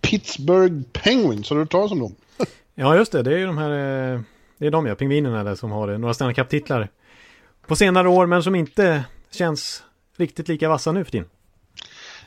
Pittsburgh 0.00 0.82
Penguins. 0.92 1.50
Har 1.50 1.56
du 1.56 1.62
hört 1.62 1.70
talas 1.70 1.92
om 1.92 1.98
dem? 1.98 2.14
Ja, 2.74 2.96
just 2.96 3.12
det. 3.12 3.22
Det 3.22 3.34
är 3.34 3.38
ju 3.38 3.46
de 3.46 3.58
här... 3.58 4.14
eh, 4.14 4.20
det 4.58 4.66
är 4.66 4.70
de 4.70 4.86
ja, 4.86 4.94
pingvinerna 4.94 5.44
där 5.44 5.54
som 5.54 5.70
har 5.70 5.88
eh, 5.88 5.98
några 5.98 6.14
Stanley 6.14 6.34
Cup-titlar. 6.34 6.88
På 7.66 7.76
senare 7.76 8.08
år, 8.08 8.26
men 8.26 8.42
som 8.42 8.54
inte 8.54 9.04
känns 9.30 9.82
riktigt 10.16 10.48
lika 10.48 10.68
vassa 10.68 10.92
nu 10.92 11.04
för 11.04 11.10
tiden. 11.10 11.28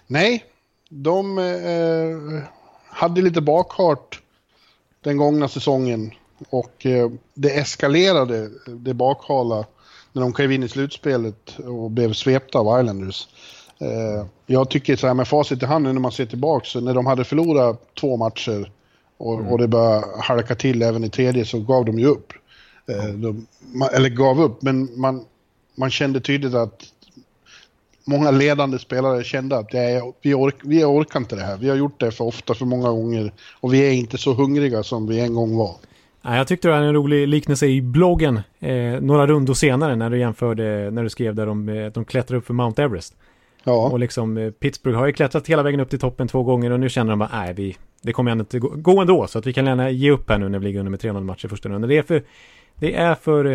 Nej, 0.07 0.45
de 0.89 1.38
eh, 1.38 2.43
hade 2.89 3.22
lite 3.22 3.41
bakhart 3.41 4.22
den 5.01 5.18
gångna 5.18 5.47
säsongen 5.47 6.11
och 6.49 6.85
eh, 6.85 7.10
det 7.34 7.57
eskalerade, 7.57 8.49
det 8.68 8.93
bakhala, 8.93 9.65
när 10.11 10.22
de 10.22 10.34
klev 10.34 10.51
in 10.51 10.64
i 10.64 10.69
slutspelet 10.69 11.60
och 11.60 11.91
blev 11.91 12.14
svepta 12.14 12.60
av 12.60 12.80
Islanders. 12.80 13.27
Eh, 13.77 14.26
jag 14.45 14.69
tycker 14.69 14.95
så 14.95 15.07
här 15.07 15.14
med 15.14 15.27
facit 15.27 15.64
i 15.64 15.65
hand 15.65 15.84
nu 15.84 15.93
när 15.93 15.99
man 15.99 16.11
ser 16.11 16.26
tillbaka, 16.26 16.65
så 16.65 16.81
när 16.81 16.93
de 16.93 17.06
hade 17.06 17.23
förlorat 17.23 17.95
två 17.95 18.18
matcher 18.18 18.72
och, 19.20 19.52
och 19.52 19.58
det 19.58 19.68
började 19.68 20.06
halka 20.20 20.56
till 20.56 20.82
även 20.82 21.04
i 21.04 21.10
tredje 21.10 21.46
så 21.46 21.60
gav 21.60 21.86
de 21.86 22.00
ju 22.00 22.06
upp. 22.06 22.34
Eh, 22.90 23.14
de, 23.14 23.48
man, 23.74 23.90
eller 23.94 24.10
gav 24.10 24.41
upp, 24.41 24.62
men 24.62 25.00
man, 25.00 25.26
man 25.76 25.90
kände 25.90 26.22
tydligt 26.22 26.54
att 26.54 26.84
många 28.06 28.32
ledande 28.32 28.80
spelare 28.80 29.24
kände 29.24 29.58
att 29.58 29.70
det 29.70 29.80
är, 29.80 30.14
vi, 30.22 30.34
ork, 30.34 30.56
vi 30.64 30.84
orkar 30.84 31.20
inte 31.20 31.36
det 31.36 31.41
här. 31.41 31.58
Vi 31.58 31.70
har 31.70 31.76
gjort 31.76 32.00
det 32.00 32.12
för 32.12 32.26
ofta, 32.26 32.54
för 32.54 32.66
många 32.66 32.90
gånger. 32.90 33.32
Och 33.60 33.74
vi 33.74 33.88
är 33.88 33.91
inte 33.91 34.18
så 34.18 34.34
hungriga 34.34 34.84
som 34.84 35.08
vi 35.08 35.20
en 35.20 35.34
gång 35.34 35.58
var. 35.58 35.76
Ja, 36.22 36.38
jag 36.38 36.48
tyckte 36.48 36.68
det 36.68 36.72
var 36.72 36.82
en 36.82 36.94
rolig 36.94 37.28
liknelse 37.28 37.68
i 37.68 37.82
bloggen 37.82 38.41
eh, 38.60 39.02
några 39.02 39.28
rundor 39.28 39.54
senare 39.54 39.96
när 39.96 40.10
du 40.10 40.20
jämförde, 40.20 40.91
när 40.91 41.04
du 41.04 41.10
skrev 41.10 41.36
där 41.36 41.50
om 41.50 41.70
eh, 41.70 41.86
de 41.86 42.06
klättrar 42.06 42.38
upp 42.38 42.46
för 42.46 42.54
Mount 42.54 42.84
Everest. 42.84 43.16
Ja, 43.64 43.90
Och 43.90 44.00
liksom 44.00 44.38
eh, 44.38 44.52
Pittsburgh 44.52 44.98
har 44.98 45.08
ju 45.08 45.14
klättrat 45.14 45.48
hela 45.48 45.64
vägen 45.64 45.80
upp 45.80 45.90
till 45.90 46.00
toppen 46.00 46.28
två 46.28 46.44
gånger 46.44 46.72
och 46.72 46.80
nu 46.80 46.90
känner 46.90 47.10
de 47.10 47.20
bara, 47.20 47.30
nej, 47.34 47.54
vi, 47.54 47.78
det 48.02 48.14
kommer 48.14 48.32
ändå 48.32 48.42
inte 48.42 48.60
gå, 48.60 49.02
ändå. 49.02 49.28
Så 49.28 49.40
att 49.40 49.46
vi 49.48 49.54
kan 49.54 49.66
gärna 49.66 49.90
ge 49.90 50.12
upp 50.12 50.30
här 50.30 50.38
nu 50.38 50.50
när 50.50 50.60
vi 50.60 50.66
ligger 50.66 50.80
under 50.80 50.90
med 50.90 51.00
3-0 51.00 51.24
matcher 51.24 51.46
i 51.46 51.50
första 51.50 51.70
rundan. 51.70 51.90
Det 51.90 51.98
är 51.98 52.04
för, 52.04 52.24
det 52.76 52.96
är 52.96 53.16
för... 53.16 53.46
eh, 53.46 53.52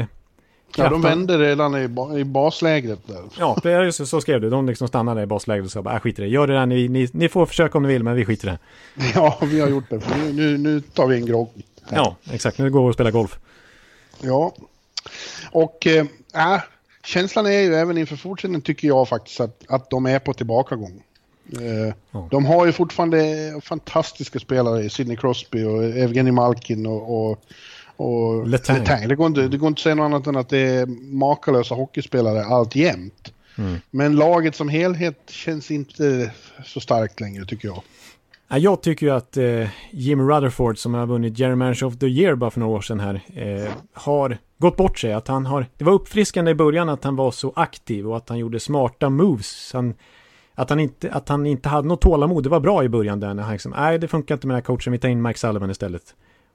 ja 0.77 0.89
de 0.89 1.03
krafta- 1.03 1.09
vände 1.09 1.39
redan 1.39 1.77
i, 1.83 1.89
ba, 1.89 2.19
i 2.19 2.25
baslägret 2.25 2.99
där. 3.07 3.23
Ja, 3.39 3.57
det 3.63 3.73
är 3.73 3.91
så, 3.91 4.07
så 4.07 4.21
skrev 4.21 4.41
du. 4.41 4.51
De 4.51 4.67
liksom 4.67 4.89
stannade 4.89 5.23
i 5.23 5.27
basläget 5.27 5.65
och 5.65 5.71
sa 5.73 5.83
bara, 5.83 5.95
äh, 5.95 6.01
skit 6.01 6.19
i 6.19 6.23
det. 6.23 6.29
Gör 6.29 6.47
det 6.47 6.53
där, 6.55 6.67
ni, 6.67 6.89
ni, 6.89 7.09
ni 7.13 7.29
får 7.29 7.47
försöka 7.47 7.79
om 7.79 7.83
ni 7.83 7.89
vill, 7.89 8.03
men 8.03 8.15
vi 8.17 8.25
skiter 8.25 8.49
i 8.49 8.51
det. 8.51 8.59
Ja, 9.15 9.39
vi 9.43 9.61
har 9.61 9.69
gjort 9.69 9.85
det. 9.91 10.03
Nu, 10.17 10.33
nu, 10.33 10.59
nu 10.59 10.81
tar 10.81 11.07
vi 11.07 11.17
en 11.17 11.27
grogg. 11.27 11.49
Ja, 11.91 12.17
exakt. 12.31 12.59
Nu 12.59 12.71
går 12.71 12.83
vi 12.85 12.91
och 12.91 12.95
spelar 12.95 13.11
golf. 13.11 13.39
Ja. 14.21 14.55
Och 15.53 15.87
äh, 15.87 16.07
äh, 16.55 16.61
känslan 17.05 17.47
är 17.47 17.61
ju 17.61 17.75
även 17.75 17.99
inför 17.99 18.17
fortsättningen 18.17 18.63
tycker 18.63 18.89
jag 18.89 19.09
faktiskt 19.09 19.41
att, 19.41 19.63
att 19.69 19.91
de 19.91 20.07
är 20.07 20.19
på 20.19 20.33
tillbakagång. 20.33 21.03
Ja. 22.11 22.29
De 22.31 22.47
har 22.47 22.67
ju 22.67 22.73
fortfarande 22.73 23.61
fantastiska 23.63 24.39
spelare, 24.39 24.91
Sidney 24.91 25.17
Crosby 25.17 25.65
och 25.65 25.85
Evgeny 25.85 26.33
Malkin 26.33 26.87
och, 26.87 27.31
och, 27.31 27.41
och 27.97 28.47
Letang. 28.49 29.09
Det, 29.09 29.15
går 29.15 29.27
inte, 29.27 29.49
det 29.49 29.57
går 29.57 29.69
inte 29.69 29.79
att 29.79 29.83
säga 29.83 29.95
något 29.95 30.05
annat 30.05 30.27
än 30.27 30.37
att 30.37 30.49
det 30.49 30.59
är 30.59 30.87
makalösa 31.15 31.75
hockeyspelare 31.75 32.45
allt 32.45 32.77
jämt. 32.77 33.33
Mm. 33.59 33.77
Men 33.91 34.17
laget 34.17 34.55
som 34.55 34.69
helhet 34.69 35.23
känns 35.27 35.71
inte 35.71 36.31
så 36.65 36.81
starkt 36.81 37.21
längre 37.21 37.45
tycker 37.45 37.69
jag. 37.69 37.83
Ja, 38.49 38.59
Jag 38.59 38.83
tycker 38.83 39.07
ju 39.07 39.13
att 39.13 39.37
eh, 39.37 39.69
Jim 39.91 40.31
Rutherford 40.31 40.79
som 40.79 40.95
har 40.95 41.07
vunnit 41.07 41.39
Jerry 41.39 41.55
Manager 41.55 41.87
of 41.87 41.99
the 41.99 42.07
Year 42.07 42.35
bara 42.35 42.51
för 42.51 42.61
några 42.61 42.77
år 42.77 42.81
sedan 42.81 43.01
här 43.01 43.21
eh, 43.35 43.73
har 43.93 44.39
gått 44.59 44.77
bort 44.77 44.99
sig. 44.99 45.13
Att 45.13 45.29
han 45.29 45.47
har, 45.47 45.67
det 45.79 45.85
var 45.85 45.93
uppfriskande 45.93 46.51
i 46.51 46.55
början 46.55 46.89
att 46.89 47.05
han 47.05 47.17
var 47.17 47.31
så 47.31 47.53
aktiv 47.57 48.09
och 48.09 48.17
att 48.17 48.29
han 48.29 48.39
gjorde 48.39 48.61
smarta 48.61 49.11
moves. 49.11 49.71
Han, 49.73 49.95
att, 50.55 50.71
han 50.71 50.81
inte, 50.81 51.13
att 51.13 51.29
han 51.29 51.47
inte 51.47 51.69
hade 51.69 51.89
något 51.89 52.01
tålamod. 52.01 52.43
Det 52.43 52.49
var 52.49 52.61
bra 52.61 52.85
i 52.85 52.89
början 52.89 53.21
där 53.21 53.35
när 53.35 53.43
han 53.43 53.53
liksom, 53.53 53.73
nej 53.77 53.99
det 53.99 54.09
funkar 54.09 54.35
inte 54.35 54.47
med 54.47 54.55
den 54.55 54.63
här 54.63 54.67
coachen, 54.67 54.93
vi 54.93 54.99
tar 54.99 55.09
in 55.09 55.23
Mike 55.23 55.39
Sullivan 55.39 55.71
istället. 55.71 56.15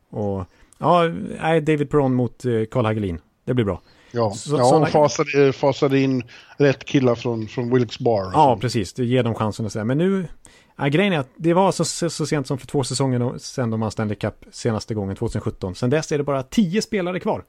Och 0.09 0.45
ja, 0.77 1.03
nej 1.41 1.61
David 1.61 1.89
Perron 1.89 2.13
mot 2.15 2.45
eh, 2.45 2.51
Carl 2.71 2.85
Hagelin. 2.85 3.19
Det 3.45 3.53
blir 3.53 3.65
bra. 3.65 3.81
Ja, 4.11 4.31
Så- 4.31 4.57
ja 4.57 4.63
såna- 4.65 4.85
fasade, 4.85 5.53
fasade 5.53 5.99
in 5.99 6.23
rätt 6.57 6.85
killar 6.85 7.15
från, 7.15 7.47
från 7.47 7.73
Wilkes 7.73 7.99
Bar. 7.99 8.31
Ja, 8.33 8.57
precis. 8.61 8.93
Det 8.93 9.05
ger 9.05 9.23
dem 9.23 9.35
chansen 9.35 9.65
att 9.65 9.71
säga. 9.71 9.85
Men 9.85 9.97
nu, 9.97 10.27
ja, 10.77 10.87
grejen 10.87 11.13
är 11.13 11.19
att 11.19 11.29
det 11.35 11.53
var 11.53 11.71
så, 11.71 11.85
så, 11.85 12.09
så 12.09 12.25
sent 12.25 12.47
som 12.47 12.57
för 12.57 12.67
två 12.67 12.83
säsonger 12.83 13.37
sedan 13.37 13.69
de 13.71 13.79
vann 13.79 13.91
Stanley 13.91 14.15
Cup 14.15 14.45
senaste 14.51 14.93
gången, 14.93 15.15
2017. 15.15 15.75
Sen 15.75 15.89
dess 15.89 16.11
är 16.11 16.17
det 16.17 16.23
bara 16.23 16.43
tio 16.43 16.81
spelare 16.81 17.19
kvar. 17.19 17.43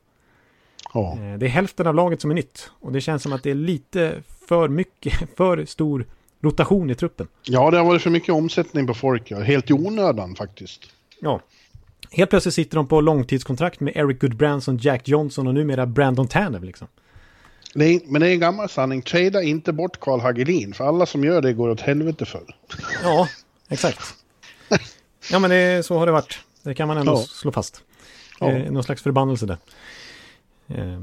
ja. 0.94 1.12
Eh, 1.12 1.38
Det 1.38 1.46
är 1.46 1.50
hälften 1.50 1.86
av 1.86 1.94
laget 1.94 2.20
som 2.20 2.30
är 2.30 2.34
nytt. 2.34 2.70
Och 2.80 2.92
det 2.92 3.00
känns 3.00 3.22
som 3.22 3.32
att 3.32 3.42
det 3.42 3.50
är 3.50 3.54
lite 3.54 4.22
för 4.48 4.68
mycket, 4.68 5.12
för 5.36 5.64
stor 5.64 6.06
rotation 6.42 6.90
i 6.90 6.94
truppen. 6.94 7.28
ja, 7.42 7.70
det 7.70 7.76
har 7.78 7.84
varit 7.84 8.02
för 8.02 8.10
mycket 8.10 8.34
omsättning 8.34 8.86
på 8.86 8.94
folk. 8.94 9.30
Ja. 9.30 9.40
Helt 9.40 9.70
i 9.70 9.72
onödan 9.72 10.34
faktiskt. 10.34 10.80
Ja. 11.20 11.40
Helt 12.10 12.30
plötsligt 12.30 12.54
sitter 12.54 12.76
de 12.76 12.86
på 12.86 13.00
långtidskontrakt 13.00 13.80
med 13.80 13.96
Eric 13.96 14.18
Goodbranson, 14.20 14.76
Jack 14.78 15.08
Johnson 15.08 15.46
och 15.46 15.54
numera 15.54 15.86
Brandon 15.86 16.28
Tanev 16.28 16.64
liksom. 16.64 16.88
Är, 17.74 18.00
men 18.12 18.20
det 18.20 18.28
är 18.28 18.32
en 18.32 18.40
gammal 18.40 18.68
sanning. 18.68 19.02
Trada 19.02 19.42
inte 19.42 19.72
bort 19.72 20.00
Karl 20.00 20.20
Hagelin, 20.20 20.74
för 20.74 20.84
alla 20.84 21.06
som 21.06 21.24
gör 21.24 21.42
det 21.42 21.52
går 21.52 21.68
åt 21.70 21.80
helvete 21.80 22.24
för. 22.24 22.42
Ja, 23.02 23.28
exakt. 23.68 24.00
Ja, 25.32 25.38
men 25.38 25.50
det, 25.50 25.86
så 25.86 25.98
har 25.98 26.06
det 26.06 26.12
varit. 26.12 26.38
Det 26.62 26.74
kan 26.74 26.88
man 26.88 26.96
ändå 26.96 27.12
Ja. 27.12 27.16
slå 27.28 27.52
fast. 27.52 27.82
Ja. 28.40 28.50
Eh, 28.50 28.72
någon 28.72 28.84
slags 28.84 29.02
förbannelse 29.02 29.46
där. 29.46 29.58
Eh, 30.68 31.00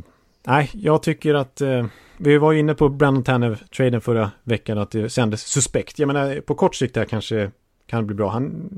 nej, 0.48 0.70
jag 0.74 1.04
tycker 1.04 1.34
att... 1.34 1.62
Eh, 1.62 1.86
vi 2.20 2.38
var 2.38 2.52
ju 2.52 2.60
inne 2.60 2.74
på 2.74 2.90
Brandon 2.90 3.24
Tanev-traden 3.24 4.02
förra 4.02 4.32
veckan, 4.44 4.78
att 4.78 4.92
det 4.92 5.10
kändes 5.10 5.42
suspekt. 5.42 6.00
Jag 6.00 6.08
menar, 6.08 6.42
på 6.42 6.56
kort 6.56 6.76
sikt 6.76 6.94
där 6.94 7.06
kanske 7.06 7.52
kan 7.88 8.00
det 8.00 8.06
bli 8.06 8.16
bra. 8.16 8.30
Han 8.30 8.70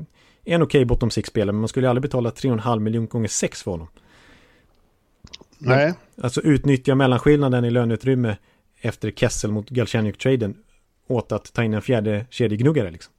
är 0.44 0.54
en 0.54 0.62
okej 0.62 0.84
bottom 0.84 1.10
six-spelare, 1.10 1.52
men 1.52 1.60
man 1.60 1.68
skulle 1.68 1.86
ju 1.86 1.90
aldrig 1.90 2.02
betala 2.02 2.30
3,5 2.30 2.78
miljoner 2.78 3.08
gånger 3.08 3.28
6 3.28 3.62
för 3.62 3.70
honom. 3.70 3.88
Nej. 5.58 5.94
Alltså 6.22 6.40
utnyttja 6.40 6.94
mellanskillnaden 6.94 7.64
i 7.64 7.70
löneutrymme 7.70 8.36
efter 8.80 9.10
Kessel 9.10 9.52
mot 9.52 9.70
Galchenyuk-traden 9.70 10.54
åt 11.06 11.32
att 11.32 11.52
ta 11.52 11.64
in 11.64 11.74
en 11.74 11.82
fjärde 11.82 12.26
kedjegnuggare 12.30 12.90
liksom. 12.90 13.12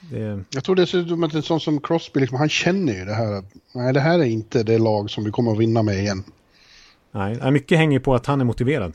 Det... 0.00 0.44
Jag 0.50 0.64
tror 0.64 0.76
dessutom 0.76 1.24
att 1.24 1.34
en 1.34 1.42
sån 1.42 1.60
som 1.60 1.80
Crosby, 1.80 2.20
liksom, 2.20 2.38
han 2.38 2.48
känner 2.48 2.92
ju 2.92 3.04
det 3.04 3.14
här 3.14 3.44
nej, 3.74 3.92
det 3.92 4.00
här 4.00 4.18
är 4.18 4.24
inte 4.24 4.62
det 4.62 4.78
lag 4.78 5.10
som 5.10 5.24
vi 5.24 5.30
kommer 5.30 5.52
att 5.52 5.58
vinna 5.58 5.82
med 5.82 5.98
igen. 5.98 6.24
Nej, 7.10 7.50
mycket 7.50 7.78
hänger 7.78 8.00
på 8.00 8.14
att 8.14 8.26
han 8.26 8.40
är 8.40 8.44
motiverad. 8.44 8.92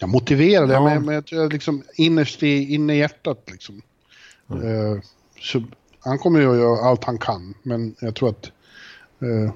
Ja, 0.00 0.06
motiverad, 0.06 0.70
ja. 0.70 0.84
men, 0.84 1.04
men 1.04 1.14
jag 1.14 1.26
tror 1.26 1.50
liksom 1.50 1.82
innerst 1.94 2.42
i, 2.42 2.74
inne 2.74 2.94
i 2.94 2.98
hjärtat 2.98 3.48
liksom. 3.50 3.82
Mm. 4.50 5.02
Så 5.40 5.62
han 6.00 6.18
kommer 6.18 6.40
ju 6.40 6.50
att 6.50 6.56
göra 6.56 6.88
allt 6.88 7.04
han 7.04 7.18
kan, 7.18 7.54
men 7.62 7.94
jag 8.00 8.14
tror 8.14 8.28
att 8.28 8.50
uh, 9.22 9.52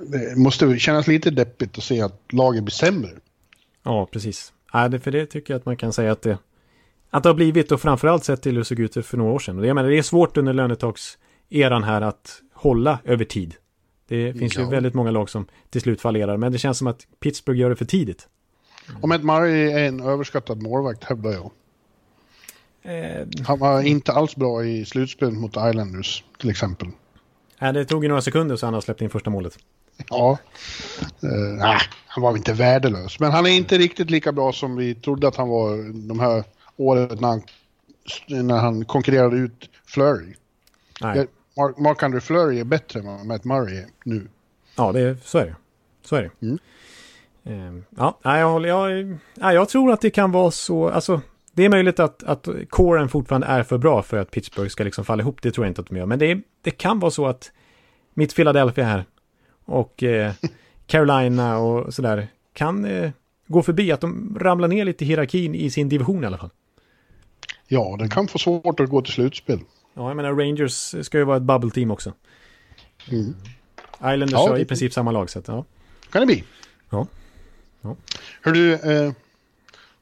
det 0.00 0.38
måste 0.38 0.78
kännas 0.78 1.06
lite 1.06 1.30
deppigt 1.30 1.78
att 1.78 1.84
se 1.84 2.00
att 2.00 2.20
laget 2.32 2.62
blir 2.62 2.72
sämre. 2.72 3.10
Ja, 3.82 4.08
precis. 4.12 4.52
Det, 4.90 5.00
för 5.00 5.10
det 5.10 5.26
tycker 5.26 5.54
jag 5.54 5.58
att 5.58 5.66
man 5.66 5.76
kan 5.76 5.92
säga 5.92 6.12
att 6.12 6.22
det, 6.22 6.38
att 7.10 7.22
det 7.22 7.28
har 7.28 7.34
blivit 7.34 7.72
och 7.72 7.80
framförallt 7.80 8.24
sett 8.24 8.42
till 8.42 8.52
hur 8.52 8.58
det 8.58 8.64
såg 8.64 8.80
ut 8.80 9.06
för 9.06 9.16
några 9.16 9.32
år 9.32 9.38
sedan. 9.38 9.64
Jag 9.64 9.74
menar, 9.74 9.88
det 9.88 9.98
är 9.98 10.02
svårt 10.02 10.36
under 10.36 10.52
lönetagseran 10.52 11.84
här 11.84 12.00
att 12.00 12.42
hålla 12.52 12.98
över 13.04 13.24
tid. 13.24 13.54
Det 14.08 14.32
finns 14.32 14.56
ja. 14.56 14.62
ju 14.62 14.68
väldigt 14.68 14.94
många 14.94 15.10
lag 15.10 15.30
som 15.30 15.46
till 15.70 15.80
slut 15.80 16.00
fallerar, 16.00 16.36
men 16.36 16.52
det 16.52 16.58
känns 16.58 16.78
som 16.78 16.86
att 16.86 17.06
Pittsburgh 17.20 17.60
gör 17.60 17.70
det 17.70 17.76
för 17.76 17.84
tidigt. 17.84 18.28
Om 19.00 19.12
ett 19.12 19.24
Murray 19.24 19.70
är 19.70 19.88
en 19.88 20.00
överskattad 20.00 20.62
målvakt 20.62 21.04
hävdar 21.04 21.32
jag. 21.32 21.50
Eh, 22.82 23.26
Han 23.46 23.58
var 23.58 23.82
inte 23.82 24.12
alls 24.12 24.36
bra 24.36 24.64
i 24.64 24.84
slutspelet 24.84 25.34
mot 25.34 25.56
Islanders 25.56 26.24
till 26.38 26.50
exempel. 26.50 26.88
Nej, 27.58 27.72
det 27.72 27.84
tog 27.84 28.04
ju 28.04 28.08
några 28.08 28.22
sekunder 28.22 28.56
så 28.56 28.66
han 28.66 28.74
har 28.74 28.80
släppt 28.80 29.02
in 29.02 29.10
första 29.10 29.30
målet. 29.30 29.58
Ja. 30.10 30.38
Uh, 31.24 31.30
nej, 31.58 31.78
han 32.06 32.22
var 32.22 32.36
inte 32.36 32.52
värdelös. 32.52 33.20
Men 33.20 33.30
han 33.30 33.46
är 33.46 33.50
inte 33.50 33.78
riktigt 33.78 34.10
lika 34.10 34.32
bra 34.32 34.52
som 34.52 34.76
vi 34.76 34.94
trodde 34.94 35.28
att 35.28 35.36
han 35.36 35.48
var 35.48 35.92
de 36.08 36.20
här 36.20 36.44
året 36.76 37.20
när 37.20 37.28
han, 37.28 37.42
när 38.28 38.58
han 38.58 38.84
konkurrerade 38.84 39.36
ut 39.36 39.70
Flurry. 39.86 40.34
Nej. 41.00 41.26
Mark, 41.56 41.78
Mark 41.78 42.02
Andre 42.02 42.20
Flurry 42.20 42.60
är 42.60 42.64
bättre 42.64 43.00
än 43.00 43.26
Matt 43.26 43.44
Murray 43.44 43.84
nu. 44.04 44.28
Ja, 44.76 44.92
det, 44.92 45.16
så 45.24 45.38
är 45.38 45.46
det. 45.46 45.56
Så 46.02 46.16
är 46.16 46.22
det. 46.22 46.46
Mm. 46.46 46.58
Ehm, 47.44 47.84
ja, 47.96 48.18
jag, 48.22 48.48
håller, 48.50 48.68
jag, 48.68 49.18
jag 49.34 49.68
tror 49.68 49.92
att 49.92 50.00
det 50.00 50.10
kan 50.10 50.32
vara 50.32 50.50
så, 50.50 50.88
alltså 50.88 51.20
det 51.52 51.64
är 51.64 51.68
möjligt 51.68 52.00
att, 52.00 52.22
att 52.22 52.48
coren 52.70 53.08
fortfarande 53.08 53.46
är 53.46 53.62
för 53.62 53.78
bra 53.78 54.02
för 54.02 54.16
att 54.16 54.30
Pittsburgh 54.30 54.68
ska 54.68 54.84
liksom 54.84 55.04
falla 55.04 55.22
ihop, 55.22 55.42
det 55.42 55.50
tror 55.50 55.66
jag 55.66 55.70
inte 55.70 55.80
att 55.80 55.88
de 55.88 55.96
gör. 55.96 56.06
Men 56.06 56.18
det, 56.18 56.30
är, 56.30 56.42
det 56.62 56.70
kan 56.70 57.00
vara 57.00 57.10
så 57.10 57.26
att 57.26 57.52
mitt 58.14 58.36
Philadelphia 58.36 58.84
här 58.84 59.04
och 59.64 60.02
eh, 60.02 60.32
Carolina 60.86 61.58
och 61.58 61.94
sådär 61.94 62.28
kan 62.52 62.84
eh, 62.84 63.10
gå 63.46 63.62
förbi, 63.62 63.92
att 63.92 64.00
de 64.00 64.36
ramlar 64.40 64.68
ner 64.68 64.84
lite 64.84 65.04
i 65.04 65.06
hierarkin 65.08 65.54
i 65.54 65.70
sin 65.70 65.88
division 65.88 66.24
i 66.24 66.26
alla 66.26 66.38
fall. 66.38 66.50
Ja, 67.68 67.96
det 67.98 68.08
kan 68.08 68.28
få 68.28 68.38
svårt 68.38 68.80
att 68.80 68.88
gå 68.88 69.02
till 69.02 69.12
slutspel. 69.12 69.60
Ja, 69.94 70.08
jag 70.08 70.16
menar 70.16 70.34
Rangers 70.34 70.94
ska 71.06 71.18
ju 71.18 71.24
vara 71.24 71.36
ett 71.36 71.42
bubble 71.42 71.70
team 71.70 71.90
också. 71.90 72.12
Mm. 73.10 73.34
Islanders 73.94 74.32
ja, 74.32 74.48
har 74.48 74.58
i 74.58 74.64
princip 74.64 74.92
samma 74.92 75.10
lag, 75.10 75.30
så 75.30 75.38
att, 75.38 75.48
ja. 75.48 75.64
kan 76.10 76.20
det 76.20 76.26
bli. 76.26 76.44
Ja. 76.90 77.06
ja. 77.80 77.96
Hör 78.42 78.52
du, 78.52 78.74
eh, 78.74 79.12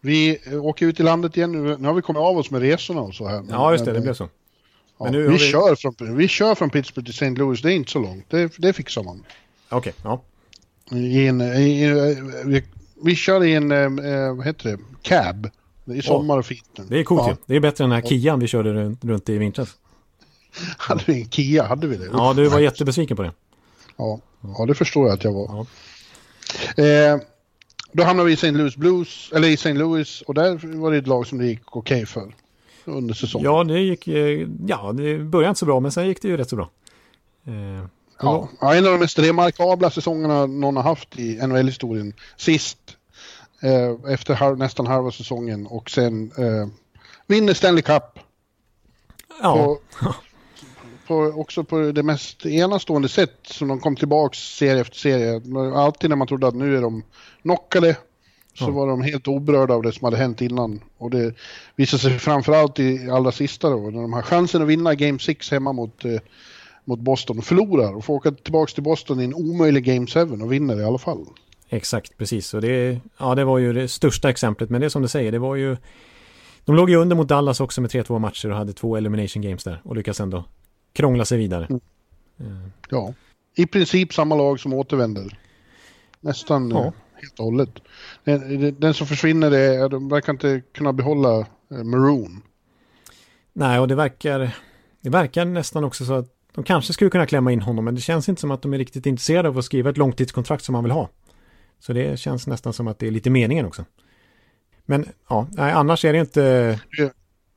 vi 0.00 0.38
åker 0.52 0.86
ut 0.86 1.00
i 1.00 1.02
landet 1.02 1.36
igen 1.36 1.52
nu. 1.52 1.76
Nu 1.78 1.88
har 1.88 1.94
vi 1.94 2.02
kommit 2.02 2.20
av 2.20 2.38
oss 2.38 2.50
med 2.50 2.60
resorna 2.60 3.00
och 3.00 3.14
så 3.14 3.28
här. 3.28 3.40
Men, 3.40 3.50
ja, 3.50 3.72
just 3.72 3.84
det, 3.84 3.92
det 3.92 4.00
blev 4.00 4.14
så. 4.14 4.28
Ja, 4.98 5.10
vi, 5.12 5.28
vi... 5.28 5.38
Kör 5.38 5.74
från, 5.74 6.16
vi 6.16 6.28
kör 6.28 6.54
från 6.54 6.70
Pittsburgh 6.70 7.04
till 7.06 7.14
St. 7.14 7.30
Louis, 7.30 7.62
det 7.62 7.72
är 7.72 7.76
inte 7.76 7.90
så 7.90 7.98
långt. 7.98 8.24
Det, 8.30 8.52
det 8.58 8.72
fixar 8.72 9.02
man. 9.02 9.24
Okej, 9.68 9.78
okay, 9.78 9.92
ja. 10.02 10.22
I 10.96 11.26
en, 11.26 11.40
i, 11.40 11.86
vi, 12.44 12.64
vi 13.04 13.16
kör 13.16 13.44
i 13.44 13.54
en, 13.54 13.72
eh, 13.72 14.34
vad 14.36 14.46
heter 14.46 14.70
det, 14.70 14.78
cab. 15.02 15.50
Det 15.84 15.98
är 15.98 16.02
sommar 16.02 16.38
och 16.38 16.46
fint 16.46 16.70
nu. 16.78 16.84
Det 16.88 16.98
är 16.98 17.04
coolt 17.04 17.22
ja. 17.22 17.30
ju. 17.30 17.36
Det 17.46 17.56
är 17.56 17.60
bättre 17.60 17.84
än 17.84 17.90
den 17.90 18.02
här 18.02 18.08
Kian 18.08 18.40
vi 18.40 18.46
körde 18.46 18.96
runt 19.00 19.28
i 19.28 19.38
vintras. 19.38 19.76
Hade 20.78 21.04
vi 21.06 21.20
en 21.20 21.30
Kia? 21.30 21.66
Hade 21.66 21.86
vi 21.86 21.96
det? 21.96 22.08
Ja, 22.12 22.32
du 22.36 22.48
var 22.48 22.60
jättebesviken 22.60 23.16
på 23.16 23.22
det. 23.22 23.32
Ja, 23.96 24.20
ja 24.58 24.66
det 24.66 24.74
förstår 24.74 25.06
jag 25.06 25.14
att 25.14 25.24
jag 25.24 25.32
var. 25.32 25.66
Ja. 26.76 26.84
Eh, 26.84 27.20
då 27.92 28.02
hamnade 28.02 28.26
vi 28.26 28.32
i 28.32 28.34
St. 28.34 28.50
Louis 28.50 28.76
Blues, 28.76 29.30
eller 29.34 29.48
i 29.48 29.54
St. 29.54 29.72
Louis 29.72 30.22
och 30.22 30.34
där 30.34 30.76
var 30.76 30.90
det 30.90 30.96
ett 30.96 31.06
lag 31.06 31.26
som 31.26 31.38
det 31.38 31.46
gick 31.46 31.76
okej 31.76 31.96
okay 31.96 32.06
för 32.06 32.34
under 32.84 33.14
säsongen. 33.14 33.44
Ja, 33.44 33.64
det 33.64 33.80
gick, 33.80 34.08
eh, 34.08 34.48
ja, 34.66 34.92
det 34.92 35.18
började 35.18 35.48
inte 35.48 35.58
så 35.58 35.66
bra, 35.66 35.80
men 35.80 35.92
sen 35.92 36.06
gick 36.06 36.22
det 36.22 36.28
ju 36.28 36.36
rätt 36.36 36.50
så 36.50 36.56
bra. 36.56 36.70
Eh, 37.46 37.86
ja, 38.20 38.48
en 38.60 38.86
av 38.86 38.92
de 38.92 38.98
mest 38.98 39.18
remarkabla 39.18 39.90
säsongerna 39.90 40.46
någon 40.46 40.76
har 40.76 40.82
haft 40.82 41.18
i 41.18 41.46
NHL-historien. 41.46 42.14
Sist 42.36 42.78
eh, 43.62 44.12
efter 44.12 44.34
halv, 44.34 44.58
nästan 44.58 44.86
halva 44.86 45.10
säsongen 45.10 45.66
och 45.66 45.90
sen 45.90 46.32
eh, 46.38 46.66
vinner 47.26 47.54
Stanley 47.54 47.82
Cup. 47.82 48.18
Ja. 49.42 49.54
På, 49.54 49.78
på, 51.12 51.40
också 51.40 51.64
på 51.64 51.92
det 51.92 52.02
mest 52.02 52.46
enastående 52.46 53.08
sätt 53.08 53.38
som 53.42 53.68
de 53.68 53.80
kom 53.80 53.96
tillbaks 53.96 54.38
serie 54.38 54.80
efter 54.80 54.96
serie. 54.96 55.42
Alltid 55.74 56.10
när 56.10 56.16
man 56.16 56.26
trodde 56.26 56.48
att 56.48 56.54
nu 56.54 56.76
är 56.76 56.82
de 56.82 57.02
knockade 57.42 57.96
så 58.54 58.64
ja. 58.64 58.70
var 58.70 58.86
de 58.86 59.02
helt 59.02 59.28
oberörda 59.28 59.74
av 59.74 59.82
det 59.82 59.92
som 59.92 60.04
hade 60.04 60.16
hänt 60.16 60.40
innan. 60.40 60.80
Och 60.98 61.10
det 61.10 61.34
visade 61.76 62.02
sig 62.02 62.18
framförallt 62.18 62.78
i 62.78 63.10
allra 63.10 63.32
sista 63.32 63.70
då, 63.70 63.76
när 63.76 64.02
de 64.02 64.12
har 64.12 64.22
chansen 64.22 64.62
att 64.62 64.68
vinna 64.68 64.94
Game 64.94 65.18
6 65.18 65.50
hemma 65.50 65.72
mot, 65.72 66.04
eh, 66.04 66.20
mot 66.84 67.00
Boston 67.00 67.38
och 67.38 67.44
förlorar 67.44 67.96
och 67.96 68.04
får 68.04 68.14
åka 68.14 68.30
tillbaka 68.30 68.72
till 68.72 68.82
Boston 68.82 69.20
i 69.20 69.24
en 69.24 69.34
omöjlig 69.34 69.84
Game 69.84 70.06
7 70.06 70.20
och 70.20 70.52
vinner 70.52 70.80
i 70.80 70.84
alla 70.84 70.98
fall. 70.98 71.26
Exakt, 71.68 72.18
precis. 72.18 72.54
Och 72.54 72.60
det, 72.60 73.00
ja, 73.18 73.34
det 73.34 73.44
var 73.44 73.58
ju 73.58 73.72
det 73.72 73.88
största 73.88 74.30
exemplet. 74.30 74.70
Men 74.70 74.80
det 74.80 74.86
är 74.86 74.88
som 74.88 75.02
du 75.02 75.08
säger, 75.08 75.32
det 75.32 75.38
var 75.38 75.56
ju... 75.56 75.76
De 76.64 76.76
låg 76.76 76.90
ju 76.90 76.96
under 76.96 77.16
mot 77.16 77.28
Dallas 77.28 77.60
också 77.60 77.80
med 77.80 77.90
3-2 77.90 78.18
matcher 78.18 78.50
och 78.50 78.56
hade 78.56 78.72
två 78.72 78.96
elimination 78.96 79.42
games 79.42 79.64
där. 79.64 79.80
Och 79.84 79.96
lyckas 79.96 80.20
ändå 80.20 80.44
krångla 80.92 81.24
sig 81.24 81.38
vidare. 81.38 81.66
Mm. 81.66 81.80
Uh. 82.40 82.68
Ja, 82.88 83.14
i 83.54 83.66
princip 83.66 84.14
samma 84.14 84.34
lag 84.34 84.60
som 84.60 84.72
återvänder. 84.72 85.38
Nästan 86.20 86.70
ja. 86.70 86.84
Eh, 86.84 86.92
helt 87.14 87.38
och 87.38 87.44
hållet. 87.44 87.70
Den, 88.24 88.80
den 88.80 88.94
som 88.94 89.06
försvinner, 89.06 89.50
är, 89.50 89.88
de 89.88 90.08
verkar 90.08 90.32
inte 90.32 90.62
kunna 90.74 90.92
behålla 90.92 91.38
eh, 91.70 91.84
Maroon. 91.84 92.42
Nej, 93.52 93.78
och 93.78 93.88
det 93.88 93.94
verkar, 93.94 94.56
det 95.00 95.10
verkar 95.10 95.44
nästan 95.44 95.84
också 95.84 96.04
så 96.04 96.14
att 96.14 96.28
de 96.54 96.64
kanske 96.64 96.92
skulle 96.92 97.10
kunna 97.10 97.26
klämma 97.26 97.52
in 97.52 97.60
honom, 97.60 97.84
men 97.84 97.94
det 97.94 98.00
känns 98.00 98.28
inte 98.28 98.40
som 98.40 98.50
att 98.50 98.62
de 98.62 98.74
är 98.74 98.78
riktigt 98.78 99.06
intresserade 99.06 99.48
av 99.48 99.58
att 99.58 99.64
skriva 99.64 99.90
ett 99.90 99.96
långtidskontrakt 99.96 100.64
som 100.64 100.74
han 100.74 100.84
vill 100.84 100.90
ha. 100.90 101.08
Så 101.80 101.92
det 101.92 102.18
känns 102.18 102.46
nästan 102.46 102.72
som 102.72 102.88
att 102.88 102.98
det 102.98 103.06
är 103.06 103.10
lite 103.10 103.30
meningen 103.30 103.66
också. 103.66 103.84
Men 104.84 105.08
ja, 105.28 105.48
nej, 105.50 105.72
annars 105.72 106.04
är 106.04 106.12
det 106.12 106.18
inte... 106.18 106.80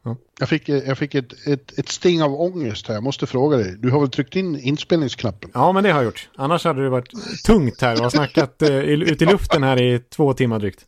Ja. 0.05 0.15
Jag 0.39 0.49
fick, 0.49 0.69
jag 0.69 0.97
fick 0.97 1.15
ett, 1.15 1.47
ett, 1.47 1.79
ett 1.79 1.89
sting 1.89 2.23
av 2.23 2.41
ångest 2.41 2.87
här, 2.87 2.95
jag 2.95 3.03
måste 3.03 3.27
fråga 3.27 3.57
dig. 3.57 3.75
Du 3.79 3.91
har 3.91 3.99
väl 3.99 4.09
tryckt 4.09 4.35
in 4.35 4.59
inspelningsknappen? 4.59 5.51
Ja, 5.53 5.71
men 5.71 5.83
det 5.83 5.89
har 5.91 5.99
jag 5.99 6.05
gjort. 6.05 6.29
Annars 6.35 6.65
hade 6.65 6.83
det 6.83 6.89
varit 6.89 7.09
tungt 7.45 7.81
här 7.81 7.93
och 7.93 7.99
har 7.99 8.09
snackat 8.09 8.61
uh, 8.61 8.77
ut 8.79 9.21
i 9.21 9.25
luften 9.25 9.63
här 9.63 9.81
i 9.81 9.99
två 9.99 10.33
timmar 10.33 10.59
drygt. 10.59 10.85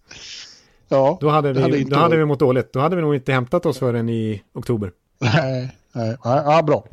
Ja, 0.90 1.18
då 1.22 1.30
hade 1.30 1.54
vi, 1.54 1.62
hade 1.62 1.84
då 1.84 1.98
hade 1.98 2.18
vi 2.18 2.26
mått 2.26 2.40
dåligt. 2.40 2.74
Då 2.74 2.80
hade 2.80 2.96
vi 2.96 3.02
nog 3.02 3.16
inte 3.16 3.32
hämtat 3.32 3.66
oss 3.66 3.80
förrän 3.80 4.10
i 4.10 4.44
oktober. 4.54 4.92
Nej, 5.20 5.76
nej, 5.94 6.18
ja, 6.24 6.64
bra. 6.64 6.88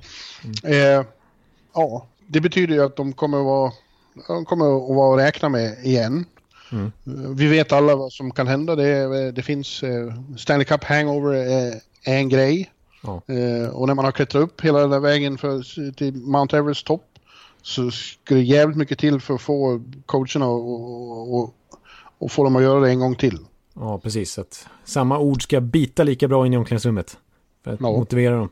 Mm. 0.44 0.98
Eh, 0.98 1.06
ja, 1.74 2.06
det 2.26 2.40
betyder 2.40 2.74
ju 2.74 2.84
att 2.84 2.96
de 2.96 3.12
kommer 3.12 3.38
att 3.38 3.44
vara, 3.44 3.72
de 4.28 4.44
kommer 4.44 4.64
att 4.64 4.96
vara 4.96 5.14
att 5.14 5.26
räkna 5.26 5.48
med 5.48 5.78
igen. 5.84 6.24
Mm. 6.74 7.36
Vi 7.36 7.46
vet 7.46 7.72
alla 7.72 7.96
vad 7.96 8.12
som 8.12 8.30
kan 8.30 8.46
hända. 8.46 8.76
Det, 8.76 9.32
det 9.32 9.42
finns 9.42 9.82
uh, 9.82 10.14
Stanley 10.36 10.64
Cup 10.64 10.84
hangover 10.84 11.34
är, 11.34 11.80
en 12.02 12.28
grej. 12.28 12.70
Ja. 13.02 13.22
Uh, 13.30 13.68
och 13.68 13.86
när 13.86 13.94
man 13.94 14.04
har 14.04 14.12
klättrat 14.12 14.42
upp 14.42 14.60
hela 14.60 14.78
den 14.78 14.90
där 14.90 15.00
vägen 15.00 15.38
för, 15.38 15.92
till 15.92 16.14
Mount 16.14 16.56
Everest 16.56 16.86
topp 16.86 17.04
så 17.62 17.90
ska 17.90 18.34
det 18.34 18.42
jävligt 18.42 18.76
mycket 18.76 18.98
till 18.98 19.20
för 19.20 19.34
att 19.34 19.40
få 19.40 19.82
coacherna 20.06 20.48
och, 20.48 21.38
och, 21.38 21.54
och 22.18 22.32
få 22.32 22.44
dem 22.44 22.56
att 22.56 22.62
göra 22.62 22.80
det 22.80 22.90
en 22.90 23.00
gång 23.00 23.14
till. 23.14 23.38
Ja, 23.74 23.98
precis. 23.98 24.38
Att 24.38 24.66
samma 24.84 25.18
ord 25.18 25.42
ska 25.42 25.60
bita 25.60 26.04
lika 26.04 26.28
bra 26.28 26.46
in 26.46 26.52
i 26.52 26.56
omklädningsrummet. 26.56 27.18
För 27.64 27.72
att 27.72 27.80
ja. 27.80 27.86
motivera 27.86 28.36
dem. 28.36 28.48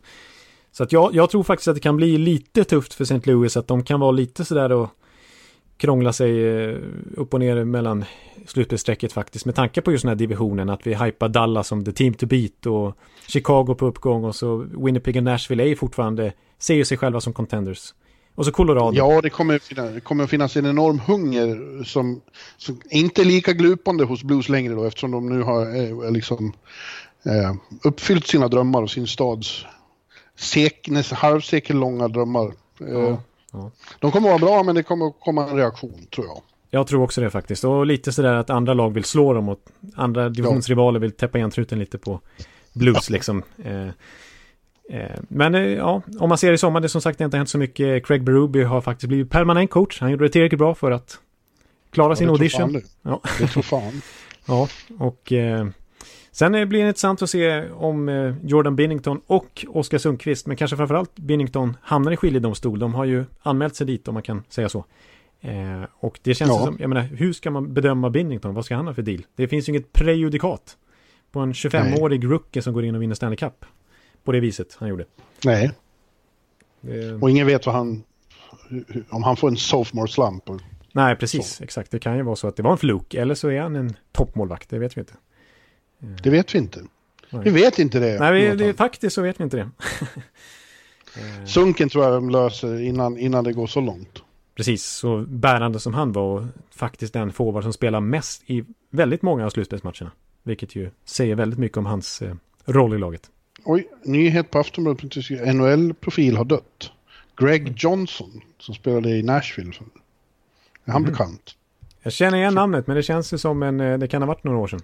Så 0.73 0.83
att 0.83 0.93
jag, 0.93 1.15
jag 1.15 1.31
tror 1.31 1.43
faktiskt 1.43 1.69
att 1.69 1.75
det 1.75 1.81
kan 1.81 1.97
bli 1.97 2.19
lite 2.19 2.65
tufft 2.65 2.95
för 2.95 3.05
St. 3.05 3.21
Louis. 3.25 3.57
Att 3.57 3.67
de 3.67 3.85
kan 3.85 4.01
vara 4.01 4.11
lite 4.11 4.45
sådär 4.45 4.73
och 4.73 4.91
krångla 5.83 6.13
sig 6.13 6.49
eh, 6.49 6.77
upp 7.17 7.35
och 7.35 7.41
ner 7.41 7.65
mellan 7.65 8.05
slutspelsstrecket 8.47 9.13
faktiskt. 9.13 9.47
Med 9.47 9.55
tanke 9.55 9.81
på 9.81 9.93
just 9.93 10.03
den 10.03 10.09
här 10.09 10.17
divisionen, 10.17 10.71
att 10.71 10.87
vi 10.87 10.95
hypar 10.95 11.29
Dallas 11.29 11.69
som 11.69 11.85
the 11.85 11.93
team 11.93 12.15
to 12.15 12.27
beat 12.27 12.67
och 12.67 12.97
Chicago 13.27 13.75
på 13.75 13.87
uppgång 13.87 14.25
och 14.25 14.35
så 14.35 14.57
Winnipeg 14.57 15.17
och 15.17 15.23
Nashville 15.23 15.71
är 15.71 15.77
fortfarande, 15.77 16.33
ser 16.59 16.75
ju 16.75 16.85
sig 16.85 16.99
själva 16.99 17.21
som 17.21 17.33
contenders. 17.33 17.95
Och 18.35 18.45
så 18.45 18.53
Colorado. 18.53 18.97
Ja, 18.97 19.21
det 19.21 19.31
kommer, 19.31 19.95
det 19.95 20.01
kommer 20.01 20.25
att 20.25 20.31
finnas 20.31 20.57
en 20.57 20.67
enorm 20.67 20.99
hunger 20.99 21.85
som, 21.85 22.21
som 22.57 22.81
inte 22.91 23.23
är 23.23 23.25
lika 23.25 23.53
glupande 23.53 24.05
hos 24.05 24.23
Blues 24.23 24.49
längre 24.49 24.75
då 24.75 24.85
eftersom 24.85 25.11
de 25.11 25.29
nu 25.29 25.43
har 25.43 25.77
eh, 25.77 26.11
liksom 26.11 26.53
eh, 27.25 27.55
uppfyllt 27.85 28.27
sina 28.27 28.49
drömmar 28.49 28.83
och 28.83 28.91
sin 28.91 29.07
stads 29.07 29.67
sek, 30.37 30.89
halvsekellånga 31.13 32.09
drömmar. 32.09 32.53
Eh, 32.81 32.93
ja. 32.93 33.23
Ja. 33.53 33.71
De 34.01 34.11
kommer 34.11 34.29
vara 34.29 34.39
bra 34.39 34.63
men 34.63 34.75
det 34.75 34.83
kommer 34.83 35.11
komma 35.21 35.49
en 35.49 35.57
reaktion 35.57 36.07
tror 36.15 36.27
jag. 36.27 36.43
Jag 36.71 36.87
tror 36.87 37.03
också 37.03 37.21
det 37.21 37.31
faktiskt. 37.31 37.65
Och 37.65 37.87
lite 37.87 38.13
sådär 38.13 38.35
att 38.35 38.51
andra 38.51 38.75
lag 38.75 38.95
vill 38.95 39.05
slå 39.05 39.33
dem 39.33 39.49
och 39.49 39.59
andra 39.95 40.29
divisionsrivaler 40.29 41.01
vill 41.01 41.13
täppa 41.13 41.39
igen 41.39 41.51
truten 41.51 41.79
lite 41.79 41.99
på 41.99 42.21
Blues 42.73 43.11
liksom. 43.11 43.43
Eh, 43.65 43.87
eh, 45.01 45.21
men 45.29 45.55
eh, 45.55 45.61
ja, 45.63 46.03
om 46.21 46.29
man 46.29 46.39
ser 46.39 46.53
i 46.53 46.59
sommar, 46.59 46.81
det 46.81 46.89
som 46.89 47.01
sagt 47.01 47.19
det 47.19 47.25
har 47.25 47.27
inte 47.27 47.37
hänt 47.37 47.49
så 47.49 47.59
mycket. 47.59 48.07
Craig 48.07 48.23
Berube 48.25 48.65
har 48.65 48.81
faktiskt 48.81 49.09
blivit 49.09 49.31
permanent 49.31 49.71
coach. 49.71 50.01
Han 50.01 50.11
gjorde 50.11 50.25
det 50.25 50.29
tillräckligt 50.29 50.59
bra 50.59 50.75
för 50.75 50.91
att 50.91 51.19
klara 51.91 52.11
Ja, 52.13 52.17
sin 52.17 52.27
det 52.27 52.29
tror 52.29 52.39
audition. 52.39 52.73
fan 52.73 52.83
Ja. 53.03 53.21
Det 53.39 53.47
tror 53.47 53.63
fan. 53.63 54.03
Ja, 54.47 54.69
och 54.99 55.33
eh, 55.33 55.67
sen 56.33 56.53
blir 56.53 56.69
det 56.83 56.87
intressant 56.89 57.23
att 57.23 57.31
se 57.31 57.71
om 57.71 58.09
eh, 58.09 58.35
Jordan 58.45 58.77
Binnington 58.77 59.21
och 59.27 59.67
Oskar 59.69 59.99
Sundqvist, 59.99 60.47
men 60.47 60.57
kanske 60.57 60.77
framförallt 60.77 61.15
Binnington, 61.17 61.77
hamnar 61.83 62.13
i 62.13 62.17
skiljedomstol. 62.17 62.79
De 62.79 62.95
har 62.95 63.05
ju 63.05 63.25
anmält 63.43 63.77
sig 63.77 63.87
dit 63.87 64.09
om 64.09 64.15
man 64.15 64.23
kan 64.23 64.43
säga 64.49 64.69
så. 64.69 64.85
Eh, 65.41 65.83
och 65.93 66.19
det 66.23 66.35
känns 66.35 66.49
Ja. 66.51 66.65
som, 66.65 66.77
jag 66.81 66.89
menar, 66.89 67.03
hur 67.03 67.33
ska 67.33 67.51
man 67.51 67.75
bedöma 67.75 68.11
Binnington? 68.11 68.55
Vad 68.55 68.65
ska 68.65 68.77
han 68.77 68.87
ha 68.87 68.95
för 68.95 69.03
deal? 69.03 69.23
Det 69.37 69.49
finns 69.49 69.69
ju 69.69 69.73
inget 69.73 69.93
prejudikat 69.93 70.77
på 71.33 71.41
en 71.41 71.53
25-årig 71.53 72.25
rookie 72.25 72.63
som 72.63 72.75
går 72.75 72.85
in 72.85 72.95
och 72.95 73.03
vinner 73.03 73.15
Stanley 73.15 73.37
Cup. 73.37 73.65
På 74.25 74.33
det 74.33 74.41
viset 74.41 74.77
han 74.79 74.89
gjorde. 74.89 75.05
Nej, 75.45 75.71
Eh, 76.89 77.23
och 77.23 77.31
ingen 77.31 77.47
vet 77.47 77.67
vad 77.67 77.75
han... 77.75 78.03
Om 79.11 79.23
han 79.23 79.37
får 79.37 79.49
en 79.49 79.57
sophomore 79.57 80.09
slump. 80.09 80.45
nej, 80.93 81.17
precis, 81.17 81.61
exakt. 81.61 81.91
Det 81.91 81.99
kan 81.99 82.17
ju 82.17 82.23
vara 82.23 82.37
så 82.37 82.49
att 82.49 82.57
det 82.57 82.63
var 82.63 82.71
en 82.73 82.79
fluk, 82.79 83.15
eller 83.15 83.35
så 83.35 83.49
är 83.49 83.61
han 83.61 83.77
en 83.77 83.97
toppmålvakt, 84.13 84.71
det 84.71 84.79
vet 84.79 84.97
vi 84.97 85.01
inte. 85.01 85.13
Det 86.23 86.31
vet 86.31 86.55
vi 86.55 86.59
inte. 86.59 86.81
Nej. 87.31 87.43
Vi 87.45 87.51
vet 87.51 87.79
inte 87.79 88.01
det. 88.01 88.19
Nej, 88.19 88.33
vi, 88.33 88.57
det, 88.57 88.75
faktiskt 88.75 89.15
så 89.15 89.23
vet 89.23 89.41
vi 89.41 89.45
inte 89.45 89.57
det. 89.57 89.71
Sunken 91.47 91.89
tror 91.89 92.05
jag 92.05 92.13
de 92.13 92.31
löser 92.31 92.81
innan, 92.81 93.19
innan 93.19 93.45
det 93.45 93.53
går 93.53 93.67
så 93.67 93.81
långt. 93.81 94.23
Precis, 94.55 94.85
så 94.85 95.25
bärande 95.29 95.81
som 95.81 95.95
han 95.95 96.13
var 96.13 96.23
och 96.23 96.43
faktiskt 96.71 97.13
den 97.13 97.33
forward 97.33 97.63
som 97.63 97.73
spelar 97.73 98.01
mest 98.01 98.43
i 98.47 98.65
väldigt 98.91 99.23
många 99.23 99.47
av 99.47 99.51
slutspelsmatcherna. 99.51 100.11
Vilket 100.43 100.77
ju 100.77 100.91
säger 101.05 101.35
väldigt 101.35 101.59
mycket 101.59 101.79
om 101.79 101.87
hans 101.87 102.23
eh, 102.23 102.35
roll 102.65 102.95
i 102.95 102.99
laget. 102.99 103.31
Oj, 103.65 103.89
nyhet 104.05 104.51
på 104.51 104.59
Aftonbladet. 104.59 105.31
NHL-profil 105.55 106.37
har 106.37 106.45
dött. 106.45 106.93
Greg 107.37 107.75
Johnson, 107.77 108.41
som 108.59 108.75
spelade 108.75 109.09
i 109.09 109.23
Nashville. 109.23 109.73
Är 110.85 110.93
han 110.93 111.05
bekant? 111.05 111.57
Jag 112.03 112.13
känner 112.13 112.39
igen 112.39 112.55
namnet 112.55 112.87
men 112.87 112.97
det 112.97 113.03
känns 113.03 113.33
ju 113.33 113.39
som 113.39 113.63
en, 113.63 113.81
eh, 113.81 113.99
det 113.99 114.09
kan 114.09 114.23
ha 114.23 114.27
varit 114.27 114.45
några 114.45 114.59
år 114.59 114.69
sedan. 114.69 114.81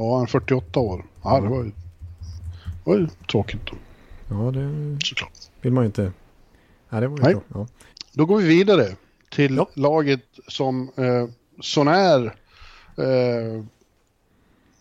Ja, 0.00 0.14
han 0.14 0.22
är 0.22 0.26
48 0.26 0.80
år. 0.80 1.04
Ja, 1.22 1.40
det 1.40 1.48
var 1.48 1.64
ju, 1.64 1.70
det 2.84 2.90
var 2.90 2.96
ju 2.96 3.06
tråkigt 3.30 3.60
då, 3.66 3.76
Ja, 4.30 4.50
det 4.50 4.98
såklart. 5.06 5.32
vill 5.60 5.72
man 5.72 5.84
ju 5.84 5.86
inte. 5.86 6.12
Nej, 6.88 7.00
det 7.00 7.08
var 7.08 7.18
ju 7.18 7.22
Nej. 7.24 7.36
Ja. 7.54 7.66
Då 8.12 8.26
går 8.26 8.36
vi 8.38 8.46
vidare 8.48 8.96
till 9.30 9.56
Ja. 9.56 9.68
laget 9.74 10.20
som 10.48 10.90
eh, 10.96 11.26
sånär... 11.60 12.34
Eh, 12.98 13.64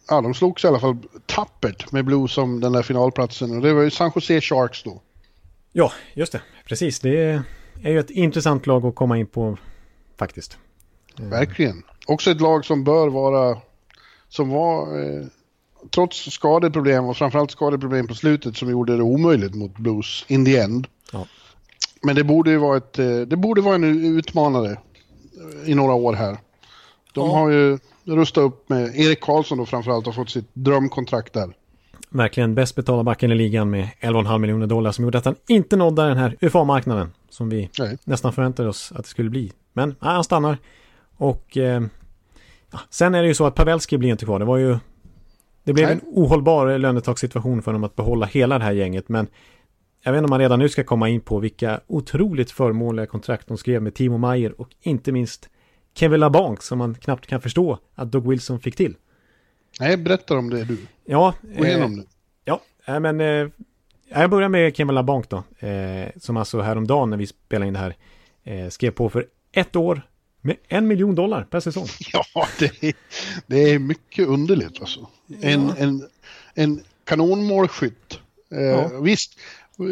ja, 0.10 0.22
de 0.22 0.34
slogs 0.34 0.64
i 0.64 0.68
alla 0.68 0.80
fall 0.80 0.98
tappert 1.26 1.92
med 1.92 2.06
Blues 2.06 2.38
om 2.38 2.60
den 2.60 2.72
där 2.72 2.82
finalplatsen. 2.84 3.56
Och 3.56 3.62
det 3.62 3.74
var 3.74 3.82
ju 3.82 3.90
San 3.90 4.12
Jose 4.16 4.42
Sharks 4.42 4.84
då. 4.84 5.02
ja, 5.74 5.92
just 6.14 6.32
det. 6.32 6.42
Precis, 6.66 7.00
det 7.00 7.44
är 7.84 7.92
ju 7.92 8.00
ett 8.00 8.10
intressant 8.10 8.68
lag 8.68 8.86
att 8.86 8.96
komma 8.96 9.18
in 9.18 9.28
på 9.28 9.58
faktiskt. 10.18 10.58
Verkligen. 11.18 11.84
Också 12.08 12.32
ett 12.32 12.42
lag 12.42 12.66
som 12.66 12.84
bör 12.84 13.08
vara... 13.10 13.58
Som 14.30 14.50
var... 14.50 15.00
Eh, 15.00 15.26
trots 15.96 16.32
skadeproblem 16.32 17.06
och 17.06 17.18
framförallt 17.18 17.52
skadeproblem 17.52 18.08
på 18.08 18.16
slutet 18.16 18.58
som 18.58 18.70
gjorde 18.70 18.98
det 18.98 19.04
omöjligt 19.04 19.56
mot 19.56 19.78
Blues 19.78 20.26
in 20.28 20.46
the 20.46 20.58
end. 20.58 20.88
Ja. 21.12 21.26
Men 22.02 22.16
det 22.16 22.24
borde 22.24 22.52
ju 22.52 22.58
vara 22.58 22.78
ett... 22.78 23.00
eh, 23.00 23.06
Det 23.20 23.36
borde 23.38 23.62
vara 23.62 23.76
en 23.76 23.84
utmanare 24.18 24.78
i 25.66 25.76
några 25.76 25.94
år 25.94 26.14
här. 26.14 26.38
De 27.14 27.28
Ja. 27.30 27.38
har 27.38 27.50
ju 27.50 27.80
rustat 28.06 28.42
upp 28.42 28.70
med... 28.70 28.96
Erik 28.96 29.22
Karlsson 29.22 29.58
då 29.58 29.66
framförallt 29.66 30.06
har 30.06 30.14
fått 30.14 30.30
sitt 30.30 30.50
drömkontrakt 30.54 31.34
där. 31.34 31.54
Verkligen 32.10 32.56
bäst 32.56 32.76
betalda 32.76 33.04
backen 33.04 33.32
i 33.32 33.36
ligan 33.36 33.70
med 33.70 33.90
11,5 34.02 34.38
miljoner 34.40 34.68
dollar 34.68 34.92
som 34.92 35.04
gjorde 35.04 35.18
att 35.18 35.26
han 35.26 35.36
inte 35.48 35.76
nådde 35.76 36.08
den 36.08 36.18
här 36.18 36.38
UFA-marknaden 36.42 37.12
som 37.30 37.50
vi 37.50 37.70
Nej. 37.80 37.98
nästan 38.04 38.34
förväntade 38.34 38.70
oss 38.70 38.92
att 38.92 39.04
det 39.04 39.10
skulle 39.10 39.30
bli. 39.30 39.52
Men 39.74 39.96
ja, 40.00 40.08
han 40.08 40.24
stannar. 40.24 40.58
Och 41.18 41.58
eh, 41.58 41.82
sen 42.90 43.16
är 43.16 43.22
det 43.22 43.28
ju 43.28 43.34
så 43.34 43.46
att 43.46 43.56
Pavelski 43.56 43.98
blir 43.98 44.10
inte 44.10 44.26
kvar. 44.26 44.40
Det 44.40 44.46
var 44.46 44.58
ju 44.58 44.78
det 45.64 45.74
blev 45.74 45.88
Nej. 45.88 45.94
en 45.94 46.02
ohållbar 46.06 46.78
lönetagssituation 46.78 47.62
för 47.62 47.74
dem 47.74 47.84
att 47.84 47.96
behålla 47.96 48.26
hela 48.26 48.58
det 48.58 48.64
här 48.64 48.72
gänget. 48.72 49.10
Men 49.10 49.28
jag 50.04 50.12
vet 50.12 50.18
inte 50.18 50.26
om 50.26 50.30
man 50.30 50.40
redan 50.40 50.60
nu 50.60 50.70
ska 50.70 50.84
komma 50.84 51.10
in 51.10 51.22
på 51.22 51.40
vilka 51.40 51.80
otroligt 51.88 52.52
förmånliga 52.52 53.06
kontrakt 53.06 53.48
de 53.48 53.58
skrev 53.58 53.82
med 53.82 53.94
Timo 53.94 54.18
Meyer 54.18 54.62
och 54.62 54.70
inte 54.82 55.12
minst 55.12 55.50
Kevin 55.94 56.20
LaBanc 56.20 56.64
som 56.64 56.78
man 56.78 56.96
knappt 56.96 57.28
kan 57.28 57.42
förstå 57.42 57.80
att 57.96 58.12
Doug 58.12 58.28
Wilson 58.28 58.60
fick 58.60 58.76
till. 58.76 58.96
Nej, 59.80 59.98
berätta 59.98 60.38
om 60.38 60.50
det 60.50 60.64
du. 60.64 60.78
Ja, 61.06 61.34
Gå 61.42 61.64
eh, 61.64 61.70
igenom 61.70 61.96
det. 61.96 62.04
Ja, 62.46 62.62
men 63.00 63.22
eh, 63.22 63.48
jag 64.10 64.30
börjar 64.30 64.50
med 64.50 64.76
Kevin 64.76 64.96
LaBanc 64.96 65.28
då. 65.28 65.68
Eh, 65.68 66.08
som 66.16 66.38
alltså 66.38 66.62
häromdagen 66.62 67.10
när 67.10 67.18
vi 67.18 67.28
spelade 67.28 67.68
in 67.68 67.74
det 67.74 67.80
här 67.80 67.96
eh, 68.44 68.70
skrev 68.70 68.92
på 68.92 69.10
för 69.10 69.26
ett 69.52 69.76
år 69.76 70.02
med 70.42 70.56
en 70.68 70.88
miljon 70.88 71.16
dollar 71.16 71.44
per 71.44 71.60
säsong. 71.60 71.88
Ja, 72.34 72.48
det 72.60 72.84
är, 72.84 72.94
det 73.48 73.72
är 73.72 73.80
mycket 73.80 74.28
underligt 74.28 74.82
alltså. 74.82 75.08
En, 75.42 75.70
en, 75.78 76.08
en 76.54 76.82
kanonmålskytt. 77.04 78.20
Eh, 78.52 78.60
Ja. 78.60 78.90
Visst, 79.02 79.40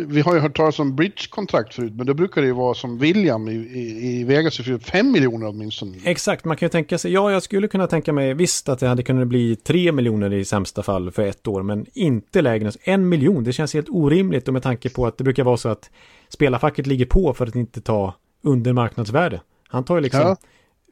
vi 0.08 0.22
har 0.22 0.34
ju 0.34 0.40
hört 0.40 0.58
talas 0.58 0.80
om 0.80 0.96
bridge-kontrakt 0.96 1.74
förut, 1.74 1.94
men 1.96 2.06
då 2.06 2.14
brukar 2.14 2.42
det 2.42 2.48
ju 2.48 2.54
vara 2.54 2.74
som 2.74 2.98
William 2.98 3.48
i, 3.48 3.52
i, 3.54 4.20
i 4.20 4.24
Vegas 4.24 4.58
för 4.58 4.78
5 4.78 5.12
miljoner 5.12 5.48
åtminstone. 5.48 5.98
Exakt, 6.04 6.46
man 6.46 6.58
kan 6.58 6.66
ju 6.66 6.70
tänka 6.72 6.98
sig, 6.98 7.12
ja 7.14 7.32
jag 7.32 7.44
skulle 7.44 7.68
kunna 7.68 7.88
tänka 7.88 8.14
mig 8.14 8.34
visst 8.34 8.70
att 8.70 8.80
det 8.80 8.88
hade 8.88 9.04
kunnat 9.04 9.28
bli 9.28 9.56
tre 9.56 9.92
miljoner 9.92 10.34
i 10.34 10.46
sämsta 10.46 10.84
fall 10.84 11.12
för 11.12 11.22
ett 11.26 11.48
år, 11.48 11.64
men 11.64 11.86
inte 11.94 12.42
lägre 12.42 12.68
än 12.68 12.74
en 12.84 13.10
miljon. 13.10 13.44
Det 13.44 13.54
känns 13.54 13.74
helt 13.74 13.90
orimligt 13.90 14.48
och 14.48 14.54
med 14.54 14.64
tanke 14.64 14.90
på 14.90 15.08
att 15.08 15.18
det 15.18 15.24
brukar 15.24 15.44
vara 15.44 15.58
så 15.58 15.70
att 15.70 15.90
spelarfacket 16.30 16.88
ligger 16.88 17.06
på 17.06 17.34
för 17.34 17.48
att 17.48 17.56
inte 17.56 17.82
ta 17.82 18.14
under 18.42 18.74
marknadsvärde. 18.74 19.42
Han 19.76 19.84
tar 19.84 19.96
ju 19.96 20.02
liksom 20.02 20.22
Ja. 20.22 20.38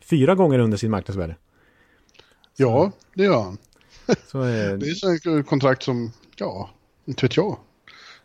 fyra 0.10 0.36
gånger 0.36 0.60
under 0.60 0.78
sin 0.78 0.92
marknadsvärde. 0.92 1.36
Ja, 2.56 2.92
det 3.14 3.24
gör 3.24 3.44
han. 3.44 3.58
Så, 4.28 4.42
eh, 4.42 4.74
Det 4.78 4.88
är 4.90 4.94
så 4.94 5.38
ett 5.40 5.48
kontrakt 5.48 5.84
som, 5.84 6.12
ja, 6.38 6.70
inte 7.06 7.26
vet 7.26 7.38
jag. 7.38 7.58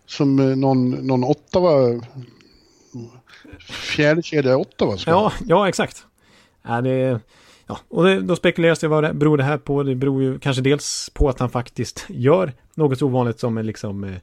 Som 0.06 0.38
eh, 0.38 0.56
någon, 0.56 0.90
någon 0.90 1.24
Ottawa, 1.24 2.00
fjärde 3.70 4.22
kedja 4.22 4.56
Ottawa 4.56 4.96
ska 4.96 5.12
ha. 5.14 5.22
Ja, 5.22 5.32
ja 5.46 5.68
exakt. 5.68 6.06
Ja, 6.62 6.80
det, 6.80 7.20
ja, 7.66 7.78
och 7.88 8.04
det, 8.04 8.20
då 8.20 8.36
spekuleras 8.36 8.78
det 8.78 8.88
vad 8.88 9.04
det 9.04 9.14
beror 9.14 9.36
det 9.36 9.44
här 9.44 9.58
på. 9.58 9.82
Det 9.82 9.94
beror 9.94 10.22
ju 10.22 10.38
kanske 10.38 10.62
dels 10.62 11.10
på 11.14 11.28
att 11.28 11.38
han 11.38 11.50
faktiskt 11.50 12.04
gör 12.08 12.52
något 12.74 12.98
så 12.98 13.06
ovanligt 13.06 13.40
som 13.40 13.58
en, 13.58 13.66
liksom, 13.66 14.04
eh, 14.04 14.14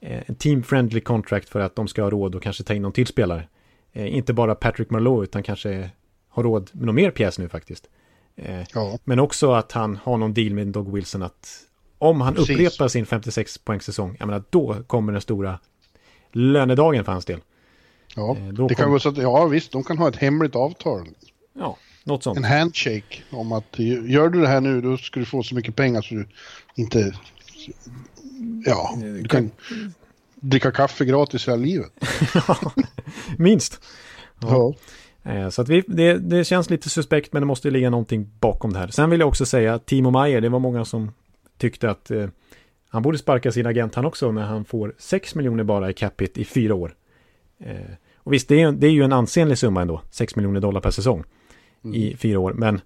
en 0.00 0.34
team-friendly 0.34 1.00
contract 1.00 1.48
för 1.48 1.60
att 1.60 1.76
de 1.76 1.88
ska 1.88 2.02
ha 2.02 2.10
råd 2.10 2.34
och 2.34 2.42
kanske 2.42 2.62
ta 2.62 2.74
in 2.74 2.82
någon 2.82 2.92
till 2.92 3.06
spelare. 3.06 3.48
Eh, 3.96 4.16
inte 4.16 4.32
bara 4.32 4.54
Patrick 4.54 4.90
Marleau 4.90 5.22
utan 5.22 5.42
kanske 5.42 5.90
har 6.28 6.42
råd 6.42 6.70
med 6.72 6.86
någon 6.86 6.94
mer 6.94 7.10
pjäs 7.10 7.38
nu 7.38 7.48
faktiskt. 7.48 7.88
Eh, 8.36 8.62
Ja, 8.74 8.98
men 9.04 9.18
också 9.18 9.52
att 9.52 9.72
han 9.72 9.96
har 9.96 10.16
någon 10.16 10.34
deal 10.34 10.54
med 10.54 10.66
Doug 10.66 10.92
Wilson 10.94 11.22
att 11.22 11.48
om 11.98 12.20
han 12.20 12.34
Precis. 12.34 12.50
upprepar 12.50 12.88
sin 12.88 13.06
56 13.06 13.58
poängsäsong, 13.58 14.16
jag 14.18 14.26
menar 14.26 14.42
då 14.50 14.76
kommer 14.86 15.12
den 15.12 15.20
stora 15.20 15.58
lönedagen 16.32 17.04
för 17.04 17.12
hans 17.12 17.24
del. 17.24 17.40
ja. 18.16 18.36
Eh, 18.36 18.48
då 18.48 18.68
det 18.68 18.74
kan 18.74 18.90
vara 18.90 19.00
så 19.00 19.08
att, 19.08 19.16
ja 19.16 19.46
visst, 19.46 19.72
de 19.72 19.84
kan 19.84 19.98
ha 19.98 20.08
ett 20.08 20.16
hemligt 20.16 20.56
avtal. 20.56 21.08
Ja, 21.52 21.76
något 22.04 22.22
sånt. 22.22 22.38
En 22.38 22.44
handshake 22.44 23.22
om 23.30 23.52
att 23.52 23.78
gör 24.04 24.28
du 24.28 24.40
det 24.40 24.48
här 24.48 24.60
nu 24.60 24.80
då 24.80 24.96
ska 24.96 25.20
du 25.20 25.26
få 25.26 25.42
så 25.42 25.54
mycket 25.54 25.76
pengar 25.76 26.02
så 26.02 26.14
du 26.14 26.28
inte... 26.74 27.12
Ja, 28.64 28.94
du 29.02 29.24
kan 29.28 29.50
dricka 30.40 30.70
kaffe 30.72 31.04
gratis 31.04 31.48
hela 31.48 31.56
livet. 31.56 31.92
Minst. 33.38 33.80
Ja. 34.40 34.74
Eh, 35.22 35.48
Så 35.48 35.62
att 35.62 35.68
vi, 35.68 35.82
det, 35.86 36.18
det 36.18 36.44
känns 36.44 36.70
lite 36.70 36.90
suspekt 36.90 37.32
men 37.32 37.42
det 37.42 37.46
måste 37.46 37.70
ligga 37.70 37.90
någonting 37.90 38.30
bakom 38.40 38.72
det 38.72 38.78
här. 38.78 38.88
Sen 38.88 39.10
vill 39.10 39.20
jag 39.20 39.28
också 39.28 39.46
säga 39.46 39.74
att 39.74 39.86
Timo 39.86 40.10
Meyer, 40.10 40.40
det 40.40 40.48
var 40.48 40.58
många 40.58 40.84
som 40.84 41.12
tyckte 41.58 41.90
att 41.90 42.10
eh, 42.10 42.26
han 42.88 43.02
borde 43.02 43.18
sparka 43.18 43.52
sin 43.52 43.66
agent 43.66 43.94
han 43.94 44.04
också 44.04 44.32
när 44.32 44.42
han 44.42 44.64
får 44.64 44.94
6 44.98 45.34
miljoner 45.34 45.64
bara 45.64 45.90
i 45.90 45.92
capita 45.92 46.40
i 46.40 46.44
fyra 46.44 46.74
år. 46.74 46.94
Eh, 47.60 47.76
och 48.16 48.32
visst, 48.32 48.48
det 48.48 48.62
är, 48.62 48.72
det 48.72 48.86
är 48.86 48.90
ju 48.90 49.02
en 49.02 49.12
ansenlig 49.12 49.58
summa 49.58 49.82
ändå, 49.82 50.02
6 50.10 50.36
miljoner 50.36 50.60
dollar 50.60 50.80
per 50.80 50.90
säsong 50.90 51.24
i 51.94 52.16
fyra 52.16 52.38
år. 52.38 52.52
Men 52.52 52.80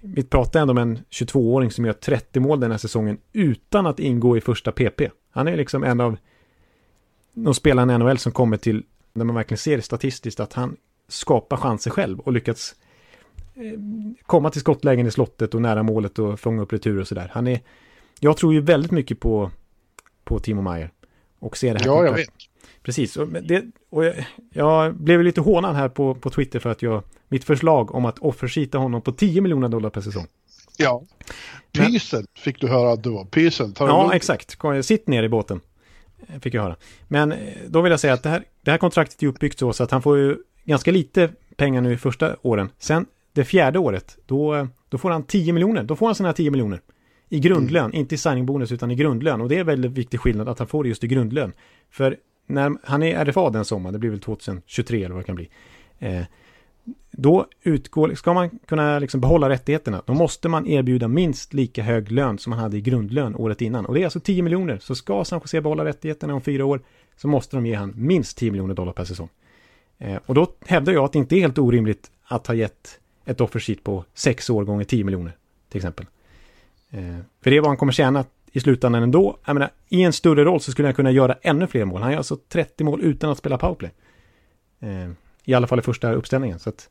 vi 0.00 0.22
pratar 0.22 0.60
ändå 0.60 0.70
om 0.70 0.78
en 0.78 0.98
22-åring 1.10 1.70
som 1.70 1.84
gör 1.84 1.92
30 1.92 2.40
mål 2.40 2.60
den 2.60 2.70
här 2.70 2.78
säsongen 2.78 3.18
utan 3.32 3.86
att 3.86 4.00
ingå 4.00 4.36
i 4.36 4.40
första 4.40 4.72
PP. 4.72 5.00
Han 5.30 5.48
är 5.48 5.56
liksom 5.56 5.84
en 5.84 6.00
av 6.00 6.16
de 7.34 7.54
spelarna 7.54 7.94
i 7.94 7.98
NHL 7.98 8.18
som 8.18 8.32
kommer 8.32 8.56
till, 8.56 8.84
när 9.12 9.24
man 9.24 9.36
verkligen 9.36 9.58
ser 9.58 9.80
statistiskt 9.80 10.40
att 10.40 10.52
han 10.52 10.76
skapar 11.08 11.56
chanser 11.56 11.90
själv 11.90 12.20
och 12.20 12.32
lyckats 12.32 12.74
eh, 13.54 13.78
komma 14.26 14.50
till 14.50 14.60
skottlägen 14.60 15.06
i 15.06 15.10
slottet 15.10 15.54
och 15.54 15.62
nära 15.62 15.82
målet 15.82 16.18
och 16.18 16.40
fånga 16.40 16.62
upp 16.62 16.72
returer 16.72 17.00
och 17.00 17.08
sådär. 17.08 17.30
Han 17.34 17.46
är, 17.46 17.60
jag 18.20 18.36
tror 18.36 18.54
ju 18.54 18.60
väldigt 18.60 18.90
mycket 18.90 19.20
på, 19.20 19.50
på 20.24 20.38
Timo 20.38 20.62
Meyer 20.62 20.90
och 21.38 21.56
ser 21.56 21.74
det 21.74 21.80
här 21.80 21.86
ja, 21.86 22.04
jag 22.04 22.12
vet. 22.12 22.28
Precis, 22.82 23.16
och, 23.16 23.28
det, 23.28 23.64
och 23.90 24.04
jag, 24.04 24.14
jag 24.52 24.94
blev 24.94 25.22
lite 25.22 25.40
hånad 25.40 25.76
här 25.76 25.88
på, 25.88 26.14
på 26.14 26.30
Twitter 26.30 26.58
för 26.58 26.70
att 26.70 26.82
jag, 26.82 27.02
mitt 27.28 27.44
förslag 27.44 27.94
om 27.94 28.04
att 28.04 28.18
offersita 28.18 28.78
honom 28.78 29.02
på 29.02 29.12
10 29.12 29.40
miljoner 29.40 29.68
dollar 29.68 29.90
per 29.90 30.00
säsong. 30.00 30.26
Ja. 30.76 31.02
Pysen 31.72 32.26
fick 32.36 32.60
du 32.60 32.68
höra 32.68 32.92
att 32.92 33.02
du 33.02 33.10
var. 33.10 33.24
Pysen. 33.24 33.74
du 33.78 33.84
Ja, 33.84 34.14
exakt. 34.14 34.58
Sitt 34.82 35.06
ner 35.06 35.22
i 35.22 35.28
båten. 35.28 35.60
Fick 36.40 36.54
jag 36.54 36.62
höra. 36.62 36.76
Men 37.08 37.32
eh, 37.32 37.38
då 37.68 37.80
vill 37.80 37.90
jag 37.90 38.00
säga 38.00 38.12
att 38.12 38.22
det 38.22 38.28
här, 38.28 38.44
det 38.62 38.70
här 38.70 38.78
kontraktet 38.78 39.22
är 39.22 39.26
uppbyggt 39.26 39.58
så, 39.58 39.72
så 39.72 39.84
att 39.84 39.90
han 39.90 40.02
får 40.02 40.18
ju 40.18 40.36
ganska 40.64 40.90
lite 40.90 41.30
pengar 41.56 41.80
nu 41.80 41.92
i 41.92 41.96
första 41.96 42.36
åren. 42.42 42.70
Sen 42.78 43.06
det 43.32 43.44
fjärde 43.44 43.78
året, 43.78 44.18
då, 44.26 44.68
då 44.88 44.98
får 44.98 45.10
han 45.10 45.22
10 45.22 45.52
miljoner. 45.52 45.82
Då 45.82 45.96
får 45.96 46.06
han 46.06 46.14
sina 46.14 46.32
10 46.32 46.50
miljoner. 46.50 46.80
I 47.28 47.40
grundlön, 47.40 47.92
inte 47.92 48.14
i 48.14 48.18
signingbonus 48.18 48.72
utan 48.72 48.90
i 48.90 48.94
grundlön. 48.94 49.40
Och 49.40 49.48
det 49.48 49.58
är 49.58 49.64
väldigt 49.64 49.90
viktig 49.90 50.20
skillnad 50.20 50.48
att 50.48 50.58
han 50.58 50.68
får 50.68 50.82
det 50.82 50.88
just 50.88 51.04
i 51.04 51.06
grundlön. 51.06 51.52
För 51.90 52.16
när 52.46 52.76
han 52.82 53.02
är 53.02 53.24
RFA 53.24 53.50
den 53.50 53.64
sommaren, 53.64 53.92
det 53.92 53.98
blir 53.98 54.10
väl 54.10 54.20
2023 54.20 55.04
eller 55.04 55.14
vad 55.14 55.22
det 55.22 55.26
kan 55.26 55.36
bli. 55.36 55.50
Eh, 55.98 56.22
då 57.10 57.46
utgår, 57.62 58.14
ska 58.14 58.32
man 58.32 58.50
kunna 58.50 58.98
liksom 58.98 59.20
behålla 59.20 59.48
rättigheterna, 59.48 60.02
då 60.06 60.14
måste 60.14 60.48
man 60.48 60.66
erbjuda 60.66 61.08
minst 61.08 61.54
lika 61.54 61.82
hög 61.82 62.12
lön 62.12 62.38
som 62.38 62.50
man 62.50 62.58
hade 62.58 62.76
i 62.76 62.80
grundlön 62.80 63.36
året 63.36 63.60
innan. 63.60 63.86
Och 63.86 63.94
det 63.94 64.00
är 64.00 64.04
alltså 64.04 64.20
10 64.20 64.42
miljoner. 64.42 64.78
Så 64.78 64.94
ska 64.94 65.24
San 65.24 65.40
Jose 65.42 65.60
behålla 65.60 65.84
rättigheterna 65.84 66.34
om 66.34 66.40
fyra 66.40 66.64
år 66.64 66.80
så 67.16 67.28
måste 67.28 67.56
de 67.56 67.66
ge 67.66 67.74
han 67.74 67.92
minst 67.96 68.38
10 68.38 68.50
miljoner 68.50 68.74
dollar 68.74 68.92
per 68.92 69.04
säsong. 69.04 69.28
Eh, 69.98 70.18
och 70.26 70.34
då 70.34 70.52
hävdar 70.66 70.92
jag 70.92 71.04
att 71.04 71.12
det 71.12 71.18
inte 71.18 71.36
är 71.36 71.40
helt 71.40 71.58
orimligt 71.58 72.10
att 72.24 72.46
ha 72.46 72.54
gett 72.54 73.00
ett 73.24 73.40
offersheet 73.40 73.84
på 73.84 74.04
6 74.14 74.50
år 74.50 74.64
gånger 74.64 74.84
10 74.84 75.04
miljoner 75.04 75.36
till 75.68 75.78
exempel. 75.78 76.06
Eh, 76.90 77.18
för 77.42 77.50
det 77.50 77.56
är 77.56 77.60
vad 77.60 77.70
han 77.70 77.76
kommer 77.76 77.92
tjäna 77.92 78.24
i 78.52 78.60
slutändan 78.60 79.02
ändå. 79.02 79.38
Jag 79.44 79.54
menar, 79.54 79.70
i 79.88 80.02
en 80.02 80.12
större 80.12 80.44
roll 80.44 80.60
så 80.60 80.70
skulle 80.72 80.88
han 80.88 80.94
kunna 80.94 81.10
göra 81.10 81.36
ännu 81.42 81.66
fler 81.66 81.84
mål. 81.84 82.02
Han 82.02 82.10
gör 82.10 82.18
alltså 82.18 82.36
30 82.48 82.84
mål 82.84 83.00
utan 83.00 83.30
att 83.30 83.38
spela 83.38 83.58
powerplay. 83.58 83.90
Eh, 84.80 85.10
I 85.44 85.54
alla 85.54 85.66
fall 85.66 85.78
i 85.78 85.82
första 85.82 86.12
uppställningen. 86.12 86.58
Så 86.58 86.68
att, 86.68 86.88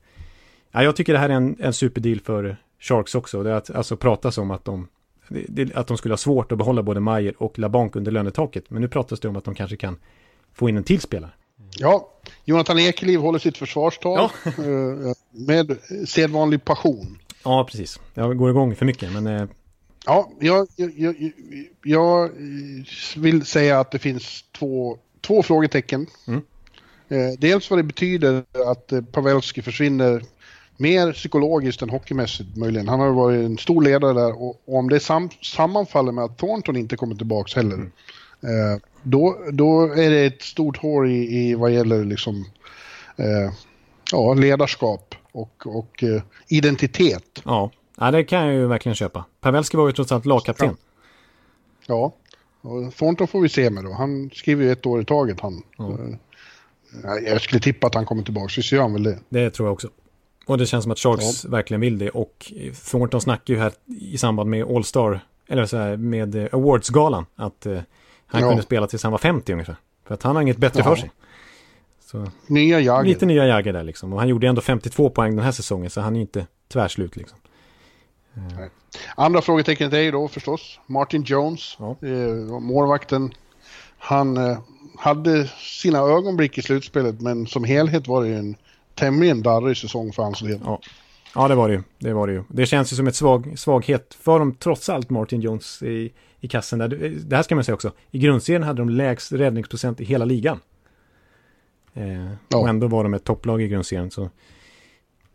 ja, 0.71 0.83
jag 0.83 0.95
tycker 0.95 1.13
det 1.13 1.19
här 1.19 1.29
är 1.29 1.33
en, 1.33 1.55
en 1.59 1.73
superdeal 1.73 2.19
för 2.19 2.57
Sharks 2.79 3.15
också. 3.15 3.43
Det 3.43 3.49
är 3.51 3.55
att 3.55 3.69
alltså 3.75 3.97
pratas 3.97 4.37
om 4.37 4.51
att 4.51 4.65
de, 4.65 4.87
det, 5.29 5.75
att 5.75 5.87
de 5.87 5.97
skulle 5.97 6.11
ha 6.11 6.17
svårt 6.17 6.51
att 6.51 6.57
behålla 6.57 6.83
både 6.83 6.99
Mayer 6.99 7.33
och 7.43 7.59
LaBanc 7.59 7.95
under 7.95 8.11
lönetaket. 8.11 8.69
Men 8.69 8.81
nu 8.81 8.87
pratas 8.87 9.19
det 9.19 9.27
om 9.27 9.35
att 9.35 9.43
de 9.43 9.55
kanske 9.55 9.77
kan 9.77 9.97
få 10.53 10.69
in 10.69 10.77
en 10.77 10.83
till 10.83 11.01
spelare. 11.01 11.31
Ja, 11.77 12.07
Jonathan 12.45 12.79
Ekeliv 12.79 13.19
håller 13.19 13.39
sitt 13.39 13.57
försvarstal 13.57 14.29
Ja. 14.45 14.51
eh, 14.63 15.13
med 15.31 15.77
sedvanlig 16.07 16.65
passion. 16.65 17.17
Ja, 17.43 17.63
precis. 17.69 17.99
Jag 18.13 18.37
går 18.37 18.49
igång 18.49 18.75
för 18.75 18.85
mycket, 18.85 19.11
men 19.13 19.27
eh, 19.27 19.47
Ja, 20.05 20.31
jag, 20.39 20.67
jag, 20.75 21.31
jag, 21.83 22.29
vill 23.17 23.45
säga 23.45 23.79
att 23.79 23.91
det 23.91 23.99
finns 23.99 24.45
två, 24.51 24.97
två 25.21 25.43
frågetecken. 25.43 26.07
Mm. 26.27 26.41
Eh, 27.09 27.39
dels 27.39 27.69
vad 27.69 27.79
det 27.79 27.83
betyder 27.83 28.43
att 28.67 28.91
eh, 28.91 29.01
Pavelski 29.01 29.61
försvinner 29.61 30.23
mer 30.77 31.13
psykologiskt 31.13 31.81
än 31.81 31.89
hockeymässigt 31.89 32.57
möjligen. 32.57 32.87
Han 32.87 32.99
har 32.99 33.09
varit 33.09 33.45
en 33.45 33.57
stor 33.57 33.81
ledare 33.81 34.13
där 34.13 34.41
och, 34.41 34.61
om 34.65 34.89
det 34.89 34.99
sam, 34.99 35.29
sammanfaller 35.41 36.11
med 36.11 36.23
att 36.23 36.37
Thornton 36.37 36.75
inte 36.75 36.97
kommer 36.97 37.15
tillbaks 37.15 37.55
heller. 37.55 37.77
Eh, 38.41 38.81
då, 39.03 39.37
då 39.51 39.83
är 39.83 40.09
det 40.09 40.25
ett 40.25 40.41
stort 40.41 40.77
hår 40.77 41.07
i, 41.07 41.37
i 41.37 41.55
vad 41.55 41.71
gäller 41.71 42.05
liksom 42.05 42.45
eh, 43.15 43.53
ja, 44.11 44.33
ledarskap 44.33 45.15
och, 45.31 45.67
och 45.67 46.03
identitet. 46.47 47.41
ja. 47.45 47.71
Ja, 47.97 48.11
det 48.11 48.23
kan 48.23 48.45
jag 48.45 48.53
ju 48.53 48.67
verkligen 48.67 48.95
köpa. 48.95 49.25
Pavelski 49.41 49.77
var 49.77 49.87
ju 49.87 49.93
trots 49.93 50.11
allt 50.11 50.25
lagkapten. 50.25 50.77
Ja, 51.87 52.13
och 52.61 52.95
Thornton 52.95 53.27
får 53.27 53.41
vi 53.41 53.49
se 53.49 53.69
med 53.69 53.83
då. 53.83 53.93
Han 53.93 54.29
skriver 54.33 54.63
ju 54.63 54.71
ett 54.71 54.85
år 54.85 55.01
i 55.01 55.05
taget 55.05 55.39
han. 55.39 55.63
Eh, 55.79 57.23
Jag 57.31 57.41
skulle 57.41 57.61
tippa 57.61 57.87
att 57.87 57.95
han 57.95 58.05
kommer 58.05 58.23
tillbaka, 58.23 58.53
visst 58.57 58.71
gör 58.71 58.81
han 58.81 58.93
väl 58.93 59.03
det? 59.03 59.19
Det 59.29 59.49
tror 59.49 59.67
jag 59.67 59.73
också. 59.73 59.89
Och 60.45 60.57
det 60.57 60.65
känns 60.65 60.83
som 60.83 60.91
att 60.91 60.99
Sharks 60.99 61.45
verkligen 61.45 61.81
vill 61.81 61.97
det. 61.97 62.09
Och 62.09 62.51
Thornton 62.91 63.21
snackar 63.21 63.53
ju 63.53 63.59
här 63.59 63.71
i 63.85 64.17
samband 64.17 64.49
med 64.49 64.63
All-Star, 64.65 65.19
eller 65.47 65.65
så 65.65 65.77
här 65.77 65.97
med 65.97 66.35
eh, 66.35 66.47
Awards-galan, 66.51 67.25
att 67.35 67.65
eh, 67.65 67.79
han 68.25 68.41
Ja. 68.41 68.47
kunde 68.49 68.63
spela 68.63 68.87
tills 68.87 69.03
han 69.03 69.11
var 69.11 69.19
50 69.19 69.53
ungefär. 69.53 69.75
För 70.07 70.13
att 70.13 70.23
han 70.23 70.35
har 70.35 70.41
inget 70.41 70.57
bättre 70.57 70.79
Ja. 70.79 70.83
för 70.83 70.95
sig. 70.95 71.11
Så 72.05 72.27
Nya 72.47 72.79
Jagr. 72.79 73.05
lite 73.07 73.25
nya 73.25 73.45
Jagger 73.47 73.73
där 73.73 73.83
liksom. 73.83 74.13
Och 74.13 74.19
han 74.19 74.27
gjorde 74.27 74.47
ändå 74.47 74.61
52 74.61 75.09
poäng 75.09 75.35
den 75.35 75.45
här 75.45 75.51
säsongen, 75.51 75.89
så 75.89 76.01
han 76.01 76.15
är 76.15 76.19
inte 76.21 76.47
tvärslut 76.73 77.15
liksom. 77.15 77.37
Andra 79.15 79.41
frågetecknet 79.41 79.93
är 79.93 79.99
ju 80.01 80.11
då 80.11 80.27
förstås 80.27 80.79
Martin 80.87 81.23
Jones, 81.23 81.75
Ja. 81.79 81.95
eh, 82.01 82.59
målvakten. 82.59 83.33
Han 83.97 84.37
eh, 84.37 84.59
hade 84.97 85.47
sina 85.47 85.97
ögonblick 85.99 86.57
i 86.57 86.61
slutspelet 86.61 87.21
men 87.21 87.47
som 87.47 87.63
helhet 87.63 88.07
var 88.07 88.21
det 88.23 88.27
ju 88.27 88.35
en 88.35 88.55
tämligen 88.95 89.41
darrig 89.41 89.77
säsong 89.77 90.13
för 90.13 90.23
hans 90.23 90.39
del. 90.39 90.59
Ja. 90.65 90.79
Ja, 91.35 91.47
det 91.47 91.55
var 91.55 91.67
det 91.67 91.73
ju. 91.73 91.83
Det 91.99 92.13
var 92.13 92.27
det 92.27 92.33
ju. 92.33 92.43
Det 92.47 92.65
känns 92.65 92.91
ju 92.93 92.95
som 92.95 93.07
ett 93.07 93.15
svag, 93.15 93.53
svaghet 93.59 94.13
för 94.21 94.39
dem, 94.39 94.55
trots 94.59 94.89
allt, 94.89 95.09
Martin 95.09 95.41
Jones 95.41 95.83
i, 95.83 96.13
i 96.39 96.47
kassen. 96.47 96.79
Där. 96.79 96.87
Det 97.25 97.35
här 97.35 97.43
ska 97.43 97.55
man 97.55 97.63
säga 97.63 97.75
också. 97.75 97.91
I 98.11 98.19
grundserien 98.19 98.63
hade 98.63 98.81
de 98.81 98.89
lägst 98.89 99.31
räddningsprocent 99.31 100.01
i 100.01 100.05
hela 100.05 100.25
ligan. 100.25 100.59
Eh, 101.93 102.31
Ja. 102.47 102.57
Och 102.57 102.69
ändå 102.69 102.87
var 102.87 103.03
de 103.03 103.13
ett 103.13 103.23
topplag 103.23 103.61
i 103.61 103.67
grundserien. 103.67 104.11
Så 104.11 104.29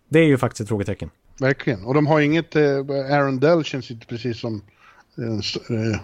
det 0.09 0.19
är 0.19 0.25
ju 0.25 0.39
faktiskt 0.39 0.61
ett 0.61 0.69
frågetecken. 0.69 1.11
Verkligen. 1.41 1.85
Och 1.85 1.95
de 1.95 2.07
har 2.07 2.21
inget, 2.21 2.57
eh, 2.57 2.63
Aaron 3.11 3.41
Dell 3.41 3.65
känns 3.65 3.91
inte 3.91 4.07
precis 4.07 4.41
som 4.41 4.63
eh, 5.19 5.25
eh, 5.77 6.01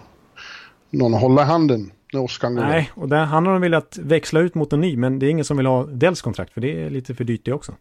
någon 0.89 1.13
att 1.13 1.21
hålla 1.21 1.41
i 1.41 1.45
handen 1.45 1.91
när 2.13 2.21
Oskar 2.21 2.49
går. 2.49 2.61
Nej, 2.61 2.91
och 2.95 3.09
där, 3.09 3.25
han 3.25 3.45
har 3.45 3.53
de 3.53 3.61
velat 3.61 3.97
växla 3.97 4.39
ut 4.39 4.55
mot 4.55 4.73
en 4.73 4.81
ny, 4.81 4.97
men 4.97 5.19
det 5.19 5.25
är 5.25 5.29
ingen 5.29 5.45
som 5.45 5.57
vill 5.57 5.65
ha 5.65 5.85
Dells 5.85 6.21
kontrakt, 6.21 6.53
för 6.53 6.61
det 6.61 6.83
är 6.83 6.89
lite 6.89 7.15
för 7.15 7.23
dyrt 7.23 7.45
det 7.45 7.53
också. 7.53 7.75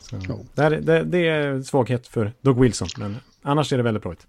Så, 0.00 0.16
Ja. 0.28 0.38
där, 0.54 0.70
det, 0.70 1.04
det 1.04 1.28
är 1.28 1.62
svaghet 1.62 2.06
för 2.06 2.32
Doug 2.40 2.60
Wilson, 2.60 2.88
men 2.98 3.16
annars 3.42 3.72
är 3.72 3.76
det 3.76 3.82
väldigt 3.82 4.02
bra 4.02 4.12
ut. 4.12 4.26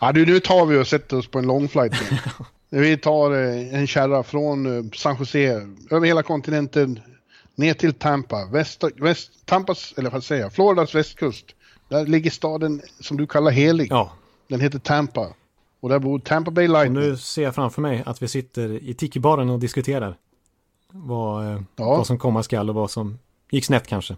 Ja, 0.00 0.12
du, 0.12 0.26
nu 0.26 0.40
tar 0.40 0.66
vi 0.66 0.78
och 0.78 0.86
sätter 0.86 1.18
oss 1.18 1.26
på 1.26 1.38
en 1.38 1.46
long 1.46 1.68
flight. 1.68 1.92
vi 2.70 2.96
tar 2.96 3.32
eh, 3.32 3.74
en 3.74 3.86
kärra 3.86 4.22
från 4.22 4.78
eh, 4.78 4.84
San 4.94 5.16
Jose, 5.18 5.68
över 5.90 6.06
hela 6.06 6.22
kontinenten, 6.22 7.00
ner 7.54 7.74
till 7.74 7.92
Tampa. 7.92 8.46
Väst, 8.52 8.84
väst, 9.00 9.30
Tampas, 9.46 9.94
eller 9.96 10.10
vad 10.10 10.24
säger 10.24 10.42
jag, 10.42 10.52
Floridas 10.52 10.94
västkust. 10.94 11.44
Där 11.88 12.06
ligger 12.06 12.30
staden 12.30 12.82
som 13.00 13.16
du 13.16 13.26
kallar 13.26 13.50
helig. 13.50 13.86
Ja, 13.90 14.12
Den 14.48 14.60
heter 14.60 14.78
Tampa. 14.78 15.28
Och 15.80 15.88
där 15.88 15.98
bor 15.98 16.18
Tampa 16.18 16.50
Bay 16.50 16.64
och 16.64 16.72
Lightning. 16.72 17.02
nu 17.02 17.16
ser 17.16 17.42
jag 17.42 17.54
framför 17.54 17.82
mig 17.82 18.02
att 18.06 18.22
vi 18.22 18.28
sitter 18.28 18.82
i 18.84 18.94
Tiki-baren 18.94 19.50
och 19.50 19.58
diskuterar 19.58 20.16
vad, 20.92 21.46
eh, 21.46 21.60
Ja. 21.76 21.84
vad 21.96 22.06
som 22.06 22.18
komma 22.18 22.42
skall 22.42 22.68
och 22.68 22.74
vad 22.74 22.90
som 22.90 23.18
gick 23.50 23.64
snett 23.64 23.86
kanske. 23.86 24.16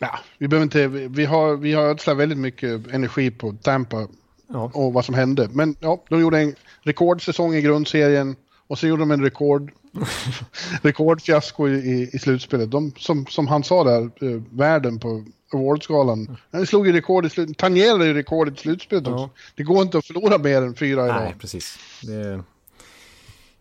Ja, 0.00 0.18
vi 0.38 0.48
behöver 0.48 0.62
inte, 0.62 0.88
vi, 0.88 1.08
vi 1.08 1.24
har, 1.24 1.56
vi 1.56 1.72
har 1.72 1.82
ödslat 1.82 2.16
väldigt 2.16 2.38
mycket 2.38 2.86
energi 2.92 3.30
på 3.30 3.52
Tampa 3.62 4.06
Ja, 4.52 4.70
och 4.74 4.92
vad 4.92 5.04
som 5.04 5.14
hände. 5.14 5.48
Men 5.52 5.76
ja, 5.80 6.04
de 6.08 6.20
gjorde 6.20 6.40
en 6.40 6.54
rekordsäsong 6.82 7.54
i 7.54 7.62
grundserien 7.62 8.36
och 8.66 8.78
så 8.78 8.86
gjorde 8.86 9.02
de 9.02 9.10
en 9.10 9.22
rekord 9.22 9.72
rekordfiasko 10.82 11.68
i, 11.68 11.72
i, 11.72 12.10
i 12.12 12.18
slutspelet. 12.18 12.70
De, 12.70 12.92
som, 12.98 13.26
som 13.26 13.46
han 13.48 13.64
sa 13.64 13.84
där, 13.84 14.02
eh, 14.02 14.42
världen 14.50 14.98
på 14.98 15.24
Awardsgalan. 15.52 16.36
Han 16.52 16.66
slog 16.66 16.86
ju 16.86 16.92
rekord 16.92 17.26
i 17.26 17.30
slut, 17.30 17.58
tangerade 17.58 18.06
ju 18.06 18.14
rekordet 18.14 18.54
i 18.58 18.60
slutspelet 18.60 19.06
Ja. 19.06 19.12
också. 19.12 19.30
Det 19.54 19.62
går 19.62 19.82
inte 19.82 19.98
att 19.98 20.06
förlora 20.06 20.38
mer 20.38 20.62
än 20.62 20.74
fyra 20.74 21.04
idag. 21.04 21.22
nej, 21.22 21.34
precis. 21.38 21.78
Det, 22.02 22.42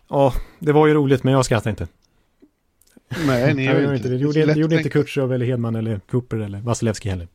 ja, 0.07 0.34
det 0.60 0.72
var 0.72 0.88
ju 0.88 0.93
roligt, 0.93 1.23
men 1.23 1.34
jag 1.34 1.45
skrattar 1.45 1.69
inte. 1.69 1.88
Nej, 3.26 3.53
ni 3.53 3.65
gör 3.65 3.81
inte. 3.81 3.95
inte 3.95 4.10
Det 4.10 4.15
gjorde, 4.15 4.45
det 4.45 4.60
gjorde 4.60 4.76
inte. 4.77 4.89
Kutjerov 4.89 5.34
eller 5.34 5.45
Hedman 5.45 5.76
eller 5.76 5.99
Cooper 6.11 6.38
eller 6.38 6.60
Vasilevski 6.60 7.10
heller. 7.10 7.27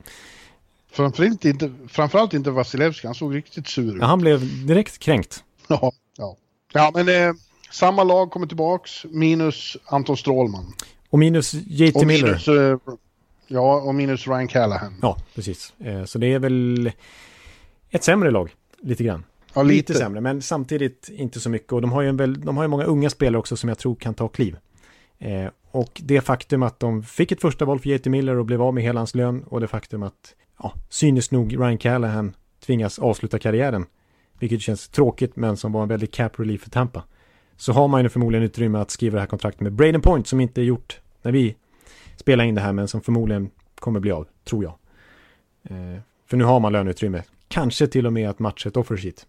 Framförallt 0.93 1.45
inte, 1.45 1.73
framförallt 1.89 2.35
inte 2.35 2.51
Vasilevski, 2.51 3.07
han 3.07 3.15
såg 3.15 3.35
riktigt 3.35 3.69
sur 3.69 3.95
ut. 3.95 4.01
Ja, 4.01 4.07
han 4.07 4.21
blev 4.21 4.67
direkt 4.67 4.99
kränkt. 4.99 5.45
Ja, 5.69 5.93
ja. 6.19 6.37
ja 6.73 6.91
men 6.95 7.09
eh, 7.09 7.35
samma 7.75 8.05
lag 8.05 8.31
kommer 8.31 8.47
tillbaks, 8.47 9.05
minus 9.11 9.77
Anton 9.85 10.17
Strålman. 10.17 10.73
Och 11.11 11.19
minus 11.19 11.55
JT 11.55 11.97
Och 11.97 12.07
Miller. 12.07 12.27
minus, 12.27 12.49
eh, 12.49 12.79
ja, 13.47 13.81
och 13.81 13.95
minus 13.95 14.27
Ryan 14.27 14.49
Callahan. 14.49 14.95
Ja, 15.03 15.17
precis. 15.35 15.73
Eh, 15.79 16.05
Så 16.05 16.19
det 16.19 16.33
är 16.33 16.39
väl 16.39 16.91
ett 17.91 18.05
sämre 18.05 18.31
lag, 18.31 18.55
lite 18.81 19.05
grann. 19.05 19.25
Ja, 19.55 19.63
Lite, 19.63 19.93
lite. 19.93 19.95
sämre, 20.05 20.21
men 20.21 20.43
samtidigt 20.43 21.09
inte 21.13 21.41
så 21.41 21.51
mycket. 21.51 21.73
Och 21.73 21.81
de 21.83 21.93
har 21.93 22.03
ju, 22.03 22.09
en 22.09 22.17
väl, 22.17 22.41
de 22.41 22.57
har 22.57 22.65
ju 22.65 22.69
många 22.69 22.85
unga 22.85 23.11
spelare 23.11 23.39
också 23.39 23.57
som 23.57 23.69
jag 23.69 23.79
tror 23.79 23.95
kan 23.95 24.15
ta 24.15 24.29
kliv. 24.29 24.57
Eh, 25.19 25.47
och 25.71 26.01
det 26.05 26.21
faktum 26.21 26.63
att 26.63 26.81
de 26.81 27.03
fick 27.03 27.33
ett 27.33 27.41
första 27.41 27.65
val 27.65 27.79
för 27.81 27.89
JT 27.91 28.07
Miller 28.07 28.37
och 28.39 28.45
blev 28.45 28.63
av 28.63 28.75
med 28.75 28.83
hela 28.85 29.01
hans 29.01 29.15
lön 29.15 29.43
och 29.47 29.61
det 29.61 29.67
faktum 29.69 30.03
att, 30.03 30.35
ja, 30.63 30.73
cyniskt 30.89 31.33
nog 31.33 31.59
Ryan 31.61 31.79
Callahan 31.79 32.37
tvingas 32.67 32.99
avsluta 32.99 33.39
karriären, 33.39 33.87
vilket 34.39 34.61
känns 34.61 34.89
tråkigt 34.89 35.37
men 35.37 35.57
som 35.57 35.73
var 35.73 35.83
en 35.83 35.89
väldigt 35.89 36.13
cap 36.15 36.41
relief 36.41 36.61
för 36.63 36.71
Tampa. 36.71 37.03
Så 37.57 37.73
har 37.73 37.89
man 37.89 38.03
ju 38.03 38.09
förmodligen 38.09 38.45
utrymme 38.45 38.79
att 38.79 38.91
skriva 38.91 39.15
det 39.15 39.21
här 39.21 39.27
kontraktet 39.27 39.61
med 39.61 39.73
Braden 39.73 40.01
Point 40.01 40.27
som 40.27 40.41
inte 40.41 40.61
är 40.61 40.65
gjort 40.65 41.01
när 41.23 41.33
vi 41.33 41.57
spelar 42.17 42.45
in 42.45 42.55
det 42.55 42.61
här 42.61 42.73
men 42.73 42.89
som 42.89 43.01
förmodligen 43.01 43.51
kommer 43.75 44.01
bli 44.01 44.11
av, 44.11 44.27
tror 44.45 44.65
jag. 44.65 44.75
Eh, 45.63 46.01
för 46.27 46.37
nu 46.37 46.45
har 46.45 46.61
man 46.61 46.73
löneutrymme. 46.73 47.23
Kanske 47.49 47.87
till 47.87 48.07
och 48.07 48.13
med 48.13 48.31
att 48.31 48.39
matcha 48.39 48.69
ett 48.69 48.77
offer 48.77 48.97
sheet. 48.97 49.27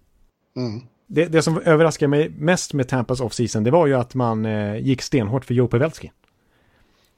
Mm. 0.55 0.81
det, 1.07 1.25
det 1.25 1.41
som 1.41 1.61
överraskade 1.61 2.09
mig 2.09 2.29
mest 2.29 2.73
med 2.73 2.87
Tampas 2.87 3.21
off-season, 3.21 3.63
det 3.63 3.71
var 3.71 3.87
ju 3.87 3.93
att 3.93 4.15
man 4.15 4.45
eh, 4.45 4.77
gick 4.77 5.01
stenhårt 5.01 5.45
för 5.45 5.53
Joe 5.53 5.67
Pavelski. 5.67 6.11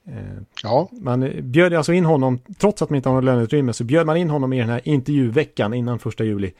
Eh, 0.06 0.14
Ja, 0.62 0.88
man 0.92 1.30
bjöd 1.42 1.74
alltså 1.74 1.92
in 1.92 2.04
honom, 2.04 2.38
trots 2.58 2.82
att 2.82 2.90
man 2.90 2.96
inte 2.96 3.08
har 3.08 3.16
något 3.16 3.24
löneutrymme, 3.24 3.72
så 3.72 3.84
bjöd 3.84 4.06
man 4.06 4.16
in 4.16 4.30
honom 4.30 4.52
i 4.52 4.60
den 4.60 4.68
här 4.68 4.80
intervjuveckan 4.84 5.74
innan 5.74 5.98
första 5.98 6.24
juli. 6.24 6.52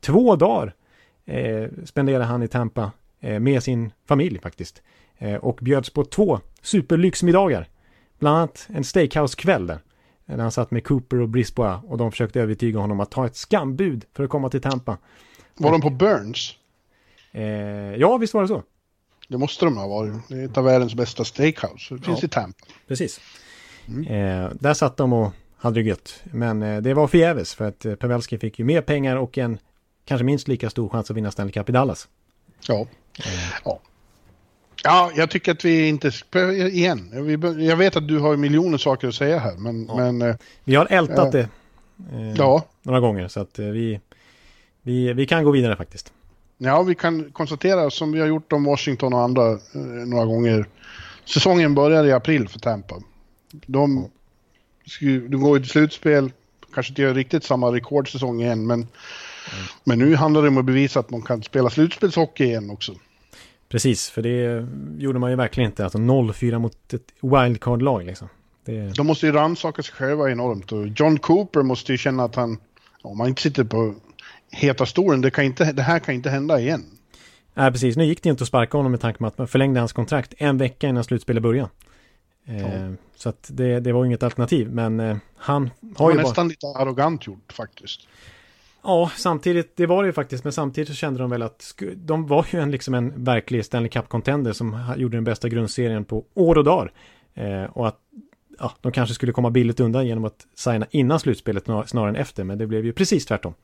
Två 0.00 0.36
dagar 0.36 0.74
eh, 1.24 1.68
spenderade 1.84 2.24
han 2.24 2.42
i 2.42 2.48
Tampa 2.48 2.82
eh, 2.82 2.90
med 3.40 3.62
sin 3.62 3.92
familj 4.08 4.38
faktiskt. 4.38 4.82
Eh, 5.18 5.34
och 5.34 5.58
bjöds 5.62 5.90
på 5.90 6.04
två 6.04 6.40
superlyxmiddagar. 6.62 7.68
Bland 8.18 8.36
annat 8.36 8.66
en 8.74 8.84
steakhouse-kväll 8.84 9.66
där. 9.66 9.78
När 10.24 10.38
han 10.38 10.52
satt 10.52 10.70
med 10.70 10.84
Cooper 10.84 11.20
och 11.20 11.28
Brisbois 11.28 11.78
och 11.86 11.98
de 11.98 12.10
försökte 12.10 12.40
övertyga 12.40 12.78
honom 12.78 13.00
att 13.00 13.10
ta 13.10 13.26
ett 13.26 13.36
skambud 13.36 14.04
för 14.12 14.24
att 14.24 14.30
komma 14.30 14.48
till 14.50 14.60
Tampa. 14.60 14.98
var 15.54 15.70
de 15.72 15.80
på 15.80 15.90
Burns? 15.90 16.54
Eh, 17.32 17.42
ja, 17.96 18.16
visst 18.16 18.34
var 18.34 18.42
det 18.42 18.48
så. 18.48 18.62
Det 19.28 19.38
måste 19.38 19.64
de 19.64 19.76
ha 19.76 19.88
varit. 19.88 20.12
Det 20.28 20.34
är 20.34 20.44
ett 20.44 20.56
av 20.58 20.64
världens 20.64 20.94
bästa 20.94 21.24
steakhouse. 21.24 21.94
Det 21.94 22.02
finns 22.02 22.22
Ja. 22.22 22.26
i 22.26 22.28
Tampa. 22.28 22.64
Precis. 22.88 23.20
Eh, 24.08 24.50
där 24.60 24.74
satt 24.74 24.96
de 24.96 25.12
och 25.12 25.32
hade 25.56 25.82
det 25.82 25.88
gött. 25.88 26.22
Men 26.32 26.62
eh, 26.62 26.80
det 26.82 26.94
var 26.94 27.06
förgäves 27.06 27.54
för 27.54 27.68
att 27.68 27.84
eh, 27.84 27.94
Pavelski 27.94 28.38
fick 28.38 28.58
ju 28.58 28.64
mer 28.64 28.80
pengar 28.80 29.16
och 29.16 29.38
en 29.38 29.58
kanske 30.04 30.24
minst 30.24 30.48
lika 30.48 30.70
stor 30.70 30.88
chans 30.88 31.10
att 31.10 31.16
vinna 31.16 31.30
Stanley 31.30 31.52
Cup 31.52 31.68
i 31.68 31.72
Dallas. 31.72 32.08
Ja. 32.68 32.86
Ja. 33.64 33.80
Ja, 34.86 35.10
jag 35.16 35.30
tycker 35.30 35.52
att 35.52 35.64
vi 35.64 35.88
inte... 35.88 36.12
Igen, 36.72 37.10
vi, 37.12 37.66
jag 37.66 37.76
vet 37.76 37.96
att 37.96 38.08
du 38.08 38.18
har 38.18 38.36
miljoner 38.36 38.78
saker 38.78 39.08
att 39.08 39.14
säga 39.14 39.38
här, 39.38 39.56
men... 39.56 39.86
Ja. 39.88 39.96
men 39.96 40.22
eh, 40.22 40.36
Vi 40.64 40.74
har 40.74 40.86
ältat 40.90 41.16
Ja. 41.16 41.30
det 41.30 41.48
eh, 42.12 42.34
ja, 42.36 42.64
några 42.82 43.00
gånger 43.00 43.28
så 43.28 43.40
att 43.40 43.58
eh, 43.58 43.66
vi, 43.66 44.00
vi, 44.82 45.12
vi 45.12 45.26
kan 45.26 45.44
gå 45.44 45.50
vidare 45.50 45.76
faktiskt. 45.76 46.12
ja, 46.58 46.82
vi 46.82 46.94
kan 46.94 47.32
konstatera 47.32 47.90
som 47.90 48.12
vi 48.12 48.20
har 48.20 48.26
gjort 48.26 48.52
om 48.52 48.64
Washington 48.64 49.14
och 49.14 49.20
andra 49.20 49.50
eh, 49.52 49.80
några 50.06 50.24
gånger. 50.24 50.66
Säsongen 51.24 51.74
började 51.74 52.08
i 52.08 52.12
april 52.12 52.48
för 52.48 52.58
Tampa. 52.58 52.94
De, 53.50 54.10
de 55.00 55.40
går 55.40 55.58
i 55.58 55.62
ett 55.62 55.68
slutspel, 55.68 56.32
kanske 56.74 56.90
inte 56.90 57.02
gör 57.02 57.14
riktigt 57.14 57.44
samma 57.44 57.72
rekordsäsong 57.72 58.40
igen, 58.42 58.66
men, 58.66 58.86
men 59.84 59.98
nu 59.98 60.14
handlar 60.14 60.42
det 60.42 60.48
om 60.48 60.58
att 60.58 60.64
bevisa 60.64 61.00
att 61.00 61.10
man 61.10 61.22
kan 61.22 61.42
spela 61.42 61.70
slutspelshockey 61.70 62.44
igen 62.44 62.70
också. 62.70 62.94
Precis, 63.68 64.10
för 64.10 64.22
det 64.22 64.66
gjorde 65.02 65.18
man 65.18 65.30
ju 65.30 65.36
verkligen 65.36 65.70
inte. 65.70 65.84
Alltså 65.84 65.98
0-4 65.98 66.58
mot 66.58 66.92
ett 66.92 67.12
wildcard-lag 67.20 68.04
liksom. 68.04 68.28
Det, 68.64 68.96
De 68.96 69.06
måste 69.06 69.26
ju 69.26 69.32
rannsaka 69.32 69.82
sig 69.82 69.94
själva 69.94 70.30
enormt 70.30 70.72
och 70.72 70.86
John 70.86 71.18
Cooper 71.18 71.62
måste 71.62 71.92
ju 71.92 71.98
känna 71.98 72.24
att 72.24 72.34
han, 72.34 72.58
om 73.02 73.20
han 73.20 73.28
inte 73.28 73.42
sitter 73.42 73.64
på 73.64 73.94
heta 74.50 74.86
stolen, 74.86 75.20
det, 75.20 75.30
kan 75.30 75.44
inte, 75.44 75.72
det 75.72 75.82
här 75.82 75.98
kan 75.98 76.14
inte 76.14 76.30
hända 76.30 76.60
igen. 76.60 76.84
nej, 77.54 77.72
precis. 77.72 77.96
Nu 77.96 78.04
gick 78.04 78.22
det 78.22 78.28
inte 78.28 78.42
att 78.44 78.48
sparka 78.48 78.76
honom 78.76 78.92
med 78.92 79.00
tanke 79.00 79.18
på 79.18 79.26
att 79.26 79.38
man 79.38 79.48
förlängde 79.48 79.80
hans 79.80 79.92
kontrakt 79.92 80.34
en 80.38 80.58
vecka 80.58 80.88
innan 80.88 81.04
slutspelet 81.04 81.42
började. 81.42 81.70
Eh, 82.46 82.90
Så 83.16 83.28
att 83.28 83.50
det, 83.52 83.80
det 83.80 83.92
var 83.92 84.04
inget 84.04 84.22
alternativ, 84.22 84.70
men 84.72 85.00
eh, 85.00 85.16
han 85.36 85.70
Det 85.80 85.98
har 85.98 86.04
var 86.04 86.10
ju 86.12 86.16
bara... 86.16 86.22
nästan 86.28 86.48
lite 86.48 86.66
arrogant 86.66 87.26
gjort 87.26 87.52
faktiskt. 87.52 88.00
Ja, 88.84 89.10
samtidigt, 89.16 89.76
det 89.76 89.86
var 89.86 90.02
det 90.02 90.06
ju 90.06 90.12
faktiskt, 90.12 90.44
men 90.44 90.52
samtidigt 90.52 90.88
så 90.88 90.94
kände 90.94 91.18
de 91.20 91.30
väl 91.30 91.42
att 91.42 91.82
de 91.96 92.26
var 92.26 92.46
ju 92.50 92.60
en, 92.60 92.70
liksom 92.70 92.94
en 92.94 93.24
verklig 93.24 93.64
Stanley 93.64 93.88
Cup-contender 93.90 94.52
som 94.52 94.94
gjorde 94.96 95.16
den 95.16 95.24
bästa 95.24 95.48
grundserien 95.48 96.04
på 96.04 96.24
år 96.34 96.58
och 96.58 96.64
dagar. 96.64 96.92
Eh, 97.34 97.64
och 97.64 97.88
att 97.88 97.98
ja, 98.58 98.72
de 98.80 98.92
kanske 98.92 99.14
skulle 99.14 99.32
komma 99.32 99.50
billigt 99.50 99.80
undan 99.80 100.06
genom 100.06 100.24
att 100.24 100.46
signa 100.54 100.86
innan 100.90 101.20
slutspelet 101.20 101.64
snar- 101.64 101.86
snarare 101.86 102.08
än 102.10 102.16
efter, 102.16 102.44
men 102.44 102.58
det 102.58 102.66
blev 102.66 102.84
ju 102.84 102.92
precis 102.92 103.26
tvärtom. 103.26 103.54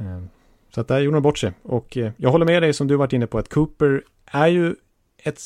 Eh, 0.00 0.22
så 0.74 0.80
att 0.80 0.88
där 0.88 1.00
gjorde 1.00 1.16
de 1.16 1.22
bort 1.22 1.38
sig. 1.38 1.52
Och 1.62 1.96
eh, 1.96 2.12
jag 2.16 2.30
håller 2.30 2.46
med 2.46 2.62
dig 2.62 2.72
som 2.72 2.86
du 2.86 2.96
varit 2.96 3.12
inne 3.12 3.26
på 3.26 3.38
att 3.38 3.48
Cooper 3.48 4.02
är 4.26 4.46
ju 4.46 4.74
ett, 5.18 5.40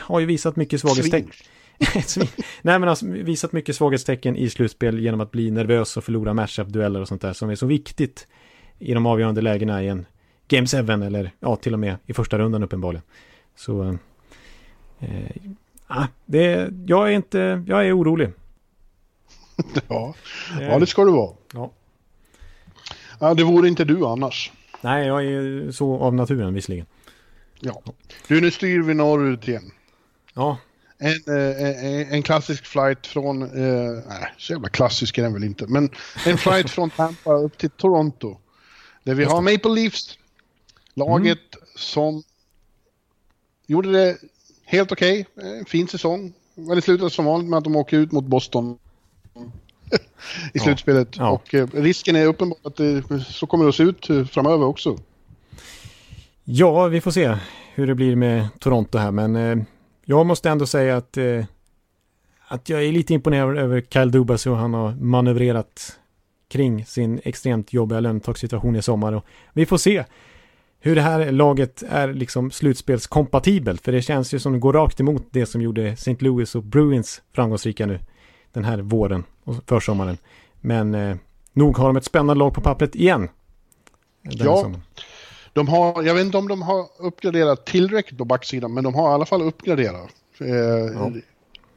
har 0.00 0.20
ju 0.20 0.26
visat 0.26 0.56
mycket 0.56 0.80
svaghetstecken. 0.80 1.30
Nej 2.62 2.78
men 2.78 2.88
alltså 2.88 3.06
visat 3.06 3.52
mycket 3.52 3.76
svaghetstecken 3.76 4.36
i 4.36 4.50
slutspel 4.50 4.98
genom 4.98 5.20
att 5.20 5.30
bli 5.30 5.50
nervös 5.50 5.96
och 5.96 6.04
förlora 6.04 6.34
matchup-dueller 6.34 7.00
och 7.00 7.08
sånt 7.08 7.22
där 7.22 7.32
som 7.32 7.50
är 7.50 7.54
så 7.54 7.66
viktigt 7.66 8.26
i 8.78 8.94
de 8.94 9.06
avgörande 9.06 9.40
lägena 9.40 9.82
i 9.82 9.88
en 9.88 10.06
Game 10.48 10.66
7 10.66 10.76
eller 10.78 11.30
ja 11.40 11.56
till 11.56 11.72
och 11.72 11.78
med 11.78 11.96
i 12.06 12.12
första 12.12 12.38
rundan 12.38 12.62
uppenbarligen. 12.62 13.04
Så 13.56 13.98
eh, 15.00 15.08
ah, 15.86 16.06
det, 16.26 16.70
jag 16.86 17.08
är 17.08 17.12
inte, 17.12 17.64
jag 17.66 17.86
är 17.86 17.98
orolig. 17.98 18.32
Ja. 19.88 20.14
Ja, 20.60 20.78
det 20.78 20.86
ska 20.86 21.04
du 21.04 21.12
vara. 21.12 21.34
ja. 21.54 21.72
Ja, 23.18 23.34
det 23.34 23.44
vore 23.44 23.68
inte 23.68 23.84
du 23.84 24.06
annars. 24.06 24.52
Nej, 24.80 25.06
jag 25.06 25.24
är 25.24 25.70
så 25.70 25.98
av 25.98 26.14
naturen 26.14 26.54
visserligen. 26.54 26.86
Ja. 27.60 27.82
Du, 28.28 28.40
nu 28.40 28.50
styr 28.50 28.82
vi 28.82 28.94
norrut 28.94 29.48
igen. 29.48 29.70
Ja, 30.34 30.58
En, 31.02 31.36
eh, 31.36 31.84
en, 31.84 32.12
en 32.12 32.22
klassisk 32.22 32.66
flight 32.66 33.06
från, 33.06 33.42
eh, 33.42 34.02
nej, 34.08 34.34
så 34.38 34.52
jävla 34.52 34.68
klassisk 34.68 35.18
är 35.18 35.22
den 35.22 35.32
väl 35.32 35.44
inte, 35.44 35.66
men 35.66 35.90
en 36.26 36.38
flight 36.44 36.70
från 36.70 36.90
Tampa 36.90 37.32
upp 37.32 37.58
till 37.58 37.70
Toronto. 37.70 38.36
Där 39.04 39.14
vi 39.14 39.24
har. 39.24 39.40
Maple 39.40 39.70
Leafs, 39.74 40.18
laget 40.94 41.38
som 41.76 42.22
gjorde 43.66 43.92
det 43.92 44.16
helt 44.64 44.92
okej, 44.92 45.26
en 45.36 45.64
fin 45.64 45.88
säsong. 45.88 46.32
Men 46.54 46.76
det 46.76 46.82
slutade 46.82 47.10
som 47.10 47.24
vanligt 47.24 47.50
med 47.50 47.56
att 47.58 47.64
de 47.64 47.76
åker 47.76 47.96
ut 47.96 48.12
mot 48.12 48.24
Boston 48.24 48.78
i 49.92 49.98
Ja. 50.52 50.64
slutspelet. 50.64 51.08
Ja. 51.16 51.30
Och 51.30 51.54
eh, 51.54 51.66
risken 51.72 52.16
är 52.16 52.26
uppenbar 52.26 52.58
att 52.62 52.76
det, 52.76 53.02
så 53.28 53.46
kommer 53.46 53.64
det 53.64 53.68
att 53.68 53.74
se 53.74 53.82
ut 53.82 54.10
eh, 54.10 54.24
framöver 54.24 54.66
också. 54.66 54.98
Ja, 56.44 56.86
vi 56.86 57.00
får 57.00 57.10
se 57.10 57.36
hur 57.74 57.86
det 57.86 57.94
blir 57.94 58.16
med 58.16 58.48
Toronto 58.58 58.98
här, 58.98 59.10
men 59.10 59.36
eh, 59.36 59.58
jag 60.10 60.26
måste 60.26 60.50
ändå 60.50 60.66
säga 60.66 60.96
att, 60.96 61.16
eh, 61.16 61.44
att 62.48 62.68
jag 62.68 62.84
är 62.84 62.92
lite 62.92 63.14
imponerad 63.14 63.58
över 63.58 63.80
Kyle 63.80 64.10
Dubas 64.10 64.46
och 64.46 64.56
han 64.56 64.74
har 64.74 64.92
manövrerat 64.92 65.98
kring 66.48 66.84
sin 66.84 67.20
extremt 67.24 67.72
jobbiga 67.72 68.00
lönetakssituation 68.00 68.76
i 68.76 68.82
sommar. 68.82 69.12
Och 69.12 69.24
vi 69.52 69.66
får 69.66 69.78
se 69.78 70.04
hur 70.80 70.94
det 70.94 71.02
här 71.02 71.32
laget 71.32 71.82
är 71.88 72.12
liksom 72.12 72.50
slutspelskompatibelt, 72.50 73.84
för 73.84 73.92
det 73.92 74.02
känns 74.02 74.34
ju 74.34 74.38
som 74.38 74.52
det 74.52 74.58
går 74.58 74.72
rakt 74.72 75.00
emot 75.00 75.26
det 75.30 75.46
som 75.46 75.60
gjorde 75.60 75.86
St. 75.86 76.16
Louis 76.18 76.54
och 76.54 76.62
Bruins 76.62 77.22
framgångsrika 77.32 77.86
nu 77.86 77.98
den 78.52 78.64
här 78.64 78.78
våren 78.78 79.24
och 79.44 79.54
försommaren. 79.66 80.16
Men 80.60 80.94
eh, 80.94 81.16
nog 81.52 81.76
har 81.78 81.86
de 81.86 81.96
ett 81.96 82.04
spännande 82.04 82.34
lag 82.34 82.54
på 82.54 82.60
pappret 82.60 82.94
igen. 82.94 83.28
Ja. 84.22 84.56
sommaren. 84.56 84.82
De 85.52 85.68
har, 85.68 86.02
jag 86.02 86.14
vet 86.14 86.24
inte 86.24 86.38
om 86.38 86.48
de 86.48 86.62
har 86.62 86.86
uppgraderat 86.98 87.64
tillräckligt 87.66 88.18
på 88.18 88.24
backsidan, 88.24 88.74
men 88.74 88.84
de 88.84 88.94
har 88.94 89.10
i 89.10 89.14
alla 89.14 89.26
fall 89.26 89.42
uppgraderat. 89.42 90.10
Eh, 90.40 91.12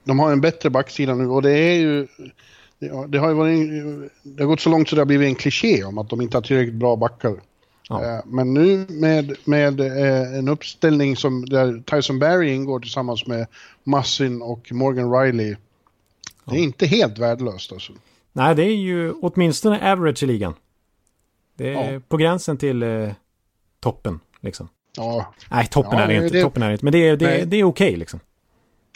De 0.03 0.19
har 0.19 0.31
en 0.31 0.41
bättre 0.41 0.69
backsida 0.69 1.15
nu 1.15 1.27
och 1.27 1.41
det 1.41 1.51
är 1.57 1.75
ju... 1.79 2.07
Det 3.07 3.17
har, 3.17 3.29
ju 3.29 3.33
varit, 3.35 3.69
det 4.23 4.43
har 4.43 4.47
gått 4.47 4.59
så 4.61 4.69
långt 4.69 4.89
så 4.89 4.95
det 4.95 5.01
har 5.01 5.05
blivit 5.05 5.27
en 5.27 5.35
kliché 5.35 5.83
om 5.83 5.97
att 5.97 6.09
de 6.09 6.21
inte 6.21 6.37
har 6.37 6.41
tillräckligt 6.41 6.75
bra 6.75 6.95
backar. 6.95 7.35
Ja. 7.89 8.03
Eh, 8.17 8.19
Men 8.25 8.53
nu 8.53 8.85
med, 8.89 9.35
med 9.45 9.79
eh, 9.79 10.37
en 10.37 10.47
uppställning 10.47 11.15
som 11.15 11.45
där 11.45 11.83
Tyson 11.85 12.19
Barry 12.19 12.53
ingår 12.53 12.79
tillsammans 12.79 13.27
med 13.27 13.47
Massin 13.83 14.41
och 14.41 14.71
Morgan 14.71 15.11
Riley. 15.13 15.55
Det 16.45 16.55
är 16.55 16.59
inte 16.63 16.85
helt 16.85 17.17
värdelöst 17.19 17.71
alltså. 17.71 17.93
Nej, 18.33 18.55
det 18.55 18.63
är 18.63 18.75
ju 18.75 19.11
åtminstone 19.11 19.91
average 19.91 20.23
i 20.23 20.25
ligan. 20.25 20.53
Det 21.57 21.73
är 21.73 21.93
Ja. 21.93 21.99
på 22.07 22.17
gränsen 22.17 22.57
till 22.57 22.83
eh, 22.83 23.09
toppen, 23.83 24.19
liksom. 24.41 24.67
Ja, 24.97 25.33
Nej, 25.51 25.67
toppen 25.67 25.91
Ja, 25.99 26.03
är 26.03 26.07
det 26.07 26.15
inte. 26.15 26.37
det- 26.37 26.41
Toppen 26.43 26.63
är 26.63 26.67
det 26.67 26.73
inte. 26.73 26.85
Men 26.85 26.91
det 26.91 27.07
är, 27.09 27.17
det, 27.17 27.25
Nej. 27.25 27.45
det 27.45 27.57
är 27.57 27.63
okej, 27.63 27.95
liksom. 27.95 28.19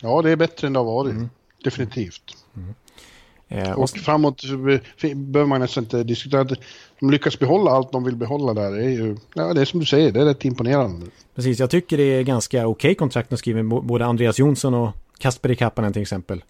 ja, 0.01 0.21
det 0.21 0.31
är 0.31 0.35
bättre 0.35 0.67
än 0.67 0.73
det 0.73 0.79
har 0.79 0.85
varit. 0.85 1.11
Mm. 1.11 1.29
Definitivt. 1.63 2.23
Eh, 3.47 3.71
och, 3.71 3.83
Och 3.83 3.89
framåt 3.89 4.41
behöver 5.15 5.45
man 5.45 5.61
nästan 5.61 5.83
inte 5.83 6.03
diskutera. 6.03 6.41
Att 6.41 6.51
de 6.99 7.09
lyckas 7.11 7.39
behålla 7.39 7.71
allt 7.71 7.91
de 7.91 8.03
vill 8.03 8.15
behålla 8.15 8.53
där. 8.53 8.71
Det 8.71 8.83
är 8.85 8.89
ju, 8.89 9.17
ja 9.33 9.53
det 9.53 9.61
är 9.61 9.65
som 9.65 9.79
du 9.79 9.85
säger, 9.85 10.11
det 10.11 10.21
är 10.21 10.25
rätt 10.25 10.45
imponerande. 10.45 11.05
precis, 11.35 11.59
jag 11.59 11.69
tycker 11.69 11.97
det 11.97 12.03
är 12.03 12.23
ganska 12.23 12.67
okej 12.67 12.95
kontrakt 12.95 13.29
de 13.29 13.37
skriver 13.37 13.63
både 13.63 14.05
Andreas 14.05 14.39
Jonsson 14.39 14.73
och 14.73 14.89
Kasper 15.19 15.53
Kapanen 15.53 15.93
till 15.93 16.01
exempel. 16.01 16.43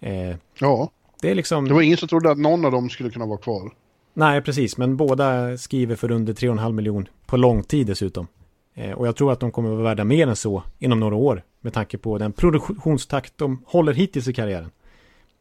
Eh, 0.00 0.36
Ja, 0.58 0.90
det 1.22 1.30
är 1.30 1.34
liksom... 1.34 1.68
det 1.68 1.74
var 1.74 1.82
ingen 1.82 1.96
som 1.98 2.08
trodde 2.08 2.30
att 2.30 2.38
någon 2.38 2.64
av 2.64 2.72
dem 2.72 2.90
skulle 2.90 3.10
kunna 3.10 3.26
vara 3.26 3.38
kvar. 3.38 3.70
Nej, 4.14 4.42
precis. 4.42 4.76
Men 4.76 4.96
båda 4.96 5.58
skriver 5.58 5.96
för 5.96 6.10
under 6.10 6.32
3,5 6.32 6.72
miljon 6.72 7.08
på 7.26 7.36
lång 7.36 7.62
tid 7.62 7.86
dessutom. 7.86 8.26
Eh, 8.74 8.90
och 8.90 9.06
jag 9.06 9.16
tror 9.16 9.32
att 9.32 9.40
de 9.40 9.50
kommer 9.52 9.68
att 9.68 9.74
vara 9.74 9.84
värda 9.84 10.04
mer 10.04 10.26
än 10.26 10.36
så 10.36 10.62
inom 10.78 11.00
några 11.00 11.16
år. 11.16 11.42
Med 11.60 11.72
tanke 11.72 11.98
på 11.98 12.18
den 12.18 12.32
produktionstakt 12.32 13.32
de 13.36 13.62
håller 13.66 13.92
hittills 13.92 14.28
i 14.28 14.32
karriären. 14.32 14.70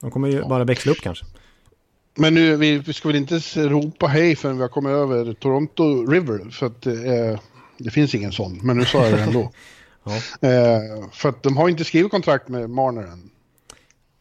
De 0.01 0.11
kommer 0.11 0.27
ju 0.27 0.43
bara 0.43 0.63
växla 0.63 0.91
upp 0.91 1.01
kanske. 1.01 1.25
Men 2.15 2.33
nu, 2.33 2.55
vi, 2.55 2.77
vi 2.77 2.93
ska 2.93 3.09
väl 3.09 3.15
inte 3.15 3.35
ropa 3.55 4.07
hej 4.07 4.35
förrän 4.35 4.55
vi 4.55 4.61
har 4.61 4.69
kommit 4.69 4.91
över 4.91 5.33
Toronto 5.33 6.05
River. 6.05 6.49
För 6.51 6.65
att 6.65 6.85
eh, 6.85 7.39
det 7.77 7.89
finns 7.89 8.15
ingen 8.15 8.31
sån, 8.31 8.59
men 8.63 8.77
nu 8.77 8.85
sa 8.85 9.03
jag 9.05 9.13
det 9.13 9.23
ändå. 9.23 9.51
Ja. 10.05 10.15
eh, 10.49 11.09
för 11.11 11.29
att 11.29 11.43
de 11.43 11.57
har 11.57 11.69
inte 11.69 11.83
skrivit 11.83 12.11
kontrakt 12.11 12.49
med 12.49 12.69
Marner 12.69 13.03
än. 13.03 13.29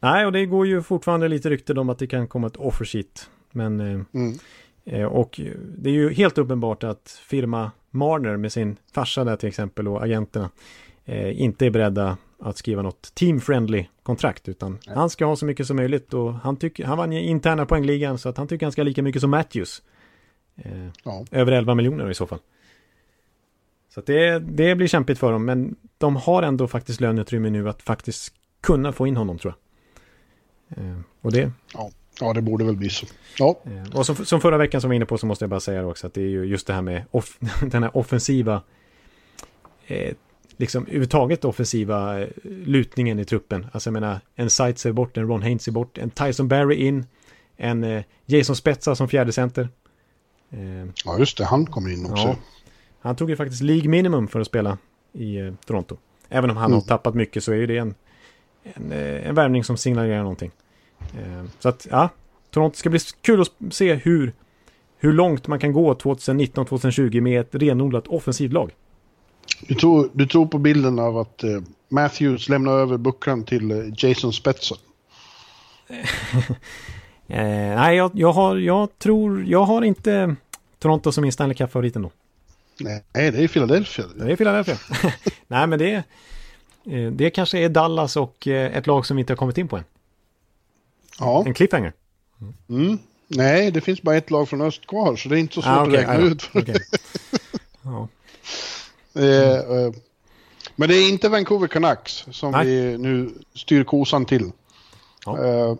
Nej, 0.00 0.26
och 0.26 0.32
det 0.32 0.46
går 0.46 0.66
ju 0.66 0.82
fortfarande 0.82 1.28
lite 1.28 1.50
rykten 1.50 1.78
om 1.78 1.90
att 1.90 1.98
det 1.98 2.06
kan 2.06 2.28
komma 2.28 2.46
ett 2.46 2.56
offer 2.56 2.84
sheet. 2.84 3.28
Men 3.52 3.80
eh, 3.80 4.00
Mm. 4.12 4.38
Eh, 4.84 5.04
och 5.04 5.40
det 5.78 5.90
är 5.90 5.94
ju 5.94 6.12
helt 6.12 6.38
uppenbart 6.38 6.84
att 6.84 7.20
firma 7.26 7.70
Marner 7.90 8.36
med 8.36 8.52
sin 8.52 8.76
farsa 8.94 9.24
där 9.24 9.36
till 9.36 9.48
exempel 9.48 9.88
och 9.88 10.02
agenterna 10.04 10.50
eh, 11.04 11.40
inte 11.42 11.66
är 11.66 11.70
beredda 11.70 12.16
att 12.38 12.56
skriva 12.56 12.82
något 12.82 13.12
team-friendly 13.14 13.84
kontrakt 14.02 14.48
utan 14.48 14.78
Nej. 14.86 14.96
han 14.96 15.10
ska 15.10 15.24
ha 15.24 15.36
så 15.36 15.46
mycket 15.46 15.66
som 15.66 15.76
möjligt 15.76 16.14
och 16.14 16.34
han, 16.34 16.56
tycker, 16.56 16.84
han 16.84 16.98
vann 16.98 17.12
interna 17.12 17.66
poängligan 17.66 18.18
så 18.18 18.28
att 18.28 18.36
han 18.36 18.48
tycker 18.48 18.66
han 18.66 18.72
ska 18.72 18.80
ha 18.80 18.84
lika 18.84 19.02
mycket 19.02 19.20
som 19.20 19.30
Matthews. 19.30 19.82
Eh, 20.56 20.88
ja. 21.04 21.24
Över 21.30 21.52
11 21.52 21.74
miljoner 21.74 22.10
i 22.10 22.14
så 22.14 22.26
fall. 22.26 22.38
Så 23.94 24.00
det, 24.00 24.38
det 24.38 24.74
blir 24.74 24.86
kämpigt 24.86 25.18
för 25.18 25.32
dem 25.32 25.44
men 25.44 25.76
de 25.98 26.16
har 26.16 26.42
ändå 26.42 26.68
faktiskt 26.68 27.00
löneutrymme 27.00 27.50
nu 27.50 27.68
att 27.68 27.82
faktiskt 27.82 28.34
kunna 28.60 28.92
få 28.92 29.06
in 29.06 29.16
honom 29.16 29.38
tror 29.38 29.54
jag. 29.54 30.84
Eh, 30.84 30.98
och 31.20 31.32
det... 31.32 31.52
Ja. 31.74 31.90
Ja, 32.20 32.32
det 32.32 32.42
borde 32.42 32.64
väl 32.64 32.76
bli 32.76 32.90
så. 32.90 33.06
Ja. 33.38 33.60
Eh, 33.64 33.96
och 33.96 34.06
som, 34.06 34.16
som 34.16 34.40
förra 34.40 34.58
veckan 34.58 34.80
som 34.80 34.90
vi 34.90 34.94
var 34.94 34.96
inne 34.96 35.06
på 35.06 35.18
så 35.18 35.26
måste 35.26 35.44
jag 35.44 35.50
bara 35.50 35.60
säga 35.60 35.86
också 35.86 36.06
att 36.06 36.14
det 36.14 36.22
är 36.22 36.28
ju 36.28 36.44
just 36.44 36.66
det 36.66 36.72
här 36.72 36.82
med 36.82 37.04
off, 37.10 37.38
den 37.62 37.82
här 37.82 37.96
offensiva 37.96 38.62
eh, 39.86 40.14
liksom 40.56 40.82
överhuvudtaget 40.82 41.44
offensiva 41.44 42.20
eh, 42.20 42.28
lutningen 42.44 43.18
i 43.18 43.24
truppen. 43.24 43.66
Alltså 43.72 43.88
jag 43.88 43.92
menar, 43.92 44.20
en 44.34 44.50
Seitz 44.50 44.86
är 44.86 44.92
bort, 44.92 45.16
en 45.16 45.28
Ron 45.28 45.42
Haynes 45.42 45.68
är 45.68 45.72
bort, 45.72 45.98
en 45.98 46.10
Tyson 46.10 46.48
Barry 46.48 46.76
in, 46.76 47.06
en 47.56 47.84
eh, 47.84 48.02
Jason 48.26 48.56
Spetsa 48.56 48.94
som 48.94 49.08
fjärde 49.08 49.32
center. 49.32 49.68
Eh, 50.50 50.86
ja, 51.04 51.18
just 51.18 51.38
det, 51.38 51.44
han 51.44 51.66
kommer 51.66 51.90
in 51.92 52.06
också. 52.10 52.28
Ja, 52.28 52.36
han 53.00 53.16
tog 53.16 53.30
ju 53.30 53.36
faktiskt 53.36 53.62
League 53.62 53.88
minimum 53.88 54.28
för 54.28 54.40
att 54.40 54.46
spela 54.46 54.78
i 55.12 55.36
eh, 55.36 55.52
Toronto. 55.66 55.96
Även 56.28 56.50
om 56.50 56.56
han 56.56 56.66
mm. 56.66 56.74
har 56.74 56.82
tappat 56.86 57.14
mycket 57.14 57.44
så 57.44 57.52
är 57.52 57.56
ju 57.56 57.66
det 57.66 57.78
en, 57.78 57.94
en, 58.62 58.92
eh, 58.92 59.28
en 59.28 59.34
värvning 59.34 59.64
som 59.64 59.76
signalerar 59.76 60.22
någonting. 60.22 60.50
Eh, 61.18 61.44
så 61.58 61.68
att, 61.68 61.86
ja, 61.90 62.08
Toronto 62.50 62.76
ska 62.76 62.90
bli 62.90 62.98
kul 63.20 63.40
att 63.40 63.74
se 63.74 63.94
hur, 63.94 64.32
hur 64.98 65.12
långt 65.12 65.46
man 65.46 65.58
kan 65.58 65.72
gå 65.72 65.94
2019-2020 65.94 67.20
med 67.20 67.40
ett 67.40 67.54
renodlat 67.54 68.08
offensivt 68.08 68.52
lag. 68.52 68.70
Du 69.68 69.74
tror, 69.74 70.10
du 70.12 70.26
tror 70.26 70.46
på 70.46 70.58
bilden 70.58 70.98
av 70.98 71.18
att 71.18 71.44
uh, 71.44 71.62
Matthews 71.88 72.48
lämnar 72.48 72.72
över 72.72 72.98
bucklan 72.98 73.44
till 73.44 73.72
uh, 73.72 73.94
Jason 73.96 74.32
Spetson? 74.32 74.78
eh, 75.88 77.36
nej, 77.76 77.96
jag, 77.96 78.10
jag, 78.14 78.32
har, 78.32 78.56
jag 78.56 78.98
tror, 78.98 79.44
jag 79.44 79.64
har 79.64 79.82
inte 79.82 80.36
Toronto 80.78 81.12
som 81.12 81.22
min 81.22 81.32
Stanley 81.32 81.54
Cup-favorit 81.54 81.96
ändå. 81.96 82.10
Nej, 82.80 83.02
det 83.12 83.44
är 83.44 83.48
Philadelphia. 83.48 84.04
Det 84.16 84.32
är 84.32 84.36
Philadelphia. 84.36 84.76
nej, 85.46 85.66
men 85.66 85.78
det, 85.78 86.02
det 87.12 87.30
kanske 87.30 87.58
är 87.58 87.68
Dallas 87.68 88.16
och 88.16 88.46
ett 88.46 88.86
lag 88.86 89.06
som 89.06 89.16
vi 89.16 89.20
inte 89.20 89.32
har 89.32 89.36
kommit 89.36 89.58
in 89.58 89.68
på 89.68 89.76
än. 89.76 89.84
Ja. 91.18 91.44
En 91.46 91.54
cliffhanger. 91.54 91.92
Mm. 92.68 92.98
Nej, 93.28 93.70
det 93.70 93.80
finns 93.80 94.02
bara 94.02 94.16
ett 94.16 94.30
lag 94.30 94.48
från 94.48 94.60
öst 94.60 94.86
kvar 94.86 95.16
så 95.16 95.28
det 95.28 95.36
är 95.36 95.40
inte 95.40 95.54
så 95.54 95.62
svårt 95.62 95.72
ah, 95.72 95.86
okay, 95.86 95.94
att 95.94 96.00
räkna 96.00 96.24
ah, 96.24 96.28
ut. 96.28 96.50
Okay. 96.54 96.76
ja. 97.82 98.08
Eh, 99.14 99.92
men 100.76 100.88
det 100.88 100.94
är 100.96 101.08
inte 101.08 101.28
Vancouver 101.28 101.68
Canucks 101.68 102.26
som 102.30 102.52
Nej. 102.52 102.66
vi 102.66 102.98
nu 102.98 103.30
styr 103.54 103.84
kosan 103.84 104.24
till. 104.24 104.52
Ja. 105.26 105.44
Eh, 105.44 105.76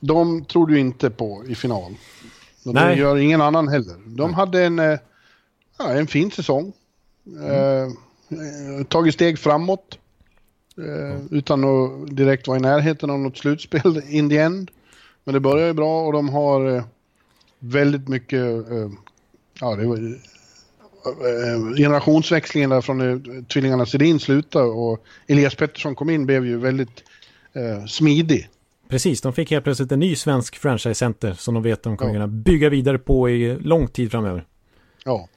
de 0.00 0.44
tror 0.44 0.66
du 0.66 0.78
inte 0.78 1.10
på 1.10 1.44
i 1.46 1.54
final. 1.54 1.94
Och 2.64 2.74
Nej. 2.74 2.98
gör 2.98 3.16
ingen 3.16 3.40
annan 3.40 3.68
heller. 3.68 3.94
De 4.06 4.30
Nej. 4.30 4.34
hade 4.34 4.64
en, 4.64 4.78
ja, 5.78 5.90
en 5.90 6.06
fin 6.06 6.30
säsong. 6.30 6.72
Mm. 7.26 7.96
Eh, 8.80 8.84
tagit 8.84 9.14
steg 9.14 9.38
framåt. 9.38 9.98
Eh, 10.78 11.20
utan 11.30 11.64
att 11.64 12.16
direkt 12.16 12.48
vara 12.48 12.58
i 12.58 12.60
närheten 12.60 13.10
av 13.10 13.18
något 13.18 13.38
slutspel 13.38 14.02
in 14.08 14.30
the 14.30 14.38
end. 14.38 14.70
Men 15.24 15.34
det 15.34 15.40
börjar 15.40 15.66
ju 15.66 15.72
bra 15.72 16.06
och 16.06 16.12
de 16.12 16.28
har 16.28 16.76
eh, 16.76 16.84
väldigt 17.58 18.08
mycket, 18.08 18.70
eh, 18.70 18.90
ja 19.60 19.76
det 19.76 19.86
var 19.86 20.16
generationsväxlingen 21.76 22.70
där 22.70 22.80
från 22.80 23.44
tvillingarna 23.44 23.86
Sedin 23.86 24.20
slutade 24.20 24.64
och 24.64 25.04
Elias 25.26 25.54
Pettersson 25.54 25.94
kom 25.94 26.10
in 26.10 26.26
blev 26.26 26.46
ju 26.46 26.58
väldigt 26.58 27.04
eh, 27.52 27.86
smidig. 27.86 28.48
Precis, 28.88 29.20
de 29.20 29.32
fick 29.32 29.50
helt 29.50 29.64
plötsligt 29.64 29.92
en 29.92 30.00
ny 30.00 30.16
svensk 30.16 30.56
franchise-center 30.56 31.32
som 31.32 31.54
de 31.54 31.62
vet 31.62 31.78
att 31.78 31.82
de 31.82 31.96
kommer 31.96 32.10
ja. 32.10 32.14
kunna 32.14 32.26
bygga 32.28 32.68
vidare 32.68 32.98
på 32.98 33.30
i 33.30 33.58
lång 33.60 33.88
tid 33.88 34.10
framöver. 34.10 34.46
Ja. 35.04 35.28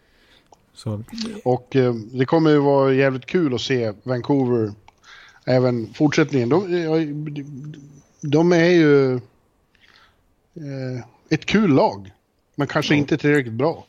Så. 0.74 1.03
Och 1.44 1.76
eh, 1.76 1.94
det 1.94 2.26
kommer 2.26 2.49
ju 2.52 2.57
vara 2.57 2.94
jävligt 2.94 3.26
kul 3.26 3.53
att 3.53 3.62
se 3.62 3.94
Vancouver 4.03 4.72
även 5.45 5.93
fortsättningen. 5.93 6.49
De, 6.49 7.45
de 8.22 8.51
är 8.51 8.69
ju 8.69 9.13
eh, 10.55 11.05
ett 11.30 11.45
kul 11.45 11.73
lag, 11.73 12.11
men 12.55 12.67
kanske 12.67 12.93
ja. 12.93 12.97
inte 12.97 13.17
tillräckligt 13.17 13.53
bra. 13.53 13.85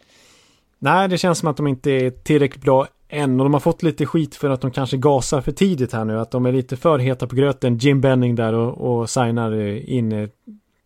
Nej, 0.79 1.09
det 1.09 1.19
känns 1.19 1.39
som 1.39 1.49
att 1.49 1.57
de 1.57 1.67
inte 1.67 1.91
är 1.91 2.11
tillräckligt 2.11 2.65
bra 2.65 2.87
än 3.09 3.41
och 3.41 3.45
de 3.45 3.53
har 3.53 3.61
fått 3.61 3.83
lite 3.83 4.07
skit 4.07 4.35
för 4.35 4.51
att 4.51 4.61
de 4.61 4.71
kanske 4.71 4.97
gasar 4.97 5.41
för 5.41 5.53
tidigt 5.53 5.93
här 5.93 6.05
nu. 6.05 6.21
Att 6.21 6.31
de 6.31 6.47
är 6.47 6.53
lite 6.53 6.77
för 6.77 6.99
heta 6.99 7.27
på 7.27 7.37
gröten. 7.37 7.79
Jim 7.79 8.01
Benning 8.01 8.35
där 8.35 8.53
och, 8.53 8.99
och 9.01 9.11
signar 9.11 9.53
in 9.91 10.13
eh, 10.13 10.29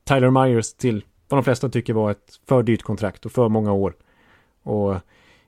Tyler 0.05 0.31
Myers 0.31 0.75
till 0.75 1.05
vad 1.29 1.39
de 1.39 1.45
flesta 1.45 1.69
tycker 1.69 1.93
var 1.93 2.11
ett 2.11 2.41
för 2.49 2.63
dyrt 2.63 2.83
kontrakt 2.83 3.27
och 3.27 3.33
för 3.33 3.49
många 3.49 3.73
år. 3.73 3.95
Och 4.63 4.97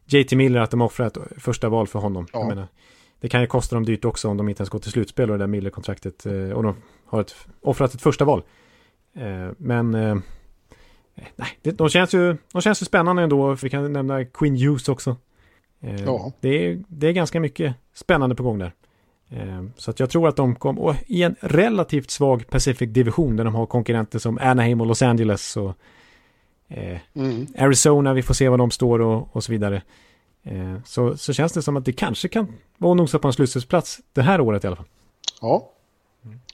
JT 0.06 0.32
Miller 0.32 0.60
att 0.60 0.70
de 0.70 0.80
offrar 0.82 1.06
ett 1.06 1.18
första 1.36 1.68
val 1.68 1.86
för 1.86 1.98
honom. 1.98 2.26
Ja. 2.32 2.38
Jag 2.38 2.48
menar, 2.48 2.68
det 3.22 3.28
kan 3.28 3.40
ju 3.40 3.46
kosta 3.46 3.76
dem 3.76 3.84
dyrt 3.84 4.04
också 4.04 4.28
om 4.28 4.36
de 4.36 4.48
inte 4.48 4.60
ens 4.60 4.70
går 4.70 4.78
till 4.78 4.90
slutspel 4.90 5.30
och 5.30 5.38
det 5.38 5.42
där 5.42 5.48
Miller-kontraktet 5.48 6.26
eh, 6.26 6.50
och 6.50 6.62
de 6.62 6.76
har 7.06 7.20
ett, 7.20 7.34
offrat 7.60 7.94
ett 7.94 8.02
första 8.02 8.24
val. 8.24 8.42
Eh, 9.14 9.50
men 9.56 9.94
eh, 9.94 10.16
nej, 11.36 11.48
de, 11.62 11.88
känns 11.88 12.14
ju, 12.14 12.36
de 12.52 12.62
känns 12.62 12.82
ju 12.82 12.86
spännande 12.86 13.22
ändå. 13.22 13.54
Vi 13.54 13.70
kan 13.70 13.92
nämna 13.92 14.24
Queen 14.24 14.56
Hughes 14.56 14.88
också. 14.88 15.16
Ja. 16.04 16.32
Det, 16.40 16.48
är, 16.48 16.82
det 16.88 17.08
är 17.08 17.12
ganska 17.12 17.40
mycket 17.40 17.74
spännande 17.94 18.34
på 18.34 18.42
gång 18.42 18.58
där. 18.58 18.72
Så 19.76 19.90
att 19.90 20.00
jag 20.00 20.10
tror 20.10 20.28
att 20.28 20.36
de 20.36 20.54
kommer, 20.54 20.82
och 20.82 20.94
i 21.06 21.22
en 21.22 21.36
relativt 21.40 22.10
svag 22.10 22.48
Pacific 22.50 22.90
division 22.90 23.36
där 23.36 23.44
de 23.44 23.54
har 23.54 23.66
konkurrenter 23.66 24.18
som 24.18 24.38
Anaheim 24.38 24.80
och 24.80 24.86
Los 24.86 25.02
Angeles 25.02 25.56
och 25.56 25.74
mm. 27.14 27.46
Arizona, 27.58 28.12
vi 28.12 28.22
får 28.22 28.34
se 28.34 28.48
var 28.48 28.58
de 28.58 28.70
står 28.70 29.00
och, 29.00 29.36
och 29.36 29.44
så 29.44 29.52
vidare. 29.52 29.82
Eh, 30.44 30.76
så, 30.84 31.16
så 31.16 31.32
känns 31.32 31.52
det 31.52 31.62
som 31.62 31.76
att 31.76 31.84
det 31.84 31.92
kanske 31.92 32.28
kan 32.28 32.54
vara 32.78 32.94
nosa 32.94 33.18
på 33.18 33.28
en 33.28 33.32
slutspelsplats 33.32 34.00
det 34.12 34.22
här 34.22 34.40
året 34.40 34.64
i 34.64 34.66
alla 34.66 34.76
fall. 34.76 34.86
Ja, 35.40 35.68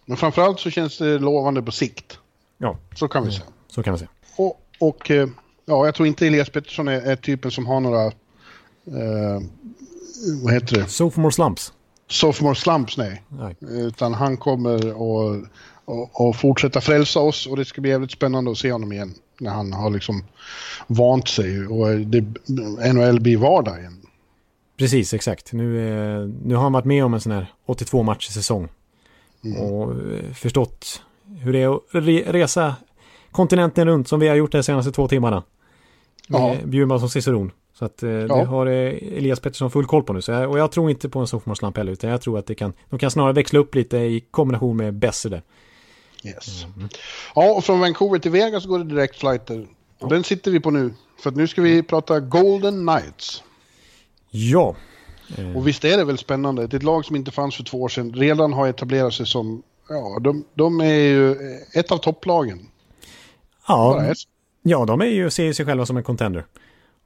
men 0.05 0.17
framförallt 0.17 0.60
så 0.60 0.70
känns 0.70 0.99
det 0.99 1.18
lovande 1.18 1.62
på 1.62 1.73
sikt. 1.73 2.18
Ja, 2.58 2.78
så 2.94 3.08
kan 3.08 3.25
vi 3.25 3.33
säga. 3.33 3.47
Så 3.68 3.83
kan 3.83 3.92
vi 3.92 3.99
säga. 3.99 4.10
Och, 4.36 4.60
och 4.78 5.10
eh, 5.10 5.28
ja, 5.65 5.84
jag 5.84 5.94
tror 5.94 6.07
inte 6.08 6.26
Elias 6.26 6.50
Pettersson 6.50 6.89
är, 6.89 7.00
är 7.00 7.17
typen 7.17 7.50
som 7.50 7.67
har 7.67 7.81
några, 7.81 8.05
eh, 8.07 9.42
vad 10.42 10.55
heter 10.55 10.76
det? 10.76 10.89
Sophomore 10.89 11.33
slumps. 11.33 11.73
Sophomore 12.07 12.55
slumps, 12.55 12.97
nej. 12.97 13.23
nej. 13.28 13.57
Utan 13.60 14.15
han 14.15 14.36
kommer 14.36 14.76
att 14.76 15.49
och, 15.89 16.26
och 16.26 16.36
fortsätta 16.36 16.81
frälsa 16.81 17.20
oss 17.20 17.47
och 17.47 17.57
det 17.57 17.65
ska 17.65 17.81
bli 17.81 17.91
jävligt 17.91 18.12
spännande 18.12 18.50
att 18.50 18.58
se 18.58 18.73
honom 18.73 18.92
igen 18.92 19.15
när 19.41 19.50
han 19.50 19.73
har 19.73 19.91
liksom 19.91 20.25
vant 20.86 21.28
sig 21.28 21.67
och 21.67 22.00
det, 22.00 22.25
NHL 22.92 23.20
blir 23.20 23.36
vardag 23.36 23.78
igen. 23.78 23.99
Precis, 24.78 25.15
exakt. 25.15 25.52
Nu, 25.52 25.89
eh, 25.89 26.28
nu 26.44 26.55
har 26.55 26.62
han 26.62 26.73
varit 26.73 26.84
med 26.84 27.05
om 27.05 27.15
en 27.15 27.20
sån 27.20 27.33
här 27.33 27.47
82 27.67 28.02
matcher 28.02 28.31
säsong. 28.31 28.68
Mm. 29.44 29.60
Och 29.62 29.92
eh, 29.92 30.33
förstått 30.34 31.02
hur 31.41 31.52
det 31.52 31.62
är 31.62 31.75
att 31.75 32.34
resa 32.34 32.75
kontinenten 33.31 33.89
runt 33.89 34.08
som 34.08 34.20
vi 34.20 34.28
har 34.28 34.36
gjort 34.36 34.52
de 34.52 34.62
senaste 34.62 34.92
två 34.92 35.08
timmarna. 35.08 35.42
Med 36.28 36.68
Bjurman 36.68 37.00
som 37.00 37.08
ciceron. 37.08 37.50
Så 37.75 37.84
att 37.84 38.02
eh, 38.02 38.10
ja. 38.10 38.36
det 38.36 38.44
har 38.44 38.67
Elias 38.67 39.41
Pettersson 39.41 39.70
full 39.70 39.86
koll 39.86 40.02
på 40.02 40.12
nu. 40.12 40.23
Så 40.23 40.33
jag, 40.33 40.50
och 40.50 40.58
jag 40.58 40.73
tror 40.73 40.91
inte 40.91 41.08
på 41.08 41.18
en 41.18 41.26
sophomore 41.26 41.73
heller. 41.76 41.92
Utan 41.92 42.10
jag 42.10 42.20
tror 42.20 42.39
att 42.39 42.47
det 42.47 42.55
kan, 42.55 42.73
de 42.91 42.99
kan 42.99 43.10
snarare 43.10 43.33
växla 43.33 43.58
upp 43.58 43.75
lite 43.75 43.97
i 43.97 44.20
kombination 44.31 44.76
med 44.76 44.94
Besser 44.94 45.31
där. 45.31 45.42
Yes. 46.24 46.64
Mm. 46.76 46.88
Ja, 47.34 47.55
och 47.55 47.64
från 47.64 47.80
Vancouver 47.80 48.18
till 48.18 48.30
Vegas 48.30 48.66
går 48.66 48.78
det 48.78 48.84
direkt 48.84 49.16
flighter. 49.16 49.66
Och 49.98 50.08
den 50.08 50.24
sitter 50.24 50.50
vi 50.50 50.60
på 50.60 50.70
nu. 50.70 50.94
För 51.20 51.30
att 51.30 51.36
nu 51.36 51.48
ska 51.48 51.62
vi 51.62 51.82
prata 51.82 52.20
Golden 52.20 52.86
Knights. 52.86 53.42
Ja. 54.30 54.76
Och 55.56 55.66
visst 55.66 55.84
är 55.84 55.97
det 55.97 56.05
väl 56.05 56.18
spännande. 56.18 56.64
Ett 56.64 56.82
lag 56.82 57.05
som 57.05 57.16
inte 57.16 57.30
fanns 57.30 57.56
för 57.56 57.64
två 57.64 57.82
år 57.82 57.88
sedan 57.88 58.14
redan 58.14 58.52
har 58.52 58.68
etablerat 58.68 59.14
sig 59.14 59.26
som, 59.26 59.62
ja, 59.88 60.18
de, 60.20 60.44
de 60.55 60.80
är 60.80 60.94
ju 60.94 61.36
ett 61.74 61.92
av 61.92 61.98
topplagen. 61.98 62.68
Ja, 63.68 64.14
ja 64.62 64.84
de 64.84 65.00
är 65.00 65.06
ju, 65.06 65.30
ser 65.30 65.52
sig 65.52 65.66
själva 65.66 65.86
som 65.86 65.97
en 65.97 66.02
contender. 66.02 66.47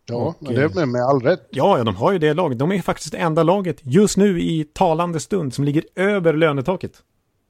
Ja, 0.07 0.15
och, 0.15 0.55
det 0.55 0.63
är 0.63 0.69
med, 0.69 0.89
med 0.89 1.03
all 1.03 1.21
rätt. 1.21 1.49
Ja, 1.51 1.79
ja, 1.79 1.85
de 1.85 1.97
har 1.97 2.13
ju 2.13 2.19
det 2.19 2.35
laget. 2.35 2.59
De 2.59 2.73
är 2.73 2.83
faktiskt 2.83 3.13
det 3.13 3.19
enda 3.19 3.43
laget 3.43 3.77
just 3.83 4.17
nu 4.17 4.43
i 4.43 4.65
talande 4.65 5.21
stund 5.21 5.55
som 5.55 5.65
ligger 5.65 5.85
över 5.95 6.33
lönetaket. 6.33 6.93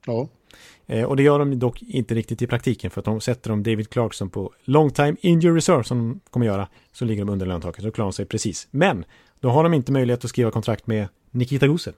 Ja. 0.07 0.29
Eh, 0.87 1.05
och 1.05 1.17
det 1.17 1.23
gör 1.23 1.39
de 1.39 1.59
dock 1.59 1.83
inte 1.83 2.15
riktigt 2.15 2.43
i 2.43 2.47
praktiken 2.47 2.91
för 2.91 3.01
att 3.01 3.05
de 3.05 3.21
sätter 3.21 3.51
de 3.51 3.63
David 3.63 3.91
Clarkson 3.91 4.31
på 4.31 4.53
long 4.65 4.91
time 4.91 5.17
injury 5.21 5.57
reserve 5.57 5.85
som 5.85 6.09
de 6.09 6.21
kommer 6.31 6.47
göra 6.47 6.69
så 6.93 7.05
ligger 7.05 7.25
de 7.25 7.33
under 7.33 7.47
löntaket 7.47 7.85
och 7.85 7.95
klarar 7.95 8.07
de 8.07 8.13
sig 8.13 8.27
precis. 8.27 8.69
Men 8.71 9.05
då 9.41 9.51
har 9.51 9.63
de 9.63 9.75
inte 9.75 9.93
möjlighet 9.93 10.25
att 10.25 10.31
skriva 10.31 10.51
kontrakt 10.51 10.87
med 10.87 11.09
Nikita 11.31 11.67
Gusev. 11.67 11.95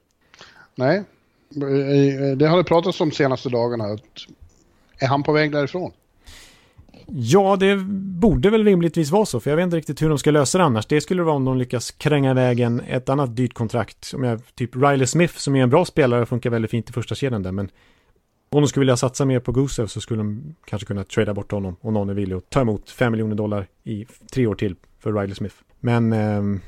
Nej, 0.74 0.96
eh, 0.96 2.36
det 2.36 2.46
har 2.46 2.56
det 2.56 2.64
pratats 2.64 3.00
om 3.00 3.10
senaste 3.10 3.48
dagarna. 3.48 3.98
Är 4.98 5.06
han 5.06 5.22
på 5.22 5.32
väg 5.32 5.52
därifrån? 5.52 5.92
Ja, 7.06 7.56
det 7.56 7.76
borde 8.20 8.50
väl 8.50 8.64
rimligtvis 8.64 9.10
vara 9.10 9.26
så, 9.26 9.40
för 9.40 9.50
jag 9.50 9.56
vet 9.56 9.64
inte 9.64 9.76
riktigt 9.76 10.02
hur 10.02 10.08
de 10.08 10.18
ska 10.18 10.30
lösa 10.30 10.58
det 10.58 10.64
annars. 10.64 10.86
Det 10.86 11.00
skulle 11.00 11.22
vara 11.22 11.36
om 11.36 11.44
de 11.44 11.58
lyckas 11.58 11.90
kränga 11.90 12.30
iväg 12.30 12.60
en, 12.60 12.80
ett 12.80 13.08
annat 13.08 13.36
dyrt 13.36 13.54
kontrakt. 13.54 14.04
Som 14.04 14.24
jag, 14.24 14.40
typ 14.54 14.76
Riley 14.76 15.06
Smith 15.06 15.36
som 15.36 15.56
är 15.56 15.62
en 15.62 15.70
bra 15.70 15.84
spelare 15.84 16.26
funkar 16.26 16.50
väldigt 16.50 16.70
fint 16.70 16.90
i 16.90 16.92
första 16.92 17.14
kedjan 17.14 17.42
där, 17.42 17.52
men 17.52 17.70
om 18.56 18.62
de 18.62 18.68
skulle 18.68 18.80
vilja 18.80 18.96
satsa 18.96 19.24
mer 19.24 19.40
på 19.40 19.52
Gusev 19.52 19.86
så 19.86 20.00
skulle 20.00 20.20
de 20.20 20.54
kanske 20.64 20.86
kunna 20.86 21.04
trada 21.04 21.34
bort 21.34 21.52
honom 21.52 21.76
och 21.80 21.92
någon 21.92 22.08
är 22.08 22.14
villig 22.14 22.36
att 22.36 22.50
ta 22.50 22.60
emot 22.60 22.90
5 22.90 23.12
miljoner 23.12 23.36
dollar 23.36 23.66
i 23.84 24.06
tre 24.32 24.46
år 24.46 24.54
till 24.54 24.76
för 24.98 25.12
Riley 25.12 25.34
Smith. 25.34 25.54
Men 25.80 26.12
eh, 26.12 26.60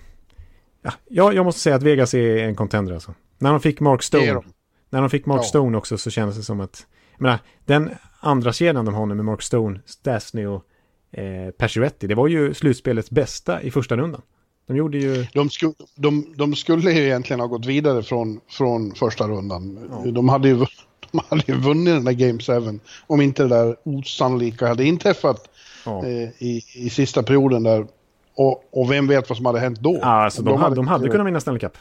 ja, 1.08 1.32
jag 1.32 1.44
måste 1.44 1.60
säga 1.60 1.76
att 1.76 1.82
Vegas 1.82 2.14
är 2.14 2.36
en 2.36 2.54
contender 2.54 2.94
alltså. 2.94 3.14
När 3.38 3.50
de 3.50 3.60
fick 3.60 3.80
Mark 3.80 4.02
Stone, 4.02 4.42
när 4.90 5.00
de 5.00 5.10
fick 5.10 5.26
Mark 5.26 5.40
ja. 5.40 5.44
Stone 5.44 5.78
också 5.78 5.98
så 5.98 6.10
kändes 6.10 6.36
det 6.36 6.42
som 6.42 6.60
att, 6.60 6.86
jag 7.12 7.22
menar, 7.22 7.38
den 7.64 7.90
andra 8.20 8.52
kedjan 8.52 8.84
de 8.84 8.94
har 8.94 9.06
nu 9.06 9.14
med 9.14 9.24
Mark 9.24 9.42
Stone, 9.42 9.80
Stasny 9.84 10.46
och 10.46 10.64
eh, 11.12 11.50
Pacioretty, 11.50 12.06
det 12.06 12.14
var 12.14 12.28
ju 12.28 12.54
slutspelets 12.54 13.10
bästa 13.10 13.62
i 13.62 13.70
första 13.70 13.96
rundan. 13.96 14.22
De 14.66 14.76
gjorde 14.76 14.98
ju... 14.98 15.26
De, 15.34 15.50
sku, 15.50 15.72
de, 15.96 16.34
de 16.36 16.54
skulle 16.54 16.92
ju 16.92 17.04
egentligen 17.04 17.40
ha 17.40 17.46
gått 17.46 17.66
vidare 17.66 18.02
från, 18.02 18.40
från 18.48 18.94
första 18.94 19.28
rundan. 19.28 19.88
Ja. 20.04 20.10
De 20.10 20.28
hade 20.28 20.48
ju 20.48 20.66
de 21.12 21.20
hade 21.28 21.42
ju 21.46 21.54
vunnit 21.54 21.94
den 21.94 22.04
där 22.04 22.12
Game 22.12 22.70
7 22.70 22.80
om 23.06 23.20
inte 23.20 23.42
det 23.42 23.48
där 23.48 23.76
osannolika 23.82 24.68
hade 24.68 24.84
inträffat 24.84 25.48
ja. 25.84 26.06
eh, 26.06 26.28
i, 26.38 26.62
i 26.74 26.90
sista 26.90 27.22
perioden 27.22 27.62
där. 27.62 27.86
Och, 28.34 28.64
och 28.70 28.92
vem 28.92 29.06
vet 29.06 29.28
vad 29.28 29.36
som 29.36 29.46
hade 29.46 29.60
hänt 29.60 29.80
då? 29.80 29.98
Ja, 30.02 30.06
alltså 30.06 30.42
de, 30.42 30.50
de, 30.50 30.60
hade, 30.60 30.76
de 30.76 30.88
hade 30.88 31.08
kunnat 31.08 31.26
vinna 31.26 31.40
Stanley 31.40 31.60
Cup. 31.60 31.78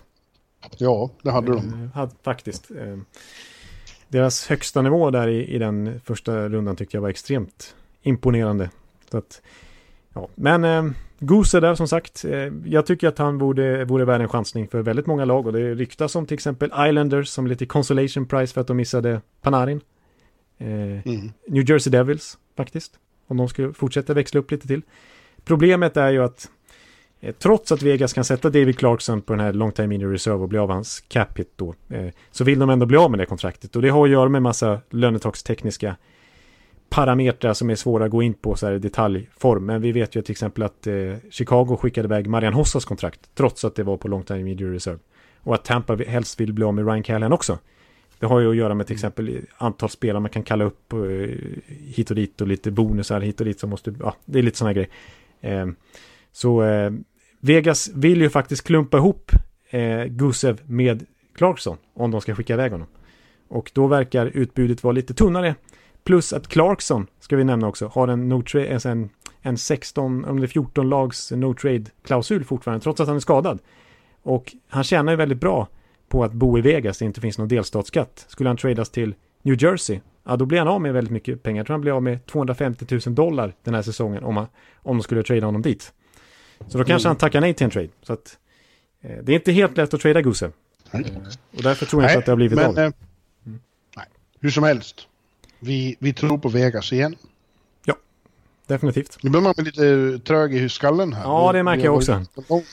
Ja, 0.77 1.09
det 1.21 1.31
hade 1.31 1.51
de. 1.51 1.89
Eh, 1.95 2.09
faktiskt. 2.23 2.71
Eh, 2.71 2.97
deras 4.07 4.47
högsta 4.47 4.81
nivå 4.81 5.11
där 5.11 5.27
i, 5.27 5.55
i 5.55 5.57
den 5.57 6.01
första 6.05 6.49
rundan 6.49 6.75
tyckte 6.75 6.97
jag 6.97 7.01
var 7.01 7.09
extremt 7.09 7.75
imponerande. 8.01 8.69
Så 9.11 9.17
att, 9.17 9.41
ja. 10.15 10.29
Men 10.35 10.63
eh, 10.63 10.83
Goose 11.19 11.57
är 11.57 11.61
där 11.61 11.75
som 11.75 11.87
sagt. 11.87 12.25
Eh, 12.25 12.51
jag 12.65 12.85
tycker 12.85 13.07
att 13.07 13.17
han 13.17 13.37
borde, 13.37 13.85
vore 13.85 14.05
värd 14.05 14.21
en 14.21 14.29
chansning 14.29 14.67
för 14.67 14.81
väldigt 14.81 15.05
många 15.05 15.25
lag 15.25 15.47
och 15.47 15.53
det 15.53 15.73
ryktas 15.73 16.15
om 16.15 16.25
till 16.25 16.33
exempel 16.33 16.71
Islanders 16.87 17.27
som 17.27 17.47
lite 17.47 17.65
consolation 17.65 18.25
prize 18.25 18.53
för 18.53 18.61
att 18.61 18.67
de 18.67 18.77
missade 18.77 19.21
Panarin. 19.41 19.81
Eh, 20.57 20.67
mm. 20.67 21.31
New 21.47 21.69
Jersey 21.69 21.91
Devils 21.91 22.37
faktiskt. 22.57 22.99
Om 23.27 23.37
de 23.37 23.49
skulle 23.49 23.73
fortsätta 23.73 24.13
växla 24.13 24.39
upp 24.39 24.51
lite 24.51 24.67
till. 24.67 24.81
Problemet 25.45 25.97
är 25.97 26.09
ju 26.09 26.23
att 26.23 26.49
eh, 27.19 27.35
trots 27.35 27.71
att 27.71 27.81
Vegas 27.81 28.13
kan 28.13 28.23
sätta 28.23 28.49
David 28.49 28.77
Clarkson 28.77 29.21
på 29.21 29.33
den 29.33 29.39
här 29.39 29.53
long 29.53 29.71
time 29.71 29.95
in 29.95 30.11
reserve 30.11 30.37
och 30.37 30.49
bli 30.49 30.59
av 30.59 30.69
hans 30.69 30.99
cap 31.07 31.39
hit 31.39 31.53
då, 31.55 31.73
så 32.31 32.43
vill 32.43 32.59
de 32.59 32.69
ändå 32.69 32.85
bli 32.85 32.97
av 32.97 33.11
med 33.11 33.19
det 33.19 33.25
kontraktet. 33.25 33.75
Och 33.75 33.81
det 33.81 33.89
har 33.89 34.05
att 34.05 34.11
göra 34.11 34.29
med 34.29 34.41
massa 34.41 34.81
lönetakstekniska 34.89 35.95
parametrar 36.95 37.53
som 37.53 37.69
är 37.69 37.75
svåra 37.75 38.05
att 38.05 38.11
gå 38.11 38.23
in 38.23 38.33
på 38.33 38.55
så 38.55 38.65
här 38.65 38.73
i 38.73 38.79
detaljform. 38.79 39.65
Men 39.65 39.81
vi 39.81 39.91
vet 39.91 40.15
ju 40.15 40.21
till 40.21 40.31
exempel 40.31 40.63
att 40.63 40.87
eh, 40.87 40.93
Chicago 41.29 41.77
skickade 41.77 42.05
iväg 42.05 42.27
Marian 42.27 42.53
Hossas 42.53 42.85
kontrakt 42.85 43.19
trots 43.33 43.65
att 43.65 43.75
det 43.75 43.83
var 43.83 43.97
på 43.97 44.07
long 44.07 44.23
time 44.23 44.43
media 44.43 44.67
reserve. 44.67 44.99
Och 45.43 45.55
att 45.55 45.65
Tampa 45.65 45.95
helst 45.95 46.39
vill 46.39 46.53
bli 46.53 46.65
av 46.65 46.73
med 46.73 46.85
Ryan 46.85 47.03
Callahan 47.03 47.33
också. 47.33 47.57
Det 48.19 48.25
har 48.25 48.39
ju 48.39 48.49
att 48.49 48.55
göra 48.55 48.73
med 48.73 48.87
till 48.87 48.93
exempel 48.93 49.39
antal 49.57 49.89
spelare 49.89 50.19
man 50.19 50.29
kan 50.29 50.43
kalla 50.43 50.63
upp 50.63 50.93
eh, 50.93 50.99
hit 51.67 52.09
och 52.09 52.15
dit 52.15 52.41
och 52.41 52.47
lite 52.47 52.71
bonusar 52.71 53.21
hit 53.21 53.39
och 53.39 53.45
dit 53.45 53.59
som 53.59 53.69
måste, 53.69 53.93
ja, 53.99 54.15
det 54.25 54.39
är 54.39 54.43
lite 54.43 54.57
sådana 54.57 54.73
grejer. 54.73 54.89
Eh, 55.41 55.67
så 56.31 56.63
eh, 56.63 56.91
Vegas 57.39 57.91
vill 57.95 58.21
ju 58.21 58.29
faktiskt 58.29 58.63
klumpa 58.63 58.97
ihop 58.97 59.31
eh, 59.69 60.03
Gusev 60.03 60.61
med 60.65 61.05
Clarkson 61.35 61.77
om 61.93 62.11
de 62.11 62.21
ska 62.21 62.35
skicka 62.35 62.53
iväg 62.53 62.71
honom. 62.71 62.87
Och 63.47 63.71
då 63.73 63.87
verkar 63.87 64.25
utbudet 64.25 64.83
vara 64.83 64.91
lite 64.91 65.13
tunnare 65.13 65.55
Plus 66.05 66.33
att 66.33 66.47
Clarkson, 66.47 67.07
ska 67.19 67.35
vi 67.35 67.43
nämna 67.43 67.67
också, 67.67 67.87
har 67.87 68.07
en, 68.07 68.29
no 68.29 68.43
alltså 68.73 68.89
en, 68.89 69.09
en 69.41 69.57
16, 69.57 70.25
om 70.25 70.39
det 70.39 70.45
är 70.45 70.47
14 70.47 70.89
lags 70.89 71.31
no 71.31 71.53
trade-klausul 71.53 72.43
fortfarande, 72.43 72.83
trots 72.83 73.01
att 73.01 73.07
han 73.07 73.15
är 73.15 73.19
skadad. 73.21 73.59
Och 74.23 74.55
han 74.67 74.83
tjänar 74.83 75.11
ju 75.11 75.15
väldigt 75.15 75.39
bra 75.39 75.67
på 76.07 76.23
att 76.23 76.33
bo 76.33 76.57
i 76.57 76.61
Vegas, 76.61 76.97
det 76.97 77.05
inte 77.05 77.21
finns 77.21 77.37
någon 77.37 77.47
delstatsskatt. 77.47 78.25
Skulle 78.27 78.49
han 78.49 78.57
tradas 78.57 78.89
till 78.89 79.15
New 79.41 79.63
Jersey, 79.63 79.99
ja 80.23 80.35
då 80.35 80.45
blir 80.45 80.59
han 80.59 80.67
av 80.67 80.81
med 80.81 80.93
väldigt 80.93 81.11
mycket 81.11 81.43
pengar. 81.43 81.59
Jag 81.59 81.65
tror 81.65 81.73
han 81.73 81.81
blir 81.81 81.91
av 81.91 82.03
med 82.03 82.25
250 82.25 82.99
000 83.05 83.15
dollar 83.15 83.53
den 83.63 83.73
här 83.73 83.81
säsongen 83.81 84.23
om, 84.23 84.37
han, 84.37 84.47
om 84.75 84.97
de 84.97 85.03
skulle 85.03 85.23
trada 85.23 85.45
honom 85.45 85.61
dit. 85.61 85.93
Så 86.67 86.77
då 86.77 86.83
kanske 86.83 87.07
mm. 87.07 87.09
han 87.09 87.17
tackar 87.17 87.41
nej 87.41 87.53
till 87.53 87.65
en 87.65 87.71
trade. 87.71 87.89
Så 88.01 88.13
att, 88.13 88.37
eh, 89.01 89.17
det 89.23 89.31
är 89.31 89.35
inte 89.35 89.51
helt 89.51 89.77
lätt 89.77 89.93
att 89.93 90.01
trada 90.01 90.21
Gusev. 90.21 90.51
Mm. 90.91 91.05
Och 91.57 91.63
därför 91.63 91.85
tror 91.85 92.01
jag 92.01 92.11
inte 92.11 92.19
att 92.19 92.25
det 92.25 92.31
har 92.31 92.37
blivit 92.37 92.55
men, 92.55 92.69
av. 92.69 92.77
Eh, 92.77 92.83
mm. 92.83 93.59
nej, 93.97 94.05
hur 94.39 94.49
som 94.49 94.63
helst. 94.63 95.07
Vi, 95.59 95.95
vi 95.99 96.13
tror 96.13 96.37
på 96.37 96.49
Vegas 96.49 96.93
igen. 96.93 97.15
Ja, 97.85 97.95
definitivt. 98.67 99.17
Nu 99.23 99.29
blir 99.29 99.41
man 99.41 99.53
lite 99.57 100.19
trög 100.25 100.55
i 100.55 100.69
skallen 100.69 101.13
här. 101.13 101.23
Ja, 101.23 101.51
det 101.53 101.63
märker 101.63 101.85
jag 101.85 101.95
också. 101.95 102.25
Lång, 102.49 102.63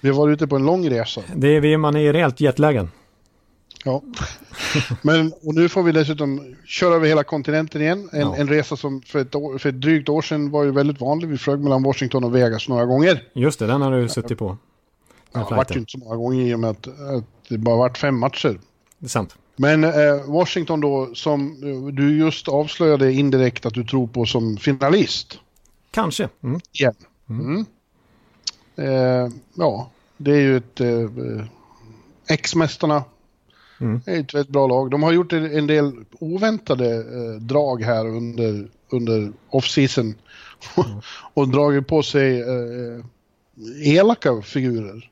vi 0.00 0.08
har 0.08 0.16
varit 0.16 0.34
ute 0.34 0.46
på 0.46 0.56
en 0.56 0.66
lång 0.66 0.90
resa. 0.90 1.20
Det 1.34 1.48
är 1.48 1.60
vi, 1.60 1.76
man 1.76 1.96
är 1.96 2.00
i 2.00 2.12
rejält 2.12 2.40
jetlägen. 2.40 2.90
Ja, 3.84 4.02
men 5.02 5.32
och 5.42 5.54
nu 5.54 5.68
får 5.68 5.82
vi 5.82 5.92
dessutom 5.92 6.54
köra 6.64 6.94
över 6.94 7.06
hela 7.06 7.24
kontinenten 7.24 7.82
igen. 7.82 8.08
En, 8.12 8.20
ja. 8.20 8.36
en 8.36 8.48
resa 8.48 8.76
som 8.76 9.02
för 9.02 9.18
ett, 9.18 9.34
år, 9.34 9.58
för 9.58 9.68
ett 9.68 9.80
drygt 9.80 10.08
år 10.08 10.22
sedan 10.22 10.50
var 10.50 10.64
ju 10.64 10.70
väldigt 10.70 11.00
vanlig. 11.00 11.28
Vi 11.28 11.38
flög 11.38 11.60
mellan 11.60 11.82
Washington 11.82 12.24
och 12.24 12.34
Vegas 12.34 12.68
några 12.68 12.84
gånger. 12.84 13.22
Just 13.32 13.58
det, 13.58 13.66
den 13.66 13.82
har 13.82 13.92
du 13.92 14.08
suttit 14.08 14.38
på. 14.38 14.56
Ja, 15.32 15.46
det 15.50 15.56
vart 15.56 15.76
ju 15.76 15.78
inte 15.80 15.90
så 15.90 15.98
många 15.98 16.16
gånger 16.16 16.40
i 16.40 16.54
och 16.54 16.60
med 16.60 16.70
att, 16.70 16.86
att 16.86 17.24
det 17.48 17.58
bara 17.58 17.76
varit 17.76 17.98
fem 17.98 18.18
matcher. 18.18 18.60
Det 18.98 19.06
är 19.06 19.08
sant. 19.08 19.36
Men 19.56 19.84
eh, 19.84 20.24
Washington 20.26 20.80
då, 20.80 21.10
som 21.14 21.62
eh, 21.62 21.94
du 21.94 22.18
just 22.18 22.48
avslöjade 22.48 23.12
indirekt 23.12 23.66
att 23.66 23.74
du 23.74 23.84
tror 23.84 24.06
på 24.06 24.26
som 24.26 24.56
finalist. 24.56 25.38
Kanske. 25.90 26.28
Mm. 26.42 26.60
Igen. 26.72 26.94
Mm. 27.28 27.46
Mm. 27.46 27.66
Eh, 28.76 29.32
ja, 29.54 29.90
det 30.16 30.30
är 30.30 30.40
ju 30.40 30.56
ett... 30.56 30.80
Eh, 30.80 31.44
Ex-mästarna 32.28 33.04
mm. 33.80 34.00
är 34.06 34.20
ett 34.20 34.34
väldigt 34.34 34.52
bra 34.52 34.66
lag. 34.66 34.90
De 34.90 35.02
har 35.02 35.12
gjort 35.12 35.32
en 35.32 35.66
del 35.66 36.04
oväntade 36.20 36.94
eh, 36.94 37.40
drag 37.40 37.82
här 37.82 38.06
under, 38.06 38.68
under 38.90 39.32
off-season. 39.50 40.14
Mm. 40.76 40.90
och 41.34 41.48
dragit 41.48 41.86
på 41.86 42.02
sig 42.02 42.40
eh, 42.40 43.04
elaka 43.96 44.42
figurer. 44.42 45.10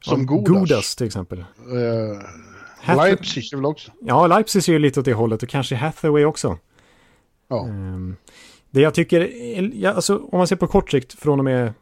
Som 0.00 0.20
ja, 0.20 0.26
Godas. 0.26 0.48
Godas 0.48 0.96
till 0.96 1.06
exempel. 1.06 1.38
Eh, 1.38 2.20
Hath 2.80 2.96
Leipzig 2.96 3.52
är 3.52 3.56
väl 3.56 3.66
också? 3.66 3.92
Ja, 4.00 4.26
Leipzig 4.26 4.68
är 4.68 4.72
ju 4.72 4.78
lite 4.78 5.00
åt 5.00 5.06
det 5.06 5.14
hållet 5.14 5.42
och 5.42 5.48
kanske 5.48 5.74
Hathaway 5.74 6.24
också. 6.24 6.58
Ja. 7.48 7.66
Um, 7.68 8.16
det 8.70 8.80
jag 8.80 8.94
tycker, 8.94 9.30
ja, 9.74 9.92
alltså, 9.92 10.16
om 10.16 10.38
man 10.38 10.46
ser 10.46 10.56
på 10.56 10.66
kort 10.66 10.90
sikt 10.90 11.12
från 11.12 11.38
och 11.38 11.44
med 11.44 11.72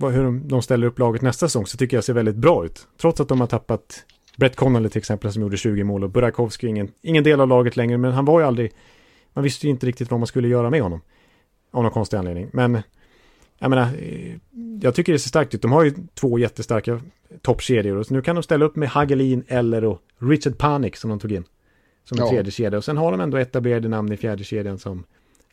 hur 0.00 0.48
de 0.48 0.62
ställer 0.62 0.86
upp 0.86 0.98
laget 0.98 1.22
nästa 1.22 1.48
säsong 1.48 1.66
så 1.66 1.76
tycker 1.76 1.96
jag 1.96 2.04
ser 2.04 2.12
väldigt 2.12 2.36
bra 2.36 2.64
ut. 2.64 2.86
Trots 3.00 3.20
att 3.20 3.28
de 3.28 3.40
har 3.40 3.46
tappat 3.46 4.04
Brett 4.36 4.56
Connolly 4.56 4.88
till 4.88 4.98
exempel 4.98 5.32
som 5.32 5.42
gjorde 5.42 5.56
20 5.56 5.84
mål 5.84 6.04
och 6.04 6.10
Burakovsky 6.10 6.66
ingen, 6.66 6.92
ingen 7.02 7.24
del 7.24 7.40
av 7.40 7.48
laget 7.48 7.76
längre 7.76 7.98
men 7.98 8.12
han 8.12 8.24
var 8.24 8.40
ju 8.40 8.46
aldrig, 8.46 8.72
man 9.32 9.44
visste 9.44 9.66
ju 9.66 9.70
inte 9.70 9.86
riktigt 9.86 10.10
vad 10.10 10.20
man 10.20 10.26
skulle 10.26 10.48
göra 10.48 10.70
med 10.70 10.82
honom. 10.82 11.00
Av 11.70 11.82
någon 11.82 11.92
konstig 11.92 12.16
anledning. 12.16 12.50
Men 12.52 12.82
jag 13.58 13.70
menar, 13.70 13.88
eh, 13.98 14.36
jag 14.80 14.94
tycker 14.94 15.12
det 15.12 15.18
ser 15.18 15.28
starkt 15.28 15.54
ut. 15.54 15.62
De 15.62 15.72
har 15.72 15.84
ju 15.84 15.94
två 16.14 16.38
jättestarka 16.38 17.00
toppkedjor 17.42 17.96
och 17.96 18.10
nu 18.10 18.22
kan 18.22 18.36
de 18.36 18.42
ställa 18.42 18.64
upp 18.64 18.76
med 18.76 18.88
Hagelin 18.88 19.44
eller 19.48 19.84
och 19.84 20.00
Richard 20.18 20.58
Panik 20.58 20.96
som 20.96 21.10
de 21.10 21.18
tog 21.18 21.32
in. 21.32 21.44
Som 22.04 22.18
en 22.18 22.24
ja. 22.24 22.30
tredje 22.30 22.52
kedja 22.52 22.78
och 22.78 22.84
sen 22.84 22.96
har 22.96 23.10
de 23.10 23.20
ändå 23.20 23.36
etablerade 23.36 23.88
namn 23.88 24.12
i 24.12 24.16
fjärde 24.16 24.44
kedjan 24.44 24.78
som 24.78 25.04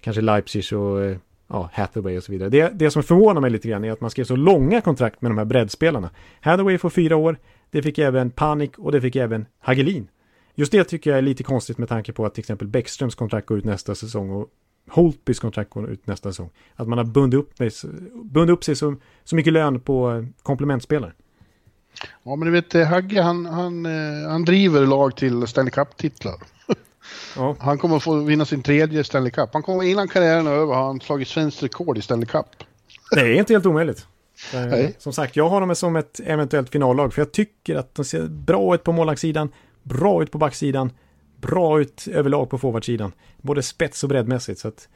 kanske 0.01 0.22
Leipzig 0.22 0.77
och 0.77 1.03
eh, 1.03 1.17
ja, 1.48 1.69
Hathaway 1.73 2.17
och 2.17 2.23
så 2.23 2.32
vidare. 2.32 2.49
Det, 2.49 2.69
det 2.73 2.91
som 2.91 3.03
förvånar 3.03 3.41
mig 3.41 3.51
lite 3.51 3.67
grann 3.67 3.83
är 3.83 3.91
att 3.91 4.01
man 4.01 4.09
skrev 4.09 4.23
så 4.23 4.35
långa 4.35 4.82
kontrakt 4.82 5.22
med 5.22 5.32
de 5.32 5.38
här 5.38 5.45
breddspelarna. 5.45 6.09
Hathaway 6.41 6.77
får 6.77 6.90
fyra 6.90 7.15
år, 7.15 7.38
det 7.69 7.82
fick 7.82 7.98
även 7.98 8.32
Panik 8.32 8.80
och 8.80 8.91
det 8.91 9.01
fick 9.01 9.15
även 9.15 9.45
Hagelin. 9.59 10.07
Just 10.56 10.72
det 10.72 10.83
tycker 10.83 11.09
jag 11.09 11.17
är 11.17 11.22
lite 11.22 11.43
konstigt 11.43 11.77
med 11.77 11.90
tanke 11.90 12.14
på 12.14 12.25
att 12.25 12.33
till 12.33 12.41
exempel 12.41 12.67
Bäckströms 12.67 13.15
kontrakt 13.15 13.48
går 13.48 13.57
ut 13.57 13.65
nästa 13.65 13.95
säsong 13.95 14.30
och 14.30 14.48
Holtbys 14.89 15.39
kontrakt 15.39 15.69
går 15.69 15.89
ut 15.89 16.07
nästa 16.07 16.29
säsong. 16.29 16.49
Att 16.75 16.87
man 16.87 16.97
har 16.97 17.05
bundit 17.05 17.39
upp, 17.39 17.59
med, 17.59 17.71
bundit 18.23 18.53
upp 18.53 18.63
sig 18.63 18.75
så, 18.75 18.95
så 19.23 19.35
mycket 19.35 19.53
lön 19.53 19.79
på 19.79 20.11
eh, 20.11 20.25
komplementspelare. 20.43 21.13
Ja, 22.23 22.35
men 22.35 22.45
du 22.45 22.51
vet, 22.51 22.75
eh, 22.75 22.87
Hagge 22.87 23.21
han, 23.21 23.45
han, 23.45 23.85
eh, 23.85 24.29
han 24.29 24.45
driver 24.45 24.85
lag 24.85 25.15
till 25.15 25.47
Stanley 25.47 25.71
Cup-titlar. 25.71 26.35
Ja. 27.35 27.55
Han 27.59 27.77
kommer 27.77 27.95
att 27.95 28.03
få 28.03 28.15
vinna 28.15 28.45
sin 28.45 28.63
tredje 28.63 29.03
Stanley 29.03 29.31
Cup. 29.31 29.49
Han 29.53 29.63
kommer 29.63 29.83
innan 29.83 30.07
karriären 30.07 30.47
är 30.47 30.51
över 30.51 30.75
har 30.75 30.85
han 30.85 30.99
slagit 30.99 31.27
svenskt 31.27 31.63
rekord 31.63 31.97
i 31.97 32.01
Stanley 32.01 32.25
Cup. 32.25 32.45
Det 33.11 33.21
är 33.21 33.33
inte 33.33 33.53
helt 33.53 33.65
omöjligt. 33.65 34.07
Nej. 34.53 34.95
Som 34.99 35.13
sagt, 35.13 35.35
jag 35.35 35.49
har 35.49 35.61
dem 35.61 35.75
som 35.75 35.95
ett 35.95 36.19
eventuellt 36.25 36.69
finallag 36.69 37.13
för 37.13 37.21
jag 37.21 37.31
tycker 37.31 37.75
att 37.75 37.95
de 37.95 38.05
ser 38.05 38.27
bra 38.27 38.75
ut 38.75 38.83
på 38.83 38.91
målvaktssidan, 38.91 39.49
bra 39.83 40.23
ut 40.23 40.31
på 40.31 40.37
backsidan, 40.37 40.91
bra 41.47 41.81
ut 41.81 42.07
överlag 42.11 42.49
på 42.49 42.57
forwardsidan. 42.57 43.11
Både 43.41 43.63
spets 43.63 44.03
och 44.03 44.09
breddmässigt. 44.09 44.59
Så 44.59 44.67
att... 44.67 44.88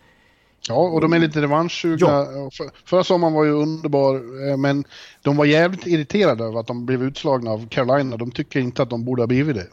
Ja, 0.67 0.75
och 0.75 1.01
de 1.01 1.13
är 1.13 1.19
lite 1.19 1.41
revanschsugna. 1.41 2.07
Ja. 2.07 2.49
För, 2.53 2.69
förra 2.89 3.03
sommaren 3.03 3.33
var 3.33 3.43
ju 3.45 3.51
underbar, 3.51 4.15
eh, 4.49 4.57
men 4.57 4.83
de 5.21 5.37
var 5.37 5.45
jävligt 5.45 5.87
irriterade 5.87 6.43
över 6.43 6.59
att 6.59 6.67
de 6.67 6.85
blev 6.85 7.03
utslagna 7.03 7.51
av 7.51 7.67
Carolina. 7.67 8.17
De 8.17 8.31
tycker 8.31 8.59
inte 8.59 8.81
att 8.83 8.89
de 8.89 9.05
borde 9.05 9.21
ha 9.21 9.27
blivit 9.27 9.55
det. 9.55 9.67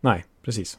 Nej, 0.00 0.24
precis. 0.44 0.78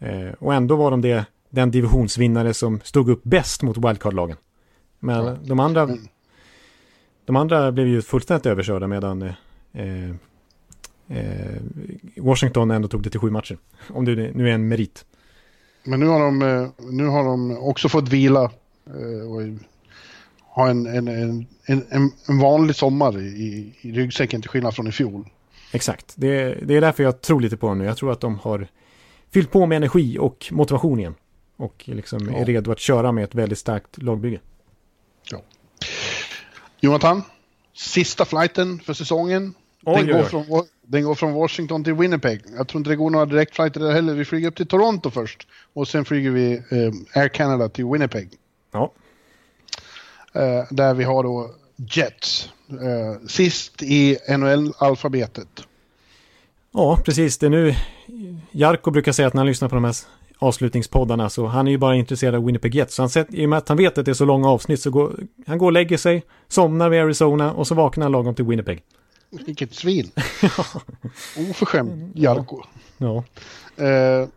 Eh, 0.00 0.28
och 0.38 0.54
ändå 0.54 0.76
var 0.76 0.90
de 0.90 1.00
det, 1.00 1.24
den 1.50 1.70
divisionsvinnare 1.70 2.54
som 2.54 2.80
stod 2.84 3.08
upp 3.10 3.20
bäst 3.24 3.62
mot 3.62 3.76
wildcard-lagen. 3.76 4.36
Men 5.00 5.24
Ja. 5.26 5.36
de 5.44 5.60
andra 5.60 5.86
Men- 5.86 6.08
de 7.26 7.36
andra 7.36 7.72
blev 7.72 7.86
ju 7.86 8.02
fullständigt 8.02 8.46
överkörda 8.46 8.86
medan 8.86 9.22
eh, 9.22 9.32
Washington 12.16 12.70
ändå 12.70 12.88
tog 12.88 13.02
det 13.02 13.10
till 13.10 13.20
sju 13.20 13.30
matcher. 13.30 13.58
Om 13.88 14.04
det 14.04 14.14
nu 14.34 14.48
är 14.48 14.52
en 14.52 14.68
merit. 14.68 15.04
Men 15.84 16.00
nu 16.00 16.06
har 16.06 16.20
de, 16.20 16.42
eh, 16.42 16.68
nu 16.90 17.06
har 17.06 17.24
de 17.24 17.58
också 17.58 17.88
fått 17.88 18.08
vila 18.08 18.42
eh, 18.86 19.30
och 19.32 19.42
ha 20.40 20.68
en, 20.68 20.86
en, 20.86 21.08
en, 21.08 21.46
en, 21.66 22.12
en 22.28 22.38
vanlig 22.38 22.76
sommar 22.76 23.20
i, 23.20 23.74
i 23.80 23.92
ryggsäcken 23.92 24.40
till 24.40 24.50
skillnad 24.50 24.74
från 24.74 24.86
i 24.86 24.92
fjol. 24.92 25.28
Exakt. 25.72 26.12
Det, 26.16 26.58
det 26.62 26.74
är 26.76 26.80
därför 26.80 27.02
jag 27.02 27.20
tror 27.20 27.40
lite 27.40 27.56
på 27.56 27.68
dem 27.68 27.78
nu. 27.78 27.84
Jag 27.84 27.96
tror 27.96 28.12
att 28.12 28.20
de 28.20 28.38
har 28.38 28.68
fyllt 29.30 29.50
på 29.50 29.66
med 29.66 29.76
energi 29.76 30.18
och 30.18 30.46
motivation 30.50 31.00
igen. 31.00 31.14
Och 31.56 31.82
liksom 31.86 32.28
Ja. 32.32 32.38
är 32.38 32.44
redo 32.44 32.72
att 32.72 32.78
köra 32.80 33.12
med 33.12 33.24
ett 33.24 33.34
väldigt 33.34 33.58
starkt 33.58 34.02
lagbygge. 34.02 34.40
Jonathan, 36.80 37.22
sista 37.74 38.24
flighten 38.24 38.80
för 38.80 38.92
säsongen. 38.94 39.54
Oj, 39.86 40.02
den, 40.02 40.06
går 40.06 40.22
oj. 40.22 40.28
från, 40.28 40.64
den 40.82 41.04
går 41.04 41.14
från 41.14 41.32
Washington 41.32 41.84
till 41.84 41.94
Winnipeg. 41.94 42.40
Jag 42.56 42.68
tror 42.68 42.78
inte 42.78 42.90
det 42.90 42.96
går 42.96 43.10
några 43.10 43.26
direktflighter 43.26 43.80
där 43.80 43.92
heller. 43.92 44.14
Vi 44.14 44.24
flyger 44.24 44.48
upp 44.48 44.56
till 44.56 44.66
Toronto 44.66 45.10
först. 45.10 45.46
Och 45.72 45.88
sen 45.88 46.04
flyger 46.04 46.30
vi 46.30 46.52
eh, 46.54 47.20
Air 47.22 47.28
Canada 47.28 47.68
till 47.68 47.84
Winnipeg. 47.86 48.28
Ja, 48.72 48.92
Eh, 50.34 50.64
där 50.70 50.94
vi 50.94 51.04
har 51.04 51.22
då 51.22 51.50
Jets. 51.76 52.48
Eh, 52.70 53.26
sist 53.26 53.82
i 53.82 54.18
NHL-alfabetet. 54.28 55.48
ja 56.72 56.98
precis. 57.04 57.38
Det 57.38 57.46
är 57.46 57.50
nu 57.50 57.74
Jarko 58.50 58.90
brukar 58.90 59.12
säga 59.12 59.28
att 59.28 59.34
när 59.34 59.40
han 59.40 59.46
lyssnar 59.46 59.68
på 59.68 59.74
de 59.74 59.84
här 59.84 59.94
avslutningspoddarna 60.38 61.30
så 61.30 61.46
han 61.46 61.66
är 61.66 61.70
ju 61.70 61.78
bara 61.78 61.96
intresserad 61.96 62.34
av 62.34 62.44
Winnipeg 62.44 62.74
Jets. 62.74 62.94
Så 62.94 63.02
han 63.02 63.10
sett, 63.10 63.34
I 63.34 63.44
och 63.44 63.48
med 63.48 63.58
att 63.58 63.68
han 63.68 63.78
vet 63.78 63.98
att 63.98 64.04
det 64.04 64.10
är 64.10 64.14
så 64.14 64.24
långa 64.24 64.48
avsnitt 64.48 64.80
så 64.80 64.90
går 64.90 65.16
han 65.46 65.58
går 65.58 65.66
och 65.66 65.72
lägger 65.72 65.96
sig, 65.96 66.22
somnar 66.48 66.88
vid 66.88 67.00
Arizona 67.00 67.52
och 67.52 67.66
så 67.66 67.74
vaknar 67.74 68.04
han 68.04 68.12
lagom 68.12 68.34
till 68.34 68.44
Winnipeg. 68.44 68.82
Vilket 69.46 69.74
svin. 69.74 70.10
Oförskämd 71.50 72.12
Jarko. 72.14 72.62
Ja, 72.98 73.24
Eh, 73.76 74.28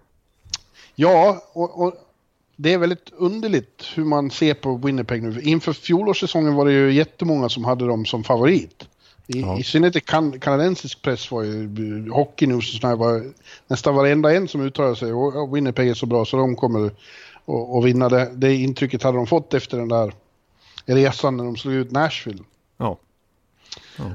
ja, 0.95 1.41
och, 1.53 1.81
och 1.81 1.93
det 2.55 2.73
är 2.73 2.77
väldigt 2.77 3.09
underligt 3.17 3.85
hur 3.95 4.03
man 4.05 4.31
ser 4.31 4.53
på 4.53 4.75
Winnipeg 4.77 5.23
nu. 5.23 5.41
Inför 5.41 5.73
fjolårssäsongen 5.73 6.55
var 6.55 6.65
det 6.65 6.71
ju 6.71 6.93
jättemånga 6.93 7.49
som 7.49 7.65
hade 7.65 7.87
dem 7.87 8.05
som 8.05 8.23
favorit. 8.23 8.87
I, 9.27 9.41
Ja. 9.41 9.59
i 9.59 9.63
synnerhet 9.63 10.05
kan, 10.05 10.39
kanadensisk 10.39 11.01
press 11.01 11.31
var 11.31 11.43
ju 11.43 12.09
Hockey 12.09 12.53
och 12.53 12.63
sådär 12.63 12.95
var 12.95 13.33
nästan 13.67 13.95
varenda 13.95 14.35
en 14.35 14.47
som 14.47 14.61
uttalade 14.61 14.95
sig. 14.95 15.13
Och, 15.13 15.55
Winnipeg 15.55 15.89
är 15.89 15.93
så 15.93 16.05
bra 16.05 16.25
så 16.25 16.37
de 16.37 16.55
kommer 16.55 16.85
att 16.85 16.93
att 17.77 17.85
vinna. 17.85 18.09
Det, 18.09 18.31
det 18.35 18.55
intrycket 18.55 19.03
hade 19.03 19.17
de 19.17 19.27
fått 19.27 19.53
efter 19.53 19.77
den 19.77 19.87
där 19.87 20.13
resan 20.85 21.37
när 21.37 21.43
de 21.43 21.55
slog 21.57 21.73
ut 21.73 21.91
Nashville. 21.91 22.43
ja. 22.77 22.97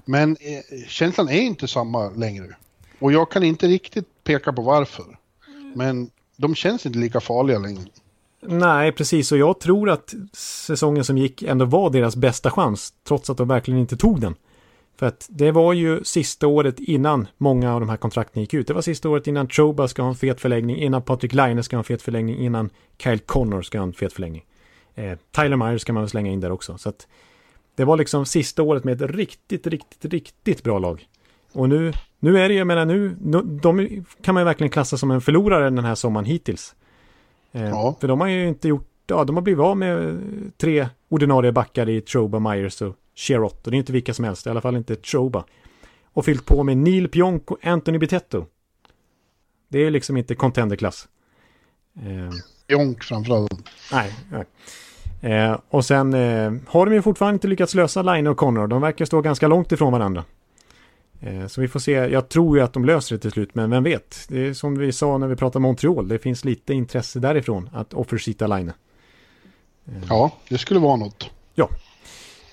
Men 0.05 0.37
eh, 0.41 0.87
känslan 0.89 1.29
är 1.29 1.41
inte 1.41 1.69
samma 1.69 2.11
längre. 2.11 2.57
Och 2.99 3.13
jag 3.13 3.31
kan 3.31 3.43
inte 3.43 3.67
riktigt 3.67 4.07
peka 4.25 4.53
på 4.53 4.63
varför. 4.63 5.19
Men 5.75 6.11
de 6.37 6.55
känns 6.55 6.87
inte 6.87 6.99
lika 6.99 7.21
farliga 7.21 7.59
längre. 7.59 7.85
Nej, 8.47 8.93
precis. 8.93 9.33
Och 9.33 9.39
jag 9.39 9.61
tror 9.61 9.91
att 9.91 10.15
säsongen 10.33 11.05
som 11.05 11.19
gick 11.19 11.43
ändå 11.43 11.65
var 11.65 11.91
deras 11.91 12.17
bästa 12.17 12.51
chans, 12.51 12.93
trots 13.05 13.31
att 13.31 13.37
de 13.37 13.49
verkligen 13.49 13.81
inte 13.81 13.97
tog 13.97 14.21
den. 14.21 14.35
För 14.97 15.07
att 15.07 15.27
det 15.31 15.51
var 15.51 15.73
ju 15.73 16.05
sista 16.05 16.47
året 16.47 16.81
innan 16.81 17.29
många 17.39 17.75
av 17.75 17.81
de 17.81 17.89
här 17.89 17.97
kontrakten 17.97 18.43
gick 18.43 18.55
ut. 18.55 18.67
Det 18.67 18.75
var 18.75 18.83
sista 18.83 19.09
året 19.09 19.27
innan 19.27 19.49
Troba 19.49 19.89
ska 19.89 20.03
ha 20.03 20.09
en 20.09 20.15
fet 20.15 20.41
förlängning, 20.41 20.77
innan 20.77 21.03
Patrik 21.03 21.35
Laine 21.35 21.63
ska 21.63 21.77
ha 21.77 21.81
en 21.81 21.85
fet 21.85 22.03
förlängning, 22.03 22.39
innan 22.39 22.71
Kyle 22.99 23.19
Connor 23.19 23.63
ska 23.63 23.79
ha 23.79 23.87
en 23.87 23.93
fet 23.93 24.13
förlängning. 24.13 24.45
Eh, 24.95 25.19
Tyler 25.31 25.57
Myers 25.57 25.83
ska 25.83 25.93
man 25.93 26.03
väl 26.03 26.11
slänga 26.11 26.31
in 26.31 26.41
där 26.41 26.53
också. 26.53 26.79
Så 26.79 26.89
att 26.89 27.07
det 27.75 27.85
var 27.85 27.97
liksom 27.97 28.27
sista 28.27 28.63
året 28.63 28.85
med 28.85 29.03
ett 29.03 29.11
riktigt, 29.11 29.67
riktigt, 29.67 30.13
riktigt 30.13 30.63
bra 30.63 30.79
lag. 30.79 31.09
Och 31.53 31.69
nu, 31.69 31.93
nu 32.19 32.39
är 32.39 32.49
det 32.49 32.53
ju, 32.55 32.59
jag 32.59 32.67
menar 32.67 32.85
nu, 32.85 33.17
nu 33.21 33.43
de 33.43 34.05
kan 34.23 34.35
man 34.35 34.41
ju 34.41 34.45
verkligen 34.45 34.71
klassa 34.71 34.97
som 34.97 35.11
en 35.11 35.21
förlorare 35.21 35.65
den 35.65 35.85
här 35.85 35.95
sommaren 35.95 36.25
hittills. 36.25 36.75
Eh, 37.53 37.63
Ja. 37.69 37.97
För 38.01 38.09
de 38.09 38.21
har 38.21 38.29
ju 38.29 38.49
inte 38.49 38.69
gjort, 38.69 38.89
ja 39.07 39.25
de 39.25 39.37
har 39.37 39.43
blivit 39.43 39.63
av 39.63 39.77
med 39.77 40.21
tre 40.57 40.89
ordinarie 41.09 41.53
backar 41.53 41.89
i 41.89 42.01
Troba, 42.01 42.39
Myers 42.39 42.83
och 42.83 42.97
Sherrott. 43.15 43.65
Och 43.67 43.71
det 43.71 43.77
är 43.77 43.79
inte 43.79 43.93
vilka 43.93 44.15
som 44.15 44.25
helst, 44.25 44.47
i 44.47 44.51
alla 44.51 44.61
fall 44.61 44.77
inte 44.77 44.97
Troba. 44.97 45.45
Och 46.13 46.25
fyllt 46.25 46.47
på 46.47 46.63
med 46.63 46.77
Neil 46.77 47.09
Pionk 47.09 47.51
och 47.51 47.67
Anthony 47.67 47.99
Bitetto. 47.99 48.47
Det 49.69 49.79
är 49.79 49.91
liksom 49.91 50.17
inte 50.17 50.35
contenderklass. 50.35 51.09
Eh, 51.97 52.31
Jonk 52.69 53.05
framförallt. 53.05 53.53
nej, 53.93 54.15
nej. 54.31 54.45
Eh, 55.23 55.59
och 55.69 55.85
sen 55.85 56.15
eh, 56.15 56.53
har 56.67 56.87
de 56.87 56.95
ju 56.95 57.03
fortfarande 57.03 57.35
inte 57.35 57.49
lyckats 57.49 57.75
lösa 57.75 58.03
Line 58.03 58.27
och 58.27 58.37
Connor. 58.37 58.67
De 58.67 58.81
verkar 58.81 59.05
stå 59.05 59.21
ganska 59.21 59.49
långt 59.49 59.73
ifrån 59.73 59.93
varandra. 59.93 60.25
Eh, 61.21 61.47
så 61.47 61.61
vi 61.61 61.69
får 61.69 61.81
se. 61.81 61.93
Jag 61.93 62.29
tror 62.29 62.57
ju 62.59 62.65
att 62.65 62.73
de 62.73 62.85
löser 62.85 63.17
det 63.17 63.21
till 63.23 63.31
slut, 63.31 63.55
men 63.55 63.71
vem 63.71 63.83
vet? 63.85 64.17
Det 64.29 64.47
är 64.47 64.55
som 64.55 64.79
vi 64.79 64.93
sa 64.93 65.19
när 65.19 65.27
vi 65.27 65.37
pratade 65.37 65.63
Montreal. 65.63 66.09
Det 66.09 66.19
finns 66.19 66.45
lite 66.45 66.75
intresse 66.75 67.19
därifrån 67.19 67.71
att 67.73 67.95
offersita 67.95 68.47
Line. 68.47 68.73
Ja, 70.09 70.31
det 70.49 70.59
skulle 70.59 70.81
vara 70.81 70.97
något. 70.97 71.31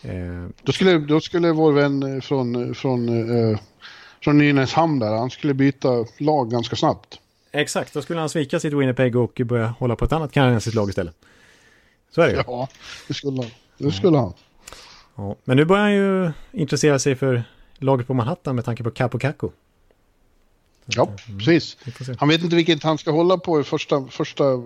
Eh, 0.03 0.48
Då 0.64 0.72
skulle, 0.72 0.98
då 0.98 1.19
skulle 1.19 1.51
vår 1.51 1.72
vän 1.72 2.22
från, 2.22 2.75
från, 2.75 3.09
eh, 3.51 3.59
från 4.23 4.38
Nynäshamn 4.38 4.99
där, 4.99 5.11
han 5.17 5.30
skulle 5.30 5.53
byta 5.53 6.06
lag 6.17 6.51
ganska 6.51 6.75
snabbt. 6.75 7.19
exakt, 7.51 7.93
då 7.93 8.01
skulle 8.01 8.19
han 8.19 8.30
svika 8.30 8.59
sitt 8.59 8.73
Winnipeg 8.73 9.15
och 9.15 9.41
börja 9.45 9.67
hålla 9.67 9.95
på 9.95 10.06
ett 10.06 10.11
annat 10.11 10.31
kanadensiskt 10.31 10.75
lag 10.75 10.89
istället. 10.89 11.15
Så 12.11 12.21
är 12.21 12.27
det. 12.27 12.43
Ja, 12.47 12.67
det 13.07 13.13
skulle 13.13 13.41
han. 13.41 13.51
Det 13.77 13.91
skulle 13.91 14.17
han. 14.17 14.33
Ja. 15.15 15.35
Men 15.43 15.57
nu 15.57 15.65
börjar 15.65 15.83
han 15.83 15.93
ju 15.93 16.31
intressera 16.51 16.99
sig 16.99 17.15
för 17.15 17.43
laget 17.77 18.07
på 18.07 18.13
Manhattan 18.13 18.55
med 18.55 18.65
tanke 18.65 18.83
på 18.83 18.91
Capo 18.91 19.19
Caco. 19.19 19.51
Ja, 20.85 21.11
precis. 21.38 21.77
Får 21.97 22.05
se. 22.05 22.15
Han 22.19 22.29
vet 22.29 22.43
inte 22.43 22.55
vilket 22.55 22.83
han 22.83 22.97
ska 22.97 23.11
hålla 23.11 23.38
på 23.38 23.59
i 23.59 23.63
första, 23.63 24.07
första 24.07 24.53
eh, 24.53 24.59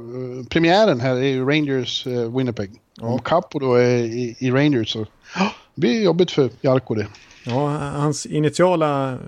premiären 0.49 0.99
här 0.99 1.15
är 1.15 1.27
ju 1.27 1.45
Rangers 1.45 2.07
eh, 2.07 2.35
Winnipeg. 2.37 2.71
Om 3.01 3.19
Capo 3.19 3.59
då 3.59 3.75
är 3.75 3.97
i, 3.97 4.35
i 4.39 4.51
Rangers 4.51 4.89
så 4.89 5.05
ja, 5.35 5.51
det 5.75 5.81
blir 5.81 6.03
jobbigt 6.03 6.31
för 6.31 6.49
Jarko 6.61 6.95
det. 6.95 7.07
Ja, 7.45 7.67
hans 7.77 8.25
initiala 8.25 9.19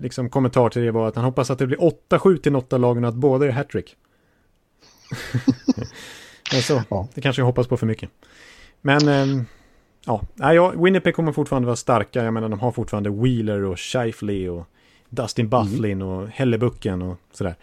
liksom, 0.00 0.30
kommentar 0.30 0.68
till 0.68 0.82
det 0.82 0.90
var 0.90 1.08
att 1.08 1.16
han 1.16 1.24
hoppas 1.24 1.50
att 1.50 1.58
det 1.58 1.66
blir 1.66 1.78
8-7 2.10 2.36
till 2.36 2.52
något 2.52 2.72
av 2.72 2.80
lagen 2.80 3.04
och 3.04 3.08
att 3.08 3.14
båda 3.14 3.46
är 3.46 3.50
hattrick. 3.50 3.96
alltså, 6.54 6.82
Ja. 6.88 7.08
det 7.14 7.20
kanske 7.20 7.42
jag 7.42 7.46
hoppas 7.46 7.66
på 7.66 7.76
för 7.76 7.86
mycket. 7.86 8.10
Men, 8.80 9.08
ehm, 9.08 9.44
ja, 10.06 10.72
Winnipeg 10.76 11.14
kommer 11.14 11.32
fortfarande 11.32 11.66
vara 11.66 11.76
starka. 11.76 12.24
Jag 12.24 12.34
menar, 12.34 12.48
de 12.48 12.60
har 12.60 12.72
fortfarande 12.72 13.10
Wheeler 13.10 13.64
och 13.64 13.78
Scheifele 13.78 14.48
och 14.48 14.66
Dustin 15.08 15.48
Bufflin 15.48 16.02
och 16.02 16.28
Hellebucken 16.28 17.02
och 17.02 17.16
sådär. 17.32 17.56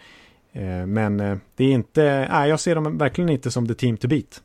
Eh, 0.54 0.86
men 0.86 1.20
eh, 1.20 1.38
det 1.56 1.64
är 1.64 1.72
inte, 1.72 2.28
nej, 2.32 2.50
jag 2.50 2.60
ser 2.60 2.76
dem 2.76 2.98
verkligen 2.98 3.30
inte 3.30 3.52
som 3.52 3.68
the 3.68 3.74
team 3.74 3.98
to 3.98 4.08
beat. 4.08 4.42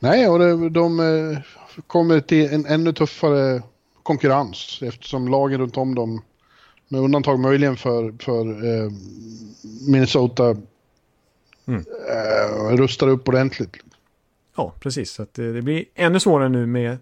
Nej, 0.00 0.28
och 0.28 0.38
det, 0.38 0.68
de 0.68 1.00
eh, 1.00 1.38
kommer 1.86 2.20
till 2.20 2.54
en 2.54 2.66
ännu 2.66 2.92
tuffare 2.92 3.62
konkurrens 4.02 4.78
eftersom 4.82 5.28
lagen 5.28 5.60
runt 5.60 5.76
om 5.76 5.94
dem, 5.94 6.22
med 6.88 7.00
undantag 7.00 7.40
möjligen 7.40 7.76
för, 7.76 8.14
för 8.22 8.46
eh, 8.48 8.90
Minnesota, 9.88 10.56
Mm. 11.74 12.72
eh, 12.72 12.76
rustar 12.76 13.08
upp 13.08 13.28
ordentligt. 13.28 13.76
Ja, 14.56 14.72
precis. 14.80 15.12
Så 15.12 15.22
att 15.22 15.34
det, 15.34 15.62
blir 15.62 15.84
ännu 15.94 16.20
svårare 16.20 16.48
nu 16.48 16.66
med 16.66 16.98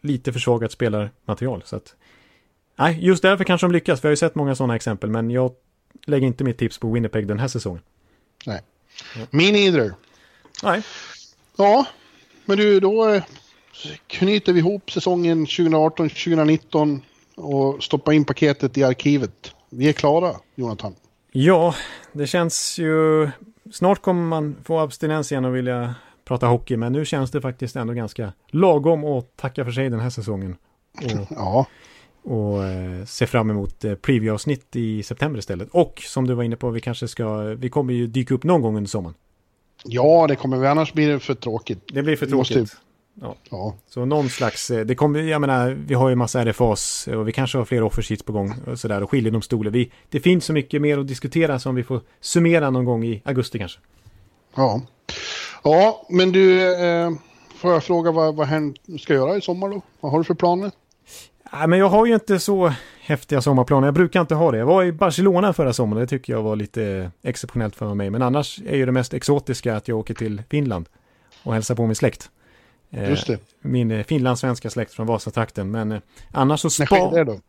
lite 0.00 0.32
försvagat 0.32 0.72
spelarmaterial. 0.72 1.62
Så 1.64 1.76
att, 1.76 1.94
nej, 2.76 2.98
just 3.00 3.22
därför 3.22 3.44
kanske 3.44 3.66
de 3.66 3.72
lyckas. 3.72 4.04
Vi 4.04 4.08
har 4.08 4.10
ju 4.10 4.16
sett 4.16 4.34
många 4.34 4.54
sådana 4.54 4.76
exempel, 4.76 5.10
men 5.10 5.30
jag 5.30 5.52
lägger 6.06 6.26
inte 6.26 6.44
mitt 6.44 6.58
tips 6.58 6.78
på 6.78 6.92
Winnipeg 6.92 7.26
den 7.26 7.38
här 7.38 7.48
säsongen. 7.48 7.82
Nej. 8.46 8.60
Me 9.30 9.52
neither. 9.52 9.94
Nej, 10.62 10.82
Ja, 11.58 11.86
men 12.44 12.56
du, 12.58 12.80
då 12.80 13.08
eh, 13.08 13.22
knyter 14.06 14.52
vi 14.52 14.58
ihop 14.58 14.90
säsongen 14.90 15.46
2018-2019 15.46 17.00
och 17.34 17.82
stoppar 17.82 18.12
in 18.12 18.24
paketet 18.24 18.78
i 18.78 18.84
arkivet. 18.84 19.52
Vi 19.70 19.88
är 19.88 19.92
klara, 19.92 20.34
Jonathan. 20.54 20.94
ja, 21.32 21.74
det 22.12 22.26
känns 22.26 22.78
ju... 22.78 23.30
Snart 23.72 24.02
kommer 24.02 24.22
man 24.22 24.56
få 24.64 24.78
abstinens 24.78 25.32
igen 25.32 25.44
och 25.44 25.56
vilja 25.56 25.94
prata 26.24 26.46
hockey, 26.46 26.76
men 26.76 26.92
nu 26.92 27.04
känns 27.04 27.30
det 27.30 27.40
faktiskt 27.40 27.76
ändå 27.76 27.92
ganska 27.92 28.32
lagom 28.50 29.04
att 29.04 29.36
tacka 29.36 29.64
för 29.64 29.72
sig 29.72 29.90
den 29.90 30.00
här 30.00 30.10
säsongen. 30.10 30.56
Och, 31.04 31.26
Ja, 31.36 31.66
och 32.22 32.64
eh, 32.64 33.04
se 33.04 33.26
fram 33.26 33.50
emot 33.50 33.84
eh, 33.84 33.94
preview-avsnitt 33.94 34.76
i 34.76 35.02
september 35.02 35.38
istället. 35.38 35.68
Och 35.72 36.02
som 36.06 36.26
du 36.26 36.34
var 36.34 36.42
inne 36.44 36.56
på, 36.56 36.70
vi 36.70 36.80
kanske 36.80 37.08
ska... 37.08 37.38
Vi 37.38 37.68
kommer 37.70 37.92
ju 37.94 38.06
dyka 38.06 38.34
upp 38.34 38.44
någon 38.44 38.62
gång 38.62 38.76
under 38.76 38.88
sommaren. 38.88 39.14
ja 39.84 40.26
det 40.28 40.36
kommer 40.36 40.56
vi, 40.58 40.66
annars 40.66 40.92
blir 40.92 41.08
det 41.08 41.18
för 41.20 41.34
tråkigt. 41.34 41.78
Det 41.92 42.02
blir 42.02 42.16
för 42.16 42.26
Vi 42.26 42.34
måste- 42.34 42.66
tråkigt. 43.20 43.48
Ja, 43.50 43.74
Så 43.88 44.04
någon 44.04 44.28
slags, 44.28 44.70
eh, 44.70 44.86
det 44.86 44.94
kommer, 44.94 45.20
jag 45.20 45.40
menar, 45.40 45.70
vi 45.86 45.94
har 45.94 46.08
ju 46.08 46.14
massa 46.14 46.40
RFAs 46.44 47.08
och 47.08 47.28
vi 47.28 47.32
kanske 47.32 47.58
har 47.58 47.64
fler 47.64 47.82
offersheets 47.82 48.22
på 48.22 48.32
gång 48.32 48.54
och 48.66 48.78
sådär 48.78 49.02
och 49.02 49.10
skiljedomstolar. 49.10 49.70
Vi, 49.70 49.90
det 50.10 50.20
finns 50.20 50.44
så 50.44 50.52
mycket 50.52 50.82
mer 50.82 50.98
att 50.98 51.08
diskutera 51.08 51.58
som 51.58 51.74
vi 51.74 51.82
får 51.82 52.00
summera 52.20 52.70
någon 52.70 52.84
gång 52.84 53.04
i 53.04 53.22
augusti 53.24 53.58
kanske. 53.58 53.78
ja. 54.56 54.80
Ja, 55.64 56.06
men 56.08 56.32
du, 56.32 56.74
eh, 56.84 57.10
får 57.56 57.72
jag 57.72 57.84
fråga 57.84 58.10
vad, 58.12 58.34
vad 58.36 58.46
hen 58.46 58.76
ska 59.00 59.14
göra 59.14 59.36
i 59.36 59.40
sommar 59.40 59.68
då? 59.68 59.80
Vad 60.00 60.12
har 60.12 60.18
du 60.18 60.24
för 60.24 60.34
planer? 60.34 60.70
Nej, 61.52 61.68
men 61.68 61.78
jag 61.78 61.88
har 61.88 62.06
ju 62.06 62.14
inte 62.14 62.38
så 62.38 62.72
häftiga 63.00 63.40
sommarplaner. 63.42 63.86
Jag 63.86 63.94
brukar 63.94 64.20
inte 64.20 64.34
ha 64.34 64.50
det. 64.50 64.58
Jag 64.58 64.66
var 64.66 64.84
i 64.84 64.92
Barcelona 64.92 65.52
förra 65.52 65.72
sommaren. 65.72 66.00
Det 66.00 66.06
tycker 66.06 66.32
jag 66.32 66.42
var 66.42 66.56
lite 66.56 67.10
exceptionellt 67.22 67.76
för 67.76 67.94
mig. 67.94 68.10
Men 68.10 68.22
annars 68.22 68.60
är 68.66 68.76
ju 68.76 68.86
det 68.86 68.92
mest 68.92 69.14
exotiska 69.14 69.76
att 69.76 69.88
jag 69.88 69.98
åker 69.98 70.14
till 70.14 70.42
Finland 70.50 70.88
och 71.42 71.54
hälsar 71.54 71.74
på 71.74 71.86
min 71.86 71.94
släkt. 71.94 72.30
Eh, 72.90 73.10
Just 73.10 73.26
det. 73.26 73.38
Min 73.60 73.90
eh, 73.90 74.04
finlandssvenska 74.04 74.70
släkt 74.70 74.92
från 74.92 75.06
Vasatrakten. 75.06 75.70
Men 75.70 75.92
eh, 75.92 76.00
annars 76.32 76.60
så 76.60 76.66
När 76.82 76.86
sker 76.86 76.96
det 77.04 77.10
spa... 77.10 77.24
då? 77.24 77.40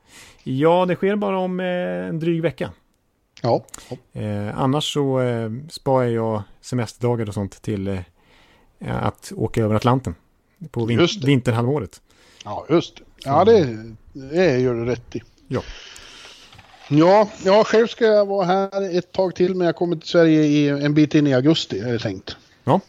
Ja, 0.44 0.86
det 0.86 0.96
sker 0.96 1.16
bara 1.16 1.38
om 1.40 1.60
en 1.60 2.20
dryg 2.20 2.42
vecka. 2.42 2.72
Ja. 3.42 3.66
annars 4.56 4.94
så 4.94 5.22
eh, 5.22 5.52
sparar 5.70 6.06
jag 6.08 6.44
semesterdagar 6.62 7.28
och 7.28 7.34
sånt 7.34 7.62
till 7.62 8.02
att 8.88 9.32
åka 9.36 9.64
över 9.64 9.76
Atlanten. 9.76 10.16
På 10.72 10.86
vin- 10.86 11.08
vinterhalvåret. 11.26 12.02
Ja, 12.46 12.66
just 12.70 12.96
det. 12.98 13.04
Ja, 13.26 13.46
det, 13.46 13.78
det 14.14 14.60
gör 14.60 14.74
du 14.74 14.86
rätt 14.86 15.16
i. 15.16 15.22
Ja. 15.48 15.62
Ja, 16.90 17.30
ja, 17.46 17.64
själv 17.64 17.88
ska 17.88 18.06
jag 18.06 18.26
vara 18.26 18.46
här 18.46 18.98
ett 18.98 19.12
tag 19.12 19.36
till, 19.36 19.56
men 19.56 19.66
jag 19.66 19.76
kommer 19.76 19.96
till 19.96 20.10
Sverige 20.10 20.44
i 20.44 20.70
en 20.70 20.94
bit 20.94 21.16
in 21.16 21.28
i 21.28 21.34
augusti, 21.34 21.80
är 21.80 21.94
det 21.94 22.00
tänkt. 22.00 22.36
Ja. 22.64 22.82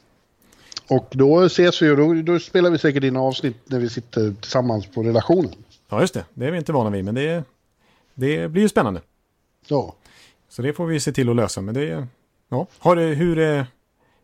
Och 0.90 1.06
då 1.10 1.42
ses 1.44 1.82
vi 1.82 1.90
och 1.90 1.96
då, 1.96 2.14
då 2.14 2.38
spelar 2.38 2.70
vi 2.70 2.78
säkert 2.78 3.04
in 3.04 3.16
avsnitt 3.16 3.56
när 3.64 3.78
vi 3.78 3.88
sitter 3.88 4.34
tillsammans 4.40 4.86
på 4.86 5.02
relationen. 5.02 5.54
Ja, 5.88 6.00
just 6.00 6.14
det. 6.14 6.24
Det 6.34 6.46
är 6.46 6.50
vi 6.50 6.58
inte 6.58 6.72
vana 6.72 6.90
vid, 6.90 7.04
men 7.04 7.14
det, 7.14 7.44
det 8.14 8.48
blir 8.48 8.62
ju 8.62 8.68
spännande. 8.68 9.00
Ja. 9.66 9.94
Så 10.48 10.62
det 10.62 10.72
får 10.72 10.86
vi 10.86 11.00
se 11.00 11.12
till 11.12 11.28
att 11.28 11.36
lösa. 11.36 11.60
Men 11.60 11.74
det, 11.74 12.06
ja. 12.48 12.66
Har 12.78 12.96
du, 12.96 13.02
hur, 13.02 13.38
eh, 13.38 13.64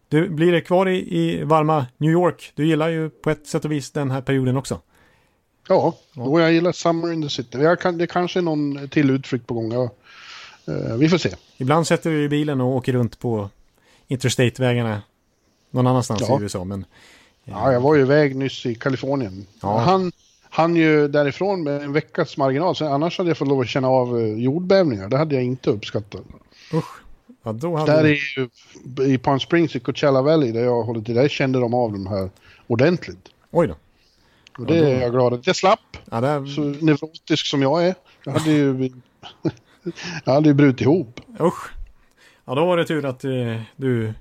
du, 0.09 0.29
blir 0.29 0.53
det 0.53 0.61
kvar 0.61 0.89
i, 0.89 1.19
i 1.19 1.45
varma 1.45 1.87
New 1.97 2.11
York? 2.11 2.53
Du 2.55 2.67
gillar 2.67 2.89
ju 2.89 3.11
på 3.11 3.31
ett 3.31 3.47
sätt 3.47 3.65
och 3.65 3.73
vis 3.73 3.91
den 3.91 4.11
här 4.11 4.21
perioden 4.21 4.57
också. 4.57 4.81
Ja, 5.69 5.95
då 6.15 6.41
jag 6.41 6.53
gillar 6.53 6.73
Summer 6.73 7.13
in 7.13 7.23
the 7.23 7.29
City. 7.29 7.59
Jag 7.59 7.81
kan, 7.81 7.99
det 7.99 8.07
kanske 8.07 8.41
är 8.41 8.43
någon 8.43 8.89
till 8.89 9.11
utflykt 9.11 9.47
på 9.47 9.55
gång. 9.55 9.73
Ja. 9.73 9.91
Eh, 10.67 10.97
vi 10.97 11.09
får 11.09 11.19
se. 11.19 11.35
Ibland 11.57 11.87
sätter 11.87 12.11
du 12.11 12.25
i 12.25 12.29
bilen 12.29 12.61
och 12.61 12.77
åker 12.77 12.93
runt 12.93 13.19
på 13.19 13.51
Interstate-vägarna 14.09 15.03
någon 15.71 15.87
annanstans 15.87 16.21
Ja. 16.29 16.41
i 16.41 16.43
USA. 16.43 16.65
Men 16.65 16.85
Ja, 17.49 17.73
jag 17.73 17.81
var 17.81 17.95
ju 17.95 18.01
iväg 18.01 18.37
nyss 18.37 18.67
i 18.67 18.75
Kalifornien. 18.75 19.47
Ja. 19.63 19.79
Han, 19.79 20.13
han 20.51 20.77
ju 20.77 21.09
därifrån 21.09 21.63
med 21.63 21.83
en 21.83 21.93
veckas 21.93 22.37
marginal. 22.37 22.77
Så 22.77 22.87
annars 22.87 23.19
hade 23.19 23.31
jag 23.31 23.39
fått 23.39 23.49
lov 23.49 23.61
att 23.61 23.69
känna 23.69 23.89
av 23.89 24.19
eh, 24.21 24.27
jordbävningar. 24.35 25.09
Det 25.09 25.17
hade 25.17 25.35
jag 25.35 25.45
inte 25.45 25.71
uppskattat. 25.71 26.23
usch. 26.75 27.01
Ja, 27.43 27.53
då 27.53 27.77
hade 27.77 27.93
Där 27.93 28.03
du... 28.03 28.19
ju, 29.05 29.13
i 29.15 29.19
Palm 29.19 29.41
Springs 29.41 29.77
i 29.77 29.81
Coachella 29.81 30.23
Valley 30.23 30.53
där 30.53 30.65
jag 30.65 30.83
håller 30.83 31.01
till, 31.01 31.15
där 31.15 31.29
kände 31.29 31.61
de 31.61 31.75
av 31.75 31.93
de 31.93 32.07
här 32.07 32.31
ordentligt. 32.67 33.29
Oj 33.51 33.67
då. 33.67 33.75
Och 34.59 34.67
det 34.67 34.79
är 34.79 35.01
jag 35.01 35.13
glad 35.13 35.35
att 35.35 35.47
jag 35.47 35.57
slapp. 35.57 35.97
Ja, 36.11 36.21
där... 36.21 36.47
Så 36.47 36.61
neurotisk 36.61 37.47
som 37.47 37.63
jag 37.63 37.87
är. 37.87 37.95
Jag 38.25 38.33
hade 38.33 38.51
ju, 38.51 38.91
jag 40.25 40.33
hade 40.33 40.49
ju 40.49 40.55
brutit 40.55 40.81
ihop. 40.81 41.21
Usch. 41.41 41.71
Ja, 42.45 42.55
då 42.55 42.67
var 42.67 42.77
det 42.77 42.85
tur 42.85 43.05
att 43.05 43.25
eh, 43.25 43.61
du 43.77 44.13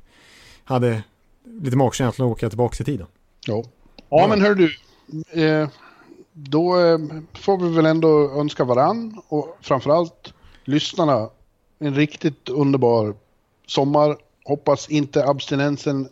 hade 0.64 1.04
lite 1.46 1.78
magkänsla 1.78 2.26
att 2.26 2.32
åka 2.32 2.50
tillbaka 2.50 2.82
i 2.82 2.86
tiden. 2.86 3.08
Ja, 3.48 3.64
ja 4.10 4.28
men 4.28 4.42
hör 4.42 4.56
du. 4.56 4.76
Eh, 5.44 5.70
då 6.34 6.80
eh, 6.80 6.98
får 7.34 7.58
vi 7.58 7.76
väl 7.76 7.86
ändå 7.86 8.32
önska 8.32 8.64
varann 8.64 9.22
och 9.28 9.58
framförallt 9.62 10.34
lyssnarna 10.64 11.30
en 11.80 11.96
riktigt 11.96 12.50
underbar 12.50 13.16
sommar. 13.68 14.18
Hoppas 14.46 14.90
inte 14.90 15.26
abstinensen 15.28 16.10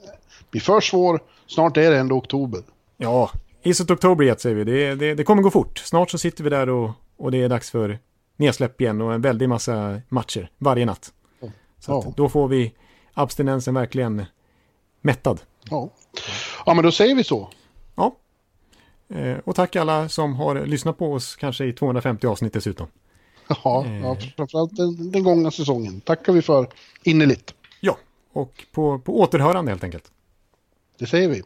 blir 0.52 0.62
för 0.62 0.82
svår. 0.82 1.20
Snart 1.48 1.78
är 1.78 1.92
det 1.92 1.98
ändå 1.98 2.16
oktober. 2.16 2.62
Ja, 2.98 3.32
Is 3.66 3.82
it 3.82 3.92
October 3.92 4.26
yet 4.26 4.42
säger 4.42 4.56
vi. 4.56 4.64
Det, 4.64 4.95
det, 4.95 5.16
det 5.16 5.24
kommer 5.24 5.42
gå 5.44 5.50
fort. 5.52 5.78
Snart 5.78 6.10
så 6.12 6.18
sitter 6.18 6.44
vi 6.44 6.50
där 6.50 6.70
och, 6.70 6.92
och 7.18 7.32
det 7.32 7.38
är 7.44 7.50
dags 7.50 7.72
för 7.72 8.00
nedsläpp 8.38 8.82
igen 8.82 9.02
och 9.02 9.14
en 9.14 9.22
väldig 9.22 9.50
massa 9.50 10.02
matcher 10.10 10.50
varje 10.58 10.86
natt. 10.86 11.14
Så 11.80 12.00
att 12.00 12.06
Ja. 12.06 12.14
då 12.18 12.30
får 12.30 12.48
vi 12.48 12.74
abstinensen 13.14 13.74
verkligen 13.74 14.26
mättad. 15.03 15.41
Ja. 15.69 15.90
ja, 16.65 16.73
men 16.73 16.83
då 16.83 16.91
säger 16.91 17.15
vi 17.15 17.23
så. 17.23 17.49
Ja. 17.95 18.15
Eh, 19.09 19.38
och 19.38 19.56
tack 19.56 19.75
alla 19.75 20.09
som 20.09 20.35
har 20.35 20.65
lyssnat 20.65 20.98
på 20.98 21.14
oss 21.14 21.35
kanske 21.35 21.65
i 21.65 21.73
250 21.73 22.27
avsnitt 22.27 22.53
dessutom. 22.53 22.88
Ja, 23.48 23.85
ja 23.85 24.17
framförallt 24.38 24.75
den, 24.75 25.11
den 25.11 25.23
gångna 25.23 25.51
säsongen. 25.51 26.01
Tackar 26.01 26.33
vi 26.33 26.41
för 26.41 26.67
innerligt. 27.03 27.53
Ja, 27.80 27.98
och 28.33 28.65
på, 28.72 28.99
på 28.99 29.19
återhörande 29.19 29.72
helt 29.72 29.83
enkelt. 29.83 30.11
Det 30.99 31.06
säger 31.06 31.30
vi. 31.30 31.43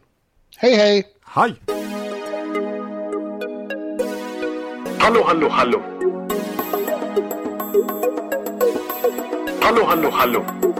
Hej, 0.56 0.76
hej! 0.76 1.04
Hej! 1.24 1.54
Hallå, 4.98 5.22
hallå, 5.26 5.48
hallå. 5.48 5.82
Hallå, 9.60 9.84
hallå, 9.86 10.10
hallå. 10.12 10.57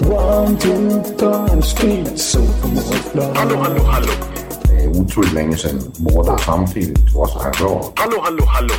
One, 0.00 0.56
two, 0.58 1.02
time, 1.18 1.62
speed, 1.62 2.18
so 2.18 2.40
Hallå, 3.34 3.56
hallå, 3.56 3.82
hallå. 3.84 4.12
Det 4.62 4.84
er 4.84 4.88
utroligt 4.88 5.34
længe 5.34 5.56
siden 5.56 5.94
mor, 5.98 6.22
der 6.22 6.36
samtidig 6.36 6.96
trods 7.12 7.32
har 7.32 7.52
råd. 7.60 7.92
Hallå, 7.98 8.20
hallå, 8.24 8.44
hallå. 8.44 8.74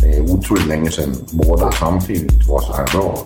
Det 0.00 0.18
er 0.18 0.20
utroligt 0.20 0.68
længe 0.68 0.90
siden 0.90 1.28
mor, 1.32 1.56
der 1.56 1.70
samtidig 1.70 2.46
trods 2.46 2.66
har 2.66 2.86
råd. 2.94 3.16